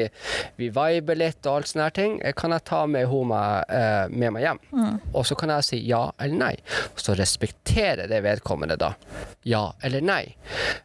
vi 0.59 0.69
viber 0.73 1.19
litt 1.19 1.45
og 1.47 1.59
alt 1.61 1.71
sånne 1.71 1.87
her 1.89 1.95
ting. 1.97 2.17
Kan 2.37 2.55
jeg 2.55 2.65
ta 2.69 2.83
med 2.89 3.07
henne 3.11 3.41
eh, 3.79 4.05
med 4.13 4.35
meg 4.35 4.47
hjem? 4.47 4.61
Og 5.13 5.25
så 5.29 5.37
kan 5.39 5.53
jeg 5.55 5.67
si 5.69 5.81
ja 5.87 6.03
eller 6.17 6.41
nei. 6.43 6.53
Og 6.93 7.03
så 7.03 7.15
respekterer 7.17 8.09
det 8.11 8.23
vedkommende 8.25 8.77
da. 8.79 8.93
Ja 9.47 9.69
eller 9.85 10.03
nei. 10.03 10.23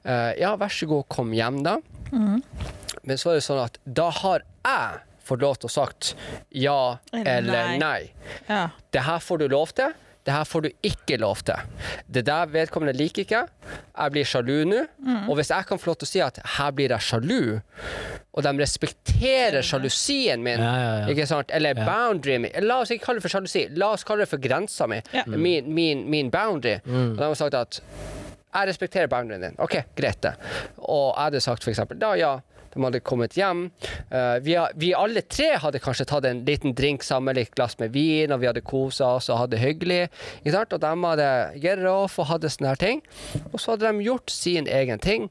Eh, 0.04 0.32
ja, 0.40 0.54
vær 0.60 0.72
så 0.72 0.88
god, 0.90 1.08
kom 1.12 1.32
hjem 1.36 1.62
da. 1.66 1.78
Men 2.12 3.18
så 3.18 3.32
er 3.32 3.40
det 3.40 3.46
sånn 3.48 3.62
at 3.64 3.78
da 3.84 4.10
har 4.22 4.44
jeg 4.62 5.00
fått 5.26 5.42
lov 5.42 5.56
til 5.62 5.68
å 5.70 5.72
sagt 5.72 6.12
ja 6.50 6.98
Eller 7.14 7.36
eller 7.38 7.68
nei. 7.70 7.78
nei. 7.78 8.32
Ja. 8.48 8.64
Det 8.92 9.04
her 9.06 9.22
får 9.22 9.42
du 9.42 9.46
lov 9.52 9.70
til. 9.78 9.94
Det 10.24 10.30
her 10.32 10.44
får 10.46 10.62
du 10.62 10.68
ikke 10.86 11.16
lov 11.18 11.40
til. 11.42 11.54
Det 12.06 12.22
der 12.28 12.46
vedkommende 12.46 12.92
liker 12.94 13.24
ikke. 13.24 13.40
Jeg 13.98 14.12
blir 14.14 14.28
sjalu 14.28 14.60
nå. 14.70 14.84
Mm. 15.02 15.24
Og 15.28 15.34
hvis 15.40 15.50
jeg 15.50 15.66
kan 15.66 15.80
få 15.82 15.90
lov 15.90 15.96
til 15.98 16.06
å 16.06 16.10
si 16.12 16.20
at 16.22 16.38
her 16.58 16.70
blir 16.76 16.94
jeg 16.94 17.02
sjalu, 17.08 17.40
og 18.32 18.44
de 18.46 18.52
respekterer 18.60 19.62
sjalusien 19.66 20.42
min, 20.44 20.60
Ja, 20.62 20.74
ja, 20.78 20.92
ja. 21.02 21.08
ikke 21.12 21.26
sant? 21.26 21.50
eller 21.50 21.74
Ja. 21.76 21.84
boundaryen 21.88 22.40
min 22.46 22.52
La 22.68 22.78
oss 22.80 22.90
ikke 22.94 23.04
kalle 23.08 23.18
det 23.20 23.26
for 23.26 23.34
sjalusi, 23.34 23.66
la 23.76 23.90
oss 23.96 24.04
kalle 24.04 24.22
det 24.22 24.28
for 24.30 24.38
grensa 24.38 24.86
mi. 24.86 25.02
Ja. 25.12 25.24
Min, 25.26 25.74
min, 25.74 26.08
min 26.10 26.30
boundary. 26.30 26.78
Mm. 26.86 27.10
Og 27.12 27.18
de 27.18 27.24
har 27.24 27.34
sagt 27.34 27.54
at 27.54 27.80
jeg 28.54 28.68
respekterer 28.68 29.08
boundaryen 29.08 29.40
din. 29.48 29.54
OK, 29.58 29.74
greit 29.96 30.20
det. 30.22 30.34
Og 30.78 31.14
jeg 31.16 31.24
hadde 31.24 31.40
sagt 31.40 31.64
for 31.64 31.70
eksempel 31.74 31.98
da 31.98 32.14
ja. 32.20 32.36
De 32.72 32.82
hadde 32.82 33.02
kommet 33.04 33.36
hjem. 33.36 33.66
Eh, 34.10 34.36
vi, 34.44 34.56
vi 34.80 34.92
alle 34.96 35.22
tre 35.28 35.50
hadde 35.62 35.80
kanskje 35.82 36.06
tatt 36.08 36.26
en 36.28 36.44
liten 36.46 36.76
drink 36.78 37.04
sammen, 37.06 37.36
et 37.38 37.52
glass 37.56 37.78
med 37.80 37.92
vin, 37.96 38.32
og 38.32 38.40
vi 38.42 38.48
hadde 38.48 38.64
kosa 38.64 39.14
oss 39.18 39.28
og 39.32 39.42
hadde 39.42 39.56
det 39.56 39.64
hyggelig. 39.64 40.00
Ikke 40.40 40.54
sant? 40.56 40.72
Og 40.72 40.80
de 40.84 40.92
hadde 41.04 41.28
it 41.60 41.84
off 41.88 42.18
og 42.22 42.30
hadde 42.32 42.52
sånne 42.52 42.72
her 42.72 42.80
ting. 42.80 43.02
Og 43.52 43.60
så 43.60 43.74
hadde 43.74 43.90
de 43.90 44.06
gjort 44.08 44.32
sin 44.32 44.70
egen 44.70 45.02
ting. 45.02 45.28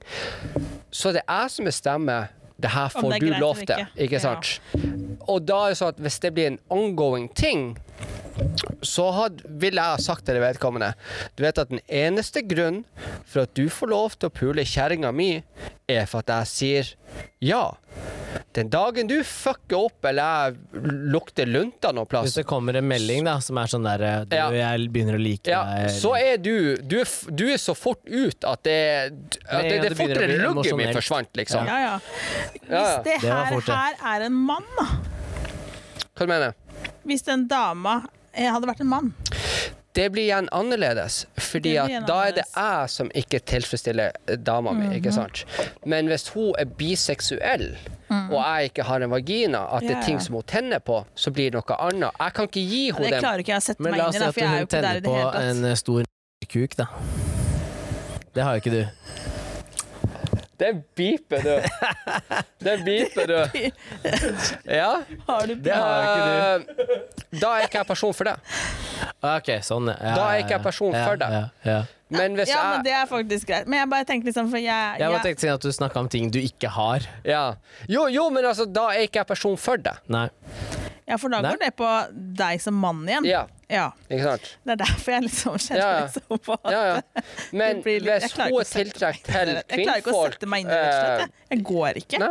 Så 0.92 1.16
det 1.16 1.26
er 1.28 1.48
jeg 1.48 1.56
som 1.56 1.70
bestemmer 1.70 2.32
det 2.62 2.70
her 2.76 2.92
får 2.94 3.16
det 3.16 3.22
du 3.22 3.32
lov 3.42 3.58
til. 3.64 3.72
ikke. 3.74 4.04
Ikke 4.06 4.20
sant? 4.22 4.52
Og 5.26 5.42
da 5.48 5.64
er 5.66 5.74
det 5.74 5.80
sånn 5.80 5.96
at 5.96 6.02
hvis 6.04 6.20
det 6.22 6.34
blir 6.36 6.52
en 6.52 6.60
ongoing 6.70 7.30
ting, 7.34 7.72
så 8.82 9.06
had, 9.14 9.42
ville 9.46 9.82
jeg 9.82 9.98
ha 9.98 10.02
sagt 10.02 10.26
til 10.26 10.38
det 10.38 10.42
vedkommende 10.44 10.94
Du 11.38 11.44
vet 11.46 11.60
at 11.62 11.70
den 11.70 11.82
eneste 11.86 12.42
grunn 12.48 12.82
for 13.28 13.44
at 13.46 13.54
du 13.58 13.68
får 13.70 13.92
lov 13.92 14.16
til 14.18 14.32
å 14.32 14.34
pule 14.34 14.66
kjerringa 14.66 15.12
mi, 15.14 15.44
er 15.92 16.08
for 16.10 16.24
at 16.24 16.32
jeg 16.34 16.50
sier 16.52 16.92
ja. 17.44 17.64
Den 18.56 18.72
dagen 18.72 19.08
du 19.08 19.18
fucker 19.28 19.78
opp 19.88 20.08
eller 20.08 20.56
jeg 20.74 20.82
lukter 21.14 21.50
lunta 21.50 21.92
noe 21.96 22.08
Hvis 22.24 22.40
det 22.40 22.46
kommer 22.50 22.80
en 22.80 22.88
melding 22.88 23.28
da 23.28 23.38
som 23.44 23.60
er 23.62 23.72
sånn 23.72 23.86
der 23.88 24.06
du, 24.26 24.36
Ja. 24.36 24.48
Jeg 24.56 24.90
begynner 24.96 25.20
å 25.20 25.22
like 25.22 25.52
ja, 25.52 25.62
deg 25.68 25.94
så 25.96 26.16
er 26.20 26.42
du 26.42 26.56
du 26.82 26.98
er, 27.04 27.14
du 27.30 27.46
er 27.52 27.62
så 27.62 27.76
fort 27.78 28.02
ut 28.08 28.48
at 28.48 28.64
det 28.68 28.80
At 29.46 29.68
det, 29.68 29.78
det 29.78 29.92
det 29.92 30.00
fortere 30.00 30.40
lugget 30.42 30.80
mitt 30.80 30.96
forsvant, 30.98 31.32
liksom. 31.38 31.68
ja, 31.68 31.80
ja. 31.86 31.96
Ja, 32.66 32.66
Hvis 32.66 32.74
ja. 32.74 33.00
det 33.06 33.18
Det 33.22 33.30
her, 33.30 33.54
fort, 33.54 33.72
her 33.76 34.04
er 34.16 34.28
en 34.32 34.44
mann, 34.50 34.68
da. 34.80 34.90
Hva 36.12 36.28
du 36.28 36.32
mener 36.32 36.61
Hvis 37.06 37.24
den 37.28 37.48
dama 37.52 38.02
eh, 38.34 38.48
hadde 38.52 38.68
vært 38.70 38.82
en 38.82 38.88
mann. 38.92 39.14
Det 39.92 40.06
blir 40.14 40.24
igjen 40.30 40.46
annerledes, 40.56 41.26
fordi 41.36 41.74
at 41.82 41.90
igjen 41.92 42.06
da 42.08 42.22
er 42.30 42.32
det. 42.38 42.46
Mhm. 42.48 42.62
jeg 42.64 42.90
som 42.94 43.10
ikke 43.12 43.40
tilfredsstiller 43.44 44.12
dama 44.40 44.72
mi, 44.72 44.86
ikke 44.96 45.12
sant? 45.12 45.42
Men 45.86 46.08
hvis 46.08 46.30
hun 46.32 46.54
er 46.58 46.66
biseksuell, 46.80 47.66
og 48.12 48.38
jeg 48.40 48.70
ikke 48.72 48.84
har 48.88 49.04
en 49.04 49.12
vagina, 49.12 49.66
at 49.76 49.82
det 49.84 49.90
Mhm. 49.98 50.00
Er 50.02 50.06
ting 50.06 50.20
som 50.22 50.36
hun 50.36 50.44
tenner 50.48 50.80
på, 50.80 51.04
så 51.16 51.32
blir 51.32 51.52
det 51.52 51.60
noe 51.60 51.76
annet. 51.80 52.12
Jeg 52.20 52.34
kan 52.34 52.48
ikke 52.48 52.64
gi 52.70 52.92
henne 52.92 53.10
den. 53.10 53.20
klarer 53.24 53.40
ikke 53.44 53.52
jeg 53.52 53.58
å 53.58 53.68
sette 53.68 53.80
Men 53.84 53.92
meg 53.92 53.98
la 54.00 54.04
inn 54.06 54.10
oss 54.10 54.16
i, 54.16 54.20
si 54.20 54.24
at 54.24 54.34
for 54.34 54.40
jeg 54.42 54.48
er 54.48 54.52
hun 54.52 54.60
jo 54.60 54.66
ikke 54.66 54.72
der 54.72 54.78
i 54.78 54.82
tenner 54.82 55.02
det 55.02 55.04
på 55.04 55.16
hele 55.16 55.32
tatt. 55.32 55.44
en 55.44 55.66
eh, 55.66 55.76
stor 55.76 56.04
kuk, 56.48 56.76
da. 56.78 56.86
Det 58.34 58.44
har 58.44 58.56
jo 58.56 58.62
ikke 58.64 58.72
du. 58.72 58.88
Den 60.62 60.84
beeper 60.98 61.42
du. 61.42 61.56
Den 62.62 62.84
beeper 62.86 63.32
du. 63.32 63.38
Ja. 64.82 65.02
Har 65.28 65.48
du 65.50 65.56
Det 65.56 65.74
har 65.74 66.04
ikke 66.06 66.76
du. 66.92 67.40
Da 67.42 67.56
er 67.56 67.66
ikke 67.66 67.80
jeg 67.82 67.88
person 67.90 68.14
for 68.14 68.30
det. 68.30 68.36
Ok, 69.26 69.50
sånn, 69.66 69.90
ja. 69.90 70.14
Da 70.18 70.28
er 70.34 70.44
ikke 70.44 70.56
jeg 70.58 70.64
person 70.66 70.94
ja, 70.96 71.02
for 71.08 71.20
det. 71.22 71.30
Ja, 71.34 71.42
ja. 71.66 71.80
Men 72.12 72.36
hvis 72.36 72.52
Ja, 72.52 72.62
men 72.74 72.84
det 72.86 72.92
er 72.94 73.08
faktisk 73.08 73.48
greit. 73.48 73.70
Men 73.72 73.80
jeg 73.82 73.90
bare 73.94 74.06
tenker 74.10 74.28
liksom, 74.30 74.50
for 74.52 74.60
jeg, 74.62 75.00
Jeg 75.00 75.14
bare 75.16 75.24
tenkte 75.24 75.54
at 75.56 75.64
du 75.64 75.72
snakka 75.72 76.04
om 76.04 76.10
ting 76.12 76.30
du 76.34 76.40
ikke 76.42 76.70
har. 76.76 77.08
ja. 77.26 77.44
Jo, 77.90 78.06
jo, 78.12 78.28
men 78.30 78.46
altså, 78.46 78.68
da 78.68 78.90
er 78.94 79.08
ikke 79.08 79.22
jeg 79.24 79.30
person 79.32 79.58
for 79.58 79.82
det. 79.82 79.96
Nei. 80.12 80.28
Ja, 81.08 81.18
for 81.18 81.32
da 81.34 81.42
Nei. 81.44 81.56
går 81.56 81.64
det 81.66 81.72
på 81.80 81.88
deg 82.40 82.62
som 82.64 82.78
mann 82.80 83.02
igjen. 83.08 83.26
Ja. 83.28 83.46
Ja. 83.72 83.86
Ikke 84.12 84.24
sant? 84.28 84.50
Det 84.68 84.74
er 84.76 84.80
derfor 84.84 85.14
jeg 85.16 85.24
liksom 85.28 85.58
kjenner 85.64 85.82
Ja, 85.82 85.92
ja. 85.92 86.06
liksom 86.06 86.42
på 86.46 86.58
at 86.60 86.72
Ja, 86.76 86.82
ja. 86.90 87.24
Men 87.62 87.82
litt- 87.82 88.02
hvis 88.04 88.34
hun 88.36 88.44
er 88.60 88.70
tiltrukket 88.72 89.24
til 89.32 89.52
kvinnfolk 89.52 89.72
Jeg 89.72 89.86
klarer 89.86 90.02
ikke 90.04 90.16
å 90.16 90.24
sette 90.28 90.50
meg 90.52 90.66
inn 90.66 90.72
i 90.72 90.76
det, 90.76 90.92
slett. 90.92 91.38
jeg. 91.52 91.64
Går 91.68 91.98
ikke. 92.02 92.20
Nei. 92.22 92.30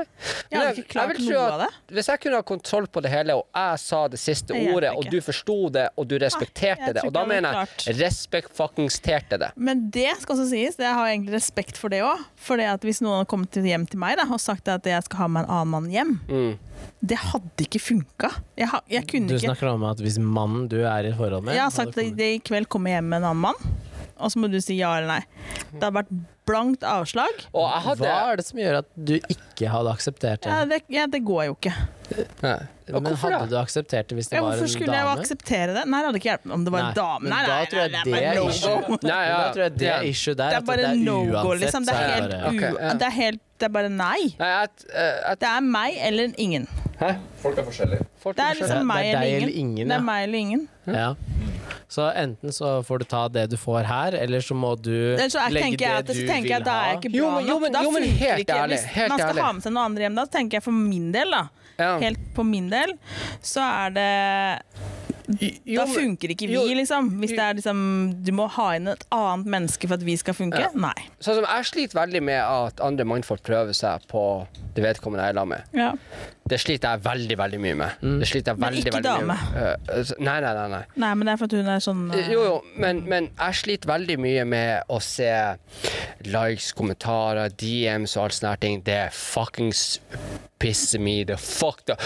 Jeg 0.51 0.61
hadde 0.61 0.71
ikke 0.81 0.93
klart 0.95 1.19
noe 1.21 1.41
av 1.51 1.59
det. 1.65 1.71
Hvis 1.97 2.07
jeg 2.13 2.21
kunne 2.23 2.39
ha 2.41 2.47
kontroll 2.51 2.87
på 2.89 3.03
det 3.05 3.11
hele, 3.13 3.35
og 3.41 3.45
jeg 3.57 3.81
sa 3.83 4.03
det 4.13 4.21
siste 4.23 4.55
Det 4.57 4.63
ordet, 4.75 4.93
og 4.97 5.11
du 5.13 5.19
forsto 5.25 5.57
det, 5.75 5.87
og 5.97 6.09
du 6.09 6.15
respekterte 6.23 6.89
ah, 6.89 6.95
det, 6.97 7.05
og 7.05 7.13
da 7.17 7.25
mener 7.29 7.59
jeg 7.85 7.97
respekt-fuckings-terte 8.01 9.39
det. 9.43 9.51
Men 9.57 9.91
det 9.93 10.09
skal 10.23 10.37
også 10.37 10.49
sies, 10.51 10.79
jeg 10.81 10.95
har 10.97 11.11
egentlig 11.11 11.35
respekt 11.37 11.77
for 11.81 11.93
det 11.93 12.01
òg. 12.07 12.23
For 12.41 12.61
hvis 12.85 13.03
noen 13.05 13.23
har 13.23 13.29
kommet 13.31 13.55
hjem 13.61 13.87
til 13.91 14.01
meg 14.01 14.17
da, 14.21 14.27
og 14.31 14.41
sagt 14.41 14.69
at 14.73 14.87
jeg 14.89 15.05
skal 15.07 15.25
ha 15.25 15.29
med 15.37 15.45
en 15.45 15.51
annen 15.59 15.75
mann 15.77 15.91
hjem, 15.93 16.17
Mm. 16.31 16.59
Det 17.01 17.17
hadde 17.17 17.65
ikke 17.65 17.81
funka. 17.81 18.29
Jeg, 18.61 18.69
jeg 18.93 19.07
kunne 19.09 19.31
Du 19.31 19.35
ikke 19.39 19.49
snakker 19.49 19.71
om 19.73 19.85
at 19.89 20.03
hvis 20.05 20.19
mannen 20.21 20.67
du 20.69 20.77
er 20.83 21.09
i 21.09 21.13
forhold 21.17 21.47
med 21.47 21.57
Jeg 21.57 21.65
har 21.65 21.73
sagt 21.73 21.97
at 21.99 22.21
i 22.27 22.35
kveld 22.45 22.69
kommer 22.73 22.93
jeg 22.93 23.01
hjem 23.01 23.09
med 23.15 23.23
en 23.23 23.29
annen 23.31 23.45
mann, 23.49 23.79
og 24.21 24.33
så 24.33 24.43
må 24.43 24.51
du 24.53 24.59
si 24.63 24.77
ja 24.81 24.93
eller 24.99 25.19
nei. 25.19 25.23
Det 25.73 25.83
har 25.83 25.95
vært 26.03 26.13
blankt 26.51 26.83
avslag. 26.87 27.45
Og 27.55 27.65
jeg 27.69 27.83
hadde 27.87 28.07
Hva 28.09 28.19
er 28.33 28.41
det 28.41 28.45
som 28.49 28.59
gjør 28.61 28.79
at 28.81 28.89
du 28.97 29.15
ikke 29.21 29.71
hadde 29.71 29.93
akseptert 29.95 30.43
det? 30.45 30.51
Ja, 30.51 30.65
det, 30.67 30.79
ja, 30.91 31.07
det 31.11 31.21
går 31.27 31.45
jo 31.51 31.57
ikke. 31.59 31.73
Nei. 32.43 32.57
Men 32.91 33.15
hadde 33.23 33.47
du 33.53 33.55
akseptert 33.61 34.09
det 34.11 34.17
hvis 34.19 34.31
det 34.33 34.39
Ja, 34.39 34.43
var 34.43 34.57
hvorfor 34.59 34.71
skulle 34.73 34.97
jeg 34.97 35.07
jo 35.07 35.11
akseptere 35.13 35.77
det? 35.77 35.85
Nei, 35.87 36.01
det 36.01 36.09
hadde 36.09 36.21
ikke 36.21 36.33
hjulpet 36.33 36.55
om 36.57 36.65
det 36.67 36.73
var 36.75 36.83
Nei, 36.83 36.89
en 36.91 36.99
dame. 36.99 37.31
Nei, 37.31 37.31
Nei, 37.31 37.45
nei, 37.47 37.61
nei, 37.61 38.03
det 38.03 38.15
nei, 38.17 38.23
er 38.25 38.41
no. 38.41 38.99
Nei, 39.13 39.21
ja. 39.29 39.37
Da 39.37 39.53
tror 39.55 39.65
jeg 39.67 39.77
det 39.79 39.91
er 39.93 40.09
issue 40.11 40.35
der. 40.35 40.51
Det 40.57 40.59
er 40.59 40.67
bare 40.73 40.91
no 40.99 41.19
go, 41.31 41.55
liksom. 41.61 41.87
Det 41.87 41.95
er 41.95 42.11
helt, 42.17 42.35
bare- 42.35 42.51
Ok, 42.51 42.67
ja. 42.67 42.93
det 42.99 43.09
er 43.11 43.17
helt 43.21 43.43
Det 43.61 43.69
er 43.69 43.75
bare 43.77 43.93
nei. 43.93 44.21
Nei, 44.41 44.51
jeg, 44.57 44.71
eh, 44.91 45.17
jeg, 45.29 45.39
Det 45.45 45.51
er 45.53 45.67
meg 45.71 46.01
eller 46.11 46.35
ingen. 46.41 46.67
Folk 47.41 47.57
er 47.59 47.65
forskjellige. 47.65 48.07
folk 48.21 48.37
Det 48.37 48.45
er 48.45 48.55
liksom 48.61 48.87
meg 48.87 49.05
det 49.05 49.15
er 49.15 49.17
eller 49.17 49.21
deg 49.21 49.31
ingen. 49.31 49.43
eller 49.43 49.59
ingen, 49.61 49.89
Det 49.89 49.97
er 49.97 50.03
meg 50.05 50.25
eller 50.29 50.39
ingen. 50.39 50.69
Ja. 50.87 51.15
Så 51.91 52.05
enten 52.15 52.53
så 52.55 52.85
får 52.87 52.99
du 52.99 53.05
ta 53.11 53.23
det 53.29 53.49
du 53.51 53.57
får 53.57 53.85
her, 53.89 54.15
eller 54.15 54.39
så 54.45 54.55
må 54.55 54.75
du 54.81 55.17
så 55.17 55.47
legge 55.51 55.77
det 55.77 55.79
du 55.79 55.87
vil 55.87 56.05
det 56.07 56.17
så 56.17 56.27
tenker 56.29 56.49
jeg 56.53 56.61
at 56.61 56.65
da 56.69 56.75
er 56.83 56.93
jeg 56.93 57.01
ikke 57.01 57.11
bra 57.11 57.19
Jo, 57.19 57.31
men- 57.31 57.47
jo, 57.49 57.55
nok. 57.55 57.61
men- 57.63 57.83
jo, 57.85 57.91
men 57.91 58.03
helt 58.03 58.41
ikke. 58.45 58.59
Hvis 58.69 58.85
helt 58.85 59.09
man 59.09 59.19
skal 59.19 59.33
ærlig. 59.35 59.43
ha 59.43 59.53
med 59.53 59.63
seg 59.63 59.73
noen 59.73 59.85
andre 59.91 60.03
hjem, 60.07 60.15
da 60.21 60.25
tenker 60.27 60.53
jeg 60.61 60.63
for 60.63 60.73
min 60.73 61.11
del, 61.13 61.31
da. 61.31 61.43
Ja. 61.79 61.99
Helt 61.99 62.19
på 62.35 62.45
min 62.45 62.69
del, 62.69 62.93
så 63.43 63.61
er 63.65 63.91
det 63.91 64.63
Jo, 65.65 65.85
Da 65.85 65.87
funker 65.87 66.29
ikke 66.35 66.49
vi, 66.49 66.55
jo, 66.55 66.63
liksom. 66.75 67.09
Hvis 67.21 67.31
det 67.31 67.39
er 67.39 67.55
liksom 67.55 68.25
Du 68.25 68.33
må 68.33 68.49
ha 68.51 68.73
inn 68.75 68.89
et 68.89 69.05
annet 69.13 69.47
menneske 69.47 69.87
for 69.87 69.95
at 69.95 70.03
vi 70.03 70.17
skal 70.17 70.35
funke. 70.35 70.59
Ja. 70.59 70.69
Nei. 70.75 70.93
Sånn 71.21 71.37
som 71.39 71.45
jeg 71.45 71.65
sliter 71.69 71.95
veldig 71.95 72.21
med 72.23 72.41
at 72.43 72.81
andre 72.81 73.05
mannfolk 73.05 73.41
prøver 73.47 73.73
seg 73.73 74.01
på 74.09 74.47
det 74.75 74.83
vedkommende 74.83 75.23
jeg 75.23 75.37
er 75.37 75.39
sammen 75.39 75.49
med. 75.49 75.63
Ja. 75.73 75.93
Det 76.51 76.59
sliter 76.59 76.97
jeg 76.97 77.05
veldig, 77.05 77.37
veldig 77.39 77.61
mye 77.63 77.79
med. 77.79 78.05
Det 78.21 78.29
sliter 78.31 78.53
jeg 78.53 78.61
Men 78.61 78.67
veldig, 78.67 78.83
ikke 78.85 78.95
veldig 78.97 79.13
mye 79.15 79.23
dame. 79.23 79.39
Eh, 79.95 80.13
nei, 80.19 80.37
nei, 80.43 80.53
nei. 80.57 80.67
nei. 80.75 80.83
Nei, 81.05 81.13
men 81.15 81.29
det 81.29 81.35
er 81.35 81.41
for 81.41 81.51
at 81.51 81.57
hun 81.61 81.71
er 81.77 81.85
sånn 81.85 82.05
uh... 82.11 82.19
Jo, 82.27 82.43
jo, 82.49 82.57
men, 82.83 83.03
men 83.11 83.31
jeg 83.31 83.61
sliter 83.63 83.93
veldig 83.93 84.19
mye 84.27 84.45
med 84.51 84.91
å 84.91 85.01
se 85.05 85.31
likes, 86.27 86.73
kommentarer, 86.77 87.55
DMs 87.61 88.17
og 88.19 88.27
alt 88.27 88.39
sånne 88.41 88.55
ting. 88.63 88.81
Det 88.87 88.99
er 89.07 89.15
fuckings 89.15 90.01
pisser 90.61 91.01
me 91.01 91.23
the 91.25 91.39
fuck 91.41 91.81
da. 91.89 91.97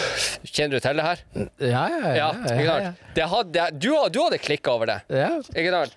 Kjenner 0.47 0.79
du 0.79 0.85
til 0.85 1.01
det 1.01 1.07
her? 1.09 1.25
Ja, 1.59 1.85
ja, 1.91 1.99
ja. 1.99 2.15
Ja, 2.15 2.29
ja, 2.31 2.55
ikke 2.55 2.77
ja. 2.85 2.93
Det 3.17 3.29
hadde, 3.33 3.67
du, 3.81 3.91
du 4.15 4.21
hadde 4.23 4.39
klikka 4.43 4.77
over 4.77 4.93
det. 4.93 5.01
ja. 5.11 5.33
Ikke 5.55 5.73
sant? 5.75 5.97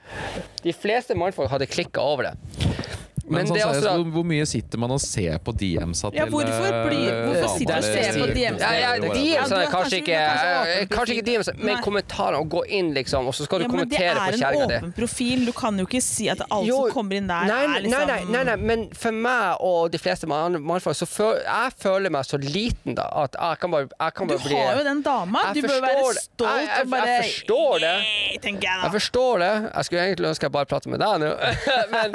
De 0.64 0.74
fleste 0.74 1.18
mannfolk 1.18 1.52
hadde 1.54 1.70
klikka 1.70 2.02
over 2.02 2.32
det. 2.32 2.88
Men, 3.28 3.36
Men 3.44 3.48
sånn 3.48 3.56
det 3.58 3.62
er 3.64 3.68
seriøst, 3.68 3.88
også 3.88 4.04
hvor, 4.04 4.12
hvor 4.16 4.24
mye 4.24 4.46
sitter 4.48 4.78
man 4.80 4.92
og 4.96 5.02
ser 5.04 5.38
på 5.44 5.52
DM-sa 5.60 6.10
til 6.12 6.18
Ja, 6.18 6.26
hvorfor 6.32 6.76
blir- 6.88 7.18
hvorfor 7.28 7.50
sitter 7.58 7.74
du 7.74 7.78
og 7.78 7.84
ser 7.84 8.20
på 8.22 8.28
DM-sa? 8.38 8.70
ja, 8.72 8.80
Ja, 8.80 8.94
du 8.98 9.08
er 9.08 9.68
kanskje 9.68 9.68
kanskje- 9.68 10.00
ikke 10.00 10.88
kanskje 10.96 11.14
ikke 11.18 11.26
DM-sa, 11.28 11.52
men 11.58 11.82
kommentarer. 11.84 12.38
Og 12.40 12.48
gå 12.50 12.62
inn, 12.70 12.94
liksom, 12.96 13.28
og 13.28 13.34
så 13.36 13.44
skal 13.44 13.60
du 13.60 13.64
det 13.66 13.72
kommentere 13.74 14.16
er 14.16 14.16
på 14.16 14.34
en 14.34 14.40
kjerringa 14.40 14.68
di. 14.72 14.76
åpen 14.80 14.94
profil. 14.96 15.46
Du 15.46 15.52
kan 15.52 15.78
jo 15.78 15.86
ikke 15.86 16.02
si 16.02 16.30
at 16.30 16.40
alt 16.50 16.66
Jo, 16.68 16.78
som 16.88 16.92
kommer 17.02 17.16
inn 17.20 17.28
der, 17.28 17.44
nei, 17.52 17.64
er 17.66 17.82
liksom 17.84 18.08
nei, 18.08 18.24
nei, 18.24 18.32
nei, 18.32 18.44
nei, 18.44 18.56
men 18.72 18.88
for 18.96 19.12
meg 19.12 19.58
og 19.60 19.92
de 19.92 19.98
fleste 19.98 20.26
mann- 20.32 20.62
mannfolk, 20.64 20.96
så 20.96 21.08
føler 21.08 21.44
jeg 21.44 21.74
føler 21.84 22.10
meg 22.16 22.24
så 22.32 22.38
liten 22.40 22.96
da, 22.96 23.10
at 23.26 23.36
jeg 23.40 23.60
kan 23.60 23.72
bare, 23.72 23.90
jeg 24.00 24.14
kan 24.14 24.28
Du 24.28 24.38
bare 24.38 24.48
bli 24.48 24.56
har 24.56 24.78
jo 24.80 24.84
den 24.88 25.02
dama. 25.02 25.40
Du 25.54 25.62
bør 25.68 25.82
være 25.82 26.14
det. 26.14 26.24
stolt 26.24 26.48
Jeg- 26.48 26.68
jeg- 26.68 26.82
og 26.86 26.90
bare 26.96 27.08
jeg 27.08 27.24
forstår 27.28 27.74
det. 27.84 27.96
Jeg 28.38 28.58
Jeg 28.62 28.92
forstår 28.98 29.34
det. 29.44 29.54
Jeg 29.76 29.86
skulle 29.86 30.02
egentlig 30.08 30.28
ønske 30.32 30.44
jeg 30.48 30.52
bare 30.52 30.66
pratet 30.66 30.88
med 30.88 31.00
deg 31.00 31.20
nå, 31.20 31.30
men, 31.94 32.12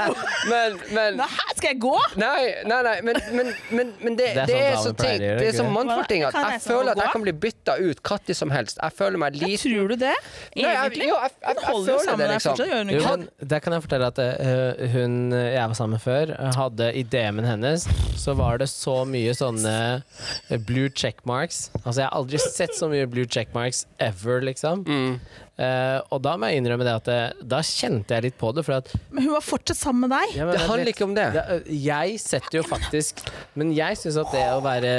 men, 0.51 0.71
men 0.95 1.02
Nå, 1.17 1.27
Nei, 1.27 1.57
skal 1.57 1.69
jeg 1.73 1.81
gå? 1.83 1.95
Nei, 2.21 2.43
nei, 2.69 2.81
nei, 2.87 2.95
men, 3.07 3.21
men, 3.37 3.53
men, 3.71 3.93
men 4.03 4.19
det, 4.19 4.29
Det 4.37 4.45
er 4.45 4.51
det 4.53 4.61
er 4.63 4.77
sånn 4.77 4.87
så 4.87 4.95
damer 5.03 5.19
ting 5.19 5.41
Det 5.43 5.49
er 5.49 5.59
så 5.59 5.67
mannfolkting 5.69 6.27
at 6.29 6.39
jeg 6.39 6.53
jeg 6.53 6.65
føler 6.67 6.93
at 6.93 7.03
jeg 7.03 7.15
kan 7.17 7.27
bli 7.27 7.35
bytta 7.47 7.77
ut 7.81 8.03
når 8.13 8.37
som 8.37 8.53
helst. 8.55 8.81
Jeg 8.83 8.97
føler 8.99 9.21
meg 9.21 9.37
liten. 9.39 9.61
Tror 9.63 9.93
du 9.93 9.97
det? 10.01 10.13
Nei, 10.13 10.63
jeg, 10.63 10.77
Egentlig? 10.77 11.09
jo, 11.09 11.17
jeg, 11.17 11.35
jeg, 11.43 11.57
jeg, 11.57 11.85
føler 11.89 12.21
det, 12.23 12.31
liksom. 12.33 12.63
Jo, 12.93 13.03
men 13.09 13.51
der 13.55 13.65
kan 13.65 13.77
jeg 13.77 13.87
fortelle 13.87 14.11
at 14.13 14.23
uh, 14.23 14.87
hun 14.93 15.19
jeg 15.33 15.69
var 15.73 15.79
sammen 15.79 15.97
med 15.97 16.05
før, 16.05 16.35
hadde 16.57 16.91
i 16.99 17.05
DM-en 17.13 17.49
hennes 17.49 17.87
så 18.23 18.35
var 18.39 18.61
det 18.63 18.69
så 18.71 19.03
mye 19.09 19.33
sånne 19.35 19.77
eh, 20.51 20.61
blue 20.69 20.91
checkmarks. 20.95 21.71
Altså, 21.83 22.03
jeg 22.03 22.09
har 22.09 22.19
aldri 22.19 22.41
sett 22.43 22.77
så 22.79 22.89
mye 22.93 23.09
blue 23.11 23.27
checkmarks 23.29 23.87
ever, 24.03 24.43
liksom. 24.47 24.85
Mm. 24.87 25.17
Uh, 25.53 26.01
og 26.09 26.23
da 26.25 26.33
må 26.41 26.49
jeg 26.49 26.63
innrømme 26.63 26.85
det 26.87 26.93
at 26.97 27.09
eh, 27.13 27.43
da 27.45 27.59
kjente 27.67 28.17
jeg 28.17 28.25
litt 28.25 28.37
på 28.41 28.55
det, 28.57 28.65
for 28.65 28.79
at 28.79 28.89
Men 29.13 29.27
hun 29.27 29.35
var 29.35 29.45
fortsatt 29.45 29.79
sammen 29.79 30.07
med 30.07 30.15
deg. 30.15 30.37
ja, 30.39 30.47
men 30.49 30.57
Det 30.57 30.63
handler. 30.65 30.92
Ikke 30.93 31.07
om 31.09 31.15
det. 31.17 31.27
Jeg 31.73 32.19
setter 32.23 32.61
jo 32.61 32.65
faktisk 32.67 33.23
Men 33.59 33.73
jeg 33.77 33.99
syns 34.01 34.19
at 34.23 34.33
det 34.35 34.45
å 34.55 34.63
være 34.65 34.93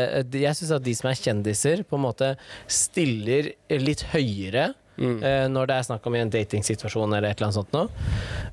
Jeg 0.44 0.60
syns 0.60 0.74
at 0.78 0.86
de 0.86 0.96
som 0.98 1.10
er 1.12 1.20
kjendiser, 1.20 1.84
på 1.88 1.98
en 2.00 2.06
måte 2.08 2.34
stiller 2.72 3.54
litt 3.82 4.06
høyere 4.14 4.72
Mm. 4.98 5.24
eh, 5.24 5.48
når 5.50 5.68
det 5.68 5.76
er 5.80 5.86
snakk 5.90 6.06
om 6.06 6.16
i 6.16 6.20
en 6.22 6.30
datingsituasjon 6.30 7.14
eller 7.18 7.30
et 7.32 7.38
eller 7.40 7.50
annet 7.50 7.60
sånt 7.60 7.74
noe. 7.74 7.90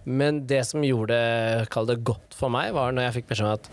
Men 0.08 0.46
det 0.48 0.62
som 0.66 0.80
gjorde 0.84 1.12
det, 1.12 1.68
kall 1.70 1.86
det 1.90 1.98
godt 2.06 2.32
for 2.36 2.48
meg, 2.52 2.72
var 2.72 2.92
når 2.96 3.10
jeg 3.10 3.18
fikk 3.20 3.26
beskjed 3.34 3.46
om 3.46 3.58
at 3.58 3.68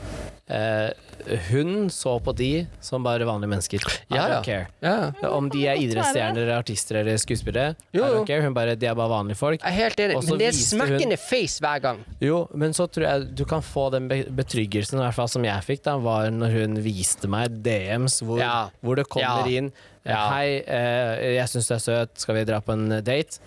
eh, 0.52 1.38
hun 1.50 1.88
så 1.92 2.18
på 2.24 2.34
de 2.38 2.50
som 2.84 3.04
bare 3.04 3.26
vanlige 3.28 3.50
mennesker. 3.54 3.80
I 4.12 4.16
Ja, 4.16 4.28
ja. 4.28 4.28
don't 4.36 4.44
care. 4.46 4.68
Ja. 4.84 5.30
Om 5.32 5.48
de 5.54 5.64
er 5.68 5.80
idrettsstjerner, 5.80 6.44
eller 6.44 6.60
artister 6.60 7.00
eller 7.02 7.18
skuespillere. 7.18 7.76
Jo, 7.96 8.04
I 8.04 8.12
don't 8.18 8.28
care. 8.28 8.44
Hun 8.44 8.54
bare, 8.54 8.76
de 8.76 8.86
er 8.92 8.96
bare 9.00 9.10
vanlige 9.16 9.40
folk. 9.40 9.62
Jeg 9.64 9.72
er 9.72 9.80
helt 9.84 10.00
enig, 10.04 10.20
men 10.28 10.40
det 10.44 10.48
er 10.52 10.58
smack 10.60 10.96
in 11.02 11.10
the 11.16 11.18
face 11.18 11.60
hver 11.64 11.80
gang. 11.84 12.04
Jo, 12.24 12.44
men 12.54 12.76
så 12.76 12.88
tror 12.92 13.08
jeg 13.08 13.32
du 13.40 13.46
kan 13.48 13.64
få 13.64 13.88
den 13.96 14.08
betryggelsen, 14.12 15.00
i 15.00 15.06
hvert 15.08 15.16
fall 15.18 15.32
som 15.32 15.44
jeg 15.48 15.64
fikk, 15.68 15.84
da, 15.88 15.96
var 16.04 16.30
når 16.32 16.52
hun 16.60 16.76
viste 16.84 17.28
meg 17.32 17.62
DMs 17.64 18.20
hvor, 18.22 18.40
Ja. 18.44 18.70
hvor 18.84 18.96
det 19.00 19.08
kommer 19.10 19.48
Ja. 19.48 19.58
inn 19.64 19.72
Ja. 20.08 20.22
Hei, 20.32 20.62
eh, 20.64 21.34
jeg 21.36 21.50
syns 21.52 21.68
du 21.68 21.74
er 21.76 21.82
søt, 21.84 22.14
skal 22.22 22.38
vi 22.40 22.46
dra 22.48 22.62
på 22.64 22.72
en 22.78 22.88
date? 23.04 23.42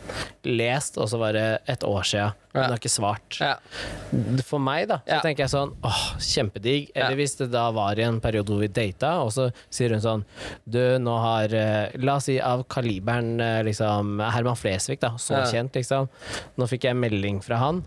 Lest, 0.45 0.99
og 1.01 1.09
så 1.09 1.17
var 1.21 1.33
det 1.37 1.47
et 1.73 1.85
år 1.89 2.05
sia. 2.05 2.27
Hun 2.53 2.61
Ja. 2.63 2.67
har 2.69 2.77
ikke 2.81 2.91
svart. 2.91 3.39
Ja. 3.41 3.55
For 4.45 4.59
meg, 4.59 4.89
da, 4.89 4.97
så 5.07 5.09
Ja. 5.15 5.21
tenker 5.23 5.45
jeg 5.47 5.51
sånn 5.51 5.73
åh, 5.83 6.17
kjempedigg. 6.19 6.91
Eller 6.95 7.11
Ja. 7.11 7.17
hvis 7.17 7.37
det 7.39 7.51
da 7.53 7.71
var 7.71 7.99
i 7.99 8.03
en 8.03 8.21
periode 8.21 8.47
hvor 8.51 8.59
vi 8.61 8.67
data, 8.69 9.21
og 9.23 9.31
så 9.31 9.53
sier 9.71 9.91
hun 9.91 10.01
sånn 10.01 10.25
Du, 10.69 10.99
nå 10.99 11.19
har 11.21 11.55
eh, 11.55 11.91
La 11.99 12.17
oss 12.17 12.25
si 12.25 12.39
av 12.41 12.65
kaliberen 12.69 13.41
eh, 13.41 13.63
liksom 13.63 14.19
Herman 14.33 14.57
Flesvig, 14.57 14.99
da. 15.01 15.11
Så 15.17 15.31
Ja. 15.39 15.45
kjent, 15.45 15.73
liksom. 15.73 16.09
Nå 16.59 16.67
fikk 16.69 16.83
jeg 16.85 16.97
melding 16.97 17.41
fra 17.43 17.57
han. 17.57 17.85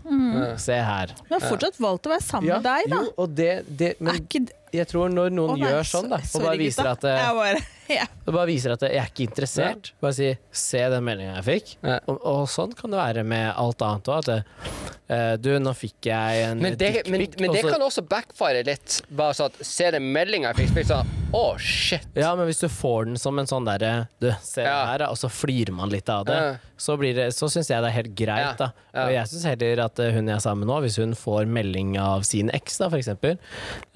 Se 0.58 0.72
her. 0.74 1.08
Hun 1.28 1.40
har 1.40 1.48
fortsatt 1.50 1.78
valgt 1.78 2.06
å 2.06 2.10
være 2.10 2.22
sammen 2.22 2.48
med 2.48 2.62
deg, 2.62 2.90
da. 2.90 2.96
Jo, 2.96 3.12
og 3.18 3.34
det, 3.34 3.64
det, 3.76 4.00
men 4.00 4.14
Er 4.14 4.18
ikke 4.20 4.48
jeg 4.72 4.88
tror 4.88 5.08
når 5.12 5.30
noen 5.30 5.50
oh, 5.50 5.56
nei, 5.56 5.68
gjør 5.70 5.84
sånn, 5.86 6.08
da, 6.10 6.16
og 6.16 6.42
bare 6.42 6.58
viser 6.58 6.86
at 6.90 7.04
eh, 7.04 7.32
bare, 7.32 7.60
ja. 7.98 8.06
det 8.24 8.32
bare 8.32 8.46
viser 8.48 8.74
at 8.74 8.82
jeg 8.86 8.96
er 8.96 9.10
ikke 9.10 9.26
interessert. 9.28 9.92
Bare 10.00 10.16
si 10.16 10.30
'se 10.52 10.82
den 10.90 11.04
meldinga 11.04 11.36
jeg 11.40 11.44
fikk'. 11.48 11.76
Ja. 11.82 11.98
Og, 12.08 12.20
og 12.24 12.48
sånn 12.48 12.72
kan 12.76 12.90
det 12.94 13.00
være 13.00 13.24
med 13.24 13.52
alt 13.56 13.82
annet 13.84 14.08
òg. 14.08 14.18
At 14.24 15.10
eh, 15.10 15.34
du, 15.36 15.50
nå 15.60 15.74
fikk 15.76 16.08
jeg 16.08 16.44
en 16.48 16.62
Men 16.64 16.78
det, 16.80 16.92
men, 17.08 17.26
men 17.40 17.52
det 17.52 17.64
kan 17.66 17.82
også 17.82 18.04
backfire 18.08 18.64
litt. 18.66 19.02
Bare 19.10 19.34
sånn 19.36 19.52
at 19.52 19.60
'se 19.66 19.90
den 19.96 20.10
meldinga 20.14 20.54
jeg 20.54 20.70
fikk, 20.70 20.86
sånn 20.88 21.12
Å, 21.34 21.58
shit. 21.58 22.06
Ja, 22.14 22.34
men 22.38 22.46
hvis 22.46 22.60
du 22.62 22.68
får 22.70 23.08
den 23.08 23.16
som 23.18 23.38
en 23.42 23.48
sånn 23.50 23.64
derre 23.66 24.06
Du, 24.22 24.28
se 24.42 24.62
Ja. 24.62 24.84
her, 24.92 25.02
og 25.10 25.16
så 25.18 25.26
flirer 25.28 25.72
man 25.74 25.90
litt 25.90 26.08
av 26.08 26.24
det, 26.28 26.36
Ja. 26.38 26.54
Så, 26.84 26.96
det, 27.00 27.30
så 27.36 27.48
syns 27.52 27.70
jeg 27.72 27.80
det 27.84 27.90
er 27.90 27.96
helt 27.98 28.14
greit, 28.18 28.60
da. 28.60 28.70
Og 29.06 29.12
jeg 29.14 29.30
syns 29.32 29.46
heller 29.48 29.84
at 29.86 30.02
eh, 30.04 30.12
hun 30.14 30.28
jeg 30.28 30.36
er 30.36 30.44
sammen 30.44 30.66
med 30.66 30.72
nå, 30.74 30.78
hvis 30.84 31.00
hun 31.00 31.16
får 31.18 31.48
melding 31.50 31.94
av 32.02 32.24
sin 32.28 32.52
eks, 32.54 32.76
da, 32.82 32.90
eksempel, 32.98 33.38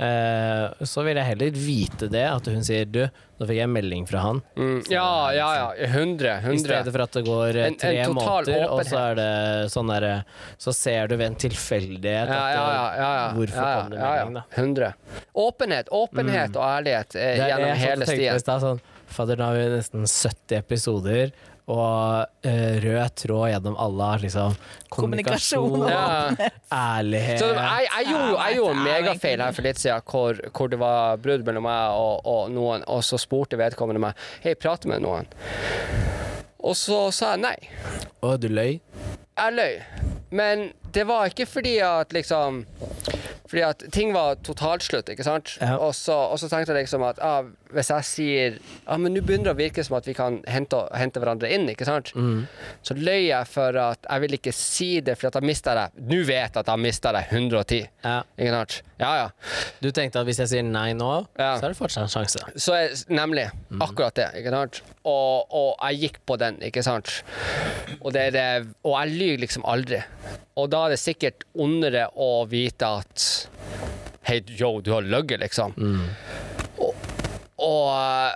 eh, 0.00 0.84
så 0.88 1.04
vil 1.06 1.18
jeg 1.20 1.28
heller 1.32 1.58
vite 1.58 2.08
det, 2.12 2.24
at 2.30 2.48
hun 2.52 2.64
sier 2.66 2.88
du, 2.88 3.02
nå 3.38 3.46
fikk 3.46 3.60
jeg 3.60 3.70
melding 3.70 4.06
fra 4.10 4.22
han. 4.24 4.40
Mm, 4.58 4.80
ja, 4.90 5.06
ja, 5.36 5.48
ja. 5.60 5.66
100. 5.92 6.32
I 6.50 6.58
stedet 6.58 6.94
for 6.94 7.04
at 7.04 7.18
det 7.18 7.22
går 7.28 7.58
eh, 7.60 7.68
En- 7.68 7.76
tre 7.78 7.92
en 8.02 8.14
måneder, 8.16 8.64
og 8.66 8.82
så 8.88 8.98
er 9.12 9.18
det 9.20 9.28
sånn 9.70 9.92
derre 9.92 10.14
Så 10.58 10.72
ser 10.74 11.06
du 11.10 11.14
ved 11.16 11.26
en 11.28 11.36
tilfeldighet 11.38 12.32
Ja, 12.32 12.40
ja, 12.50 12.64
ja, 12.98 13.10
hvorfor 13.36 13.62
ja, 13.62 13.76
kom 13.78 13.92
det 13.92 14.00
melding, 14.02 14.34
da. 14.40 14.42
100. 14.56 14.92
Åpenhet, 15.44 15.92
åpenhet 15.94 16.56
og 16.58 16.64
ærlighet 16.66 17.14
eh, 17.20 17.44
gjennom 17.46 17.76
hele 17.78 18.08
stien. 18.10 18.40
stad. 18.42 18.64
Sånn, 18.64 18.82
Fader, 19.08 19.38
nå 19.40 19.46
har 19.52 19.56
vi 19.60 19.68
nesten 19.76 20.02
70 20.10 20.58
episoder, 20.58 21.30
og 21.68 22.46
eh, 22.48 22.78
rød 22.80 23.14
tråd 23.20 23.50
gjennom 23.52 23.74
alle 23.84 24.06
har 24.08 24.22
liksom 24.24 24.54
Kommunikasjon 24.94 25.82
og- 25.84 26.40
ærlighet 26.72 27.42
Så 27.42 27.50
jeg, 27.52 27.88
jeg 27.90 28.06
gjorde 28.08 28.28
jo 28.30 28.38
jeg 28.40 28.56
gjorde 28.58 28.76
en 28.78 28.84
megafeil 28.86 29.44
her 29.44 29.52
for 29.58 29.68
litt 29.68 29.82
siden, 29.82 30.06
hvor, 30.08 30.40
hvor 30.56 30.72
det 30.72 30.78
var 30.80 31.20
brudd 31.20 31.44
mellom 31.44 31.66
meg 31.68 31.98
og, 32.00 32.24
og 32.24 32.50
noen, 32.56 32.86
og 32.88 33.04
så 33.04 33.20
spurte 33.20 33.60
vedkommende 33.60 34.00
meg 34.08 34.24
Hei, 34.44 34.54
prate 34.56 34.88
med 34.88 35.04
noen. 35.04 35.28
Og 36.58 36.74
så 36.76 37.04
sa 37.14 37.34
jeg 37.36 37.44
nei. 37.44 37.56
Og 38.24 38.40
du 38.42 38.48
løy? 38.50 38.80
Jeg 39.38 39.54
løy. 39.54 39.76
Men 40.34 40.70
det 40.92 41.04
var 41.08 41.28
ikke 41.30 41.46
fordi 41.48 41.76
at 41.84 42.12
liksom 42.12 42.64
Fordi 43.48 43.62
at 43.64 43.84
ting 43.94 44.10
var 44.12 44.36
totalslutt, 44.44 45.08
ikke 45.08 45.24
sant? 45.24 45.54
Ja. 45.62 45.76
Og, 45.80 45.94
så, 45.96 46.12
og 46.32 46.36
så 46.40 46.50
tenkte 46.50 46.74
jeg 46.74 46.82
liksom 46.84 47.04
at 47.08 47.20
ah, 47.24 47.46
hvis 47.74 47.90
jeg 47.92 48.04
sier 48.08 48.58
Ja, 48.86 48.96
men 49.00 49.12
nå 49.14 49.20
begynner 49.24 49.50
det 49.50 49.54
å 49.54 49.58
virke 49.58 49.84
som 49.84 49.96
at 49.98 50.06
vi 50.08 50.14
kan 50.16 50.38
hente, 50.48 50.78
hente 50.96 51.20
hverandre 51.22 51.50
inn, 51.52 51.66
ikke 51.72 51.86
sant? 51.88 52.12
Så 52.82 52.96
løy 52.96 53.26
jeg 53.28 53.48
for 53.50 53.76
at 53.82 54.06
jeg 54.08 54.24
vil 54.24 54.36
ikke 54.38 54.52
si 54.56 54.88
det, 55.04 55.16
for 55.20 55.28
at 55.30 55.38
jeg 55.40 55.46
mista 55.48 55.74
deg. 55.76 55.98
Nå 56.08 56.20
vet 56.28 56.48
jeg 56.54 56.62
at 56.62 56.70
jeg 56.72 56.82
mista 56.84 57.12
jeg 57.16 57.28
110. 57.32 57.82
Ja. 58.04 58.16
Ikke 58.38 58.54
sant? 58.56 58.78
Ja, 58.98 59.10
ja. 59.20 59.26
Du 59.84 59.90
tenkte 59.94 60.22
at 60.22 60.26
hvis 60.26 60.40
jeg 60.42 60.50
sier 60.50 60.64
nei 60.66 60.92
nå, 60.98 61.10
Ja. 61.38 61.52
så 61.60 61.68
er 61.68 61.74
det 61.74 61.78
fortsatt 61.78 62.06
en 62.08 62.12
sjanse. 62.14 62.42
Så 62.58 62.74
er, 62.74 62.94
nemlig. 63.12 63.46
Akkurat 63.80 64.16
det. 64.18 64.28
ikke 64.40 64.50
sant? 64.54 64.80
Og, 65.04 65.46
og 65.54 65.76
jeg 65.90 66.00
gikk 66.06 66.18
på 66.26 66.36
den, 66.40 66.58
ikke 66.66 66.82
sant? 66.82 67.20
Og, 68.00 68.10
det 68.16 68.32
det, 68.34 68.48
og 68.84 68.96
jeg 68.98 69.14
lyver 69.18 69.44
liksom 69.44 69.64
aldri. 69.68 70.00
Og 70.58 70.66
da 70.72 70.86
er 70.88 70.96
det 70.96 71.00
sikkert 71.02 71.44
ondere 71.54 72.08
å 72.18 72.32
vite 72.50 72.88
at 73.02 73.28
Hei, 74.28 74.42
yo, 74.58 74.74
du 74.84 74.90
har 74.92 75.06
løyet, 75.08 75.38
liksom. 75.40 75.72
Og, 75.78 76.47
og 77.58 78.30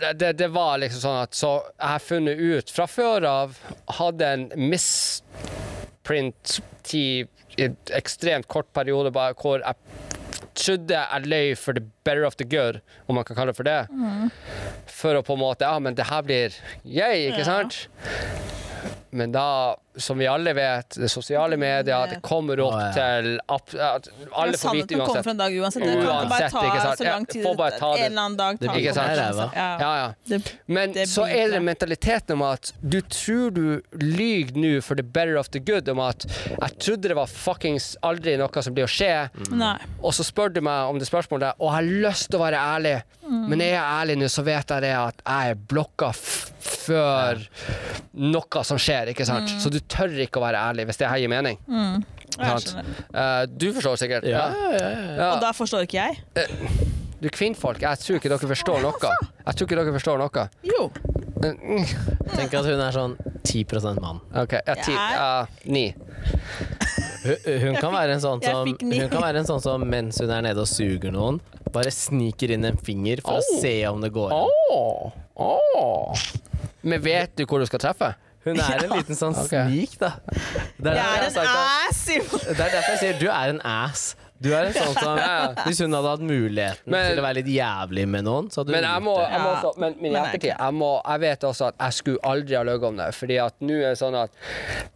det, 0.00 0.10
det, 0.20 0.32
det 0.36 0.48
var 0.52 0.76
liksom 0.82 1.00
sånn 1.00 1.22
at 1.22 1.32
Så 1.38 1.50
jeg 1.80 1.88
har 1.88 2.02
funnet 2.04 2.36
ut 2.42 2.70
fra 2.74 2.84
før 2.90 3.24
av 3.30 3.54
Hadde 3.96 4.26
en 4.34 4.42
misprint-tid 6.04 7.28
i 7.56 7.62
en 7.64 7.76
ekstremt 7.96 8.44
kort 8.52 8.68
periode 8.76 9.08
bare 9.16 9.32
hvor 9.40 9.62
jeg 9.64 9.74
trodde 10.56 10.92
jeg 10.98 11.28
løy 11.28 11.54
for 11.56 11.72
the 11.76 11.82
better 12.04 12.24
of 12.28 12.36
the 12.36 12.44
good, 12.44 12.80
om 13.08 13.14
man 13.16 13.24
kan 13.28 13.36
kalle 13.36 13.52
det 13.52 13.56
for 13.58 13.64
det. 13.68 13.78
For 14.92 15.16
å 15.18 15.22
på 15.24 15.32
en 15.36 15.40
måte 15.42 15.64
Ja, 15.68 15.78
men 15.80 15.96
det 15.96 16.06
her 16.10 16.22
blir 16.24 16.52
yay, 16.84 17.26
ikke 17.30 17.42
Ja. 17.44 17.48
sant? 17.48 17.88
Men 19.16 19.32
da, 19.32 19.76
som 19.96 20.18
vi 20.18 20.26
alle 20.26 20.52
vet, 20.52 20.96
det 21.00 21.08
sosiale 21.08 21.56
medier, 21.56 22.06
det 22.10 22.20
kommer 22.22 22.60
opp 22.60 22.74
Å, 22.74 22.80
ja. 22.80 22.92
til 22.96 23.28
app, 23.40 23.72
at 23.74 24.08
Alle 24.32 24.58
får 24.58 24.76
vite 24.76 24.96
Sannheten 24.96 24.98
kommer 24.98 25.06
uansett. 25.06 25.24
for 25.24 25.30
en 25.30 25.40
dag 25.40 25.56
uansett. 25.56 25.82
Det 25.82 25.88
kan 25.88 26.02
ikke 26.02 26.28
bare 26.28 26.50
ta 26.50 26.64
ikke 26.66 26.82
sant? 26.82 26.98
så 26.98 27.04
lang 27.08 27.26
tid. 27.26 27.42
får 27.46 27.56
bare 27.60 27.78
ta 27.80 27.90
en 27.96 28.04
eller 28.04 28.22
annen 28.22 28.38
dag 28.40 28.60
tar 28.60 28.72
det. 28.72 28.82
ikke 28.82 28.94
sånn 28.96 29.12
Ja. 29.16 29.50
Ja. 29.56 29.68
Ja, 29.80 29.92
ja. 29.98 30.08
Det, 30.24 30.54
Men 30.66 30.92
Det 30.92 31.06
så 31.08 31.26
er 31.26 31.50
det 31.54 31.60
mentaliteten 31.64 32.36
om 32.36 32.42
at 32.46 32.72
du 32.80 33.00
tror 33.00 33.54
du 33.56 33.82
lyver 33.92 34.56
nå 34.56 34.72
for 34.82 34.98
the 34.98 35.02
better 35.02 35.36
of 35.36 35.50
the 35.50 35.60
good, 35.60 35.88
om 35.88 36.00
at 36.04 36.26
jeg 36.26 36.78
trodde 36.78 37.08
det 37.08 37.16
var 37.16 37.30
fuckings 37.30 37.94
aldri 38.02 38.36
noe 38.40 38.62
som 38.62 38.74
blir 38.74 38.86
å 38.86 38.90
skje, 38.90 39.28
mm. 39.48 39.62
og 40.02 40.14
så 40.14 40.26
spør 40.26 40.52
du 40.52 40.60
meg 40.64 40.90
om 40.90 41.00
det 41.00 41.08
spørsmålet, 41.08 41.56
og 41.58 41.70
jeg 41.70 41.76
har 41.76 41.88
lyst 42.06 42.30
til 42.30 42.40
å 42.40 42.44
være 42.44 42.60
ærlig, 42.76 42.96
men 43.26 43.60
er 43.60 43.76
jeg 43.76 43.84
ærlig 43.84 44.18
nå, 44.20 44.28
så 44.32 44.44
vet 44.46 44.70
jeg 44.70 44.84
det 44.86 44.92
at 44.96 45.22
jeg 45.24 45.54
er 45.54 45.64
blokka 45.70 46.12
f 46.14 46.52
før 46.66 47.42
noe 48.16 48.62
som 48.66 48.78
skjer, 48.80 49.12
ikke 49.12 49.26
sant? 49.28 49.50
Så 49.62 49.70
du 49.72 49.78
tør 49.92 50.14
ikke 50.26 50.40
å 50.40 50.44
være 50.46 50.60
ærlig, 50.70 50.86
hvis 50.90 51.00
det 51.00 51.08
her 51.10 51.22
gir 51.22 51.32
mening. 51.32 51.58
Jeg 52.36 52.62
skjønner. 52.66 52.90
Eh, 53.22 53.42
du 53.48 53.66
forstår 53.76 54.00
sikkert? 54.02 54.28
Ja, 54.28 54.46
ja, 54.52 54.70
ja, 54.74 54.88
ja. 54.90 55.16
Ja. 55.16 55.28
Og 55.34 55.42
da 55.44 55.52
forstår 55.56 55.86
ikke 55.86 56.02
jeg. 56.02 56.20
Du 57.22 57.30
kvinnfolk, 57.32 57.80
jeg 57.80 58.02
tror 58.02 58.18
ikke 58.18 58.28
dere 58.28 58.50
forstår 58.50 58.82
noe. 58.84 59.12
Jeg 59.46 59.56
tror 59.56 59.68
ikke 59.68 59.78
dere 59.78 59.94
forstår 59.96 60.20
noe. 60.20 60.48
Jo. 60.68 60.82
Mm, 61.36 61.84
Tenk 62.34 62.54
at 62.58 62.66
hun 62.66 62.80
er 62.82 62.94
sånn 62.96 63.14
10 63.46 63.64
mann. 64.02 64.20
OK, 64.36 64.56
ja, 64.66 64.74
ti, 64.82 64.92
ja, 64.92 65.46
ni. 65.64 65.86
Hun, 67.26 67.36
hun, 67.62 67.76
kan 67.80 67.94
være 67.94 68.16
en 68.16 68.22
sånn 68.22 68.42
som, 68.44 68.68
hun 68.68 69.08
kan 69.10 69.22
være 69.22 69.42
en 69.42 69.48
sånn 69.48 69.62
som 69.62 69.84
mens 69.88 70.20
hun 70.22 70.30
er 70.32 70.44
nede 70.46 70.62
og 70.62 70.68
suger 70.70 71.14
noen, 71.14 71.40
bare 71.74 71.90
sniker 71.92 72.52
inn 72.54 72.68
en 72.68 72.78
finger 72.78 73.22
for 73.24 73.40
Oh. 73.40 73.42
å 73.42 73.60
se 73.62 73.74
om 73.88 74.00
det 74.04 74.12
går 74.14 74.32
an. 74.32 74.52
Åh, 74.70 75.16
åh. 75.46 76.26
Men 76.86 77.02
vet 77.02 77.34
du 77.36 77.44
hvor 77.46 77.60
du 77.60 77.66
skal 77.68 77.82
treffe? 77.82 78.12
Hun 78.46 78.60
er 78.62 78.84
en 78.86 78.92
liten 78.98 79.18
sånn 79.18 79.34
snik, 79.34 79.96
da. 80.00 80.12
Det 80.78 80.92
er, 80.92 81.00
Jeg 81.00 81.06
er 81.18 81.26
en 81.26 81.40
ass! 81.50 81.98
Simon. 82.06 82.44
det 82.46 82.54
er 82.54 82.70
derfor 82.78 82.94
jeg 82.94 83.00
sier 83.02 83.18
du 83.20 83.26
er 83.32 83.52
en 83.56 83.60
ass. 83.66 84.12
Du 84.42 84.50
er 84.52 84.66
en 84.68 84.72
sånn 84.74 84.94
som 85.00 85.16
Ja. 85.18 85.54
Hvis 85.64 85.78
hun 85.80 85.92
hadde 85.96 86.08
hatt 86.12 86.20
muligheten 86.20 86.90
Men- 86.92 87.10
til 87.10 87.20
å 87.22 87.24
være 87.26 87.34
litt 87.40 87.46
jævlig 87.46 88.06
med 88.08 88.24
noen, 88.24 88.48
så 88.52 88.60
hadde 88.62 88.72
Men 88.74 88.84
hun 88.84 88.92
jeg 88.92 89.02
må, 89.02 89.14
det. 89.16 89.30
jeg 89.32 89.40
må 89.40 89.50
også, 89.56 89.72
men, 89.78 89.94
men 90.00 90.12
i 90.12 90.14
ettertid 90.20 90.50
jeg, 90.58 90.74
må, 90.74 90.90
jeg 91.08 91.20
vet 91.20 91.40
også 91.50 91.66
at 91.68 91.74
jeg 91.80 91.92
skulle 91.92 92.18
aldri 92.22 92.56
ha 92.56 92.62
løyet 92.68 92.84
om 92.90 92.96
det. 92.96 93.08
Fordi 93.16 93.38
at 93.46 93.54
nå 93.60 93.74
er 93.80 93.88
det 93.94 93.98
sånn 94.02 94.14
at 94.22 94.30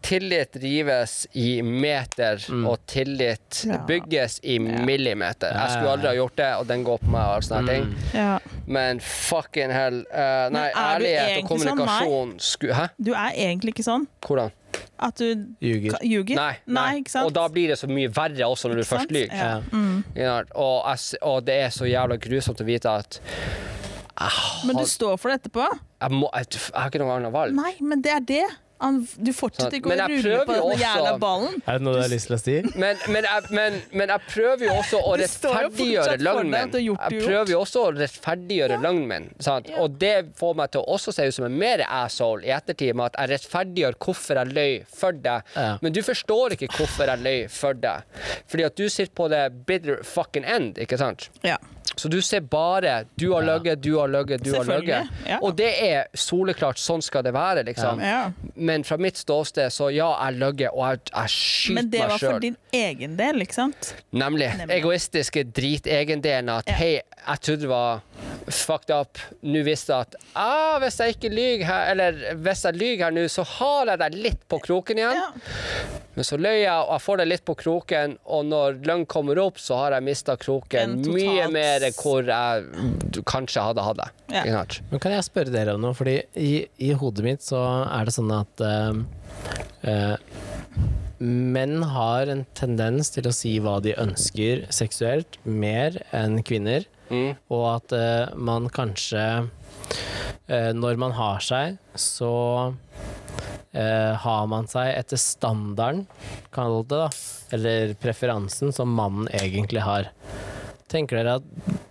tillit 0.02 0.56
rives 0.62 1.26
i 1.34 1.62
meter, 1.62 2.44
og 2.66 2.78
tillit 2.86 3.64
Ja. 3.66 3.78
bygges 3.86 4.40
i 4.44 4.58
millimeter. 4.58 5.52
Jeg 5.54 5.70
skulle 5.70 5.92
aldri 5.96 6.06
ha 6.08 6.14
gjort 6.14 6.36
det, 6.36 6.50
og 6.60 6.66
den 6.66 6.84
går 6.84 6.98
på 7.00 7.08
meg 7.10 7.20
og 7.20 7.34
alle 7.34 7.48
sånne 7.48 7.66
ting. 7.68 7.96
Ja. 8.14 8.38
Men 8.66 9.00
fucking 9.00 9.70
hell. 9.72 10.04
Uh, 10.12 10.48
nei, 10.50 10.70
Men 10.70 10.72
ærlighet 10.76 11.42
og 11.42 11.48
kommunikasjon 11.48 11.76
sånn, 11.76 11.76
kommunikasjon 11.76 12.40
skulle 12.40 12.74
Hæ? 12.74 12.88
Du 13.02 13.12
er 13.14 13.32
egentlig 13.34 13.74
ikke 13.74 13.84
sånn 13.86 14.06
Hvordan? 14.22 14.52
At 15.00 15.16
du 15.16 15.46
Ljuger. 15.64 15.96
ljuger. 16.04 16.36
Nei, 16.36 16.54
nei, 16.66 16.88
ikke 17.00 17.10
sant? 17.14 17.26
Og 17.26 17.32
da 17.36 17.46
blir 17.48 17.68
det 17.72 17.78
så 17.80 17.88
mye 17.88 18.08
verre 18.12 18.46
også 18.50 18.68
når 18.68 18.80
du 18.80 18.82
Ikke 18.82 18.90
sant? 18.90 19.00
først 19.00 19.14
lyver. 19.16 19.34
Ja. 19.34 19.60
Ja. 20.14 20.24
Ja, 20.24 20.34
Og, 20.54 20.84
og 21.22 21.44
det 21.46 21.54
er 21.64 21.70
så 21.74 21.88
jævla 21.88 22.18
grusomt 22.20 22.60
å 22.60 22.66
vite 22.68 22.92
at 23.00 23.20
Men 24.68 24.76
du 24.76 24.84
står 24.84 25.16
for 25.20 25.30
det 25.32 25.40
etterpå? 25.40 25.64
jeg, 26.00 26.10
må, 26.12 26.28
jeg, 26.36 26.46
jeg 26.52 26.74
har 26.76 26.90
ikke 26.90 27.00
noe 27.00 27.14
annet 27.16 27.32
valg. 27.32 27.54
Nei, 27.56 27.72
men 27.80 28.02
det 28.04 28.12
er 28.12 28.20
det. 28.28 28.44
Han, 28.80 29.00
du 29.20 29.30
fortsetter 29.36 29.76
ikke 29.76 29.92
å 29.92 29.96
rulle 30.08 30.44
på 30.48 30.54
den 30.56 30.80
jævla 30.80 31.12
ballen. 31.20 31.56
Er 31.68 31.78
det 31.80 31.84
noe 31.84 31.98
du 31.98 32.00
har 32.00 32.10
lyst 32.12 32.30
til 32.30 32.36
å 32.36 32.40
si? 32.40 32.54
Men, 32.80 33.00
men, 33.12 33.26
jeg, 33.28 33.50
men, 33.56 33.78
men 33.92 34.12
jeg 34.14 34.24
prøver 34.30 34.66
jo 34.66 34.76
også 34.78 35.00
å 35.04 35.16
rettferdiggjøre 35.20 36.16
løgnen 36.22 36.54
min. 36.54 36.76
Jeg 36.80 37.24
prøver 37.26 37.52
jo 37.52 37.60
også 37.60 37.82
å 37.84 37.90
rettferdiggjøre 37.98 38.78
løgnen 38.80 39.08
min. 39.10 39.28
Ja. 39.44 39.58
Og 39.82 39.98
det 40.00 40.14
får 40.40 40.56
meg 40.62 40.72
til 40.72 40.84
å 40.84 40.96
også 40.96 41.12
se 41.16 41.28
ut 41.28 41.36
som 41.36 41.48
en 41.48 41.58
mer 41.60 41.84
asshole 41.86 42.48
i 42.48 42.54
ettertid, 42.56 42.96
med 42.96 43.10
at 43.10 43.20
jeg 43.20 43.34
rettferdiggjør 43.34 43.98
hvorfor 44.00 44.40
jeg 44.40 44.54
løy 44.56 44.78
for 45.02 45.20
deg. 45.28 45.52
Ja. 45.56 45.74
Men 45.84 45.96
du 45.96 46.00
forstår 46.06 46.56
ikke 46.56 46.70
hvorfor 46.78 47.12
jeg 47.12 47.24
løy 47.26 47.44
for 47.52 47.76
deg. 47.84 48.08
Fordi 48.50 48.66
at 48.70 48.80
du 48.80 48.86
sitter 48.88 49.12
på 49.20 49.28
det 49.32 49.44
bitter 49.68 50.00
fucking 50.06 50.48
end, 50.48 50.80
ikke 50.80 50.98
sant? 51.00 51.28
Ja. 51.44 51.58
Så 51.96 52.08
du 52.08 52.20
ser 52.22 52.40
bare 52.40 53.04
du 53.18 53.32
har 53.32 53.42
løyet, 53.42 53.80
du 53.82 53.96
har 53.98 54.08
løyet, 54.08 54.44
du 54.44 54.52
har 54.54 54.64
løyet. 54.68 55.08
Ja. 55.26 55.38
Og 55.42 55.56
det 55.58 55.70
er 55.84 56.06
soleklart, 56.14 56.78
sånn 56.80 57.02
skal 57.02 57.24
det 57.26 57.32
være, 57.34 57.64
liksom. 57.66 58.00
ja. 58.00 58.30
Men 58.54 58.84
fra 58.86 58.96
mitt 59.00 59.18
ståsted, 59.18 59.72
så 59.74 59.90
ja, 59.94 60.10
jeg 60.26 60.38
løyet, 60.38 60.70
og 60.72 60.84
jeg, 60.86 61.00
jeg 61.12 61.34
skyter 61.34 61.74
Men 61.80 61.90
det 61.90 62.00
meg 62.04 62.10
var 62.14 62.22
for 62.24 62.44
din 62.46 62.56
egen 62.72 63.16
del, 63.18 63.42
ikke 63.44 63.58
sant? 63.58 63.94
Nemlig. 64.12 64.52
Nemlig. 64.60 64.76
Egoistiske 64.80 65.44
dritegendelen 65.50 66.48
at 66.54 66.68
Ja. 66.70 66.78
hei, 66.78 66.92
jeg 67.26 67.40
trodde 67.44 67.60
det 67.66 67.68
var 67.68 68.00
fucked 68.50 68.90
up. 68.94 69.18
Nå 69.46 69.62
visste 69.66 69.94
at 69.94 70.16
ah, 70.38 70.76
hvis 70.82 70.98
jeg 71.00 71.16
ikke 71.16 71.30
lyver 71.32 71.66
her, 71.68 71.90
eller 71.92 72.20
hvis 72.42 72.64
jeg 72.66 72.78
lyver 72.78 73.04
her 73.06 73.14
nå, 73.14 73.26
så 73.30 73.44
har 73.56 73.92
jeg 73.92 74.02
deg 74.02 74.18
litt 74.26 74.44
på 74.50 74.60
kroken 74.64 75.00
igjen. 75.00 75.20
Ja. 75.20 75.28
Men 76.16 76.26
så 76.26 76.36
løy 76.40 76.56
jeg, 76.58 76.74
og 76.74 76.92
jeg 76.96 77.04
får 77.06 77.20
deg 77.22 77.30
litt 77.30 77.44
på 77.46 77.56
kroken, 77.60 78.16
og 78.36 78.46
når 78.50 78.80
løgn 78.88 79.06
kommer 79.10 79.38
opp, 79.40 79.60
så 79.62 79.78
har 79.84 79.96
jeg 79.96 80.06
mista 80.08 80.36
kroken 80.40 80.98
totalt- 81.00 81.16
mye 81.16 81.48
mer 81.54 81.86
enn 81.86 81.96
hvor 81.96 82.26
jeg 82.26 83.24
kanskje 83.30 83.66
hadde 83.70 83.86
hatt 83.86 84.00
det. 84.02 84.08
Ja. 84.34 84.64
Men 84.90 85.02
kan 85.02 85.14
jeg 85.14 85.26
spørre 85.26 85.54
dere 85.54 85.76
om 85.78 85.84
noe? 85.86 85.96
Fordi 85.96 86.18
i, 86.38 86.52
i 86.82 86.92
hodet 86.98 87.26
mitt 87.26 87.46
så 87.46 87.62
er 87.86 88.08
det 88.08 88.14
sånn 88.16 88.30
at 88.34 88.64
uh, 88.64 89.00
uh, 89.86 90.16
menn 91.20 91.82
har 91.94 92.30
en 92.32 92.44
tendens 92.58 93.12
til 93.14 93.28
å 93.28 93.34
si 93.34 93.56
hva 93.62 93.78
de 93.84 93.94
ønsker 94.00 94.66
seksuelt, 94.72 95.38
mer 95.44 96.00
enn 96.16 96.40
kvinner. 96.46 96.86
Mm. 97.10 97.34
Og 97.50 97.64
at 97.74 97.94
uh, 97.96 98.36
man 98.38 98.68
kanskje 98.70 99.22
uh, 99.42 100.72
Når 100.78 101.00
man 101.02 101.14
har 101.18 101.42
seg, 101.42 101.80
så 101.98 102.32
uh, 102.70 104.12
har 104.24 104.46
man 104.50 104.70
seg 104.70 104.92
etter 104.94 105.20
standarden, 105.20 106.06
kall 106.54 106.80
det 106.86 107.02
da. 107.02 107.10
Eller 107.54 107.94
preferansen 107.98 108.74
som 108.74 108.94
mannen 108.94 109.30
egentlig 109.34 109.82
har. 109.86 110.10
Tenker 110.90 111.20
dere 111.20 111.36
at 111.38 111.44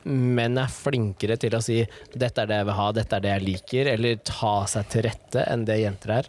menn 0.09 0.57
er 0.59 0.67
flinkere 0.71 1.37
til 1.39 1.53
å 1.55 1.61
si 1.63 1.77
'dette 2.11 2.41
er 2.43 2.49
det 2.49 2.57
jeg 2.59 2.65
vil 2.67 2.75
ha, 2.75 2.87
dette 2.91 3.15
er 3.15 3.23
det 3.23 3.29
jeg 3.31 3.43
liker', 3.45 3.87
eller 3.93 4.15
ta 4.27 4.65
seg 4.67 4.89
til 4.91 5.05
rette 5.07 5.45
enn 5.47 5.63
det 5.67 5.77
jenter 5.79 6.11
er? 6.17 6.27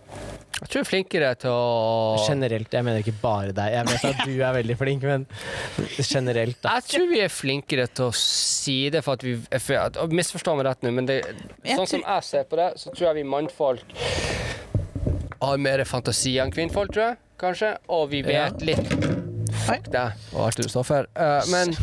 Jeg 0.60 0.68
tror 0.68 0.76
jeg 0.78 0.84
er 0.84 0.90
flinkere 0.90 1.30
til 1.40 1.50
å 1.50 2.26
Generelt, 2.28 2.70
jeg 2.76 2.84
mener 2.84 3.00
ikke 3.02 3.16
bare 3.22 3.52
deg. 3.56 3.72
Jeg 3.72 3.86
vet 3.88 4.04
at 4.10 4.22
du 4.28 4.34
er 4.44 4.52
veldig 4.58 4.76
flink, 4.78 5.02
men 5.08 5.26
generelt, 5.98 6.58
da. 6.62 6.74
Jeg 6.78 6.84
tror 6.92 7.08
vi 7.10 7.20
er 7.24 7.32
flinkere 7.32 7.86
til 7.88 8.04
å 8.10 8.14
si 8.14 8.76
det, 8.92 9.02
for 9.06 9.16
at 9.18 9.24
vi 9.24 9.36
for 9.58 9.74
at, 9.80 9.96
Misforstå 10.10 10.54
meg 10.58 10.66
rett 10.68 10.82
nå, 10.84 10.92
men 10.92 11.06
det, 11.08 11.22
sånn 11.64 11.86
som 11.88 12.04
jeg 12.06 12.22
ser 12.28 12.44
på 12.50 12.56
det, 12.60 12.72
så 12.76 12.92
tror 12.92 13.08
jeg 13.10 13.22
vi 13.22 13.30
mannfolk 13.30 13.96
har 15.40 15.56
mer 15.58 15.82
fantasi 15.88 16.36
enn 16.42 16.52
kvinnfolk, 16.52 16.92
tror 16.92 17.06
jeg, 17.08 17.16
kanskje. 17.40 17.72
Og 17.88 18.10
vi 18.12 18.20
Ja. 18.22 18.50
vet 18.50 18.62
litt 18.62 19.08
Fuck 19.66 19.90
deg 19.90 20.12
og 20.32 20.44
alt 20.46 20.56
du 20.56 20.68
står 20.68 20.84
for. 20.86 21.06
Eh, 21.16 21.42
men 21.50 21.74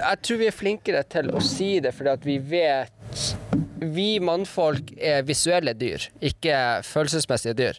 jeg 0.00 0.22
tror 0.26 0.40
vi 0.40 0.48
er 0.48 0.56
flinkere 0.56 1.02
til 1.12 1.30
å 1.36 1.42
si 1.44 1.70
det, 1.84 1.92
fordi 1.96 2.12
at 2.16 2.26
vi 2.26 2.38
vet 2.38 2.92
Vi 3.80 4.20
mannfolk 4.20 4.90
er 5.00 5.22
visuelle 5.24 5.72
dyr, 5.74 6.04
ikke 6.20 6.54
følelsesmessige 6.84 7.54
dyr. 7.56 7.78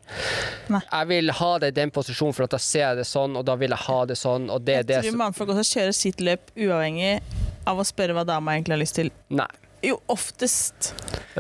Nei. 0.74 0.82
Jeg 0.82 1.10
vil 1.12 1.34
ha 1.38 1.52
det 1.62 1.70
i 1.72 1.76
den 1.78 1.94
posisjonen, 1.94 2.34
for 2.34 2.48
at 2.48 2.56
da 2.56 2.60
ser 2.62 2.88
jeg 2.88 3.02
det 3.04 3.06
sånn, 3.06 3.38
og 3.38 3.46
da 3.46 3.54
vil 3.62 3.70
jeg 3.76 3.86
ha 3.86 4.00
det 4.10 4.18
sånn, 4.18 4.50
og 4.50 4.66
det 4.66 4.74
er 4.80 4.82
Jeg 4.82 4.88
det 4.90 5.02
tror 5.12 5.20
mannfolk 5.22 5.54
også 5.54 5.78
kjører 5.78 5.94
sitt 5.96 6.24
løp 6.26 6.50
uavhengig 6.58 7.20
av 7.70 7.78
å 7.78 7.86
spørre 7.86 8.18
hva 8.18 8.26
dama 8.26 8.58
egentlig 8.58 8.74
har 8.80 8.82
lyst 8.82 8.98
til. 8.98 9.14
Nei. 9.30 9.48
Jo, 9.82 9.96
oftest. 10.14 10.92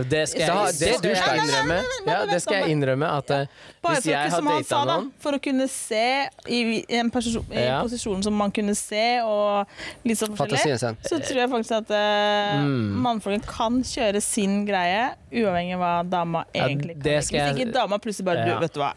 Det 0.09 0.23
skal 0.31 0.41
jeg, 0.41 0.77
det 0.79 0.93
det 1.03 1.11
er 1.11 1.19
skal 1.19 1.35
jeg 1.35 1.43
innrømme. 1.43 1.75
Ja, 2.07 2.19
det 2.25 2.39
skal 2.41 2.55
jeg 2.57 2.73
innrømme 2.73 3.09
at 3.17 3.33
eh, 3.35 3.59
Bare 3.81 3.95
hvis 3.97 4.05
for, 4.05 4.13
har 4.13 4.29
som 4.29 4.47
han 4.51 4.63
sa 4.63 4.79
da, 4.85 4.95
for 5.23 5.33
å 5.33 5.39
kunne 5.41 5.65
se 5.67 6.01
i, 6.45 6.59
i 6.85 6.97
en 6.99 7.09
perso- 7.09 7.41
i 7.49 7.63
Ja. 7.65 7.79
posisjon 7.81 8.21
som 8.23 8.33
man 8.37 8.51
kunne 8.53 8.75
se, 8.77 9.21
og 9.25 9.65
litt 10.05 10.19
sånn 10.21 10.35
forskjellig, 10.37 10.77
så 11.01 11.17
tror 11.17 11.39
jeg 11.41 11.49
faktisk 11.49 11.77
at 11.79 11.89
uh, 11.89 12.61
Mm. 12.61 13.01
mannfolket 13.01 13.47
kan 13.49 13.81
kjøre 13.81 14.21
sin 14.21 14.65
greie, 14.67 15.15
uavhengig 15.33 15.73
av 15.79 15.81
hva 15.81 15.93
dama 16.09 16.45
Ja, 16.53 16.67
egentlig 16.67 17.01
kan. 17.01 17.11
Hvis 17.11 17.31
ikke 17.33 17.71
dama 17.73 17.97
plutselig 17.97 18.25
bare 18.29 18.45
Ja. 18.45 18.53
du, 18.53 18.59
vet 18.67 18.73
du 18.73 18.79
hva. 18.83 18.93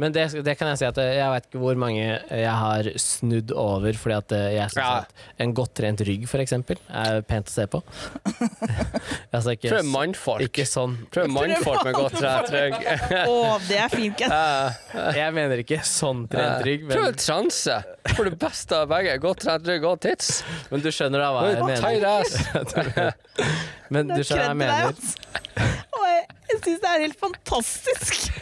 Men 0.00 0.12
det, 0.12 0.22
det 0.44 0.56
kan 0.58 0.68
jeg 0.72 0.78
si 0.80 0.84
at 0.88 0.96
eh, 0.98 1.16
jeg 1.18 1.28
vet 1.30 1.44
ikke 1.50 1.60
hvor 1.60 1.76
mange 1.76 2.00
jeg 2.30 2.48
har 2.48 2.86
snudd 2.96 3.52
over 3.52 3.92
fordi 3.92 4.14
at 4.16 4.32
eh, 4.32 4.46
jeg 4.56 4.70
syns 4.72 4.80
Ja. 4.80 4.92
at 5.04 5.12
en 5.44 5.52
godt 5.54 5.74
trent 5.76 6.00
rygg, 6.08 6.24
for 6.26 6.40
eksempel, 6.40 6.76
er 6.88 7.20
pent 7.22 7.46
å 7.46 7.52
se 7.52 7.66
på. 7.68 7.82
altså 9.36 9.52
ikke, 9.54 9.68
Prøv 9.74 9.84
mannfolk. 9.92 10.40
ikke 10.48 10.64
sånn 10.68 10.96
Prøv 11.12 11.28
mannfolk 11.32 11.84
med 11.84 11.94
godt 11.94 12.16
trent 12.18 12.50
rygg. 12.54 12.78
Å, 13.28 13.58
det 13.68 13.78
er 13.84 13.88
fint, 13.92 14.01
Ken. 14.18 14.32
Jeg 15.16 15.34
mener 15.36 15.62
ikke 15.62 15.78
sånn 15.86 16.24
trent 16.32 16.64
rygg, 16.66 16.84
Prøv 16.90 17.08
et 17.12 17.20
transe. 17.22 17.76
For 18.16 18.24
det 18.28 18.34
beste 18.42 18.76
av 18.82 18.88
begge. 18.90 19.14
Godt 19.22 19.40
trent 19.46 19.66
rygg 19.70 19.84
og 19.88 20.00
tits. 20.04 20.42
men 20.70 20.80
du 20.84 20.90
skjønner 20.92 21.22
da 21.22 21.28
hva 21.32 21.42
jeg 21.48 21.58
Tight 21.62 22.02
mener. 22.02 22.08
ass. 22.20 22.32
Men 23.92 24.08
du 24.08 24.14
er 24.18 24.24
skjønner 24.24 24.42
hva 24.42 24.48
jeg 24.48 24.56
mener. 24.56 24.94
Og 25.92 26.04
jeg, 26.08 26.22
jeg 26.50 26.60
syns 26.64 26.80
det 26.82 26.90
er 26.94 27.00
helt 27.06 27.20
fantastisk. 27.20 28.32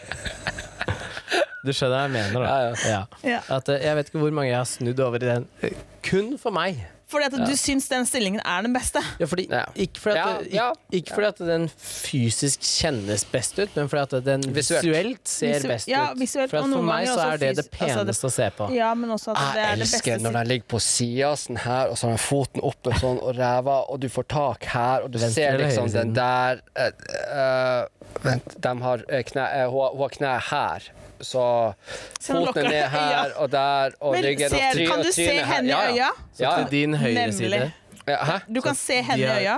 Du 1.60 1.72
skjønner 1.76 1.96
hva 1.96 2.04
jeg 2.06 2.12
mener, 2.14 2.40
da. 2.40 2.46
Ja, 2.48 2.72
Ja. 2.88 3.00
Ja. 3.34 3.40
At 3.58 3.68
eh, 3.68 3.82
jeg 3.84 3.98
vet 3.98 4.08
ikke 4.10 4.22
hvor 4.22 4.32
mange 4.32 4.48
jeg 4.52 4.56
har 4.60 4.68
snudd 4.70 5.00
over 5.04 5.20
i 5.20 5.26
den. 5.28 5.44
eh, 5.66 5.74
Kun 6.06 6.36
for 6.40 6.54
meg. 6.56 6.78
Fordi 7.10 7.26
at 7.26 7.34
du 7.42 7.56
syns 7.58 7.88
den 7.90 8.04
stillingen 8.06 8.40
er 8.46 8.62
den 8.62 8.72
beste. 8.76 9.00
Ja, 9.18 9.26
fordi, 9.26 9.48
Ja. 9.50 9.64
Ikke 9.74 9.98
fordi 10.00 10.18
at, 10.20 10.46
Ja, 10.52 10.56
ja. 10.56 10.66
ikke, 10.70 10.96
ikke 11.00 11.14
fordi 11.16 11.26
at 11.26 11.38
den 11.48 11.64
fysisk 11.76 12.60
kjennes 12.62 13.24
best 13.32 13.58
ut, 13.58 13.74
men 13.76 13.88
fordi 13.90 14.02
at 14.18 14.24
den 14.28 14.44
Visuelt. 14.54 14.84
visuelt, 14.86 15.28
ser 15.28 15.54
Visu- 15.58 15.68
best 15.72 15.88
ja, 15.90 16.04
ut. 16.12 16.20
visuelt, 16.20 16.50
for, 16.50 16.58
at 16.62 16.70
for 16.70 16.82
meg 16.86 17.08
så 17.08 17.18
er 17.32 17.36
det 17.42 17.56
det 17.56 17.66
peneste 17.70 17.82
altså 17.82 17.98
det- 17.98 18.14
peneste 18.14 18.26
å 18.26 18.30
se 18.36 18.50
på. 18.60 18.70
Ja, 18.76 18.92
men 18.94 19.10
også 19.10 19.34
at 19.34 19.40
det 19.42 19.62
Jeg 19.62 19.72
er 19.72 19.76
det 19.76 19.90
beste 19.90 20.18
når 20.22 20.32
den 20.38 20.48
ligger 20.52 20.68
på 20.76 20.80
sidasen 20.80 21.56
her, 21.64 21.88
og 21.90 21.96
så 21.98 22.06
har 22.06 22.14
den 22.14 22.22
foten 22.22 22.60
oppe 22.62 22.94
sånn, 23.00 23.18
og 23.22 23.34
ræva, 23.36 23.78
og 23.90 24.00
du 24.00 24.08
får 24.08 24.28
tak 24.28 24.64
her, 24.64 25.02
og 25.02 25.10
du 25.10 25.18
Venstre 25.18 25.34
ser 25.50 25.58
liksom 25.58 25.90
den 25.92 26.14
der 26.14 26.60
uh, 26.78 26.90
eh, 27.34 27.86
Vent, 28.22 28.56
de 28.60 28.72
har 28.82 29.04
eh, 29.08 29.22
kne, 29.22 29.42
uh, 29.42 29.70
hun, 29.70 29.80
har- 29.80 29.92
hun 29.94 30.00
har 30.00 30.08
kne 30.16 30.40
her. 30.50 30.90
Så 31.22 31.72
foten 32.22 32.66
er 32.66 32.68
ned 32.68 32.88
her 32.88 33.32
og 33.42 33.52
der, 33.52 33.90
og 34.00 34.14
Men 34.14 34.24
ryggen 34.24 34.52
og 34.52 34.60
kan 34.76 34.98
og 34.98 35.04
du 35.04 35.12
se 35.12 35.22
henne 35.44 35.68
i 35.68 35.70
Ja, 35.70 35.80
ja. 35.82 35.92
øya? 35.92 36.08
Så 36.34 36.52
til 36.58 36.70
din 36.80 36.94
høyre 36.94 37.14
Nemlig. 37.14 37.34
side 37.34 37.72
ja. 38.08 38.24
Hæ? 38.24 38.38
Du 38.54 38.60
kan 38.60 38.74
se 38.74 39.02
henne 39.02 39.22
i 39.24 39.26
øya. 39.26 39.56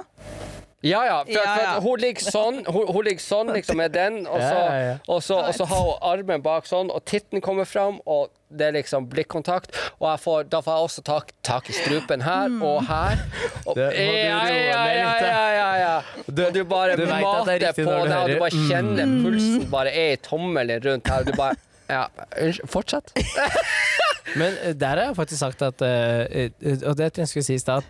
Ja, 0.82 1.04
ja. 1.06 1.18
For, 1.24 1.30
Ja, 1.32 1.42
ja. 1.62 1.72
For 1.76 1.80
hun 1.86 2.00
ligger 2.02 2.24
sånn, 2.26 2.56
hun, 2.66 2.86
hun 2.90 3.04
ligger 3.06 3.22
sånn 3.22 3.52
liksom 3.54 3.76
med 3.78 3.92
den, 3.94 4.16
og 4.26 4.40
så, 4.40 4.54
Ja, 4.58 4.62
ja, 4.74 4.86
ja. 4.88 4.94
og 5.08 5.22
så, 5.22 5.36
og 5.46 5.54
så 5.54 5.64
har 5.70 5.82
hun 5.86 5.98
armen 6.12 6.42
bak 6.42 6.66
sånn, 6.66 6.90
og 6.90 7.04
titten 7.06 7.40
kommer 7.40 7.64
fram, 7.70 8.00
og 8.06 8.30
det 8.50 8.66
er 8.66 8.72
liksom 8.76 9.06
blikkontakt. 9.08 9.70
Og 10.00 10.08
jeg 10.10 10.20
får, 10.24 10.48
da 10.52 10.60
får 10.60 10.74
jeg 10.76 10.88
også 10.88 11.04
tak, 11.06 11.30
tak 11.46 11.70
i 11.70 11.72
strupen 11.76 12.20
her 12.26 12.48
Mm. 12.48 12.62
og 12.66 12.82
her. 12.88 13.22
Og, 13.66 13.74
Det 13.76 13.86
ja, 13.96 14.40
ja, 15.54 15.70
ja. 15.78 16.02
Og 16.26 16.52
du 16.54 16.64
bare 16.64 16.96
du 16.96 17.06
mater 17.06 17.58
det 17.58 17.68
er 17.70 17.78
på 17.78 17.86
det, 17.86 18.16
og 18.16 18.28
du 18.28 18.38
bare 18.42 18.50
kjenner 18.68 19.06
Mm. 19.06 19.22
pulsen 19.24 19.70
bare 19.70 19.90
er 19.94 20.12
i 20.12 20.16
tommelen 20.16 20.82
rundt 20.84 21.08
her, 21.08 21.20
og 21.20 21.26
du 21.26 21.32
bare 21.32 21.56
Ja, 21.90 22.06
unnskyld. 22.40 22.68
Fortsett. 22.70 23.12
Men 24.36 24.54
eh, 24.62 24.72
der 24.72 24.86
har 24.88 25.06
jeg 25.10 25.16
faktisk 25.16 25.38
sagt 25.40 25.62
at 25.62 25.82
eh, 25.82 26.48
eh, 26.62 26.78
Og 26.88 26.96
det 26.96 27.10
jeg 27.18 27.28
skulle 27.28 27.44
si 27.44 27.54
i 27.54 27.58
stad 27.58 27.82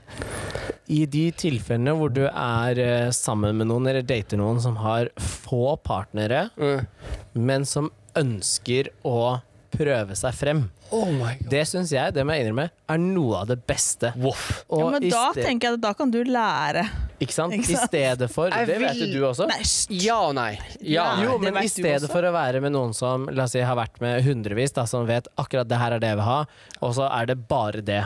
I 0.89 1.05
de 1.07 1.31
tilfellene 1.33 1.95
hvor 1.97 2.11
du 2.13 2.25
er 2.27 2.79
eh, 2.83 3.11
sammen 3.15 3.57
med 3.61 3.69
noen 3.71 3.87
eller 3.89 4.03
dater 4.03 4.37
noen 4.41 4.59
som 4.61 4.77
har 4.83 5.09
få 5.21 5.77
partnere, 5.83 6.51
Mm. 6.59 6.87
men 7.35 7.65
som 7.65 7.91
ønsker 8.19 8.89
å 9.07 9.41
prøve 9.73 10.17
seg 10.19 10.35
frem, 10.37 10.71
Oh 10.93 11.09
my 11.09 11.39
god. 11.39 11.49
det 11.49 11.63
syns 11.71 11.93
jeg, 11.95 12.13
det 12.13 12.27
må 12.27 12.35
jeg 12.37 12.45
innrømme, 12.45 12.67
er 12.93 12.99
noe 13.01 13.39
av 13.41 13.47
det 13.49 13.61
beste. 13.67 14.11
Voff. 14.21 14.65
Og 14.69 14.81
Ja, 14.83 14.91
men 14.91 15.05
i 15.05 15.09
da 15.15 15.31
sted- 15.33 15.47
tenker 15.47 15.69
jeg 15.71 15.75
at 15.79 15.81
da 15.81 15.93
kan 15.95 16.11
du 16.11 16.19
lære. 16.25 16.85
Ikke 17.23 17.35
sant? 17.37 17.55
Ikke 17.57 17.75
I 17.77 17.81
stedet 17.87 18.29
for 18.33 18.51
Jeg 18.51 18.67
Det 18.67 18.79
vet 18.83 18.97
vil- 18.99 19.13
du 19.15 19.27
også. 19.29 19.47
Nei, 19.51 19.63
Ja 20.03 20.19
og 20.29 20.35
nei. 20.39 20.59
Ja. 20.81 21.15
Nei, 21.17 21.25
Jo, 21.25 21.39
men 21.39 21.57
i 21.63 21.69
stedet 21.71 22.11
for 22.11 22.23
å 22.27 22.33
være 22.35 22.61
med 22.65 22.73
noen 22.75 22.95
som 22.97 23.29
la 23.31 23.45
oss 23.47 23.53
si, 23.55 23.61
har 23.63 23.77
vært 23.79 24.01
med 24.03 24.23
hundrevis, 24.27 24.73
da, 24.75 24.85
som 24.91 25.07
vet 25.07 25.29
akkurat 25.39 25.69
det 25.69 25.79
her 25.79 25.93
er 25.97 26.03
det 26.03 26.09
jeg 26.13 26.17
vil 26.21 26.25
ha, 26.29 26.41
og 26.83 26.95
så 26.97 27.09
er 27.13 27.27
det 27.31 27.37
bare 27.49 27.81
det. 27.85 28.03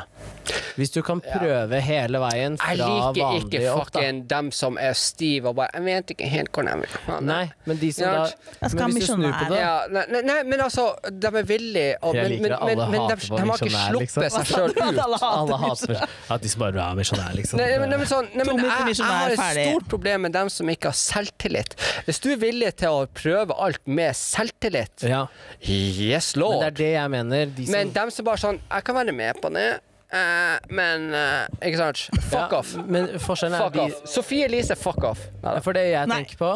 Hvis 0.76 0.92
du 0.92 1.00
kan 1.02 1.22
prøve 1.24 1.78
hele 1.80 2.18
veien 2.20 2.58
fra 2.60 2.74
Jeg 2.74 2.78
liker 2.84 3.38
ikke 3.40 3.60
vanlig 3.60 3.70
opp, 3.72 3.86
fucking 3.94 4.18
dem 4.28 4.50
som 4.52 4.76
er 4.76 4.92
stive 4.92 5.48
og 5.48 5.56
bare 5.56 5.70
Jeg 5.72 5.84
vet 5.86 6.12
ikke 6.12 6.28
helt 6.28 6.50
hvor 6.52 6.66
de 6.68 6.74
vil 6.82 6.96
ha 7.06 7.16
det." 7.16 7.24
Nei, 7.26 7.44
men 7.64 7.78
de 7.80 7.90
som 7.96 8.04
Ja, 8.04 8.12
da 8.12 8.26
Jeg 8.60 8.74
Men 8.76 8.92
hvis 8.92 9.06
du 9.06 9.14
snur 9.14 9.32
på 9.32 9.48
det 9.48 9.60
Ja, 9.60 9.86
nei, 9.90 10.04
nei, 10.12 10.20
nei, 10.28 10.42
men 10.44 10.60
altså, 10.60 10.84
de 11.08 11.26
er 11.26 11.42
villige 11.48 11.96
og, 12.02 12.14
Jeg 12.14 12.22
men, 12.28 12.42
men, 12.42 12.50
liker 12.50 12.54
at 12.54 12.60
alle 12.60 12.76
men 12.76 13.00
de, 13.00 13.00
hater 13.00 13.16
på 13.16 13.36
de 13.36 13.42
har 13.42 13.56
ikke 13.56 13.64
misjonær, 13.64 13.88
sluppet 13.88 14.22
liksom. 14.26 14.44
seg 14.44 14.52
sjøl 14.52 14.70
ut. 14.76 14.98
Alle 15.06 15.18
hater 15.24 15.96
Alle 15.96 16.08
at 16.36 16.42
de 16.42 16.48
som 16.52 16.60
bare 16.60 16.84
er 16.90 16.94
misjonær, 17.00 17.32
liksom. 17.40 17.56
Nei, 17.62 17.78
men, 17.78 17.88
nei, 17.90 17.96
men 18.04 18.06
sånn, 18.12 18.28
nei, 18.36 18.44
men 18.44 18.56
jeg, 18.66 18.96
jeg 19.06 19.22
har 19.22 19.34
et 19.34 19.40
ferdig. 19.40 19.66
stort 19.70 19.88
problem 19.92 20.26
med 20.26 20.34
dem 20.36 20.50
som 20.52 20.70
ikke 20.72 20.92
har 20.92 20.98
selvtillit. 21.00 21.76
Hvis 22.06 22.22
du 22.22 22.30
er 22.34 22.40
villig 22.42 22.72
til 22.82 23.00
å 23.02 23.04
prøve 23.16 23.56
alt 23.66 23.82
med 23.86 24.16
selvtillit, 24.18 25.06
Ja, 25.06 25.26
yes 25.62 26.34
men 26.36 26.60
det 26.60 26.66
er 26.70 26.78
det 26.80 26.92
jeg 26.92 27.10
mener. 27.10 27.46
De 27.46 27.66
som, 27.66 27.72
Men 27.72 27.92
dem 27.92 28.10
som 28.10 28.24
bare 28.26 28.42
sånn 28.42 28.58
Jeg 28.70 28.84
kan 28.84 28.94
være 28.98 29.12
med 29.16 29.42
på 29.42 29.52
det, 29.54 29.68
Uh, 30.06 30.54
men 30.70 31.08
uh, 31.10 31.48
Ikke 31.66 31.80
sant? 31.80 31.98
Fuck 32.30 32.52
ja, 32.52 32.60
off. 32.60 32.76
Men 32.86 33.08
forskjellen 33.18 33.58
er 33.58 33.72
de 33.74 33.80
off. 33.88 34.04
Sofie 34.06 34.46
Elise, 34.46 34.76
fuck 34.78 35.02
off. 35.02 35.24
Ja, 35.42 35.56
For 35.64 35.74
det 35.74 35.88
jeg 35.90 36.06
Nei. 36.06 36.20
tenker 36.22 36.38
på 36.38 36.50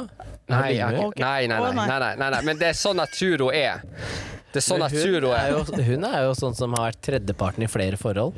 Nei, 0.50 0.68
jeg. 0.76 0.94
Nei, 1.18 1.46
nei, 1.50 1.58
nei, 1.58 1.72
nei, 1.74 1.98
nei, 1.98 2.14
nei, 2.18 2.28
nei. 2.34 2.40
Men 2.46 2.58
det 2.58 2.70
er 2.72 2.78
sånn 2.78 3.02
jeg 3.02 3.12
tror 3.14 3.44
hun 3.48 3.58
er. 3.58 3.82
Det 4.50 4.58
er 4.58 4.64
sånn 4.66 4.82
jeg 4.82 5.02
tror 5.04 5.24
hun, 5.28 5.34
er 5.38 5.50
jo, 5.52 5.58
hun 5.86 6.04
er 6.08 6.22
jo 6.26 6.30
sånn 6.34 6.56
som 6.58 6.72
har 6.74 6.88
vært 6.90 7.00
tredjeparten 7.06 7.62
i 7.62 7.68
flere 7.70 7.98
forhold. 8.00 8.34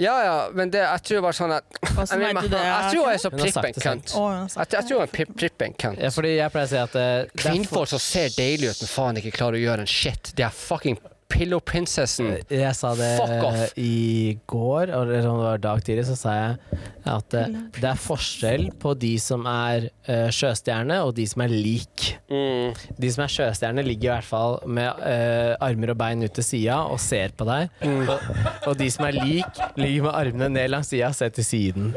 Ja, 0.00 0.14
ja, 0.24 0.36
men 0.56 0.70
det, 0.72 0.80
jeg 0.80 1.02
tror 1.08 1.20
bare 1.26 1.36
sånn 1.36 1.52
at 1.58 1.76
Hva 1.94 2.06
som 2.08 2.22
jeg, 2.24 2.34
vet 2.34 2.48
det, 2.50 2.62
jeg 2.64 2.94
tror 2.94 3.04
hun 3.04 3.12
er 3.12 3.20
så 3.22 3.30
Hun 3.30 3.38
har 3.38 3.44
prippen 3.44 3.74
det 3.76 3.82
selv. 3.82 3.84
kønt. 3.84 4.14
Å, 4.16 4.22
hun 4.24 4.38
har 4.40 4.48
sagt 4.54 4.72
Jeg, 4.72 4.80
jeg 4.80 4.88
tror 4.88 4.98
hun 5.02 5.06
er 5.06 5.12
pri- 5.18 5.36
prippen 5.42 5.76
kønt. 5.84 6.00
Ja, 6.02 6.10
fordi 6.16 6.32
jeg 6.38 6.54
pleier 6.56 6.66
å 6.66 6.72
si 6.72 6.80
at 6.80 6.96
uh, 6.96 7.42
Kvinnfolk 7.44 7.92
som 7.92 8.02
ser 8.02 8.32
deilige 8.38 8.72
ut, 8.74 8.80
men 8.86 8.92
faen 8.96 9.20
ikke 9.20 9.34
klarer 9.36 9.60
å 9.60 9.64
gjøre 9.66 9.84
en 9.86 9.92
shit. 10.00 10.32
De 10.38 10.46
er 10.48 10.56
fucking 10.64 10.96
pillow 11.34 11.60
Princessen. 11.64 12.30
Jeg 12.48 12.74
sa 12.78 12.92
det 12.98 13.10
Fuck 13.18 13.46
off. 13.48 13.74
i 13.80 14.36
går, 14.50 14.92
eller 14.94 15.28
om 15.28 15.40
det 15.40 15.48
var 15.48 15.62
dag 15.62 15.82
tidlig, 15.84 16.06
så 16.08 16.16
sa 16.18 16.34
jeg 16.36 16.80
at 17.10 17.36
uh, 17.36 17.56
det 17.76 17.88
er 17.90 18.00
forskjell 18.00 18.68
på 18.80 18.94
de 18.98 19.12
som 19.20 19.44
er 19.50 19.88
uh, 20.08 20.30
sjøstjerne, 20.32 21.00
og 21.04 21.14
de 21.18 21.26
som 21.28 21.44
er 21.44 21.52
lik. 21.52 22.06
Mm. 22.30 22.72
De 23.00 23.12
som 23.12 23.26
er 23.26 23.34
sjøstjerne, 23.34 23.84
ligger 23.86 24.10
i 24.10 24.14
hvert 24.14 24.28
fall 24.28 24.60
med 24.66 25.02
uh, 25.02 25.54
armer 25.64 25.94
og 25.94 26.00
bein 26.00 26.24
ut 26.24 26.34
til 26.38 26.46
sida 26.46 26.80
og 26.88 27.00
ser 27.02 27.34
på 27.36 27.48
deg. 27.48 27.72
Mm. 27.84 28.06
Og, 28.08 28.30
og 28.70 28.78
de 28.80 28.90
som 28.94 29.08
er 29.08 29.18
lik, 29.20 29.62
ligger 29.80 30.08
med 30.08 30.14
armene 30.14 30.52
ned 30.56 30.72
langs 30.72 30.92
sida 30.92 31.10
og 31.10 31.18
ser 31.18 31.34
til 31.34 31.46
siden. 31.46 31.92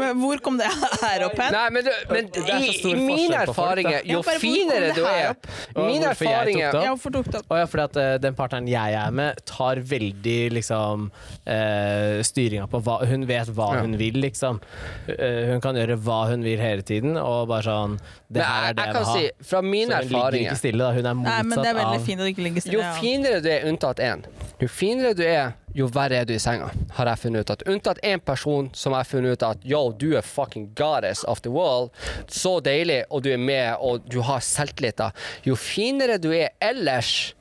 Men 0.00 0.20
Hvor 0.20 0.40
kom 0.44 0.56
det 0.60 0.68
her 1.02 1.24
opp 1.26 1.36
hen? 1.40 1.52
Nei, 1.54 1.64
men, 1.74 1.86
du, 1.86 1.90
men 2.10 2.28
i, 2.60 2.70
i 2.90 2.94
mine 2.98 3.40
erfaringer, 3.44 4.00
jo 4.08 4.20
finere 4.26 4.92
du 4.96 5.02
er 5.06 5.34
Mine 5.76 6.10
hvorfor 6.10 6.24
tok 6.24 6.30
erfaringer 6.30 6.60
det 6.60 6.78
opp? 6.78 6.84
Ja, 6.84 6.90
hvorfor 6.94 7.14
tok 7.16 7.30
det 7.32 7.40
opp? 7.42 7.54
Ja, 7.60 7.66
fordi 7.70 7.84
at 7.88 7.98
eh, 8.02 8.12
den 8.22 8.36
partneren 8.38 8.68
jeg 8.70 8.96
er 9.00 9.14
med, 9.20 9.40
tar 9.48 9.80
veldig 9.90 10.38
liksom 10.56 11.08
uh, 11.10 12.20
styringa 12.26 12.66
på 12.70 12.80
hva 12.86 12.98
Hun 13.10 13.26
vet 13.28 13.50
hva 13.56 13.70
Ja. 13.74 13.82
hun 13.84 13.96
vil, 14.00 14.18
liksom. 14.22 14.60
Uh, 15.08 15.52
hun 15.52 15.60
kan 15.64 15.78
gjøre 15.78 15.96
hva 16.00 16.20
hun 16.30 16.44
vil 16.46 16.60
hele 16.62 16.82
tiden, 16.86 17.16
og 17.20 17.48
bare 17.50 17.66
sånn 17.66 17.98
Det 18.30 18.42
her 18.44 18.70
er 18.70 18.78
det 18.78 18.86
jeg 18.86 18.90
jeg 18.90 19.00
vil 19.00 19.08
ha. 19.10 19.16
si, 19.16 19.48
fra 19.50 19.62
mine 19.62 19.90
Så 19.90 20.02
hun 20.02 20.10
ligger 20.14 20.38
ikke 20.40 20.60
stille, 20.62 20.84
da. 20.84 20.92
Hun 20.96 21.06
er 21.06 21.14
Nei, 21.14 21.14
men 21.14 21.24
det 21.30 21.34
er 21.34 21.44
motsatt 21.46 21.80
veldig 21.80 22.00
av 22.00 22.06
fint 22.08 22.20
å 22.20 22.28
ikke 22.30 22.46
ligge 22.46 22.62
Jo 22.64 22.80
stille. 22.80 22.92
finere 23.00 23.40
du 23.44 23.48
er 23.52 23.66
unntatt 23.70 24.02
én, 24.04 24.24
jo 24.60 24.68
finere 24.70 25.14
du 25.18 25.22
er, 25.26 25.52
jo 25.74 25.86
verre 25.92 26.20
er 26.20 26.26
du 26.26 26.32
i 26.34 26.40
senga, 26.42 26.70
har 26.96 27.10
jeg 27.12 27.22
funnet 27.24 27.44
ut. 27.44 27.50
at 27.54 27.62
Unntatt 27.70 28.00
én 28.06 28.22
person 28.22 28.70
som 28.74 28.94
har 28.96 29.06
funnet 29.08 29.38
ut 29.38 29.44
at 29.46 29.66
yo, 29.66 29.82
du 29.92 30.16
er 30.18 30.26
fucking 30.26 30.70
goddess 30.78 31.24
of 31.24 31.42
the 31.42 31.52
world. 31.52 31.90
Så 32.26 32.58
deilig, 32.64 33.04
og 33.10 33.22
du 33.22 33.30
er 33.32 33.38
med, 33.38 33.76
og 33.78 34.06
du 34.10 34.20
har 34.26 34.42
selvtillit. 34.44 35.00
Jo 35.46 35.56
finere 35.56 36.18
du 36.18 36.30
er 36.34 36.50
ellers, 36.60 37.34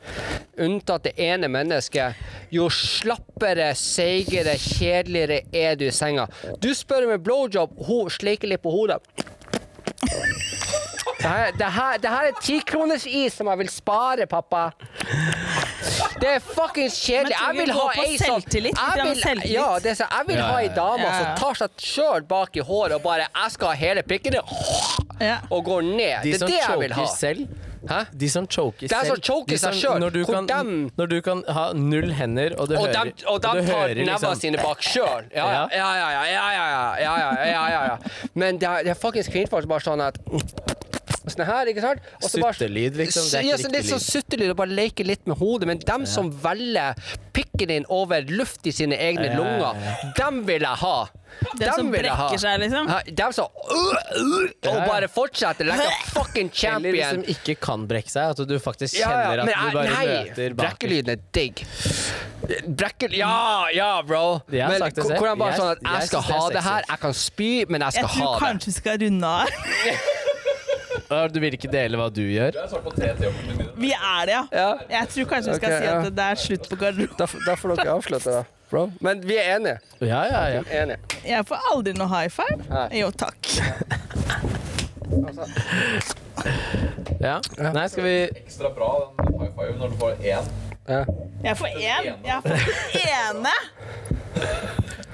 unntatt 0.60 1.08
det 1.08 1.16
ene 1.20 1.50
mennesket, 1.52 2.20
jo 2.54 2.70
slappere, 2.74 3.72
seigere, 3.76 4.58
kjedeligere 4.60 5.42
er 5.56 5.80
du 5.80 5.88
i 5.88 5.94
senga. 5.96 6.28
Du 6.62 6.72
spør 6.76 7.08
om 7.08 7.16
en 7.18 7.24
blowjob, 7.24 7.76
hun 7.88 8.14
sleiker 8.14 8.52
litt 8.52 8.64
på 8.64 8.74
hodet. 8.74 9.02
Det 11.20 11.28
her, 11.28 11.52
det 11.58 11.72
her, 11.76 11.98
det 12.00 12.10
her 12.10 12.30
er 12.30 12.38
tikronersis 12.40 13.36
som 13.36 13.50
jeg 13.52 13.60
vil 13.60 13.72
spare, 13.74 14.28
pappa. 14.30 14.70
Det 16.20 16.30
er 16.36 16.40
fuckings 16.44 16.98
kjedelig. 17.00 17.36
Sånn- 17.36 17.46
jeg 17.46 17.60
vil 17.60 17.74
ha 17.76 17.86
ei 17.96 18.18
som 18.18 18.42
Jeg 18.42 18.64
vil, 18.64 19.52
ja, 19.52 19.80
jeg 19.80 20.28
vil 20.28 20.42
ha 20.42 20.58
ei 20.60 20.70
dame 20.76 21.08
som 21.16 21.32
tar 21.40 21.56
seg 21.62 21.70
sjøl 21.78 22.28
bak 22.28 22.56
i 22.56 22.60
håret 22.60 22.96
og 22.96 23.04
bare 23.04 23.28
'Jeg 23.30 23.52
skal 23.52 23.68
ha 23.68 23.74
hele 23.74 24.04
pikken', 24.04 24.36
og 25.50 25.66
går 25.66 25.82
ned. 25.82 26.24
Det 26.24 26.42
er 26.42 26.48
det 26.48 26.60
jeg 26.68 26.80
vil 26.80 26.94
ha. 26.94 27.06
Hæ? 27.90 28.06
De 28.20 28.30
som 28.30 28.48
choker 28.48 28.88
selv. 28.88 29.06
Som 29.08 29.22
choker 29.24 29.54
de 29.54 29.58
som, 29.58 29.74
seg 29.74 29.82
sjøl. 29.82 30.00
Når, 30.00 30.10
du 30.10 30.26
kan, 30.26 30.48
dem... 30.48 30.92
når 30.98 31.06
du 31.06 31.22
kan 31.22 31.44
ha 31.48 31.72
null 31.74 32.12
hender, 32.14 32.56
og 32.60 32.70
du 32.70 32.76
og 32.76 32.88
hører 32.88 33.14
Og 33.26 33.42
de 33.42 33.48
tar 33.48 33.94
nevna 33.96 34.12
liksom... 34.12 34.36
sine 34.36 34.58
bak 34.58 34.84
sjøl. 34.84 35.30
Ja 35.36 35.48
ja 35.48 35.64
ja, 35.72 35.90
ja, 35.96 36.10
ja, 36.28 36.50
ja. 36.54 36.96
ja, 37.00 37.70
ja, 37.70 37.84
ja, 37.86 37.98
Men 38.34 38.60
det 38.60 38.68
er, 38.70 38.84
det 38.84 38.96
er 38.96 39.00
fuckings 39.00 39.32
kvinnfolk 39.32 39.64
som 39.64 39.72
bare 39.72 39.86
sånn 39.86 40.04
at 40.04 40.20
Sånn 41.34 41.46
her, 41.48 41.70
ikke 41.72 41.84
sant? 41.86 42.00
Og 42.24 42.30
så 42.30 42.42
bare- 42.42 42.58
Suttelyd, 42.60 42.98
liksom. 43.00 43.30
Det 43.30 43.40
er 43.40 43.48
ja, 43.48 43.56
ikke 43.56 43.68
så 43.68 43.72
litt 43.76 43.90
sånn 43.92 44.04
suttelyd 44.06 44.50
og 44.54 44.58
bare 44.58 44.76
leke 44.82 45.06
litt 45.08 45.28
med 45.30 45.38
hodet. 45.38 45.68
Men 45.70 45.80
dem 45.80 46.06
som 46.10 46.32
velger 46.44 46.96
pikken 47.34 47.68
din 47.72 47.86
over 47.90 48.22
luft 48.30 48.66
i 48.68 48.72
sine 48.76 48.98
egne 48.98 49.30
Ja, 49.30 49.32
ja, 49.32 49.40
ja, 49.40 49.40
lunger, 49.40 50.14
dem 50.18 50.44
vil 50.50 50.62
jeg 50.68 50.78
ha. 50.84 50.98
Den 51.40 51.60
Dem 51.60 51.74
som 51.76 51.86
ha. 51.86 51.92
brekker 51.94 52.40
seg, 52.42 52.60
liksom. 52.64 52.90
Dem 53.16 53.34
som 53.38 53.46
uh, 53.46 53.76
uh, 54.18 54.72
Og 54.72 54.80
bare 54.90 55.08
fortsetter 55.08 55.66
like 55.70 55.86
a 55.86 55.92
fucking 56.18 56.50
champion. 56.52 56.96
Eller 56.96 57.22
de 57.22 57.22
som 57.30 57.36
ikke 57.36 57.56
kan 57.62 57.86
brekke 57.88 58.10
seg. 58.12 58.34
At 58.34 58.50
du 58.50 58.56
faktisk 58.60 58.98
kjenner 58.98 59.38
ja, 59.38 59.46
at 59.46 59.46
men 59.46 59.54
du 59.54 59.78
bare 59.78 59.94
nei, 59.94 60.08
møter 60.26 60.56
bak. 60.58 60.66
Brekkelyden 60.66 61.14
er 61.14 61.22
digg. 61.38 61.64
Brekkel... 62.66 63.14
Ja, 63.14 63.68
ja, 63.76 64.02
bro. 64.06 64.42
Jeg 64.50 64.64
har 64.66 64.74
Men 64.74 64.80
sagt 64.80 64.96
det 64.96 65.06
selv. 65.06 65.20
hvor 65.22 65.36
bare 65.38 65.60
sånn 65.60 65.72
at 65.76 65.84
jeg 65.86 66.00
jeg 66.00 66.08
skal 66.10 66.24
synes 66.24 66.34
det 66.34 66.40
ha 66.42 66.50
det 66.58 66.64
her. 66.66 66.88
Jeg 66.90 67.00
kan 67.06 67.14
spy, 67.22 67.52
men 67.70 67.86
jeg 67.86 67.94
skal 68.00 68.08
ha 68.08 68.10
det. 68.10 68.20
Jeg 68.20 68.26
tror 68.26 68.48
kanskje 68.48 68.72
vi 68.72 68.76
skal 68.80 69.00
runde 69.06 69.28
av. 69.28 69.54
Ja, 69.86 70.00
Du 71.10 71.40
vil 71.42 71.56
ikke 71.58 71.72
dele 71.72 71.98
hva 71.98 72.06
du 72.14 72.22
gjør? 72.22 72.54
Med 72.54 73.72
Vi 73.82 73.90
er 73.96 74.30
det, 74.30 74.36
ja. 74.36 74.44
Ja. 74.54 74.70
Jeg 74.92 75.10
tror 75.16 75.30
kanskje 75.34 75.56
vi 75.56 75.58
skal 75.58 75.74
okay, 75.74 75.82
si 75.82 75.90
ja. 75.90 75.98
at 76.04 76.16
det 76.20 76.26
er 76.26 76.42
slutt 76.44 76.70
på 76.70 76.78
garderoben. 76.78 77.16
Da, 77.18 77.28
da 77.48 77.56
får 77.58 77.76
dere 77.80 77.96
avslutte, 77.98 78.36
da. 78.40 78.44
Bro. 78.70 78.92
Men 79.02 79.24
vi 79.26 79.38
er 79.42 79.56
enige. 79.56 79.80
Ja, 80.06 80.22
ja, 80.30 80.42
ja. 80.54 80.62
enige. 80.84 81.00
Jeg 81.26 81.46
får 81.50 81.70
aldri 81.72 81.96
noe 81.98 82.10
high 82.12 82.30
five. 82.30 82.62
Nei. 82.70 82.88
Jo, 83.02 83.10
takk. 83.18 83.50
ja. 87.20 87.40
Nei, 87.58 87.88
skal 87.90 88.06
vi 88.06 88.16
Ekstra 88.44 88.70
bra 88.76 88.92
den 89.18 89.40
high 89.42 89.54
five 89.58 89.78
når 89.82 89.96
du 89.96 90.02
får 90.04 90.22
én. 90.22 90.54
Ja. 90.90 91.04
Jeg 91.44 91.56
får 91.60 91.68
én. 91.78 92.08
Jeg 92.26 92.42
får 92.44 92.56
den 92.58 93.02
ene. 93.06 93.56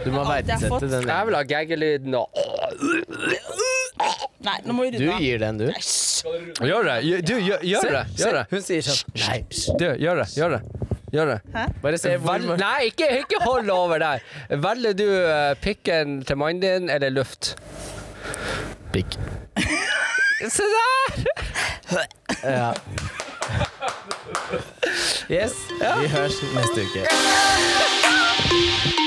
Du 0.06 0.12
må 0.12 0.22
Alt 0.22 0.48
jeg 0.48 0.56
har 0.56 0.70
fått. 0.70 0.82
verdsette 0.84 0.90
den. 0.92 1.08
Jeg 1.10 1.26
vil 1.28 1.36
ha 1.36 1.44
gaggelyden 1.50 2.16
og 2.20 2.28
Nei, 4.46 4.58
nå 4.68 4.74
må 4.78 4.84
vi 4.86 4.92
Du 4.94 4.98
runde 5.02 5.14
av. 5.16 5.22
gir 5.24 5.40
den, 5.42 5.58
du. 5.58 5.66
Gjør 5.66 6.84
det. 6.86 6.96
Gjør- 7.08 7.24
Du, 7.26 7.34
gjør, 7.40 7.60
gjør 7.66 7.92
det. 7.96 8.04
Gjør 8.20 8.34
det. 8.38 8.44
Hun 8.52 8.62
sier 8.62 8.82
sånn 8.86 9.16
Nei. 9.24 9.40
Du, 9.80 9.86
gjør 10.04 10.22
det. 10.22 10.28
Gjør 10.38 10.50
det. 10.56 10.62
Gjør 11.16 11.32
det. 11.32 11.40
Bare 11.82 11.98
se 11.98 12.16
hvor 12.18 12.38
Vel, 12.44 12.58
nei, 12.60 12.90
ikke, 12.92 13.08
ikke 13.24 13.40
hold 13.46 13.70
over 13.74 14.00
der. 14.04 14.22
Velger 14.50 14.94
du 15.00 15.06
eh, 15.10 15.54
pikken 15.64 16.20
til 16.28 16.36
mannen 16.38 16.60
din 16.62 16.90
eller 16.90 17.10
luft? 17.16 17.56
Pikk. 18.94 19.18
Se 20.50 20.64
der! 20.76 22.06
Ja. 22.46 22.74
Yes. 25.30 25.54
Vi 26.02 26.08
høres 26.08 26.42
neste 26.54 26.82
uke. 26.82 27.08